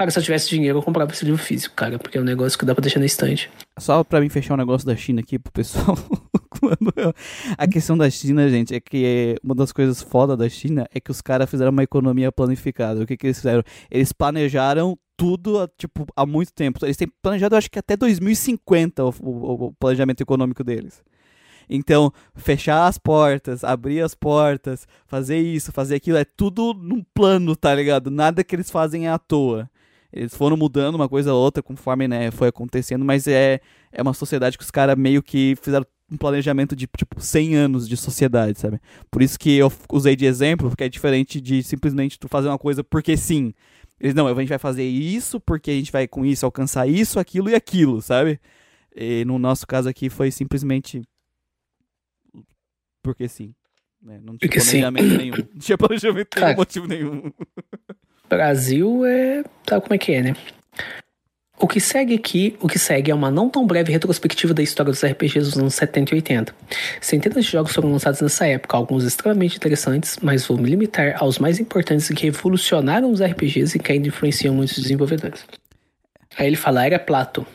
Cara, 0.03 0.11
se 0.11 0.19
eu 0.19 0.23
tivesse 0.25 0.49
dinheiro, 0.49 0.79
eu 0.79 0.83
comprava 0.83 1.13
esse 1.13 1.25
livro 1.25 1.41
físico, 1.41 1.77
cara, 1.77 1.97
porque 1.97 2.19
é 2.19 2.21
um 2.21 2.25
negócio 2.25 2.59
que 2.59 2.65
dá 2.65 2.75
pra 2.75 2.83
deixar 2.83 2.99
na 2.99 3.07
estante. 3.07 3.49
Só 3.79 4.03
pra 4.03 4.21
mim 4.21 4.29
fechar 4.29 4.55
o 4.55 4.57
negócio 4.57 4.85
da 4.85 4.97
China 4.97 5.21
aqui 5.21 5.39
pro 5.39 5.53
pessoal. 5.53 5.97
A 7.57 7.69
questão 7.69 7.97
da 7.97 8.11
China, 8.11 8.49
gente, 8.49 8.75
é 8.75 8.81
que 8.81 9.37
uma 9.45 9.55
das 9.55 9.71
coisas 9.71 10.03
foda 10.03 10.37
da 10.37 10.49
China 10.49 10.89
é 10.93 10.99
que 10.99 11.13
os 11.13 11.21
caras 11.21 11.49
fizeram 11.49 11.71
uma 11.71 11.85
economia 11.85 12.33
planificada. 12.33 13.01
O 13.01 13.07
que 13.07 13.17
que 13.17 13.29
eles 13.29 13.37
fizeram? 13.37 13.63
Eles 13.89 14.13
planejaram 14.13 14.99
tudo, 15.17 15.69
tipo, 15.79 16.05
há 16.17 16.27
muito 16.27 16.53
tempo. 16.53 16.85
Eles 16.85 16.97
têm 16.97 17.07
planejado, 17.23 17.55
acho 17.55 17.71
que 17.71 17.79
até 17.79 17.97
2050 17.97 19.05
o, 19.05 19.15
o- 19.21 19.65
o 19.67 19.73
planejamento 19.75 20.21
econômico 20.21 20.65
deles. 20.65 21.01
Então, 21.71 22.13
fechar 22.35 22.87
as 22.89 22.99
portas, 22.99 23.63
abrir 23.63 24.01
as 24.01 24.17
portas, 24.17 24.85
fazer 25.07 25.39
isso, 25.39 25.71
fazer 25.71 25.95
aquilo, 25.95 26.19
é 26.19 26.25
tudo 26.25 26.75
num 26.75 27.05
plano, 27.15 27.55
tá 27.55 27.73
ligado? 27.73 28.11
Nada 28.11 28.43
que 28.43 28.57
eles 28.57 28.69
fazem 28.69 29.07
é 29.07 29.11
à 29.11 29.19
toa. 29.19 29.71
Eles 30.13 30.35
foram 30.35 30.57
mudando 30.57 30.95
uma 30.97 31.09
coisa 31.09 31.33
ou 31.33 31.43
outra 31.43 31.63
conforme 31.63 32.07
né, 32.07 32.31
foi 32.31 32.49
acontecendo, 32.49 33.05
mas 33.05 33.27
é, 33.27 33.61
é 33.91 34.03
uma 34.03 34.13
sociedade 34.13 34.59
que 34.59 34.65
os 34.65 34.71
caras 34.71 34.97
meio 34.97 35.23
que 35.23 35.57
fizeram 35.63 35.87
um 36.11 36.17
planejamento 36.17 36.77
de 36.77 36.87
tipo 36.87 37.19
100 37.21 37.55
anos 37.55 37.89
de 37.89 37.97
sociedade, 37.97 38.61
sabe? 38.61 38.79
Por 39.11 39.23
isso 39.23 39.39
que 39.39 39.57
eu 39.57 39.73
usei 39.91 40.15
de 40.15 40.27
exemplo, 40.27 40.69
porque 40.69 40.85
é 40.85 40.89
diferente 40.89 41.41
de 41.41 41.63
simplesmente 41.63 42.19
tu 42.19 42.29
fazer 42.29 42.49
uma 42.49 42.59
coisa 42.59 42.85
porque 42.85 43.17
sim. 43.17 43.55
Eles 43.99 44.15
não, 44.15 44.27
a 44.27 44.35
gente 44.35 44.49
vai 44.49 44.59
fazer 44.59 44.85
isso 44.85 45.41
porque 45.41 45.71
a 45.71 45.75
gente 45.75 45.91
vai 45.91 46.07
com 46.07 46.27
isso 46.27 46.45
alcançar 46.45 46.87
isso, 46.87 47.19
aquilo 47.19 47.49
e 47.49 47.55
aquilo, 47.55 48.03
sabe? 48.03 48.39
E 48.95 49.25
no 49.25 49.39
nosso 49.39 49.67
caso 49.67 49.89
aqui 49.89 50.11
foi 50.11 50.31
simplesmente 50.31 51.03
porque 53.03 53.29
sim. 53.29 53.55
né? 54.01 54.21
Não 54.23 54.37
tinha 54.37 54.49
Porque 54.49 54.61
sim. 54.61 54.81
planejamento 54.81 55.17
nenhum. 55.19 55.37
Não 55.37 55.59
tinha 55.59 55.79
planejamento 55.79 56.41
nenhum, 56.41 56.57
motivo 56.57 56.87
nenhum. 56.87 57.33
Brasil 58.29 59.05
é. 59.05 59.45
Sabe 59.69 59.83
como 59.83 59.95
é 59.95 59.99
que 59.99 60.13
é, 60.13 60.23
né? 60.23 60.37
O 61.63 61.69
que 61.69 61.79
segue 61.79 62.17
aqui, 62.17 62.57
o 62.61 62.67
que 62.67 62.77
segue 62.77 63.13
é 63.13 63.15
uma 63.15 63.31
não 63.31 63.49
tão 63.49 63.65
breve 63.65 63.93
retrospectiva 63.93 64.53
da 64.53 64.65
história 64.65 64.91
dos 64.91 65.05
RPGs 65.05 65.51
dos 65.51 65.57
anos 65.57 65.75
70 65.77 66.13
e 66.13 66.17
80. 66.17 66.55
Centenas 67.01 67.45
de 67.45 67.53
jogos 67.53 67.73
foram 67.73 67.93
lançados 67.93 68.21
nessa 68.21 68.45
época, 68.49 68.77
alguns 68.77 69.05
extremamente 69.05 69.59
interessantes, 69.59 70.19
mas 70.21 70.45
vou 70.45 70.59
me 70.59 70.69
limitar 70.69 71.15
aos 71.23 71.39
mais 71.39 71.61
importantes 71.61 72.09
que 72.09 72.25
revolucionaram 72.25 73.13
os 73.13 73.23
RPGs 73.23 73.77
e 73.77 73.79
que 73.79 73.93
ainda 73.93 74.09
influenciam 74.09 74.57
muitos 74.57 74.77
desenvolvedores. 74.77 75.45
Aí 76.37 76.49
ele 76.49 76.57
fala, 76.57 76.85
era 76.85 76.99
Plato. 76.99 77.47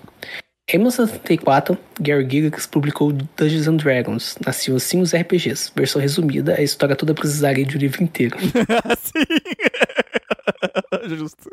Em 0.70 0.78
1974, 0.78 1.78
Gary 2.00 2.26
Gygax 2.26 2.66
publicou 2.66 3.12
Dungeons 3.12 3.68
and 3.68 3.76
Dragons. 3.78 4.38
Nasciam 4.46 4.78
assim 4.78 5.02
os 5.02 5.14
RPGs. 5.14 5.72
Versão 5.76 6.02
resumida, 6.02 6.56
a 6.58 6.62
história 6.62 6.96
toda 6.96 7.14
precisaria 7.14 7.66
de 7.66 7.76
um 7.76 7.80
livro 7.80 8.04
inteiro. 8.04 8.38
Sim. 9.00 9.26
Justo. 11.08 11.50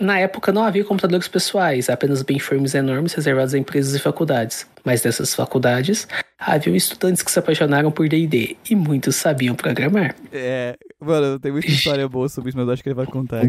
Na 0.00 0.18
época 0.18 0.50
não 0.52 0.64
havia 0.64 0.84
computadores 0.84 1.28
pessoais, 1.28 1.88
apenas 1.88 2.24
mainframes 2.24 2.74
enormes 2.74 3.12
reservados 3.12 3.54
a 3.54 3.58
empresas 3.58 3.94
e 3.94 4.00
faculdades. 4.00 4.66
Mas 4.84 5.00
dessas 5.00 5.34
faculdades, 5.34 6.08
haviam 6.38 6.74
estudantes 6.74 7.22
que 7.22 7.30
se 7.30 7.38
apaixonaram 7.38 7.90
por 7.92 8.08
D&D 8.08 8.56
e 8.68 8.74
muitos 8.74 9.14
sabiam 9.14 9.54
programar. 9.54 10.16
É, 10.32 10.76
mano, 11.00 11.38
tem 11.38 11.52
muita 11.52 11.68
história 11.68 12.08
boa 12.08 12.28
sobre 12.28 12.50
isso, 12.50 12.58
mas 12.58 12.66
eu 12.66 12.72
acho 12.72 12.82
que 12.82 12.88
ele 12.88 12.96
vai 12.96 13.06
contar. 13.06 13.42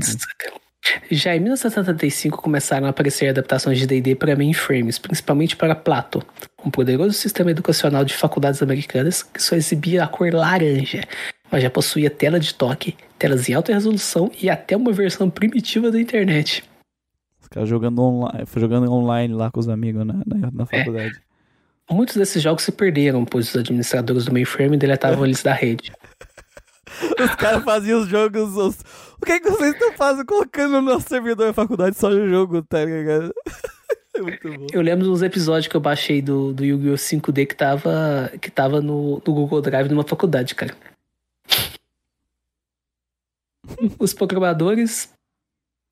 Já 1.09 1.35
em 1.35 1.39
1975 1.39 2.41
começaram 2.41 2.85
a 2.85 2.89
aparecer 2.89 3.29
adaptações 3.29 3.79
de 3.79 3.87
D&D 3.87 4.15
para 4.15 4.35
mainframes, 4.35 4.99
principalmente 4.99 5.55
para 5.55 5.73
Plato, 5.73 6.21
um 6.63 6.69
poderoso 6.69 7.13
sistema 7.13 7.51
educacional 7.51 8.03
de 8.03 8.13
faculdades 8.13 8.61
americanas 8.61 9.23
que 9.23 9.41
só 9.41 9.55
exibia 9.55 10.03
a 10.03 10.07
cor 10.07 10.31
laranja, 10.33 11.01
mas 11.49 11.63
já 11.63 11.69
possuía 11.69 12.09
tela 12.09 12.39
de 12.39 12.53
toque, 12.53 12.95
telas 13.23 13.47
em 13.47 13.53
alta 13.53 13.71
resolução 13.73 14.29
e 14.41 14.49
até 14.49 14.75
uma 14.75 14.91
versão 14.91 15.29
primitiva 15.29 15.89
da 15.89 15.97
internet. 15.99 16.61
Os 17.41 17.47
caras 17.47 17.69
jogando 17.69 18.01
online, 18.01 18.45
jogando 18.57 18.91
online 18.91 19.33
lá 19.33 19.49
com 19.49 19.61
os 19.61 19.69
amigos 19.69 20.05
na, 20.05 20.15
na, 20.25 20.51
na 20.51 20.65
faculdade. 20.65 21.13
Muitos 21.89 22.17
desses 22.17 22.43
jogos 22.43 22.63
se 22.63 22.71
perderam, 22.73 23.23
pois 23.23 23.47
os 23.49 23.55
administradores 23.55 24.25
do 24.25 24.33
mainframe 24.33 24.75
deletavam 24.75 25.23
eles 25.25 25.41
da 25.41 25.53
rede. 25.53 25.93
Os 27.19 27.35
caras 27.35 27.63
faziam 27.63 28.01
os 28.01 28.07
jogos. 28.07 28.55
os- 28.55 28.79
O 29.19 29.25
que, 29.25 29.31
é 29.31 29.39
que 29.39 29.49
vocês 29.49 29.73
estão 29.73 29.93
fazendo 29.93 30.25
colocando 30.27 30.73
no 30.73 30.81
nosso 30.81 31.07
servidor 31.09 31.47
da 31.47 31.53
faculdade 31.53 31.97
só 31.97 32.09
o 32.09 32.29
jogo, 32.29 32.61
tá 32.61 32.85
ligado? 32.85 33.33
Muito 34.21 34.47
bom. 34.47 34.67
Eu 34.71 34.81
lembro 34.81 35.05
dos 35.05 35.23
episódios 35.23 35.67
que 35.67 35.75
eu 35.75 35.81
baixei 35.81 36.21
do, 36.21 36.53
do 36.53 36.63
Yu-Gi-Oh! 36.63 36.93
5D 36.95 37.47
que 37.47 37.55
tava, 37.55 38.31
que 38.39 38.51
tava 38.51 38.79
no, 38.79 39.13
no 39.25 39.33
Google 39.33 39.59
Drive 39.61 39.89
numa 39.89 40.03
faculdade, 40.03 40.53
cara. 40.53 40.75
Os 43.99 44.13
programadores 44.13 45.09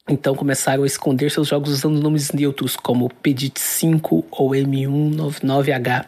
então 0.10 0.36
começaram 0.36 0.84
a 0.84 0.88
esconder 0.88 1.30
seus 1.30 1.48
jogos 1.48 1.72
usando 1.72 2.02
nomes 2.02 2.32
neutros 2.32 2.76
como 2.76 3.10
Pedit 3.10 3.60
5 3.60 4.26
ou 4.32 4.50
M199H. 4.50 6.06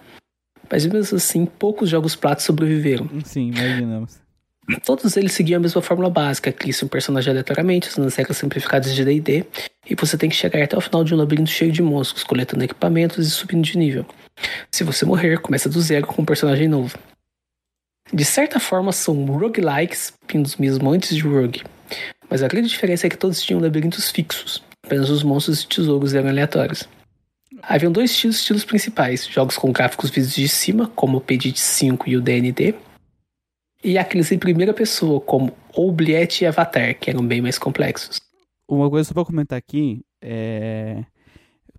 Mas 0.69 0.85
mesmo 0.85 1.17
assim, 1.17 1.45
poucos 1.45 1.89
jogos 1.89 2.15
platos 2.15 2.45
sobreviveram. 2.45 3.07
Sim, 3.23 3.51
imaginamos. 3.51 4.23
Todos 4.85 5.17
eles 5.17 5.33
seguiam 5.33 5.57
a 5.57 5.61
mesma 5.61 5.81
fórmula 5.81 6.09
básica, 6.09 6.51
crie 6.51 6.73
um 6.83 6.87
personagem 6.87 7.31
aleatoriamente, 7.31 7.89
usando 7.89 8.07
as 8.07 8.15
regras 8.15 8.37
simplificadas 8.37 8.95
de 8.95 9.03
D&D, 9.03 9.45
e 9.89 9.93
você 9.93 10.17
tem 10.17 10.29
que 10.29 10.35
chegar 10.35 10.63
até 10.63 10.77
o 10.77 10.81
final 10.81 11.03
de 11.03 11.13
um 11.13 11.17
labirinto 11.17 11.49
cheio 11.49 11.71
de 11.71 11.81
monstros, 11.81 12.23
coletando 12.23 12.63
equipamentos 12.63 13.27
e 13.27 13.29
subindo 13.29 13.63
de 13.63 13.77
nível. 13.77 14.05
Se 14.71 14.83
você 14.83 15.05
morrer, 15.05 15.41
começa 15.41 15.67
do 15.67 15.81
zero 15.81 16.07
com 16.07 16.21
um 16.21 16.25
personagem 16.25 16.69
novo. 16.69 16.97
De 18.11 18.25
certa 18.25 18.59
forma, 18.59 18.91
são 18.91 19.25
roguelikes, 19.25 20.13
vindos 20.31 20.57
mesmo 20.57 20.89
antes 20.91 21.15
de 21.15 21.21
rogue. 21.21 21.63
Mas 22.29 22.43
a 22.43 22.47
grande 22.47 22.69
diferença 22.69 23.07
é 23.07 23.09
que 23.09 23.17
todos 23.17 23.41
tinham 23.41 23.61
labirintos 23.61 24.09
fixos, 24.09 24.63
apenas 24.83 25.09
os 25.09 25.23
monstros 25.23 25.61
e 25.61 25.67
tesouros 25.67 26.13
eram 26.13 26.29
aleatórios. 26.29 26.87
Haviam 27.61 27.91
dois 27.91 28.11
estilos, 28.11 28.37
estilos 28.37 28.65
principais, 28.65 29.27
jogos 29.27 29.55
com 29.55 29.71
gráficos 29.71 30.09
vistos 30.09 30.35
de 30.35 30.49
cima, 30.49 30.91
como 30.95 31.17
o 31.17 31.21
Pedit 31.21 31.59
5 31.59 32.09
e 32.09 32.17
o 32.17 32.21
DND, 32.21 32.75
e 33.83 33.97
aqueles 33.97 34.31
em 34.31 34.39
primeira 34.39 34.73
pessoa, 34.73 35.19
como 35.19 35.53
Oubliette 35.75 36.43
e 36.43 36.47
Avatar, 36.47 36.97
que 36.97 37.09
eram 37.09 37.25
bem 37.25 37.41
mais 37.41 37.59
complexos. 37.59 38.19
Uma 38.67 38.89
coisa 38.89 39.07
só 39.07 39.13
pra 39.13 39.25
comentar 39.25 39.57
aqui, 39.57 40.01
é... 40.21 41.03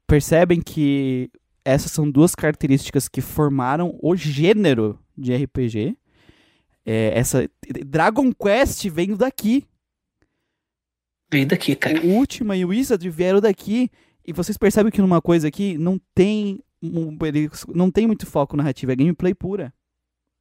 percebem 0.06 0.60
que 0.60 1.30
essas 1.64 1.90
são 1.90 2.10
duas 2.10 2.34
características 2.34 3.08
que 3.08 3.22
formaram 3.22 3.98
o 4.02 4.14
gênero 4.14 4.98
de 5.16 5.34
RPG. 5.34 5.96
É, 6.84 7.18
essa 7.18 7.48
Dragon 7.86 8.32
Quest 8.32 8.88
veio 8.88 9.16
daqui. 9.16 9.64
Veio 11.30 11.46
daqui, 11.46 11.74
cara. 11.74 12.00
O 12.00 12.10
Ultima 12.10 12.56
e 12.56 12.64
o 12.64 12.68
Wizard 12.68 13.08
vieram 13.08 13.40
daqui. 13.40 13.90
E 14.26 14.32
vocês 14.32 14.56
percebem 14.56 14.92
que 14.92 15.00
numa 15.00 15.20
coisa 15.20 15.48
aqui 15.48 15.76
não 15.78 16.00
tem 16.14 16.60
não 17.74 17.90
tem 17.90 18.06
muito 18.06 18.26
foco 18.26 18.56
narrativo, 18.56 18.92
é 18.92 18.96
gameplay 18.96 19.34
pura. 19.34 19.72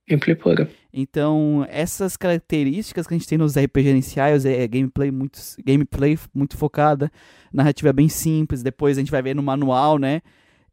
Gameplay 0.07 0.35
pura. 0.35 0.69
Então, 0.91 1.65
essas 1.69 2.17
características 2.17 3.07
que 3.07 3.13
a 3.13 3.17
gente 3.17 3.27
tem 3.27 3.37
nos 3.37 3.55
RPG 3.57 3.89
iniciais 3.89 4.45
é, 4.45 4.67
gameplay 4.67 5.09
muito, 5.09 5.39
gameplay 5.65 6.19
muito 6.33 6.57
focada, 6.57 7.09
narrativa 7.51 7.93
bem 7.93 8.09
simples, 8.09 8.61
depois 8.61 8.97
a 8.97 9.01
gente 9.01 9.11
vai 9.11 9.21
ver 9.21 9.33
no 9.33 9.41
manual, 9.41 9.97
né? 9.97 10.21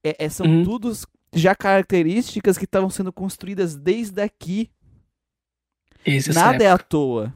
É, 0.02 0.24
é 0.24 0.28
são 0.28 0.46
uhum. 0.46 0.64
todos 0.64 1.06
já 1.32 1.54
características 1.54 2.58
que 2.58 2.64
estavam 2.64 2.90
sendo 2.90 3.12
construídas 3.12 3.76
desde 3.76 4.20
aqui. 4.20 4.68
Isso, 6.06 6.32
Nada 6.32 6.62
é 6.64 6.70
à 6.70 6.78
toa 6.78 7.34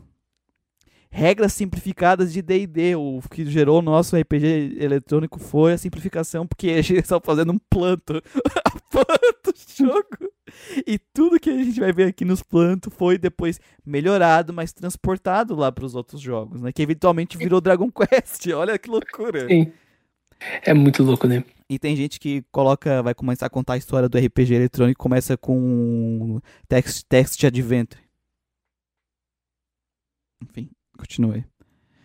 regras 1.15 1.53
simplificadas 1.53 2.33
de 2.33 2.43
D&D. 2.43 2.97
O 2.97 3.21
que 3.31 3.49
gerou 3.49 3.79
o 3.79 3.83
nosso 3.83 4.17
RPG 4.17 4.77
eletrônico 4.81 5.39
foi 5.39 5.75
a 5.75 5.79
simplificação, 5.79 6.45
porque 6.45 6.71
a 6.71 6.83
gente 6.83 6.99
estava 7.05 7.23
fazendo 7.25 7.53
um 7.53 7.59
planto. 7.71 8.21
planto 8.91 9.55
jogo. 9.77 10.33
E 10.87 10.99
tudo 10.99 11.39
que 11.39 11.51
a 11.51 11.57
gente 11.57 11.79
vai 11.79 11.93
ver 11.93 12.09
aqui 12.09 12.25
nos 12.25 12.43
plantos 12.43 12.93
foi 12.93 13.17
depois 13.17 13.61
melhorado, 13.87 14.53
mas 14.53 14.73
transportado 14.73 15.55
lá 15.55 15.71
para 15.71 15.85
os 15.85 15.95
outros 15.95 16.21
jogos, 16.21 16.61
né? 16.61 16.73
Que 16.73 16.83
eventualmente 16.83 17.39
virou 17.39 17.61
Dragon 17.61 17.91
Quest. 17.91 18.49
Olha 18.55 18.77
que 18.77 18.91
loucura. 18.91 19.47
Sim. 19.47 19.73
É 20.63 20.75
muito 20.75 21.03
louco, 21.03 21.29
né? 21.29 21.45
E 21.71 21.79
tem 21.79 21.97
gente 21.97 22.19
que 22.19 22.45
coloca, 22.51 23.03
vai 23.03 23.15
começar 23.15 23.47
a 23.47 23.51
contar 23.51 23.75
a 23.75 23.79
história 23.79 24.09
do 24.09 24.19
RPG 24.19 24.53
eletrônico, 24.53 25.01
começa 25.01 25.37
com 25.37 26.41
text, 26.69 27.07
text 27.09 27.43
adventure. 27.45 28.04
Enfim, 30.51 30.71
Continue. 30.97 31.45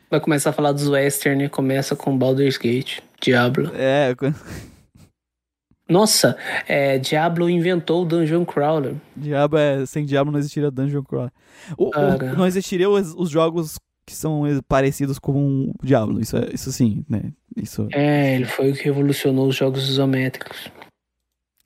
Vai 0.09 0.19
começar 0.19 0.50
a 0.50 0.53
falar 0.53 0.72
dos 0.72 0.88
western 0.88 1.43
e 1.43 1.50
começa 1.50 1.95
com 1.95 2.18
Baldur's 2.18 2.58
Gate, 2.58 3.00
Diablo. 3.22 3.72
É. 3.76 4.16
Nossa, 5.88 6.38
é, 6.68 6.98
Diablo 7.00 7.50
inventou 7.50 8.03
o 8.03 8.06
Dungeon 8.06 8.45
Crawler. 8.45 8.95
Diablo 9.16 9.58
é, 9.58 9.85
sem 9.85 10.06
Diablo 10.06 10.32
não 10.32 10.40
existiria 10.40 10.69
Dungeon 10.69 11.03
Crawler. 11.03 11.32
O, 11.77 11.90
o, 11.90 12.38
não 12.38 12.45
existiriam 12.45 12.93
os, 12.93 13.14
os, 13.16 13.30
jogos 13.30 13.80
que 14.06 14.16
são 14.16 14.43
parecidos 14.68 15.18
com 15.18 15.72
o 15.72 15.85
Diablo, 15.85 16.19
isso, 16.19 16.38
é, 16.38 16.50
isso 16.53 16.72
sim, 16.72 17.03
né? 17.09 17.32
Isso... 17.56 17.88
É, 17.92 18.35
ele 18.35 18.45
foi 18.45 18.72
o 18.72 18.76
que 18.76 18.84
revolucionou 18.84 19.48
os 19.48 19.56
jogos 19.56 19.90
isométricos. 19.90 20.72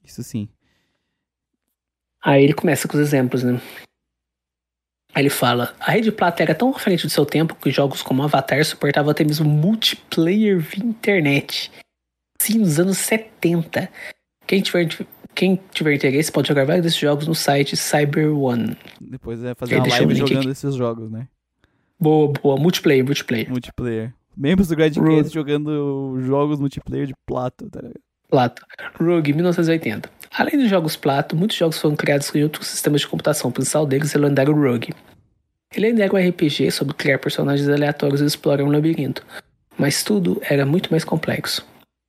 Isso 0.04 0.24
sim. 0.24 0.48
Aí 2.22 2.44
ele 2.44 2.54
começa 2.54 2.88
com 2.88 2.96
os 2.96 3.04
exemplos, 3.04 3.44
né? 3.44 3.60
Aí 5.14 5.24
ele 5.24 5.30
fala: 5.30 5.74
a 5.80 5.92
rede 5.92 6.12
plata 6.12 6.42
era 6.42 6.56
tão 6.56 6.70
à 6.70 6.80
frente 6.80 7.06
do 7.06 7.10
seu 7.10 7.26
tempo 7.26 7.56
que 7.56 7.70
jogos 7.70 8.02
como 8.02 8.24
Avatar 8.24 8.64
suportavam 8.66 9.12
até 9.12 9.24
mesmo 9.24 9.48
multiplayer 9.48 10.60
via 10.60 10.84
internet. 10.84 11.72
Sim, 12.40 12.60
nos 12.60 12.80
anos 12.80 12.98
70. 12.98 13.90
Quem 14.46 14.62
tiver, 14.62 14.90
quem 15.34 15.60
tiver 15.72 15.94
interesse 15.96 16.32
pode 16.32 16.48
jogar 16.48 16.66
vários 16.66 16.84
desses 16.84 17.00
jogos 17.00 17.28
no 17.28 17.36
site 17.36 17.78
Cyber 17.78 18.36
One. 18.36 18.76
Depois 19.00 19.44
é 19.44 19.54
fazer 19.56 19.76
uma 19.76 19.88
live 19.88 20.16
jogando 20.16 20.40
aqui. 20.40 20.50
esses 20.50 20.76
jogos, 20.76 21.12
né? 21.12 21.28
Boa, 22.00 22.34
boa. 22.34 22.58
Multiplayer, 22.58 23.06
multiplayer. 23.06 23.50
Multiplayer. 23.50 24.14
Membros 24.36 24.68
do 24.68 24.76
Gradcast 24.76 25.34
jogando 25.34 26.20
jogos 26.22 26.60
multiplayer 26.60 27.06
de 27.06 27.14
Plato, 27.26 27.70
tá 27.70 27.80
ligado? 27.80 28.02
Plato. 28.30 28.66
Rogue, 29.00 29.32
1980. 29.32 30.10
Além 30.36 30.58
dos 30.58 30.68
jogos 30.68 30.96
Plato, 30.96 31.36
muitos 31.36 31.56
jogos 31.56 31.78
foram 31.78 31.96
criados 31.96 32.34
em 32.34 32.42
outros 32.42 32.68
sistemas 32.68 33.02
de 33.02 33.08
computação, 33.08 33.52
o 33.52 33.54
principal 33.54 33.86
deles 33.86 34.16
é 34.16 34.18
o 34.18 34.22
lendário 34.22 34.54
Rogue. 34.54 34.92
Ele 35.76 35.88
ainda 35.88 36.04
era 36.04 36.14
um 36.14 36.30
RPG 36.30 36.72
sobre 36.72 36.96
criar 36.96 37.20
personagens 37.20 37.70
aleatórios 37.70 38.20
e 38.20 38.26
explorar 38.26 38.64
um 38.64 38.72
labirinto, 38.72 39.24
mas 39.78 40.04
tudo 40.04 40.42
era 40.50 40.66
muito 40.66 40.90
mais 40.90 41.04
complexo. 41.04 41.64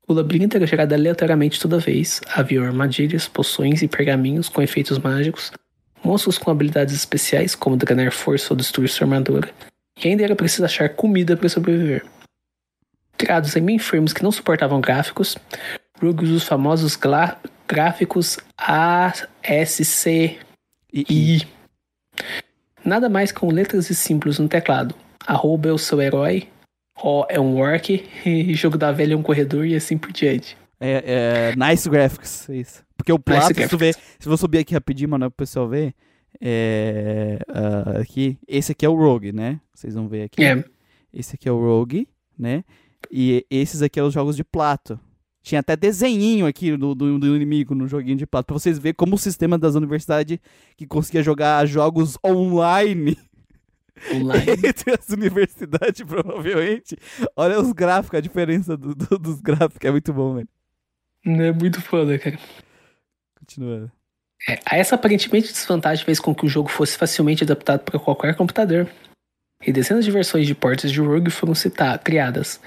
O 0.09 0.15
labirinto 0.15 0.57
era 0.57 0.67
gerado 0.67 0.95
aleatoriamente 0.95 1.61
toda 1.61 1.79
vez, 1.79 2.23
havia 2.35 2.63
armadilhas, 2.63 3.29
poções 3.29 3.83
e 3.83 3.89
pergaminhos 3.89 4.49
com 4.49 4.63
efeitos 4.63 4.99
mágicos, 4.99 5.53
monstros 6.03 6.39
com 6.39 6.51
habilidades 6.51 6.95
especiais, 6.95 7.55
como 7.55 7.77
drenar 7.77 8.11
força 8.11 8.55
ou 8.55 8.57
destruir 8.57 8.89
sua 8.89 9.05
armadura, 9.05 9.51
e 10.03 10.09
ainda 10.09 10.25
era 10.25 10.35
preciso 10.37 10.65
achar 10.65 10.89
comida 10.89 11.37
para 11.37 11.49
sobreviver. 11.51 12.05
Criados 13.19 13.55
em 13.55 13.61
mainframes 13.61 14.15
que 14.15 14.23
não 14.23 14.33
suportavam 14.33 14.81
gráficos, 14.81 15.37
Rogue 16.01 16.25
usa 16.25 16.35
os 16.35 16.45
famosos 16.45 16.97
gráficos 17.67 18.39
ASCII. 18.57 20.39
Nada 22.85 23.09
mais 23.09 23.33
com 23.33 23.51
letras 23.51 23.91
e 23.91 23.95
símbolos 23.95 24.39
no 24.39 24.49
teclado. 24.49 24.95
Arroba 25.27 25.69
é 25.69 25.73
o 25.73 25.79
seu 25.79 26.01
herói, 26.03 26.49
O 27.03 27.25
é 27.29 27.41
um 27.41 27.57
e 28.27 28.55
jogo 28.55 28.77
da 28.77 28.93
velha 28.93 29.15
é 29.15 29.17
um 29.17 29.23
corredor 29.23 29.67
e 29.67 29.75
assim 29.75 29.97
por 29.97 30.13
diante. 30.13 30.57
É, 30.79 31.53
é 31.53 31.57
nice 31.57 31.89
graphics, 31.89 32.49
é 32.51 32.57
isso. 32.57 32.85
Porque 32.97 33.13
o 33.13 33.19
plato, 33.19 33.49
nice 33.49 33.63
se, 33.63 33.69
tu 33.69 33.79
vê, 33.79 33.93
se 33.93 34.29
eu 34.29 34.37
subir 34.37 34.59
aqui 34.59 34.75
rapidinho, 34.75 35.11
mano, 35.11 35.31
pro 35.31 35.45
pessoal 35.45 35.69
ver, 35.69 35.95
é, 36.41 37.39
uh, 37.49 38.01
aqui, 38.01 38.39
esse 38.47 38.73
aqui 38.73 38.85
é 38.85 38.89
o 38.89 38.95
Rogue, 38.95 39.33
né? 39.33 39.61
Vocês 39.75 39.95
vão 39.95 40.09
ver 40.09 40.25
aqui. 40.25 40.45
É. 40.45 40.63
Esse 41.13 41.37
aqui 41.37 41.49
é 41.49 41.53
o 41.53 41.59
Rogue, 41.59 42.09
né? 42.39 42.65
E 43.11 43.47
esses 43.51 43.83
aqui 43.83 43.99
são 43.99 44.09
os 44.09 44.15
jogos 44.15 44.37
de 44.37 44.45
plato. 44.45 44.99
Tinha 45.45 45.61
até 45.61 45.77
desenhinho 45.77 46.47
aqui 46.47 46.75
do, 46.75 46.95
do, 46.95 47.19
do, 47.19 47.37
inimigo 47.37 47.75
no 47.75 47.87
joguinho 47.87 48.17
de 48.17 48.27
plato, 48.27 48.47
pra 48.47 48.55
vocês 48.55 48.79
verem 48.79 48.95
como 48.95 49.15
o 49.15 49.19
sistema 49.19 49.59
das 49.59 49.75
universidades 49.75 50.39
que 50.75 50.87
conseguia 50.87 51.23
jogar 51.23 51.67
jogos 51.67 52.17
online. 52.25 53.19
Online. 54.11 54.53
Entre 54.67 54.91
as 54.99 55.07
universidades, 55.11 56.03
provavelmente. 56.03 56.97
Olha 57.37 57.61
os 57.61 57.73
gráficos, 57.73 58.17
a 58.17 58.23
diferença 58.23 58.75
do, 58.75 58.95
do, 58.95 59.19
dos 59.19 59.43
gráficos. 59.43 59.87
É 59.87 59.91
muito 59.91 60.15
bom, 60.15 60.37
velho. 60.37 60.49
É 61.27 61.53
muito 61.53 61.83
foda, 61.83 62.19
cara. 62.19 62.39
Continua. 63.39 63.93
É, 64.49 64.79
essa 64.79 64.95
aparentemente 64.95 65.53
desvantagem 65.53 66.07
fez 66.07 66.19
com 66.19 66.35
que 66.35 66.47
o 66.47 66.49
jogo 66.49 66.71
fosse 66.71 66.97
facilmente 66.97 67.45
adaptado 67.45 67.81
para 67.81 68.01
qualquer 68.01 68.35
computador. 68.35 68.89
E 69.67 69.71
dezenas 69.71 70.07
de 70.07 70.11
versões 70.11 70.47
de 70.47 70.55
portas 70.55 70.91
de 70.91 71.01
Rogue 71.03 71.31
foram 71.31 71.55
citadas, 71.55 72.03
criadas, 72.03 72.61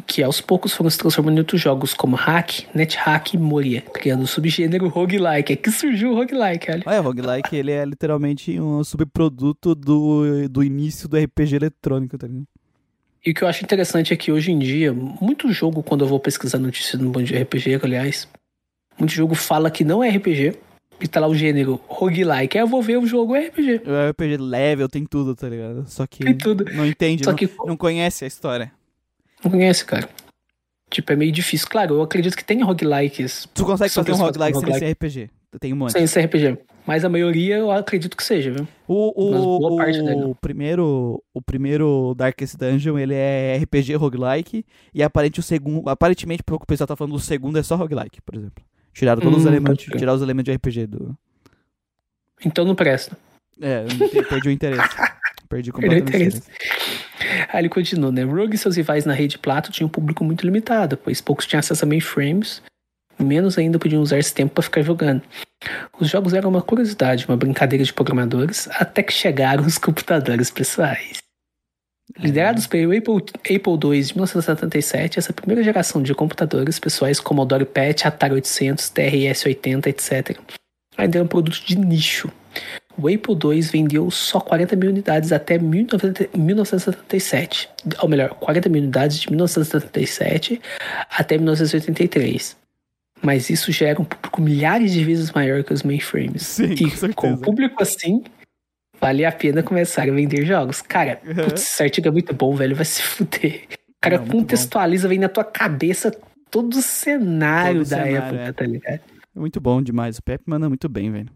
que 0.00 0.22
aos 0.22 0.40
poucos 0.40 0.72
foram 0.72 0.90
se 0.90 0.98
transformando 0.98 1.36
em 1.36 1.40
outros 1.40 1.60
jogos 1.60 1.94
como 1.94 2.16
Hack, 2.16 2.66
NetHack 2.74 3.36
e 3.36 3.38
Moria, 3.38 3.82
criando 3.82 4.22
o 4.22 4.26
subgênero 4.26 4.88
roguelike. 4.88 5.52
É 5.52 5.56
que 5.56 5.70
surgiu 5.70 6.12
o 6.12 6.14
roguelike, 6.14 6.70
olha. 6.70 6.82
É, 6.86 7.00
o 7.00 7.02
roguelike 7.02 7.54
ele 7.56 7.72
é 7.72 7.84
literalmente 7.84 8.60
um 8.60 8.82
subproduto 8.84 9.74
do, 9.74 10.48
do 10.48 10.62
início 10.62 11.08
do 11.08 11.16
RPG 11.16 11.56
eletrônico, 11.56 12.18
tá 12.18 12.26
ligado? 12.26 12.46
E 13.24 13.32
o 13.32 13.34
que 13.34 13.42
eu 13.42 13.48
acho 13.48 13.64
interessante 13.64 14.12
é 14.14 14.16
que 14.16 14.30
hoje 14.30 14.52
em 14.52 14.58
dia, 14.58 14.92
muito 14.92 15.50
jogo, 15.52 15.82
quando 15.82 16.04
eu 16.04 16.08
vou 16.08 16.20
pesquisar 16.20 16.58
notícias 16.58 17.00
no 17.00 17.10
bando 17.10 17.26
de 17.26 17.36
RPG, 17.36 17.80
aliás, 17.82 18.28
muito 18.96 19.12
jogo 19.12 19.34
fala 19.34 19.68
que 19.68 19.82
não 19.82 20.02
é 20.02 20.10
RPG, 20.10 20.54
e 21.00 21.06
tá 21.06 21.20
lá 21.20 21.26
o 21.26 21.34
gênero 21.34 21.80
roguelike. 21.88 22.56
Aí 22.56 22.62
eu 22.62 22.68
vou 22.68 22.80
ver 22.80 22.98
o 22.98 23.06
jogo 23.06 23.34
é 23.34 23.48
RPG. 23.48 23.82
O 23.84 24.10
RPG 24.10 24.36
level, 24.38 24.88
tem 24.88 25.04
tudo, 25.04 25.34
tá 25.34 25.48
ligado? 25.48 25.84
Só 25.88 26.06
que 26.06 26.24
tem 26.24 26.36
tudo. 26.36 26.64
não 26.72 26.86
entende, 26.86 27.24
Só 27.24 27.30
não, 27.30 27.36
que... 27.36 27.50
não 27.66 27.76
conhece 27.76 28.24
a 28.24 28.28
história. 28.28 28.72
Não 29.46 29.50
conhece, 29.52 29.84
cara. 29.84 30.08
Tipo, 30.90 31.12
é 31.12 31.16
meio 31.16 31.30
difícil. 31.30 31.68
Claro, 31.68 31.94
eu 31.94 32.02
acredito 32.02 32.36
que 32.36 32.44
tem 32.44 32.62
roguelikes. 32.62 33.46
Tu 33.54 33.64
consegue 33.64 33.92
fazer 33.92 34.12
um 34.12 34.16
roguelike 34.16 34.58
sem 34.58 34.74
ser 34.74 34.90
RPG. 34.92 35.30
Tem 35.60 35.72
um 35.72 35.76
monte. 35.76 35.92
Sem 35.92 36.06
ser 36.06 36.22
RPG. 36.26 36.58
Mas 36.84 37.04
a 37.04 37.08
maioria 37.08 37.56
eu 37.56 37.70
acredito 37.70 38.16
que 38.16 38.22
seja, 38.24 38.50
viu? 38.52 38.66
O, 38.88 39.30
Mas 39.30 39.40
o, 39.40 39.58
boa 39.58 39.76
parte 39.76 40.00
o 40.00 40.04
dele. 40.04 40.34
primeiro, 40.40 41.22
o 41.34 41.40
primeiro 41.42 42.14
Darkest 42.16 42.56
Dungeon, 42.56 42.98
ele 42.98 43.14
é 43.14 43.56
RPG 43.62 43.94
roguelike, 43.94 44.64
e 44.94 45.02
aparente 45.02 45.40
o 45.40 45.42
segundo, 45.42 45.88
aparentemente, 45.88 46.42
pelo 46.44 46.58
que 46.58 46.64
o 46.64 46.66
pessoal 46.66 46.86
tá 46.86 46.94
falando, 46.96 47.14
o 47.14 47.20
segundo 47.20 47.58
é 47.58 47.62
só 47.62 47.74
roguelike, 47.76 48.20
por 48.22 48.34
exemplo. 48.36 48.64
Tiraram 48.92 49.20
todos 49.20 49.38
os 49.38 49.44
Hum, 49.44 49.48
elementos, 49.48 49.76
pode 49.78 49.86
crer. 49.86 49.98
tiraram 49.98 50.16
os 50.16 50.22
elementos 50.22 50.52
de 50.52 50.56
RPG 50.56 50.86
do... 50.86 51.16
Então 52.44 52.64
não 52.64 52.74
presta. 52.76 53.16
É, 53.60 53.84
perdi 54.28 54.48
o 54.48 54.52
interesse. 54.52 54.88
Perdi 55.46 55.72
Perdeu 55.72 55.90
completamente 55.90 56.08
interesse. 56.08 56.42
Aí 57.52 57.60
ele 57.60 57.68
continua, 57.68 58.12
né? 58.12 58.22
Rogue 58.22 58.54
e 58.54 58.58
seus 58.58 58.76
rivais 58.76 59.04
na 59.04 59.12
rede 59.12 59.38
Plato 59.38 59.70
tinham 59.70 59.86
um 59.86 59.90
público 59.90 60.24
muito 60.24 60.44
limitado, 60.44 60.96
pois 60.96 61.20
poucos 61.20 61.46
tinham 61.46 61.60
acesso 61.60 61.84
a 61.84 61.88
mainframes, 61.88 62.62
menos 63.18 63.56
ainda 63.58 63.78
podiam 63.78 64.02
usar 64.02 64.18
esse 64.18 64.34
tempo 64.34 64.54
para 64.54 64.62
ficar 64.62 64.82
jogando. 64.82 65.22
Os 65.98 66.08
jogos 66.08 66.34
eram 66.34 66.50
uma 66.50 66.62
curiosidade, 66.62 67.26
uma 67.26 67.36
brincadeira 67.36 67.84
de 67.84 67.92
programadores, 67.92 68.68
até 68.72 69.02
que 69.02 69.12
chegaram 69.12 69.64
os 69.64 69.78
computadores 69.78 70.50
pessoais. 70.50 71.18
Liderados 72.18 72.66
pelo 72.66 72.96
Apple, 72.96 73.16
Apple 73.40 73.90
II 73.92 74.02
de 74.02 74.14
1977, 74.14 75.18
essa 75.18 75.32
primeira 75.32 75.62
geração 75.62 76.02
de 76.02 76.14
computadores 76.14 76.78
pessoais 76.78 77.18
Commodore 77.18 77.64
PET, 77.64 78.06
Atari 78.06 78.34
800, 78.34 78.90
TRS-80, 78.90 79.86
etc. 79.88 80.38
ainda 80.96 81.18
era 81.18 81.24
um 81.24 81.28
produto 81.28 81.60
de 81.66 81.76
nicho. 81.76 82.30
O 82.98 83.08
Apple 83.08 83.36
II 83.54 83.60
vendeu 83.62 84.10
só 84.10 84.40
40 84.40 84.74
mil 84.76 84.88
unidades 84.90 85.30
até 85.32 85.58
19- 85.58 86.28
1977. 86.36 87.68
Ou 88.00 88.08
melhor, 88.08 88.30
40 88.30 88.68
mil 88.68 88.82
unidades 88.82 89.18
de 89.20 89.28
1977 89.30 90.60
até 91.10 91.36
1983. 91.36 92.56
Mas 93.22 93.50
isso 93.50 93.72
já 93.72 93.88
era 93.88 94.00
um 94.00 94.04
público 94.04 94.40
milhares 94.40 94.92
de 94.92 95.04
vezes 95.04 95.30
maior 95.32 95.62
que 95.64 95.72
os 95.72 95.82
mainframes. 95.82 96.42
Sim, 96.42 96.64
e 96.72 96.78
com 96.84 96.88
certeza. 96.90 97.12
com 97.14 97.32
o 97.32 97.38
público 97.38 97.82
assim, 97.82 98.22
vale 99.00 99.24
a 99.24 99.32
pena 99.32 99.62
começar 99.62 100.02
a 100.08 100.12
vender 100.12 100.44
jogos. 100.44 100.80
Cara, 100.82 101.20
Uhum. 101.26 101.34
putz, 101.34 101.62
esse 101.62 101.82
artigo 101.82 102.08
é 102.08 102.10
muito 102.10 102.34
bom, 102.34 102.54
velho. 102.54 102.76
Vai 102.76 102.84
se 102.84 103.02
fuder. 103.02 103.62
O 103.72 104.00
cara 104.00 104.18
Não, 104.18 104.26
contextualiza, 104.26 105.08
vem 105.08 105.18
na 105.18 105.28
tua 105.28 105.44
cabeça 105.44 106.10
todo 106.50 106.74
o 106.74 106.82
cenário 106.82 107.80
Todo 107.80 107.90
da 107.90 107.96
cenário, 108.04 108.16
época, 108.16 108.40
é. 108.42 108.52
tá 108.52 108.64
ligado? 108.66 109.00
Muito 109.34 109.60
bom 109.60 109.82
demais, 109.82 110.18
o 110.18 110.22
Pepe 110.22 110.44
manda 110.46 110.68
muito 110.68 110.88
bem, 110.88 111.10
velho. 111.10 111.28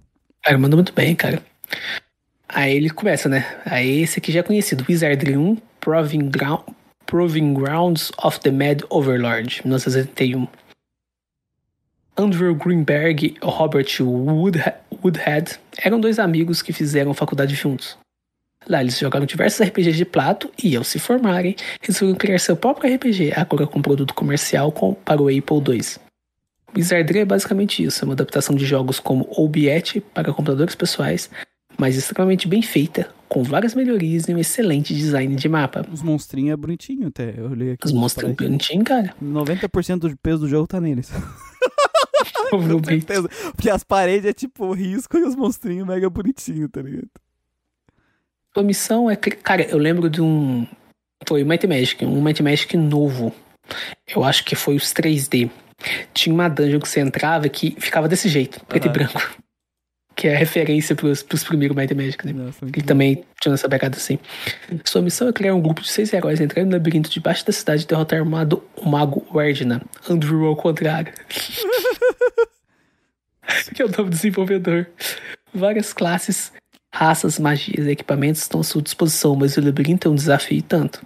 Cara, 0.43 0.57
mandou 0.57 0.77
muito 0.79 0.93
bem, 0.95 1.15
cara. 1.15 1.43
Aí 2.49 2.77
ele 2.77 2.91
começa, 2.91 3.29
né? 3.29 3.61
Aí 3.65 4.01
esse 4.03 4.19
aqui 4.19 4.33
já 4.33 4.41
é 4.41 4.43
conhecido. 4.43 4.85
Wizardry 4.89 5.37
1, 5.37 5.57
Proving, 5.81 6.29
Ground, 6.29 6.63
Proving 7.07 7.55
Grounds 7.55 8.11
of 8.23 8.41
the 8.41 8.51
Mad 8.51 8.83
Overlord, 8.91 9.63
1971. 9.65 10.47
Andrew 12.17 12.55
Greenberg 12.55 13.27
e 13.27 13.37
Robert 13.43 13.87
Woodhead 14.01 15.59
eram 15.79 16.01
dois 16.01 16.19
amigos 16.19 16.61
que 16.61 16.73
fizeram 16.73 17.15
faculdade 17.15 17.55
juntos. 17.55 17.97
Lá 18.69 18.83
eles 18.83 18.99
jogaram 18.99 19.25
diversos 19.25 19.67
RPGs 19.67 19.97
de 19.97 20.05
plato 20.05 20.51
e, 20.63 20.77
ao 20.77 20.85
se 20.85 20.99
formarem, 20.99 21.57
resolveram 21.81 22.19
criar 22.19 22.39
seu 22.39 22.57
próprio 22.57 22.95
RPG, 22.95 23.33
agora 23.35 23.67
com 23.67 23.81
produto 23.81 24.13
comercial 24.13 24.71
com, 24.71 24.93
para 24.93 25.23
o 25.23 25.29
Apple 25.29 25.75
II. 25.75 25.81
Wizardry 26.77 27.21
é 27.21 27.25
basicamente 27.25 27.83
isso, 27.83 28.05
é 28.05 28.07
uma 28.07 28.13
adaptação 28.13 28.55
de 28.55 28.65
jogos 28.67 29.01
como 29.01 29.27
Obiet 29.31 30.01
para 30.15 30.33
computadores 30.33 30.75
pessoais, 30.75 31.31
mas 31.81 31.97
extremamente 31.97 32.47
bem 32.47 32.61
feita, 32.61 33.09
com 33.27 33.43
várias 33.43 33.75
melhorias 33.75 34.29
e 34.29 34.35
um 34.35 34.39
excelente 34.39 34.95
design 34.95 35.35
de 35.35 35.49
mapa. 35.49 35.85
Os 35.91 36.03
monstrinhos 36.03 36.53
é 36.53 36.57
bonitinho 36.57 37.09
até, 37.09 37.35
eu 37.35 37.51
olhei 37.51 37.73
aqui. 37.73 37.87
Os 37.87 37.93
monstros 37.93 38.33
bonitinhos, 38.35 38.85
cara. 38.85 39.15
90% 39.23 39.99
do 39.99 40.17
peso 40.19 40.41
do 40.41 40.49
jogo 40.49 40.67
tá 40.67 40.79
neles. 40.79 41.11
Provavelmente. 42.51 43.07
certeza. 43.07 43.29
Porque 43.57 43.71
as 43.71 43.83
paredes 43.83 44.29
é 44.29 44.33
tipo 44.35 44.71
risco 44.75 45.17
e 45.17 45.23
os 45.23 45.35
monstrinhos 45.35 45.87
mega 45.87 46.11
bonitinho, 46.11 46.69
tá 46.69 46.83
ligado? 46.83 47.09
Sua 48.53 48.63
missão 48.63 49.11
é. 49.11 49.17
Cara, 49.17 49.63
eu 49.63 49.79
lembro 49.79 50.11
de 50.11 50.21
um. 50.21 50.67
Foi 51.27 51.43
o 51.43 51.47
Might 51.47 51.67
Magic, 51.67 52.05
um 52.05 52.21
Might 52.21 52.43
Magic 52.43 52.77
novo. 52.77 53.33
Eu 54.07 54.23
acho 54.23 54.45
que 54.45 54.55
foi 54.55 54.77
os 54.77 54.93
3D. 54.93 55.51
Tinha 56.13 56.35
uma 56.35 56.49
dungeon 56.49 56.81
que 56.81 56.89
você 56.89 57.01
entrava 57.01 57.49
que 57.49 57.75
ficava 57.79 58.07
desse 58.07 58.29
jeito, 58.29 58.63
preto 58.67 58.87
e 58.87 58.91
branco. 58.91 59.21
Que 60.21 60.29
é 60.29 60.37
referência 60.37 60.95
pros, 60.95 61.23
pros 61.23 61.43
primeiros 61.43 61.75
Might 61.75 61.95
Magic, 61.95 62.27
né? 62.27 62.33
Nossa, 62.35 62.67
Ele 62.67 62.83
também 62.83 63.25
tinha 63.41 63.55
essa 63.55 63.67
pegada 63.71 63.97
assim. 63.97 64.19
Sua 64.85 65.01
missão 65.01 65.29
é 65.29 65.33
criar 65.33 65.55
um 65.55 65.63
grupo 65.63 65.81
de 65.81 65.89
seis 65.89 66.13
heróis 66.13 66.39
entrando 66.43 66.67
no 66.67 66.73
labirinto 66.73 67.09
debaixo 67.09 67.47
da 67.47 67.53
cidade 67.53 67.85
e 67.85 67.87
derrotar 67.87 68.23
o, 68.23 68.27
mago- 68.27 68.63
o 68.77 68.87
mago 68.87 69.27
Werdna. 69.35 69.81
Andrew 70.11 70.45
ao 70.45 70.55
contrário. 70.57 71.11
que 73.75 73.81
é 73.81 73.85
o 73.85 73.89
nome 73.89 74.05
do 74.05 74.11
desenvolvedor. 74.11 74.87
Várias 75.55 75.95
classes, 75.95 76.53
raças, 76.95 77.39
magias 77.39 77.87
e 77.87 77.91
equipamentos 77.91 78.43
estão 78.43 78.61
à 78.61 78.65
sua 78.65 78.83
disposição, 78.83 79.35
mas 79.35 79.57
o 79.57 79.65
labirinto 79.65 80.07
é 80.07 80.11
um 80.11 80.15
desafio 80.15 80.59
e 80.59 80.63
tanto. 80.63 81.01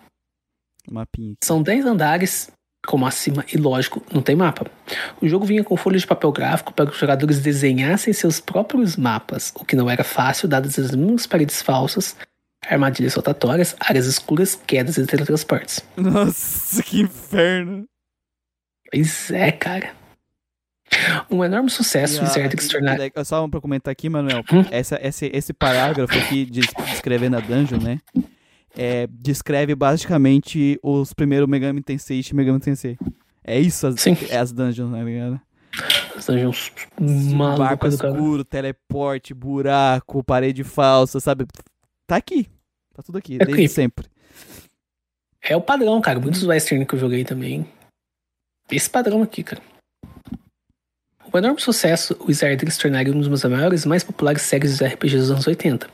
Mapinha. 0.90 1.34
São 1.42 1.62
10 1.62 1.86
andares, 1.86 2.50
como 2.86 3.06
acima, 3.06 3.44
e 3.52 3.56
lógico, 3.56 4.02
não 4.12 4.20
tem 4.22 4.36
mapa. 4.36 4.66
O 5.20 5.28
jogo 5.28 5.44
vinha 5.46 5.64
com 5.64 5.76
folhas 5.76 6.02
de 6.02 6.06
papel 6.06 6.30
gráfico 6.32 6.72
para 6.72 6.86
que 6.86 6.92
os 6.92 6.98
jogadores 6.98 7.40
desenhassem 7.40 8.12
seus 8.12 8.40
próprios 8.40 8.96
mapas, 8.96 9.52
o 9.56 9.64
que 9.64 9.74
não 9.76 9.88
era 9.90 10.04
fácil, 10.04 10.46
dadas 10.48 10.78
as 10.78 10.90
inúmeras 10.90 11.26
paredes 11.26 11.62
falsas, 11.62 12.16
armadilhas 12.66 13.14
rotatórias, 13.14 13.74
áreas 13.80 14.06
escuras, 14.06 14.54
quedas 14.66 14.96
e 14.96 15.06
teletransportes. 15.06 15.84
Nossa, 15.96 16.82
que 16.82 17.00
inferno. 17.00 17.84
Pois 18.90 19.30
é, 19.30 19.50
cara. 19.52 19.92
Um 21.30 21.42
enorme 21.42 21.70
sucesso, 21.70 22.20
E 22.20 22.24
Wizard 22.24 22.62
se 22.62 22.68
e- 22.68 22.70
tornar. 22.70 22.98
e- 23.00 23.24
Só 23.24 23.48
pra 23.48 23.60
comentar 23.60 23.90
aqui, 23.90 24.08
Manuel. 24.08 24.44
Hum? 24.52 24.64
Essa, 24.70 24.98
esse, 25.02 25.30
esse 25.34 25.52
parágrafo 25.52 26.16
aqui 26.16 26.44
des- 26.44 26.72
descrevendo 26.90 27.36
a 27.36 27.40
dungeon, 27.40 27.78
né? 27.80 27.98
É, 28.76 29.06
descreve 29.06 29.74
basicamente 29.74 30.78
os 30.82 31.12
primeiros 31.12 31.48
Megami 31.48 31.82
Tensei 31.82 32.20
e 32.28 32.34
Megami 32.34 32.60
Tensei. 32.60 32.98
É 33.42 33.58
isso 33.60 33.86
as, 33.86 34.00
Sim. 34.00 34.16
é 34.30 34.38
as 34.38 34.52
dungeons, 34.52 34.90
né, 34.90 35.04
ligado? 35.04 35.40
As 36.16 36.26
dungeons 36.26 36.72
Barco 36.98 37.34
malucas 37.34 37.96
cara. 37.96 38.12
escuro, 38.12 38.44
teleporte, 38.44 39.34
buraco, 39.34 40.24
parede 40.24 40.64
falsa, 40.64 41.20
sabe? 41.20 41.46
Tá 42.06 42.16
aqui. 42.16 42.48
Tá 42.94 43.02
tudo 43.02 43.18
aqui, 43.18 43.36
É 43.40 43.44
desde 43.44 43.68
sempre. 43.68 44.06
É 45.42 45.56
o 45.56 45.60
padrão, 45.60 46.00
cara. 46.00 46.18
Muitos 46.18 46.42
western 46.42 46.86
que 46.86 46.94
eu 46.94 46.98
joguei 46.98 47.24
também. 47.24 47.66
Esse 48.70 48.88
padrão 48.88 49.22
aqui, 49.22 49.42
cara. 49.42 49.60
O 51.32 51.36
enorme 51.36 51.60
sucesso, 51.60 52.16
o 52.20 52.26
Wizardry 52.28 52.70
se 52.70 52.78
tornaria 52.78 53.12
uma 53.12 53.28
das 53.28 53.44
maiores 53.44 53.84
e 53.84 53.88
mais 53.88 54.04
populares 54.04 54.42
séries 54.42 54.78
de 54.78 54.84
RPGs 54.86 55.18
dos 55.18 55.30
anos 55.32 55.46
80. 55.46 55.90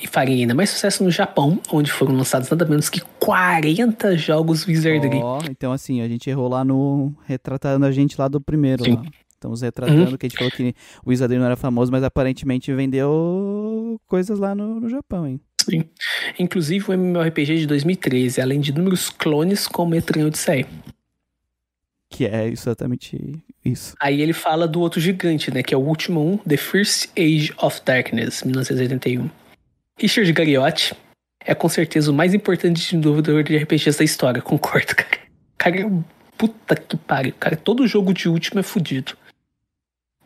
E 0.00 0.06
faria 0.06 0.36
ainda 0.36 0.54
mais 0.54 0.68
sucesso 0.70 1.02
no 1.02 1.10
Japão, 1.10 1.58
onde 1.72 1.90
foram 1.90 2.14
lançados 2.14 2.50
nada 2.50 2.66
menos 2.66 2.90
que 2.90 3.00
40 3.18 4.16
jogos 4.18 4.66
Wizardry. 4.66 5.20
Ó, 5.22 5.40
então 5.50 5.72
assim, 5.72 6.02
a 6.02 6.08
gente 6.08 6.28
errou 6.28 6.48
lá 6.48 6.62
no. 6.64 7.14
Retratando 7.24 7.86
a 7.86 7.90
gente 7.90 8.18
lá 8.18 8.28
do 8.28 8.40
primeiro. 8.40 8.84
Sim. 8.84 8.96
Lá. 8.96 9.04
Estamos 9.32 9.62
retratando 9.62 10.10
Uhum. 10.10 10.16
que 10.16 10.26
a 10.26 10.28
gente 10.28 10.38
falou 10.38 10.50
que 10.50 10.74
o 11.04 11.10
Wizardry 11.10 11.38
não 11.38 11.46
era 11.46 11.56
famoso, 11.56 11.90
mas 11.92 12.02
aparentemente 12.02 12.72
vendeu 12.74 13.98
coisas 14.06 14.38
lá 14.38 14.54
no, 14.54 14.80
no 14.80 14.88
Japão, 14.88 15.26
hein? 15.26 15.40
Sim. 15.62 15.84
Inclusive 16.38 16.90
o 16.90 16.92
MMORPG 16.94 17.56
de 17.58 17.66
2013, 17.66 18.40
além 18.40 18.60
de 18.60 18.70
inúmeros 18.70 19.10
clones 19.10 19.66
como 19.66 19.94
Etrian 19.94 20.26
Odyssey. 20.26 20.66
Que 22.08 22.24
é 22.26 22.46
exatamente 22.48 23.18
isso. 23.64 23.94
Aí 24.00 24.20
ele 24.22 24.32
fala 24.32 24.66
do 24.68 24.80
outro 24.80 25.00
gigante, 25.00 25.52
né? 25.52 25.62
Que 25.62 25.74
é 25.74 25.76
o 25.76 25.80
último 25.80 26.20
um, 26.20 26.36
The 26.38 26.56
First 26.56 27.10
Age 27.18 27.52
of 27.60 27.80
Darkness, 27.84 28.42
1981. 28.44 29.28
Richard 29.98 30.30
Garriotti 30.32 30.94
é 31.40 31.54
com 31.54 31.68
certeza 31.68 32.10
o 32.10 32.14
mais 32.14 32.34
importante 32.34 32.82
desenvolvedor 32.82 33.42
de 33.42 33.56
RPGs 33.56 33.96
da 33.96 34.04
história, 34.04 34.42
concordo, 34.42 34.94
cara. 34.94 35.20
Cara, 35.56 35.80
é 35.80 35.86
um 35.86 36.04
puta 36.36 36.76
que 36.76 36.96
pariu. 36.98 37.34
Cara, 37.38 37.56
todo 37.56 37.86
jogo 37.86 38.12
de 38.12 38.28
último 38.28 38.60
é 38.60 38.62
fudido. 38.62 39.16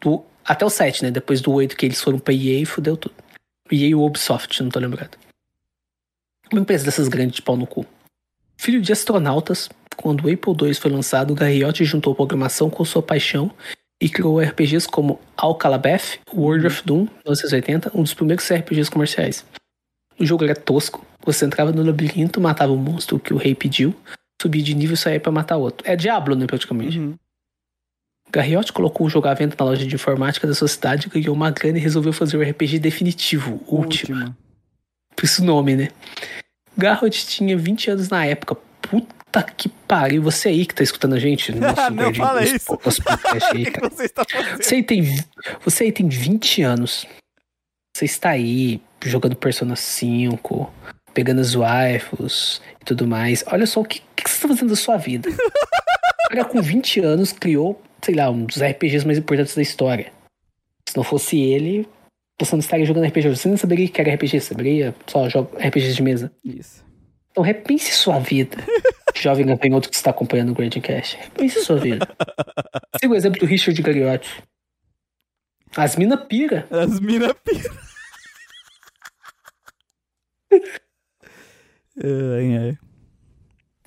Do, 0.01 0.25
até 0.45 0.65
o 0.65 0.71
7, 0.71 1.05
né? 1.05 1.11
Depois 1.11 1.41
do 1.41 1.53
8 1.53 1.77
que 1.77 1.87
eles 1.87 2.01
foram 2.01 2.19
pra 2.19 2.35
EA, 2.35 2.67
fudeu 2.67 2.97
tudo. 2.97 3.15
EA 3.71 3.89
e 3.89 3.95
o 3.95 4.05
Ubisoft, 4.05 4.61
não 4.63 4.71
tô 4.71 4.81
lembrado. 4.81 5.17
Uma 6.51 6.63
empresa 6.63 6.85
dessas 6.85 7.07
grandes 7.07 7.37
de 7.37 7.43
pau 7.43 7.57
no 7.57 7.67
cu. 7.67 7.87
Filho 8.57 8.83
de 8.83 8.93
astronautas, 8.93 9.69
quando 9.97 10.27
o 10.27 10.33
Apple 10.33 10.69
II 10.69 10.75
foi 10.75 10.91
lançado, 10.91 11.35
Garriotti 11.35 11.85
juntou 11.85 12.15
programação 12.15 12.69
com 12.69 12.85
sua 12.85 13.03
paixão 13.03 13.53
e 14.01 14.09
criou 14.09 14.41
RPGs 14.41 14.89
como 14.89 15.21
Alcalabeth, 15.37 16.19
World 16.35 16.67
of 16.67 16.83
Doom, 16.85 17.03
1980, 17.25 17.93
um 17.95 18.03
dos 18.03 18.15
primeiros 18.15 18.51
RPGs 18.51 18.91
comerciais. 18.91 19.45
O 20.21 20.27
jogo 20.27 20.45
era 20.45 20.55
tosco, 20.55 21.05
você 21.25 21.47
entrava 21.47 21.73
no 21.73 21.83
labirinto, 21.83 22.41
matava 22.41 22.73
o 22.73 22.77
monstro 22.77 23.19
que 23.19 23.33
o 23.33 23.39
rei 23.39 23.55
pediu, 23.55 23.95
subia 24.41 24.63
de 24.63 24.75
nível 24.75 24.95
e 24.95 24.97
saía 24.97 25.19
pra 25.19 25.33
matar 25.33 25.57
outro. 25.57 25.89
É 25.89 25.97
Diablo, 25.97 26.37
né, 26.37 26.47
praticamente. 26.47 26.99
Uhum. 26.99 27.15
Garriotti 28.31 28.73
colocou 28.73 29.07
o 29.07 29.11
jogo 29.11 29.27
à 29.29 29.35
venda 29.35 29.57
na 29.59 29.65
loja 29.65 29.85
de 29.85 29.95
informática 29.95 30.47
da 30.47 30.55
sua 30.55 30.69
cidade, 30.69 31.09
ganhou 31.09 31.35
uma 31.35 31.51
grana 31.51 31.79
e 31.79 31.81
resolveu 31.81 32.13
fazer 32.13 32.37
o 32.37 32.43
RPG 32.43 32.79
definitivo, 32.79 33.61
último. 33.67 34.17
Última. 34.17 34.37
Por 35.17 35.25
isso 35.25 35.43
o 35.43 35.45
nome, 35.45 35.75
né? 35.75 35.89
Garrett 36.77 37.27
tinha 37.27 37.57
20 37.57 37.91
anos 37.91 38.09
na 38.09 38.25
época. 38.25 38.55
Puta 38.81 39.43
que 39.43 39.69
pariu. 39.69 40.23
Você 40.23 40.49
aí 40.49 40.65
que 40.65 40.75
tá 40.75 40.83
escutando 40.83 41.15
a 41.15 41.19
gente. 41.19 41.53
No 41.53 41.61
nosso 41.61 41.91
não 41.91 42.15
fala 42.15 42.45
isso. 42.45 42.79
nos 42.85 42.99
podcasts 43.01 43.51
aí, 43.53 43.65
cara. 43.71 43.89
você 43.89 44.05
está 44.05 44.25
fazendo? 44.25 44.63
Você 44.63 44.75
aí, 44.77 44.83
tem, 44.83 45.25
você 45.65 45.85
aí 45.85 45.93
tem 45.93 46.09
20 46.09 46.63
anos. 46.63 47.07
Você 47.95 48.05
está 48.05 48.31
aí 48.31 48.81
jogando 49.09 49.37
Persona 49.37 49.77
5, 49.77 50.73
pegando 51.15 51.41
as 51.41 51.55
waifus 51.55 52.61
e 52.81 52.85
tudo 52.85 53.07
mais. 53.07 53.45
Olha 53.47 53.67
só 53.67 53.81
o 53.81 53.85
que, 53.85 54.01
que 54.17 54.29
você 54.29 54.37
está 54.37 54.49
fazendo 54.49 54.71
da 54.71 54.77
sua 54.77 54.97
vida. 54.97 55.29
O 56.27 56.33
cara 56.33 56.45
com 56.45 56.63
20 56.63 57.01
anos 57.01 57.33
criou, 57.33 57.83
sei 58.01 58.15
lá, 58.15 58.31
um 58.31 58.45
dos 58.45 58.63
RPGs 58.63 59.05
mais 59.05 59.19
importantes 59.19 59.53
da 59.53 59.63
história. 59.63 60.13
Se 60.89 60.97
não 60.97 61.03
fosse 61.03 61.37
ele, 61.41 61.89
você 62.39 62.55
não 62.55 62.61
estaria 62.61 62.87
jogando 62.87 63.09
RPG. 63.09 63.31
Você 63.31 63.49
não 63.49 63.57
saberia 63.57 63.87
o 63.87 63.89
que 63.89 64.01
era 64.01 64.15
RPG, 64.15 64.41
saberia 64.41 64.95
só 65.09 65.29
joga 65.29 65.59
RPGs 65.59 65.97
de 65.97 66.03
mesa. 66.05 66.33
Isso. 66.45 66.85
Então 67.33 67.43
repense 67.43 67.93
sua 67.93 68.21
vida. 68.21 68.59
Jovem 69.17 69.45
gafanhoto 69.45 69.91
que 69.91 69.97
está 69.97 70.11
acompanhando 70.11 70.51
o 70.51 70.55
Grading 70.55 70.81
Cash. 70.81 71.15
Repense 71.15 71.65
sua 71.65 71.79
vida. 71.79 72.09
Siga 73.01 73.13
o 73.13 73.17
exemplo 73.17 73.41
do 73.41 73.47
Richard 73.47 73.83
Gariotti. 73.83 74.43
As 75.77 75.97
mina 75.97 76.17
pira. 76.17 76.67
As 76.71 77.01
mina 77.01 77.35
pira. 77.35 77.71
Ai, 82.03 82.79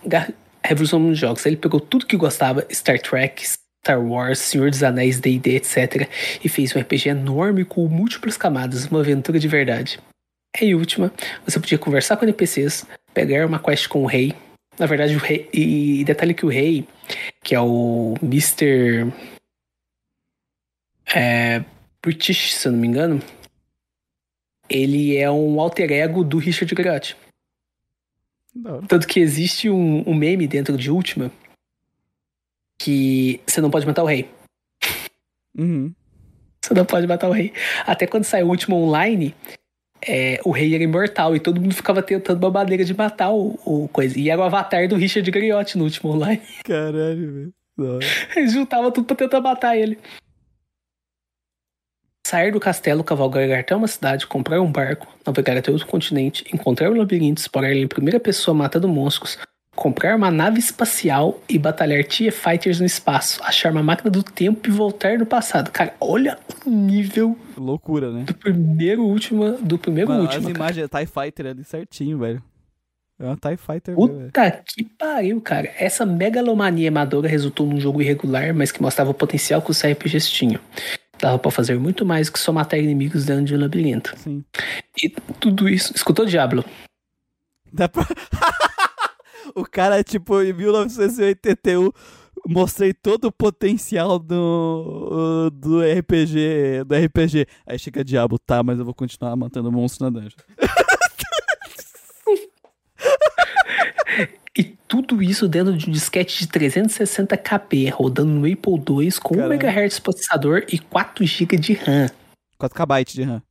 ai. 0.09 0.33
Revolução 0.64 1.00
nos 1.00 1.17
jogos. 1.17 1.45
Ele 1.45 1.58
pegou 1.58 1.80
tudo 1.80 2.06
que 2.06 2.16
gostava, 2.16 2.66
Star 2.72 3.00
Trek, 3.00 3.43
Star 3.45 4.01
Wars, 4.01 4.40
Senhor 4.40 4.69
dos 4.69 4.82
Anéis, 4.82 5.19
D&D, 5.19 5.58
etc. 5.58 6.08
E 6.43 6.48
fez 6.48 6.75
um 6.75 6.80
RPG 6.80 7.09
enorme 7.09 7.66
com 7.66 7.88
múltiplas 7.88 8.38
camadas, 8.38 8.85
uma 8.85 9.01
aventura 9.01 9.38
de 9.38 9.48
verdade. 9.48 10.00
E 10.61 10.74
última, 10.75 11.11
você 11.45 11.59
podia 11.59 11.77
conversar 11.77 12.16
com 12.16 12.25
NPCs, 12.25 12.85
pegar 13.14 13.45
uma 13.45 13.59
quest 13.59 13.88
com 13.88 14.03
o 14.03 14.06
rei. 14.06 14.33
Na 14.80 14.85
verdade, 14.85 15.16
o 15.16 15.19
rei... 15.19 15.50
E 15.53 16.03
detalhe 16.06 16.33
que 16.33 16.45
o 16.45 16.50
rei, 16.50 16.88
que 17.43 17.56
é 17.56 17.59
o 17.59 18.16
Mr... 18.22 19.11
É, 21.14 21.64
British, 22.01 22.56
se 22.56 22.67
eu 22.67 22.72
não 22.72 22.80
me 22.80 22.88
engano, 22.88 23.22
ele 24.74 25.16
é 25.16 25.30
um 25.30 25.60
alter 25.61 25.92
ego 25.92 26.24
do 26.24 26.40
Richard 26.40 26.74
hora. 28.66 28.85
Tanto 28.88 29.08
que 29.08 29.19
existe 29.19 29.69
um, 29.69 30.03
um 30.08 30.16
meme 30.16 30.48
dentro 30.48 30.76
de 30.76 30.90
Ultima 30.90 31.32
que 32.77 33.40
você 33.45 33.61
não 33.61 33.69
pode 33.69 33.85
matar 33.85 34.03
o 34.03 34.08
rei. 34.08 34.30
Uhum. 35.58 35.93
Você 36.61 36.74
não 36.74 36.85
pode 36.85 37.06
matar 37.06 37.30
o 37.30 37.32
rei. 37.32 37.53
Até 37.85 38.08
quando 38.08 38.24
saiu 38.24 38.48
o 38.48 38.50
Ultima 38.50 38.76
Online, 38.76 39.35
é, 40.02 40.40
o 40.43 40.52
rei 40.52 40.74
era 40.74 40.84
imortal 40.84 41.35
e 41.35 41.40
todo 41.40 41.61
mundo 41.61 41.74
ficava 41.74 42.02
tentando 42.02 42.43
uma 42.43 42.52
maneira 42.52 42.84
de 42.84 42.93
matar 42.93 43.32
o, 43.32 43.60
o 43.64 43.88
coisa. 43.90 44.19
E 44.19 44.30
era 44.30 44.42
o 44.42 44.43
avatar 44.43 44.88
do 44.88 44.95
Richard 44.95 45.30
Gariotti 45.30 45.77
no 45.77 45.84
Ultima 45.84 46.14
Online. 46.14 46.42
Caralho, 46.64 47.34
velho. 47.34 47.53
Eles 48.35 48.53
juntavam 48.53 48.92
tudo 48.92 49.06
pra 49.06 49.16
tentar 49.16 49.42
matar 49.42 49.77
ele. 49.77 49.98
Sair 52.34 52.52
do 52.52 52.60
castelo, 52.60 53.03
cavalgar 53.03 53.48
até 53.52 53.76
uma 53.76 53.88
cidade, 53.88 54.26
comprar 54.26 54.60
um 54.60 54.72
barco, 54.72 55.08
navegar 55.24 55.56
até 55.56 55.70
outro 55.72 55.86
continente, 55.86 56.44
encontrar 56.52 56.90
o 56.90 56.95
labirinto, 56.95 57.40
explorar 57.40 57.70
ele 57.70 57.82
em 57.82 57.88
primeira 57.88 58.20
pessoa 58.20 58.56
matando 58.56 58.88
monstros, 58.88 59.38
comprar 59.76 60.16
uma 60.16 60.32
nave 60.32 60.58
espacial 60.58 61.40
e 61.48 61.60
batalhar 61.60 62.03
TIE 62.03 62.32
Fighters 62.32 62.80
no 62.80 62.88
espaço, 62.88 63.40
achar 63.44 63.72
uma 63.72 63.84
máquina 63.84 64.10
do 64.10 64.24
tempo 64.24 64.68
e 64.68 64.72
voltar 64.72 65.20
no 65.20 65.28
passado. 65.28 65.70
Cara, 65.70 65.94
olha 66.02 66.40
o 66.66 66.72
nível 66.72 67.38
Loucura, 67.56 68.12
né? 68.12 68.24
do 68.24 68.34
primeiro 68.34 69.03
último, 69.03 69.52
do 69.62 69.78
primeiro 69.78 70.10
Mano, 70.10 70.24
último. 70.24 70.48
as 70.48 70.56
imagens 70.56 70.90
é 70.92 70.98
TIE 70.98 71.06
Fighter 71.06 71.45
ali 71.45 71.64
certinho, 71.64 72.18
velho. 72.18 72.42
É 73.20 73.26
uma 73.26 73.38
TIE 73.38 73.58
Fighter, 73.58 73.95
velho. 73.95 74.08
Puta 74.08 74.64
que 74.66 74.84
pariu, 74.84 75.40
cara. 75.40 75.72
Essa 75.78 76.03
megalomania 76.03 76.90
amadora 76.90 77.28
resultou 77.28 77.68
num 77.68 77.80
jogo 77.80 78.02
irregular, 78.02 78.56
mas 78.56 78.72
que 78.72 78.82
mostrava 78.82 79.12
o 79.12 79.14
potencial 79.14 79.62
que 79.62 79.70
os 79.70 79.86
RPGs 79.86 80.32
tinham. 80.32 80.60
Dava 81.24 81.40
pra 81.40 81.50
fazer 81.50 81.80
muito 81.80 82.06
mais 82.06 82.30
que 82.30 82.38
só 82.38 82.52
matar 82.52 82.77
inimigos 82.77 83.24
dentro 83.24 83.45
de 83.45 83.56
um 83.56 83.60
labirinto. 83.61 84.14
Sim. 84.18 84.43
E 85.02 85.08
tudo 85.40 85.69
isso. 85.69 85.93
Escutou, 85.95 86.26
Diablo? 86.26 86.66
Dá 87.72 87.88
pra... 87.88 88.06
o 89.56 89.64
cara, 89.64 90.03
tipo, 90.03 90.42
em 90.42 90.52
1981, 90.52 91.92
mostrei 92.45 92.93
todo 92.93 93.30
o 93.30 93.32
potencial 93.32 94.19
do, 94.19 95.50
do 95.53 95.80
RPG. 95.80 96.84
Do 96.85 96.93
RPG. 96.93 97.48
Aí 97.66 97.80
chega 97.80 98.03
Diabo, 98.03 98.38
tá, 98.38 98.61
mas 98.61 98.77
eu 98.77 98.84
vou 98.84 98.93
continuar 98.93 99.34
matando 99.38 99.72
monstro 99.72 100.03
na 100.03 100.19
dungeon. 100.19 100.35
E 104.56 104.64
tudo 104.88 105.22
isso 105.24 105.48
dentro 105.48 105.75
de 105.75 105.90
um 105.90 105.92
disquete 105.92 106.45
de 106.45 106.48
360kp, 106.48 107.92
rodando 107.92 108.32
no 108.32 108.45
Apple 108.45 108.74
II 108.74 109.11
com 109.24 109.35
Caralho. 109.35 109.53
1 109.53 109.53
MHz 109.56 110.00
processador 110.00 110.64
e 110.72 110.77
4 110.77 111.25
GB 111.25 111.58
de 111.58 111.74
RAM. 111.74 112.08
4KB 112.61 113.14
de 113.14 113.24
RAM. 113.24 113.42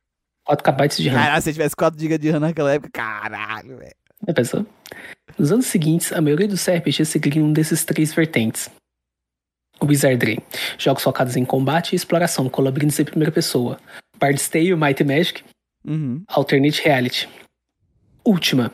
4 0.44 0.64
KB 0.72 0.88
de 0.96 1.08
RAM. 1.08 1.18
Caralho, 1.18 1.42
se 1.42 1.50
eu 1.50 1.52
tivesse 1.54 1.74
4GB 1.74 2.18
de 2.18 2.30
RAM 2.30 2.40
naquela 2.40 2.72
época, 2.72 2.90
caralho, 2.92 3.78
velho. 3.78 3.94
Já 4.26 4.34
pensou? 4.34 4.66
Nos 5.36 5.50
anos 5.50 5.66
seguintes, 5.66 6.12
a 6.12 6.20
maioria 6.20 6.46
dos 6.46 6.68
RPGs 6.68 7.06
seguiria 7.10 7.42
um 7.42 7.52
desses 7.52 7.84
três 7.84 8.14
vertentes. 8.14 8.70
O 9.80 9.86
Wizardry, 9.86 10.38
jogos 10.78 11.02
focados 11.02 11.36
em 11.36 11.44
combate 11.44 11.92
e 11.92 11.96
exploração, 11.96 12.48
com 12.48 12.62
labirintos 12.62 13.00
em 13.00 13.04
primeira 13.04 13.32
pessoa. 13.32 13.80
Bard's 14.18 14.48
Tale, 14.48 14.76
Might 14.76 15.02
Magic, 15.02 15.42
Uhum. 15.84 16.22
Alternate 16.28 16.80
Reality. 16.82 17.28
Última, 18.24 18.70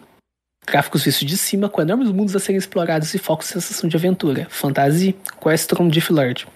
gráficos 0.68 1.04
vistos 1.04 1.26
de 1.26 1.36
cima, 1.36 1.68
com 1.68 1.82
enormes 1.82 2.10
mundos 2.10 2.36
a 2.36 2.38
serem 2.38 2.58
explorados 2.58 3.12
e 3.14 3.18
foco 3.18 3.44
sensação 3.44 3.88
de 3.88 3.96
aventura. 3.96 4.46
Fantasy, 4.50 5.16
Questron, 5.42 5.88
Diff 5.88 6.12
Lord. 6.12 6.46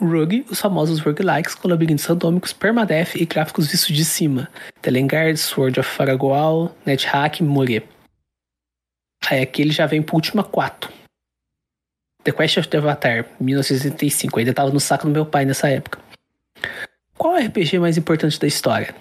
Rogue, 0.00 0.46
os 0.48 0.60
famosos 0.60 1.00
roguelikes 1.00 1.54
com 1.54 1.68
labirintos 1.68 2.04
randômicos, 2.06 2.52
permadeath 2.52 3.14
e 3.16 3.26
gráficos 3.26 3.66
vistos 3.66 3.94
de 3.94 4.04
cima. 4.04 4.48
Telengard, 4.80 5.36
Sword 5.36 5.78
of 5.78 5.88
Faragoal, 5.88 6.74
NetHack, 6.86 7.42
Moria. 7.42 7.84
Aí 9.28 9.42
aqui 9.42 9.60
ele 9.60 9.72
já 9.72 9.86
vem 9.86 10.02
pro 10.02 10.16
última 10.16 10.42
4. 10.42 10.90
The 12.24 12.32
Quest 12.32 12.58
of 12.58 12.68
the 12.68 12.78
Avatar, 12.78 13.26
1985. 13.38 14.38
Eu 14.38 14.40
ainda 14.40 14.54
tava 14.54 14.70
no 14.70 14.80
saco 14.80 15.06
do 15.06 15.12
meu 15.12 15.26
pai 15.26 15.44
nessa 15.44 15.68
época. 15.68 15.98
Qual 17.16 17.36
é 17.36 17.42
o 17.42 17.46
RPG 17.46 17.78
mais 17.78 17.98
importante 17.98 18.40
da 18.40 18.46
história? 18.46 18.94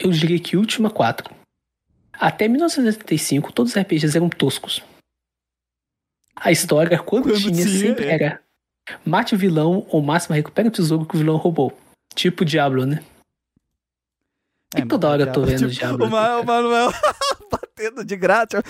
Eu 0.00 0.10
diria 0.10 0.38
que 0.38 0.56
Última 0.56 0.90
4. 0.90 1.43
Até 2.18 2.46
1985, 2.48 3.52
todos 3.52 3.72
os 3.74 3.78
RPGs 3.80 4.16
eram 4.16 4.28
toscos. 4.28 4.82
A 6.36 6.50
história, 6.52 6.98
quando, 6.98 7.24
Quando 7.24 7.36
tinha, 7.38 7.52
tinha, 7.64 7.66
sempre 7.68 8.06
é. 8.06 8.14
era 8.14 8.40
mate 9.04 9.34
o 9.34 9.38
vilão 9.38 9.86
ou 9.88 10.02
máximo 10.02 10.34
recupera 10.34 10.68
o 10.68 10.70
tesouro 10.70 11.06
que 11.06 11.14
o 11.14 11.18
vilão 11.18 11.36
roubou. 11.36 11.76
Tipo 12.14 12.44
Diablo, 12.44 12.84
né? 12.86 13.02
E 14.76 14.84
toda 14.86 15.08
hora 15.08 15.22
eu 15.22 15.32
tô 15.32 15.42
vendo 15.44 15.68
Diablo 15.68 16.06
O, 16.06 16.10
Ma- 16.10 16.38
o 16.40 16.44
Manuel 16.44 16.90
batendo 17.50 18.04
de 18.04 18.16
graça. 18.16 18.60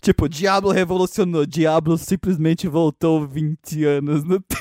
Tipo, 0.00 0.28
Diablo 0.28 0.70
revolucionou. 0.70 1.46
Diablo 1.46 1.96
simplesmente 1.96 2.68
voltou 2.68 3.26
20 3.26 3.84
anos 3.84 4.24
no 4.24 4.40
tempo. 4.40 4.60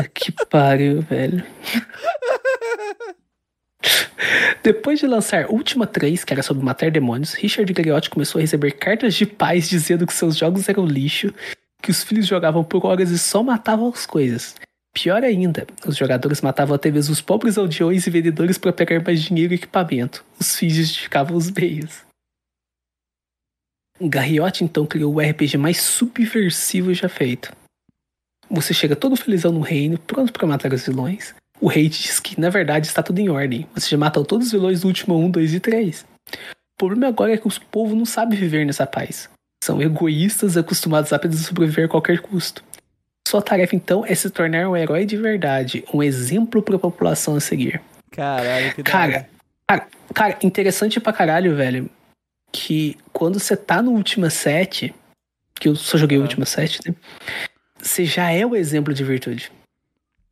Que 0.14 0.32
pariu, 0.46 1.02
velho. 1.02 1.44
Depois 4.62 4.98
de 4.98 5.06
lançar 5.06 5.50
Última 5.50 5.86
3, 5.86 6.24
que 6.24 6.32
era 6.32 6.42
sobre 6.42 6.64
matar 6.64 6.90
demônios, 6.90 7.34
Richard 7.34 7.72
Gariotti 7.72 8.10
começou 8.10 8.38
a 8.38 8.42
receber 8.42 8.72
cartas 8.72 9.14
de 9.14 9.26
pais 9.26 9.68
dizendo 9.68 10.06
que 10.06 10.12
seus 10.12 10.36
jogos 10.36 10.68
eram 10.68 10.84
lixo, 10.84 11.32
que 11.82 11.90
os 11.90 12.02
filhos 12.02 12.26
jogavam 12.26 12.62
por 12.62 12.84
horas 12.84 13.10
e 13.10 13.18
só 13.18 13.42
matavam 13.42 13.88
as 13.88 14.06
coisas. 14.06 14.54
Pior 14.92 15.22
ainda, 15.22 15.66
os 15.86 15.96
jogadores 15.96 16.40
matavam 16.40 16.74
até 16.74 16.90
mesmo 16.90 17.12
os 17.12 17.20
pobres 17.20 17.56
aldeões 17.56 18.06
e 18.06 18.10
vendedores 18.10 18.58
para 18.58 18.72
pegar 18.72 19.02
mais 19.02 19.22
dinheiro 19.22 19.54
e 19.54 19.56
equipamento. 19.56 20.24
Os 20.38 20.56
fins 20.56 20.74
justificavam 20.74 21.36
os 21.36 21.50
meios. 21.50 22.04
Garriotti 24.00 24.64
então 24.64 24.86
criou 24.86 25.14
o 25.14 25.20
RPG 25.20 25.56
mais 25.58 25.80
subversivo 25.80 26.92
já 26.92 27.08
feito. 27.08 27.52
Você 28.50 28.74
chega 28.74 28.96
todo 28.96 29.14
felizão 29.14 29.52
no 29.52 29.60
reino, 29.60 29.96
pronto 29.98 30.32
para 30.32 30.46
matar 30.46 30.72
os 30.72 30.84
vilões. 30.84 31.34
O 31.60 31.68
rei 31.68 31.88
diz 31.88 32.18
que, 32.18 32.40
na 32.40 32.48
verdade, 32.48 32.86
está 32.86 33.02
tudo 33.02 33.18
em 33.18 33.28
ordem. 33.28 33.66
Você 33.74 33.88
já 33.88 33.98
matou 33.98 34.24
todos 34.24 34.46
os 34.46 34.52
vilões 34.52 34.80
do 34.80 34.86
último 34.88 35.16
1, 35.18 35.30
2 35.30 35.54
e 35.54 35.60
3. 35.60 36.06
O 36.32 36.36
problema 36.78 37.08
agora 37.08 37.34
é 37.34 37.36
que 37.36 37.46
o 37.46 37.60
povo 37.70 37.94
não 37.94 38.06
sabe 38.06 38.34
viver 38.34 38.64
nessa 38.64 38.86
paz. 38.86 39.28
São 39.62 39.82
egoístas 39.82 40.56
acostumados 40.56 41.12
apenas 41.12 41.40
a 41.40 41.44
sobreviver 41.44 41.84
a 41.84 41.88
qualquer 41.88 42.20
custo. 42.20 42.64
Sua 43.28 43.42
tarefa, 43.42 43.76
então, 43.76 44.04
é 44.06 44.14
se 44.14 44.30
tornar 44.30 44.66
um 44.68 44.76
herói 44.76 45.04
de 45.04 45.16
verdade, 45.16 45.84
um 45.92 46.02
exemplo 46.02 46.62
para 46.62 46.76
a 46.76 46.78
população 46.78 47.36
a 47.36 47.40
seguir. 47.40 47.80
Caralho, 48.10 48.74
que 48.74 48.82
Cara, 48.82 49.28
cara, 49.68 49.86
cara, 50.14 50.38
interessante 50.42 50.98
pra 50.98 51.12
caralho, 51.12 51.54
velho. 51.54 51.90
Que 52.50 52.96
quando 53.12 53.38
você 53.38 53.54
tá 53.54 53.82
no 53.82 53.92
Ultima 53.92 54.30
7, 54.30 54.92
que 55.54 55.68
eu 55.68 55.76
só 55.76 55.98
joguei 55.98 56.16
o 56.18 56.22
Ah. 56.22 56.24
Ultima 56.24 56.46
7, 56.46 56.80
né? 56.88 56.94
Você 57.78 58.04
já 58.04 58.30
é 58.32 58.44
o 58.44 58.56
exemplo 58.56 58.92
de 58.92 59.04
virtude. 59.04 59.52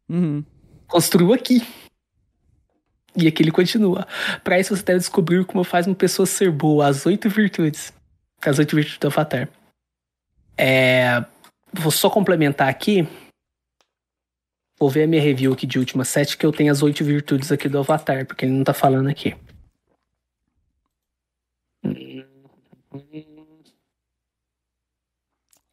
Uhum. 0.08 0.42
Construiu 0.88 1.32
aqui. 1.32 1.60
E 3.14 3.26
aqui 3.26 3.42
ele 3.42 3.52
continua. 3.52 4.06
Pra 4.42 4.58
isso 4.58 4.74
você 4.74 4.82
deve 4.82 5.00
descobrir 5.00 5.44
como 5.44 5.62
faz 5.64 5.86
uma 5.86 5.94
pessoa 5.94 6.24
ser 6.24 6.50
boa, 6.50 6.86
as 6.86 7.04
oito 7.04 7.28
virtudes. 7.28 7.92
As 8.40 8.58
oito 8.58 8.74
virtudes 8.74 8.98
do 8.98 9.08
Avatar. 9.08 9.48
É, 10.56 11.24
vou 11.72 11.90
só 11.90 12.08
complementar 12.08 12.68
aqui. 12.68 13.06
Vou 14.78 14.88
ver 14.88 15.04
a 15.04 15.06
minha 15.06 15.20
review 15.20 15.52
aqui 15.52 15.66
de 15.66 15.78
última 15.78 16.04
sete, 16.04 16.38
que 16.38 16.46
eu 16.46 16.52
tenho 16.52 16.70
as 16.70 16.82
oito 16.82 17.04
virtudes 17.04 17.50
aqui 17.50 17.68
do 17.68 17.78
Avatar, 17.78 18.24
porque 18.24 18.44
ele 18.44 18.52
não 18.52 18.64
tá 18.64 18.72
falando 18.72 19.08
aqui. 19.08 19.36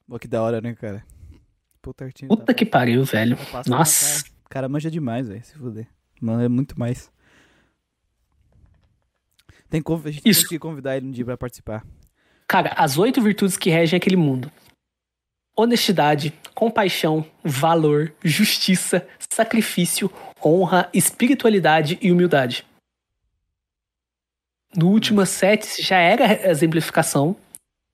Pô, 0.07 0.19
que 0.19 0.27
da 0.27 0.41
hora, 0.41 0.59
né, 0.61 0.73
cara? 0.73 1.05
Puta, 1.81 2.09
Puta 2.27 2.53
que 2.53 2.65
pariu, 2.65 3.05
velho. 3.05 3.37
Nossa. 3.67 4.25
O 4.45 4.49
cara 4.49 4.69
manja 4.69 4.89
demais, 4.89 5.27
velho, 5.27 5.43
se 5.43 5.55
fuder. 5.55 5.87
Mano, 6.21 6.43
é 6.43 6.47
muito 6.47 6.79
mais. 6.79 7.11
Tem 9.69 9.81
que 9.81 9.91
a 9.91 10.11
gente 10.11 10.21
Isso. 10.29 10.41
tem 10.41 10.49
que 10.49 10.59
convidar 10.59 10.95
ele 10.95 11.07
um 11.07 11.11
dia 11.11 11.25
pra 11.25 11.35
participar. 11.35 11.85
Cara, 12.47 12.73
as 12.77 12.97
oito 12.97 13.21
virtudes 13.21 13.57
que 13.57 13.69
regem 13.69 13.97
aquele 13.97 14.15
mundo: 14.15 14.51
honestidade, 15.57 16.33
compaixão, 16.53 17.25
valor, 17.43 18.13
justiça, 18.23 19.07
sacrifício, 19.29 20.11
honra, 20.43 20.89
espiritualidade 20.93 21.97
e 22.01 22.11
humildade. 22.11 22.65
No 24.75 24.89
último 24.89 25.25
sete 25.25 25.81
já 25.81 25.97
era 25.97 26.25
a 26.25 26.49
exemplificação, 26.49 27.35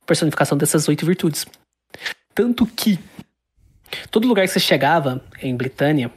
personificação 0.06 0.58
dessas 0.58 0.88
oito 0.88 1.06
virtudes. 1.06 1.46
Tanto 2.34 2.66
que 2.66 3.00
todo 4.10 4.28
lugar 4.28 4.46
que 4.48 4.54
você 4.54 4.60
chegava 4.60 5.24
em 5.42 5.56
Britânia, 5.56 6.12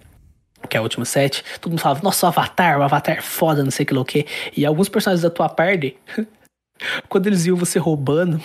que 0.68 0.76
é 0.76 0.80
a 0.80 0.82
última 0.82 1.04
sete, 1.04 1.44
todo 1.60 1.72
mundo 1.72 1.80
falava, 1.80 2.02
nossa, 2.02 2.26
o 2.26 2.28
Avatar, 2.28 2.78
o 2.78 2.82
Avatar 2.82 3.18
é 3.18 3.22
foda, 3.22 3.62
não 3.62 3.70
sei 3.70 3.84
o 3.84 3.86
que 3.86 3.94
lá 3.94 4.00
o 4.00 4.04
que. 4.04 4.26
E 4.56 4.64
alguns 4.64 4.88
personagens 4.88 5.22
da 5.22 5.30
tua 5.30 5.48
parte, 5.48 5.98
quando 7.08 7.26
eles 7.26 7.44
viam 7.44 7.56
você 7.56 7.78
roubando, 7.78 8.40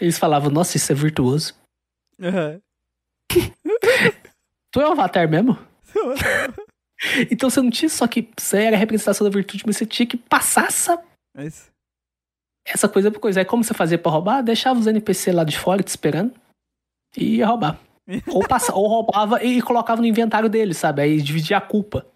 eles 0.00 0.18
falavam, 0.18 0.50
nossa, 0.50 0.76
isso 0.76 0.90
é 0.92 0.94
virtuoso. 0.94 1.54
Tu 4.72 4.80
é 4.80 4.88
o 4.88 4.92
Avatar 4.92 5.28
mesmo? 5.28 5.58
Então 7.30 7.50
você 7.50 7.60
não 7.60 7.70
tinha 7.70 7.88
só 7.88 8.06
que. 8.06 8.28
Você 8.38 8.62
era 8.62 8.76
a 8.76 8.78
representação 8.78 9.26
da 9.26 9.34
virtude, 9.34 9.64
mas 9.66 9.76
você 9.76 9.84
tinha 9.84 10.06
que 10.06 10.16
passar 10.16 10.66
essa, 10.66 11.02
Mas, 11.36 11.70
essa 12.64 12.88
coisa 12.88 13.10
por 13.10 13.18
coisa. 13.18 13.40
Aí 13.40 13.44
como 13.44 13.64
você 13.64 13.74
fazia 13.74 13.98
pra 13.98 14.12
roubar? 14.12 14.42
Deixava 14.42 14.78
os 14.78 14.86
NPC 14.86 15.32
lá 15.32 15.42
de 15.44 15.58
fora 15.58 15.82
te 15.82 15.88
esperando 15.88 16.32
e 17.16 17.38
ia 17.38 17.46
roubar. 17.46 17.78
Ou, 18.26 18.42
passa, 18.48 18.74
ou 18.74 18.86
roubava 18.86 19.42
e 19.42 19.60
colocava 19.62 20.00
no 20.00 20.06
inventário 20.06 20.48
dele, 20.48 20.74
sabe? 20.74 21.02
Aí 21.02 21.20
dividia 21.20 21.56
a 21.58 21.60
culpa. 21.60 22.06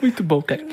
Muito 0.00 0.24
bom, 0.24 0.40
cara. 0.40 0.64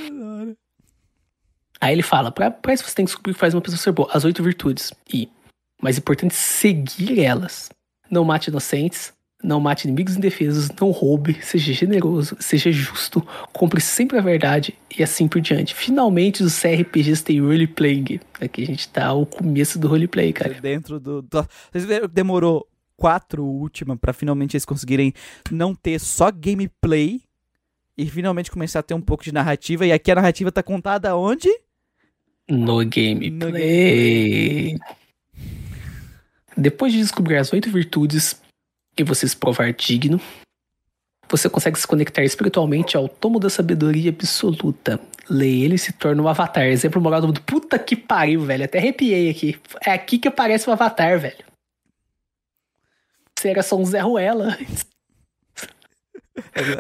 Aí 1.80 1.94
ele 1.94 2.02
fala, 2.04 2.32
pra, 2.32 2.50
pra 2.50 2.74
isso 2.74 2.84
você 2.84 2.96
tem 2.96 3.06
que 3.06 3.10
descobrir 3.10 3.32
o 3.32 3.36
que 3.36 3.40
faz 3.40 3.54
uma 3.54 3.62
pessoa 3.62 3.78
ser 3.78 3.92
boa. 3.92 4.10
As 4.12 4.24
oito 4.24 4.42
virtudes. 4.42 4.94
E, 5.12 5.30
mais 5.82 5.98
importante, 5.98 6.34
seguir 6.34 7.20
elas. 7.20 7.70
Não 8.10 8.24
mate 8.24 8.50
inocentes, 8.50 9.14
não 9.44 9.60
mate 9.60 9.86
inimigos 9.88 10.16
indefesos, 10.18 10.70
não 10.80 10.90
roube, 10.92 11.38
seja 11.44 11.72
generoso, 11.72 12.36
seja 12.40 12.72
justo, 12.72 13.26
compre 13.54 13.80
sempre 13.80 14.18
a 14.18 14.22
verdade 14.22 14.74
e 14.98 15.04
assim 15.04 15.28
por 15.28 15.40
diante. 15.40 15.76
Finalmente 15.76 16.42
os 16.44 16.60
CRPGs 16.60 17.24
têm 17.24 17.40
roleplaying. 17.40 18.20
Aqui 18.42 18.64
a 18.64 18.66
gente 18.66 18.90
tá 18.90 19.08
ao 19.08 19.26
começo 19.26 19.78
do 19.78 19.88
roleplay, 19.88 20.34
cara. 20.34 20.56
Dentro 20.56 21.00
do. 21.00 21.22
do- 21.22 21.48
Vocês 21.72 21.86
viram 21.86 22.08
que 22.08 22.16
demorou 22.16 22.68
quatro 22.96 23.44
última 23.46 23.96
pra 23.96 24.12
finalmente 24.12 24.56
eles 24.56 24.66
conseguirem 24.66 25.14
não 25.52 25.76
ter 25.76 26.00
só 26.00 26.32
gameplay 26.32 27.22
e 27.96 28.08
finalmente 28.10 28.50
começar 28.52 28.80
a 28.80 28.84
ter 28.84 28.96
um 28.96 29.02
pouco 29.02 29.24
de 29.24 29.32
narrativa. 29.32 29.86
E 29.86 29.92
aqui 29.92 30.12
a 30.12 30.16
narrativa 30.16 30.52
tá 30.52 30.64
contada 30.64 31.16
onde? 31.16 31.48
No 32.50 32.78
gameplay. 32.86 34.78
Depois 36.58 36.92
de 36.92 37.00
descobrir 37.00 37.38
as 37.38 37.54
oito 37.54 37.70
virtudes 37.72 38.42
e 38.98 39.04
você 39.04 39.28
se 39.28 39.36
provar 39.36 39.74
digno, 39.74 40.20
você 41.30 41.50
consegue 41.50 41.80
se 41.80 41.86
conectar 41.86 42.24
espiritualmente 42.24 42.96
ao 42.96 43.08
tomo 43.08 43.40
da 43.40 43.50
sabedoria 43.50 44.10
absoluta. 44.10 45.00
Lê 45.30 45.60
ele 45.60 45.76
e 45.76 45.80
se 45.80 45.92
torna 45.92 46.22
um 46.22 46.28
avatar. 46.28 46.66
Exemplo 46.66 47.02
moral 47.02 47.20
do 47.20 47.28
mundo. 47.28 47.42
Puta 47.42 47.78
que 47.78 47.96
pariu, 47.96 48.46
velho. 48.46 48.64
Até 48.64 48.78
arrepiei 48.78 49.30
aqui. 49.30 49.60
É 49.86 49.92
aqui 49.92 50.18
que 50.18 50.28
aparece 50.28 50.70
o 50.70 50.74
avatar, 50.74 51.20
velho. 51.20 51.46
Você 53.38 53.50
era 53.50 53.62
só 53.62 53.78
um 53.78 53.86
Zé 53.86 54.00
Ruela. 54.00 54.58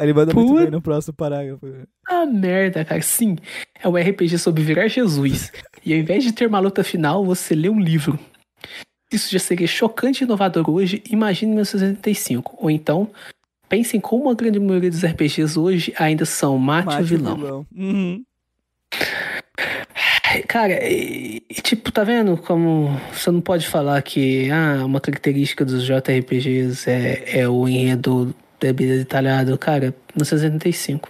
Ele 0.01 0.13
manda 0.13 0.33
muito 0.33 0.49
Puta. 0.49 0.61
bem 0.61 0.71
no 0.71 0.81
próximo 0.81 1.13
parágrafo. 1.13 1.67
Ah, 2.07 2.25
merda, 2.25 2.85
cara. 2.85 3.01
Sim, 3.01 3.35
é 3.81 3.87
um 3.87 3.95
RPG 3.95 4.37
sobre 4.37 4.63
virar 4.63 4.87
Jesus. 4.87 5.51
E 5.85 5.93
ao 5.93 5.99
invés 5.99 6.23
de 6.23 6.31
ter 6.31 6.47
uma 6.47 6.59
luta 6.59 6.83
final, 6.83 7.25
você 7.25 7.53
lê 7.53 7.69
um 7.69 7.79
livro. 7.79 8.17
Isso 9.11 9.32
já 9.32 9.40
seria 9.40 9.68
chocante 9.68 10.24
e 10.24 10.26
inovador 10.26 10.69
hoje, 10.69 11.02
imagine 11.10 11.52
em 11.52 11.56
1985. 11.56 12.58
Ou 12.60 12.69
então, 12.69 13.10
pensem 13.69 14.00
como 14.00 14.30
a 14.30 14.34
grande 14.34 14.60
maioria 14.60 14.90
dos 14.90 15.03
RPGs 15.03 15.58
hoje 15.58 15.94
ainda 15.98 16.26
são 16.26 16.58
mate, 16.58 16.88
Mate 16.88 17.02
o 17.02 17.03
o 17.03 17.06
vilão. 17.06 17.68
Uhum. 17.76 18.24
Cara, 20.48 20.86
e, 20.86 21.40
tipo, 21.64 21.92
tá 21.92 22.03
vendo 22.03 22.38
como 22.38 22.90
você 23.14 23.32
não 23.32 23.42
pode 23.42 23.68
falar 23.68 24.02
que 24.02 24.52
ah, 24.52 24.86
uma 24.86 25.00
característica 25.00 25.64
dos 25.64 25.86
JRPGs 25.86 26.90
é, 26.90 27.40
é 27.40 27.50
o 27.50 27.68
enredo 27.68 28.36
da 28.60 28.72
vida 28.72 28.98
detalhado. 28.98 29.58
Cara, 29.58 29.95
1985. 30.16 31.10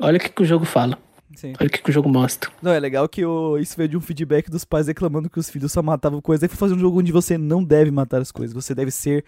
Olha 0.00 0.16
o 0.16 0.20
que, 0.20 0.28
que 0.28 0.42
o 0.42 0.46
jogo 0.46 0.64
fala. 0.64 0.98
Sim. 1.38 1.52
Olha 1.60 1.68
o 1.68 1.70
que, 1.70 1.80
que 1.80 1.90
o 1.90 1.92
jogo 1.92 2.08
mostra. 2.08 2.50
Não, 2.60 2.72
é 2.72 2.80
legal 2.80 3.08
que 3.08 3.24
o, 3.24 3.56
isso 3.58 3.76
veio 3.76 3.88
de 3.88 3.96
um 3.96 4.00
feedback 4.00 4.50
dos 4.50 4.64
pais 4.64 4.88
reclamando 4.88 5.30
que 5.30 5.38
os 5.38 5.48
filhos 5.48 5.70
só 5.70 5.80
matavam 5.80 6.20
coisas. 6.20 6.42
Aí 6.42 6.48
foi 6.48 6.58
fazer 6.58 6.74
um 6.74 6.78
jogo 6.80 6.98
onde 6.98 7.12
você 7.12 7.38
não 7.38 7.62
deve 7.62 7.92
matar 7.92 8.20
as 8.20 8.32
coisas. 8.32 8.52
Você 8.52 8.74
deve 8.74 8.90
ser 8.90 9.24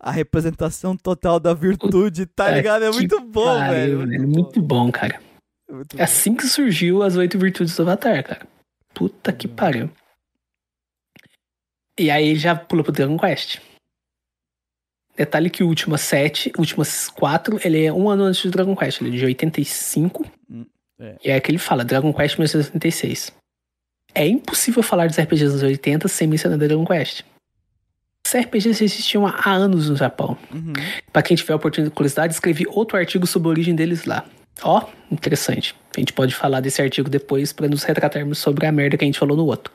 a 0.00 0.10
representação 0.10 0.96
total 0.96 1.38
da 1.38 1.54
virtude, 1.54 2.26
tá 2.26 2.46
Puta 2.46 2.56
ligado? 2.56 2.84
É 2.84 2.90
muito 2.90 3.20
bom, 3.20 3.44
Pariu, 3.44 3.98
velho. 3.98 4.08
velho, 4.08 4.28
Muito 4.28 4.60
bom, 4.60 4.90
cara. 4.90 5.20
É 5.68 5.72
muito 5.72 5.94
É 5.94 5.98
bom. 5.98 6.02
assim 6.02 6.34
que 6.34 6.48
surgiu 6.48 7.00
as 7.00 7.14
oito 7.14 7.38
virtudes 7.38 7.76
do 7.76 7.82
Avatar, 7.82 8.24
cara. 8.26 8.44
Puta 8.92 9.32
que 9.32 9.46
pariu. 9.46 9.88
E 11.96 12.10
aí 12.10 12.34
já 12.34 12.56
pula 12.56 12.82
pro 12.82 12.90
Dragon 12.92 13.16
Quest. 13.16 13.60
Detalhe 15.16 15.48
que 15.50 15.62
o 15.62 15.68
última 15.68 15.98
sete, 15.98 16.50
últimas 16.58 17.08
quatro, 17.08 17.60
ele 17.62 17.84
é 17.84 17.92
um 17.92 18.08
ano 18.08 18.24
antes 18.24 18.42
do 18.42 18.50
Dragon 18.50 18.74
Quest, 18.74 19.00
ele 19.00 19.14
é 19.14 19.18
de 19.18 19.24
85. 19.26 20.26
Hum, 20.50 20.64
é. 21.02 21.16
E 21.24 21.30
é 21.30 21.40
que 21.40 21.50
ele 21.50 21.58
fala, 21.58 21.84
Dragon 21.84 22.12
Quest 22.12 22.38
1986. 22.38 23.32
É 24.14 24.26
impossível 24.26 24.82
falar 24.82 25.06
dos 25.08 25.18
RPGs 25.18 25.52
dos 25.52 25.62
80 25.62 26.06
sem 26.08 26.26
mencionar 26.28 26.58
Dragon 26.58 26.84
Quest. 26.84 27.22
Os 28.26 28.32
RPGs 28.34 28.84
existiam 28.84 29.26
há 29.26 29.50
anos 29.50 29.88
no 29.88 29.96
Japão. 29.96 30.36
Uhum. 30.52 30.72
Pra 31.12 31.22
quem 31.22 31.36
tiver 31.36 31.54
oportunidade 31.54 31.90
de 31.90 31.96
curiosidade, 31.96 32.32
escrevi 32.34 32.64
outro 32.68 32.96
artigo 32.96 33.26
sobre 33.26 33.48
a 33.48 33.50
origem 33.50 33.74
deles 33.74 34.04
lá. 34.04 34.24
Ó, 34.62 34.86
interessante. 35.10 35.74
A 35.96 36.00
gente 36.00 36.12
pode 36.12 36.34
falar 36.34 36.60
desse 36.60 36.80
artigo 36.80 37.08
depois 37.10 37.52
pra 37.52 37.66
nos 37.68 37.82
retratarmos 37.82 38.38
sobre 38.38 38.66
a 38.66 38.72
merda 38.72 38.96
que 38.96 39.04
a 39.04 39.06
gente 39.06 39.18
falou 39.18 39.36
no 39.36 39.46
outro. 39.46 39.72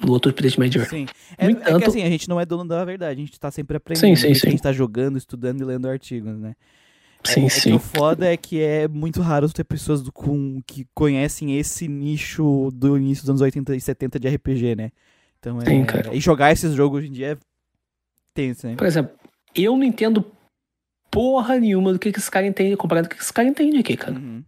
No 0.00 0.12
outro 0.12 0.30
Update 0.30 0.58
Major. 0.58 0.84
Sim. 0.86 1.06
É, 1.38 1.44
No 1.46 1.50
é 1.52 1.54
que 1.54 1.60
entanto- 1.70 1.88
assim, 1.88 2.02
a 2.02 2.08
gente 2.10 2.28
não 2.28 2.38
é 2.40 2.44
dono 2.44 2.68
da 2.68 2.84
verdade, 2.84 3.20
a 3.22 3.24
gente 3.24 3.38
tá 3.40 3.50
sempre 3.50 3.76
aprendendo. 3.76 4.00
Sim, 4.00 4.16
sim, 4.16 4.32
a 4.32 4.34
sim. 4.34 4.50
gente 4.50 4.62
tá 4.62 4.72
jogando, 4.72 5.16
estudando 5.16 5.60
e 5.60 5.64
lendo 5.64 5.88
artigos, 5.88 6.36
né? 6.36 6.54
Sim, 7.26 7.46
é, 7.46 7.48
sim. 7.48 7.58
É 7.58 7.72
que 7.72 7.76
o 7.76 7.78
foda 7.78 8.32
é 8.32 8.36
que 8.36 8.60
é 8.60 8.86
muito 8.88 9.20
raro 9.22 9.50
ter 9.52 9.64
pessoas 9.64 10.02
do, 10.02 10.12
com, 10.12 10.60
que 10.66 10.86
conhecem 10.94 11.58
esse 11.58 11.88
nicho 11.88 12.70
do 12.72 12.96
início 12.96 13.22
dos 13.22 13.30
anos 13.30 13.40
80 13.40 13.74
e 13.76 13.80
70 13.80 14.20
de 14.20 14.28
RPG, 14.28 14.76
né? 14.76 14.92
Então 15.38 15.60
é. 15.60 15.66
Sim, 15.66 15.84
cara. 15.84 16.14
E 16.14 16.20
jogar 16.20 16.52
esses 16.52 16.74
jogos 16.74 16.98
hoje 16.98 17.08
em 17.08 17.12
dia 17.12 17.32
é 17.32 17.38
tenso, 18.34 18.66
né? 18.66 18.76
Por 18.76 18.86
exemplo, 18.86 19.16
eu 19.54 19.76
não 19.76 19.84
entendo 19.84 20.24
porra 21.10 21.58
nenhuma 21.58 21.92
do 21.92 21.98
que, 21.98 22.10
que 22.12 22.18
esse 22.18 22.30
cara 22.30 22.46
entende 22.46 22.76
comparado 22.76 23.08
com 23.08 23.14
o 23.14 23.16
que 23.16 23.22
esse 23.22 23.32
cara 23.32 23.48
entende 23.48 23.78
aqui, 23.78 23.96
cara. 23.96 24.14
Uhum. 24.18 24.42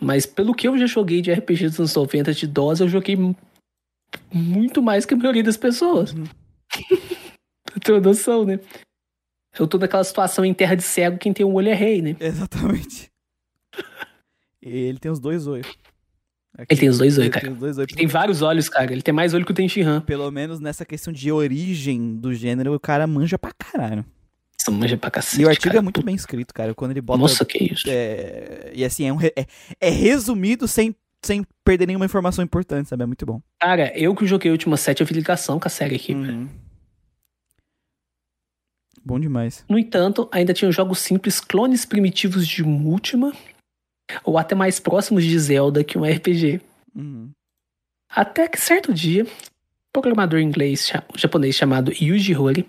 Mas 0.00 0.26
pelo 0.26 0.54
que 0.54 0.68
eu 0.68 0.78
já 0.78 0.86
joguei 0.86 1.20
de 1.20 1.32
RPG 1.32 1.68
dos 1.68 1.78
anos 1.80 1.94
90 1.94 2.32
de 2.32 2.46
DOS, 2.46 2.80
eu 2.80 2.88
joguei 2.88 3.16
mu- 3.16 3.36
muito 4.32 4.82
mais 4.82 5.04
que 5.04 5.14
a 5.14 5.16
maioria 5.16 5.42
das 5.42 5.56
pessoas. 5.56 6.12
Uhum. 6.12 6.24
uma 7.88 8.00
noção, 8.00 8.44
né? 8.44 8.60
Eu 9.58 9.66
tô 9.66 9.78
naquela 9.78 10.04
situação 10.04 10.44
em 10.44 10.52
terra 10.54 10.74
de 10.74 10.82
cego, 10.82 11.18
quem 11.18 11.32
tem 11.32 11.44
um 11.46 11.54
olho 11.54 11.68
é 11.68 11.74
rei, 11.74 12.02
né? 12.02 12.16
Exatamente. 12.20 13.10
Ele 14.62 14.98
tem 14.98 15.10
os 15.10 15.20
dois 15.20 15.46
olhos. 15.46 15.66
Aqui, 16.58 16.72
Ele 16.72 16.80
tem 16.80 16.88
os 16.88 16.98
dois 16.98 17.18
olhos, 17.18 17.30
cara. 17.30 17.46
Tem 17.46 17.54
dois 17.54 17.78
olhos. 17.78 17.92
Tem 17.94 18.06
vários 18.06 18.42
olhos, 18.42 18.68
cara. 18.68 18.90
Ele 18.92 19.02
tem 19.02 19.12
mais 19.14 19.34
olho 19.34 19.44
que 19.44 19.52
o 19.52 19.54
Tenshinhan. 19.54 20.00
Pelo 20.00 20.30
menos 20.30 20.58
nessa 20.58 20.84
questão 20.84 21.12
de 21.12 21.30
origem 21.30 22.16
do 22.16 22.32
gênero, 22.34 22.74
o 22.74 22.80
cara 22.80 23.06
manja 23.06 23.38
pra 23.38 23.52
caralho. 23.52 24.04
Isso 24.58 24.72
manja 24.72 24.96
pra 24.96 25.10
cacete, 25.10 25.42
E 25.42 25.44
o 25.44 25.48
artigo 25.48 25.66
cara. 25.68 25.78
é 25.78 25.82
muito 25.82 26.02
bem 26.02 26.14
escrito, 26.14 26.54
cara. 26.54 26.74
Quando 26.74 26.92
ele 26.92 27.02
bota. 27.02 27.18
Nossa, 27.20 27.44
que 27.44 27.72
isso. 27.72 27.84
é, 27.88 28.72
e 28.74 28.84
assim, 28.84 29.06
é, 29.06 29.12
um 29.12 29.20
é, 29.20 29.32
é 29.78 29.90
resumido 29.90 30.66
sem, 30.66 30.96
sem 31.22 31.44
perder 31.62 31.86
nenhuma 31.86 32.06
informação 32.06 32.42
importante, 32.42 32.88
sabe? 32.88 33.02
É 33.02 33.06
muito 33.06 33.26
bom. 33.26 33.40
Cara, 33.60 33.92
eu 33.96 34.14
que 34.14 34.26
joguei 34.26 34.50
a 34.50 34.52
última 34.52 34.78
sete, 34.78 35.02
eu 35.02 35.06
fiz 35.06 35.14
ligação 35.16 35.60
com 35.60 35.68
a 35.68 35.70
série 35.70 35.96
aqui. 35.96 36.14
velho. 36.14 36.48
Bom 39.06 39.20
demais. 39.20 39.64
No 39.68 39.78
entanto, 39.78 40.28
ainda 40.32 40.52
tinham 40.52 40.72
jogos 40.72 40.98
simples, 40.98 41.38
clones 41.38 41.84
primitivos 41.84 42.44
de 42.44 42.64
Ultima, 42.64 43.32
ou 44.24 44.36
até 44.36 44.52
mais 44.52 44.80
próximos 44.80 45.22
de 45.22 45.38
Zelda 45.38 45.84
que 45.84 45.96
um 45.96 46.02
RPG. 46.02 46.60
Uhum. 46.92 47.30
Até 48.10 48.48
que 48.48 48.60
certo 48.60 48.92
dia, 48.92 49.22
um 49.22 49.92
programador 49.92 50.40
inglês 50.40 50.92
japonês 51.14 51.54
chamado 51.54 51.92
Yuji 51.92 52.36
Horii 52.36 52.66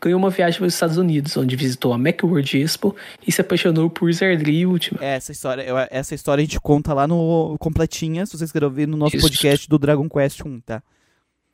ganhou 0.00 0.18
uma 0.18 0.30
viagem 0.30 0.58
para 0.58 0.66
os 0.66 0.74
Estados 0.74 0.96
Unidos, 0.96 1.36
onde 1.36 1.54
visitou 1.54 1.92
a 1.92 1.98
Macworld 1.98 2.58
Expo 2.58 2.96
e 3.24 3.30
se 3.30 3.40
apaixonou 3.40 3.88
por 3.88 4.12
Zardri 4.12 4.66
Ultima. 4.66 4.98
É, 5.00 5.14
essa 5.14 5.30
história, 5.30 5.64
essa 5.90 6.12
história 6.12 6.42
a 6.42 6.44
gente 6.44 6.58
conta 6.58 6.92
lá 6.92 7.06
no 7.06 7.56
completinha, 7.60 8.26
se 8.26 8.36
vocês 8.36 8.50
querem 8.50 8.66
ouvir 8.66 8.88
no 8.88 8.96
nosso 8.96 9.16
Isso. 9.16 9.24
podcast 9.24 9.68
do 9.68 9.78
Dragon 9.78 10.08
Quest 10.08 10.40
1, 10.44 10.60
tá? 10.62 10.82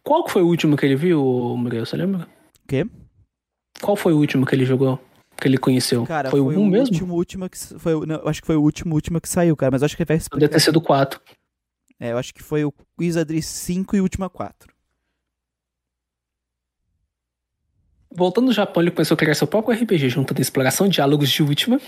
Qual 0.02 0.26
foi 0.28 0.40
o 0.40 0.46
último 0.46 0.76
que 0.76 0.86
ele 0.86 0.96
viu, 0.96 1.20
Muriel? 1.58 1.84
Você 1.84 1.96
lembra? 1.96 2.22
O 2.64 2.68
quê? 2.68 2.86
Qual 3.80 3.96
foi 3.96 4.12
o 4.12 4.18
último 4.18 4.46
que 4.46 4.55
ele 4.55 4.64
jogou? 4.64 4.98
Que 5.36 5.48
ele 5.48 5.58
conheceu? 5.58 6.05
Cara, 6.06 6.30
foi, 6.30 6.40
foi 6.40 6.56
o 6.56 6.60
1 6.60 6.66
mesmo? 6.66 6.94
Último, 6.94 7.14
último 7.14 7.50
que 7.50 7.58
foi, 7.78 8.06
não, 8.06 8.26
acho 8.26 8.40
que 8.40 8.46
foi 8.46 8.56
o 8.56 8.62
último, 8.62 8.94
último 8.94 9.20
que 9.20 9.28
saiu, 9.28 9.55
cara, 9.56 9.70
mas 9.72 9.82
acho 9.82 9.96
que 9.96 10.05
vai 10.05 10.16
explicar. 10.16 10.40
Deve 10.40 10.52
ter 10.52 10.60
sido 10.60 10.76
o 10.76 10.82
4. 10.82 11.20
É, 12.00 12.12
eu 12.12 12.18
acho 12.18 12.32
que 12.32 12.42
foi 12.42 12.64
o 12.64 12.72
Wizardry 12.98 13.42
5 13.42 13.96
e 13.96 14.00
Última 14.00 14.30
4. 14.30 14.74
Voltando 18.10 18.48
ao 18.48 18.55
Japão, 18.55 18.82
ele 18.82 18.90
começou 18.90 19.14
a 19.14 19.18
criar 19.18 19.34
seu 19.34 19.46
próprio 19.46 19.78
RPG, 19.78 20.08
juntando 20.08 20.40
exploração, 20.40 20.88
diálogos 20.88 21.28
de 21.28 21.42
última, 21.42 21.78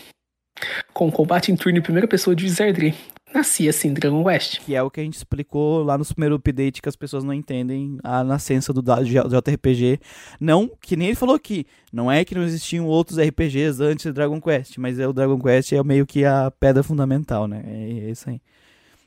com 0.93 1.11
combate 1.11 1.53
em 1.53 1.57
turno 1.57 1.79
em 1.79 1.83
primeira 1.83 2.09
pessoa 2.09 2.35
de 2.35 2.45
Wizardry. 2.45 2.95
Nascia 3.33 3.71
assim 3.71 3.93
Dragon 3.93 4.25
Quest. 4.25 4.61
Que 4.61 4.75
é 4.75 4.83
o 4.83 4.91
que 4.91 5.01
a 5.01 5.03
gente 5.03 5.17
explicou 5.17 5.83
lá 5.83 5.99
no 5.99 6.05
primeiro 6.05 6.37
update 6.37 6.81
que 6.81 6.89
as 6.89 6.97
pessoas 6.97 7.25
não 7.25 7.35
entendem 7.35 7.99
a 8.03 8.25
nascença 8.25 8.73
do 8.73 8.83
JRPG. 8.83 10.01
Não, 10.41 10.71
que 10.81 10.97
nem 10.97 11.09
ele 11.09 11.17
falou 11.17 11.35
aqui, 11.35 11.67
não 11.93 12.11
é 12.11 12.25
que 12.25 12.35
não 12.35 12.43
existiam 12.43 12.87
outros 12.87 13.19
RPGs 13.19 13.83
antes 13.83 14.07
do 14.07 14.13
Dragon 14.15 14.41
Quest, 14.41 14.79
mas 14.79 14.99
é 14.99 15.07
o 15.07 15.13
Dragon 15.13 15.39
Quest 15.39 15.73
é 15.73 15.83
meio 15.83 16.07
que 16.07 16.25
a 16.25 16.51
pedra 16.51 16.83
fundamental, 16.83 17.47
né? 17.47 17.63
É, 17.67 18.07
é 18.07 18.11
isso 18.11 18.31
aí. 18.31 18.41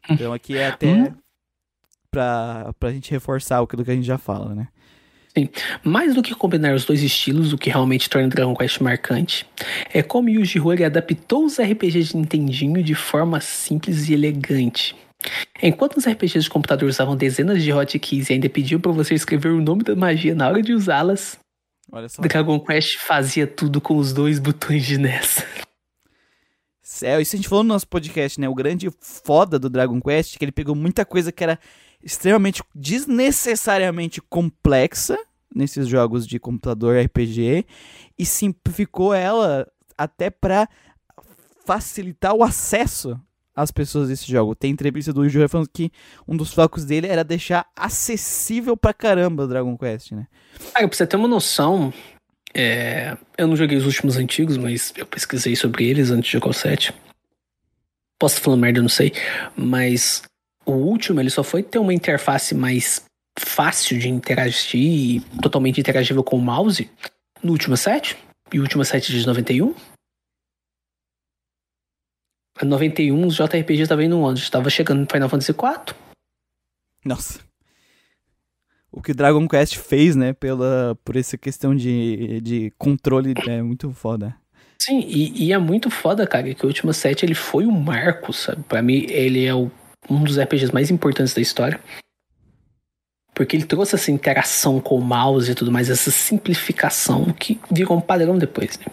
Então 0.10 0.34
aqui 0.34 0.58
é 0.58 0.68
até 0.68 0.88
hum? 0.88 1.14
pra, 2.12 2.74
pra 2.80 2.92
gente 2.92 3.10
reforçar 3.12 3.60
aquilo 3.60 3.84
que 3.84 3.92
a 3.92 3.96
gente 3.96 4.06
já 4.06 4.18
fala, 4.18 4.54
né? 4.54 4.68
Sim. 5.38 5.48
Mais 5.84 6.14
do 6.14 6.22
que 6.22 6.35
combinar 6.35 6.76
os 6.76 6.84
dois 6.85 7.01
estilos, 7.01 7.53
o 7.53 7.58
que 7.58 7.69
realmente 7.69 8.10
torna 8.10 8.27
Dragon 8.27 8.53
Quest 8.56 8.82
marcante, 8.82 9.45
é 9.93 10.03
como 10.03 10.30
Yuji 10.30 10.60
Horii 10.60 10.84
adaptou 10.84 11.45
os 11.45 11.60
RPGs 11.60 12.10
de 12.10 12.18
Nintendinho 12.18 12.84
de 12.84 12.93
forma 12.93 13.40
simples 13.40 14.10
e 14.10 14.14
elegante. 14.14 14.95
Enquanto 15.61 15.98
os 15.98 16.06
RPGs 16.06 16.43
de 16.43 16.50
computador 16.50 16.90
usavam 16.90 17.16
dezenas 17.16 17.64
de 17.64 17.72
hotkeys 17.72 18.30
e 18.30 18.34
ainda 18.34 18.50
pediam 18.50 18.82
para 18.82 18.92
você 18.92 19.14
escrever 19.14 19.50
o 19.50 19.61
nome 19.61 19.84
da 19.84 19.95
magia 19.95 20.35
na 20.35 20.48
hora 20.48 20.61
de 20.61 20.74
usá-las, 20.74 21.38
Dragon 22.19 22.60
Quest 22.60 22.98
fazia 22.98 23.45
tudo 23.45 23.80
com 23.80 23.98
os 23.98 24.11
dois 24.14 24.40
botões 24.40 24.85
de 24.85 24.98
NES. 24.98 25.45
Céu, 26.82 27.22
isso 27.22 27.35
a 27.35 27.38
gente 27.38 27.48
falou 27.48 27.64
no 27.64 27.69
nosso 27.69 27.88
podcast, 27.88 28.40
né? 28.40 28.50
O 28.50 28.56
grande 28.56 28.90
foda 29.00 29.58
do 29.58 29.69
Dragon 29.69 30.01
Quest 30.01 30.35
é 30.35 30.40
que 30.40 30.45
ele 30.45 30.51
pegou 30.51 30.76
muita 30.76 31.06
coisa 31.06 31.32
que 31.32 31.43
era 31.43 31.58
extremamente 32.04 32.64
desnecessariamente 32.74 34.22
complexa 34.22 35.18
nesses 35.54 35.88
jogos 35.88 36.26
de 36.26 36.40
computador 36.40 36.98
RPG 36.98 37.66
e 38.18 38.26
simplificou 38.26 39.14
ela 39.14 39.68
até 39.98 40.30
para 40.30 40.68
facilitar 41.66 42.34
o 42.34 42.44
acesso 42.44 43.20
às 43.56 43.70
pessoas 43.70 44.08
desse 44.08 44.32
jogo. 44.32 44.56
Tem 44.56 44.72
entrevista 44.72 45.14
do 45.14 45.24
Yuji 45.24 45.48
falando 45.48 45.70
que 45.72 45.92
um 46.28 46.36
dos 46.36 46.54
focos 46.54 46.86
dele 46.86 47.08
era 47.08 47.24
deixar 47.24 47.68
acessível 47.76 48.76
pra 48.78 48.94
caramba 48.94 49.44
o 49.44 49.48
Dragon 49.48 49.78
Quest, 49.78 50.12
né? 50.12 50.28
Ah, 50.74 50.80
pra 50.80 50.88
você 50.88 51.06
ter 51.06 51.18
uma 51.18 51.28
noção, 51.28 51.94
é... 52.54 53.18
eu 53.38 53.48
não 53.48 53.56
joguei 53.56 53.78
os 53.78 53.86
últimos 53.86 54.18
antigos, 54.18 54.58
mas 54.58 54.94
eu 54.96 55.06
pesquisei 55.06 55.56
sobre 55.56 55.86
eles 55.88 56.10
antes 56.10 56.28
de 56.28 56.34
jogar 56.34 56.50
o 56.50 56.54
7. 56.54 56.94
Posso 58.18 58.40
falando 58.40 58.62
merda, 58.62 58.80
eu 58.80 58.84
não 58.84 58.90
sei, 58.90 59.14
mas 59.56 60.22
o 60.65 60.72
último, 60.72 61.19
ele 61.19 61.30
só 61.30 61.43
foi 61.43 61.64
ter 61.64 61.80
uma 61.80 61.93
interface 61.93 62.53
mais 62.53 63.03
fácil 63.40 63.98
de 63.98 64.09
interagir 64.09 64.81
e 64.81 65.19
totalmente 65.41 65.80
interagível 65.80 66.23
com 66.23 66.38
o 66.38 66.41
mouse 66.41 66.90
no 67.43 67.51
último 67.51 67.75
set. 67.75 68.17
E 68.53 68.59
o 68.59 68.61
último 68.61 68.83
set 68.83 69.11
de 69.11 69.25
91. 69.25 69.73
Em 72.61 72.65
91, 72.65 73.25
os 73.25 73.35
JRPGs 73.35 73.83
estavam 73.83 74.03
indo 74.03 74.19
onde? 74.19 74.41
Estava 74.41 74.69
chegando 74.69 74.99
no 74.99 75.07
Final 75.09 75.30
Fantasy 75.30 75.51
IV. 75.51 75.95
Nossa. 77.03 77.40
O 78.91 79.01
que 79.01 79.14
Dragon 79.14 79.48
Quest 79.48 79.77
fez, 79.77 80.15
né, 80.15 80.33
pela, 80.33 80.98
por 81.03 81.15
essa 81.15 81.38
questão 81.38 81.73
de, 81.73 82.41
de 82.41 82.72
controle 82.77 83.33
é 83.48 83.61
muito 83.61 83.90
foda. 83.91 84.35
Sim, 84.77 84.99
e, 84.99 85.45
e 85.45 85.53
é 85.53 85.57
muito 85.57 85.90
foda, 85.90 86.27
cara, 86.27 86.53
que 86.53 86.65
o 86.65 86.67
último 86.67 86.93
set 86.93 87.23
ele 87.23 87.35
foi 87.35 87.65
um 87.65 87.72
marco, 87.72 88.33
sabe? 88.33 88.64
Pra 88.64 88.81
mim, 88.81 89.06
ele 89.07 89.45
é 89.45 89.53
o 89.56 89.72
um 90.10 90.24
dos 90.24 90.40
RPGs 90.40 90.74
mais 90.74 90.90
importantes 90.90 91.34
da 91.34 91.42
história. 91.42 91.80
Porque 93.34 93.56
ele 93.56 93.66
trouxe 93.66 93.96
essa 93.96 94.12
interação 94.12 94.80
com 94.80 94.96
o 94.96 95.02
mouse 95.02 95.52
e 95.52 95.56
tudo 95.56 95.72
mais, 95.72 95.90
essa 95.90 96.12
simplificação 96.12 97.32
que 97.34 97.60
virou 97.72 97.98
um 97.98 98.02
padrão 98.02 98.38
depois. 98.38 98.78
Né? 98.78 98.86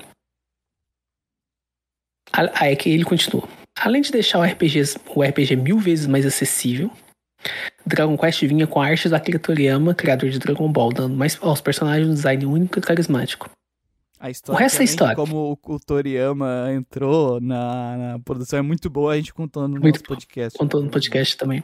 Aí 2.33 2.73
é 2.73 2.77
que 2.77 2.89
ele 2.89 3.05
continua. 3.05 3.49
Além 3.81 4.03
de 4.03 4.11
deixar 4.11 4.39
o 4.39 4.43
RPG, 4.43 4.83
o 5.15 5.23
RPG 5.23 5.57
mil 5.57 5.79
vezes 5.79 6.07
mais 6.07 6.27
acessível, 6.27 6.91
Dragon 7.87 8.17
Quest 8.17 8.43
vinha 8.45 8.67
com 8.67 8.81
a 8.81 8.87
arte 8.87 9.09
do 9.09 9.15
Akira 9.15 9.39
Toriyama, 9.39 9.95
criador 9.95 10.31
de 10.31 10.39
Dragon 10.39 10.71
Ball, 10.71 10.93
dando 10.93 11.17
mais 11.17 11.39
aos 11.41 11.61
personagens 11.61 12.09
um 12.09 12.15
design 12.15 12.45
único 12.47 12.79
e 12.79 12.83
carismático. 12.83 13.51
A 14.21 14.31
história 14.31 14.57
o 14.57 14.61
resto 14.61 14.81
é 14.81 14.85
história. 14.85 15.15
Como 15.15 15.59
o 15.63 15.81
Toriyama 15.81 16.69
entrou 16.73 17.41
na, 17.41 17.97
na, 17.97 18.19
produção 18.19 18.59
é 18.59 18.63
muito 18.63 18.91
boa, 18.91 19.13
a 19.13 19.17
gente 19.17 19.33
contou 19.33 19.69
no 19.69 19.81
muito 19.81 19.97
nosso 19.97 20.05
podcast. 20.05 20.59
Contou 20.59 20.83
no 20.83 20.91
podcast 20.91 21.37
também. 21.37 21.63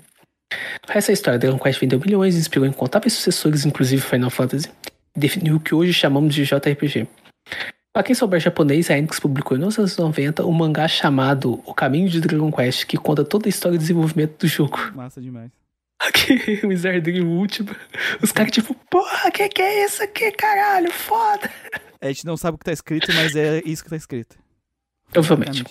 O 0.89 0.93
resto 0.93 1.11
é 1.11 1.15
história. 1.15 1.39
Dragon 1.39 1.59
Quest 1.59 1.81
vendeu 1.81 1.99
milhões, 1.99 2.37
inspirou 2.37 2.67
incontáveis 2.67 3.13
sucessores, 3.15 3.65
inclusive 3.65 4.01
Final 4.01 4.31
Fantasy. 4.31 4.71
Definiu 5.17 5.57
o 5.57 5.61
que 5.61 5.75
hoje 5.75 5.93
chamamos 5.93 6.35
de 6.35 6.45
JRPG. 6.45 7.09
Para 7.93 8.03
quem 8.03 8.15
souber 8.15 8.41
japonês, 8.41 8.91
a 8.91 8.99
Enix 8.99 9.21
publicou 9.21 9.57
em 9.57 9.61
1990 9.61 10.45
um 10.45 10.53
mangá 10.53 10.89
chamado 10.89 11.63
O 11.65 11.73
Caminho 11.73 12.09
de 12.09 12.21
Dragon 12.21 12.51
Quest, 12.51 12.87
que 12.87 12.97
conta 12.97 13.25
toda 13.25 13.47
a 13.47 13.51
história 13.51 13.77
e 13.77 13.79
desenvolvimento 13.79 14.39
do 14.39 14.49
jogo. 14.49 14.79
Massa 14.95 15.21
demais. 15.21 15.51
Aqui, 16.03 16.61
o 16.65 16.69
Wizard 16.69 17.01
Dream 17.01 17.27
último. 17.27 17.71
Os 18.21 18.33
caras, 18.33 18.51
tipo, 18.51 18.75
porra, 18.91 19.31
que 19.31 19.49
que 19.49 19.63
é 19.63 19.85
isso 19.85 20.03
aqui, 20.03 20.31
caralho? 20.33 20.93
Foda! 20.93 21.51
A 22.01 22.07
gente 22.09 22.27
não 22.27 22.37
sabe 22.37 22.57
o 22.57 22.59
que 22.59 22.65
tá 22.65 22.73
escrito, 22.73 23.13
mas 23.15 23.35
é 23.35 23.63
isso 23.65 23.83
que 23.83 23.91
tá 23.91 23.97
escrito. 23.97 24.37
Obviamente. 25.17 25.65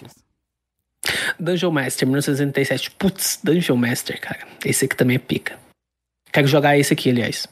Dungeon 1.40 1.72
Master, 1.72 2.08
1987. 2.08 2.92
Putz, 2.92 3.40
Dungeon 3.43 3.76
Master, 3.76 4.19
cara. 4.19 4.48
Esse 4.66 4.85
aqui 4.85 4.95
também 4.95 5.16
é 5.16 5.19
pica. 5.19 5.60
Quero 6.32 6.48
jogar 6.48 6.77
esse 6.77 6.93
aqui, 6.93 7.10
aliás. 7.10 7.48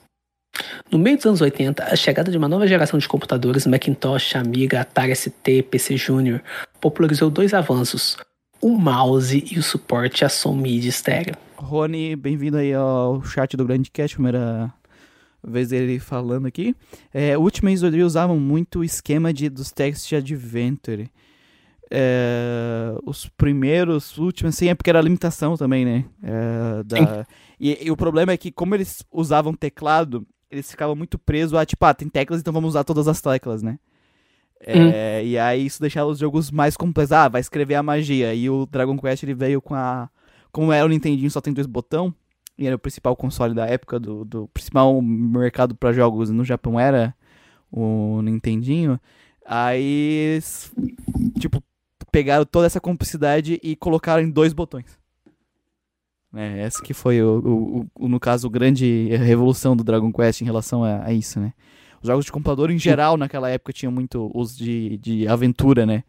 No 0.91 0.99
meio 0.99 1.17
dos 1.17 1.25
anos 1.25 1.41
80, 1.41 1.83
a 1.83 1.95
chegada 1.95 2.31
de 2.31 2.37
uma 2.37 2.47
nova 2.47 2.67
geração 2.67 2.99
de 2.99 3.07
computadores, 3.07 3.65
Macintosh, 3.65 4.35
Amiga, 4.35 4.81
Atari 4.81 5.15
ST, 5.15 5.63
PC 5.69 5.97
Junior, 5.97 6.41
popularizou 6.79 7.29
dois 7.29 7.53
avanços: 7.53 8.17
o 8.61 8.77
mouse 8.77 9.43
e 9.49 9.57
o 9.57 9.63
suporte 9.63 10.25
a 10.25 10.29
som 10.29 10.53
MIDI 10.53 10.89
estéreo. 10.89 11.35
Rony, 11.55 12.15
bem-vindo 12.15 12.57
aí 12.57 12.73
ao 12.73 13.23
chat 13.23 13.55
do 13.55 13.65
Grande 13.65 13.91
Cast, 13.91 14.15
primeira 14.15 14.73
vez 15.43 15.69
dele 15.69 15.99
falando 15.99 16.45
aqui. 16.45 16.75
É, 17.13 17.37
Ultimate 17.37 17.89
Dream 17.89 18.05
usavam 18.05 18.39
muito 18.39 18.79
o 18.79 18.83
esquema 18.83 19.33
de, 19.33 19.49
dos 19.49 19.71
Text 19.71 20.11
Adventure. 20.13 21.09
É, 21.89 22.95
os 23.05 23.27
primeiros, 23.27 24.17
últimos, 24.17 24.55
assim, 24.55 24.69
é 24.69 24.75
porque 24.75 24.89
era 24.89 24.99
a 24.99 25.01
limitação 25.01 25.57
também, 25.57 25.83
né? 25.83 26.05
É, 26.23 26.83
da, 26.83 27.25
e, 27.59 27.85
e, 27.85 27.91
o 27.91 27.97
problema 27.97 28.31
é 28.31 28.37
que, 28.37 28.51
como 28.51 28.75
eles 28.75 29.03
usavam 29.11 29.53
teclado, 29.53 30.25
eles 30.49 30.71
ficavam 30.71 30.95
muito 30.95 31.17
presos 31.19 31.53
a, 31.53 31.65
tipo, 31.65 31.83
ah, 31.85 31.93
tem 31.93 32.07
teclas, 32.07 32.39
então 32.39 32.53
vamos 32.53 32.69
usar 32.69 32.83
todas 32.83 33.07
as 33.07 33.19
teclas, 33.19 33.61
né? 33.61 33.77
É, 34.61 35.21
hum. 35.21 35.25
E 35.25 35.37
aí 35.37 35.65
isso 35.65 35.81
deixava 35.81 36.09
os 36.09 36.19
jogos 36.19 36.51
mais 36.51 36.77
complexos. 36.77 37.13
Ah, 37.13 37.27
vai 37.27 37.41
escrever 37.41 37.75
a 37.75 37.83
magia. 37.83 38.33
E 38.33 38.47
o 38.47 38.67
Dragon 38.67 38.95
Quest 38.97 39.23
ele 39.23 39.33
veio 39.33 39.59
com 39.59 39.73
a. 39.73 40.07
Como 40.51 40.71
era 40.71 40.85
o 40.85 40.89
Nintendinho, 40.89 41.31
só 41.31 41.41
tem 41.41 41.51
dois 41.51 41.65
botão 41.65 42.13
e 42.57 42.67
era 42.67 42.75
o 42.75 42.79
principal 42.79 43.15
console 43.15 43.53
da 43.53 43.65
época, 43.65 43.99
do, 43.99 44.23
do 44.25 44.47
principal 44.49 45.01
mercado 45.01 45.75
para 45.75 45.93
jogos 45.93 46.29
no 46.29 46.43
Japão 46.43 46.79
era 46.79 47.15
o 47.71 48.21
Nintendinho. 48.21 48.99
Aí, 49.45 50.39
tipo, 51.39 51.63
pegaram 52.11 52.45
toda 52.45 52.67
essa 52.67 52.79
complexidade 52.79 53.59
e 53.63 53.75
colocaram 53.75 54.21
em 54.21 54.29
dois 54.29 54.53
botões. 54.53 54.99
É, 56.33 56.61
essa 56.61 56.81
que 56.81 56.93
foi, 56.93 57.21
o, 57.21 57.39
o, 57.39 58.05
o, 58.05 58.07
no 58.07 58.19
caso, 58.19 58.47
a 58.47 58.51
grande 58.51 59.09
revolução 59.17 59.75
do 59.75 59.83
Dragon 59.83 60.11
Quest 60.11 60.41
em 60.41 60.45
relação 60.45 60.83
a, 60.83 61.05
a 61.05 61.13
isso, 61.13 61.39
né? 61.39 61.53
Os 62.01 62.07
jogos 62.07 62.25
de 62.25 62.31
computador, 62.31 62.71
em 62.71 62.79
geral, 62.79 63.17
naquela 63.17 63.49
época, 63.49 63.73
tinham 63.73 63.91
muito 63.91 64.31
os 64.33 64.57
de, 64.57 64.97
de 64.97 65.27
aventura, 65.27 65.85
né? 65.85 66.03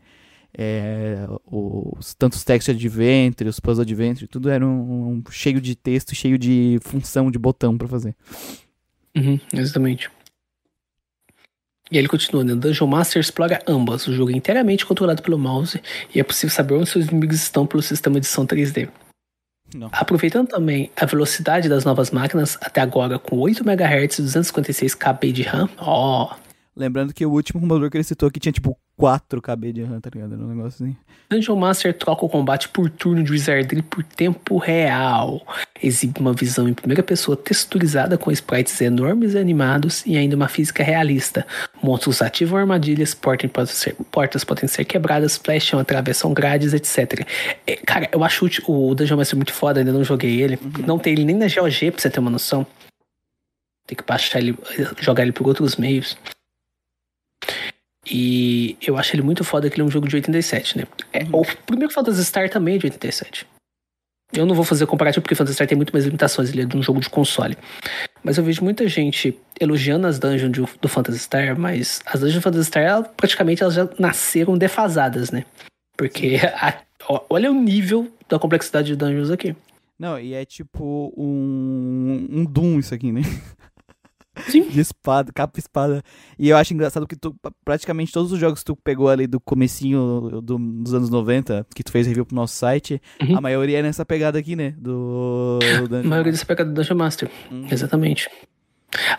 É, 0.57 1.27
os 1.47 2.15
tantos 2.15 2.45
text 2.45 2.69
adventure, 2.69 3.49
os 3.49 3.59
puzzle 3.59 3.83
adventure, 3.83 4.27
tudo 4.27 4.51
era 4.51 4.67
um, 4.67 5.23
um, 5.27 5.31
cheio 5.31 5.61
de 5.61 5.75
texto, 5.75 6.15
cheio 6.15 6.39
de 6.39 6.79
função 6.83 7.31
de 7.31 7.39
botão 7.39 7.79
para 7.79 7.89
fazer. 7.89 8.15
Uhum, 9.17 9.39
exatamente. 9.53 10.11
E 11.91 11.99
ele 11.99 12.09
continua, 12.09 12.43
né? 12.43 12.55
Dungeon 12.55 12.87
Master 12.87 13.21
explora 13.21 13.63
ambas. 13.67 14.07
O 14.07 14.15
jogo 14.15 14.31
é 14.31 14.35
inteiramente 14.35 14.87
controlado 14.87 15.23
pelo 15.23 15.39
mouse 15.39 15.81
e 16.15 16.21
é 16.21 16.25
possível 16.25 16.55
saber 16.55 16.75
onde 16.75 16.89
seus 16.89 17.07
inimigos 17.07 17.37
estão 17.37 17.67
pelo 17.67 17.83
sistema 17.83 18.19
de 18.19 18.27
som 18.27 18.47
3D. 18.47 18.89
Não. 19.75 19.91
Aproveitando 19.93 20.49
também 20.49 20.91
a 20.97 21.07
velocidade 21.07 21.69
das 21.69 21.85
novas 21.85 22.11
máquinas, 22.11 22.59
até 22.61 22.81
agora 22.81 23.19
com 23.19 23.39
8 23.39 23.63
MHz 23.63 24.19
e 24.19 24.23
256 24.23 24.95
KB 24.95 25.33
de 25.33 25.43
RAM, 25.43 25.69
ó, 25.79 26.35
Lembrando 26.75 27.13
que 27.13 27.25
o 27.27 27.31
último 27.31 27.61
computador 27.61 27.91
que 27.91 27.99
ele 27.99 28.05
citou 28.05 28.29
aqui 28.29 28.41
tinha 28.41 28.53
tipo 28.53 28.79
4 29.03 29.43
KB 29.43 29.73
de 29.73 29.83
RAM, 29.83 30.01
tá 30.01 30.11
ligado? 30.15 30.35
Era 30.35 30.45
um 30.45 30.47
negócio 30.47 30.85
assim. 30.85 30.97
Dungeon 31.29 31.57
Master 31.57 31.93
troca 31.93 32.25
o 32.25 32.29
combate 32.29 32.69
por 32.69 32.89
turno 32.89 33.25
de 33.25 33.33
Wizardry 33.33 33.83
por 33.83 34.05
tempo 34.05 34.59
real. 34.59 35.45
Exibe 35.83 36.21
uma 36.21 36.33
visão 36.33 36.69
em 36.69 36.73
primeira 36.73 37.03
pessoa 37.03 37.37
texturizada 37.37 38.17
com 38.17 38.31
sprites 38.31 38.81
enormes 38.81 39.35
e 39.35 39.39
animados 39.39 40.07
e 40.07 40.17
ainda 40.17 40.37
uma 40.37 40.47
física 40.47 40.85
realista. 40.85 41.45
Monstros 41.83 42.23
ativam 42.23 42.61
armadilhas, 42.61 43.13
portas 43.13 43.51
podem 43.51 43.75
ser, 43.75 43.97
portas 44.13 44.45
podem 44.45 44.69
ser 44.69 44.85
quebradas, 44.85 45.37
flecham, 45.37 45.81
atravessam 45.81 46.33
grades, 46.33 46.73
etc. 46.73 47.27
É, 47.67 47.75
cara, 47.79 48.09
eu 48.13 48.23
acho 48.23 48.49
o, 48.69 48.91
o 48.91 48.95
Dungeon 48.95 49.17
Master 49.17 49.37
muito 49.37 49.53
foda, 49.53 49.81
ainda 49.81 49.93
não 49.93 50.05
joguei 50.05 50.41
ele. 50.41 50.61
Não 50.87 50.97
tem 50.97 51.15
ele 51.15 51.25
nem 51.25 51.35
na 51.35 51.47
GOG 51.49 51.91
pra 51.91 52.01
você 52.01 52.09
ter 52.09 52.21
uma 52.21 52.31
noção. 52.31 52.65
Tem 53.85 53.97
que 53.97 54.05
baixar 54.07 54.39
ele, 54.39 54.57
jogar 55.01 55.25
ele 55.25 55.33
por 55.33 55.49
outros 55.49 55.75
meios. 55.75 56.17
E 58.07 58.77
eu 58.81 58.97
acho 58.97 59.15
ele 59.15 59.23
muito 59.23 59.45
foda 59.45 59.71
que 59.71 59.77
ele 59.77 59.83
é 59.83 59.85
um 59.85 59.91
jogo 59.91 60.09
de 60.09 60.17
87, 60.17 60.79
né? 60.79 60.85
É, 61.13 61.25
o 61.33 61.45
primeiro 61.67 61.93
Phantasy 61.93 62.25
Star 62.25 62.51
também 62.51 62.75
é 62.75 62.79
de 62.79 62.87
87. 62.87 63.47
Eu 64.33 64.47
não 64.47 64.55
vou 64.55 64.65
fazer 64.65 64.87
comparativo 64.87 65.23
porque 65.23 65.35
Phantasy 65.35 65.55
Star 65.55 65.69
tem 65.69 65.77
muito 65.77 65.93
mais 65.93 66.05
limitações, 66.05 66.51
ele 66.51 66.63
é 66.63 66.65
de 66.65 66.77
um 66.77 66.83
jogo 66.83 67.01
de 67.01 67.11
console. 67.11 67.57
Mas 68.25 68.39
eu 68.39 68.45
vejo 68.45 68.65
muita 68.65 68.89
gente 68.89 69.39
elogiando 69.61 70.07
as 70.07 70.19
dungeons 70.19 70.53
do, 70.53 70.69
do 70.81 70.89
Phantasy 70.89 71.19
Star, 71.19 71.59
mas 71.59 72.01
as 72.07 72.21
dungeons 72.21 72.37
do 72.37 72.43
Phantasy 72.43 72.65
Star, 72.65 72.83
ela, 72.83 73.03
praticamente, 73.03 73.63
elas 73.63 73.75
já 73.75 73.89
nasceram 73.99 74.57
defasadas, 74.57 75.31
né? 75.31 75.45
Porque 75.97 76.41
a, 76.57 76.81
olha 77.29 77.51
o 77.51 77.55
nível 77.55 78.11
da 78.29 78.39
complexidade 78.39 78.89
de 78.89 78.97
dungeons 78.97 79.31
aqui. 79.31 79.55
Não, 79.99 80.19
e 80.19 80.33
é 80.35 80.45
tipo 80.45 81.13
um, 81.17 82.27
um 82.31 82.45
Doom 82.45 82.81
isso 82.81 82.95
aqui, 82.95 83.13
né? 83.13 83.23
Sim. 84.49 84.62
De 84.69 84.81
espada, 84.81 85.31
capa 85.33 85.59
e 85.59 85.61
espada. 85.61 86.02
E 86.39 86.49
eu 86.49 86.57
acho 86.57 86.73
engraçado 86.73 87.07
que 87.07 87.15
tu, 87.17 87.35
praticamente 87.65 88.12
todos 88.12 88.33
os 88.33 88.39
jogos 88.39 88.61
que 88.61 88.65
tu 88.67 88.77
pegou 88.77 89.09
ali 89.09 89.27
do 89.27 89.39
comecinho 89.39 90.41
do- 90.43 90.59
dos 90.59 90.94
anos 90.94 91.11
90, 91.11 91.67
que 91.75 91.83
tu 91.83 91.93
fez 91.93 92.07
review 92.07 92.25
pro 92.25 92.35
nosso 92.35 92.55
site, 92.57 93.01
Uhum. 93.23 93.36
a 93.36 93.41
maioria 93.41 93.78
é 93.81 93.83
nessa 93.83 94.05
pegada 94.07 94.39
aqui, 94.39 94.57
né? 94.57 94.70
Do... 94.78 95.59
do 95.89 95.97
A 95.97 96.02
maioria 96.02 96.33
dessa 96.33 96.47
pegada 96.47 96.70
do 96.70 96.75
Dungeon 96.75 96.97
Master. 96.97 97.31
Uhum. 97.51 97.67
Exatamente. 97.70 98.31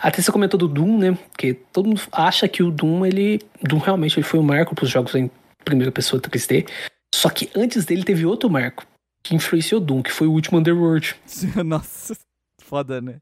Até 0.00 0.22
você 0.22 0.30
comentou 0.30 0.58
do 0.58 0.68
Doom, 0.68 0.98
né? 0.98 1.18
Porque 1.30 1.54
todo 1.72 1.86
mundo 1.88 2.00
acha 2.12 2.46
que 2.48 2.62
o 2.62 2.70
Doom, 2.70 3.04
ele. 3.06 3.40
Doom 3.62 3.78
realmente 3.78 4.16
ele 4.18 4.24
foi 4.26 4.38
um 4.38 4.42
marco 4.44 4.74
pros 4.74 4.88
jogos 4.90 5.14
em 5.16 5.28
primeira 5.64 5.90
pessoa 5.90 6.20
3D. 6.20 6.68
Só 7.14 7.28
que 7.30 7.50
antes 7.56 7.84
dele 7.84 8.04
teve 8.04 8.24
outro 8.26 8.48
marco 8.50 8.84
que 9.24 9.34
influenciou 9.34 9.80
Doom, 9.80 10.02
que 10.02 10.12
foi 10.12 10.26
o 10.28 10.32
último 10.32 10.58
Underworld. 10.58 11.16
Nossa, 11.64 12.16
foda, 12.62 13.00
né? 13.00 13.16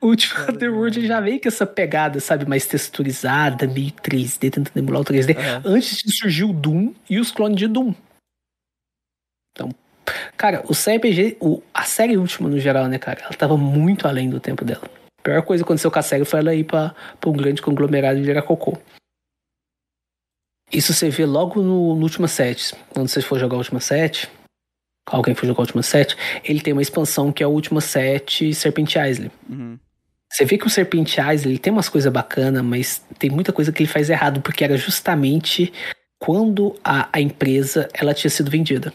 O 0.00 0.08
último 0.08 0.40
Underworld 0.48 1.06
já 1.06 1.20
veio 1.20 1.40
com 1.40 1.48
essa 1.48 1.66
pegada, 1.66 2.20
sabe, 2.20 2.46
mais 2.46 2.66
texturizada, 2.66 3.66
meio 3.66 3.92
3D, 3.92 4.50
tentando 4.50 4.76
emular 4.76 5.02
o 5.02 5.04
3D. 5.04 5.36
Aham. 5.36 5.62
Antes 5.64 5.98
de 5.98 6.12
surgir 6.12 6.44
o 6.44 6.52
Doom 6.52 6.94
e 7.08 7.18
os 7.18 7.30
clones 7.30 7.58
de 7.58 7.68
Doom. 7.68 7.94
Então, 9.52 9.74
cara, 10.36 10.64
o 10.66 10.74
CRPG, 10.74 11.36
o, 11.40 11.62
a 11.74 11.84
série 11.84 12.16
última 12.16 12.48
no 12.48 12.58
geral, 12.58 12.86
né, 12.86 12.98
cara, 12.98 13.20
ela 13.20 13.34
tava 13.34 13.56
muito 13.56 14.08
além 14.08 14.30
do 14.30 14.40
tempo 14.40 14.64
dela. 14.64 14.82
A 15.20 15.22
pior 15.22 15.42
coisa 15.42 15.62
que 15.62 15.68
aconteceu 15.68 15.90
com 15.90 15.98
a 15.98 16.02
série 16.02 16.24
foi 16.24 16.40
ela 16.40 16.54
ir 16.54 16.64
pra, 16.64 16.94
pra 17.20 17.30
um 17.30 17.34
grande 17.34 17.60
conglomerado 17.60 18.18
e 18.18 18.22
virar 18.22 18.42
cocô. 18.42 18.78
Isso 20.72 20.94
você 20.94 21.10
vê 21.10 21.26
logo 21.26 21.60
no, 21.60 21.96
no 21.96 22.02
Última 22.02 22.28
Set. 22.28 22.74
Quando 22.94 23.08
você 23.08 23.20
for 23.20 23.38
jogar 23.38 23.56
o 23.56 23.58
Última 23.58 23.80
Set, 23.80 24.30
alguém 25.04 25.34
for 25.34 25.46
jogar 25.46 25.58
o 25.58 25.62
Última 25.62 25.82
Set, 25.82 26.16
ele 26.44 26.60
tem 26.60 26.72
uma 26.72 26.80
expansão 26.80 27.32
que 27.32 27.42
é 27.42 27.46
o 27.46 27.50
Última 27.50 27.80
Set 27.80 28.54
Serpent 28.54 28.94
Isle. 28.94 29.30
Uhum. 29.48 29.78
Você 30.30 30.44
vê 30.44 30.56
que 30.56 30.66
o 30.66 30.70
Serpent 30.70 31.16
Isle 31.16 31.52
ele 31.52 31.58
tem 31.58 31.72
umas 31.72 31.88
coisas 31.88 32.12
bacanas, 32.12 32.62
mas 32.62 33.04
tem 33.18 33.30
muita 33.30 33.52
coisa 33.52 33.72
que 33.72 33.82
ele 33.82 33.90
faz 33.90 34.08
errado, 34.08 34.40
porque 34.40 34.62
era 34.62 34.76
justamente 34.76 35.72
quando 36.20 36.78
a, 36.84 37.08
a 37.12 37.20
empresa 37.20 37.88
ela 37.92 38.14
tinha 38.14 38.30
sido 38.30 38.50
vendida. 38.50 38.92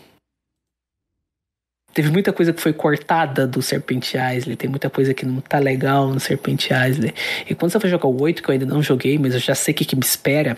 Teve 1.94 2.10
muita 2.10 2.34
coisa 2.34 2.52
que 2.52 2.62
foi 2.62 2.74
cortada 2.74 3.48
do 3.48 3.62
Serpent 3.62 4.14
Isle, 4.14 4.56
tem 4.58 4.70
muita 4.70 4.90
coisa 4.90 5.14
que 5.14 5.26
não 5.26 5.40
tá 5.40 5.60
legal 5.60 6.10
no 6.10 6.20
Serpent 6.20 6.70
Isle. 6.70 7.14
E 7.50 7.56
quando 7.56 7.72
você 7.72 7.80
vai 7.80 7.90
jogar 7.90 8.08
o 8.08 8.22
8, 8.22 8.44
que 8.44 8.50
eu 8.50 8.54
ainda 8.54 8.66
não 8.66 8.84
joguei, 8.84 9.18
mas 9.18 9.34
eu 9.34 9.40
já 9.40 9.56
sei 9.56 9.74
o 9.74 9.78
que, 9.78 9.86
que 9.86 9.96
me 9.96 10.04
espera, 10.04 10.58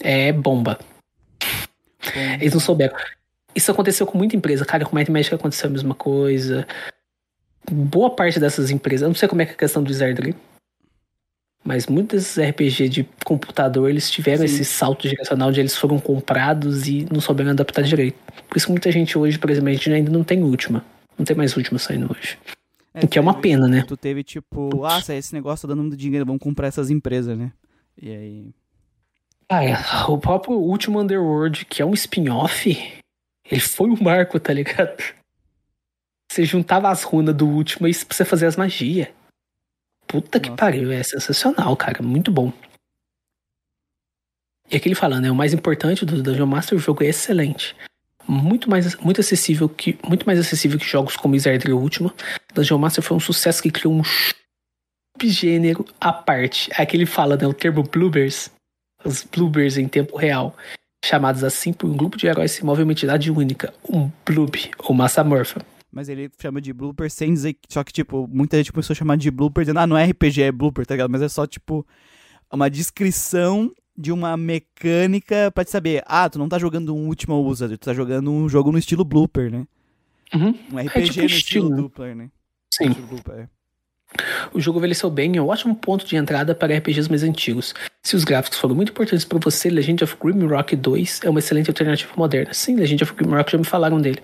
é 0.00 0.32
bomba. 0.32 0.78
Bom, 0.78 2.20
Eles 2.40 2.52
não 2.52 2.60
souberam. 2.60 2.96
Isso 3.54 3.70
aconteceu 3.70 4.06
com 4.06 4.18
muita 4.18 4.34
empresa. 4.34 4.64
Cara, 4.64 4.84
com 4.84 4.96
Might 4.96 5.10
Magic 5.10 5.34
aconteceu 5.34 5.68
a 5.68 5.72
mesma 5.72 5.94
coisa. 5.94 6.66
Boa 7.72 8.10
parte 8.10 8.38
dessas 8.38 8.70
empresas, 8.70 9.02
eu 9.02 9.08
não 9.08 9.14
sei 9.14 9.28
como 9.28 9.40
é 9.42 9.46
que 9.46 9.52
é 9.52 9.54
a 9.54 9.58
questão 9.58 9.82
do 9.82 9.88
Wizardry, 9.88 10.34
mas 11.64 11.86
muitos 11.86 12.18
desses 12.22 12.38
RPG 12.50 12.88
de 12.88 13.08
computador, 13.24 13.88
eles 13.88 14.10
tiveram 14.10 14.38
Sim. 14.38 14.44
esse 14.54 14.64
salto 14.64 15.08
geracional 15.08 15.52
de 15.52 15.60
eles 15.60 15.76
foram 15.76 15.98
comprados 15.98 16.88
e 16.88 17.06
não 17.10 17.20
souberam 17.20 17.52
adaptar 17.52 17.82
direito. 17.82 18.16
Por 18.48 18.56
isso 18.56 18.66
que 18.66 18.72
muita 18.72 18.90
gente 18.90 19.16
hoje, 19.16 19.38
por 19.38 19.48
exemplo, 19.48 19.68
a 19.70 19.72
gente 19.72 19.90
ainda 19.90 20.10
não 20.10 20.24
tem 20.24 20.42
última. 20.42 20.84
Não 21.16 21.24
tem 21.24 21.36
mais 21.36 21.56
última 21.56 21.78
saindo 21.78 22.10
hoje. 22.10 22.36
O 23.02 23.06
que 23.06 23.16
é 23.16 23.20
uma 23.22 23.32
teve- 23.34 23.42
pena, 23.48 23.68
né? 23.68 23.84
Tu 23.86 23.96
teve 23.96 24.22
tipo, 24.24 24.84
ah, 24.84 25.00
esse 25.08 25.32
negócio 25.32 25.66
tá 25.66 25.72
dando 25.72 25.82
muito 25.82 25.96
dinheiro, 25.96 26.26
vamos 26.26 26.42
comprar 26.42 26.66
essas 26.66 26.90
empresas, 26.90 27.38
né? 27.38 27.52
E 27.96 28.10
aí. 28.10 28.50
Ah, 29.48 29.64
é. 29.64 29.76
o 30.08 30.18
próprio 30.18 30.54
último 30.56 31.00
Underworld, 31.00 31.64
que 31.66 31.80
é 31.80 31.86
um 31.86 31.94
spin-off, 31.94 32.76
ele 33.50 33.60
foi 33.60 33.88
um 33.88 33.96
marco, 34.02 34.38
tá 34.40 34.52
ligado? 34.52 35.02
Você 36.32 36.46
juntava 36.46 36.88
as 36.88 37.02
runas 37.02 37.34
do 37.34 37.46
último 37.46 37.86
e 37.86 37.94
pra 37.94 38.16
você 38.16 38.24
fazer 38.24 38.46
as 38.46 38.56
magias. 38.56 39.08
Puta 40.06 40.40
que 40.40 40.48
Nossa. 40.48 40.58
pariu, 40.58 40.90
é 40.90 41.02
sensacional, 41.02 41.76
cara. 41.76 42.02
Muito 42.02 42.32
bom. 42.32 42.50
E 44.70 44.76
aquele 44.76 44.94
falando, 44.94 45.24
né? 45.24 45.30
O 45.30 45.34
mais 45.34 45.52
importante 45.52 46.06
do 46.06 46.22
Dungeon 46.22 46.46
Master, 46.46 46.78
o 46.78 46.80
jogo 46.80 47.04
é 47.04 47.08
excelente. 47.08 47.76
Muito 48.26 48.70
mais, 48.70 48.96
muito 48.96 49.20
acessível 49.20 49.68
que, 49.68 49.98
muito 50.08 50.24
mais 50.24 50.38
acessível 50.38 50.78
que 50.78 50.86
jogos 50.86 51.18
como 51.18 51.34
Wizardry 51.34 51.74
Ultima. 51.74 52.14
Dungeon 52.54 52.78
Master 52.78 53.04
foi 53.04 53.18
um 53.18 53.20
sucesso 53.20 53.62
que 53.62 53.70
criou 53.70 53.92
um 53.92 54.02
subgênero 55.14 55.84
à 56.00 56.14
parte. 56.14 56.70
Aquele 56.80 57.04
fala, 57.04 57.36
né? 57.36 57.46
O 57.46 57.52
termo 57.52 57.82
bloopers 57.82 58.50
os 59.04 59.22
bloopers 59.22 59.76
em 59.76 59.86
tempo 59.86 60.16
real, 60.16 60.56
chamados 61.04 61.44
assim 61.44 61.74
por 61.74 61.90
um 61.90 61.96
grupo 61.96 62.16
de 62.16 62.26
heróis 62.26 62.58
que 62.58 62.64
move 62.64 62.82
uma 62.82 62.92
entidade 62.92 63.30
única, 63.30 63.74
um 63.86 64.10
bloob, 64.24 64.70
ou 64.78 64.94
massa 64.94 65.22
morfa. 65.22 65.60
Mas 65.92 66.08
ele 66.08 66.30
chama 66.40 66.60
de 66.60 66.72
blooper 66.72 67.10
sem 67.10 67.34
dizer. 67.34 67.56
Só 67.68 67.84
que, 67.84 67.92
tipo, 67.92 68.26
muita 68.26 68.56
gente 68.56 68.72
começou 68.72 68.94
a 68.94 68.96
chamar 68.96 69.16
de 69.18 69.30
blooper, 69.30 69.62
dizendo, 69.62 69.80
ah, 69.80 69.86
não 69.86 69.96
é 69.96 70.06
RPG, 70.06 70.42
é 70.42 70.52
blooper, 70.52 70.86
tá 70.86 70.94
ligado? 70.94 71.10
Mas 71.10 71.20
é 71.20 71.28
só, 71.28 71.46
tipo, 71.46 71.86
uma 72.50 72.70
descrição 72.70 73.70
de 73.96 74.10
uma 74.10 74.36
mecânica 74.36 75.50
pra 75.52 75.64
te 75.64 75.70
saber, 75.70 76.02
ah, 76.06 76.28
tu 76.28 76.38
não 76.38 76.48
tá 76.48 76.58
jogando 76.58 76.94
um 76.94 77.08
Ultima 77.08 77.38
Wizard, 77.38 77.76
tu 77.76 77.84
tá 77.84 77.94
jogando 77.94 78.30
um 78.30 78.48
jogo 78.48 78.72
no 78.72 78.78
estilo 78.78 79.04
blooper, 79.04 79.50
né? 79.50 79.66
Uhum. 80.34 80.54
Um 80.72 80.78
RPG 80.78 81.10
tipo 81.10 81.20
no 81.20 81.26
estilo, 81.26 81.86
estilo 81.86 82.06
né? 82.06 82.14
né? 82.14 82.30
Sim, 82.72 82.88
Estilo 82.88 83.06
blooper, 83.06 83.34
é. 83.34 83.48
o 84.54 84.58
jogo 84.58 84.78
envelheceu 84.78 85.10
bem, 85.10 85.36
é 85.36 85.42
um 85.42 85.48
ótimo 85.48 85.76
ponto 85.76 86.06
de 86.06 86.16
entrada 86.16 86.54
para 86.54 86.74
RPGs 86.74 87.10
mais 87.10 87.22
antigos. 87.22 87.74
Se 88.02 88.16
os 88.16 88.24
gráficos 88.24 88.58
foram 88.58 88.74
muito 88.74 88.92
importantes 88.92 89.26
para 89.26 89.38
você, 89.38 89.68
Legend 89.68 90.04
of 90.04 90.16
Grimrock 90.18 90.74
2 90.74 91.20
é 91.24 91.30
uma 91.30 91.38
excelente 91.38 91.68
alternativa 91.68 92.12
moderna. 92.16 92.54
Sim, 92.54 92.76
Legend 92.76 93.04
of 93.04 93.14
Grimrock 93.14 93.52
já 93.52 93.58
me 93.58 93.64
falaram 93.64 94.00
dele. 94.00 94.22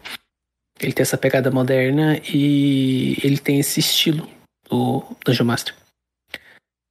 Ele 0.80 0.92
tem 0.92 1.02
essa 1.02 1.18
pegada 1.18 1.50
moderna 1.50 2.20
e 2.32 3.16
ele 3.22 3.38
tem 3.38 3.58
esse 3.58 3.80
estilo 3.80 4.28
do 4.70 5.02
Dungeon 5.24 5.46
Master. 5.46 5.74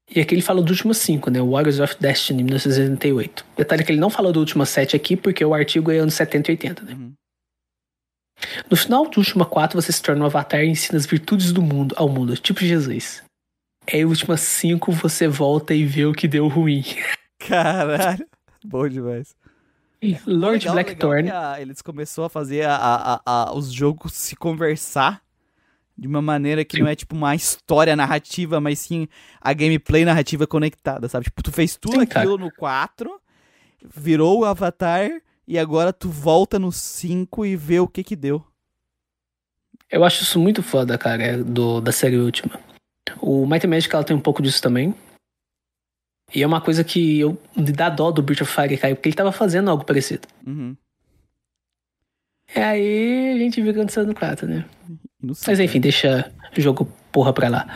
E 0.09 0.21
aqui 0.21 0.35
ele 0.35 0.41
fala 0.41 0.61
do 0.61 0.69
último 0.69 0.93
5, 0.93 1.29
né? 1.29 1.41
Warriors 1.41 1.79
of 1.79 1.95
Destiny, 1.99 2.43
1988. 2.43 3.45
Detalhe 3.57 3.83
que 3.83 3.91
ele 3.91 3.99
não 3.99 4.09
falou 4.09 4.31
do 4.31 4.39
último 4.39 4.65
7 4.65 4.95
aqui, 4.95 5.17
porque 5.17 5.43
o 5.43 5.53
artigo 5.53 5.91
é 5.91 5.97
anos 5.97 6.13
70 6.13 6.51
e 6.51 6.53
80, 6.53 6.83
né? 6.83 6.93
Uhum. 6.93 7.13
No 8.69 8.77
final 8.77 9.07
do 9.09 9.17
Última 9.17 9.45
4, 9.45 9.81
você 9.81 9.91
se 9.91 10.01
torna 10.01 10.23
um 10.23 10.27
avatar 10.27 10.63
e 10.63 10.67
ensina 10.67 10.97
as 10.97 11.05
virtudes 11.05 11.51
do 11.51 11.61
mundo 11.61 11.95
ao 11.97 12.07
mundo, 12.07 12.37
tipo 12.37 12.61
Jesus. 12.61 13.23
Aí, 13.91 14.05
Última 14.05 14.37
5, 14.37 14.91
você 14.91 15.27
volta 15.27 15.73
e 15.73 15.85
vê 15.85 16.05
o 16.05 16.13
que 16.13 16.27
deu 16.27 16.47
ruim. 16.47 16.83
Caralho. 17.39 18.25
Bom 18.63 18.87
demais. 18.87 19.35
Lord 20.25 20.59
Legal, 20.59 20.73
Blackthorn. 20.73 21.21
legal 21.23 21.43
a- 21.53 21.61
eles 21.61 21.81
começou 21.81 22.25
a 22.25 22.29
fazer 22.29 22.65
a- 22.67 23.21
a- 23.25 23.53
os 23.53 23.71
jogos 23.73 24.13
se 24.13 24.35
conversar 24.35 25.21
de 25.97 26.07
uma 26.07 26.21
maneira 26.21 26.63
que 26.63 26.77
Sim. 26.77 26.83
não 26.83 26.89
é 26.89 26.95
tipo 26.95 27.15
uma 27.15 27.33
história 27.35 27.95
narrativa, 27.95 28.61
mas 28.61 28.77
sim 28.79 29.07
a 29.41 29.51
gameplay 29.53 30.05
narrativa 30.05 30.45
conectada, 30.45 31.09
sabe? 31.09 31.25
Tipo, 31.25 31.41
tu 31.41 31.51
fez 31.51 31.75
tudo 31.75 31.99
Sim, 31.99 32.05
cara. 32.05 32.19
aquilo 32.21 32.37
no 32.37 32.51
4, 32.51 33.19
virou 33.95 34.39
o 34.41 34.45
Avatar 34.45 35.09
e 35.47 35.57
agora 35.57 35.91
tu 35.91 36.09
volta 36.09 36.59
no 36.59 36.71
5 36.71 37.43
e 37.45 37.55
vê 37.55 37.79
o 37.79 37.87
que 37.87 38.03
que 38.03 38.15
deu. 38.15 38.45
Eu 39.89 40.03
acho 40.03 40.21
isso 40.21 40.37
muito 40.39 40.61
foda, 40.61 40.97
cara, 40.97 41.43
do, 41.43 41.79
da 41.81 41.91
série 41.91 42.17
Última. 42.17 42.59
O 43.21 43.47
Might 43.47 43.65
Magic 43.65 43.93
ela 43.95 44.03
tem 44.03 44.15
um 44.15 44.19
pouco 44.19 44.41
disso 44.43 44.61
também. 44.61 44.93
E 46.33 46.43
é 46.43 46.47
uma 46.47 46.59
coisa 46.59 46.83
que 46.83 47.19
eu 47.19 47.39
me 47.55 47.71
dá 47.71 47.89
dó 47.89 48.11
do 48.11 48.21
Breath 48.21 48.41
of 48.41 48.51
Fire 48.51 48.77
cair, 48.77 48.95
porque 48.95 49.09
ele 49.09 49.15
tava 49.15 49.31
fazendo 49.31 49.69
algo 49.69 49.85
parecido. 49.85 50.27
Uhum. 50.45 50.75
E 52.55 52.59
aí 52.59 53.33
a 53.33 53.37
gente 53.37 53.61
viu 53.61 53.71
acontecendo 53.71 54.07
no 54.07 54.15
4, 54.15 54.47
né? 54.47 54.65
Sei, 55.33 55.53
Mas 55.53 55.59
enfim, 55.59 55.79
deixa 55.79 56.31
o 56.57 56.61
jogo 56.61 56.91
porra 57.11 57.33
pra 57.33 57.49
lá. 57.49 57.67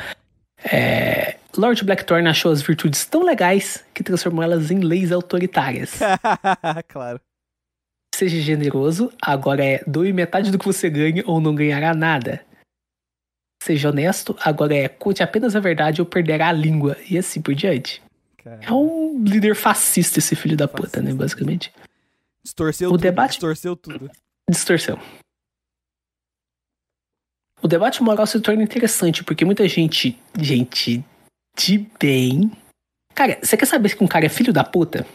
É... 0.64 1.38
Lord 1.58 1.84
Blackthorn 1.84 2.28
achou 2.30 2.52
as 2.52 2.62
virtudes 2.62 3.06
tão 3.06 3.24
legais 3.24 3.84
que 3.94 4.04
transformou 4.04 4.44
elas 4.44 4.72
em 4.72 4.80
leis 4.80 5.12
autoritárias. 5.12 6.00
claro. 6.88 7.20
Seja 8.16 8.40
generoso, 8.40 9.12
agora 9.22 9.64
é 9.66 9.84
doe 9.86 10.14
metade 10.14 10.52
do 10.52 10.60
que 10.60 10.66
você 10.66 10.90
ganha 10.90 11.24
ou 11.26 11.42
não 11.42 11.56
ganhará 11.56 11.94
nada. 11.94 12.46
Seja 13.64 13.90
honesto, 13.90 14.36
agora 14.42 14.76
é 14.76 14.88
conte 14.88 15.22
apenas 15.22 15.56
a 15.56 15.60
verdade 15.60 16.02
ou 16.02 16.06
perderá 16.06 16.50
a 16.50 16.54
língua. 16.54 16.98
E 17.10 17.18
assim 17.18 17.42
por 17.42 17.54
diante. 17.54 18.02
É 18.46 18.72
um 18.72 19.24
líder 19.24 19.56
fascista 19.56 20.20
esse 20.20 20.36
filho 20.36 20.58
da 20.58 20.68
puta, 20.68 21.00
né? 21.02 21.12
Fascista. 21.12 21.16
Basicamente. 21.18 21.74
Distorceu 22.44 22.90
O 22.90 22.92
tudo. 22.94 23.02
debate- 23.02 23.32
Distorceu 23.32 23.76
tudo. 23.76 24.10
Distorção. 24.50 25.00
O 27.62 27.68
debate 27.68 28.02
moral 28.02 28.26
se 28.26 28.40
torna 28.42 28.64
interessante 28.64 29.24
porque 29.24 29.46
muita 29.46 29.68
gente, 29.68 30.18
gente 30.40 31.04
de 31.56 31.78
bem. 32.00 32.52
Cara, 33.14 33.38
você 33.44 33.56
quer 33.56 33.66
saber 33.68 33.96
que 33.96 34.04
um 34.04 34.08
cara 34.08 34.26
é 34.26 34.30
filho 34.30 34.52
da 34.52 34.64
puta? 34.64 35.06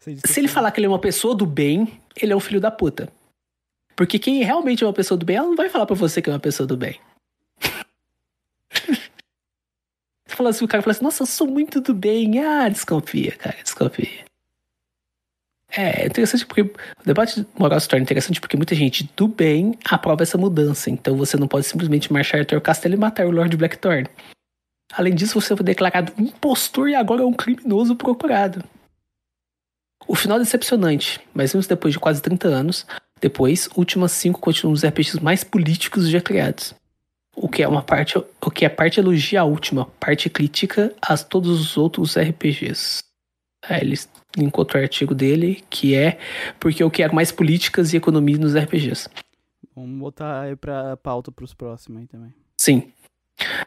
Se 0.00 0.40
ele 0.40 0.48
falar 0.48 0.72
que 0.72 0.80
ele 0.80 0.86
é 0.86 0.88
uma 0.88 0.98
pessoa 0.98 1.34
do 1.34 1.44
bem, 1.46 2.00
ele 2.16 2.32
é 2.32 2.36
um 2.36 2.40
filho 2.40 2.60
da 2.60 2.70
puta. 2.70 3.12
Porque 3.94 4.18
quem 4.18 4.42
realmente 4.42 4.82
é 4.82 4.86
uma 4.86 4.92
pessoa 4.94 5.18
do 5.18 5.26
bem, 5.26 5.36
ela 5.36 5.46
não 5.48 5.56
vai 5.56 5.68
falar 5.68 5.84
pra 5.84 5.94
você 5.94 6.22
que 6.22 6.30
é 6.30 6.32
uma 6.32 6.40
pessoa 6.40 6.66
do 6.66 6.76
bem. 6.76 6.98
Fala 10.34 10.50
assim, 10.50 10.64
o 10.64 10.68
cara 10.68 10.82
fala 10.82 10.92
assim, 10.92 11.04
nossa, 11.04 11.22
eu 11.22 11.26
sou 11.26 11.46
muito 11.46 11.80
do 11.80 11.94
bem. 11.94 12.38
Ah, 12.38 12.68
desconfia, 12.68 13.32
cara, 13.32 13.56
desconfia. 13.62 14.24
É 15.74 16.06
interessante 16.06 16.44
porque 16.44 16.62
o 16.62 16.72
debate 17.04 17.46
moral 17.58 17.80
se 17.80 17.88
torna 17.88 18.02
interessante 18.02 18.40
porque 18.40 18.58
muita 18.58 18.74
gente 18.74 19.10
do 19.16 19.26
bem 19.26 19.78
aprova 19.88 20.22
essa 20.22 20.36
mudança. 20.36 20.90
Então 20.90 21.16
você 21.16 21.36
não 21.36 21.48
pode 21.48 21.66
simplesmente 21.66 22.12
marchar 22.12 22.42
o 22.42 22.60
castelo 22.60 22.94
e 22.94 22.98
matar 22.98 23.26
o 23.26 23.30
Lord 23.30 23.56
Blackthorn. 23.56 24.06
Além 24.92 25.14
disso, 25.14 25.40
você 25.40 25.56
foi 25.56 25.64
declarado 25.64 26.12
impostor 26.18 26.90
e 26.90 26.94
agora 26.94 27.22
é 27.22 27.24
um 27.24 27.32
criminoso 27.32 27.96
procurado. 27.96 28.62
O 30.06 30.14
final 30.14 30.36
é 30.36 30.40
decepcionante, 30.40 31.20
mas 31.32 31.54
mesmo 31.54 31.68
depois 31.68 31.94
de 31.94 32.00
quase 32.00 32.20
30 32.20 32.48
anos, 32.48 32.86
depois, 33.18 33.68
Últimas 33.74 34.12
5 34.12 34.40
continuam 34.40 34.74
os 34.74 34.84
RPGs 34.84 35.22
mais 35.22 35.42
políticos 35.42 36.08
já 36.10 36.20
criados. 36.20 36.74
O 37.34 37.48
que 37.48 37.62
é 37.62 37.68
uma 37.68 37.82
parte, 37.82 38.18
o 38.18 38.50
que 38.50 38.64
é 38.64 38.68
parte 38.68 39.00
elogia 39.00 39.40
a 39.40 39.44
última, 39.44 39.86
parte 39.98 40.28
crítica 40.28 40.94
a 41.00 41.16
todos 41.16 41.60
os 41.60 41.76
outros 41.76 42.16
RPGs. 42.16 43.02
Aí 43.64 43.80
ele 43.80 43.98
linkou 44.36 44.62
outro 44.62 44.78
artigo 44.78 45.14
dele, 45.14 45.62
que 45.70 45.94
é 45.94 46.18
porque 46.58 46.82
eu 46.82 46.90
quero 46.90 47.14
mais 47.14 47.30
políticas 47.30 47.92
e 47.92 47.96
economia 47.96 48.38
nos 48.38 48.54
RPGs. 48.54 49.08
Vamos 49.74 49.98
botar 49.98 50.42
aí 50.42 50.56
pra 50.56 50.96
pauta 50.96 51.30
pros 51.32 51.54
próximos 51.54 52.02
aí 52.02 52.06
também. 52.06 52.34
Sim. 52.60 52.92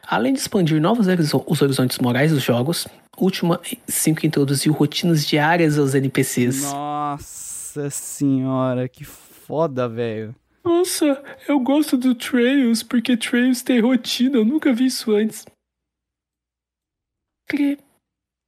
Além 0.06 0.32
de 0.32 0.38
expandir 0.38 0.80
novos 0.80 1.06
os 1.46 1.62
horizontes 1.62 1.98
morais 1.98 2.30
dos 2.30 2.42
jogos, 2.42 2.86
Última 3.18 3.58
5 3.88 4.26
introduziu 4.26 4.74
rotinas 4.74 5.26
diárias 5.26 5.78
aos 5.78 5.94
NPCs. 5.94 6.64
Nossa 6.64 7.88
senhora, 7.88 8.88
que 8.88 9.04
foda, 9.04 9.88
velho. 9.88 10.34
Nossa, 10.66 11.22
eu 11.46 11.60
gosto 11.60 11.96
do 11.96 12.12
Trails 12.12 12.82
porque 12.82 13.16
Trails 13.16 13.62
tem 13.62 13.78
rotina, 13.78 14.38
eu 14.38 14.44
nunca 14.44 14.72
vi 14.72 14.86
isso 14.86 15.12
antes. 15.12 15.46
Cri, 17.48 17.78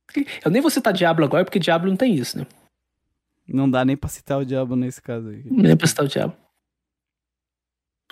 cri. 0.08 0.26
Eu 0.44 0.50
nem 0.50 0.60
vou 0.60 0.68
citar 0.68 0.92
Diablo 0.92 1.24
agora 1.24 1.44
porque 1.44 1.60
Diablo 1.60 1.88
não 1.88 1.96
tem 1.96 2.16
isso, 2.16 2.36
né? 2.36 2.44
Não 3.46 3.70
dá 3.70 3.84
nem 3.84 3.96
pra 3.96 4.08
citar 4.08 4.40
o 4.40 4.44
diabo 4.44 4.74
nesse 4.74 5.00
caso 5.00 5.28
aí. 5.28 5.44
Nem 5.44 5.76
pra 5.76 5.86
citar 5.86 6.04
o 6.04 6.08
Diablo. 6.08 6.36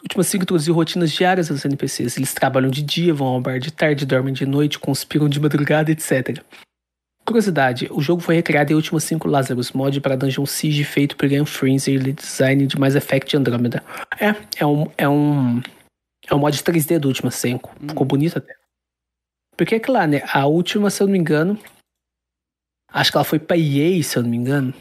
Última 0.01 0.23
5 0.23 0.45
introduziu 0.45 0.73
rotinas 0.73 1.11
diárias 1.11 1.51
aos 1.51 1.65
NPCs. 1.65 2.17
Eles 2.17 2.33
trabalham 2.33 2.71
de 2.71 2.83
dia, 2.83 3.13
vão 3.13 3.27
ao 3.27 3.41
bar 3.41 3.59
de 3.59 3.73
tarde, 3.73 4.07
dormem 4.07 4.33
de 4.33 4.47
noite, 4.47 4.79
conspiram 4.79 5.29
de 5.29 5.41
madrugada, 5.41 5.91
etc. 5.91 6.45
Curiosidade, 7.27 7.89
o 7.91 8.01
jogo 8.01 8.23
foi 8.23 8.37
recriado 8.37 8.73
em 8.73 8.77
Última 8.77 9.01
5 9.01 9.27
Lazarus 9.27 9.73
mod 9.73 10.01
para 10.01 10.17
Dungeon 10.17 10.47
Siege 10.47 10.85
feito 10.85 11.17
por 11.17 11.31
Ian 11.31 11.45
Fraser 11.45 12.07
e 12.07 12.13
design 12.13 12.69
de 12.69 12.79
Mass 12.79 12.95
Effect 12.95 13.37
Andromeda. 13.37 13.83
É, 14.21 14.63
é 14.63 14.65
um, 14.65 14.87
é 14.97 15.09
um, 15.09 15.61
é 16.29 16.33
um 16.33 16.39
mod 16.39 16.57
3D 16.57 17.01
do 17.01 17.09
Última 17.09 17.33
5. 17.33 17.75
Ficou 17.89 18.07
bonito 18.07 18.39
até. 18.39 18.55
Porque 19.57 19.75
é 19.75 19.81
que 19.81 19.91
lá, 19.91 20.07
né, 20.07 20.23
a 20.33 20.47
última, 20.47 20.89
se 20.89 21.03
eu 21.03 21.09
não 21.09 21.13
me 21.13 21.19
engano, 21.19 21.59
acho 22.89 23.11
que 23.11 23.17
ela 23.17 23.25
foi 23.25 23.41
pra 23.41 23.57
EA, 23.57 24.01
se 24.05 24.17
eu 24.17 24.23
não 24.23 24.31
me 24.31 24.37
engano. 24.37 24.73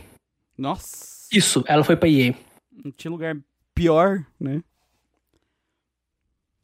Nossa, 0.55 1.27
Isso, 1.31 1.63
ela 1.67 1.83
foi 1.83 1.95
pra 1.95 2.07
EA. 2.07 2.35
não 2.71 2.91
tinha 2.91 3.09
lugar 3.09 3.35
pior, 3.73 4.23
né? 4.39 4.61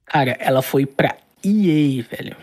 Cara, 0.05 0.31
ela 0.39 0.61
foi 0.61 0.85
pra 0.85 1.17
EA, 1.43 2.03
velho. 2.03 2.37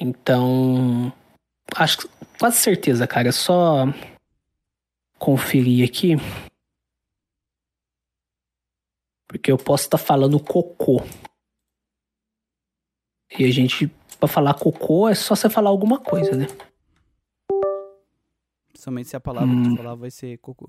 Então. 0.00 1.12
Acho 1.76 1.98
que. 1.98 2.08
Quase 2.38 2.56
certeza, 2.58 3.06
cara. 3.06 3.28
É 3.28 3.32
só. 3.32 3.84
Conferir 5.18 5.88
aqui. 5.88 6.16
Porque 9.28 9.50
eu 9.50 9.58
posso 9.58 9.84
estar 9.84 9.98
falando 9.98 10.38
cocô. 10.40 11.02
E 13.38 13.44
a 13.44 13.50
gente. 13.50 13.88
Pra 14.18 14.28
falar 14.28 14.54
cocô 14.54 15.08
é 15.08 15.14
só 15.14 15.34
você 15.34 15.50
falar 15.50 15.70
alguma 15.70 15.98
coisa, 15.98 16.36
né? 16.36 16.46
Somente 18.74 19.08
se 19.08 19.16
a 19.16 19.20
palavra 19.20 19.48
que 19.48 19.54
Hum. 19.56 19.70
tu 19.74 19.76
falar 19.76 19.94
vai 19.94 20.10
ser 20.10 20.38
cocô. 20.38 20.68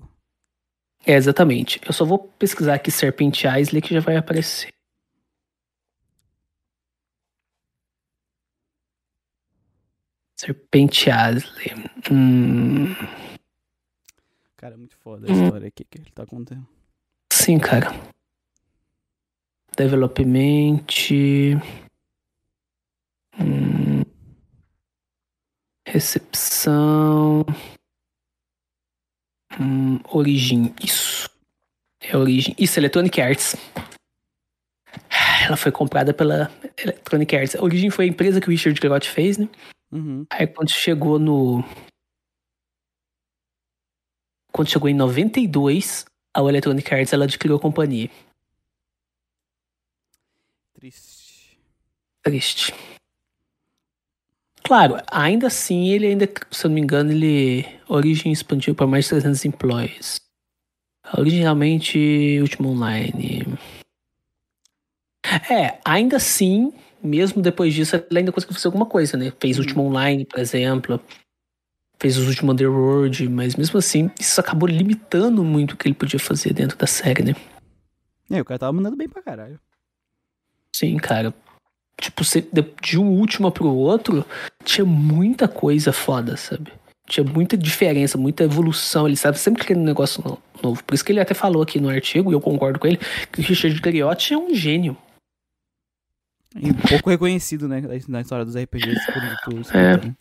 É, 1.06 1.12
exatamente. 1.14 1.80
Eu 1.86 1.92
só 1.92 2.04
vou 2.04 2.18
pesquisar 2.18 2.74
aqui 2.74 2.90
Serpente 2.90 3.46
Isley 3.46 3.80
que 3.80 3.94
já 3.94 4.00
vai 4.00 4.16
aparecer. 4.16 4.72
Serpente 10.36 11.08
Isley. 11.10 11.72
Hum, 12.10 12.94
Cara, 14.56 14.74
é 14.74 14.76
muito 14.76 14.96
foda 14.96 15.26
a 15.26 15.32
Hum. 15.34 15.44
história 15.44 15.68
aqui 15.68 15.84
que 15.84 15.98
ele 15.98 16.10
tá 16.14 16.24
contando. 16.26 16.66
sim, 17.32 17.58
cara. 17.58 17.88
Development. 19.76 20.86
Hum, 23.38 24.02
recepção. 25.86 27.44
Hum, 29.60 30.00
origem. 30.10 30.74
Isso. 30.82 31.28
É 32.00 32.16
origem. 32.16 32.54
Isso, 32.58 32.78
Electronic 32.80 33.20
Arts. 33.20 33.56
Ela 35.46 35.56
foi 35.56 35.70
comprada 35.70 36.12
pela 36.14 36.50
Electronic 36.78 37.36
Arts. 37.36 37.54
A 37.56 37.62
origem 37.62 37.90
foi 37.90 38.06
a 38.06 38.08
empresa 38.08 38.40
que 38.40 38.48
o 38.48 38.50
Richard 38.50 38.80
Garrott 38.80 39.08
fez, 39.08 39.36
né? 39.38 39.48
Uhum. 39.96 40.26
Aí 40.30 40.46
quando 40.46 40.70
chegou 40.70 41.18
no. 41.18 41.64
Quando 44.52 44.68
chegou 44.68 44.88
em 44.90 44.94
92, 44.94 46.04
a 46.36 46.40
Electronic 46.40 46.94
Arts 46.94 47.12
ela 47.14 47.24
adquiriu 47.24 47.56
a 47.56 47.60
companhia. 47.60 48.10
Triste. 50.74 51.58
Triste. 52.22 52.74
Claro, 54.62 54.96
ainda 55.10 55.46
assim, 55.46 55.88
ele 55.88 56.08
ainda, 56.08 56.28
se 56.50 56.66
eu 56.66 56.68
não 56.68 56.74
me 56.74 56.80
engano, 56.80 57.10
ele. 57.12 57.64
A 57.88 57.94
Origin 57.94 58.32
expandiu 58.32 58.74
para 58.74 58.86
mais 58.86 59.04
de 59.04 59.10
300 59.10 59.44
employees. 59.44 60.20
Originalmente, 61.16 62.38
Último 62.42 62.70
Online. 62.70 63.46
É, 65.50 65.78
ainda 65.84 66.16
assim, 66.16 66.72
mesmo 67.06 67.40
depois 67.40 67.72
disso, 67.72 67.96
ele 67.96 68.18
ainda 68.18 68.32
conseguiu 68.32 68.54
fazer 68.54 68.68
alguma 68.68 68.86
coisa, 68.86 69.16
né? 69.16 69.32
Fez 69.40 69.56
Uhum. 69.56 69.62
Último 69.64 69.82
Online, 69.84 70.24
por 70.24 70.38
exemplo. 70.40 71.00
Fez 71.98 72.18
os 72.18 72.26
últimos 72.28 72.52
Underworld, 72.52 73.26
mas 73.28 73.56
mesmo 73.56 73.78
assim, 73.78 74.10
isso 74.20 74.38
acabou 74.40 74.68
limitando 74.68 75.42
muito 75.42 75.72
o 75.72 75.76
que 75.76 75.88
ele 75.88 75.94
podia 75.94 76.20
fazer 76.20 76.52
dentro 76.52 76.76
da 76.76 76.86
série, 76.86 77.22
né? 77.22 77.34
É, 78.30 78.40
o 78.40 78.44
cara 78.44 78.58
tava 78.58 78.72
mandando 78.72 78.96
bem 78.96 79.08
pra 79.08 79.22
caralho. 79.22 79.58
Sim, 80.74 80.96
cara. 80.98 81.32
Tipo, 81.98 82.22
de 82.82 82.98
um 82.98 83.08
último 83.08 83.50
pro 83.50 83.68
outro, 83.68 84.26
tinha 84.62 84.84
muita 84.84 85.48
coisa 85.48 85.90
foda, 85.92 86.36
sabe? 86.36 86.70
Tinha 87.08 87.24
muita 87.24 87.56
diferença, 87.56 88.18
muita 88.18 88.44
evolução. 88.44 89.06
Ele 89.06 89.16
sabe 89.16 89.38
sempre 89.38 89.64
criando 89.64 89.80
um 89.82 89.86
negócio 89.86 90.22
no- 90.22 90.38
novo. 90.62 90.84
Por 90.84 90.94
isso 90.94 91.04
que 91.04 91.12
ele 91.12 91.20
até 91.20 91.32
falou 91.32 91.62
aqui 91.62 91.80
no 91.80 91.88
artigo, 91.88 92.30
e 92.30 92.34
eu 92.34 92.40
concordo 92.40 92.78
com 92.78 92.86
ele, 92.86 92.98
que 93.32 93.40
o 93.40 93.42
Richard 93.44 93.80
Garriotti 93.80 94.34
é 94.34 94.36
um 94.38 94.54
gênio. 94.54 94.94
E 96.56 96.72
pouco 96.88 97.10
reconhecido, 97.10 97.68
né, 97.68 97.82
na 98.08 98.20
história 98.20 98.44
dos 98.44 98.56
RPGs 98.56 99.00
por, 99.12 99.76
É. 99.76 99.96
né? 99.98 100.16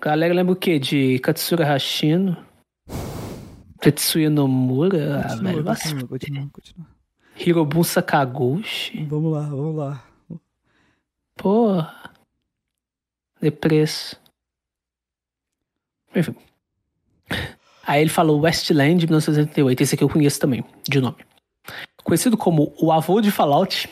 Galera 0.00 0.34
lembra 0.34 0.52
o 0.52 0.56
quê? 0.56 0.78
De 0.78 1.18
Katsura 1.20 1.64
Hashino? 1.64 2.36
Tetsuya 3.80 4.28
Nomura? 4.30 5.20
Ah, 5.20 5.22
Continua, 5.28 5.50
velho, 5.52 5.64
vai 5.64 5.76
se 5.76 5.82
continua, 5.82 6.08
continua, 6.08 6.48
continua. 6.52 6.86
Hirobun 7.38 7.84
Sakaguchi? 7.84 9.04
Vamos 9.04 9.32
lá, 9.32 9.42
vamos 9.42 9.76
lá. 9.76 10.04
Porra. 11.36 12.12
Depress. 13.40 14.16
Enfim. 16.14 16.34
Aí 17.86 18.00
ele 18.00 18.10
falou 18.10 18.40
Westland 18.40 19.06
1988. 19.06 19.80
Esse 19.82 19.94
aqui 19.94 20.02
eu 20.02 20.08
conheço 20.08 20.40
também, 20.40 20.64
de 20.88 21.00
nome. 21.00 21.16
Conhecido 22.02 22.36
como 22.36 22.74
o 22.80 22.90
avô 22.90 23.20
de 23.20 23.30
Fallout. 23.30 23.88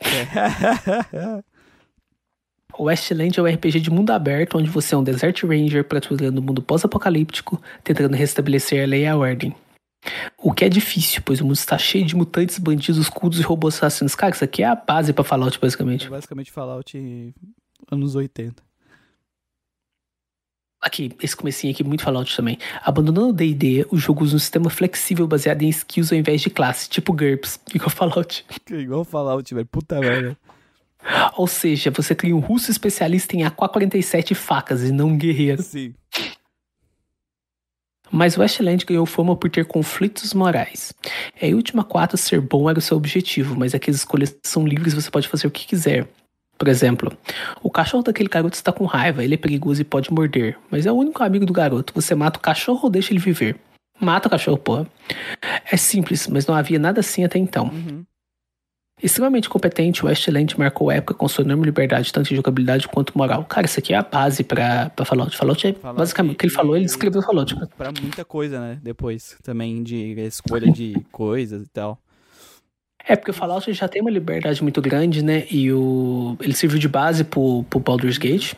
O 2.78 2.84
Westland 2.84 3.36
é 3.36 3.42
um 3.42 3.46
RPG 3.46 3.80
de 3.80 3.90
mundo 3.90 4.12
aberto, 4.12 4.56
onde 4.56 4.70
você 4.70 4.94
é 4.94 4.98
um 4.98 5.02
Desert 5.02 5.42
Ranger 5.42 5.82
patrulhando 5.82 6.40
o 6.40 6.44
mundo 6.44 6.62
pós-apocalíptico, 6.62 7.60
tentando 7.82 8.14
restabelecer 8.14 8.84
a 8.84 8.86
lei 8.86 9.02
e 9.02 9.06
a 9.06 9.16
ordem. 9.16 9.52
O 10.36 10.52
que 10.52 10.64
é 10.64 10.68
difícil, 10.68 11.20
pois 11.24 11.40
o 11.40 11.44
mundo 11.44 11.56
está 11.56 11.76
cheio 11.76 12.04
de 12.04 12.14
mutantes, 12.14 12.56
bandidos, 12.58 13.08
cultos 13.08 13.40
e 13.40 13.42
robôs 13.42 13.74
assassinos. 13.74 14.14
Cara, 14.14 14.32
isso 14.32 14.44
aqui 14.44 14.62
é 14.62 14.66
a 14.66 14.76
base 14.76 15.12
pra 15.12 15.24
Fallout, 15.24 15.58
basicamente. 15.58 16.06
É 16.06 16.10
basicamente 16.10 16.52
Fallout 16.52 17.34
anos 17.90 18.14
80. 18.14 18.62
Aqui, 20.80 21.10
esse 21.20 21.36
comecinho 21.36 21.72
aqui, 21.72 21.82
muito 21.82 22.04
Fallout 22.04 22.36
também. 22.36 22.56
Abandonando 22.82 23.30
o 23.30 23.32
D&D, 23.32 23.86
o 23.90 23.96
jogo 23.96 24.22
usa 24.22 24.36
um 24.36 24.38
sistema 24.38 24.70
flexível 24.70 25.26
baseado 25.26 25.62
em 25.62 25.68
skills 25.68 26.12
ao 26.12 26.18
invés 26.18 26.40
de 26.40 26.50
classe, 26.50 26.88
tipo 26.88 27.12
GURPS, 27.12 27.60
igual 27.74 27.90
Fallout. 27.90 28.46
Igual 28.70 29.04
Fallout, 29.04 29.52
velho. 29.52 29.66
Puta 29.66 29.98
merda. 29.98 30.36
Ou 31.36 31.46
seja, 31.46 31.90
você 31.90 32.14
cria 32.14 32.34
um 32.34 32.40
russo 32.40 32.70
especialista 32.70 33.36
em 33.36 33.44
AK-47 33.44 34.34
facas 34.34 34.82
e 34.82 34.92
não 34.92 35.08
um 35.08 35.18
guerreiro. 35.18 35.62
Sim. 35.62 35.94
Mas 38.10 38.38
Westland 38.38 38.84
ganhou 38.86 39.04
fama 39.04 39.36
por 39.36 39.50
ter 39.50 39.66
conflitos 39.66 40.32
morais. 40.32 40.94
Em 41.40 41.54
Última 41.54 41.84
4, 41.84 42.16
ser 42.16 42.40
bom 42.40 42.68
era 42.70 42.78
o 42.78 42.82
seu 42.82 42.96
objetivo, 42.96 43.54
mas 43.54 43.74
aqui 43.74 43.90
as 43.90 43.96
escolhas 43.96 44.34
são 44.42 44.66
livres 44.66 44.94
você 44.94 45.10
pode 45.10 45.28
fazer 45.28 45.46
o 45.46 45.50
que 45.50 45.66
quiser. 45.66 46.08
Por 46.58 46.66
exemplo, 46.66 47.16
o 47.62 47.70
cachorro 47.70 48.02
daquele 48.02 48.28
garoto 48.28 48.56
está 48.56 48.72
com 48.72 48.84
raiva, 48.84 49.22
ele 49.22 49.34
é 49.34 49.38
perigoso 49.38 49.80
e 49.80 49.84
pode 49.84 50.12
morder, 50.12 50.58
mas 50.70 50.86
é 50.86 50.92
o 50.92 50.96
único 50.96 51.22
amigo 51.22 51.46
do 51.46 51.52
garoto. 51.52 51.92
Você 51.94 52.14
mata 52.16 52.38
o 52.38 52.42
cachorro 52.42 52.80
ou 52.84 52.90
deixa 52.90 53.12
ele 53.12 53.20
viver? 53.20 53.56
Mata 54.00 54.26
o 54.26 54.30
cachorro, 54.30 54.58
porra. 54.58 54.86
É 55.70 55.76
simples, 55.76 56.26
mas 56.26 56.46
não 56.46 56.54
havia 56.54 56.78
nada 56.78 57.00
assim 57.00 57.24
até 57.24 57.38
então. 57.38 57.66
Uhum. 57.66 58.04
Extremamente 59.00 59.48
competente, 59.48 60.04
o 60.04 60.08
Westland 60.08 60.58
marcou 60.58 60.90
a 60.90 60.94
época 60.94 61.14
com 61.14 61.28
sua 61.28 61.44
enorme 61.44 61.64
liberdade, 61.64 62.12
tanto 62.12 62.32
em 62.32 62.36
jogabilidade 62.36 62.88
quanto 62.88 63.16
moral. 63.16 63.44
Cara, 63.44 63.66
isso 63.66 63.78
aqui 63.78 63.94
é 63.94 63.96
a 63.96 64.02
base 64.02 64.42
pra, 64.42 64.90
pra 64.90 65.04
Fallout. 65.04 65.36
Fallout 65.36 65.66
é 65.68 65.72
Fallout 65.72 65.98
basicamente 65.98 66.34
o 66.34 66.38
que 66.38 66.46
ele 66.46 66.52
falou, 66.52 66.76
ele 66.76 66.86
escreveu 66.86 67.22
Fallout. 67.22 67.54
Pra 67.76 67.92
muita 68.00 68.24
coisa, 68.24 68.58
né? 68.58 68.80
Depois. 68.82 69.36
Também 69.44 69.84
de 69.84 70.18
escolha 70.22 70.70
de 70.72 70.94
coisas 71.12 71.62
e 71.62 71.68
tal. 71.68 72.00
É, 73.08 73.16
porque 73.16 73.30
o 73.30 73.34
Fallout 73.34 73.72
já 73.72 73.88
tem 73.88 74.02
uma 74.02 74.10
liberdade 74.10 74.62
muito 74.62 74.82
grande, 74.82 75.24
né? 75.24 75.46
E 75.50 75.72
o 75.72 76.36
ele 76.40 76.52
serviu 76.52 76.78
de 76.78 76.88
base 76.88 77.24
pro, 77.24 77.64
pro 77.64 77.80
Baldur's 77.80 78.18
Gate. 78.18 78.52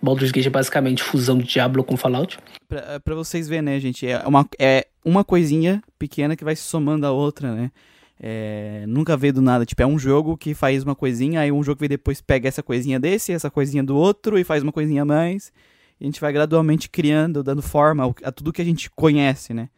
Baldur's 0.00 0.30
Gate 0.30 0.46
é 0.46 0.50
basicamente 0.50 1.02
fusão 1.02 1.36
de 1.36 1.44
Diablo 1.44 1.82
com 1.82 1.96
Fallout. 1.96 2.38
Pra, 2.68 3.00
pra 3.00 3.14
vocês 3.16 3.48
verem, 3.48 3.62
né, 3.62 3.80
gente? 3.80 4.06
É 4.06 4.24
uma, 4.28 4.48
é 4.60 4.86
uma 5.04 5.24
coisinha 5.24 5.82
pequena 5.98 6.36
que 6.36 6.44
vai 6.44 6.54
se 6.54 6.62
somando 6.62 7.04
a 7.04 7.10
outra, 7.10 7.52
né? 7.52 7.72
É, 8.20 8.84
nunca 8.86 9.16
veio 9.16 9.32
do 9.32 9.42
nada. 9.42 9.66
Tipo, 9.66 9.82
é 9.82 9.86
um 9.86 9.98
jogo 9.98 10.36
que 10.36 10.54
faz 10.54 10.84
uma 10.84 10.94
coisinha, 10.94 11.40
aí 11.40 11.50
um 11.50 11.62
jogo 11.64 11.78
que 11.78 11.80
vem 11.80 11.88
depois 11.88 12.20
pega 12.20 12.46
essa 12.46 12.62
coisinha 12.62 13.00
desse, 13.00 13.32
essa 13.32 13.50
coisinha 13.50 13.82
do 13.82 13.96
outro 13.96 14.38
e 14.38 14.44
faz 14.44 14.62
uma 14.62 14.72
coisinha 14.72 15.02
a 15.02 15.04
mais. 15.04 15.52
E 16.00 16.04
a 16.04 16.06
gente 16.06 16.20
vai 16.20 16.32
gradualmente 16.32 16.88
criando, 16.88 17.42
dando 17.42 17.60
forma 17.60 18.14
a 18.22 18.30
tudo 18.30 18.52
que 18.52 18.62
a 18.62 18.64
gente 18.64 18.88
conhece, 18.90 19.52
né? 19.52 19.68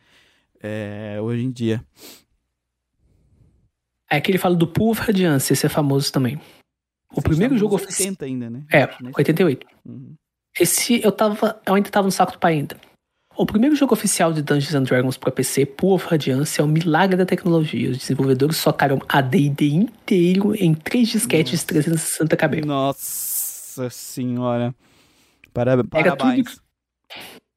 É, 0.62 1.18
hoje 1.22 1.44
em 1.44 1.50
dia. 1.50 1.82
É 4.10 4.20
que 4.20 4.30
ele 4.30 4.38
fala 4.38 4.56
do 4.56 4.66
Pool 4.66 4.90
of 4.90 5.00
Radiance, 5.02 5.52
esse 5.52 5.64
é 5.64 5.68
famoso 5.68 6.12
também. 6.12 6.40
O 7.14 7.22
primeiro 7.22 7.56
jogo 7.56 7.76
oficial. 7.76 8.08
80 8.08 8.24
ainda, 8.24 8.50
né? 8.50 8.62
É, 8.72 8.86
Nesse- 9.00 9.18
88. 9.18 9.66
Uhum. 9.84 10.14
Esse 10.58 11.00
eu 11.02 11.12
tava. 11.12 11.60
Eu 11.66 11.74
ainda 11.74 11.88
tava 11.90 12.06
no 12.06 12.12
saco 12.12 12.32
do 12.32 12.38
pai 12.38 12.54
ainda. 12.54 12.76
O 13.36 13.46
primeiro 13.46 13.74
jogo 13.74 13.94
oficial 13.94 14.32
de 14.32 14.42
Dungeons 14.42 14.74
and 14.74 14.82
Dragons 14.82 15.16
para 15.16 15.30
PC, 15.30 15.64
Pool 15.64 15.94
of 15.94 16.06
Radiance, 16.08 16.60
é 16.60 16.64
um 16.64 16.68
milagre 16.68 17.16
da 17.16 17.24
tecnologia. 17.24 17.90
Os 17.90 17.98
desenvolvedores 17.98 18.56
socaram 18.56 19.00
a 19.08 19.20
D&D 19.20 19.68
inteiro 19.68 20.54
em 20.56 20.74
três 20.74 21.08
disquetes 21.08 21.60
de 21.60 21.66
360 21.66 22.36
KB. 22.36 22.60
Nossa 22.66 23.88
senhora. 23.90 24.74
Para, 25.54 25.72
Era 25.72 25.82
parabéns. 26.16 26.50
tudo 26.56 26.62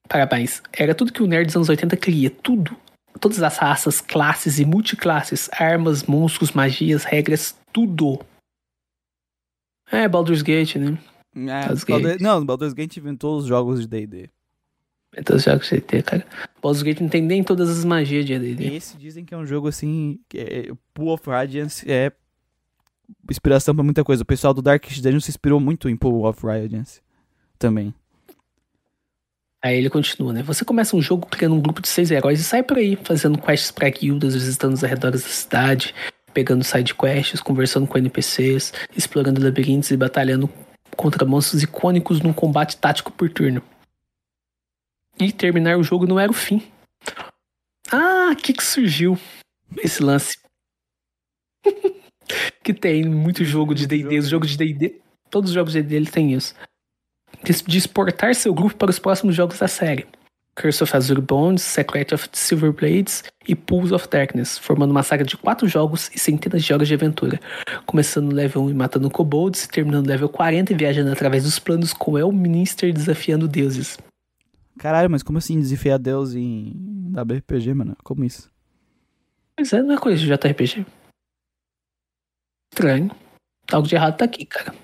Parabéns. 0.08 0.62
Era 0.72 0.94
tudo 0.94 1.12
que 1.12 1.22
o 1.22 1.26
nerd 1.26 1.46
dos 1.46 1.56
anos 1.56 1.68
80 1.68 1.96
queria. 1.96 2.30
Tudo. 2.30 2.76
Todas 3.20 3.42
as 3.42 3.56
raças, 3.58 4.00
classes 4.00 4.58
e 4.58 4.64
multiclasses, 4.64 5.48
armas, 5.52 6.02
monstros, 6.02 6.52
magias, 6.52 7.04
regras, 7.04 7.56
tudo. 7.72 8.18
É, 9.90 10.08
Baldur's 10.08 10.42
Gate, 10.42 10.76
né? 10.76 10.98
É, 11.36 11.60
Baldur's 11.66 11.84
Baldur- 11.84 12.10
Gate. 12.10 12.20
Não, 12.20 12.44
Baldur's 12.44 12.72
Gate 12.72 12.96
inventou 12.96 13.38
os 13.38 13.46
jogos 13.46 13.80
de 13.82 13.86
D&D. 13.88 14.30
Então, 15.16 15.38
já 15.38 15.56
que 15.58 15.64
você 15.64 15.80
tem, 15.80 16.02
cara. 16.02 16.26
Baldur's 16.60 16.82
Gate 16.82 17.00
não 17.00 17.08
tem 17.08 17.22
nem 17.22 17.42
todas 17.44 17.70
as 17.70 17.84
magias 17.84 18.24
de 18.26 18.34
AD&D. 18.34 18.74
Esse 18.74 18.96
dizem 18.96 19.24
que 19.24 19.32
é 19.32 19.36
um 19.36 19.46
jogo 19.46 19.68
assim. 19.68 20.18
É, 20.34 20.72
Pool 20.92 21.10
of 21.12 21.28
Radiance 21.30 21.88
é 21.90 22.10
inspiração 23.30 23.74
pra 23.76 23.84
muita 23.84 24.02
coisa. 24.02 24.22
O 24.24 24.26
pessoal 24.26 24.52
do 24.52 24.60
Darkest 24.62 25.00
Dungeon 25.00 25.20
se 25.20 25.30
inspirou 25.30 25.60
muito 25.60 25.88
em 25.88 25.96
Pool 25.96 26.26
of 26.26 26.44
Radiance 26.44 27.00
também. 27.58 27.94
Aí 29.64 29.78
ele 29.78 29.88
continua, 29.88 30.30
né? 30.30 30.42
Você 30.42 30.62
começa 30.62 30.94
um 30.94 31.00
jogo 31.00 31.26
criando 31.26 31.54
um 31.54 31.60
grupo 31.60 31.80
de 31.80 31.88
seis 31.88 32.10
heróis 32.10 32.38
e 32.38 32.44
sai 32.44 32.62
por 32.62 32.76
aí, 32.76 32.96
fazendo 32.96 33.40
quests 33.40 33.70
pra 33.70 33.88
guildas, 33.88 34.34
visitando 34.34 34.74
os 34.74 34.84
arredores 34.84 35.22
da 35.22 35.28
cidade, 35.30 35.94
pegando 36.34 36.62
side 36.62 36.94
quests, 36.94 37.40
conversando 37.40 37.86
com 37.86 37.96
NPCs, 37.96 38.74
explorando 38.94 39.42
labirintos 39.42 39.90
e 39.90 39.96
batalhando 39.96 40.50
contra 40.94 41.24
monstros 41.24 41.62
icônicos 41.62 42.20
num 42.20 42.34
combate 42.34 42.76
tático 42.76 43.10
por 43.10 43.30
turno. 43.30 43.62
E 45.18 45.32
terminar 45.32 45.78
o 45.78 45.82
jogo 45.82 46.06
não 46.06 46.20
era 46.20 46.30
o 46.30 46.34
fim. 46.34 46.62
Ah, 47.90 48.32
o 48.32 48.36
que 48.36 48.52
que 48.52 48.62
surgiu 48.62 49.18
esse 49.78 50.02
lance? 50.02 50.36
que 52.62 52.74
tem 52.74 53.02
muito 53.06 53.42
jogo 53.42 53.74
de 53.74 53.86
D&D, 53.86 54.18
os 54.18 54.28
jogos 54.28 54.50
de 54.50 54.58
D&D, 54.58 55.00
todos 55.30 55.48
os 55.48 55.54
jogos 55.54 55.72
de 55.72 55.82
D&D 55.82 56.10
tem 56.10 56.34
isso 56.34 56.54
de- 57.52 57.78
exportar 57.78 58.34
seu 58.34 58.52
grupo 58.54 58.76
para 58.76 58.90
os 58.90 58.98
próximos 58.98 59.34
jogos 59.34 59.58
da 59.58 59.68
série. 59.68 60.06
Curse 60.56 60.84
of 60.84 60.96
Azure 60.96 61.20
Bones, 61.20 61.62
Secret 61.62 62.14
of 62.14 62.28
the 62.28 62.36
Silver 62.36 62.72
Blades 62.72 63.24
e 63.46 63.56
Pools 63.56 63.90
of 63.90 64.06
Darkness, 64.08 64.56
formando 64.56 64.92
uma 64.92 65.02
saga 65.02 65.24
de 65.24 65.36
quatro 65.36 65.66
jogos 65.66 66.08
e 66.14 66.18
centenas 66.18 66.62
de 66.62 66.72
horas 66.72 66.86
de 66.86 66.94
aventura, 66.94 67.40
começando 67.86 68.26
no 68.26 68.32
level 68.32 68.62
1 68.62 68.70
e 68.70 68.74
matando 68.74 69.10
kobolds, 69.10 69.66
terminando 69.66 70.04
no 70.04 70.10
level 70.10 70.28
40 70.28 70.72
e 70.72 70.76
viajando 70.76 71.10
através 71.10 71.42
dos 71.42 71.58
planos 71.58 71.92
com 71.92 72.16
Elminster 72.16 72.92
desafiando 72.92 73.48
deuses. 73.48 73.98
Caralho, 74.78 75.10
mas 75.10 75.24
como 75.24 75.38
assim 75.38 75.58
desafiar 75.58 75.98
Deus 75.98 76.34
em 76.36 76.72
WRPG, 77.12 77.74
mano? 77.74 77.96
Como 78.04 78.24
isso? 78.24 78.48
Pois 79.56 79.72
é, 79.72 79.82
não 79.82 79.94
é 79.94 79.98
coisa 79.98 80.20
de 80.20 80.26
JRPG. 80.26 80.86
Estranho. 82.72 83.10
Algo 83.72 83.88
de 83.88 83.94
errado 83.94 84.16
tá 84.18 84.24
aqui, 84.24 84.44
cara. 84.46 84.74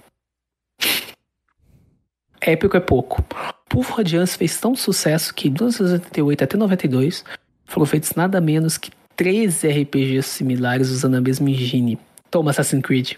Épico 2.41 2.77
é 2.77 2.81
pouco. 2.81 3.23
Pulvo 3.69 3.93
Radiance 3.95 4.37
fez 4.37 4.59
tão 4.59 4.75
sucesso 4.75 5.35
que, 5.35 5.49
de 5.49 5.63
1988 5.63 6.45
até 6.45 6.57
92, 6.57 7.25
foram 7.67 7.87
feitos 7.87 8.15
nada 8.15 8.41
menos 8.41 8.79
que 8.79 8.91
13 9.17 9.69
RPGs 9.69 10.29
similares 10.29 10.89
usando 10.91 11.17
a 11.17 11.21
mesma 11.21 11.51
engine. 11.51 11.99
Toma 12.31 12.51
Assassin's 12.51 12.83
Creed. 12.83 13.13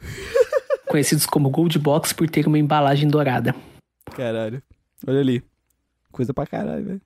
Conhecidos 0.86 1.26
como 1.26 1.50
Gold 1.50 1.78
Box 1.78 2.12
por 2.12 2.28
ter 2.28 2.46
uma 2.46 2.58
embalagem 2.58 3.08
dourada. 3.08 3.54
Caralho. 4.14 4.62
Olha 5.06 5.20
ali. 5.20 5.42
Coisa 6.12 6.34
pra 6.34 6.46
caralho, 6.46 6.84
velho. 6.84 7.00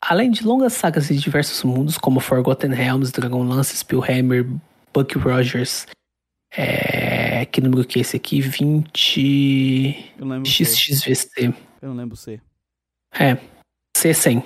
Além 0.00 0.30
de 0.30 0.44
longas 0.44 0.72
sagas 0.72 1.06
de 1.06 1.16
diversos 1.16 1.62
mundos, 1.62 1.96
como 1.96 2.18
Forgotten 2.18 2.72
Realms, 2.72 3.12
Dragonlance, 3.12 3.76
Spellhammer, 3.76 4.44
Buck 4.92 5.16
Rogers, 5.16 5.86
é... 6.56 7.21
que 7.44 7.60
número 7.60 7.84
que 7.84 7.98
é 7.98 8.02
esse 8.02 8.16
aqui? 8.16 8.40
20... 8.40 10.14
Eu 10.18 10.26
lembro. 10.26 10.48
XXVC. 10.48 11.54
Eu 11.80 11.88
não 11.88 11.96
lembro 11.96 12.16
C. 12.16 12.40
É, 13.12 13.36
C100. 13.96 14.42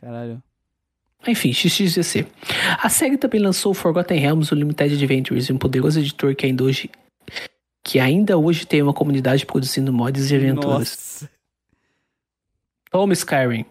Caralho. 0.00 0.42
Enfim, 1.26 1.52
XXVC. 1.52 2.26
A 2.82 2.88
série 2.88 3.18
também 3.18 3.40
lançou 3.40 3.74
Forgotten 3.74 4.18
Realms, 4.18 4.52
o 4.52 4.56
Limited 4.56 4.94
Adventures, 4.94 5.50
um 5.50 5.58
poderoso 5.58 6.00
editor 6.00 6.34
que 6.34 6.46
ainda 6.46 6.64
hoje 6.64 6.90
que 7.82 7.98
ainda 7.98 8.36
hoje 8.38 8.66
tem 8.66 8.82
uma 8.82 8.92
comunidade 8.92 9.44
produzindo 9.46 9.92
mods 9.92 10.30
e 10.30 10.36
aventuras. 10.36 11.20
Nossa. 11.20 11.30
Toma 12.90 13.12
Skyrim. 13.12 13.64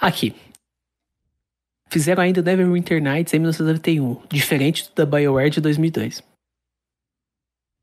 Aqui. 0.00 0.34
Fizeram 1.94 2.24
ainda 2.24 2.42
Neverwinter 2.42 3.00
Nights 3.00 3.32
em 3.34 3.38
1991, 3.38 4.20
diferente 4.28 4.88
do 4.88 4.94
da 4.96 5.06
BioWare 5.06 5.48
de 5.48 5.60
2002. 5.60 6.24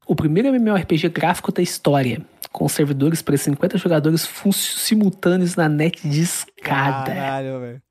O 0.06 0.14
primeiro 0.14 0.50
MMORPG 0.50 1.08
gráfico 1.08 1.50
da 1.50 1.62
história, 1.62 2.22
com 2.52 2.68
servidores 2.68 3.22
para 3.22 3.38
50 3.38 3.78
jogadores 3.78 4.30
simultâneos 4.54 5.56
na 5.56 5.70
net 5.70 6.06
de 6.06 6.24
escada. 6.24 7.14
Caralho, 7.14 7.60
velho. 7.62 7.82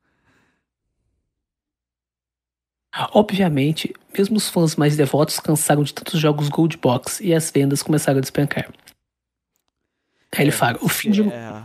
Obviamente, 3.14 3.94
mesmo 4.14 4.36
os 4.36 4.50
fãs 4.50 4.76
mais 4.76 4.98
devotos 4.98 5.40
cansaram 5.40 5.82
de 5.82 5.94
tantos 5.94 6.20
jogos 6.20 6.50
Gold 6.50 6.76
Box 6.76 7.24
e 7.24 7.32
as 7.32 7.50
vendas 7.50 7.82
começaram 7.82 8.18
a 8.18 8.20
despencar. 8.20 8.70
Aí 10.36 10.44
ele 10.44 10.50
fala, 10.50 10.78
o 10.82 10.88
fim 10.90 11.10
de... 11.10 11.22
É, 11.22 11.64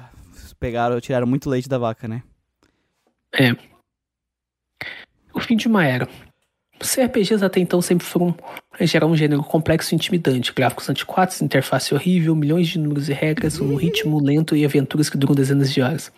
pegaram, 0.57 1.01
tiraram 1.01 1.27
muito 1.27 1.49
leite 1.49 1.67
da 1.67 1.77
vaca, 1.77 2.07
né? 2.07 2.23
É. 3.33 3.74
O 5.35 5.39
fim 5.39 5.55
de 5.55 5.67
uma 5.67 5.85
era. 5.85 6.07
Os 6.81 6.95
RPGs 6.97 7.43
até 7.43 7.59
então 7.59 7.81
sempre 7.81 8.05
foram, 8.05 8.35
em 8.79 8.87
geral, 8.87 9.09
um 9.09 9.15
gênero 9.15 9.43
complexo 9.43 9.93
e 9.93 9.95
intimidante. 9.95 10.53
Gráficos 10.53 10.89
antiquados, 10.89 11.41
interface 11.41 11.93
horrível, 11.93 12.35
milhões 12.35 12.67
de 12.67 12.79
números 12.79 13.09
e 13.09 13.13
regras, 13.13 13.59
um 13.59 13.75
ritmo 13.75 14.21
lento 14.21 14.55
e 14.55 14.65
aventuras 14.65 15.09
que 15.09 15.17
duram 15.17 15.35
dezenas 15.35 15.71
de 15.73 15.81
horas. 15.81 16.11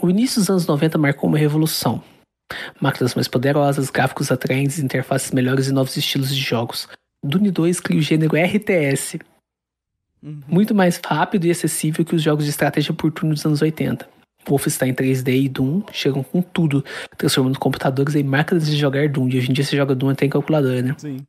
O 0.00 0.10
início 0.10 0.40
dos 0.40 0.50
anos 0.50 0.66
90 0.66 0.98
marcou 0.98 1.28
uma 1.28 1.38
revolução. 1.38 2.02
Máquinas 2.80 3.14
mais 3.14 3.28
poderosas, 3.28 3.88
gráficos 3.88 4.30
atraentes, 4.30 4.78
interfaces 4.78 5.30
melhores 5.30 5.68
e 5.68 5.72
novos 5.72 5.96
estilos 5.96 6.34
de 6.34 6.40
jogos. 6.40 6.88
Dune 7.22 7.50
2 7.50 7.80
cria 7.80 7.98
o 7.98 8.02
gênero 8.02 8.36
RTS, 8.36 9.18
Uhum. 10.22 10.40
muito 10.46 10.72
mais 10.72 11.00
rápido 11.04 11.46
e 11.46 11.50
acessível 11.50 12.04
que 12.04 12.14
os 12.14 12.22
jogos 12.22 12.44
de 12.44 12.50
estratégia 12.50 12.94
por 12.94 13.10
turno 13.10 13.34
dos 13.34 13.44
anos 13.44 13.60
80. 13.60 14.08
Wolfenstein 14.48 14.94
3D 14.94 15.44
e 15.44 15.48
Doom 15.48 15.82
chegam 15.92 16.22
com 16.22 16.42
tudo, 16.42 16.84
transformando 17.16 17.58
computadores 17.58 18.14
em 18.14 18.22
máquinas 18.22 18.66
de 18.66 18.76
jogar 18.76 19.08
Doom. 19.08 19.28
E 19.28 19.38
hoje 19.38 19.50
em 19.50 19.52
dia 19.54 19.64
você 19.64 19.76
joga 19.76 19.94
Doom 19.94 20.10
até 20.10 20.26
em 20.26 20.30
calculadora, 20.30 20.82
né? 20.82 20.94
Sim. 20.98 21.24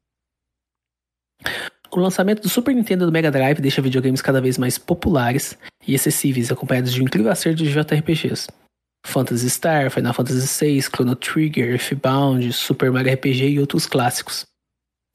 O 1.92 2.00
lançamento 2.00 2.42
do 2.42 2.50
Super 2.50 2.74
Nintendo 2.74 3.04
e 3.04 3.08
do 3.08 3.12
Mega 3.12 3.30
Drive 3.30 3.62
deixa 3.62 3.82
videogames 3.82 4.22
cada 4.22 4.42
vez 4.42 4.58
mais 4.58 4.80
populares 4.80 5.56
e 5.88 5.94
acessíveis, 5.94 6.52
acompanhados 6.52 6.92
de 6.92 7.00
um 7.02 7.06
incrível 7.06 7.32
acerto 7.32 7.64
de 7.64 7.72
JRPGs. 7.72 8.48
Phantasy 9.06 9.50
Star, 9.50 9.92
Final 9.92 10.14
Fantasy 10.14 10.66
VI, 10.66 10.82
Chrono 10.82 11.16
Trigger, 11.16 11.72
Earthbound, 11.72 12.52
Super 12.54 12.92
Mario 12.92 13.14
RPG 13.14 13.50
e 13.50 13.60
outros 13.60 13.86
clássicos. 13.86 14.46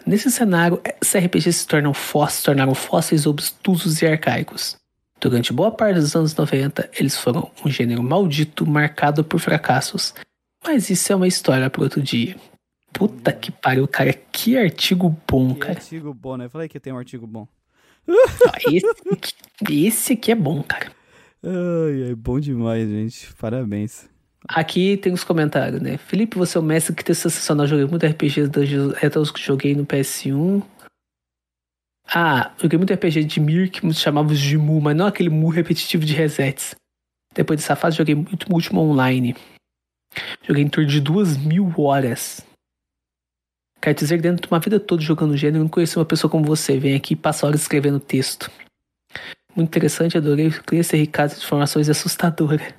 Nesse 0.06 0.30
cenário, 0.30 0.80
esses 1.02 1.16
RPGs 1.16 1.60
se 1.60 1.66
tornam 1.66 1.92
fósseis, 1.92 2.38
se 2.38 2.44
tornaram 2.44 2.74
fósseis 2.74 3.26
obtusos 3.26 4.00
e 4.00 4.06
arcaicos. 4.06 4.76
Durante 5.20 5.52
boa 5.52 5.70
parte 5.70 5.96
dos 5.98 6.14
anos 6.14 6.34
90, 6.34 6.90
eles 6.98 7.16
foram 7.18 7.50
um 7.64 7.68
gênero 7.70 8.02
maldito 8.02 8.64
marcado 8.66 9.24
por 9.24 9.40
fracassos. 9.40 10.14
Mas 10.64 10.90
isso 10.90 11.12
é 11.12 11.16
uma 11.16 11.26
história 11.26 11.68
para 11.68 11.82
outro 11.82 12.00
dia. 12.02 12.36
Puta 12.92 13.32
que 13.32 13.50
pariu, 13.50 13.86
cara, 13.88 14.12
que 14.12 14.56
artigo 14.56 15.14
bom, 15.28 15.54
Que 15.54 15.60
cara. 15.60 15.72
artigo 15.78 16.14
bom, 16.14 16.36
né? 16.36 16.46
Eu 16.46 16.50
falei 16.50 16.68
que 16.68 16.78
tem 16.80 16.92
um 16.92 16.98
artigo 16.98 17.26
bom. 17.26 17.46
Ó, 18.08 18.72
Esse, 18.72 18.86
aqui- 19.12 19.86
esse 19.86 20.12
aqui 20.14 20.32
é 20.32 20.34
bom, 20.34 20.62
cara. 20.62 20.90
Ai, 21.44 22.10
é 22.10 22.14
bom 22.14 22.40
demais, 22.40 22.88
gente. 22.88 23.32
Parabéns. 23.34 24.08
Aqui 24.48 24.96
tem 24.96 25.12
os 25.12 25.24
comentários, 25.24 25.80
né? 25.82 25.98
Felipe, 25.98 26.38
você 26.38 26.56
é 26.56 26.60
o 26.60 26.64
mestre 26.64 26.94
que 26.94 27.04
tem 27.04 27.14
sensacional. 27.14 27.66
Joguei 27.66 27.84
muito 27.86 28.06
RPGs 28.06 28.48
da 28.48 28.60
Retros 28.96 29.30
que 29.30 29.40
joguei 29.40 29.74
no 29.74 29.84
PS1. 29.84 30.62
Ah, 32.10 32.54
joguei 32.58 32.78
muito 32.78 32.92
RPG 32.92 33.24
de 33.24 33.38
Mir 33.38 33.70
que 33.70 33.92
chamávamos 33.92 34.40
de 34.40 34.56
Mu, 34.56 34.80
mas 34.80 34.96
não 34.96 35.06
aquele 35.06 35.28
Mu 35.28 35.50
repetitivo 35.50 36.04
de 36.04 36.14
resets. 36.14 36.74
Depois 37.34 37.60
dessa 37.60 37.76
fase, 37.76 37.98
joguei 37.98 38.14
muito 38.14 38.50
último 38.52 38.80
online. 38.80 39.36
Joguei 40.42 40.64
em 40.64 40.68
torno 40.68 40.88
de 40.88 41.00
duas 41.00 41.36
mil 41.36 41.72
horas. 41.78 42.44
Quero 43.80 43.98
dizer 43.98 44.16
que 44.16 44.22
dentro 44.22 44.42
de 44.42 44.52
uma 44.52 44.58
vida 44.58 44.80
toda 44.80 45.02
jogando 45.02 45.36
gênero, 45.36 45.58
eu 45.58 45.64
não 45.64 45.70
conheci 45.70 45.96
uma 45.98 46.04
pessoa 46.04 46.30
como 46.30 46.44
você. 46.44 46.78
Vem 46.78 46.96
aqui 46.96 47.12
e 47.12 47.16
passa 47.16 47.46
horas 47.46 47.60
escrevendo 47.60 48.00
texto. 48.00 48.50
Muito 49.54 49.68
interessante, 49.68 50.16
adorei. 50.16 50.50
Esse 50.72 50.96
ricaço 50.96 51.36
de 51.36 51.44
informações 51.44 51.88
assustadora. 51.88 52.74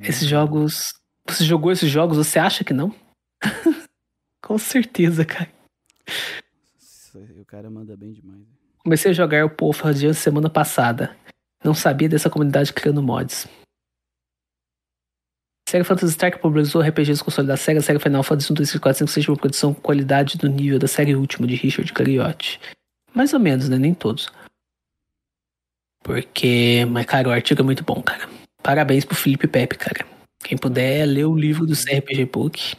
Esses 0.00 0.26
jogos. 0.26 0.94
Você 1.28 1.44
jogou 1.44 1.70
esses 1.70 1.90
jogos? 1.90 2.16
Você 2.16 2.38
acha 2.38 2.64
que 2.64 2.72
não? 2.72 2.94
Com 4.42 4.58
certeza, 4.58 5.24
cara. 5.24 5.50
O 7.46 7.48
cara 7.48 7.70
manda 7.70 7.96
bem 7.96 8.12
demais. 8.12 8.42
Comecei 8.78 9.12
a 9.12 9.14
jogar 9.14 9.44
o 9.44 9.48
Path 9.48 9.68
of 9.68 9.82
Radiance 9.84 10.18
semana 10.18 10.50
passada. 10.50 11.16
Não 11.64 11.74
sabia 11.74 12.08
dessa 12.08 12.28
comunidade 12.28 12.72
criando 12.72 13.00
mods. 13.00 13.46
Sega 15.68 15.84
Phantasy 15.84 16.12
Star 16.12 16.32
popularizou 16.32 16.82
RPGs 16.82 17.22
console 17.22 17.46
da 17.46 17.56
Sega, 17.56 17.80
Sega 17.80 18.00
Final 18.00 18.24
Fantasy 18.24 18.52
1, 18.52 18.54
2, 18.56 18.68
3, 18.70 18.80
4, 18.80 18.98
5, 18.98 19.10
6 19.10 19.28
uma 19.28 19.36
produção 19.36 19.72
com 19.72 19.80
qualidade 19.80 20.36
do 20.36 20.48
nível 20.48 20.80
da 20.80 20.88
série 20.88 21.14
última 21.14 21.46
de 21.46 21.54
Richard 21.54 21.92
Garriotti. 21.92 22.60
Mais 23.14 23.32
ou 23.32 23.38
menos, 23.38 23.68
né? 23.68 23.78
Nem 23.78 23.94
todos. 23.94 24.28
Porque, 26.02 26.84
mas 26.90 27.06
cara, 27.06 27.28
o 27.28 27.32
artigo 27.32 27.60
é 27.60 27.64
muito 27.64 27.84
bom, 27.84 28.02
cara. 28.02 28.28
Parabéns 28.60 29.04
pro 29.04 29.14
Felipe 29.14 29.46
Pepe, 29.46 29.78
cara. 29.78 30.04
Quem 30.40 30.58
puder, 30.58 31.06
lê 31.06 31.24
o 31.24 31.36
livro 31.36 31.64
do 31.64 31.76
CRPG 31.76 32.26
Book. 32.26 32.74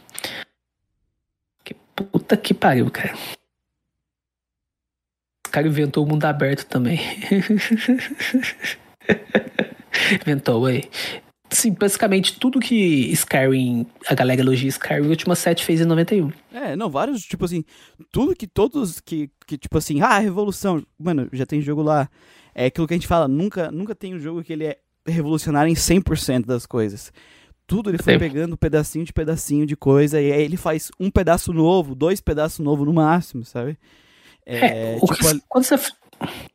Que 1.64 1.72
puta 1.96 2.36
que 2.36 2.52
pariu, 2.52 2.90
cara. 2.90 3.14
O 5.48 5.50
cara 5.50 5.66
inventou 5.66 6.04
o 6.04 6.08
mundo 6.08 6.24
aberto 6.24 6.66
também. 6.66 7.00
inventou 10.22 10.66
aí. 10.66 10.84
Sim, 11.50 11.72
basicamente 11.72 12.38
tudo 12.38 12.60
que 12.60 13.10
Skyrim, 13.12 13.86
a 14.06 14.14
galera 14.14 14.42
elogia 14.42 14.68
Skyrim, 14.68 15.06
o 15.06 15.08
Última 15.08 15.34
7 15.34 15.64
fez 15.64 15.80
em 15.80 15.86
91. 15.86 16.30
É, 16.52 16.76
não, 16.76 16.90
vários, 16.90 17.22
tipo 17.22 17.46
assim, 17.46 17.64
tudo 18.12 18.36
que 18.36 18.46
todos 18.46 19.00
que, 19.00 19.30
que 19.46 19.56
tipo 19.56 19.78
assim, 19.78 20.02
ah, 20.02 20.18
revolução, 20.18 20.84
mano, 20.98 21.28
já 21.32 21.46
tem 21.46 21.62
jogo 21.62 21.82
lá. 21.82 22.10
É 22.54 22.66
aquilo 22.66 22.86
que 22.86 22.92
a 22.92 22.96
gente 22.96 23.06
fala, 23.06 23.26
nunca, 23.26 23.70
nunca 23.70 23.94
tem 23.94 24.14
um 24.14 24.18
jogo 24.18 24.44
que 24.44 24.52
ele 24.52 24.66
é 24.66 24.78
revolucionário 25.06 25.70
em 25.70 25.74
100% 25.74 26.44
das 26.44 26.66
coisas. 26.66 27.10
Tudo 27.66 27.90
ele 27.90 27.98
foi 27.98 28.14
Sim. 28.14 28.18
pegando 28.18 28.56
pedacinho 28.56 29.04
de 29.04 29.12
pedacinho 29.12 29.64
de 29.64 29.76
coisa, 29.76 30.20
e 30.20 30.30
aí 30.30 30.42
ele 30.42 30.56
faz 30.56 30.90
um 31.00 31.10
pedaço 31.10 31.52
novo, 31.52 31.94
dois 31.94 32.20
pedaços 32.20 32.58
novos 32.58 32.86
no 32.86 32.92
máximo, 32.92 33.44
sabe? 33.44 33.78
É, 34.48 34.94
É, 34.94 34.96
o 34.96 35.06
tipo, 35.06 35.14
que- 35.14 35.42
quando 35.48 35.64
você. 35.64 35.76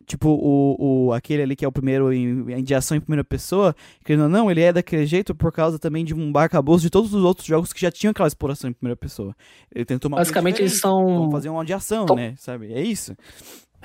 tipo 0.06 0.28
o, 0.30 1.06
o, 1.08 1.14
aquele 1.14 1.44
ali 1.44 1.56
que 1.56 1.64
é 1.64 1.68
o 1.68 1.72
primeiro 1.72 2.12
em, 2.12 2.52
em 2.52 2.64
de 2.64 2.74
ação 2.76 2.98
em 2.98 3.00
primeira 3.00 3.24
pessoa, 3.24 3.76
querendo 4.04 4.24
ou 4.24 4.30
não, 4.30 4.50
ele 4.52 4.62
é 4.62 4.74
daquele 4.74 5.06
jeito 5.06 5.34
por 5.36 5.52
causa 5.52 5.78
também 5.80 6.04
de 6.04 6.14
um 6.14 6.36
arcabouço 6.38 6.82
de 6.82 6.90
todos 6.90 7.14
os 7.14 7.24
outros 7.24 7.46
jogos 7.48 7.72
que 7.72 7.80
já 7.80 7.92
tinham 7.92 8.12
aquela 8.12 8.28
exploração 8.28 8.70
em 8.70 8.74
primeira 8.74 8.98
pessoa. 8.98 9.36
Ele 9.74 9.86
tentou 9.86 10.10
uma 10.10 10.18
Basicamente, 10.18 10.60
eles 10.62 10.80
são- 10.80 11.30
fazer 11.32 11.50
uma 11.50 11.64
de 11.64 11.72
ação, 11.74 12.06
Tom- 12.06 12.16
né? 12.16 12.34
Sabe? 12.38 12.74
É 12.74 12.82
isso. 12.82 13.16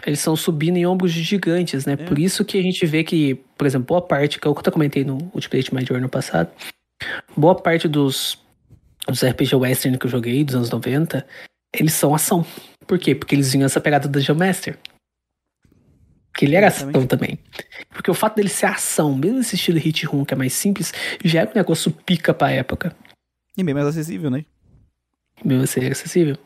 Eles 0.06 0.20
são 0.20 0.34
subindo 0.36 0.76
em 0.76 0.86
ombros 0.86 1.12
de 1.12 1.22
gigantes, 1.22 1.84
né? 1.84 1.92
É. 1.94 1.96
Por 1.96 2.18
isso 2.18 2.44
que 2.44 2.56
a 2.58 2.62
gente 2.62 2.86
vê 2.86 3.04
que, 3.04 3.34
por 3.56 3.66
exemplo, 3.66 3.86
boa 3.88 4.00
parte, 4.02 4.38
que 4.40 4.46
é 4.46 4.50
o 4.50 4.54
que 4.54 4.58
eu 4.58 4.60
até 4.62 4.70
comentei 4.70 5.04
no 5.04 5.18
Ultimate 5.34 5.74
Major 5.74 6.00
no 6.00 6.08
passado, 6.08 6.50
boa 7.36 7.54
parte 7.54 7.88
dos, 7.88 8.38
dos 9.08 9.22
RPG 9.24 9.54
Western 9.56 9.98
que 9.98 10.06
eu 10.06 10.10
joguei, 10.10 10.44
dos 10.44 10.54
anos 10.54 10.70
90, 10.70 11.26
eles 11.82 11.94
são 11.94 12.14
ação. 12.14 12.44
Por 12.86 12.98
quê? 12.98 13.14
Porque 13.14 13.34
eles 13.34 13.52
vinham 13.52 13.66
essa 13.66 13.80
pegada 13.80 14.08
do 14.08 14.12
Dungeon 14.12 14.34
Master. 14.34 14.78
Que 16.34 16.44
ele 16.44 16.54
era 16.54 16.68
ação 16.68 17.06
também. 17.06 17.38
Porque 17.90 18.10
o 18.10 18.14
fato 18.14 18.36
dele 18.36 18.48
ser 18.48 18.66
ação, 18.66 19.14
mesmo 19.14 19.40
esse 19.40 19.56
estilo 19.56 19.78
hit 19.78 20.06
room 20.06 20.24
que 20.24 20.34
é 20.34 20.36
mais 20.36 20.52
simples, 20.52 20.92
já 21.24 21.40
era 21.40 21.50
um 21.50 21.54
negócio 21.54 21.90
pica 21.90 22.32
pra 22.32 22.50
época. 22.50 22.96
E 23.56 23.62
bem 23.64 23.74
mais 23.74 23.86
acessível, 23.86 24.30
né? 24.30 24.44
Mesmo 25.44 25.66
ser 25.66 25.90
acessível. 25.90 26.38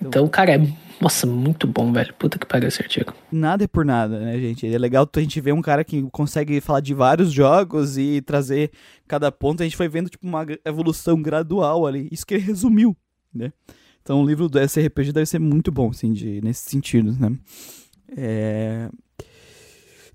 Então, 0.00 0.28
cara, 0.28 0.54
é, 0.54 0.58
nossa, 1.00 1.26
muito 1.26 1.66
bom, 1.66 1.92
velho. 1.92 2.14
Puta 2.14 2.38
que 2.38 2.46
pariu 2.46 2.68
esse 2.68 2.80
artigo. 2.80 3.12
Nada 3.30 3.64
é 3.64 3.66
por 3.66 3.84
nada, 3.84 4.18
né, 4.20 4.38
gente? 4.38 4.66
É 4.66 4.78
legal 4.78 5.08
a 5.12 5.20
gente 5.20 5.40
ver 5.40 5.52
um 5.52 5.60
cara 5.60 5.84
que 5.84 6.08
consegue 6.10 6.60
falar 6.60 6.80
de 6.80 6.94
vários 6.94 7.32
jogos 7.32 7.98
e 7.98 8.20
trazer 8.22 8.70
cada 9.06 9.30
ponto. 9.30 9.60
A 9.60 9.64
gente 9.64 9.76
foi 9.76 9.88
vendo, 9.88 10.08
tipo, 10.08 10.26
uma 10.26 10.46
evolução 10.64 11.20
gradual 11.20 11.86
ali. 11.86 12.08
Isso 12.10 12.24
que 12.24 12.34
ele 12.34 12.44
resumiu, 12.44 12.96
né? 13.34 13.52
Então 14.08 14.22
o 14.22 14.26
livro 14.26 14.48
do 14.48 14.58
SRPG 14.58 15.12
deve 15.12 15.26
ser 15.26 15.38
muito 15.38 15.70
bom, 15.70 15.90
assim, 15.90 16.14
de, 16.14 16.40
nesse 16.40 16.70
sentido, 16.70 17.12
né? 17.20 17.30
É... 18.16 18.88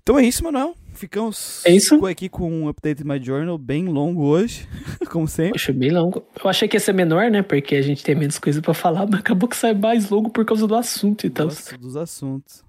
Então 0.02 0.18
é 0.18 0.24
isso, 0.24 0.42
Manuel. 0.42 0.74
Ficamos 0.94 1.64
É 1.64 1.70
isso? 1.70 2.04
aqui 2.04 2.28
com 2.28 2.50
um 2.50 2.68
Update 2.68 3.04
My 3.04 3.22
Journal 3.22 3.56
bem 3.56 3.86
longo 3.86 4.24
hoje, 4.24 4.66
como 5.12 5.28
sempre. 5.28 5.52
Poxa, 5.52 5.72
bem 5.72 5.92
longo. 5.92 6.26
Eu 6.42 6.50
achei 6.50 6.66
que 6.66 6.74
ia 6.74 6.80
ser 6.80 6.92
menor, 6.92 7.30
né? 7.30 7.40
Porque 7.40 7.76
a 7.76 7.82
gente 7.82 8.02
tem 8.02 8.16
menos 8.16 8.36
coisa 8.36 8.60
pra 8.60 8.74
falar, 8.74 9.06
mas 9.06 9.20
acabou 9.20 9.48
que 9.48 9.56
sai 9.56 9.72
mais 9.72 10.10
longo 10.10 10.28
por 10.28 10.44
causa 10.44 10.66
do 10.66 10.74
assunto 10.74 11.24
e 11.24 11.30
tal. 11.30 11.46
Gosto 11.46 11.78
dos 11.78 11.96
assuntos. 11.96 12.64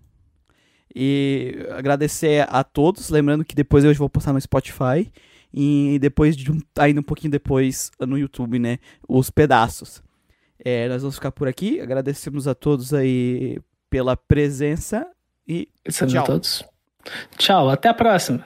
E 0.96 1.58
agradecer 1.72 2.46
a 2.48 2.64
todos, 2.64 3.10
lembrando 3.10 3.44
que 3.44 3.56
depois 3.56 3.84
eu 3.84 3.92
vou 3.96 4.12
postar 4.12 4.32
no 4.32 4.40
Spotify 4.40 5.12
e 5.52 5.98
depois 6.00 6.38
de 6.38 6.52
um, 6.52 6.62
ainda 6.78 7.00
um 7.00 7.04
pouquinho 7.04 7.32
depois 7.32 7.90
no 8.00 8.16
YouTube, 8.16 8.60
né, 8.60 8.78
os 9.10 9.32
pedaços. 9.32 10.06
É, 10.60 10.88
nós 10.88 11.02
vamos 11.02 11.16
ficar 11.16 11.32
por 11.32 11.48
aqui, 11.48 11.80
agradecemos 11.82 12.48
a 12.48 12.56
todos 12.56 12.94
aí 12.94 13.60
pela 13.90 14.16
presença 14.16 15.08
e 15.48 15.70
Tchau. 15.90 16.24
a 16.24 16.26
todos. 16.26 16.64
Tchau, 17.38 17.70
até 17.70 17.90
a 17.90 17.94
próxima. 17.94 18.44